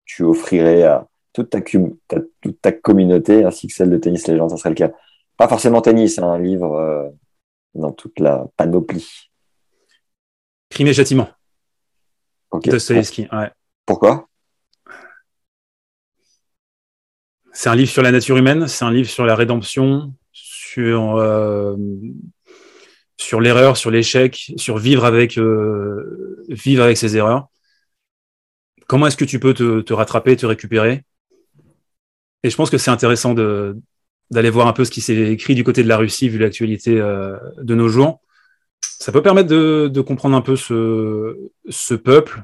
tu 0.05 0.23
offrirais 0.23 0.83
à 0.83 1.07
toute 1.33 1.49
ta, 1.49 1.61
ta, 2.07 2.17
toute 2.41 2.61
ta 2.61 2.71
communauté, 2.71 3.43
ainsi 3.43 3.67
que 3.67 3.73
celle 3.73 3.89
de 3.89 3.97
Tennis 3.97 4.27
Legend, 4.27 4.49
ça 4.49 4.57
serait 4.57 4.71
lequel 4.71 4.93
Pas 5.37 5.47
forcément 5.47 5.81
tennis, 5.81 6.19
hein, 6.19 6.27
un 6.33 6.39
livre 6.39 6.75
euh, 6.75 7.09
dans 7.73 7.91
toute 7.91 8.19
la 8.19 8.45
panoplie. 8.57 9.31
Crime 10.69 10.87
et 10.87 10.93
châtiment. 10.93 11.29
Ok. 12.51 12.69
Dostoevsky, 12.69 13.27
ouais. 13.31 13.49
Pourquoi? 13.85 14.27
C'est 17.53 17.69
un 17.69 17.75
livre 17.75 17.89
sur 17.89 18.01
la 18.01 18.11
nature 18.11 18.37
humaine, 18.37 18.67
c'est 18.67 18.85
un 18.85 18.91
livre 18.91 19.09
sur 19.09 19.25
la 19.25 19.35
rédemption, 19.35 20.13
sur, 20.31 21.17
euh, 21.17 21.75
sur 23.21 23.39
l'erreur, 23.39 23.77
sur 23.77 23.91
l'échec, 23.91 24.51
sur 24.57 24.77
vivre 24.77 25.05
avec, 25.05 25.37
euh, 25.37 26.43
vivre 26.49 26.83
avec 26.83 26.97
ses 26.97 27.15
erreurs. 27.17 27.47
Comment 28.87 29.07
est-ce 29.07 29.17
que 29.17 29.25
tu 29.25 29.39
peux 29.39 29.53
te, 29.53 29.81
te, 29.81 29.93
rattraper, 29.93 30.35
te 30.35 30.45
récupérer? 30.45 31.03
Et 32.43 32.49
je 32.49 32.55
pense 32.55 32.69
que 32.69 32.77
c'est 32.77 32.91
intéressant 32.91 33.33
de, 33.33 33.77
d'aller 34.31 34.49
voir 34.49 34.67
un 34.67 34.73
peu 34.73 34.85
ce 34.85 34.91
qui 34.91 35.01
s'est 35.01 35.15
écrit 35.15 35.53
du 35.53 35.63
côté 35.63 35.83
de 35.83 35.87
la 35.87 35.97
Russie, 35.97 36.29
vu 36.29 36.39
l'actualité 36.39 36.99
euh, 36.99 37.37
de 37.57 37.75
nos 37.75 37.87
jours. 37.87 38.21
Ça 38.81 39.11
peut 39.11 39.21
permettre 39.21 39.49
de, 39.49 39.87
de 39.87 40.01
comprendre 40.01 40.35
un 40.35 40.41
peu 40.41 40.55
ce, 40.55 41.37
ce 41.69 41.93
peuple 41.93 42.43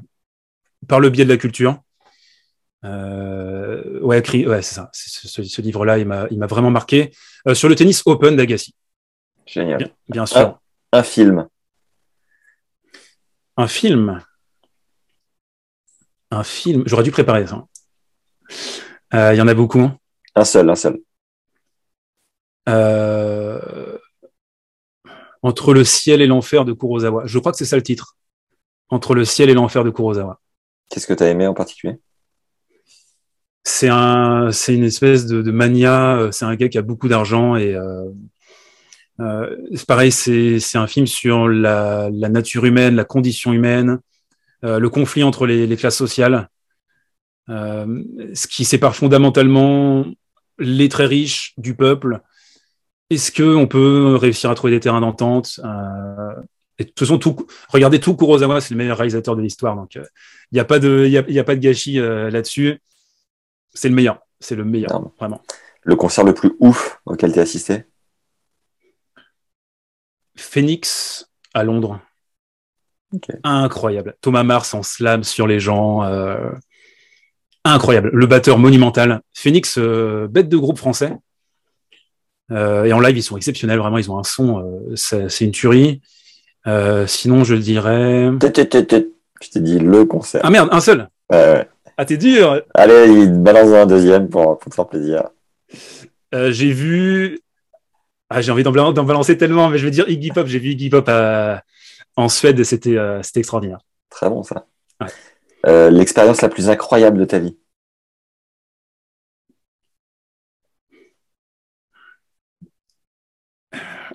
par 0.87 0.99
le 0.99 1.09
biais 1.09 1.25
de 1.25 1.29
la 1.29 1.37
culture 1.37 1.81
euh, 2.85 3.99
ouais, 4.01 4.21
ouais 4.47 4.61
c'est 4.61 4.75
ça. 4.75 4.89
Ce, 4.93 5.61
livre-là, 5.61 5.97
il 5.97 6.05
m'a 6.05 6.47
vraiment 6.47 6.69
marqué. 6.69 7.11
Euh, 7.47 7.55
sur 7.55 7.67
le 7.67 7.75
tennis 7.75 8.03
Open 8.05 8.35
d'Agassi. 8.35 8.75
Génial. 9.47 9.77
Bien, 9.77 9.89
bien 10.09 10.25
sûr. 10.25 10.37
Un, 10.37 10.59
un, 10.91 11.03
film. 11.03 11.47
Un 13.55 13.67
film. 13.67 14.23
Un 16.31 16.43
film. 16.43 16.83
J'aurais 16.85 17.03
dû 17.03 17.11
préparer 17.11 17.47
ça. 17.47 17.65
Euh, 19.13 19.33
il 19.33 19.37
y 19.37 19.41
en 19.41 19.47
a 19.47 19.53
beaucoup. 19.53 19.89
Un 20.35 20.45
seul, 20.45 20.69
un 20.69 20.75
seul. 20.75 20.99
Euh, 22.69 23.97
entre 25.41 25.73
le 25.73 25.83
ciel 25.83 26.21
et 26.21 26.27
l'enfer 26.27 26.65
de 26.65 26.73
Kurosawa. 26.73 27.25
Je 27.25 27.39
crois 27.39 27.51
que 27.51 27.57
c'est 27.57 27.65
ça 27.65 27.75
le 27.77 27.83
titre. 27.83 28.17
Entre 28.89 29.15
le 29.15 29.25
ciel 29.25 29.49
et 29.49 29.53
l'enfer 29.53 29.83
de 29.83 29.89
Kurosawa. 29.89 30.39
Qu'est-ce 30.89 31.07
que 31.07 31.13
tu 31.13 31.23
as 31.23 31.29
aimé 31.29 31.47
en 31.47 31.53
particulier? 31.53 31.99
C'est 33.63 33.89
un, 33.89 34.51
c'est 34.51 34.73
une 34.73 34.85
espèce 34.85 35.25
de, 35.25 35.41
de 35.41 35.51
mania. 35.51 36.17
Euh, 36.17 36.31
c'est 36.31 36.45
un 36.45 36.55
gars 36.55 36.69
qui 36.69 36.77
a 36.77 36.81
beaucoup 36.81 37.09
d'argent 37.09 37.55
et 37.57 37.75
euh, 37.75 38.05
euh, 38.05 38.11
c'est 39.19 39.85
pareil. 39.87 40.11
C'est, 40.11 40.75
un 40.75 40.87
film 40.87 41.07
sur 41.07 41.47
la, 41.47 42.09
la, 42.11 42.29
nature 42.29 42.65
humaine, 42.65 42.95
la 42.95 43.03
condition 43.03 43.53
humaine, 43.53 43.99
euh, 44.63 44.79
le 44.79 44.89
conflit 44.89 45.23
entre 45.23 45.45
les, 45.45 45.67
les 45.67 45.77
classes 45.77 45.97
sociales, 45.97 46.49
euh, 47.49 48.03
ce 48.33 48.47
qui 48.47 48.65
sépare 48.65 48.95
fondamentalement 48.95 50.05
les 50.59 50.89
très 50.89 51.05
riches 51.05 51.53
du 51.57 51.75
peuple. 51.75 52.21
Est-ce 53.09 53.31
que 53.31 53.55
on 53.55 53.67
peut 53.67 54.15
réussir 54.15 54.49
à 54.49 54.55
trouver 54.55 54.73
des 54.73 54.79
terrains 54.79 55.01
d'entente 55.01 55.59
et 56.79 56.83
de 56.83 56.89
toute 56.89 56.99
façon, 56.99 57.17
tout, 57.17 57.35
regardez 57.69 57.99
tout 57.99 58.15
Kurosawa, 58.15 58.61
c'est 58.61 58.75
le 58.75 58.77
meilleur 58.77 58.97
réalisateur 58.97 59.35
de 59.35 59.41
l'histoire, 59.41 59.75
donc 59.75 59.95
il 59.95 60.03
n'y 60.51 60.59
a 60.59 60.63
pas 60.63 60.77
de, 60.77 61.05
il 61.07 61.11
y 61.11 61.17
a, 61.17 61.27
y 61.27 61.39
a, 61.39 61.43
pas 61.43 61.55
de 61.55 61.59
gâchis 61.59 61.95
là-dessus 61.95 62.79
c'est 63.77 63.89
le 63.89 63.95
meilleur. 63.95 64.19
C'est 64.39 64.55
le 64.55 64.65
meilleur, 64.65 65.01
non. 65.01 65.11
vraiment. 65.17 65.41
Le 65.83 65.95
concert 65.95 66.23
le 66.23 66.33
plus 66.33 66.51
ouf 66.59 66.99
auquel 67.05 67.31
tu 67.31 67.39
as 67.39 67.43
assisté? 67.43 67.85
Phoenix 70.37 71.29
à 71.53 71.63
Londres. 71.63 71.99
Incroyable. 73.43 74.15
Thomas 74.21 74.43
Mars 74.43 74.73
en 74.73 74.83
slam 74.83 75.23
sur 75.23 75.47
les 75.47 75.59
gens. 75.59 76.03
Euh, 76.03 76.49
incroyable. 77.63 78.09
Le 78.13 78.25
batteur 78.25 78.57
monumental. 78.57 79.21
Phoenix, 79.33 79.77
euh, 79.77 80.27
bête 80.29 80.49
de 80.49 80.57
groupe 80.57 80.77
français. 80.77 81.13
Euh, 82.51 82.85
et 82.85 82.93
en 82.93 82.99
live, 82.99 83.17
ils 83.17 83.23
sont 83.23 83.37
exceptionnels. 83.37 83.79
Vraiment, 83.79 83.97
ils 83.97 84.11
ont 84.11 84.19
un 84.19 84.23
son. 84.23 84.81
c'est 84.95 85.41
une 85.41 85.51
tuerie. 85.51 86.01
sinon, 87.07 87.43
je 87.43 87.55
dirais. 87.55 88.29
Je 89.41 89.49
t'ai 89.49 89.59
dit 89.59 89.79
le 89.79 90.05
concert. 90.05 90.41
Ah 90.43 90.49
merde, 90.49 90.69
un 90.71 90.79
seul. 90.79 91.09
Ouais, 91.31 91.67
Ah, 91.97 92.05
t'es 92.05 92.17
dur. 92.17 92.61
Allez, 92.73 93.07
il 93.07 93.33
balance 93.41 93.69
un 93.73 93.85
deuxième 93.85 94.29
pour, 94.29 94.57
pour 94.57 94.69
te 94.69 94.75
faire 94.75 94.87
plaisir. 94.87 95.29
j'ai 96.33 96.71
vu. 96.71 97.39
Ah, 98.29 98.41
j'ai 98.41 98.51
envie 98.51 98.63
d'en 98.63 98.71
balancer 98.71 99.37
tellement, 99.37 99.69
mais 99.69 99.77
je 99.77 99.85
vais 99.85 99.91
dire 99.91 100.07
Iggy 100.09 100.31
Pop. 100.31 100.47
J'ai 100.47 100.59
vu 100.59 100.71
Iggy 100.71 100.89
Pop 100.89 101.07
à 101.07 101.63
en 102.17 102.29
Suède 102.29 102.61
c'était 102.63 102.97
euh, 102.97 103.21
c'était 103.23 103.39
extraordinaire. 103.39 103.79
Très 104.09 104.29
bon 104.29 104.43
ça. 104.43 104.65
Euh, 105.65 105.89
l'expérience 105.89 106.41
la 106.41 106.49
plus 106.49 106.69
incroyable 106.69 107.19
de 107.19 107.25
ta 107.25 107.39
vie 107.39 107.57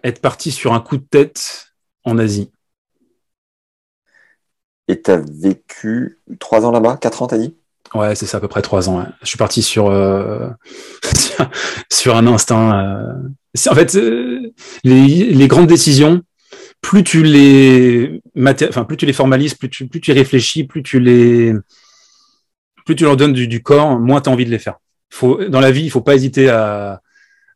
Être 0.05 0.21
parti 0.21 0.51
sur 0.51 0.73
un 0.73 0.81
coup 0.81 0.97
de 0.97 1.05
tête 1.05 1.73
en 2.05 2.19
Asie. 2.19 2.51
Et 4.89 5.01
tu 5.01 5.11
as 5.13 5.19
vécu 5.19 6.19
trois 6.41 6.67
ans 6.67 6.73
là-bas 6.73 6.97
Quatre 6.97 7.23
ans, 7.23 7.29
t'as 7.29 7.39
dit? 7.39 7.57
Ouais, 7.95 8.15
c'est 8.17 8.27
ça, 8.27 8.39
à 8.39 8.41
peu 8.41 8.49
près 8.49 8.63
trois 8.63 8.89
ans. 8.89 9.07
Je 9.21 9.27
suis 9.27 9.39
parti 9.39 9.63
sur, 9.63 9.89
euh, 9.89 10.49
sur 11.93 12.17
un 12.17 12.27
instinct. 12.27 13.15
En 13.69 13.74
fait, 13.74 13.99
les, 14.85 15.49
grandes 15.49 15.66
décisions, 15.66 16.23
plus 16.81 17.05
tu 17.05 17.23
les 17.23 18.20
enfin, 18.37 18.85
plus 18.85 18.97
tu 18.97 19.07
les 19.07 19.12
formalises, 19.12 19.55
plus 19.55 19.69
tu, 19.69 19.87
plus 19.89 20.01
tu 20.01 20.12
réfléchis, 20.12 20.65
plus 20.65 20.83
tu 20.83 21.01
les 21.01 21.55
plus 22.85 22.97
tu 22.97 23.05
leur 23.05 23.16
donnes 23.16 23.33
du, 23.33 23.62
corps, 23.62 23.99
moins 23.99 24.20
tu 24.20 24.29
as 24.29 24.33
envie 24.33 24.45
de 24.45 24.51
les 24.51 24.59
faire. 24.59 24.79
Faut, 25.11 25.45
dans 25.45 25.61
la 25.61 25.70
vie, 25.70 25.85
il 25.85 25.91
faut 25.91 26.01
pas 26.01 26.15
hésiter 26.15 26.49
à, 26.49 27.01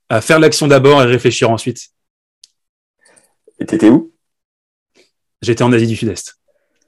à 0.09 0.21
faire 0.21 0.39
l'action 0.39 0.69
d'abord 0.69 1.03
et 1.03 1.07
réfléchir 1.07 1.51
ensuite. 1.51 1.89
Et 3.59 3.67
t'étais 3.67 3.89
où? 3.89 4.13
J'étais 5.43 5.63
en 5.63 5.73
Asie 5.73 5.87
du 5.87 5.97
Sud-Est. 5.97 6.39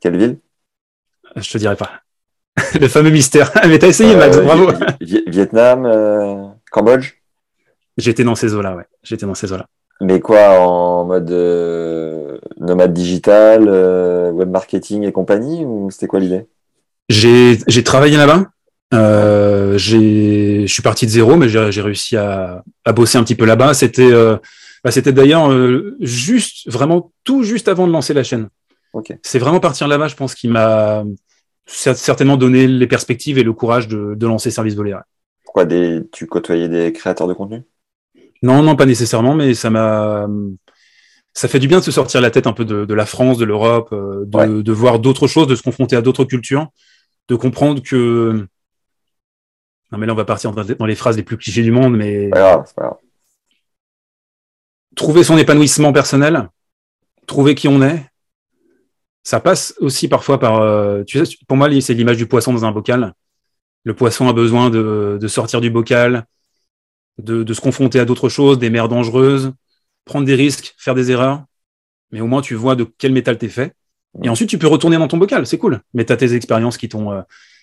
Quelle 0.00 0.16
ville? 0.16 0.38
Je 1.36 1.50
te 1.50 1.58
dirai 1.58 1.76
pas. 1.76 2.02
Le 2.80 2.88
fameux 2.88 3.10
mystère. 3.10 3.50
Mais 3.68 3.78
t'as 3.78 3.88
essayé, 3.88 4.16
Max, 4.16 4.36
euh, 4.36 4.42
bravo. 4.42 4.70
Vietnam, 5.00 5.86
euh, 5.86 6.48
Cambodge? 6.70 7.17
J'étais 7.98 8.24
dans 8.24 8.36
ces 8.36 8.54
eaux-là, 8.54 8.76
ouais. 8.76 8.84
J'étais 9.02 9.26
dans 9.26 9.34
ces 9.34 9.52
eaux-là. 9.52 9.66
Mais 10.00 10.20
quoi, 10.20 10.60
en 10.60 11.04
mode 11.04 11.30
euh, 11.32 12.38
nomade 12.60 12.94
digital, 12.94 13.64
euh, 13.66 14.30
web 14.30 14.48
marketing 14.48 15.02
et 15.02 15.12
compagnie, 15.12 15.64
ou 15.64 15.90
c'était 15.90 16.06
quoi 16.06 16.20
l'idée? 16.20 16.46
J'ai 17.08 17.84
travaillé 17.84 18.16
là-bas. 18.16 18.46
Euh, 18.94 19.76
je 19.76 20.66
suis 20.66 20.82
parti 20.82 21.06
de 21.06 21.10
zéro, 21.10 21.36
mais 21.36 21.48
j'ai 21.48 21.82
réussi 21.82 22.16
à, 22.16 22.62
à, 22.84 22.92
bosser 22.92 23.18
un 23.18 23.24
petit 23.24 23.34
peu 23.34 23.44
là-bas. 23.44 23.74
C'était 23.74 24.10
euh, 24.12 24.36
bah, 24.84 24.92
c'était 24.92 25.12
d'ailleurs 25.12 25.50
juste, 26.00 26.70
vraiment 26.70 27.10
tout 27.24 27.42
juste 27.42 27.66
avant 27.66 27.86
de 27.88 27.92
lancer 27.92 28.14
la 28.14 28.22
chaîne. 28.22 28.48
Okay. 28.92 29.18
C'est 29.22 29.38
vraiment 29.38 29.60
partir 29.60 29.88
là-bas, 29.88 30.08
je 30.08 30.14
pense, 30.14 30.34
qui 30.34 30.48
m'a 30.48 31.04
certainement 31.66 32.36
donné 32.36 32.66
les 32.66 32.86
perspectives 32.86 33.38
et 33.38 33.42
le 33.42 33.52
courage 33.52 33.88
de, 33.88 34.14
de 34.14 34.26
lancer 34.26 34.50
Service 34.50 34.74
Volé. 34.74 34.96
Pourquoi 35.44 35.64
des, 35.64 36.02
tu 36.12 36.26
côtoyais 36.26 36.68
des 36.68 36.92
créateurs 36.92 37.26
de 37.26 37.34
contenu? 37.34 37.62
Non, 38.42 38.62
non, 38.62 38.76
pas 38.76 38.86
nécessairement, 38.86 39.34
mais 39.34 39.54
ça 39.54 39.70
m'a, 39.70 40.28
ça 41.38 41.48
fait 41.48 41.58
du 41.58 41.68
bien 41.68 41.78
de 41.78 41.84
se 41.84 41.90
sortir 41.90 42.20
la 42.20 42.30
tête 42.30 42.46
un 42.46 42.52
peu 42.52 42.64
de, 42.64 42.94
la 42.94 43.06
France, 43.06 43.38
de 43.38 43.44
l'Europe, 43.44 43.90
euh, 43.92 44.24
de, 44.26 44.72
voir 44.72 44.98
d'autres 44.98 45.26
choses, 45.26 45.46
de 45.46 45.54
se 45.54 45.62
confronter 45.62 45.96
à 45.96 46.02
d'autres 46.02 46.24
cultures, 46.24 46.68
de 47.28 47.36
comprendre 47.36 47.82
que. 47.82 48.46
Non, 49.90 49.98
mais 49.98 50.06
là, 50.06 50.12
on 50.12 50.16
va 50.16 50.24
partir 50.24 50.52
dans 50.52 50.86
les 50.86 50.94
phrases 50.94 51.16
les 51.16 51.22
plus 51.22 51.38
clichés 51.38 51.62
du 51.62 51.70
monde, 51.70 51.96
mais. 51.96 52.30
Trouver 54.96 55.22
son 55.22 55.38
épanouissement 55.38 55.92
personnel, 55.92 56.48
trouver 57.26 57.54
qui 57.54 57.68
on 57.68 57.82
est, 57.82 58.04
ça 59.22 59.38
passe 59.38 59.74
aussi 59.78 60.08
parfois 60.08 60.40
par. 60.40 60.60
Euh, 60.60 61.04
tu 61.04 61.24
sais, 61.24 61.36
pour 61.46 61.56
moi, 61.56 61.68
c'est 61.80 61.94
l'image 61.94 62.16
du 62.16 62.26
poisson 62.26 62.52
dans 62.52 62.64
un 62.64 62.72
bocal. 62.72 63.14
Le 63.84 63.94
poisson 63.94 64.28
a 64.28 64.32
besoin 64.32 64.70
de 64.70 65.28
sortir 65.28 65.60
du 65.60 65.70
bocal, 65.70 66.26
de, 67.18 67.52
se 67.52 67.60
confronter 67.60 68.00
à 68.00 68.04
d'autres 68.04 68.28
choses, 68.28 68.58
des 68.58 68.70
mers 68.70 68.88
dangereuses, 68.88 69.52
prendre 70.04 70.26
des 70.26 70.34
risques, 70.34 70.74
faire 70.78 70.94
des 70.94 71.10
erreurs. 71.10 71.44
Mais 72.10 72.20
au 72.20 72.26
moins, 72.26 72.40
tu 72.40 72.54
vois 72.54 72.74
de 72.74 72.86
quel 72.98 73.12
métal 73.12 73.38
t'es 73.38 73.48
fait. 73.48 73.74
Et 74.22 74.28
ensuite, 74.28 74.48
tu 74.48 74.58
peux 74.58 74.66
retourner 74.66 74.96
dans 74.96 75.08
ton 75.08 75.18
bocal, 75.18 75.46
c'est 75.46 75.58
cool. 75.58 75.80
Mais 75.94 76.04
tu 76.04 76.12
as 76.12 76.16
tes 76.16 76.34
expériences 76.34 76.78
qui 76.78 76.88
t'ont 76.88 77.12
euh, 77.12 77.22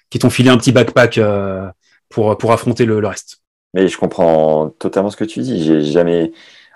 qui 0.09 0.19
t'ont 0.19 0.29
filé 0.29 0.49
un 0.49 0.57
petit 0.57 0.71
backpack 0.71 1.17
euh, 1.17 1.67
pour, 2.09 2.37
pour 2.37 2.51
affronter 2.51 2.85
le, 2.85 2.97
reste. 3.05 3.41
Mais 3.73 3.87
je 3.87 3.97
comprends 3.97 4.69
totalement 4.69 5.09
ce 5.09 5.17
que 5.17 5.23
tu 5.23 5.39
dis. 5.39 5.63
J'ai 5.63 5.81
jamais 5.81 6.31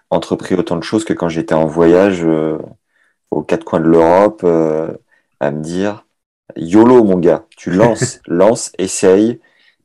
entrepris 0.09 0.55
autant 0.55 0.75
de 0.75 0.83
choses 0.83 1.05
que 1.05 1.13
quand 1.13 1.29
j'étais 1.29 1.53
en 1.53 1.67
voyage 1.67 2.23
euh, 2.23 2.57
aux 3.29 3.43
quatre 3.43 3.63
coins 3.63 3.79
de 3.79 3.85
l'Europe 3.87 4.43
à 5.39 5.51
me 5.51 5.61
dire 5.61 6.05
YOLO, 6.55 7.03
mon 7.03 7.17
gars, 7.17 7.45
tu 7.55 7.69
lances, 7.71 8.19
lance, 8.27 8.71
essaye. 8.79 9.39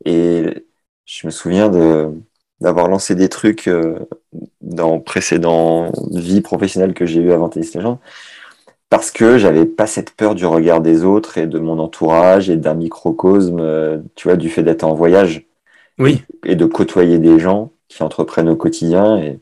Et 0.07 0.67
je 1.05 1.27
me 1.27 1.31
souviens 1.31 1.69
de, 1.69 2.11
d'avoir 2.65 2.89
lancé 2.89 3.15
des 3.15 3.29
trucs 3.29 3.69
euh, 3.69 3.99
dans 4.63 4.99
précédent 4.99 5.93
vie 6.11 6.41
professionnelle 6.41 6.95
que 6.95 7.07
j'ai 7.07 7.21
eu 7.21 7.31
avant 7.31 7.49
Tennis 7.49 7.75
Legend 7.75 7.99
parce 8.89 9.11
que 9.11 9.39
j'avais 9.39 9.67
pas 9.67 9.87
cette 9.87 10.13
peur 10.13 10.35
du 10.35 10.47
regard 10.47 10.81
des 10.81 11.05
autres 11.05 11.37
et 11.37 11.47
de 11.47 11.59
mon 11.59 11.79
entourage 11.79 12.49
et 12.49 12.57
d'un 12.57 12.75
microcosme, 12.75 13.59
euh, 13.59 13.99
tu 14.15 14.29
vois, 14.29 14.37
du 14.37 14.49
fait 14.49 14.63
d'être 14.63 14.85
en 14.85 14.95
voyage. 14.95 15.47
Oui. 15.99 16.23
Et 16.45 16.55
de 16.55 16.65
côtoyer 16.65 17.19
des 17.19 17.39
gens 17.39 17.73
qui 17.89 18.03
entreprennent 18.03 18.49
au 18.49 18.57
quotidien. 18.57 19.19
Et 19.19 19.41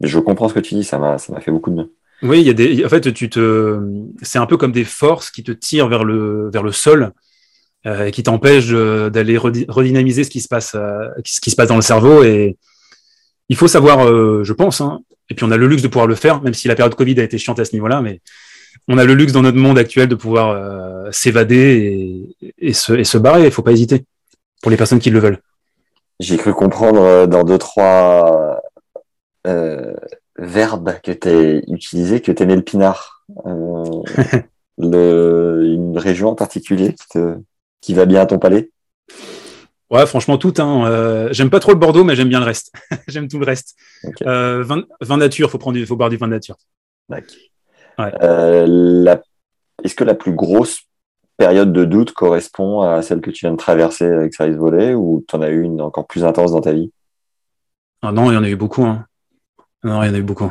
je 0.00 0.18
comprends 0.18 0.48
ce 0.48 0.54
que 0.54 0.60
tu 0.60 0.74
dis, 0.74 0.84
ça 0.84 0.98
m'a, 0.98 1.18
ça 1.18 1.32
m'a 1.32 1.40
fait 1.40 1.52
beaucoup 1.52 1.70
de 1.70 1.76
bien. 1.76 1.88
Oui, 2.22 2.40
il 2.40 2.46
y 2.46 2.50
a 2.50 2.54
des, 2.54 2.84
en 2.84 2.88
fait, 2.88 3.12
tu 3.12 3.30
te, 3.30 3.80
c'est 4.20 4.38
un 4.38 4.46
peu 4.46 4.56
comme 4.56 4.72
des 4.72 4.84
forces 4.84 5.30
qui 5.30 5.42
te 5.42 5.52
tirent 5.52 5.88
vers 5.88 6.04
le, 6.04 6.50
vers 6.50 6.62
le 6.62 6.72
sol 6.72 7.12
euh, 7.86 8.10
qui 8.10 8.22
t'empêche 8.22 8.68
d'aller 8.68 9.36
redynamiser 9.38 10.24
ce 10.24 10.30
qui 10.30 10.40
se 10.40 10.48
passe, 10.48 10.74
euh, 10.74 11.08
ce 11.24 11.40
qui 11.40 11.50
se 11.50 11.56
passe 11.56 11.68
dans 11.68 11.76
le 11.76 11.82
cerveau. 11.82 12.22
Et 12.24 12.56
il 13.48 13.56
faut 13.56 13.68
savoir, 13.68 14.06
euh, 14.06 14.44
je 14.44 14.52
pense, 14.52 14.80
hein, 14.80 15.00
et 15.30 15.34
puis 15.34 15.44
on 15.44 15.50
a 15.50 15.56
le 15.56 15.66
luxe 15.66 15.82
de 15.82 15.88
pouvoir 15.88 16.06
le 16.06 16.14
faire, 16.14 16.42
même 16.42 16.54
si 16.54 16.68
la 16.68 16.74
période 16.74 16.94
Covid 16.94 17.18
a 17.20 17.24
été 17.24 17.38
chiante 17.38 17.58
à 17.58 17.64
ce 17.64 17.72
niveau-là, 17.72 18.00
mais 18.00 18.20
on 18.88 18.98
a 18.98 19.04
le 19.04 19.14
luxe 19.14 19.32
dans 19.32 19.42
notre 19.42 19.58
monde 19.58 19.78
actuel 19.78 20.08
de 20.08 20.14
pouvoir 20.14 21.12
s'évader 21.12 22.34
et, 22.40 22.68
et, 22.68 22.72
se, 22.72 22.92
et 22.94 23.04
se 23.04 23.18
barrer. 23.18 23.44
Il 23.44 23.50
faut 23.52 23.62
pas 23.62 23.72
hésiter 23.72 24.04
pour 24.60 24.70
les 24.70 24.76
personnes 24.76 24.98
qui 24.98 25.10
le 25.10 25.18
veulent. 25.18 25.38
J'ai 26.20 26.36
cru 26.36 26.52
comprendre 26.52 27.26
dans 27.26 27.44
deux 27.44 27.58
trois 27.58 28.62
euh, 29.46 29.94
verbes 30.38 31.00
que 31.02 31.12
tu 31.12 31.28
as 31.28 31.72
utilisés 31.72 32.20
que 32.20 32.32
tu 32.32 32.42
aimais 32.42 32.56
le 32.56 32.62
pinard. 32.62 33.24
Euh, 33.46 34.02
le, 34.78 35.62
une 35.64 35.98
région 35.98 36.30
en 36.30 36.34
particulier 36.34 36.94
qui 36.94 37.08
te, 37.08 37.36
qui 37.82 37.92
va 37.92 38.06
bien 38.06 38.22
à 38.22 38.26
ton 38.26 38.38
palais? 38.38 38.70
Ouais, 39.90 40.06
franchement, 40.06 40.38
tout. 40.38 40.54
Hein. 40.56 40.86
Euh, 40.86 41.28
j'aime 41.32 41.50
pas 41.50 41.60
trop 41.60 41.72
le 41.72 41.78
Bordeaux, 41.78 42.02
mais 42.02 42.16
j'aime 42.16 42.30
bien 42.30 42.40
le 42.40 42.46
reste. 42.46 42.72
j'aime 43.08 43.28
tout 43.28 43.38
le 43.38 43.44
reste. 43.44 43.76
Euh, 44.22 44.64
vin, 44.64 45.16
nature, 45.18 45.50
faut 45.50 45.58
prendre, 45.58 45.78
faut 45.84 45.96
boire 45.96 46.08
du 46.08 46.16
vin 46.16 46.28
nature. 46.28 46.56
Euh, 48.00 49.14
est-ce 49.84 49.94
que 49.94 50.04
la 50.04 50.14
plus 50.14 50.32
grosse 50.32 50.84
période 51.36 51.74
de 51.74 51.84
doute 51.84 52.12
correspond 52.12 52.80
à 52.80 53.02
celle 53.02 53.20
que 53.20 53.30
tu 53.30 53.44
viens 53.44 53.52
de 53.52 53.58
traverser 53.58 54.06
avec 54.06 54.32
Service 54.32 54.56
Volé 54.56 54.94
ou 54.94 55.22
tu 55.28 55.36
en 55.36 55.42
as 55.42 55.50
eu 55.50 55.60
une 55.60 55.82
encore 55.82 56.06
plus 56.06 56.24
intense 56.24 56.52
dans 56.52 56.62
ta 56.62 56.72
vie? 56.72 56.90
Ah 58.00 58.12
Non, 58.12 58.30
il 58.30 58.34
y 58.34 58.38
en 58.38 58.44
a 58.44 58.48
eu 58.48 58.56
beaucoup. 58.56 58.84
Hein. 58.84 59.04
Non, 59.84 60.02
il 60.02 60.06
y 60.06 60.10
en 60.10 60.14
a 60.14 60.18
eu 60.18 60.22
beaucoup. 60.22 60.50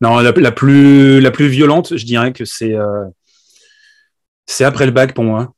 Non, 0.00 0.18
la, 0.18 0.32
plus, 0.32 1.20
la 1.20 1.30
plus 1.30 1.46
violente, 1.46 1.96
je 1.96 2.04
dirais 2.04 2.32
que 2.32 2.44
c'est 2.44 2.74
c'est 4.46 4.64
après 4.64 4.86
le 4.86 4.90
bac 4.90 5.14
pour 5.14 5.22
moi. 5.22 5.54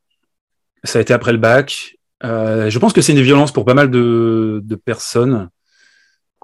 Ça 0.85 0.99
a 0.99 1.03
été 1.03 1.13
après 1.15 1.33
le 1.33 1.39
bac. 1.39 1.97
Euh, 2.25 2.71
je 2.71 2.79
pense 2.79 2.93
que 2.93 3.01
c'est 3.01 3.13
une 3.13 3.21
violence 3.21 3.53
pour 3.53 3.65
pas 3.65 3.75
mal 3.75 3.91
de, 3.91 4.63
personnes. 4.85 5.49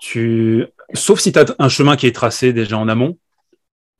Tu... 0.00 0.66
Sauf 0.94 1.20
si 1.20 1.32
tu 1.32 1.38
as 1.38 1.54
un 1.58 1.68
chemin 1.68 1.96
qui 1.96 2.06
est 2.06 2.14
tracé 2.14 2.52
déjà 2.52 2.78
en 2.78 2.88
amont. 2.88 3.18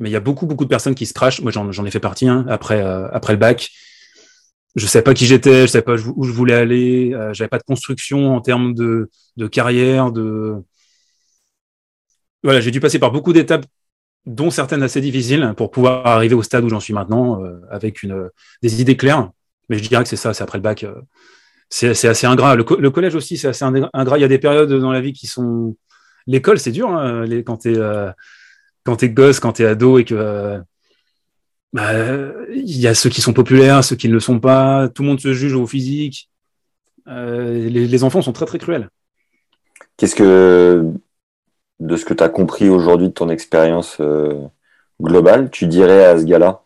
Mais 0.00 0.08
il 0.08 0.12
y 0.12 0.16
a 0.16 0.20
beaucoup, 0.20 0.46
beaucoup 0.46 0.64
de 0.64 0.70
personnes 0.70 0.94
qui 0.94 1.04
se 1.04 1.12
crachent. 1.12 1.42
Moi, 1.42 1.52
j'en 1.52 1.84
ai 1.84 1.90
fait 1.90 2.00
partie 2.00 2.26
hein, 2.26 2.46
après, 2.48 2.82
euh, 2.82 3.08
après 3.12 3.34
le 3.34 3.38
bac. 3.38 3.70
Je 4.76 4.86
sais 4.86 5.02
pas 5.02 5.14
qui 5.14 5.26
j'étais, 5.26 5.62
je 5.62 5.72
sais 5.72 5.82
pas 5.82 5.94
où 5.94 6.24
je 6.24 6.32
voulais 6.32 6.54
aller. 6.54 7.12
Euh, 7.12 7.34
J'avais 7.34 7.48
pas 7.48 7.58
de 7.58 7.64
construction 7.64 8.34
en 8.34 8.40
termes 8.40 8.72
de, 8.72 9.10
de 9.36 9.46
carrière. 9.46 10.10
De... 10.10 10.54
Voilà, 12.42 12.60
j'ai 12.60 12.70
dû 12.70 12.80
passer 12.80 12.98
par 12.98 13.10
beaucoup 13.10 13.34
d'étapes, 13.34 13.66
dont 14.24 14.50
certaines 14.50 14.82
assez 14.82 15.02
difficiles, 15.02 15.52
pour 15.56 15.70
pouvoir 15.70 16.06
arriver 16.06 16.34
au 16.34 16.42
stade 16.42 16.64
où 16.64 16.70
j'en 16.70 16.80
suis 16.80 16.94
maintenant, 16.94 17.42
avec 17.70 18.02
une, 18.02 18.30
des 18.62 18.80
idées 18.80 18.96
claires. 18.96 19.30
Mais 19.70 19.78
je 19.78 19.88
dirais 19.88 20.02
que 20.02 20.08
c'est 20.08 20.16
ça, 20.16 20.34
c'est 20.34 20.42
après 20.42 20.58
le 20.58 20.62
bac. 20.62 20.84
Euh, 20.84 21.00
c'est 21.70 22.08
assez 22.08 22.26
ingrat. 22.26 22.56
Le, 22.56 22.64
collège 22.64 23.14
aussi, 23.14 23.38
c'est 23.38 23.48
assez 23.48 23.64
ingrat. 23.64 24.18
Il 24.18 24.20
y 24.20 24.24
a 24.24 24.28
des 24.28 24.40
périodes 24.40 24.72
dans 24.72 24.92
la 24.92 25.00
vie 25.00 25.12
qui 25.12 25.28
sont. 25.28 25.76
L'école, 26.26 26.58
c'est 26.58 26.72
dur 26.72 26.90
hein, 26.90 27.24
quand 27.46 27.58
tu 27.58 27.72
es, 27.72 27.78
euh, 27.78 28.10
quand 28.84 28.96
t'es 28.96 29.08
gosse, 29.08 29.40
quand 29.40 29.52
t'es 29.52 29.64
ado 29.64 29.98
et 29.98 30.04
que 30.04 30.60
bah, 31.72 31.92
il 32.52 32.78
y 32.78 32.88
a 32.88 32.94
ceux 32.94 33.08
qui 33.08 33.20
sont 33.20 33.32
populaires, 33.32 33.84
ceux 33.84 33.96
qui 33.96 34.08
ne 34.08 34.14
le 34.14 34.20
sont 34.20 34.40
pas, 34.40 34.88
tout 34.88 35.02
le 35.02 35.08
monde 35.08 35.20
se 35.20 35.32
juge 35.32 35.54
au 35.54 35.66
physique. 35.66 36.28
Euh, 37.06 37.68
les, 37.68 37.86
les, 37.86 38.04
enfants 38.04 38.22
sont 38.22 38.32
très 38.32 38.46
très 38.46 38.58
cruels. 38.58 38.88
Qu'est-ce 39.96 40.16
que, 40.16 40.92
de 41.78 41.96
ce 41.96 42.04
que 42.04 42.14
tu 42.14 42.22
as 42.22 42.28
compris 42.28 42.68
aujourd'hui 42.68 43.08
de 43.08 43.12
ton 43.12 43.28
expérience 43.30 43.98
euh, 44.00 44.46
globale, 45.00 45.50
tu 45.50 45.66
dirais 45.66 46.04
à 46.04 46.18
ce 46.18 46.24
gars-là, 46.24 46.62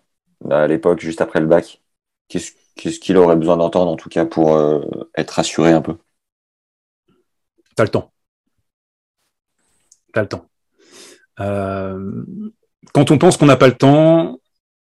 à 0.51 0.67
l'époque, 0.67 1.01
juste 1.01 1.21
après 1.21 1.41
le 1.41 1.47
bac 1.47 1.81
Qu'est-ce 2.29 2.53
qu'est-ce 2.75 3.01
qu'il 3.01 3.17
aurait 3.17 3.37
besoin 3.37 3.57
d'entendre 3.57 3.91
en 3.91 3.97
tout 3.97 4.09
cas 4.09 4.27
pour 4.27 4.55
euh, 4.55 4.81
être 5.17 5.33
rassuré 5.33 5.73
un 5.73 5.83
peu 5.83 5.97
T'as 7.77 7.85
le 7.85 7.91
temps. 7.91 8.13
T'as 10.13 10.23
le 10.23 10.29
temps. 10.29 10.49
Euh, 11.41 12.25
quand 12.93 13.11
on 13.11 13.19
pense 13.19 13.37
qu'on 13.37 13.47
n'a 13.47 13.57
pas 13.57 13.67
le 13.67 13.75
temps, 13.75 14.41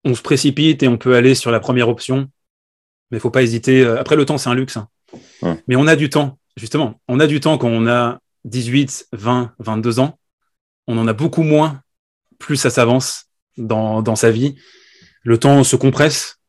on 0.04 0.14
se 0.14 0.22
précipite 0.22 0.82
et 0.82 0.88
on 0.88 0.96
peut 0.96 1.14
aller 1.14 1.34
sur 1.34 1.50
la 1.50 1.60
première 1.60 1.90
option. 1.90 2.30
Mais 3.10 3.18
il 3.18 3.20
faut 3.20 3.30
pas 3.30 3.42
hésiter. 3.42 3.84
Après, 3.84 4.16
le 4.16 4.24
temps, 4.24 4.38
c'est 4.38 4.48
un 4.48 4.54
luxe. 4.54 4.78
Hein. 4.78 4.88
Mais 5.66 5.76
on 5.76 5.86
a 5.86 5.96
du 5.96 6.08
temps, 6.08 6.38
justement. 6.56 7.00
On 7.06 7.20
a 7.20 7.26
du 7.26 7.40
temps 7.40 7.58
quand 7.58 7.68
on 7.68 7.86
a 7.86 8.20
18, 8.44 9.08
20, 9.12 9.52
22 9.58 10.00
ans. 10.00 10.18
On 10.86 10.96
en 10.96 11.06
a 11.06 11.12
beaucoup 11.12 11.42
moins 11.42 11.82
plus 12.40 12.56
ça 12.56 12.70
s'avance 12.70 13.26
dans, 13.56 14.02
dans 14.02 14.16
sa 14.16 14.32
vie. 14.32 14.56
Le 15.22 15.38
temps 15.38 15.62
se 15.62 15.76
compresse, 15.76 16.39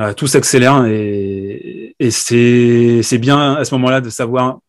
euh, 0.00 0.14
tout 0.14 0.26
s'accélère 0.26 0.86
et, 0.86 1.94
c'est 2.10 3.18
bien 3.18 3.54
à 3.54 3.64
ce 3.64 3.74
moment-là 3.74 4.00
de 4.00 4.08
savoir 4.08 4.60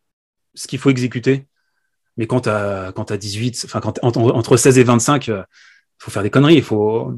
ce 0.54 0.66
qu'il 0.66 0.78
faut 0.78 0.90
exécuter. 0.90 1.46
Mais 2.18 2.26
quand 2.26 2.42
tu 2.42 2.50
as, 2.50 2.92
quand 2.94 3.10
as 3.10 3.16
18, 3.16 3.62
enfin, 3.64 3.80
quand, 3.80 3.98
entre, 4.02 4.20
entre 4.20 4.56
16 4.58 4.78
et 4.78 4.84
25, 4.84 5.28
il 5.28 5.32
euh, 5.32 5.42
faut 5.98 6.10
faire 6.10 6.22
des 6.22 6.28
conneries, 6.30 6.56
il 6.56 6.62
faut, 6.62 7.14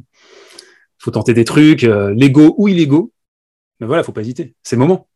tenter 1.13 1.35
des 1.35 1.45
trucs, 1.45 1.83
euh, 1.83 2.15
légaux 2.15 2.55
ou 2.57 2.69
illégaux. 2.69 3.13
Mais 3.81 3.87
voilà, 3.89 4.05
faut 4.05 4.13
pas 4.13 4.21
hésiter. 4.21 4.55
C'est 4.63 4.77
le 4.77 4.81
moment. 4.81 5.09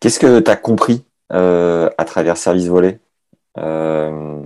Qu'est-ce 0.00 0.18
que 0.18 0.40
tu 0.40 0.50
as 0.50 0.56
compris 0.56 1.04
à 1.30 2.04
travers 2.06 2.36
Service 2.36 2.66
Volé 2.66 2.98
Un 3.56 4.44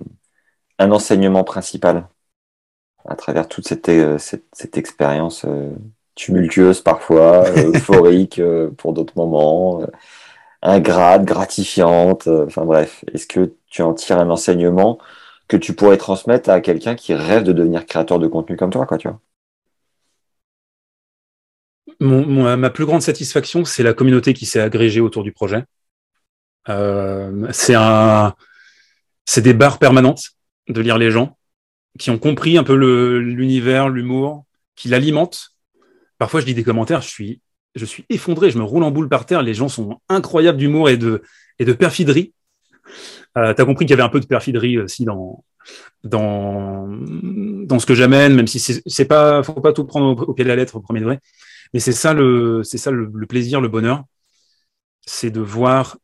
enseignement 0.79 1.45
principal 1.45 2.09
à 3.07 3.17
travers 3.17 3.49
toute 3.49 3.67
cette, 3.67 4.77
expérience 4.77 5.47
tumultueuse 6.15 6.81
parfois, 6.81 7.51
euphorique 7.57 8.41
pour 8.77 8.93
d'autres 8.93 9.15
moments, 9.17 9.83
ingrate, 10.63 11.25
gratifiante, 11.25 12.27
enfin 12.29 12.65
bref. 12.65 13.05
Est-ce 13.13 13.27
que 13.27 13.55
tu 13.69 13.83
en 13.83 13.95
tires 13.95 14.19
un 14.19 14.31
enseignement 14.31 14.99
que 15.49 15.57
tu 15.57 15.75
pourrais 15.75 15.97
transmettre 15.97 16.51
à 16.51 16.61
quelqu'un 16.61 16.95
qui 16.95 17.15
rêve 17.15 17.43
de 17.43 17.53
devenir 17.53 17.87
créateur 17.87 18.19
de 18.19 18.29
contenu 18.29 18.57
comme 18.57 18.71
toi, 18.71 18.87
quoi, 18.87 18.99
tu 18.99 19.09
vois? 19.09 19.21
Mon, 21.99 22.57
ma 22.57 22.71
plus 22.71 22.87
grande 22.87 23.03
satisfaction, 23.03 23.65
c'est 23.65 23.83
la 23.83 23.93
communauté 23.93 24.33
qui 24.33 24.47
s'est 24.47 24.61
agrégée 24.61 25.01
autour 25.01 25.23
du 25.23 25.33
projet. 25.33 25.65
Euh, 26.69 27.49
c'est 27.53 27.75
un, 27.75 28.35
c'est 29.27 29.43
des 29.43 29.55
barres 29.55 29.79
permanentes 29.79 30.31
de 30.69 30.81
lire 30.81 30.99
les 30.99 31.11
gens 31.11 31.37
qui 31.99 32.11
ont 32.11 32.19
compris 32.19 32.57
un 32.57 32.65
peu 32.65 32.75
l'univers, 32.75 33.89
l'humour, 33.89 34.45
qui 34.77 34.89
l'alimentent. 34.89 35.50
Parfois, 36.21 36.41
je 36.43 36.45
lis 36.45 36.53
des 36.53 36.65
commentaires, 36.65 37.01
je 37.01 37.09
suis, 37.09 37.41
je 37.75 37.87
suis 37.87 38.05
effondré, 38.11 38.51
je 38.51 38.59
me 38.59 38.63
roule 38.63 38.83
en 38.83 38.91
boule 38.91 39.09
par 39.09 39.25
terre. 39.25 39.43
Les 39.43 39.55
gens 39.55 39.69
sont 39.69 40.03
incroyables 40.11 40.59
d'humour 40.59 40.91
et 40.91 40.99
de, 40.99 41.23
et 41.59 41.65
de 41.65 41.73
perfiderie. 41.73 42.35
Euh, 43.39 43.55
tu 43.55 43.63
as 43.63 43.65
compris 43.65 43.87
qu'il 43.87 43.93
y 43.93 43.95
avait 43.95 44.03
un 44.03 44.11
peu 44.11 44.21
de 44.21 44.27
perfiderie 44.27 44.79
aussi 44.79 45.07
dans, 45.07 45.43
dans, 46.05 46.87
dans 46.91 47.79
ce 47.79 47.87
que 47.87 47.95
j'amène, 47.95 48.35
même 48.35 48.47
si 48.47 48.61
c'est 48.61 49.05
pas, 49.07 49.43
faut 49.43 49.55
pas 49.63 49.73
tout 49.73 49.87
prendre 49.87 50.29
au, 50.29 50.35
pied 50.35 50.45
de 50.45 50.51
la 50.51 50.57
lettre 50.57 50.77
au 50.77 50.81
premier 50.81 51.01
degré. 51.01 51.21
Mais 51.73 51.81
c'est 51.81 51.93
ça 51.93 52.13
le, 52.13 52.63
c'est 52.65 52.77
ça 52.77 52.91
le, 52.91 53.11
plaisir, 53.27 53.63
le 53.63 53.69
bonheur, 53.69 54.05
c'est 55.07 55.31
de 55.31 55.41
voir 55.41 55.97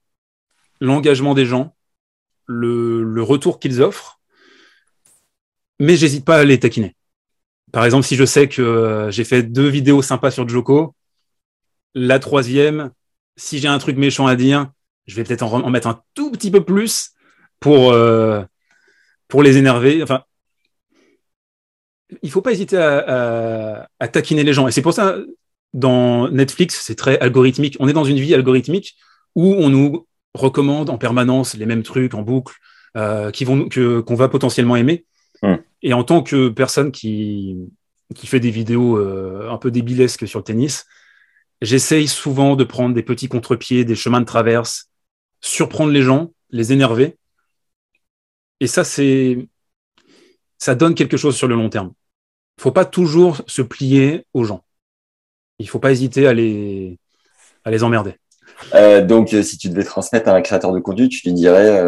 l'engagement 0.80 1.34
des 1.34 1.44
gens, 1.44 1.76
le, 2.46 3.02
le 3.02 3.22
retour 3.22 3.58
qu'ils 3.58 3.82
offrent, 3.82 4.18
mais 5.78 5.94
j'hésite 5.94 6.24
pas 6.24 6.38
à 6.38 6.44
les 6.44 6.58
taquiner. 6.58 6.95
Par 7.72 7.84
exemple, 7.84 8.06
si 8.06 8.16
je 8.16 8.24
sais 8.24 8.48
que 8.48 8.62
euh, 8.62 9.10
j'ai 9.10 9.24
fait 9.24 9.42
deux 9.42 9.68
vidéos 9.68 10.02
sympas 10.02 10.30
sur 10.30 10.48
Joko, 10.48 10.94
la 11.94 12.18
troisième, 12.18 12.90
si 13.36 13.58
j'ai 13.58 13.68
un 13.68 13.78
truc 13.78 13.96
méchant 13.96 14.26
à 14.26 14.36
dire, 14.36 14.70
je 15.06 15.16
vais 15.16 15.24
peut-être 15.24 15.42
en, 15.42 15.70
mettre 15.70 15.88
un 15.88 16.02
tout 16.14 16.30
petit 16.30 16.50
peu 16.50 16.64
plus 16.64 17.12
pour, 17.60 17.92
euh, 17.92 18.42
pour 19.28 19.42
les 19.42 19.56
énerver. 19.56 20.02
Enfin, 20.02 20.24
il 22.22 22.30
faut 22.30 22.42
pas 22.42 22.52
hésiter 22.52 22.76
à, 22.76 24.08
taquiner 24.08 24.44
les 24.44 24.52
gens. 24.52 24.68
Et 24.68 24.72
c'est 24.72 24.82
pour 24.82 24.92
ça, 24.92 25.16
dans 25.72 26.28
Netflix, 26.30 26.82
c'est 26.84 26.94
très 26.94 27.18
algorithmique. 27.18 27.76
On 27.80 27.88
est 27.88 27.92
dans 27.92 28.04
une 28.04 28.18
vie 28.18 28.34
algorithmique 28.34 28.96
où 29.34 29.54
on 29.54 29.68
nous 29.68 30.06
recommande 30.34 30.90
en 30.90 30.98
permanence 30.98 31.54
les 31.54 31.66
mêmes 31.66 31.82
trucs 31.82 32.14
en 32.14 32.22
boucle 32.22 32.54
euh, 32.96 33.30
que 33.30 34.00
qu'on 34.00 34.14
va 34.14 34.28
potentiellement 34.28 34.76
aimer. 34.76 35.04
Et 35.86 35.94
en 35.94 36.02
tant 36.02 36.22
que 36.22 36.48
personne 36.48 36.90
qui 36.90 37.70
fait 38.24 38.40
des 38.40 38.50
vidéos 38.50 38.98
euh, 38.98 39.48
un 39.50 39.56
peu 39.56 39.70
débilesques 39.70 40.26
sur 40.26 40.40
le 40.40 40.44
tennis, 40.44 40.84
j'essaye 41.62 42.08
souvent 42.08 42.56
de 42.56 42.64
prendre 42.64 42.92
des 42.94 43.04
petits 43.04 43.28
contre-pieds, 43.28 43.84
des 43.84 43.94
chemins 43.94 44.20
de 44.20 44.26
traverse, 44.26 44.90
surprendre 45.40 45.92
les 45.92 46.02
gens, 46.02 46.32
les 46.50 46.72
énerver. 46.72 47.16
Et 48.58 48.66
ça, 48.66 48.82
c'est 48.82 49.48
ça 50.58 50.74
donne 50.74 50.94
quelque 50.94 51.16
chose 51.16 51.36
sur 51.36 51.46
le 51.46 51.54
long 51.54 51.68
terme. 51.68 51.92
Il 52.58 52.62
faut 52.62 52.72
pas 52.72 52.86
toujours 52.86 53.42
se 53.46 53.62
plier 53.62 54.26
aux 54.34 54.42
gens 54.42 54.66
il 55.58 55.68
faut 55.68 55.78
pas 55.78 55.92
hésiter 55.92 56.26
à 56.26 56.34
les, 56.34 56.98
à 57.64 57.70
emmerder. 57.84 58.14
Euh, 58.74 59.04
donc, 59.04 59.32
euh, 59.34 59.42
si 59.42 59.58
tu 59.58 59.68
devais 59.68 59.84
transmettre 59.84 60.28
à 60.28 60.34
un 60.34 60.42
créateur 60.42 60.72
de 60.72 60.80
contenu, 60.80 61.08
tu 61.08 61.26
lui 61.26 61.34
dirais 61.34 61.82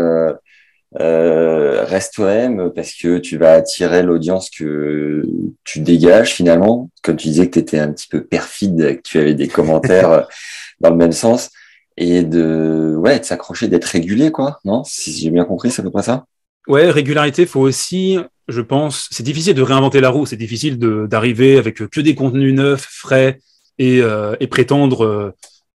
euh, 1.00 1.84
reste 1.84 2.14
toi-même 2.14 2.72
parce 2.74 2.94
que 2.94 3.18
tu 3.18 3.36
vas 3.36 3.52
attirer 3.52 4.02
l'audience 4.02 4.50
que 4.50 5.22
tu 5.64 5.80
dégages 5.80 6.32
finalement. 6.34 6.90
Comme 7.02 7.16
tu 7.16 7.28
disais 7.28 7.46
que 7.46 7.54
tu 7.54 7.58
étais 7.58 7.78
un 7.78 7.92
petit 7.92 8.08
peu 8.08 8.24
perfide, 8.24 8.96
que 8.96 9.02
tu 9.02 9.18
avais 9.18 9.34
des 9.34 9.48
commentaires 9.48 10.26
dans 10.80 10.90
le 10.90 10.96
même 10.96 11.12
sens 11.12 11.50
et 11.96 12.22
de 12.22 12.94
ouais 12.96 13.18
de 13.18 13.24
s'accrocher, 13.24 13.68
d'être 13.68 13.84
régulier 13.84 14.30
quoi. 14.30 14.60
Non, 14.64 14.84
si 14.84 15.12
j'ai 15.12 15.30
bien 15.30 15.44
compris, 15.44 15.70
c'est 15.70 15.80
à 15.80 15.84
peu 15.84 15.90
près 15.90 16.02
ça? 16.02 16.24
Ouais, 16.66 16.90
régularité, 16.90 17.46
faut 17.46 17.60
aussi, 17.60 18.18
je 18.46 18.60
pense, 18.60 19.08
c'est 19.10 19.22
difficile 19.22 19.54
de 19.54 19.62
réinventer 19.62 20.00
la 20.00 20.10
roue, 20.10 20.26
c'est 20.26 20.36
difficile 20.36 20.78
d'arriver 20.78 21.56
avec 21.56 21.76
que 21.76 22.00
des 22.00 22.14
contenus 22.14 22.52
neufs, 22.52 22.86
frais, 22.90 23.38
et, 23.78 24.02
euh, 24.02 24.36
et 24.40 24.46
prétendre 24.46 25.04
euh, 25.04 25.34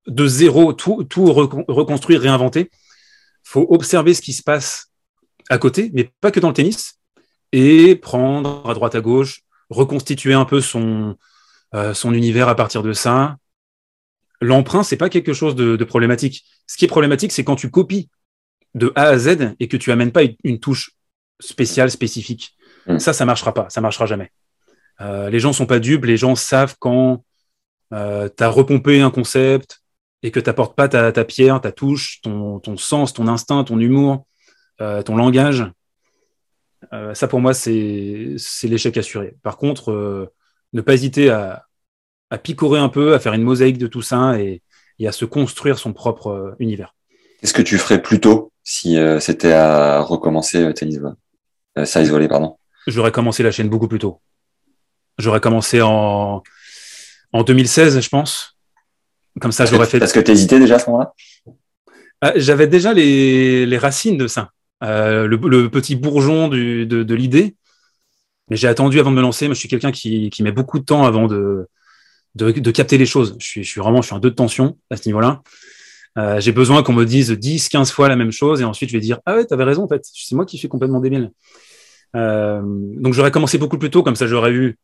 de 0.06 0.26
zéro 0.26 0.72
tout, 0.72 1.04
tout 1.04 1.32
reconstruire, 1.32 2.20
réinventer. 2.20 2.70
faut 3.44 3.66
observer 3.70 4.14
ce 4.14 4.22
qui 4.22 4.32
se 4.32 4.42
passe 4.42 4.88
à 5.49 5.59
côté, 5.59 5.91
mais 5.94 6.10
pas 6.20 6.31
que 6.31 6.41
dans 6.41 6.49
le 6.49 6.55
tennis, 6.55 6.99
et 7.52 7.97
prendre 7.97 8.68
à 8.68 8.75
droite 8.75 8.94
à 8.94 9.01
gauche, 9.01 9.43
reconstituer 9.70 10.35
un 10.35 10.44
peu 10.44 10.60
son, 10.60 11.17
euh, 11.75 11.94
son 11.94 12.12
univers 12.15 12.49
à 12.49 12.55
partir 12.55 12.83
de 12.83 12.93
ça. 12.93 13.36
L'emprunt, 14.41 14.83
c'est 14.83 14.97
pas 14.97 15.09
quelque 15.09 15.33
chose 15.33 15.55
de, 15.55 15.77
de, 15.77 15.85
problématique. 15.85 16.44
Ce 16.67 16.77
qui 16.77 16.85
est 16.85 16.89
problématique, 16.89 17.33
c'est 17.33 17.44
quand 17.44 17.57
tu 17.57 17.70
copies 17.70 18.09
de 18.75 18.93
A 18.94 19.05
à 19.05 19.18
Z 19.18 19.55
et 19.59 19.68
que 19.68 19.77
tu 19.77 19.91
amènes 19.91 20.12
pas 20.12 20.23
une 20.44 20.60
touche 20.60 20.93
spéciale, 21.41 21.91
spécifique. 21.91 22.57
Mm. 22.86 22.99
Ça, 22.99 23.12
ça 23.12 23.25
marchera 23.25 23.52
pas, 23.52 23.68
ça 23.70 23.81
marchera 23.81 24.07
jamais. 24.07 24.31
Euh, 25.01 25.31
les 25.31 25.41
gens 25.41 25.52
sont 25.52 25.67
pas 25.67 25.78
dupes, 25.78 26.05
les 26.05 26.17
gens 26.17 26.35
savent 26.35 26.77
quand 26.78 27.25
euh, 27.93 28.28
tu 28.35 28.43
as 28.43 28.49
repompé 28.49 29.01
un 29.01 29.10
concept 29.10 29.81
et 30.23 30.31
que 30.31 30.41
tu 30.41 30.47
n'apportes 30.47 30.77
pas 30.77 30.89
ta, 30.89 31.12
ta, 31.12 31.25
pierre, 31.25 31.60
ta 31.60 31.73
touche, 31.73 32.20
ton, 32.23 32.59
ton, 32.59 32.77
sens, 32.77 33.12
ton 33.12 33.28
instinct, 33.28 33.65
ton 33.65 33.78
humour, 33.78 34.27
ton 34.78 35.16
langage, 35.16 35.65
euh, 36.92 37.15
ça 37.15 37.28
pour 37.28 37.40
moi, 37.40 37.55
c'est 37.55 38.36
l'échec 38.65 38.97
assuré. 38.97 39.36
Par 39.42 39.57
contre, 39.57 39.90
euh, 39.90 40.32
ne 40.73 40.81
pas 40.81 40.94
hésiter 40.94 41.31
à, 41.31 41.66
à, 42.31 42.39
picorer 42.39 42.78
un 42.78 42.89
peu, 42.89 43.15
à 43.15 43.18
faire 43.18 43.32
une 43.32 43.42
mosaïque 43.42 43.78
de 43.78 43.86
tout 43.86 44.02
ça 44.02 44.39
et, 44.39 44.62
et 44.98 45.08
à 45.08 45.12
se 45.12 45.24
construire 45.24 45.78
son 45.78 45.92
propre 45.92 46.28
euh, 46.28 46.55
univers. 46.58 46.94
Qu'est-ce 47.40 47.55
que 47.55 47.62
tu 47.62 47.78
ferais 47.78 48.02
plus 48.02 48.20
tôt 48.20 48.52
si 48.65 48.98
euh, 48.98 49.20
c'était 49.20 49.52
à 49.52 50.00
recommencer 50.00 50.73
tennis 50.74 51.00
service 51.84 52.10
volley, 52.10 52.28
pardon? 52.28 52.57
J'aurais 52.89 53.12
commencé 53.12 53.42
la 53.42 53.52
chaîne 53.52 53.68
beaucoup 53.68 53.86
plus 53.86 54.00
tôt. 54.00 54.20
J'aurais 55.18 55.40
commencé 55.40 55.81
en 55.81 56.42
en 57.32 57.42
2016, 57.42 58.00
je 58.00 58.08
pense. 58.08 58.57
Comme 59.40 59.52
ça, 59.52 59.66
j'aurais 59.66 59.86
fait. 59.86 59.98
Parce 59.98 60.12
que 60.12 60.20
tu 60.20 60.32
hésitais 60.32 60.58
déjà 60.58 60.76
à 60.76 60.78
ce 60.78 60.86
moment-là? 60.90 61.12
Ah, 62.20 62.32
J'avais 62.34 62.66
déjà 62.66 62.92
les, 62.92 63.66
les, 63.66 63.78
racines 63.78 64.16
de 64.16 64.26
ça, 64.26 64.50
euh, 64.84 65.26
le, 65.26 65.68
petit 65.68 65.97
bourgeon 65.97 66.48
de, 66.48 67.15
l'idée. 67.15 67.57
Mais 68.50 68.57
j'ai 68.57 68.68
attendu 68.68 69.00
avant 69.00 69.10
de 69.10 69.16
me 69.16 69.23
lancer. 69.23 69.47
Moi, 69.47 69.55
je 69.55 69.58
suis 69.58 69.68
quelqu'un 69.68 69.92
qui, 69.92 70.31
met 70.40 70.52
beaucoup 70.52 70.78
de 70.78 70.84
temps 70.84 71.05
avant 71.05 71.26
de, 71.26 71.68
capter 72.73 72.98
les 72.98 73.07
choses. 73.07 73.36
Je 73.39 73.62
suis, 73.62 73.81
vraiment, 73.81 74.02
je 74.02 74.07
suis 74.07 74.16
un 74.16 74.20
deux 74.20 74.31
de 74.31 74.34
tension 74.34 74.78
à 74.90 74.97
ce 74.97 75.08
niveau-là. 75.08 75.42
Euh, 76.16 76.40
j'ai 76.40 76.52
besoin 76.52 76.82
qu'on 76.82 76.94
me 76.94 77.05
dise 77.05 77.31
10, 77.31 77.68
15 77.68 77.92
fois 77.92 78.08
la 78.08 78.16
même 78.16 78.32
chose 78.32 78.60
et 78.60 78.65
ensuite 78.65 78.89
je 78.89 78.94
vais 78.94 79.00
dire 79.00 79.20
Ah 79.24 79.36
ouais, 79.36 79.44
t'avais 79.44 79.62
raison 79.62 79.84
en 79.84 79.89
fait, 79.89 80.05
c'est 80.05 80.34
moi 80.34 80.47
qui 80.47 80.58
suis 80.58 80.66
complètement 80.66 81.00
débile. 81.00 81.31
Euh, 82.16 82.60
donc 82.65 83.12
j'aurais 83.12 83.31
commencé 83.31 83.57
beaucoup 83.57 83.78
plus 83.78 83.90
tôt, 83.90 84.02
comme 84.02 84.16
ça 84.16 84.26
j'aurais 84.26 84.50
eu 84.50 84.78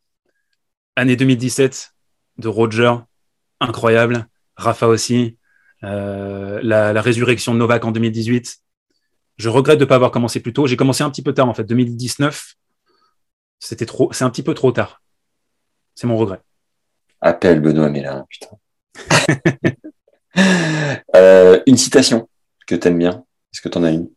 année 0.95 1.17
2017 1.17 1.93
de 2.37 2.47
Roger, 2.47 2.93
incroyable, 3.59 4.27
Rafa 4.55 4.87
aussi, 4.87 5.37
la, 5.81 7.01
résurrection 7.01 7.53
de 7.53 7.59
Novak 7.59 7.83
en 7.83 7.91
2018. 7.91 8.61
Je 9.37 9.49
regrette 9.49 9.79
de 9.79 9.83
ne 9.83 9.89
pas 9.89 9.95
avoir 9.95 10.11
commencé 10.11 10.39
plus 10.39 10.53
tôt. 10.53 10.67
J'ai 10.67 10.77
commencé 10.77 11.03
un 11.03 11.09
petit 11.09 11.23
peu 11.23 11.33
tard 11.33 11.49
en 11.49 11.53
fait, 11.53 11.63
2019. 11.63 12.55
C'était 13.59 13.85
trop, 13.85 14.11
c'est 14.13 14.23
un 14.23 14.29
petit 14.29 14.43
peu 14.43 14.53
trop 14.53 14.71
tard. 14.71 15.01
C'est 15.95 16.07
mon 16.07 16.17
regret. 16.17 16.41
Appelle 17.21 17.61
Benoît 17.61 17.89
Mélin, 17.89 18.25
putain. 18.29 18.57
euh, 21.15 21.61
une 21.65 21.77
citation 21.77 22.29
que 22.67 22.75
t'aimes 22.75 22.99
bien. 22.99 23.23
Est-ce 23.53 23.61
que 23.61 23.69
t'en 23.69 23.83
as 23.83 23.91
une? 23.91 24.09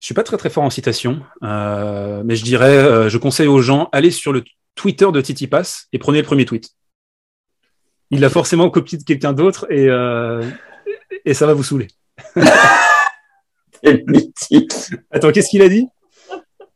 Je 0.00 0.06
suis 0.06 0.14
pas 0.14 0.22
très 0.22 0.36
très 0.36 0.50
fort 0.50 0.64
en 0.64 0.70
citation, 0.70 1.22
euh, 1.42 2.22
mais 2.24 2.36
je 2.36 2.44
dirais, 2.44 2.76
euh, 2.76 3.08
je 3.08 3.16
conseille 3.16 3.46
aux 3.46 3.62
gens, 3.62 3.88
allez 3.90 4.10
sur 4.10 4.32
le 4.32 4.44
Twitter 4.74 5.10
de 5.10 5.20
Titi 5.20 5.46
Pass 5.46 5.88
et 5.92 5.98
prenez 5.98 6.18
le 6.18 6.24
premier 6.24 6.44
tweet. 6.44 6.70
Il 8.10 8.20
l'a 8.20 8.28
forcément 8.28 8.68
copié 8.68 8.98
de 8.98 9.02
quelqu'un 9.02 9.32
d'autre 9.32 9.66
et, 9.70 9.88
euh, 9.88 10.42
et 11.24 11.32
ça 11.32 11.46
va 11.46 11.54
vous 11.54 11.64
saouler. 11.64 11.88
Attends, 15.10 15.32
qu'est-ce 15.32 15.48
qu'il 15.48 15.62
a 15.62 15.68
dit? 15.68 15.86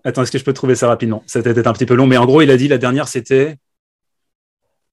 Attends, 0.05 0.23
est-ce 0.23 0.33
que 0.33 0.39
je 0.39 0.45
peux 0.45 0.53
trouver 0.53 0.75
ça 0.75 0.89
rapidement? 0.89 1.23
Ça 1.27 1.41
va 1.41 1.51
être 1.51 1.67
un 1.67 1.73
petit 1.73 1.87
peu 1.87 1.95
long, 1.95 2.07
mais 2.07 2.17
en 2.17 2.27
gros, 2.27 2.43
il 2.43 2.51
a 2.51 2.57
dit 2.57 2.69
la 2.69 2.79
dernière, 2.79 3.09
c'était 3.09 3.57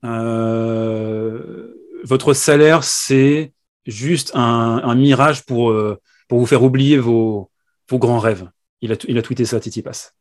euh, 0.03 1.74
votre 2.03 2.34
salaire, 2.34 2.84
c'est 2.84 3.53
juste 3.85 4.32
un, 4.34 4.95
mirage 4.95 5.45
pour, 5.45 5.72
euh, 5.72 6.00
pour 6.27 6.40
vous 6.40 6.45
faire 6.45 6.64
oublier 6.64 6.98
vos, 6.98 7.52
vos 7.90 8.00
grands 8.00 8.19
rêves. 8.19 8.50
Il 8.82 8.92
a, 8.92 8.95
il 9.08 9.18
a 9.18 9.22
tweeté 9.22 9.45
ça, 9.45 9.60
Titi 9.60 9.82
Pass. 9.82 10.16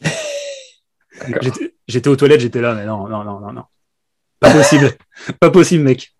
j'étais 1.88 2.08
aux 2.08 2.16
toilettes, 2.16 2.40
j'étais 2.40 2.60
là, 2.60 2.74
mais 2.74 2.86
non, 2.86 3.08
non, 3.08 3.24
non, 3.24 3.40
non, 3.40 3.52
non. 3.52 3.64
Pas 4.40 4.52
possible. 4.52 4.92
pas 5.40 5.50
possible, 5.50 5.84
mec. 5.84 6.14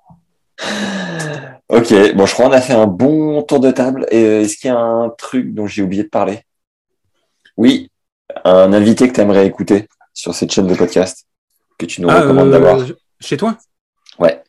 Ok, 1.68 1.92
bon, 2.14 2.24
je 2.24 2.32
crois 2.32 2.46
qu'on 2.46 2.52
a 2.52 2.60
fait 2.62 2.72
un 2.72 2.86
bon 2.86 3.42
tour 3.42 3.60
de 3.60 3.70
table. 3.70 4.06
Euh, 4.12 4.40
est-ce 4.40 4.56
qu'il 4.56 4.68
y 4.68 4.72
a 4.72 4.78
un 4.78 5.10
truc 5.10 5.52
dont 5.52 5.66
j'ai 5.66 5.82
oublié 5.82 6.02
de 6.02 6.08
parler? 6.08 6.40
Oui, 7.58 7.90
un 8.44 8.72
invité 8.72 9.06
que 9.06 9.14
tu 9.14 9.20
aimerais 9.20 9.46
écouter 9.46 9.86
sur 10.14 10.34
cette 10.34 10.50
chaîne 10.50 10.66
de 10.66 10.74
podcast 10.74 11.26
que 11.78 11.84
tu 11.84 12.00
nous 12.00 12.08
ah, 12.08 12.22
recommandes 12.22 12.50
d'avoir? 12.50 12.80
Euh, 12.80 12.96
chez 13.20 13.36
toi? 13.36 13.58
Ouais. 14.18 14.42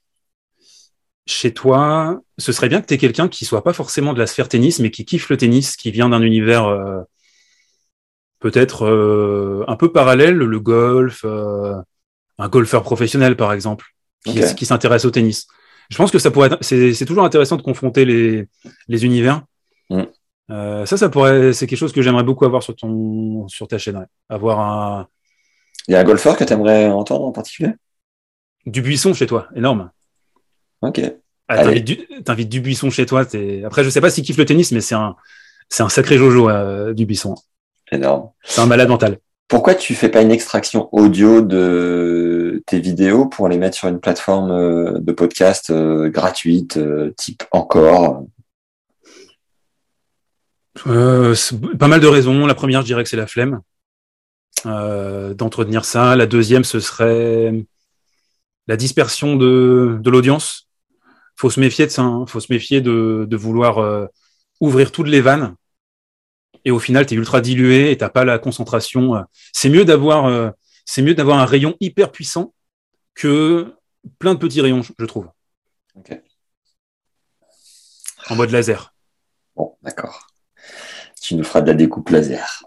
Chez 1.26 1.54
toi, 1.54 2.22
ce 2.38 2.54
serait 2.54 2.70
bien 2.70 2.80
que 2.82 2.86
tu 2.86 2.94
aies 2.94 2.98
quelqu'un 2.98 3.28
qui 3.28 3.44
soit 3.44 3.64
pas 3.64 3.74
forcément 3.74 4.14
de 4.14 4.20
la 4.20 4.26
sphère 4.26 4.48
tennis, 4.48 4.80
mais 4.80 4.90
qui 4.90 5.04
kiffe 5.04 5.30
le 5.30 5.36
tennis, 5.36 5.76
qui 5.76 5.92
vient 5.92 6.10
d'un 6.10 6.22
univers 6.22 6.68
euh, 6.68 7.02
peut-être 8.40 8.88
un 9.68 9.76
peu 9.76 9.92
parallèle, 9.92 10.36
le 10.36 10.60
golf, 10.60 11.26
un 11.26 12.50
golfeur 12.50 12.84
professionnel 12.84 13.36
par 13.36 13.52
exemple, 13.52 13.88
qui 14.24 14.66
s'intéresse 14.66 15.04
au 15.04 15.12
tennis 15.12 15.48
je 15.90 15.98
pense 15.98 16.12
que 16.12 16.20
ça 16.20 16.32
pourrait 16.32 16.50
c'est 16.62 17.06
toujours 17.06 17.24
intéressant 17.24 17.58
de 17.58 17.62
confronter 17.62 18.06
les, 18.06 18.48
les 18.88 19.06
univers. 19.06 19.44
Mm. 19.90 20.04
Euh, 20.52 20.86
ça, 20.86 20.98
ça 20.98 21.10
pourrait, 21.10 21.54
c'est 21.54 21.68
quelque 21.68 21.80
chose 21.80 21.94
que 21.94 22.02
j'aimerais 22.02 22.24
beaucoup 22.24 22.46
avoir 22.46 22.64
sur 22.64 22.76
ton, 22.76 23.48
sur 23.48 23.68
ta 23.68 23.78
chaîne. 23.78 24.08
Avoir 24.30 24.60
un. 24.60 25.08
Il 25.88 25.94
y 25.94 25.96
a 25.96 26.00
un 26.00 26.04
golfeur 26.04 26.38
que 26.38 26.44
tu 26.44 26.54
aimerais 26.54 26.88
entendre 26.88 27.26
en 27.26 27.32
particulier? 27.32 27.74
Du 28.66 28.82
buisson 28.82 29.14
chez 29.14 29.28
toi, 29.28 29.48
énorme. 29.56 29.92
Ok. 30.82 31.02
Ah, 31.48 31.64
T'invites 32.24 32.50
du, 32.50 32.62
buisson 32.62 32.90
chez 32.92 33.06
toi. 33.06 33.26
Après, 33.66 33.84
je 33.84 33.90
sais 33.90 34.02
pas 34.02 34.12
s'il 34.12 34.24
kiffe 34.24 34.38
le 34.38 34.46
tennis, 34.46 34.72
mais 34.72 34.82
c'est 34.82 34.96
un, 34.96 35.16
c'est 35.68 35.82
un 35.82 35.90
sacré 35.90 36.18
jojo 36.18 36.50
euh, 36.50 36.94
du 36.94 37.06
buisson. 37.06 37.36
Énorme. 37.92 38.30
C'est 38.44 38.62
un 38.62 38.68
malade 38.68 38.90
mental. 38.90 39.18
Pourquoi 39.50 39.74
tu 39.74 39.96
fais 39.96 40.10
pas 40.10 40.22
une 40.22 40.30
extraction 40.32 40.90
audio 40.92 41.42
de 41.42 42.62
tes 42.68 42.80
vidéos 42.80 43.26
pour 43.26 43.50
les 43.50 43.58
mettre 43.58 43.76
sur 43.76 43.88
une 43.88 44.00
plateforme 44.00 44.52
euh, 44.52 45.00
de 45.00 45.12
podcast 45.12 45.72
euh, 45.72 46.08
gratuite, 46.08 46.78
euh, 46.78 47.12
type 47.18 47.44
encore? 47.50 48.26
Pas 50.86 51.88
mal 51.88 52.00
de 52.00 52.06
raisons. 52.06 52.46
La 52.46 52.54
première, 52.54 52.82
je 52.82 52.86
dirais 52.86 53.04
que 53.04 53.10
c'est 53.10 53.18
la 53.18 53.28
flemme 53.28 53.62
d'entretenir 54.66 55.84
ça. 55.84 56.16
La 56.16 56.28
deuxième, 56.28 56.64
ce 56.64 56.80
serait 56.80 57.66
la 58.68 58.78
dispersion 58.78 59.36
de, 59.36 59.98
de 60.00 60.10
l'audience. 60.12 60.70
Faut 61.36 61.50
se 61.50 61.60
méfier 61.60 61.88
de 61.88 61.92
ça. 61.92 62.04
Hein. 62.04 62.26
Faut 62.28 62.40
se 62.40 62.54
méfier 62.54 62.82
de 62.82 63.36
vouloir 63.36 64.10
ouvrir 64.60 64.92
toutes 64.92 65.08
les 65.08 65.22
vannes 65.22 65.56
et 66.70 66.72
au 66.72 66.78
final, 66.78 67.08
tu 67.08 67.16
es 67.16 67.18
ultra 67.18 67.42
dilué 67.42 67.90
et 67.90 67.98
tu 67.98 68.08
pas 68.10 68.24
la 68.24 68.38
concentration. 68.38 69.16
Euh. 69.16 69.22
C'est 69.54 69.70
mieux 69.70 69.86
d'avoir 69.86 70.28
euh, 70.28 70.52
c'est 70.86 71.02
mieux 71.02 71.16
d'avoir 71.16 71.40
un 71.40 71.46
rayon 71.46 71.76
hyper 71.80 72.12
puissant 72.12 72.54
que 73.16 73.74
plein 74.20 74.36
de 74.36 74.40
petits 74.40 74.62
rayons, 74.62 74.84
je 74.84 75.06
trouve. 75.06 75.28
En 78.30 78.36
mode 78.36 78.52
laser. 78.52 78.94
Bon, 79.56 79.76
d'accord. 79.82 80.28
Tu 81.20 81.34
nous 81.34 81.44
feras 81.44 81.62
de 81.62 81.68
la 81.68 81.74
découpe 81.74 82.10
laser. 82.10 82.64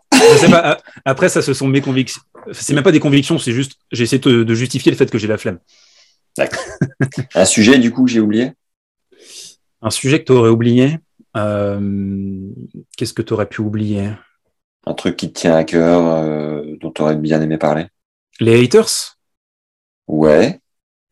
après, 1.05 1.29
ça, 1.29 1.41
ce 1.41 1.55
sont 1.55 1.69
mes 1.69 1.81
convictions. 1.81 2.23
C'est 2.51 2.75
même 2.75 2.83
pas 2.83 2.91
des 2.91 3.01
convictions, 3.01 3.39
c'est 3.39 3.53
juste, 3.53 3.79
j'essaie 3.93 4.19
de, 4.19 4.43
de 4.43 4.55
justifier 4.55 4.91
le 4.91 4.99
fait 4.99 5.11
que 5.11 5.19
j'ai 5.19 5.29
la 5.29 5.39
flemme. 5.39 5.61
D'accord. 6.37 6.61
un 7.35 7.45
sujet, 7.45 7.79
du 7.79 7.93
coup, 7.93 8.05
que 8.05 8.11
j'ai 8.11 8.21
oublié? 8.21 8.53
Un 9.81 9.91
sujet 9.91 10.19
que 10.19 10.25
tu 10.25 10.33
aurais 10.33 10.51
oublié? 10.51 10.99
Euh, 11.37 12.51
qu'est-ce 12.97 13.15
que 13.15 13.23
tu 13.23 13.33
aurais 13.33 13.49
pu 13.49 13.61
oublier? 13.61 14.11
Un 14.87 14.95
truc 14.95 15.17
qui 15.17 15.33
te 15.33 15.41
tient 15.41 15.55
à 15.55 15.65
cœur, 15.65 16.07
euh, 16.07 16.77
dont 16.81 16.91
tu 16.91 17.03
aurais 17.03 17.17
bien 17.17 17.41
aimé 17.41 17.59
parler? 17.59 17.87
Les 18.41 18.65
haters? 18.65 19.19
Ouais. 20.09 20.61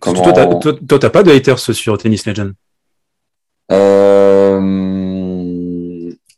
Comment... 0.01 0.59
Toi, 0.61 0.99
t'as 0.99 1.11
pas 1.11 1.23
de 1.23 1.31
haters 1.31 1.59
sur 1.59 1.99
Tennis 1.99 2.27
Legend 2.27 2.55
euh... 3.71 5.01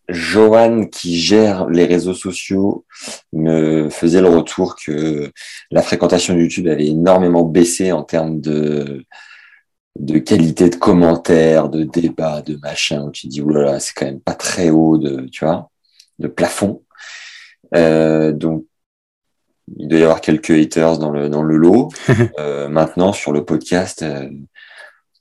Johan, 0.08 0.86
qui 0.86 1.18
gère 1.18 1.68
les 1.68 1.84
réseaux 1.84 2.14
sociaux, 2.14 2.84
me 3.32 3.88
faisait 3.88 4.20
le 4.20 4.28
retour 4.28 4.76
que 4.76 5.30
la 5.70 5.82
fréquentation 5.82 6.34
de 6.34 6.40
YouTube 6.40 6.66
avait 6.66 6.88
énormément 6.88 7.44
baissé 7.44 7.92
en 7.92 8.02
termes 8.02 8.40
de 8.40 9.04
de 9.98 10.18
qualité 10.18 10.68
de 10.70 10.76
commentaires, 10.76 11.68
de 11.68 11.84
débats, 11.84 12.42
de 12.42 12.56
machin, 12.56 13.02
où 13.04 13.10
tu 13.10 13.26
dis, 13.26 13.42
oulala, 13.42 13.78
c'est 13.80 13.92
quand 13.94 14.06
même 14.06 14.20
pas 14.20 14.34
très 14.34 14.70
haut 14.70 14.98
de, 14.98 15.26
tu 15.26 15.44
vois, 15.44 15.70
de 16.18 16.28
plafond. 16.28 16.82
Euh, 17.74 18.32
donc, 18.32 18.64
il 19.76 19.88
doit 19.88 19.98
y 19.98 20.02
avoir 20.02 20.20
quelques 20.20 20.50
haters 20.50 20.98
dans 20.98 21.10
le, 21.10 21.28
dans 21.28 21.42
le 21.42 21.56
lot. 21.56 21.90
euh, 22.38 22.68
maintenant, 22.68 23.12
sur 23.12 23.32
le 23.32 23.44
podcast, 23.44 24.02
euh, 24.02 24.28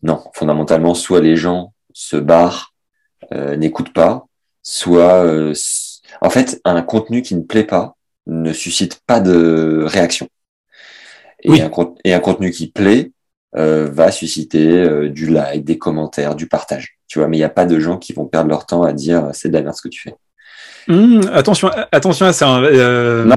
non, 0.03 0.23
fondamentalement, 0.33 0.93
soit 0.93 1.21
les 1.21 1.35
gens 1.35 1.73
se 1.93 2.17
barrent, 2.17 2.73
euh, 3.33 3.55
n'écoutent 3.55 3.93
pas, 3.93 4.25
soit, 4.63 5.23
euh, 5.23 5.53
en 6.21 6.29
fait, 6.29 6.59
un 6.65 6.81
contenu 6.81 7.21
qui 7.21 7.35
ne 7.35 7.41
plaît 7.41 7.65
pas 7.65 7.95
ne 8.27 8.53
suscite 8.53 9.01
pas 9.05 9.19
de 9.19 9.83
réaction. 9.85 10.27
Et, 11.43 11.61
un, 11.61 11.71
et 12.03 12.13
un 12.13 12.19
contenu 12.19 12.51
qui 12.51 12.67
plaît, 12.67 13.11
euh, 13.55 13.89
va 13.91 14.11
susciter 14.11 14.67
euh, 14.71 15.09
du 15.09 15.27
like, 15.27 15.63
des 15.63 15.77
commentaires, 15.77 16.35
du 16.35 16.47
partage. 16.47 16.97
Tu 17.07 17.19
vois, 17.19 17.27
mais 17.27 17.37
il 17.37 17.41
n'y 17.41 17.45
a 17.45 17.49
pas 17.49 17.65
de 17.65 17.79
gens 17.79 17.97
qui 17.97 18.13
vont 18.13 18.25
perdre 18.25 18.49
leur 18.49 18.65
temps 18.65 18.83
à 18.83 18.93
dire 18.93 19.29
c'est 19.33 19.49
de 19.49 19.53
la 19.53 19.61
merde 19.61 19.75
ce 19.75 19.81
que 19.81 19.89
tu 19.89 20.01
fais. 20.01 20.15
Mmh, 20.87 21.21
attention, 21.33 21.69
attention 21.91 22.25
à 22.25 22.33
ça. 22.33 22.57
Euh... 22.57 23.25
Non, 23.25 23.35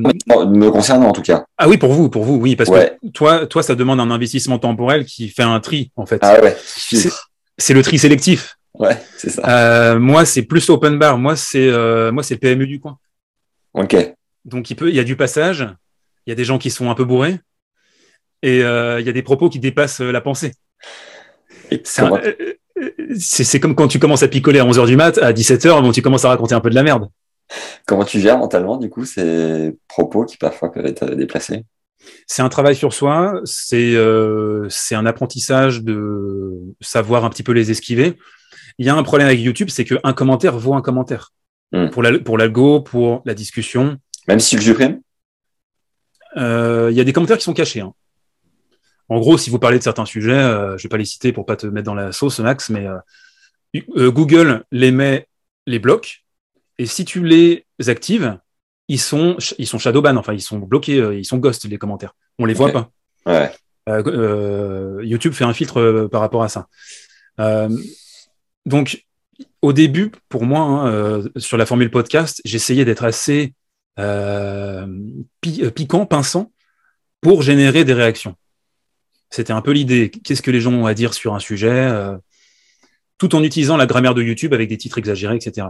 me 0.48 0.70
concernant 0.70 1.08
en 1.08 1.12
tout 1.12 1.22
cas. 1.22 1.44
Ah 1.58 1.68
oui, 1.68 1.76
pour 1.76 1.92
vous, 1.92 2.08
pour 2.08 2.24
vous, 2.24 2.36
oui, 2.36 2.56
parce 2.56 2.70
que 2.70 3.10
toi, 3.10 3.46
toi, 3.46 3.62
ça 3.62 3.74
demande 3.74 4.00
un 4.00 4.10
investissement 4.10 4.58
temporel 4.58 5.04
qui 5.04 5.28
fait 5.28 5.42
un 5.42 5.60
tri 5.60 5.90
en 5.96 6.06
fait. 6.06 6.18
Ah 6.22 6.40
ouais. 6.40 6.56
C'est 7.58 7.74
le 7.74 7.82
tri 7.82 7.98
sélectif. 7.98 8.56
Ouais, 8.78 8.96
c'est 9.16 9.30
ça. 9.30 9.42
Euh, 9.48 9.98
moi, 10.00 10.24
c'est 10.24 10.42
plus 10.42 10.68
open 10.68 10.98
bar. 10.98 11.18
Moi, 11.18 11.36
c'est 11.36 11.68
euh, 11.68 12.10
moi, 12.10 12.22
c'est 12.22 12.36
PMU 12.36 12.66
du 12.66 12.80
coin. 12.80 12.98
Ok. 13.72 13.96
Donc 14.44 14.70
il 14.70 14.74
peut, 14.74 14.88
il 14.88 14.96
y 14.96 15.00
a 15.00 15.04
du 15.04 15.16
passage. 15.16 15.66
Il 16.26 16.30
y 16.30 16.32
a 16.32 16.36
des 16.36 16.44
gens 16.44 16.58
qui 16.58 16.70
sont 16.70 16.90
un 16.90 16.94
peu 16.94 17.04
bourrés 17.04 17.38
et 18.44 18.62
euh, 18.62 19.00
il 19.00 19.06
y 19.06 19.08
a 19.08 19.12
des 19.12 19.22
propos 19.22 19.48
qui 19.48 19.58
dépassent 19.58 20.02
euh, 20.02 20.12
la 20.12 20.20
pensée. 20.20 20.52
Euh, 21.72 22.32
c'est 23.18 23.58
comme 23.58 23.74
quand 23.74 23.88
tu 23.88 23.98
commences 23.98 24.22
à 24.22 24.28
picoler 24.28 24.58
à 24.58 24.66
11h 24.66 24.86
du 24.86 24.96
mat, 24.96 25.16
à 25.16 25.32
17h, 25.32 25.80
bon, 25.80 25.92
tu 25.92 26.02
commences 26.02 26.26
à 26.26 26.28
raconter 26.28 26.54
un 26.54 26.60
peu 26.60 26.68
de 26.68 26.74
la 26.74 26.82
merde. 26.82 27.08
Comment 27.86 28.04
tu 28.04 28.20
gères 28.20 28.36
mentalement, 28.36 28.76
du 28.76 28.90
coup, 28.90 29.06
ces 29.06 29.74
propos 29.88 30.26
qui 30.26 30.36
parfois 30.36 30.70
peuvent 30.70 30.84
être 30.84 31.14
déplacés? 31.14 31.64
C'est 32.26 32.42
un 32.42 32.50
travail 32.50 32.76
sur 32.76 32.92
soi, 32.92 33.40
c'est 33.44 33.94
euh, 33.94 34.68
un 34.90 35.06
apprentissage 35.06 35.82
de 35.82 36.52
savoir 36.82 37.24
un 37.24 37.30
petit 37.30 37.42
peu 37.42 37.52
les 37.52 37.70
esquiver. 37.70 38.18
Il 38.76 38.84
y 38.84 38.90
a 38.90 38.94
un 38.94 39.02
problème 39.02 39.28
avec 39.28 39.40
YouTube, 39.40 39.70
c'est 39.70 39.86
qu'un 39.86 40.12
commentaire 40.12 40.58
vaut 40.58 40.74
un 40.74 40.82
commentaire. 40.82 41.32
Hmm. 41.72 41.88
Pour 41.88 42.02
l'algo, 42.02 42.80
pour, 42.82 43.20
pour 43.20 43.22
la 43.24 43.32
discussion. 43.32 43.96
Même 44.28 44.38
si 44.38 44.50
tu 44.50 44.56
le 44.56 44.62
supprimes? 44.62 45.00
Il 46.36 46.92
y 46.92 47.00
a 47.00 47.04
des 47.04 47.12
commentaires 47.14 47.38
qui 47.38 47.44
sont 47.44 47.54
cachés. 47.54 47.80
Hein. 47.80 47.94
En 49.08 49.18
gros, 49.18 49.36
si 49.36 49.50
vous 49.50 49.58
parlez 49.58 49.78
de 49.78 49.82
certains 49.82 50.06
sujets, 50.06 50.32
euh, 50.32 50.78
je 50.78 50.84
vais 50.84 50.88
pas 50.88 50.96
les 50.96 51.04
citer 51.04 51.32
pour 51.32 51.46
pas 51.46 51.56
te 51.56 51.66
mettre 51.66 51.86
dans 51.86 51.94
la 51.94 52.12
sauce, 52.12 52.38
Max, 52.38 52.70
mais 52.70 52.86
euh, 52.86 52.96
euh, 53.96 54.10
Google 54.10 54.64
les 54.70 54.90
met, 54.90 55.26
les 55.66 55.78
blocs, 55.78 56.24
et 56.78 56.86
si 56.86 57.04
tu 57.04 57.24
les 57.24 57.66
actives, 57.86 58.38
ils 58.88 59.00
sont, 59.00 59.36
ils 59.58 59.66
sont 59.66 59.78
shadowban, 59.78 60.16
enfin, 60.16 60.32
ils 60.32 60.42
sont 60.42 60.58
bloqués, 60.58 60.98
euh, 60.98 61.16
ils 61.16 61.24
sont 61.24 61.38
ghost, 61.38 61.64
les 61.64 61.78
commentaires. 61.78 62.14
On 62.38 62.44
les 62.44 62.54
voit 62.54 62.72
pas. 62.72 62.90
Ouais. 63.26 63.50
Euh, 63.88 65.00
YouTube 65.02 65.32
fait 65.32 65.44
un 65.44 65.52
filtre 65.52 66.08
par 66.10 66.20
rapport 66.20 66.42
à 66.42 66.48
ça. 66.48 66.68
donc, 68.66 69.04
au 69.62 69.72
début, 69.72 70.12
pour 70.28 70.44
moi, 70.44 70.60
hein, 70.60 71.22
sur 71.36 71.56
la 71.56 71.66
formule 71.66 71.90
podcast, 71.90 72.40
j'essayais 72.44 72.84
d'être 72.84 73.04
assez 73.04 73.54
piquant, 75.40 76.06
pinçant, 76.06 76.52
pour 77.20 77.42
générer 77.42 77.84
des 77.84 77.94
réactions. 77.94 78.36
C'était 79.30 79.52
un 79.52 79.60
peu 79.60 79.72
l'idée. 79.72 80.10
Qu'est-ce 80.10 80.42
que 80.42 80.50
les 80.50 80.60
gens 80.60 80.72
ont 80.72 80.86
à 80.86 80.94
dire 80.94 81.14
sur 81.14 81.34
un 81.34 81.40
sujet 81.40 81.90
tout 83.18 83.34
en 83.34 83.42
utilisant 83.42 83.76
la 83.76 83.86
grammaire 83.86 84.14
de 84.14 84.22
YouTube 84.22 84.52
avec 84.52 84.68
des 84.68 84.76
titres 84.76 84.98
exagérés, 84.98 85.36
etc. 85.36 85.68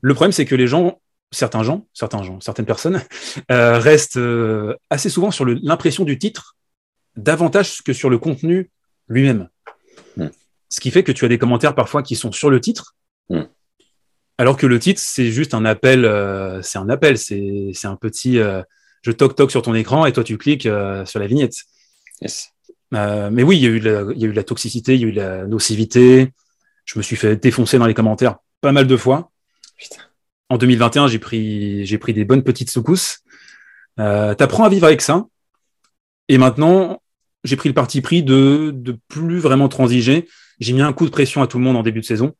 Le 0.00 0.14
problème, 0.14 0.32
c'est 0.32 0.44
que 0.44 0.54
les 0.54 0.66
gens 0.66 1.00
certains 1.34 1.62
gens, 1.62 1.86
certains 1.92 2.22
gens, 2.22 2.40
certaines 2.40 2.64
personnes 2.64 3.02
euh, 3.50 3.78
restent 3.78 4.16
euh, 4.16 4.74
assez 4.90 5.10
souvent 5.10 5.30
sur 5.30 5.44
l'impression 5.44 6.04
du 6.04 6.18
titre 6.18 6.56
davantage 7.16 7.82
que 7.82 7.92
sur 7.92 8.10
le 8.10 8.18
contenu 8.18 8.70
lui-même. 9.08 9.48
Hmm. 10.16 10.28
Ce 10.68 10.80
qui 10.80 10.90
fait 10.90 11.02
que 11.02 11.12
tu 11.12 11.24
as 11.24 11.28
des 11.28 11.38
commentaires 11.38 11.74
parfois 11.74 12.02
qui 12.02 12.16
sont 12.16 12.32
sur 12.32 12.50
le 12.50 12.60
titre, 12.60 12.96
hmm. 13.28 13.42
alors 14.38 14.56
que 14.56 14.66
le 14.66 14.78
titre 14.78 15.00
c'est 15.00 15.30
juste 15.30 15.54
un 15.54 15.64
appel, 15.64 16.04
euh, 16.04 16.62
c'est 16.62 16.78
un 16.78 16.88
appel, 16.88 17.18
c'est 17.18 17.74
un 17.84 17.96
petit, 17.96 18.38
je 19.02 19.10
toc 19.10 19.36
toc 19.36 19.50
sur 19.50 19.62
ton 19.62 19.74
écran 19.74 20.06
et 20.06 20.12
toi 20.12 20.24
tu 20.24 20.38
cliques 20.38 20.68
sur 21.04 21.18
la 21.20 21.26
vignette. 21.26 21.54
Mais 22.92 23.42
oui, 23.42 23.56
il 23.56 23.62
y, 23.62 23.66
a 23.66 23.70
eu 23.70 23.78
il 24.14 24.20
y 24.20 24.24
a 24.24 24.28
eu 24.28 24.32
la 24.32 24.44
toxicité, 24.44 24.94
il 24.94 25.00
y 25.00 25.04
a 25.04 25.08
eu 25.08 25.12
la 25.12 25.46
nocivité. 25.46 26.32
Je 26.84 26.98
me 26.98 27.02
suis 27.02 27.16
fait 27.16 27.36
défoncer 27.36 27.78
dans 27.78 27.86
les 27.86 27.94
commentaires 27.94 28.36
pas 28.60 28.72
mal 28.72 28.86
de 28.86 28.96
fois. 28.96 29.30
Putain 29.76 30.02
en 30.48 30.58
2021, 30.58 31.08
j'ai 31.08 31.18
pris, 31.18 31.86
j'ai 31.86 31.98
pris 31.98 32.12
des 32.12 32.24
bonnes 32.24 32.42
petites 32.42 32.70
secousses. 32.70 33.20
Euh, 33.98 34.34
T'apprends 34.34 34.64
à 34.64 34.68
vivre 34.68 34.86
avec 34.86 35.00
ça. 35.00 35.24
Et 36.28 36.38
maintenant, 36.38 37.02
j'ai 37.44 37.56
pris 37.56 37.68
le 37.68 37.74
parti 37.74 38.00
pris 38.00 38.22
de, 38.22 38.70
de 38.74 38.96
plus 39.08 39.38
vraiment 39.38 39.68
transiger. 39.68 40.28
J'ai 40.60 40.72
mis 40.72 40.82
un 40.82 40.92
coup 40.92 41.06
de 41.06 41.10
pression 41.10 41.42
à 41.42 41.46
tout 41.46 41.58
le 41.58 41.64
monde 41.64 41.76
en 41.76 41.82
début 41.82 42.00
de 42.00 42.04
saison. 42.04 42.34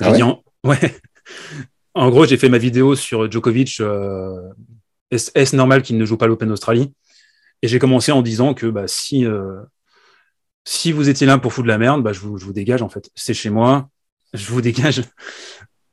Ah 0.00 0.12
ouais, 0.12 0.22
en... 0.22 0.42
ouais. 0.64 0.96
en 1.94 2.10
gros, 2.10 2.26
j'ai 2.26 2.36
fait 2.36 2.48
ma 2.48 2.58
vidéo 2.58 2.94
sur 2.94 3.30
Djokovic. 3.30 3.80
Euh, 3.80 4.36
est-ce 5.10 5.56
normal 5.56 5.82
qu'il 5.82 5.96
ne 5.96 6.04
joue 6.04 6.16
pas 6.16 6.26
l'Open 6.26 6.48
d'Australie? 6.48 6.92
Et 7.62 7.68
j'ai 7.68 7.78
commencé 7.78 8.12
en 8.12 8.22
disant 8.22 8.54
que 8.54 8.66
bah, 8.66 8.86
si, 8.86 9.24
euh, 9.24 9.60
si 10.64 10.92
vous 10.92 11.08
étiez 11.08 11.26
là 11.26 11.38
pour 11.38 11.52
foutre 11.52 11.64
de 11.64 11.72
la 11.72 11.78
merde, 11.78 12.02
bah, 12.02 12.12
je, 12.12 12.20
vous, 12.20 12.38
je 12.38 12.44
vous 12.44 12.52
dégage 12.52 12.82
en 12.82 12.88
fait. 12.88 13.10
C'est 13.14 13.34
chez 13.34 13.50
moi, 13.50 13.88
je 14.32 14.50
vous 14.50 14.60
dégage. 14.60 15.02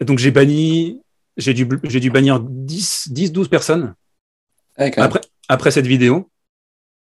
Donc 0.02 0.20
j'ai 0.20 0.32
banni 0.32 1.02
j'ai 1.38 1.54
dû, 1.54 1.68
j'ai 1.84 2.00
dû 2.00 2.10
bannir 2.10 2.40
10, 2.40 3.10
10, 3.12 3.32
12 3.32 3.50
personnes 3.50 3.94
après, 4.78 5.22
après 5.50 5.72
cette 5.72 5.88
vidéo. 5.88 6.30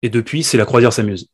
Et 0.03 0.11
depuis, 0.11 0.43
c'est 0.43 0.59
la 0.59 0.65
croisière 0.65 0.93
s'amuse. 0.93 1.29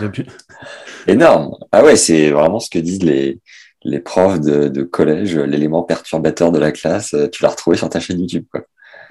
Depuis... 0.00 0.26
Énorme. 1.06 1.56
Ah 1.72 1.82
ouais, 1.82 1.96
c'est 1.96 2.30
vraiment 2.30 2.60
ce 2.60 2.70
que 2.70 2.78
disent 2.78 3.02
les, 3.02 3.40
les 3.82 4.00
profs 4.00 4.40
de, 4.40 4.68
de 4.68 4.82
collège, 4.82 5.36
l'élément 5.36 5.82
perturbateur 5.82 6.52
de 6.52 6.58
la 6.58 6.70
classe. 6.70 7.14
Tu 7.32 7.42
l'as 7.42 7.48
retrouvé 7.48 7.76
sur 7.76 7.88
ta 7.88 7.98
chaîne 7.98 8.20
YouTube. 8.20 8.44
Quoi. 8.50 8.62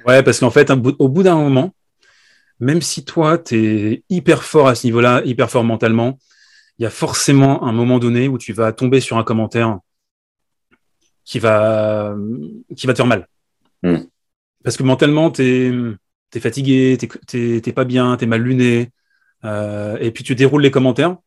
Ouais, 0.06 0.24
parce 0.24 0.40
qu'en 0.40 0.52
fait, 0.52 0.70
au 0.72 1.10
bout 1.10 1.24
d'un 1.24 1.36
moment, 1.36 1.74
même 2.60 2.82
si 2.82 3.06
toi, 3.06 3.38
tu 3.38 3.56
es 3.56 4.04
hyper 4.10 4.44
fort 4.44 4.68
à 4.68 4.76
ce 4.76 4.88
niveau-là, 4.88 5.22
hyper 5.26 5.50
fort 5.50 5.64
mentalement, 5.64 6.18
il 6.80 6.84
y 6.84 6.86
a 6.86 6.90
forcément 6.90 7.64
un 7.64 7.72
moment 7.72 8.00
donné 8.00 8.28
où 8.28 8.38
tu 8.38 8.54
vas 8.54 8.72
tomber 8.72 9.00
sur 9.00 9.18
un 9.18 9.24
commentaire 9.24 9.80
qui 11.24 11.40
va, 11.40 12.16
qui 12.76 12.88
va 12.88 12.94
te 12.94 12.98
faire 12.98 13.08
mal. 13.08 13.28
Hmm. 13.84 14.04
Parce 14.64 14.78
que 14.78 14.84
mentalement, 14.84 15.32
tu 15.32 16.02
es, 16.34 16.40
fatigué, 16.40 16.98
tu 17.28 17.62
n'es 17.66 17.74
pas 17.74 17.86
bien, 17.86 18.18
tu 18.18 18.26
es 18.26 18.28
mal 18.28 18.42
luné. 18.42 18.92
Euh, 19.44 19.98
et 20.00 20.12
puis 20.12 20.24
tu 20.24 20.36
déroules 20.36 20.62
les 20.62 20.72
commentaires. 20.72 21.18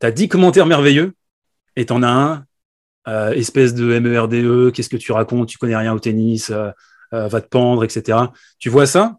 Tu 0.00 0.06
as 0.06 0.10
10 0.10 0.28
commentaires 0.28 0.66
merveilleux 0.66 1.14
et 1.76 1.86
tu 1.86 1.92
en 1.92 2.02
as 2.02 2.08
un, 2.08 2.44
euh, 3.08 3.32
espèce 3.32 3.74
de 3.74 3.98
MERDE, 3.98 4.34
e, 4.34 4.70
qu'est-ce 4.70 4.88
que 4.88 4.96
tu 4.96 5.12
racontes, 5.12 5.48
tu 5.48 5.58
connais 5.58 5.76
rien 5.76 5.92
au 5.92 5.98
tennis, 5.98 6.50
euh, 6.50 6.70
va 7.10 7.40
te 7.40 7.48
pendre, 7.48 7.84
etc. 7.84 8.18
Tu 8.58 8.68
vois 8.68 8.86
ça 8.86 9.18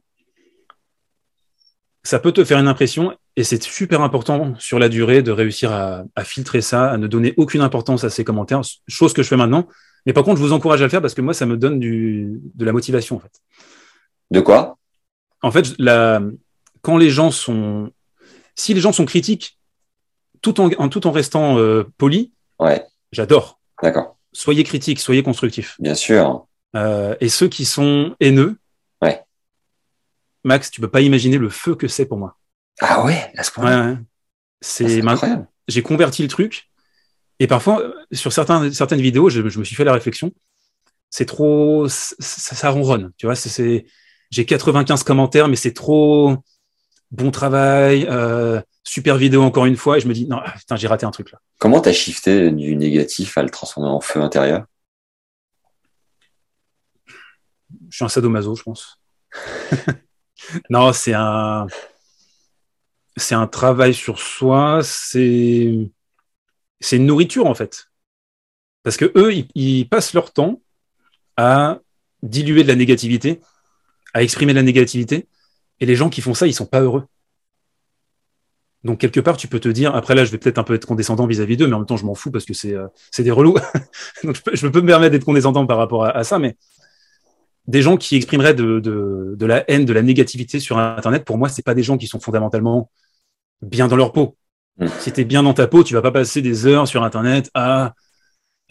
Ça 2.09 2.17
peut 2.17 2.31
te 2.31 2.43
faire 2.43 2.57
une 2.57 2.67
impression 2.67 3.15
et 3.35 3.43
c'est 3.43 3.61
super 3.61 4.01
important 4.01 4.55
sur 4.57 4.79
la 4.79 4.89
durée 4.89 5.21
de 5.21 5.29
réussir 5.29 5.71
à, 5.71 6.05
à, 6.15 6.23
filtrer 6.23 6.59
ça, 6.59 6.89
à 6.89 6.97
ne 6.97 7.05
donner 7.05 7.35
aucune 7.37 7.61
importance 7.61 8.03
à 8.03 8.09
ces 8.09 8.23
commentaires, 8.23 8.61
chose 8.87 9.13
que 9.13 9.21
je 9.21 9.27
fais 9.27 9.37
maintenant. 9.37 9.67
Mais 10.07 10.13
par 10.13 10.23
contre, 10.23 10.37
je 10.37 10.41
vous 10.41 10.51
encourage 10.51 10.81
à 10.81 10.85
le 10.85 10.89
faire 10.89 11.03
parce 11.03 11.13
que 11.13 11.21
moi, 11.21 11.35
ça 11.35 11.45
me 11.45 11.55
donne 11.55 11.79
du, 11.79 12.41
de 12.55 12.65
la 12.65 12.71
motivation, 12.71 13.17
en 13.17 13.19
fait. 13.19 13.31
De 14.31 14.39
quoi? 14.39 14.79
En 15.43 15.51
fait, 15.51 15.75
la, 15.77 16.19
quand 16.81 16.97
les 16.97 17.11
gens 17.11 17.29
sont. 17.29 17.91
Si 18.55 18.73
les 18.73 18.81
gens 18.81 18.91
sont 18.91 19.05
critiques, 19.05 19.59
tout 20.41 20.59
en, 20.59 20.89
tout 20.89 21.05
en 21.05 21.11
restant 21.11 21.59
euh, 21.59 21.83
polis, 21.99 22.31
ouais. 22.57 22.87
j'adore. 23.11 23.59
D'accord. 23.83 24.17
Soyez 24.33 24.63
critiques, 24.63 24.99
soyez 24.99 25.21
constructifs. 25.21 25.75
Bien 25.77 25.93
sûr. 25.93 26.47
Euh, 26.75 27.15
et 27.21 27.29
ceux 27.29 27.49
qui 27.49 27.65
sont 27.65 28.15
haineux. 28.19 28.57
Max, 30.43 30.71
tu 30.71 30.81
peux 30.81 30.89
pas 30.89 31.01
imaginer 31.01 31.37
le 31.37 31.49
feu 31.49 31.75
que 31.75 31.87
c'est 31.87 32.05
pour 32.05 32.17
moi. 32.17 32.37
Ah 32.81 33.03
ouais, 33.03 33.31
à 33.37 33.43
ce 33.43 33.51
point. 33.51 33.91
Ouais, 33.91 33.97
C'est 34.61 35.05
incroyable. 35.05 35.47
J'ai 35.67 35.81
converti 35.81 36.21
le 36.21 36.27
truc 36.27 36.69
et 37.39 37.47
parfois, 37.47 37.81
sur 38.11 38.33
certains, 38.33 38.71
certaines 38.71 39.01
vidéos, 39.01 39.29
je, 39.29 39.41
me 39.41 39.63
suis 39.63 39.75
fait 39.75 39.85
la 39.85 39.93
réflexion, 39.93 40.31
c'est 41.09 41.25
trop, 41.25 41.87
ça, 41.87 42.15
ça, 42.19 42.69
ronronne, 42.69 43.11
tu 43.17 43.25
vois, 43.25 43.35
c'est, 43.35 43.85
j'ai 44.29 44.45
95 44.45 45.03
commentaires, 45.03 45.47
mais 45.47 45.55
c'est 45.55 45.73
trop 45.73 46.35
bon 47.11 47.31
travail, 47.31 48.05
euh, 48.09 48.61
super 48.83 49.15
vidéo 49.15 49.41
encore 49.41 49.65
une 49.65 49.77
fois, 49.77 49.97
et 49.97 50.01
je 50.01 50.07
me 50.07 50.13
dis, 50.13 50.27
non, 50.27 50.41
putain, 50.57 50.75
j'ai 50.75 50.87
raté 50.87 51.05
un 51.05 51.11
truc 51.11 51.31
là. 51.31 51.39
Comment 51.59 51.79
t'as 51.79 51.93
shifté 51.93 52.51
du 52.51 52.75
négatif 52.75 53.37
à 53.37 53.43
le 53.43 53.49
transformer 53.49 53.89
en 53.89 54.01
feu 54.01 54.21
intérieur? 54.21 54.65
Je 57.89 57.95
suis 57.95 58.05
un 58.05 58.09
sadomaso, 58.09 58.55
je 58.55 58.63
pense. 58.63 59.01
non, 60.69 60.93
c'est 60.93 61.13
un, 61.13 61.67
travail 63.47 63.93
sur 63.93 64.19
soi, 64.19 64.81
c'est, 64.83 65.89
une 66.91 67.05
nourriture 67.05 67.47
en 67.47 67.55
fait. 67.55 67.89
Parce 68.83 68.97
que 68.97 69.11
eux, 69.15 69.33
ils, 69.55 69.87
passent 69.89 70.13
leur 70.13 70.31
temps 70.31 70.61
à 71.37 71.79
diluer 72.23 72.63
de 72.63 72.67
la 72.67 72.75
négativité, 72.75 73.39
à 74.13 74.23
exprimer 74.23 74.53
de 74.53 74.57
la 74.59 74.63
négativité, 74.63 75.27
et 75.79 75.85
les 75.85 75.95
gens 75.95 76.09
qui 76.09 76.21
font 76.21 76.33
ça, 76.33 76.47
ils 76.47 76.53
sont 76.53 76.65
pas 76.65 76.81
heureux. 76.81 77.05
Donc 78.83 78.99
quelque 78.99 79.19
part, 79.19 79.35
tu 79.35 79.47
peux 79.47 79.59
te 79.59 79.67
dire, 79.67 79.93
après 79.95 80.15
là, 80.15 80.23
je 80.23 80.31
vais 80.31 80.37
peut-être 80.37 80.57
un 80.57 80.63
peu 80.63 80.73
être 80.73 80.85
condescendant 80.85 81.27
vis-à-vis 81.27 81.57
d'eux, 81.57 81.67
mais 81.67 81.73
en 81.73 81.79
même 81.79 81.85
temps, 81.85 81.97
je 81.97 82.05
m'en 82.05 82.15
fous 82.15 82.31
parce 82.31 82.45
que 82.45 82.53
c'est 82.53 82.73
euh, 82.73 82.87
des 83.17 83.31
relous. 83.31 83.55
Donc 84.23 84.37
je 84.53 84.67
peux, 84.67 84.81
me 84.81 84.87
permettre 84.87 85.11
d'être 85.11 85.25
condescendant 85.25 85.65
par 85.65 85.77
rapport 85.77 86.05
à, 86.05 86.23
ça, 86.23 86.39
mais 86.39 86.55
des 87.69 87.83
gens 87.83 87.97
qui 87.97 88.15
exprimeraient 88.15 88.55
de, 88.55 88.79
de, 88.79 89.45
la 89.45 89.63
haine, 89.69 89.85
de 89.85 89.93
la 89.93 90.01
négativité 90.01 90.59
sur 90.59 90.79
Internet, 90.79 91.23
pour 91.23 91.37
moi, 91.37 91.49
c'est 91.49 91.61
pas 91.61 91.75
des 91.75 91.83
gens 91.83 91.99
qui 91.99 92.07
sont 92.07 92.19
fondamentalement 92.19 92.89
bien 93.61 93.87
dans 93.87 93.95
leur 93.95 94.11
peau. 94.11 94.37
Mm. 94.79 94.87
Si 94.99 95.13
tu 95.13 95.21
es 95.21 95.23
bien 95.23 95.43
dans 95.43 95.53
ta 95.53 95.67
peau, 95.67 95.83
tu 95.83 95.93
vas 95.93 96.01
pas 96.01 96.11
passer 96.11 96.41
des 96.41 96.65
heures 96.65 96.87
sur 96.87 97.03
Internet 97.03 97.51
à 97.53 97.93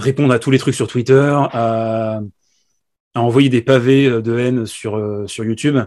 répondre 0.00 0.34
à 0.34 0.40
tous 0.40 0.50
les 0.50 0.58
trucs 0.58 0.74
sur 0.74 0.88
Twitter, 0.88 1.32
à, 1.52 2.20
envoyer 3.14 3.48
des 3.48 3.62
pavés 3.62 4.06
euh, 4.06 4.20
de 4.20 4.36
haine 4.36 4.66
sur, 4.66 4.96
euh, 4.96 5.28
sur 5.28 5.44
YouTube. 5.44 5.78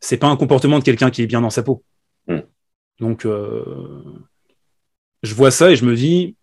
C'est 0.00 0.16
pas 0.16 0.28
un 0.28 0.36
comportement 0.36 0.78
de 0.78 0.84
quelqu'un 0.84 1.10
qui 1.10 1.20
est 1.20 1.26
bien 1.26 1.42
dans 1.42 1.50
sa 1.50 1.62
peau. 1.62 1.84
Mm. 2.28 2.38
Donc, 3.00 3.26
euh, 3.26 3.62
je 5.22 5.34
vois 5.34 5.50
ça 5.50 5.70
et 5.70 5.76
je 5.76 5.84
me 5.84 5.94
dis, 5.94 6.34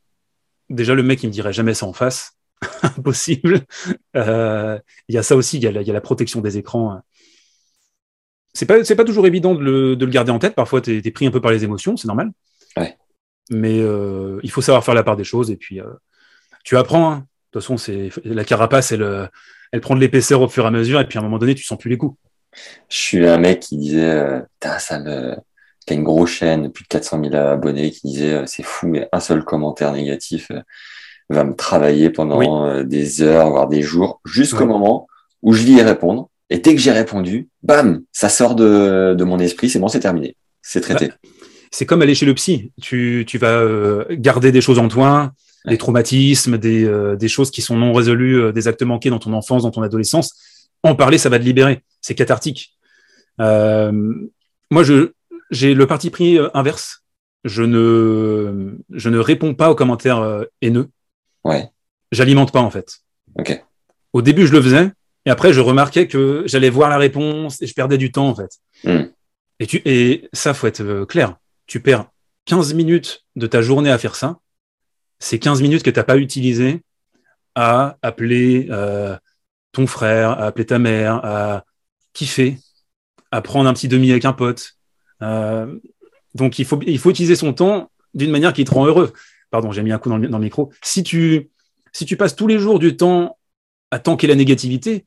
déjà, 0.69 0.93
le 0.93 1.01
mec, 1.01 1.23
il 1.23 1.27
me 1.27 1.33
dirait 1.33 1.53
jamais 1.53 1.73
ça 1.73 1.87
en 1.87 1.93
face. 1.93 2.37
Impossible. 2.83 3.61
Il 4.15 4.81
y 5.09 5.17
a 5.17 5.23
ça 5.23 5.35
aussi, 5.35 5.57
il 5.57 5.63
y, 5.63 5.67
a 5.67 5.93
la 5.93 6.01
protection 6.01 6.41
des 6.41 6.57
écrans. 6.57 7.01
C'est 8.53 8.65
pas, 8.65 8.83
pas 8.83 9.05
toujours 9.05 9.27
évident 9.27 9.55
de 9.55 9.61
le, 9.63 9.95
de 9.95 10.05
le, 10.05 10.11
garder 10.11 10.31
en 10.31 10.39
tête. 10.39 10.55
Parfois, 10.55 10.81
tu 10.81 10.97
es, 10.97 11.11
pris 11.11 11.25
un 11.25 11.31
peu 11.31 11.41
par 11.41 11.51
les 11.51 11.63
émotions, 11.63 11.95
c'est 11.95 12.07
normal. 12.07 12.31
Ouais. 12.77 12.97
Mais 13.49 13.79
euh, 13.79 14.39
il 14.43 14.51
faut 14.51 14.61
savoir 14.61 14.83
faire 14.83 14.93
la 14.93 15.03
part 15.03 15.15
des 15.15 15.23
choses 15.23 15.51
et 15.51 15.57
puis 15.57 15.79
euh, 15.79 15.85
tu 16.63 16.77
apprends. 16.77 17.11
Hein. 17.11 17.15
De 17.17 17.59
toute 17.59 17.63
façon, 17.63 17.77
c'est 17.77 18.09
la 18.23 18.45
carapace, 18.45 18.91
elle, 18.91 19.03
euh, 19.03 19.27
elle 19.71 19.81
prend 19.81 19.95
de 19.95 19.99
l'épaisseur 19.99 20.41
au 20.41 20.47
fur 20.47 20.63
et 20.63 20.67
à 20.67 20.71
mesure 20.71 20.99
et 21.01 21.07
puis 21.07 21.17
à 21.17 21.21
un 21.21 21.23
moment 21.23 21.37
donné, 21.37 21.55
tu 21.55 21.63
sens 21.63 21.77
plus 21.77 21.89
les 21.89 21.97
coups. 21.97 22.17
Je 22.89 22.97
suis 22.97 23.27
un 23.27 23.37
mec 23.37 23.61
qui 23.61 23.77
disait, 23.77 24.41
ça 24.79 24.99
me, 24.99 25.35
qui 25.85 25.93
a 25.93 25.95
une 25.95 26.03
grosse 26.03 26.31
chaîne, 26.31 26.71
plus 26.71 26.83
de 26.83 26.89
400 26.89 27.23
000 27.23 27.35
abonnés, 27.35 27.91
qui 27.91 28.07
disait, 28.07 28.43
c'est 28.45 28.63
fou, 28.63 28.87
mais 28.87 29.07
un 29.13 29.21
seul 29.21 29.43
commentaire 29.45 29.93
négatif 29.93 30.51
va 31.31 31.43
me 31.43 31.55
travailler 31.55 32.09
pendant 32.09 32.83
des 32.83 33.21
heures, 33.21 33.49
voire 33.49 33.67
des 33.67 33.81
jours, 33.81 34.21
jusqu'au 34.25 34.65
moment 34.65 35.07
où 35.41 35.53
je 35.53 35.63
vais 35.63 35.71
y 35.71 35.81
répondre. 35.81 36.29
Et 36.49 36.57
dès 36.57 36.75
que 36.75 36.81
j'ai 36.81 36.91
répondu, 36.91 37.47
bam, 37.63 38.01
ça 38.11 38.29
sort 38.29 38.55
de, 38.55 39.15
de 39.17 39.23
mon 39.23 39.39
esprit, 39.39 39.69
c'est 39.69 39.79
bon, 39.79 39.87
c'est 39.87 40.01
terminé, 40.01 40.35
c'est 40.61 40.81
traité. 40.81 41.07
Bah, 41.07 41.15
c'est 41.71 41.85
comme 41.85 42.01
aller 42.01 42.15
chez 42.15 42.25
le 42.25 42.33
psy. 42.33 42.73
Tu, 42.81 43.23
tu 43.25 43.37
vas 43.37 43.53
euh, 43.53 44.05
garder 44.11 44.51
des 44.51 44.59
choses 44.59 44.77
en 44.77 44.89
toi, 44.89 45.31
des 45.65 45.77
traumatismes, 45.77 46.57
des, 46.57 46.83
euh, 46.83 47.15
des, 47.15 47.29
choses 47.29 47.51
qui 47.51 47.61
sont 47.61 47.77
non 47.77 47.93
résolues, 47.93 48.41
euh, 48.41 48.51
des 48.51 48.67
actes 48.67 48.83
manqués 48.83 49.09
dans 49.09 49.19
ton 49.19 49.31
enfance, 49.31 49.63
dans 49.63 49.71
ton 49.71 49.81
adolescence. 49.81 50.33
En 50.83 50.95
parler, 50.95 51.17
ça 51.17 51.29
va 51.29 51.39
te 51.39 51.43
libérer. 51.43 51.83
c'est 52.01 52.15
cathartique. 52.15 52.75
Euh, 53.39 53.91
moi, 54.69 54.83
je 54.83 55.11
j'ai 55.51 55.73
le 55.73 55.85
parti 55.85 56.09
pris 56.09 56.37
euh, 56.37 56.49
inverse. 56.53 57.03
Je 57.43 57.63
ne 57.63 58.77
je 58.91 59.09
ne 59.09 59.17
réponds 59.17 59.53
pas 59.53 59.69
aux 59.69 59.75
commentaires 59.75 60.19
euh, 60.19 60.45
haineux. 60.61 60.89
Ouais. 61.43 61.69
J'alimente 62.11 62.51
pas 62.51 62.61
en 62.61 62.69
fait. 62.69 62.99
Ok. 63.35 63.63
Au 64.13 64.21
début, 64.21 64.45
je 64.45 64.51
le 64.51 64.61
faisais, 64.61 64.91
et 65.25 65.29
après, 65.29 65.53
je 65.53 65.61
remarquais 65.61 66.07
que 66.07 66.43
j'allais 66.45 66.69
voir 66.69 66.89
la 66.89 66.97
réponse 66.97 67.61
et 67.61 67.67
je 67.67 67.73
perdais 67.73 67.97
du 67.97 68.11
temps 68.11 68.27
en 68.27 68.35
fait. 68.35 68.59
Hmm. 68.83 69.11
Et 69.59 69.67
tu 69.67 69.81
et 69.85 70.29
ça, 70.33 70.53
faut 70.53 70.67
être 70.67 70.81
euh, 70.81 71.05
clair. 71.05 71.35
Tu 71.67 71.79
perds 71.79 72.07
15 72.45 72.73
minutes 72.73 73.23
de 73.35 73.47
ta 73.47 73.61
journée 73.61 73.91
à 73.91 73.97
faire 73.97 74.15
ça. 74.15 74.39
C'est 75.19 75.37
15 75.37 75.61
minutes 75.61 75.83
que 75.83 75.91
t'as 75.91 76.03
pas 76.03 76.17
utilisées 76.17 76.81
à 77.53 77.97
appeler 78.01 78.67
euh, 78.71 79.15
ton 79.71 79.85
frère, 79.85 80.31
à 80.31 80.47
appeler 80.47 80.65
ta 80.65 80.79
mère, 80.79 81.23
à 81.23 81.65
kiffer, 82.13 82.57
à 83.29 83.41
prendre 83.41 83.69
un 83.69 83.73
petit 83.73 83.87
demi 83.87 84.09
avec 84.09 84.25
un 84.25 84.33
pote. 84.33 84.73
Euh, 85.21 85.77
donc 86.33 86.57
il 86.57 86.65
faut, 86.65 86.79
il 86.87 86.97
faut 86.97 87.11
utiliser 87.11 87.35
son 87.35 87.53
temps 87.53 87.91
d'une 88.15 88.31
manière 88.31 88.53
qui 88.53 88.65
te 88.65 88.73
rend 88.73 88.87
heureux. 88.87 89.13
Pardon, 89.51 89.71
j'ai 89.71 89.83
mis 89.83 89.91
un 89.91 89.99
coup 89.99 90.09
dans 90.09 90.17
le, 90.17 90.27
dans 90.27 90.37
le 90.37 90.43
micro. 90.45 90.71
Si 90.81 91.03
tu, 91.03 91.49
si 91.91 92.05
tu 92.05 92.17
passes 92.17 92.35
tous 92.35 92.47
les 92.47 92.57
jours 92.57 92.79
du 92.79 92.95
temps 92.97 93.37
à 93.91 93.99
tanker 93.99 94.27
la 94.27 94.35
négativité, 94.35 95.05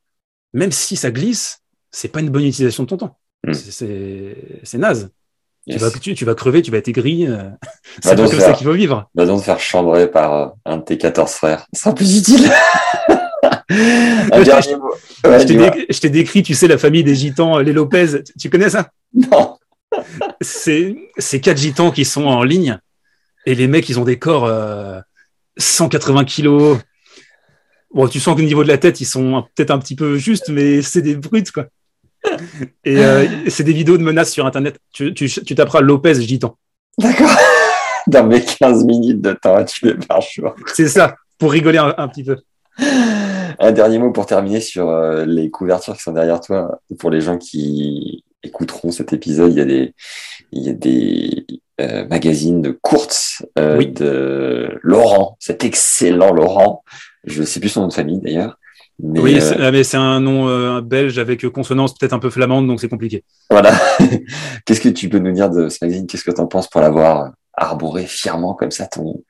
même 0.53 0.71
si 0.71 0.97
ça 0.97 1.11
glisse, 1.11 1.61
c'est 1.91 2.09
pas 2.09 2.21
une 2.21 2.29
bonne 2.31 2.45
utilisation 2.45 2.83
de 2.85 2.89
ton 2.89 2.97
temps. 2.99 3.19
Mm. 3.47 3.53
C'est- 3.55 4.79
naze. 4.79 5.11
Yes. 5.67 5.79
Tu, 5.79 5.83
vas, 5.83 5.91
tu, 5.91 6.15
tu 6.15 6.25
vas 6.27 6.35
crever, 6.35 6.61
tu 6.61 6.71
vas 6.71 6.77
être 6.79 6.89
aigri. 6.89 7.27
euh, 7.27 7.49
c'est 8.03 8.15
pas 8.15 8.29
comme 8.29 8.39
ça 8.39 8.53
qu'il 8.53 8.67
faut 8.67 8.75
vivre. 8.75 9.09
Va 9.15 9.25
donc 9.25 9.43
faire 9.43 9.59
chambrer 9.59 10.11
par 10.11 10.33
euh, 10.35 10.47
un 10.67 10.77
de 10.77 10.83
tes 10.83 10.99
14 10.99 11.31
frères. 11.33 11.67
Ce 11.73 11.81
sera 11.81 11.95
plus 11.95 12.19
utile. 12.19 12.51
Je-. 13.71 15.29
Ouais, 15.29 15.45
t'ai 16.01 16.11
décrit, 16.11 16.43
tu 16.43 16.55
sais, 16.55 16.69
la 16.69 16.77
famille 16.79 17.03
des 17.05 17.15
gitans, 17.15 17.59
euh, 17.59 17.63
les 17.63 17.73
Lopez. 17.73 18.23
Tu- 18.25 18.33
Tu 18.39 18.51
connais 18.51 18.69
ça? 18.71 18.91
Non. 19.15 19.57
C'est 20.41 20.97
c'est 21.19 21.41
quatre 21.41 21.59
gitans 21.59 21.91
qui 21.91 22.05
sont 22.05 22.25
en 22.25 22.43
ligne 22.43 22.79
et 23.47 23.55
les 23.55 23.67
mecs, 23.67 23.89
ils 23.89 23.99
ont 23.99 24.05
des 24.05 24.19
corps 24.19 24.47
euh, 24.47 25.01
180 25.57 26.25
kilos. 26.25 26.79
Bon, 27.93 28.09
tu 28.09 28.21
sens 28.21 28.35
qu'au 28.35 28.43
niveau 28.43 28.63
de 28.63 28.69
la 28.69 28.79
tête, 28.79 29.01
ils 29.01 29.07
sont 29.07 29.45
peut-être 29.55 29.71
un 29.71 29.79
petit 29.79 29.95
peu 29.95 30.17
justes, 30.17 30.49
mais 30.49 30.83
c'est 30.83 31.03
des 31.03 31.15
brutes, 31.15 31.53
quoi. 31.53 31.67
Et 32.85 32.99
euh, 32.99 33.27
c'est 33.49 33.65
des 33.65 33.73
vidéos 33.73 33.99
de 33.99 34.03
menaces 34.03 34.33
sur 34.33 34.47
Internet. 34.47 34.79
Tu, 34.93 35.15
tu, 35.15 35.29
tu 35.29 35.55
taperas 35.55 35.81
Lopez 35.81 36.21
gitan. 36.21 36.57
D'accord. 36.99 37.31
Dans 38.07 38.27
mes 38.27 38.45
15 38.45 38.85
minutes 38.85 39.21
de 39.21 39.33
temps 39.33 39.55
à 39.55 39.65
tuer 39.65 39.95
par 39.95 40.21
jour. 40.21 40.55
C'est 40.75 40.89
ça, 40.89 41.17
pour 41.39 41.53
rigoler 41.53 41.79
un, 41.79 41.95
un 41.97 42.09
petit 42.09 42.25
peu. 42.25 42.37
Un 43.59 43.73
dernier 43.73 43.99
mot 43.99 44.11
pour 44.11 44.27
terminer 44.27 44.61
sur 44.61 44.91
euh, 44.91 45.25
les 45.25 45.51
couvertures 45.51 45.97
qui 45.97 46.03
sont 46.03 46.13
derrière 46.13 46.41
toi. 46.41 46.81
Pour 46.99 47.11
les 47.11 47.21
gens 47.21 47.39
qui 47.39 48.25
écouteront 48.43 48.91
cet 48.91 49.13
épisode, 49.13 49.53
il 49.53 49.59
y 49.59 49.61
a 49.61 49.65
des, 49.65 49.95
il 50.55 50.63
y 50.63 50.71
a 50.71 50.73
des 50.73 51.47
euh, 51.81 52.07
magazines 52.09 52.63
de 52.63 52.71
courtes 52.71 53.43
euh, 53.59 53.77
Oui. 53.77 53.89
de 53.89 54.79
Laurent, 54.83 55.37
cet 55.41 55.65
excellent 55.65 56.33
Laurent. 56.33 56.85
Je 57.25 57.41
ne 57.41 57.47
sais 57.47 57.61
plus 57.61 57.69
son 57.69 57.83
nom 57.83 57.89
de 57.89 57.93
famille 57.93 58.21
d'ailleurs. 58.21 58.59
Mais 59.03 59.19
oui, 59.19 59.39
euh, 59.41 59.55
ah, 59.59 59.73
mais 59.73 59.83
c'est 59.83 59.97
un 59.97 60.21
nom 60.21 60.81
belge 60.81 61.19
avec 61.19 61.49
consonance 61.49 61.95
peut-être 61.99 62.13
un 62.13 62.21
peu 62.21 62.31
flamande, 62.31 62.69
donc 62.69 62.81
c'est 62.81 62.89
compliqué. 62.89 63.25
voilà. 63.51 63.73
Qu'est-ce 64.65 64.81
que 64.81 64.89
tu 64.89 65.09
peux 65.09 65.19
nous 65.19 65.33
dire 65.33 65.51
de 65.51 65.69
ce 65.69 65.79
magazine? 65.83 66.07
Qu'est-ce 66.07 66.23
que 66.23 66.31
tu 66.31 66.41
en 66.41 66.47
penses 66.47 66.69
pour 66.69 66.81
l'avoir 66.81 67.33
arboré 67.55 68.07
fièrement 68.07 68.55
comme 68.55 68.71
ça 68.71 68.87
ton, 68.87 69.25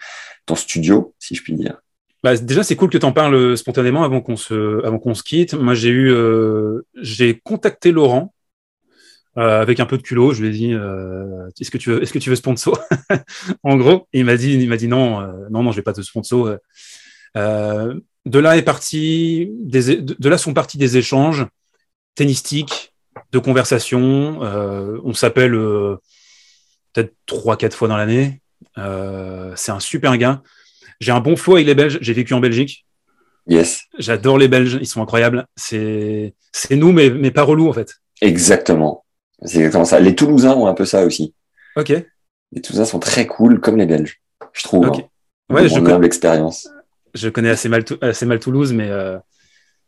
ton 0.45 0.55
studio, 0.55 1.15
si 1.19 1.35
je 1.35 1.43
puis 1.43 1.55
dire? 1.55 1.81
Bah, 2.23 2.37
déjà, 2.37 2.63
c'est 2.63 2.75
cool 2.75 2.89
que 2.89 2.97
tu 2.97 3.05
en 3.05 3.13
parles 3.13 3.57
spontanément 3.57 4.03
avant 4.03 4.23
qu'on 4.23 4.37
se, 4.37 4.85
avant 4.85 4.99
qu'on 4.99 5.15
se 5.15 5.23
quitte. 5.23 5.53
Moi, 5.53 5.75
j'ai 5.75 5.91
eu, 5.91 6.11
euh, 6.11 6.87
j'ai 7.01 7.39
contacté 7.39 7.93
Laurent 7.93 8.33
euh, 9.39 9.61
avec 9.63 9.81
un 9.81 9.87
peu 9.87 9.97
de 9.97 10.03
culot. 10.03 10.33
Je 10.33 10.43
lui 10.43 10.49
ai 10.49 10.53
dit, 10.53 10.73
euh, 10.73 11.49
est-ce 11.61 11.71
que 11.71 11.79
tu 11.79 11.91
veux, 11.91 12.03
est-ce 12.03 12.13
que 12.13 12.19
tu 12.19 12.31
veux 12.31 12.37
sponsor? 12.37 12.79
En 13.63 13.77
gros, 13.77 14.07
il 14.13 14.25
m'a 14.25 14.37
dit, 14.37 14.55
il 14.55 14.69
m'a 14.69 14.77
dit 14.77 14.89
non, 14.89 15.21
euh, 15.21 15.27
non, 15.51 15.63
non, 15.63 15.71
je 15.73 15.77
vais 15.77 15.83
pas 15.83 15.93
te 15.93 16.03
sponsor. 16.03 16.57
euh. 17.37 17.95
De 18.27 18.39
là 18.39 18.57
est 18.57 18.63
parti, 18.63 19.51
des, 19.61 19.97
de, 19.97 20.29
là 20.31 20.39
sont 20.39 20.55
partis 20.55 20.79
des 20.79 20.97
échanges 20.97 21.45
tennistiques, 22.15 22.95
de 23.33 23.39
conversations. 23.39 24.43
Euh, 24.43 24.99
on 25.05 25.13
s'appelle 25.13 25.55
euh, 25.55 25.97
peut-être 26.95 27.15
trois, 27.27 27.57
quatre 27.59 27.77
fois 27.77 27.87
dans 27.89 27.99
l'année. 27.99 28.41
Euh, 28.79 29.53
c'est 29.57 29.73
un 29.73 29.81
super 29.81 30.17
gars. 30.17 30.43
J'ai 31.01 31.13
un 31.13 31.21
bon 31.21 31.37
flow 31.37 31.57
avec 31.57 31.67
les 31.67 31.75
Belges. 31.75 31.99
J'ai 32.01 32.15
vécu 32.15 32.33
en 32.33 32.41
Belgique. 32.41 32.87
Yes, 33.47 33.83
J'adore 33.99 34.39
les 34.39 34.49
Belges. 34.49 34.79
Ils 34.81 34.87
sont 34.87 35.03
incroyables. 35.03 35.47
C'est, 35.57 36.35
c'est 36.51 36.77
nous, 36.77 36.93
mais, 36.93 37.11
mais 37.11 37.31
pas 37.31 37.43
relou, 37.43 37.69
en 37.69 37.75
fait. 37.75 37.97
exactement. 38.23 39.04
C'est 39.45 39.59
exactement 39.59 39.85
ça. 39.85 40.01
Les 40.01 40.15
Toulousains 40.15 40.55
ont 40.55 40.67
un 40.67 40.75
peu 40.75 40.85
ça 40.85 41.05
aussi. 41.05 41.35
Ok. 41.77 41.93
Les 42.53 42.61
Toulousains 42.63 42.85
sont 42.85 42.99
très 42.99 43.27
cool, 43.27 43.61
comme 43.61 43.77
les 43.77 43.87
Belges, 43.87 44.21
je 44.53 44.63
trouve. 44.63 44.87
Ok. 44.87 44.99
hein. 45.01 45.09
Ouais, 45.55 45.69
je 45.69 45.75
connais, 45.75 45.93
humble 45.93 46.07
expérience. 46.07 46.69
je 47.15 47.29
connais 47.29 47.51
assez 47.51 47.69
mal, 47.69 47.85
Tou- 47.85 47.99
assez 48.01 48.25
mal 48.25 48.39
Toulouse, 48.41 48.73
mais 48.73 48.89
euh, 48.89 49.19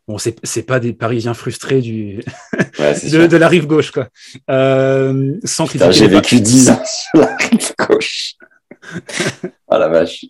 bon, 0.07 0.17
c'est, 0.19 0.61
pas 0.63 0.79
des 0.79 0.93
Parisiens 0.93 1.33
frustrés 1.33 1.81
du, 1.81 2.23
Ouais, 2.79 2.93
de, 3.27 3.37
la 3.37 3.47
rive 3.47 3.65
gauche, 3.65 3.91
quoi. 3.91 4.09
Euh, 4.51 5.33
sans 5.43 5.65
J'ai 5.91 6.07
vécu 6.07 6.39
10 6.39 6.69
ans 6.69 6.81
sur 6.85 7.19
la 7.21 7.35
rive 7.37 7.73
gauche. 7.87 8.33
ah 9.67 9.79
la 9.79 9.87
vache. 9.87 10.25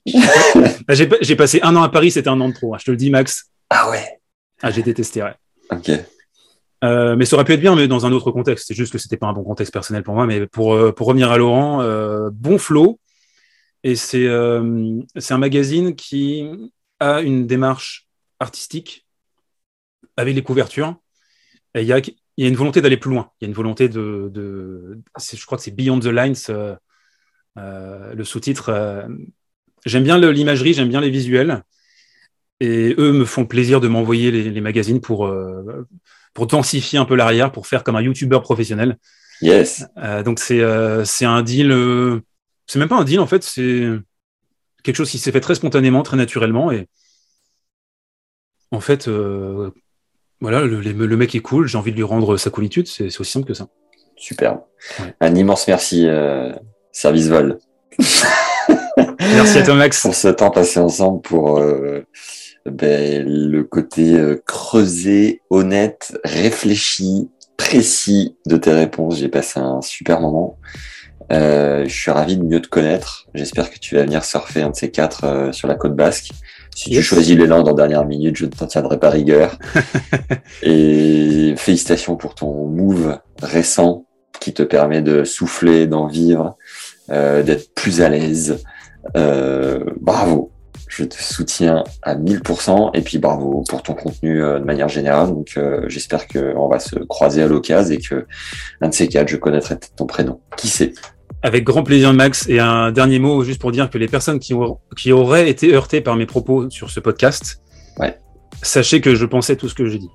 Bah, 0.87 0.93
J'ai, 0.93 1.09
j'ai 1.21 1.35
passé 1.35 1.59
un 1.61 1.75
an 1.75 1.83
à 1.83 1.89
Paris, 1.89 2.11
c'était 2.11 2.29
un 2.29 2.39
an 2.39 2.49
de 2.49 2.53
trop. 2.53 2.73
hein. 2.73 2.77
Je 2.79 2.85
te 2.85 2.91
le 2.91 2.97
dis, 2.97 3.09
Max. 3.09 3.45
Ah 3.69 3.89
ouais. 3.89 4.19
Ah, 4.61 4.71
j'ai 4.71 4.81
détesté, 4.81 5.21
ouais. 5.21 5.33
Ok. 5.71 5.91
Euh, 6.83 7.15
mais 7.15 7.25
ça 7.25 7.35
aurait 7.35 7.45
pu 7.45 7.53
être 7.53 7.59
bien, 7.59 7.75
mais 7.75 7.87
dans 7.87 8.05
un 8.05 8.11
autre 8.11 8.31
contexte. 8.31 8.67
C'est 8.67 8.75
juste 8.75 8.91
que 8.91 8.97
c'était 8.97 9.17
pas 9.17 9.27
un 9.27 9.33
bon 9.33 9.43
contexte 9.43 9.73
personnel 9.73 10.03
pour 10.03 10.15
moi. 10.15 10.25
Mais 10.27 10.47
pour, 10.47 10.73
euh, 10.73 10.91
pour 10.91 11.07
revenir 11.07 11.31
à 11.31 11.37
Laurent, 11.37 11.81
euh, 11.81 12.29
bon 12.31 12.57
flow. 12.57 12.99
Et 13.83 13.95
c'est 13.95 14.27
euh, 14.27 14.99
c'est 15.15 15.33
un 15.33 15.37
magazine 15.37 15.95
qui 15.95 16.45
a 16.99 17.21
une 17.21 17.47
démarche 17.47 18.07
artistique 18.39 19.05
avec 20.17 20.35
les 20.35 20.43
couvertures. 20.43 20.95
Et 21.75 21.81
il 21.81 21.87
y 21.87 21.93
a, 21.93 21.99
y 21.99 22.45
a 22.45 22.47
une 22.47 22.55
volonté 22.55 22.81
d'aller 22.81 22.97
plus 22.97 23.11
loin. 23.11 23.31
Il 23.39 23.45
y 23.45 23.47
a 23.47 23.49
une 23.49 23.55
volonté 23.55 23.89
de. 23.89 24.29
de 24.33 24.99
je 25.17 25.45
crois 25.45 25.57
que 25.57 25.63
c'est 25.63 25.75
Beyond 25.75 25.99
the 25.99 26.07
Lines, 26.07 26.35
le 27.55 28.23
sous-titre. 28.23 29.07
j'aime 29.85 30.03
bien 30.03 30.17
l'imagerie, 30.17 30.73
j'aime 30.73 30.89
bien 30.89 31.01
les 31.01 31.09
visuels. 31.09 31.63
Et 32.59 32.95
eux 32.97 33.11
me 33.13 33.25
font 33.25 33.45
plaisir 33.45 33.79
de 33.79 33.87
m'envoyer 33.87 34.31
les, 34.31 34.61
magazines 34.61 35.01
pour, 35.01 35.31
pour 36.37 36.45
densifier 36.45 36.99
un 36.99 37.05
peu 37.05 37.15
l'arrière, 37.15 37.51
pour 37.51 37.65
faire 37.65 37.83
comme 37.83 37.95
un 37.95 38.01
YouTuber 38.03 38.41
professionnel. 38.43 38.99
Yes. 39.41 39.87
Euh, 39.97 40.21
donc 40.21 40.37
c'est 40.37 40.59
euh, 40.59 41.03
c'est 41.03 41.25
un 41.25 41.41
deal. 41.41 41.71
euh, 41.71 42.19
c'est 42.67 42.77
même 42.77 42.87
pas 42.87 42.95
un 42.95 43.03
deal 43.03 43.19
en 43.19 43.25
fait, 43.25 43.41
c'est 43.41 43.87
quelque 44.83 44.97
chose 44.97 45.09
qui 45.09 45.17
s'est 45.17 45.31
fait 45.31 45.41
très 45.41 45.55
spontanément, 45.55 46.03
très 46.03 46.15
naturellement. 46.15 46.71
Et 46.71 46.89
en 48.69 48.79
fait, 48.79 49.09
voilà, 50.39 50.61
le, 50.61 51.17
mec 51.17 51.33
est 51.33 51.39
cool. 51.39 51.67
J'ai 51.67 51.79
envie 51.79 51.89
de 51.91 51.95
lui 51.95 52.03
rendre 52.03 52.37
sa 52.37 52.51
coolitude. 52.51 52.85
C'est 52.87 53.07
aussi 53.19 53.31
simple 53.31 53.47
que 53.47 53.55
ça. 53.55 53.69
Ouais. 54.39 55.15
Un 55.19 55.33
immense 55.33 55.67
merci, 55.67 56.07
Service 56.91 57.29
Vol, 57.29 57.57
Merci 59.19 59.57
à 59.57 59.63
toi 59.63 59.73
Max. 59.73 60.03
pour 60.03 60.13
ce 60.13 60.27
temps 60.27 60.51
passé 60.51 60.79
ensemble, 60.79 61.21
pour 61.23 61.59
ben, 62.71 63.25
le 63.25 63.63
côté 63.63 64.15
euh, 64.15 64.41
creusé, 64.45 65.41
honnête, 65.49 66.17
réfléchi, 66.23 67.29
précis 67.57 68.35
de 68.45 68.57
tes 68.57 68.71
réponses. 68.71 69.17
J'ai 69.17 69.29
passé 69.29 69.59
un 69.59 69.81
super 69.81 70.21
moment. 70.21 70.57
Euh, 71.31 71.83
je 71.87 71.93
suis 71.93 72.11
ravi 72.11 72.37
de 72.37 72.43
mieux 72.43 72.61
te 72.61 72.67
connaître. 72.67 73.27
J'espère 73.33 73.69
que 73.69 73.79
tu 73.79 73.95
vas 73.95 74.03
venir 74.03 74.23
surfer 74.23 74.61
un 74.61 74.69
de 74.69 74.75
ces 74.75 74.91
quatre 74.91 75.25
euh, 75.25 75.51
sur 75.51 75.67
la 75.67 75.75
côte 75.75 75.95
basque. 75.95 76.31
Si 76.75 76.91
tu 76.91 77.01
choisis 77.01 77.35
les 77.35 77.47
Landes 77.47 77.67
en 77.67 77.73
dernière 77.73 78.05
minute, 78.05 78.37
je 78.37 78.45
ne 78.45 78.51
t'en 78.51 78.67
tiendrai 78.67 78.99
pas 78.99 79.09
rigueur. 79.09 79.57
Et 80.61 81.55
félicitations 81.57 82.15
pour 82.15 82.35
ton 82.35 82.67
move 82.67 83.19
récent 83.41 84.05
qui 84.39 84.53
te 84.53 84.63
permet 84.63 85.01
de 85.01 85.23
souffler, 85.23 85.87
d'en 85.87 86.05
vivre, 86.05 86.55
euh, 87.09 87.41
d'être 87.41 87.73
plus 87.73 88.01
à 88.01 88.09
l'aise. 88.09 88.63
Bravo. 89.15 90.51
Je 90.97 91.03
te 91.03 91.15
soutiens 91.21 91.83
à 92.01 92.15
1000% 92.15 92.89
et 92.95 93.01
puis 93.01 93.19
bravo 93.19 93.63
pour 93.69 93.83
ton 93.83 93.93
contenu 93.93 94.41
euh, 94.41 94.57
de 94.59 94.65
manière 94.65 94.89
générale. 94.89 95.27
Donc 95.27 95.53
euh, 95.57 95.85
j'espère 95.87 96.27
qu'on 96.27 96.67
va 96.67 96.79
se 96.79 96.95
croiser 96.95 97.43
à 97.43 97.47
l'occasion 97.47 97.93
et 97.93 97.99
que 97.99 98.25
un 98.81 98.89
de 98.89 98.93
ces 98.95 99.07
quatre, 99.07 99.27
je 99.27 99.37
connaîtrai 99.37 99.75
peut-être 99.75 99.95
ton 99.95 100.07
prénom. 100.07 100.39
Qui 100.57 100.67
sait? 100.69 100.93
Avec 101.43 101.63
grand 101.65 101.83
plaisir 101.83 102.11
Max. 102.13 102.47
Et 102.49 102.59
un 102.59 102.91
dernier 102.91 103.19
mot 103.19 103.43
juste 103.43 103.61
pour 103.61 103.71
dire 103.71 103.91
que 103.91 103.99
les 103.99 104.07
personnes 104.07 104.39
qui, 104.39 104.55
aur- 104.55 104.79
qui 104.97 105.11
auraient 105.11 105.47
été 105.51 105.71
heurtées 105.71 106.01
par 106.01 106.15
mes 106.15 106.25
propos 106.25 106.67
sur 106.71 106.89
ce 106.89 106.99
podcast, 106.99 107.61
Ouais. 107.99 108.17
sachez 108.63 108.99
que 108.99 109.13
je 109.13 109.25
pensais 109.25 109.55
tout 109.55 109.69
ce 109.69 109.75
que 109.75 109.85
j'ai 109.87 109.99
dit. 109.99 110.09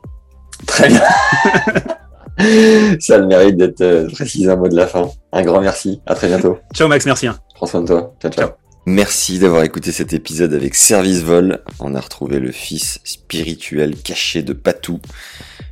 Très 0.67 0.89
bien. 0.89 1.03
Ça 2.99 3.15
a 3.15 3.19
le 3.19 3.27
mérite 3.27 3.57
d'être 3.57 3.81
euh, 3.83 4.09
précisé 4.11 4.51
un 4.51 4.57
mot 4.57 4.67
de 4.67 4.75
la 4.75 4.89
fin. 4.89 5.09
Un 5.33 5.43
grand 5.43 5.61
merci. 5.61 6.01
À 6.07 6.15
très 6.17 6.27
bientôt. 6.27 6.59
Ciao 6.75 6.89
Max, 6.89 7.07
merci. 7.07 7.29
hein. 7.29 7.37
Prends 7.55 7.67
soin 7.67 7.83
de 7.83 7.87
toi. 7.87 8.15
Ciao, 8.21 8.33
ciao. 8.33 8.47
Ciao. 8.49 8.62
Merci 8.85 9.39
d'avoir 9.39 9.63
écouté 9.63 9.93
cet 9.93 10.13
épisode 10.13 10.53
avec 10.55 10.75
Service 10.75 11.21
Vol. 11.21 11.63
On 11.79 11.95
a 11.95 12.01
retrouvé 12.01 12.41
le 12.41 12.51
fils 12.51 12.99
spirituel 13.05 13.95
caché 13.95 14.43
de 14.43 14.53
Patou. 14.53 15.01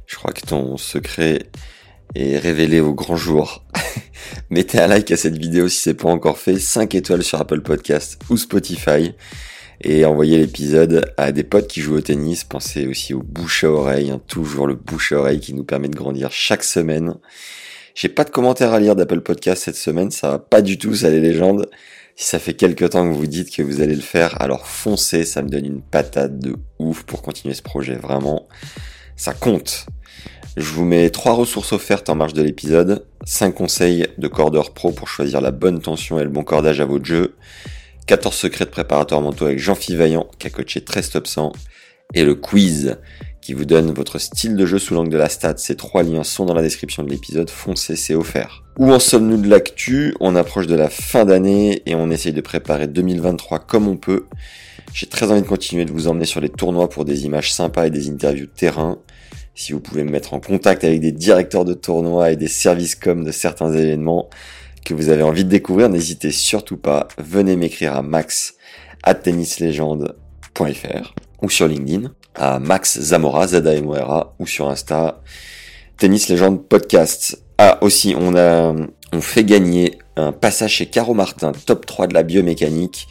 Je 0.07 0.15
crois 0.15 0.33
que 0.33 0.47
ton 0.47 0.77
secret 0.77 1.51
est 2.15 2.39
révélé 2.39 2.79
au 2.79 2.95
grand 2.95 3.17
jour. 3.17 3.65
Mettez 4.51 4.79
un 4.79 4.87
like 4.87 5.11
à 5.11 5.17
cette 5.17 5.37
vidéo 5.37 5.67
si 5.69 5.81
c'est 5.81 5.95
pas 5.95 6.09
encore 6.09 6.39
fait, 6.39 6.61
5 6.61 6.95
étoiles 6.95 7.25
sur 7.25 7.41
Apple 7.41 7.63
Podcast 7.63 8.21
ou 8.31 8.37
Spotify 8.37 9.13
et 9.81 10.05
envoyez 10.05 10.39
l'épisode 10.39 11.13
à 11.17 11.33
des 11.33 11.43
potes 11.43 11.67
qui 11.67 11.81
jouent 11.81 11.97
au 11.97 12.01
tennis. 12.01 12.45
Pensez 12.45 12.87
aussi 12.87 13.13
au 13.13 13.25
bouche 13.25 13.65
à 13.65 13.71
oreille, 13.71 14.13
hein, 14.13 14.21
toujours 14.29 14.69
le 14.69 14.77
bouche 14.77 15.11
à 15.11 15.17
oreille 15.17 15.41
qui 15.41 15.53
nous 15.53 15.65
permet 15.65 15.89
de 15.89 15.97
grandir 15.97 16.31
chaque 16.31 16.63
semaine. 16.63 17.17
J'ai 17.97 18.09
pas 18.09 18.23
de 18.23 18.31
commentaires 18.31 18.73
à 18.73 18.79
lire 18.79 18.95
d'Apple 18.95 19.21
Podcast 19.21 19.65
cette 19.65 19.75
semaine, 19.75 20.13
ça 20.13 20.31
va 20.31 20.39
pas 20.39 20.63
du 20.63 20.79
tout, 20.79 20.95
ça 20.95 21.11
les 21.11 21.19
légendes. 21.19 21.69
Si 22.21 22.27
ça 22.27 22.39
fait 22.39 22.53
quelques 22.53 22.91
temps 22.91 23.11
que 23.11 23.17
vous 23.17 23.27
dites 23.27 23.51
que 23.51 23.63
vous 23.63 23.81
allez 23.81 23.95
le 23.95 24.03
faire, 24.03 24.43
alors 24.43 24.67
foncez, 24.67 25.25
ça 25.25 25.41
me 25.41 25.49
donne 25.49 25.65
une 25.65 25.81
patate 25.81 26.39
de 26.39 26.55
ouf 26.79 27.05
pour 27.05 27.23
continuer 27.23 27.55
ce 27.55 27.63
projet, 27.63 27.95
vraiment. 27.95 28.47
Ça 29.17 29.33
compte. 29.33 29.87
Je 30.55 30.71
vous 30.71 30.85
mets 30.85 31.09
trois 31.09 31.33
ressources 31.33 31.73
offertes 31.73 32.11
en 32.11 32.17
marge 32.17 32.35
de 32.35 32.43
l'épisode, 32.43 33.07
5 33.25 33.55
conseils 33.55 34.07
de 34.19 34.29
cordeur 34.29 34.75
pro 34.75 34.93
pour 34.93 35.09
choisir 35.09 35.41
la 35.41 35.51
bonne 35.51 35.81
tension 35.81 36.21
et 36.21 36.25
le 36.25 36.29
bon 36.29 36.45
cordage 36.45 36.79
à 36.83 36.85
votre 36.85 37.07
jeu, 37.07 37.37
14 38.07 38.35
secrets 38.35 38.67
de 38.67 38.71
préparateur 38.71 39.23
mentaux 39.23 39.47
avec 39.47 39.59
Jean-Philippe 39.59 40.01
Vaillant 40.01 40.27
qui 40.39 40.47
a 40.47 40.51
coaché 40.51 40.83
13 40.83 41.09
top 41.09 41.27
100 41.27 41.53
et 42.13 42.25
le 42.25 42.35
quiz 42.35 42.99
qui 43.51 43.55
vous 43.55 43.65
donne 43.65 43.91
votre 43.91 44.21
style 44.21 44.55
de 44.55 44.65
jeu 44.65 44.79
sous 44.79 44.95
l'angle 44.95 45.11
de 45.11 45.17
la 45.17 45.29
stat. 45.29 45.55
Ces 45.57 45.75
trois 45.75 46.05
liens 46.05 46.23
sont 46.23 46.45
dans 46.45 46.55
la 46.55 46.63
description 46.63 47.03
de 47.03 47.11
l'épisode, 47.11 47.51
foncez, 47.51 47.97
c'est 47.97 48.15
offert. 48.15 48.63
Où 48.79 48.93
en 48.93 49.01
sommes-nous 49.01 49.39
de 49.39 49.49
l'actu? 49.49 50.15
On 50.21 50.37
approche 50.37 50.69
de 50.69 50.77
la 50.77 50.89
fin 50.89 51.25
d'année 51.25 51.83
et 51.85 51.97
on 51.97 52.13
essaye 52.13 52.33
de 52.33 52.41
préparer 52.41 52.87
2023 52.87 53.59
comme 53.59 53.89
on 53.89 53.97
peut. 53.97 54.27
J'ai 54.95 55.09
très 55.09 55.33
envie 55.33 55.43
de 55.43 55.49
continuer 55.49 55.85
de 55.85 55.91
vous 55.91 56.07
emmener 56.07 56.27
sur 56.27 56.41
les 56.41 56.49
tournois 56.49 56.89
pour 56.89 57.05
des 57.05 57.25
images 57.25 57.53
sympas 57.53 57.89
et 57.89 57.91
des 57.91 58.09
interviews 58.09 58.47
de 58.47 58.53
terrain. 58.53 58.99
Si 59.57 59.73
vous 59.73 59.81
pouvez 59.81 60.05
me 60.05 60.13
mettre 60.13 60.33
en 60.33 60.39
contact 60.39 60.85
avec 60.85 61.01
des 61.01 61.11
directeurs 61.11 61.65
de 61.65 61.75
tournois 61.75 62.31
et 62.31 62.37
des 62.37 62.47
services 62.47 62.95
com 62.95 63.25
de 63.25 63.33
certains 63.33 63.73
événements 63.73 64.31
que 64.85 64.95
vous 64.95 65.09
avez 65.09 65.25
envie 65.25 65.43
de 65.43 65.51
découvrir, 65.51 65.89
n'hésitez 65.89 66.31
surtout 66.31 66.77
pas. 66.77 67.09
Venez 67.19 67.57
m'écrire 67.57 67.97
à 67.97 68.03
max 68.03 68.55
at 69.03 69.17
tennislegende.fr 69.17 71.15
ou 71.43 71.51
sur 71.51 71.67
LinkedIn 71.67 72.13
Max 72.61 72.99
Zamora, 73.01 73.47
z 73.47 73.55
a 73.67 73.75
m 73.75 73.89
o 73.89 73.93
r 73.93 74.11
a 74.11 74.35
ou 74.39 74.47
sur 74.47 74.69
Insta, 74.71 75.21
Tennis 75.99 76.29
Légende 76.29 76.63
Podcast. 76.63 77.43
Ah, 77.59 77.79
aussi, 77.83 78.15
on 78.19 78.35
a, 78.35 78.75
on 79.13 79.21
fait 79.21 79.45
gagner 79.45 79.99
un 80.17 80.33
passage 80.33 80.73
chez 80.73 80.87
Caro 80.87 81.13
Martin, 81.13 81.53
top 81.53 81.85
3 81.85 82.07
de 82.07 82.15
la 82.15 82.23
biomécanique. 82.23 83.09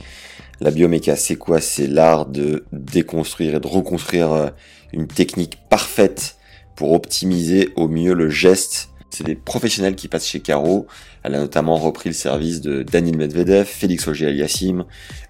La 0.59 0.72
bioméca, 0.72 1.16
c'est 1.16 1.35
quoi? 1.35 1.61
C'est 1.61 1.88
l'art 1.88 2.25
de 2.25 2.66
déconstruire 2.72 3.56
et 3.56 3.59
de 3.59 3.67
reconstruire 3.67 4.33
euh, 4.33 4.48
une 4.91 5.08
technique 5.08 5.58
parfaite 5.69 6.38
pour 6.75 6.93
optimiser 6.93 7.69
au 7.75 7.88
mieux 7.88 8.14
le 8.14 8.30
geste. 8.30 8.90
C'est 9.11 9.24
des 9.24 9.35
professionnels 9.35 9.95
qui 9.95 10.08
passent 10.08 10.27
chez 10.27 10.40
Caro. 10.40 10.88
Elle 11.23 11.35
a 11.35 11.39
notamment 11.39 11.75
repris 11.75 12.09
le 12.09 12.15
service 12.15 12.61
de 12.61 12.83
Daniel 12.83 13.17
Medvedev, 13.17 13.65
Félix 13.65 14.07
Auger-Aliassime, 14.07 14.85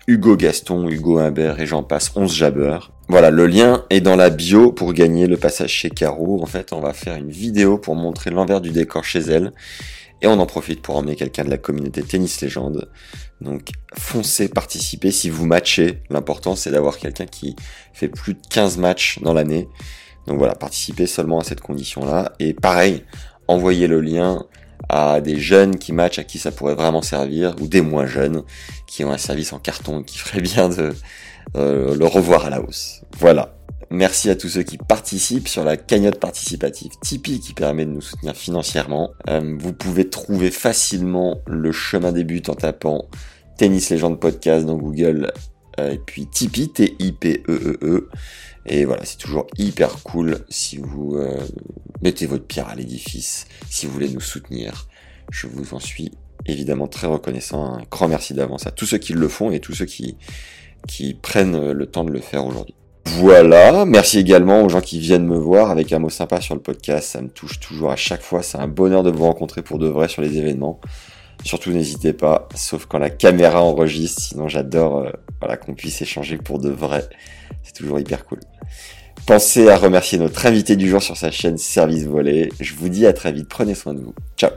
Hugo 0.08 0.35
Gaston, 0.35 0.88
Hugo 0.88 1.19
Humbert 1.19 1.59
et 1.59 1.66
j'en 1.66 1.84
passe 1.84 2.11
11 2.16 2.34
jabbeurs. 2.34 2.92
Voilà, 3.08 3.32
le 3.32 3.48
lien 3.48 3.85
est 3.90 4.01
dans 4.01 4.16
la 4.16 4.30
bio 4.30 4.72
pour 4.72 4.93
gagner 4.93 5.26
le 5.26 5.38
passage 5.38 5.72
chez 5.72 5.90
Caro. 5.90 6.42
En 6.42 6.45
fait, 6.45 6.74
on 6.74 6.80
va 6.80 6.93
faire 6.93 7.16
une 7.16 7.32
vidéo 7.32 7.77
pour 7.77 7.95
montrer 7.95 8.30
l'envers 8.30 8.61
du 8.61 8.69
décor 8.69 9.03
chez 9.03 9.19
elle. 9.19 9.51
Et 10.22 10.27
on 10.27 10.34
en 10.34 10.45
profite 10.45 10.82
pour 10.82 10.98
emmener 10.98 11.16
quelqu'un 11.16 11.45
de 11.45 11.50
la 11.50 11.58
communauté 11.58 12.03
Tennis 12.03 12.42
Légende. 12.42 12.90
Donc 13.42 13.69
foncez, 13.95 14.50
participez 14.50 15.11
si 15.11 15.30
vous 15.30 15.45
matchez. 15.45 16.03
L'important 16.09 16.56
c'est 16.56 16.72
d'avoir 16.72 16.98
quelqu'un 16.98 17.26
qui 17.26 17.56
fait 17.93 18.09
plus 18.09 18.34
de 18.34 18.42
15 18.50 18.77
matchs 18.77 19.19
dans 19.22 19.34
l'année. 19.34 19.69
Donc 20.27 20.38
voilà, 20.38 20.56
participez 20.56 21.08
seulement 21.08 21.40
à 21.40 21.43
cette 21.43 21.61
condition-là. 21.61 22.34
Et 22.40 22.53
pareil, 22.53 23.03
envoyez 23.48 23.88
le 23.88 24.01
lien 24.01 24.45
à 24.88 25.22
des 25.22 25.40
jeunes 25.40 25.77
qui 25.77 25.91
matchent 25.91 26.19
à 26.19 26.24
qui 26.24 26.40
ça 26.40 26.51
pourrait 26.51 26.75
vraiment 26.75 27.01
servir, 27.01 27.56
ou 27.59 27.67
des 27.67 27.82
moins 27.82 28.06
jeunes 28.06 28.43
qui 28.88 29.03
ont 29.03 29.11
un 29.11 29.17
service 29.17 29.53
en 29.53 29.59
carton 29.59 30.03
qui 30.03 30.17
ferait 30.17 30.41
bien 30.41 30.69
de 30.69 30.93
euh, 31.58 31.95
le 31.95 32.06
revoir 32.06 32.45
à 32.45 32.49
la 32.49 32.61
hausse. 32.61 33.01
Voilà. 33.17 33.56
Merci 33.91 34.30
à 34.30 34.35
tous 34.35 34.49
ceux 34.49 34.61
qui 34.61 34.77
participent 34.77 35.48
sur 35.48 35.64
la 35.64 35.75
cagnotte 35.75 36.19
participative 36.19 36.91
Tipeee 37.01 37.40
qui 37.40 37.53
permet 37.53 37.85
de 37.85 37.91
nous 37.91 38.01
soutenir 38.01 38.35
financièrement. 38.35 39.11
Euh, 39.27 39.58
vous 39.58 39.74
pouvez 39.74 40.08
trouver 40.08 40.51
facilement 40.51 41.40
le 41.48 41.72
chemin 41.72 42.11
des 42.11 42.24
buts 42.24 42.43
en 42.48 42.53
tapant 42.53 43.06
Tennis 43.58 43.90
Légende 43.90 44.19
Podcast 44.19 44.67
dans 44.67 44.77
Google 44.77 45.32
euh, 45.80 45.93
et 45.93 45.98
puis 45.98 46.27
Tipeee, 46.27 46.69
T-I-P-E-E-E. 46.69 47.48
-E 47.48 47.77
-E. 47.82 48.03
Et 48.66 48.86
voilà, 48.86 49.04
c'est 49.06 49.18
toujours 49.18 49.48
hyper 49.58 50.04
cool 50.04 50.46
si 50.50 50.78
vous 50.78 51.16
euh, 51.18 51.40
mettez 52.02 52.26
votre 52.26 52.46
pierre 52.46 52.70
à 52.70 52.76
l'édifice, 52.76 53.48
si 53.70 53.86
vous 53.86 53.94
voulez 53.94 54.10
nous 54.10 54.20
soutenir. 54.20 54.88
Je 55.32 55.48
vous 55.48 55.74
en 55.74 55.80
suis 55.80 56.12
évidemment 56.46 56.88
très 56.88 57.08
reconnaissant. 57.08 57.76
Un 57.76 57.82
grand 57.90 58.08
merci 58.08 58.34
d'avance 58.34 58.68
à 58.68 58.72
tous 58.72 58.86
ceux 58.86 58.98
qui 58.98 59.14
le 59.14 59.28
font 59.28 59.52
et 59.52 59.60
tous 59.60 59.74
ceux 59.74 59.86
qui, 59.86 60.18
qui 60.88 61.14
prennent 61.14 61.72
le 61.72 61.86
temps 61.86 62.04
de 62.04 62.12
le 62.12 62.20
faire 62.20 62.46
aujourd'hui. 62.46 62.76
Voilà, 63.06 63.86
merci 63.86 64.20
également 64.20 64.62
aux 64.62 64.70
gens 64.70 64.82
qui 64.82 65.00
viennent 65.00 65.26
me 65.26 65.38
voir 65.38 65.72
avec 65.72 65.92
un 65.94 66.00
mot 66.00 66.10
sympa 66.10 66.42
sur 66.42 66.54
le 66.54 66.62
podcast, 66.62 67.10
ça 67.10 67.22
me 67.22 67.30
touche 67.30 67.60
toujours 67.60 67.92
à 67.92 67.96
chaque 67.96 68.22
fois, 68.22 68.44
c'est 68.44 68.60
un 68.60 68.68
bonheur 68.68 69.02
de 69.04 69.10
vous 69.10 69.24
rencontrer 69.24 69.64
pour 69.64 69.80
de 69.80 69.88
vrai 69.88 70.08
sur 70.08 70.22
les 70.22 70.38
événements. 70.38 70.80
Surtout 71.43 71.72
n'hésitez 71.72 72.14
pas, 72.14 72.48
sauf 72.56 72.85
quand 72.85 73.00
la 73.00 73.09
caméra 73.09 73.61
enregistre, 73.61 74.22
sinon 74.22 74.48
j'adore 74.48 75.00
euh, 75.00 75.11
voilà, 75.40 75.58
qu'on 75.58 75.74
puisse 75.74 76.01
échanger 76.01 76.38
pour 76.38 76.59
de 76.59 76.69
vrai, 76.69 77.08
c'est 77.64 77.74
toujours 77.74 78.00
hyper 78.00 78.26
cool. 78.26 78.40
Pensez 79.26 79.69
à 79.69 79.77
remercier 79.77 80.18
notre 80.18 80.45
invité 80.45 80.76
du 80.76 80.90
jour 80.90 81.01
sur 81.01 81.16
sa 81.16 81.32
chaîne 81.32 81.58
Service 81.58 82.06
Volé. 82.06 82.50
Je 82.59 82.74
vous 82.74 82.90
dis 82.90 83.06
à 83.06 83.14
très 83.14 83.32
vite, 83.32 83.48
prenez 83.48 83.76
soin 83.76 83.93
de 83.93 84.00
vous. 84.00 84.14
Ciao 84.35 84.51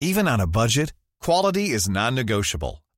Even 0.00 0.28
on 0.28 0.38
a 0.38 0.46
budget, 0.46 0.92
quality 1.20 1.72
is 1.72 1.88
non-negotiable. 1.88 2.83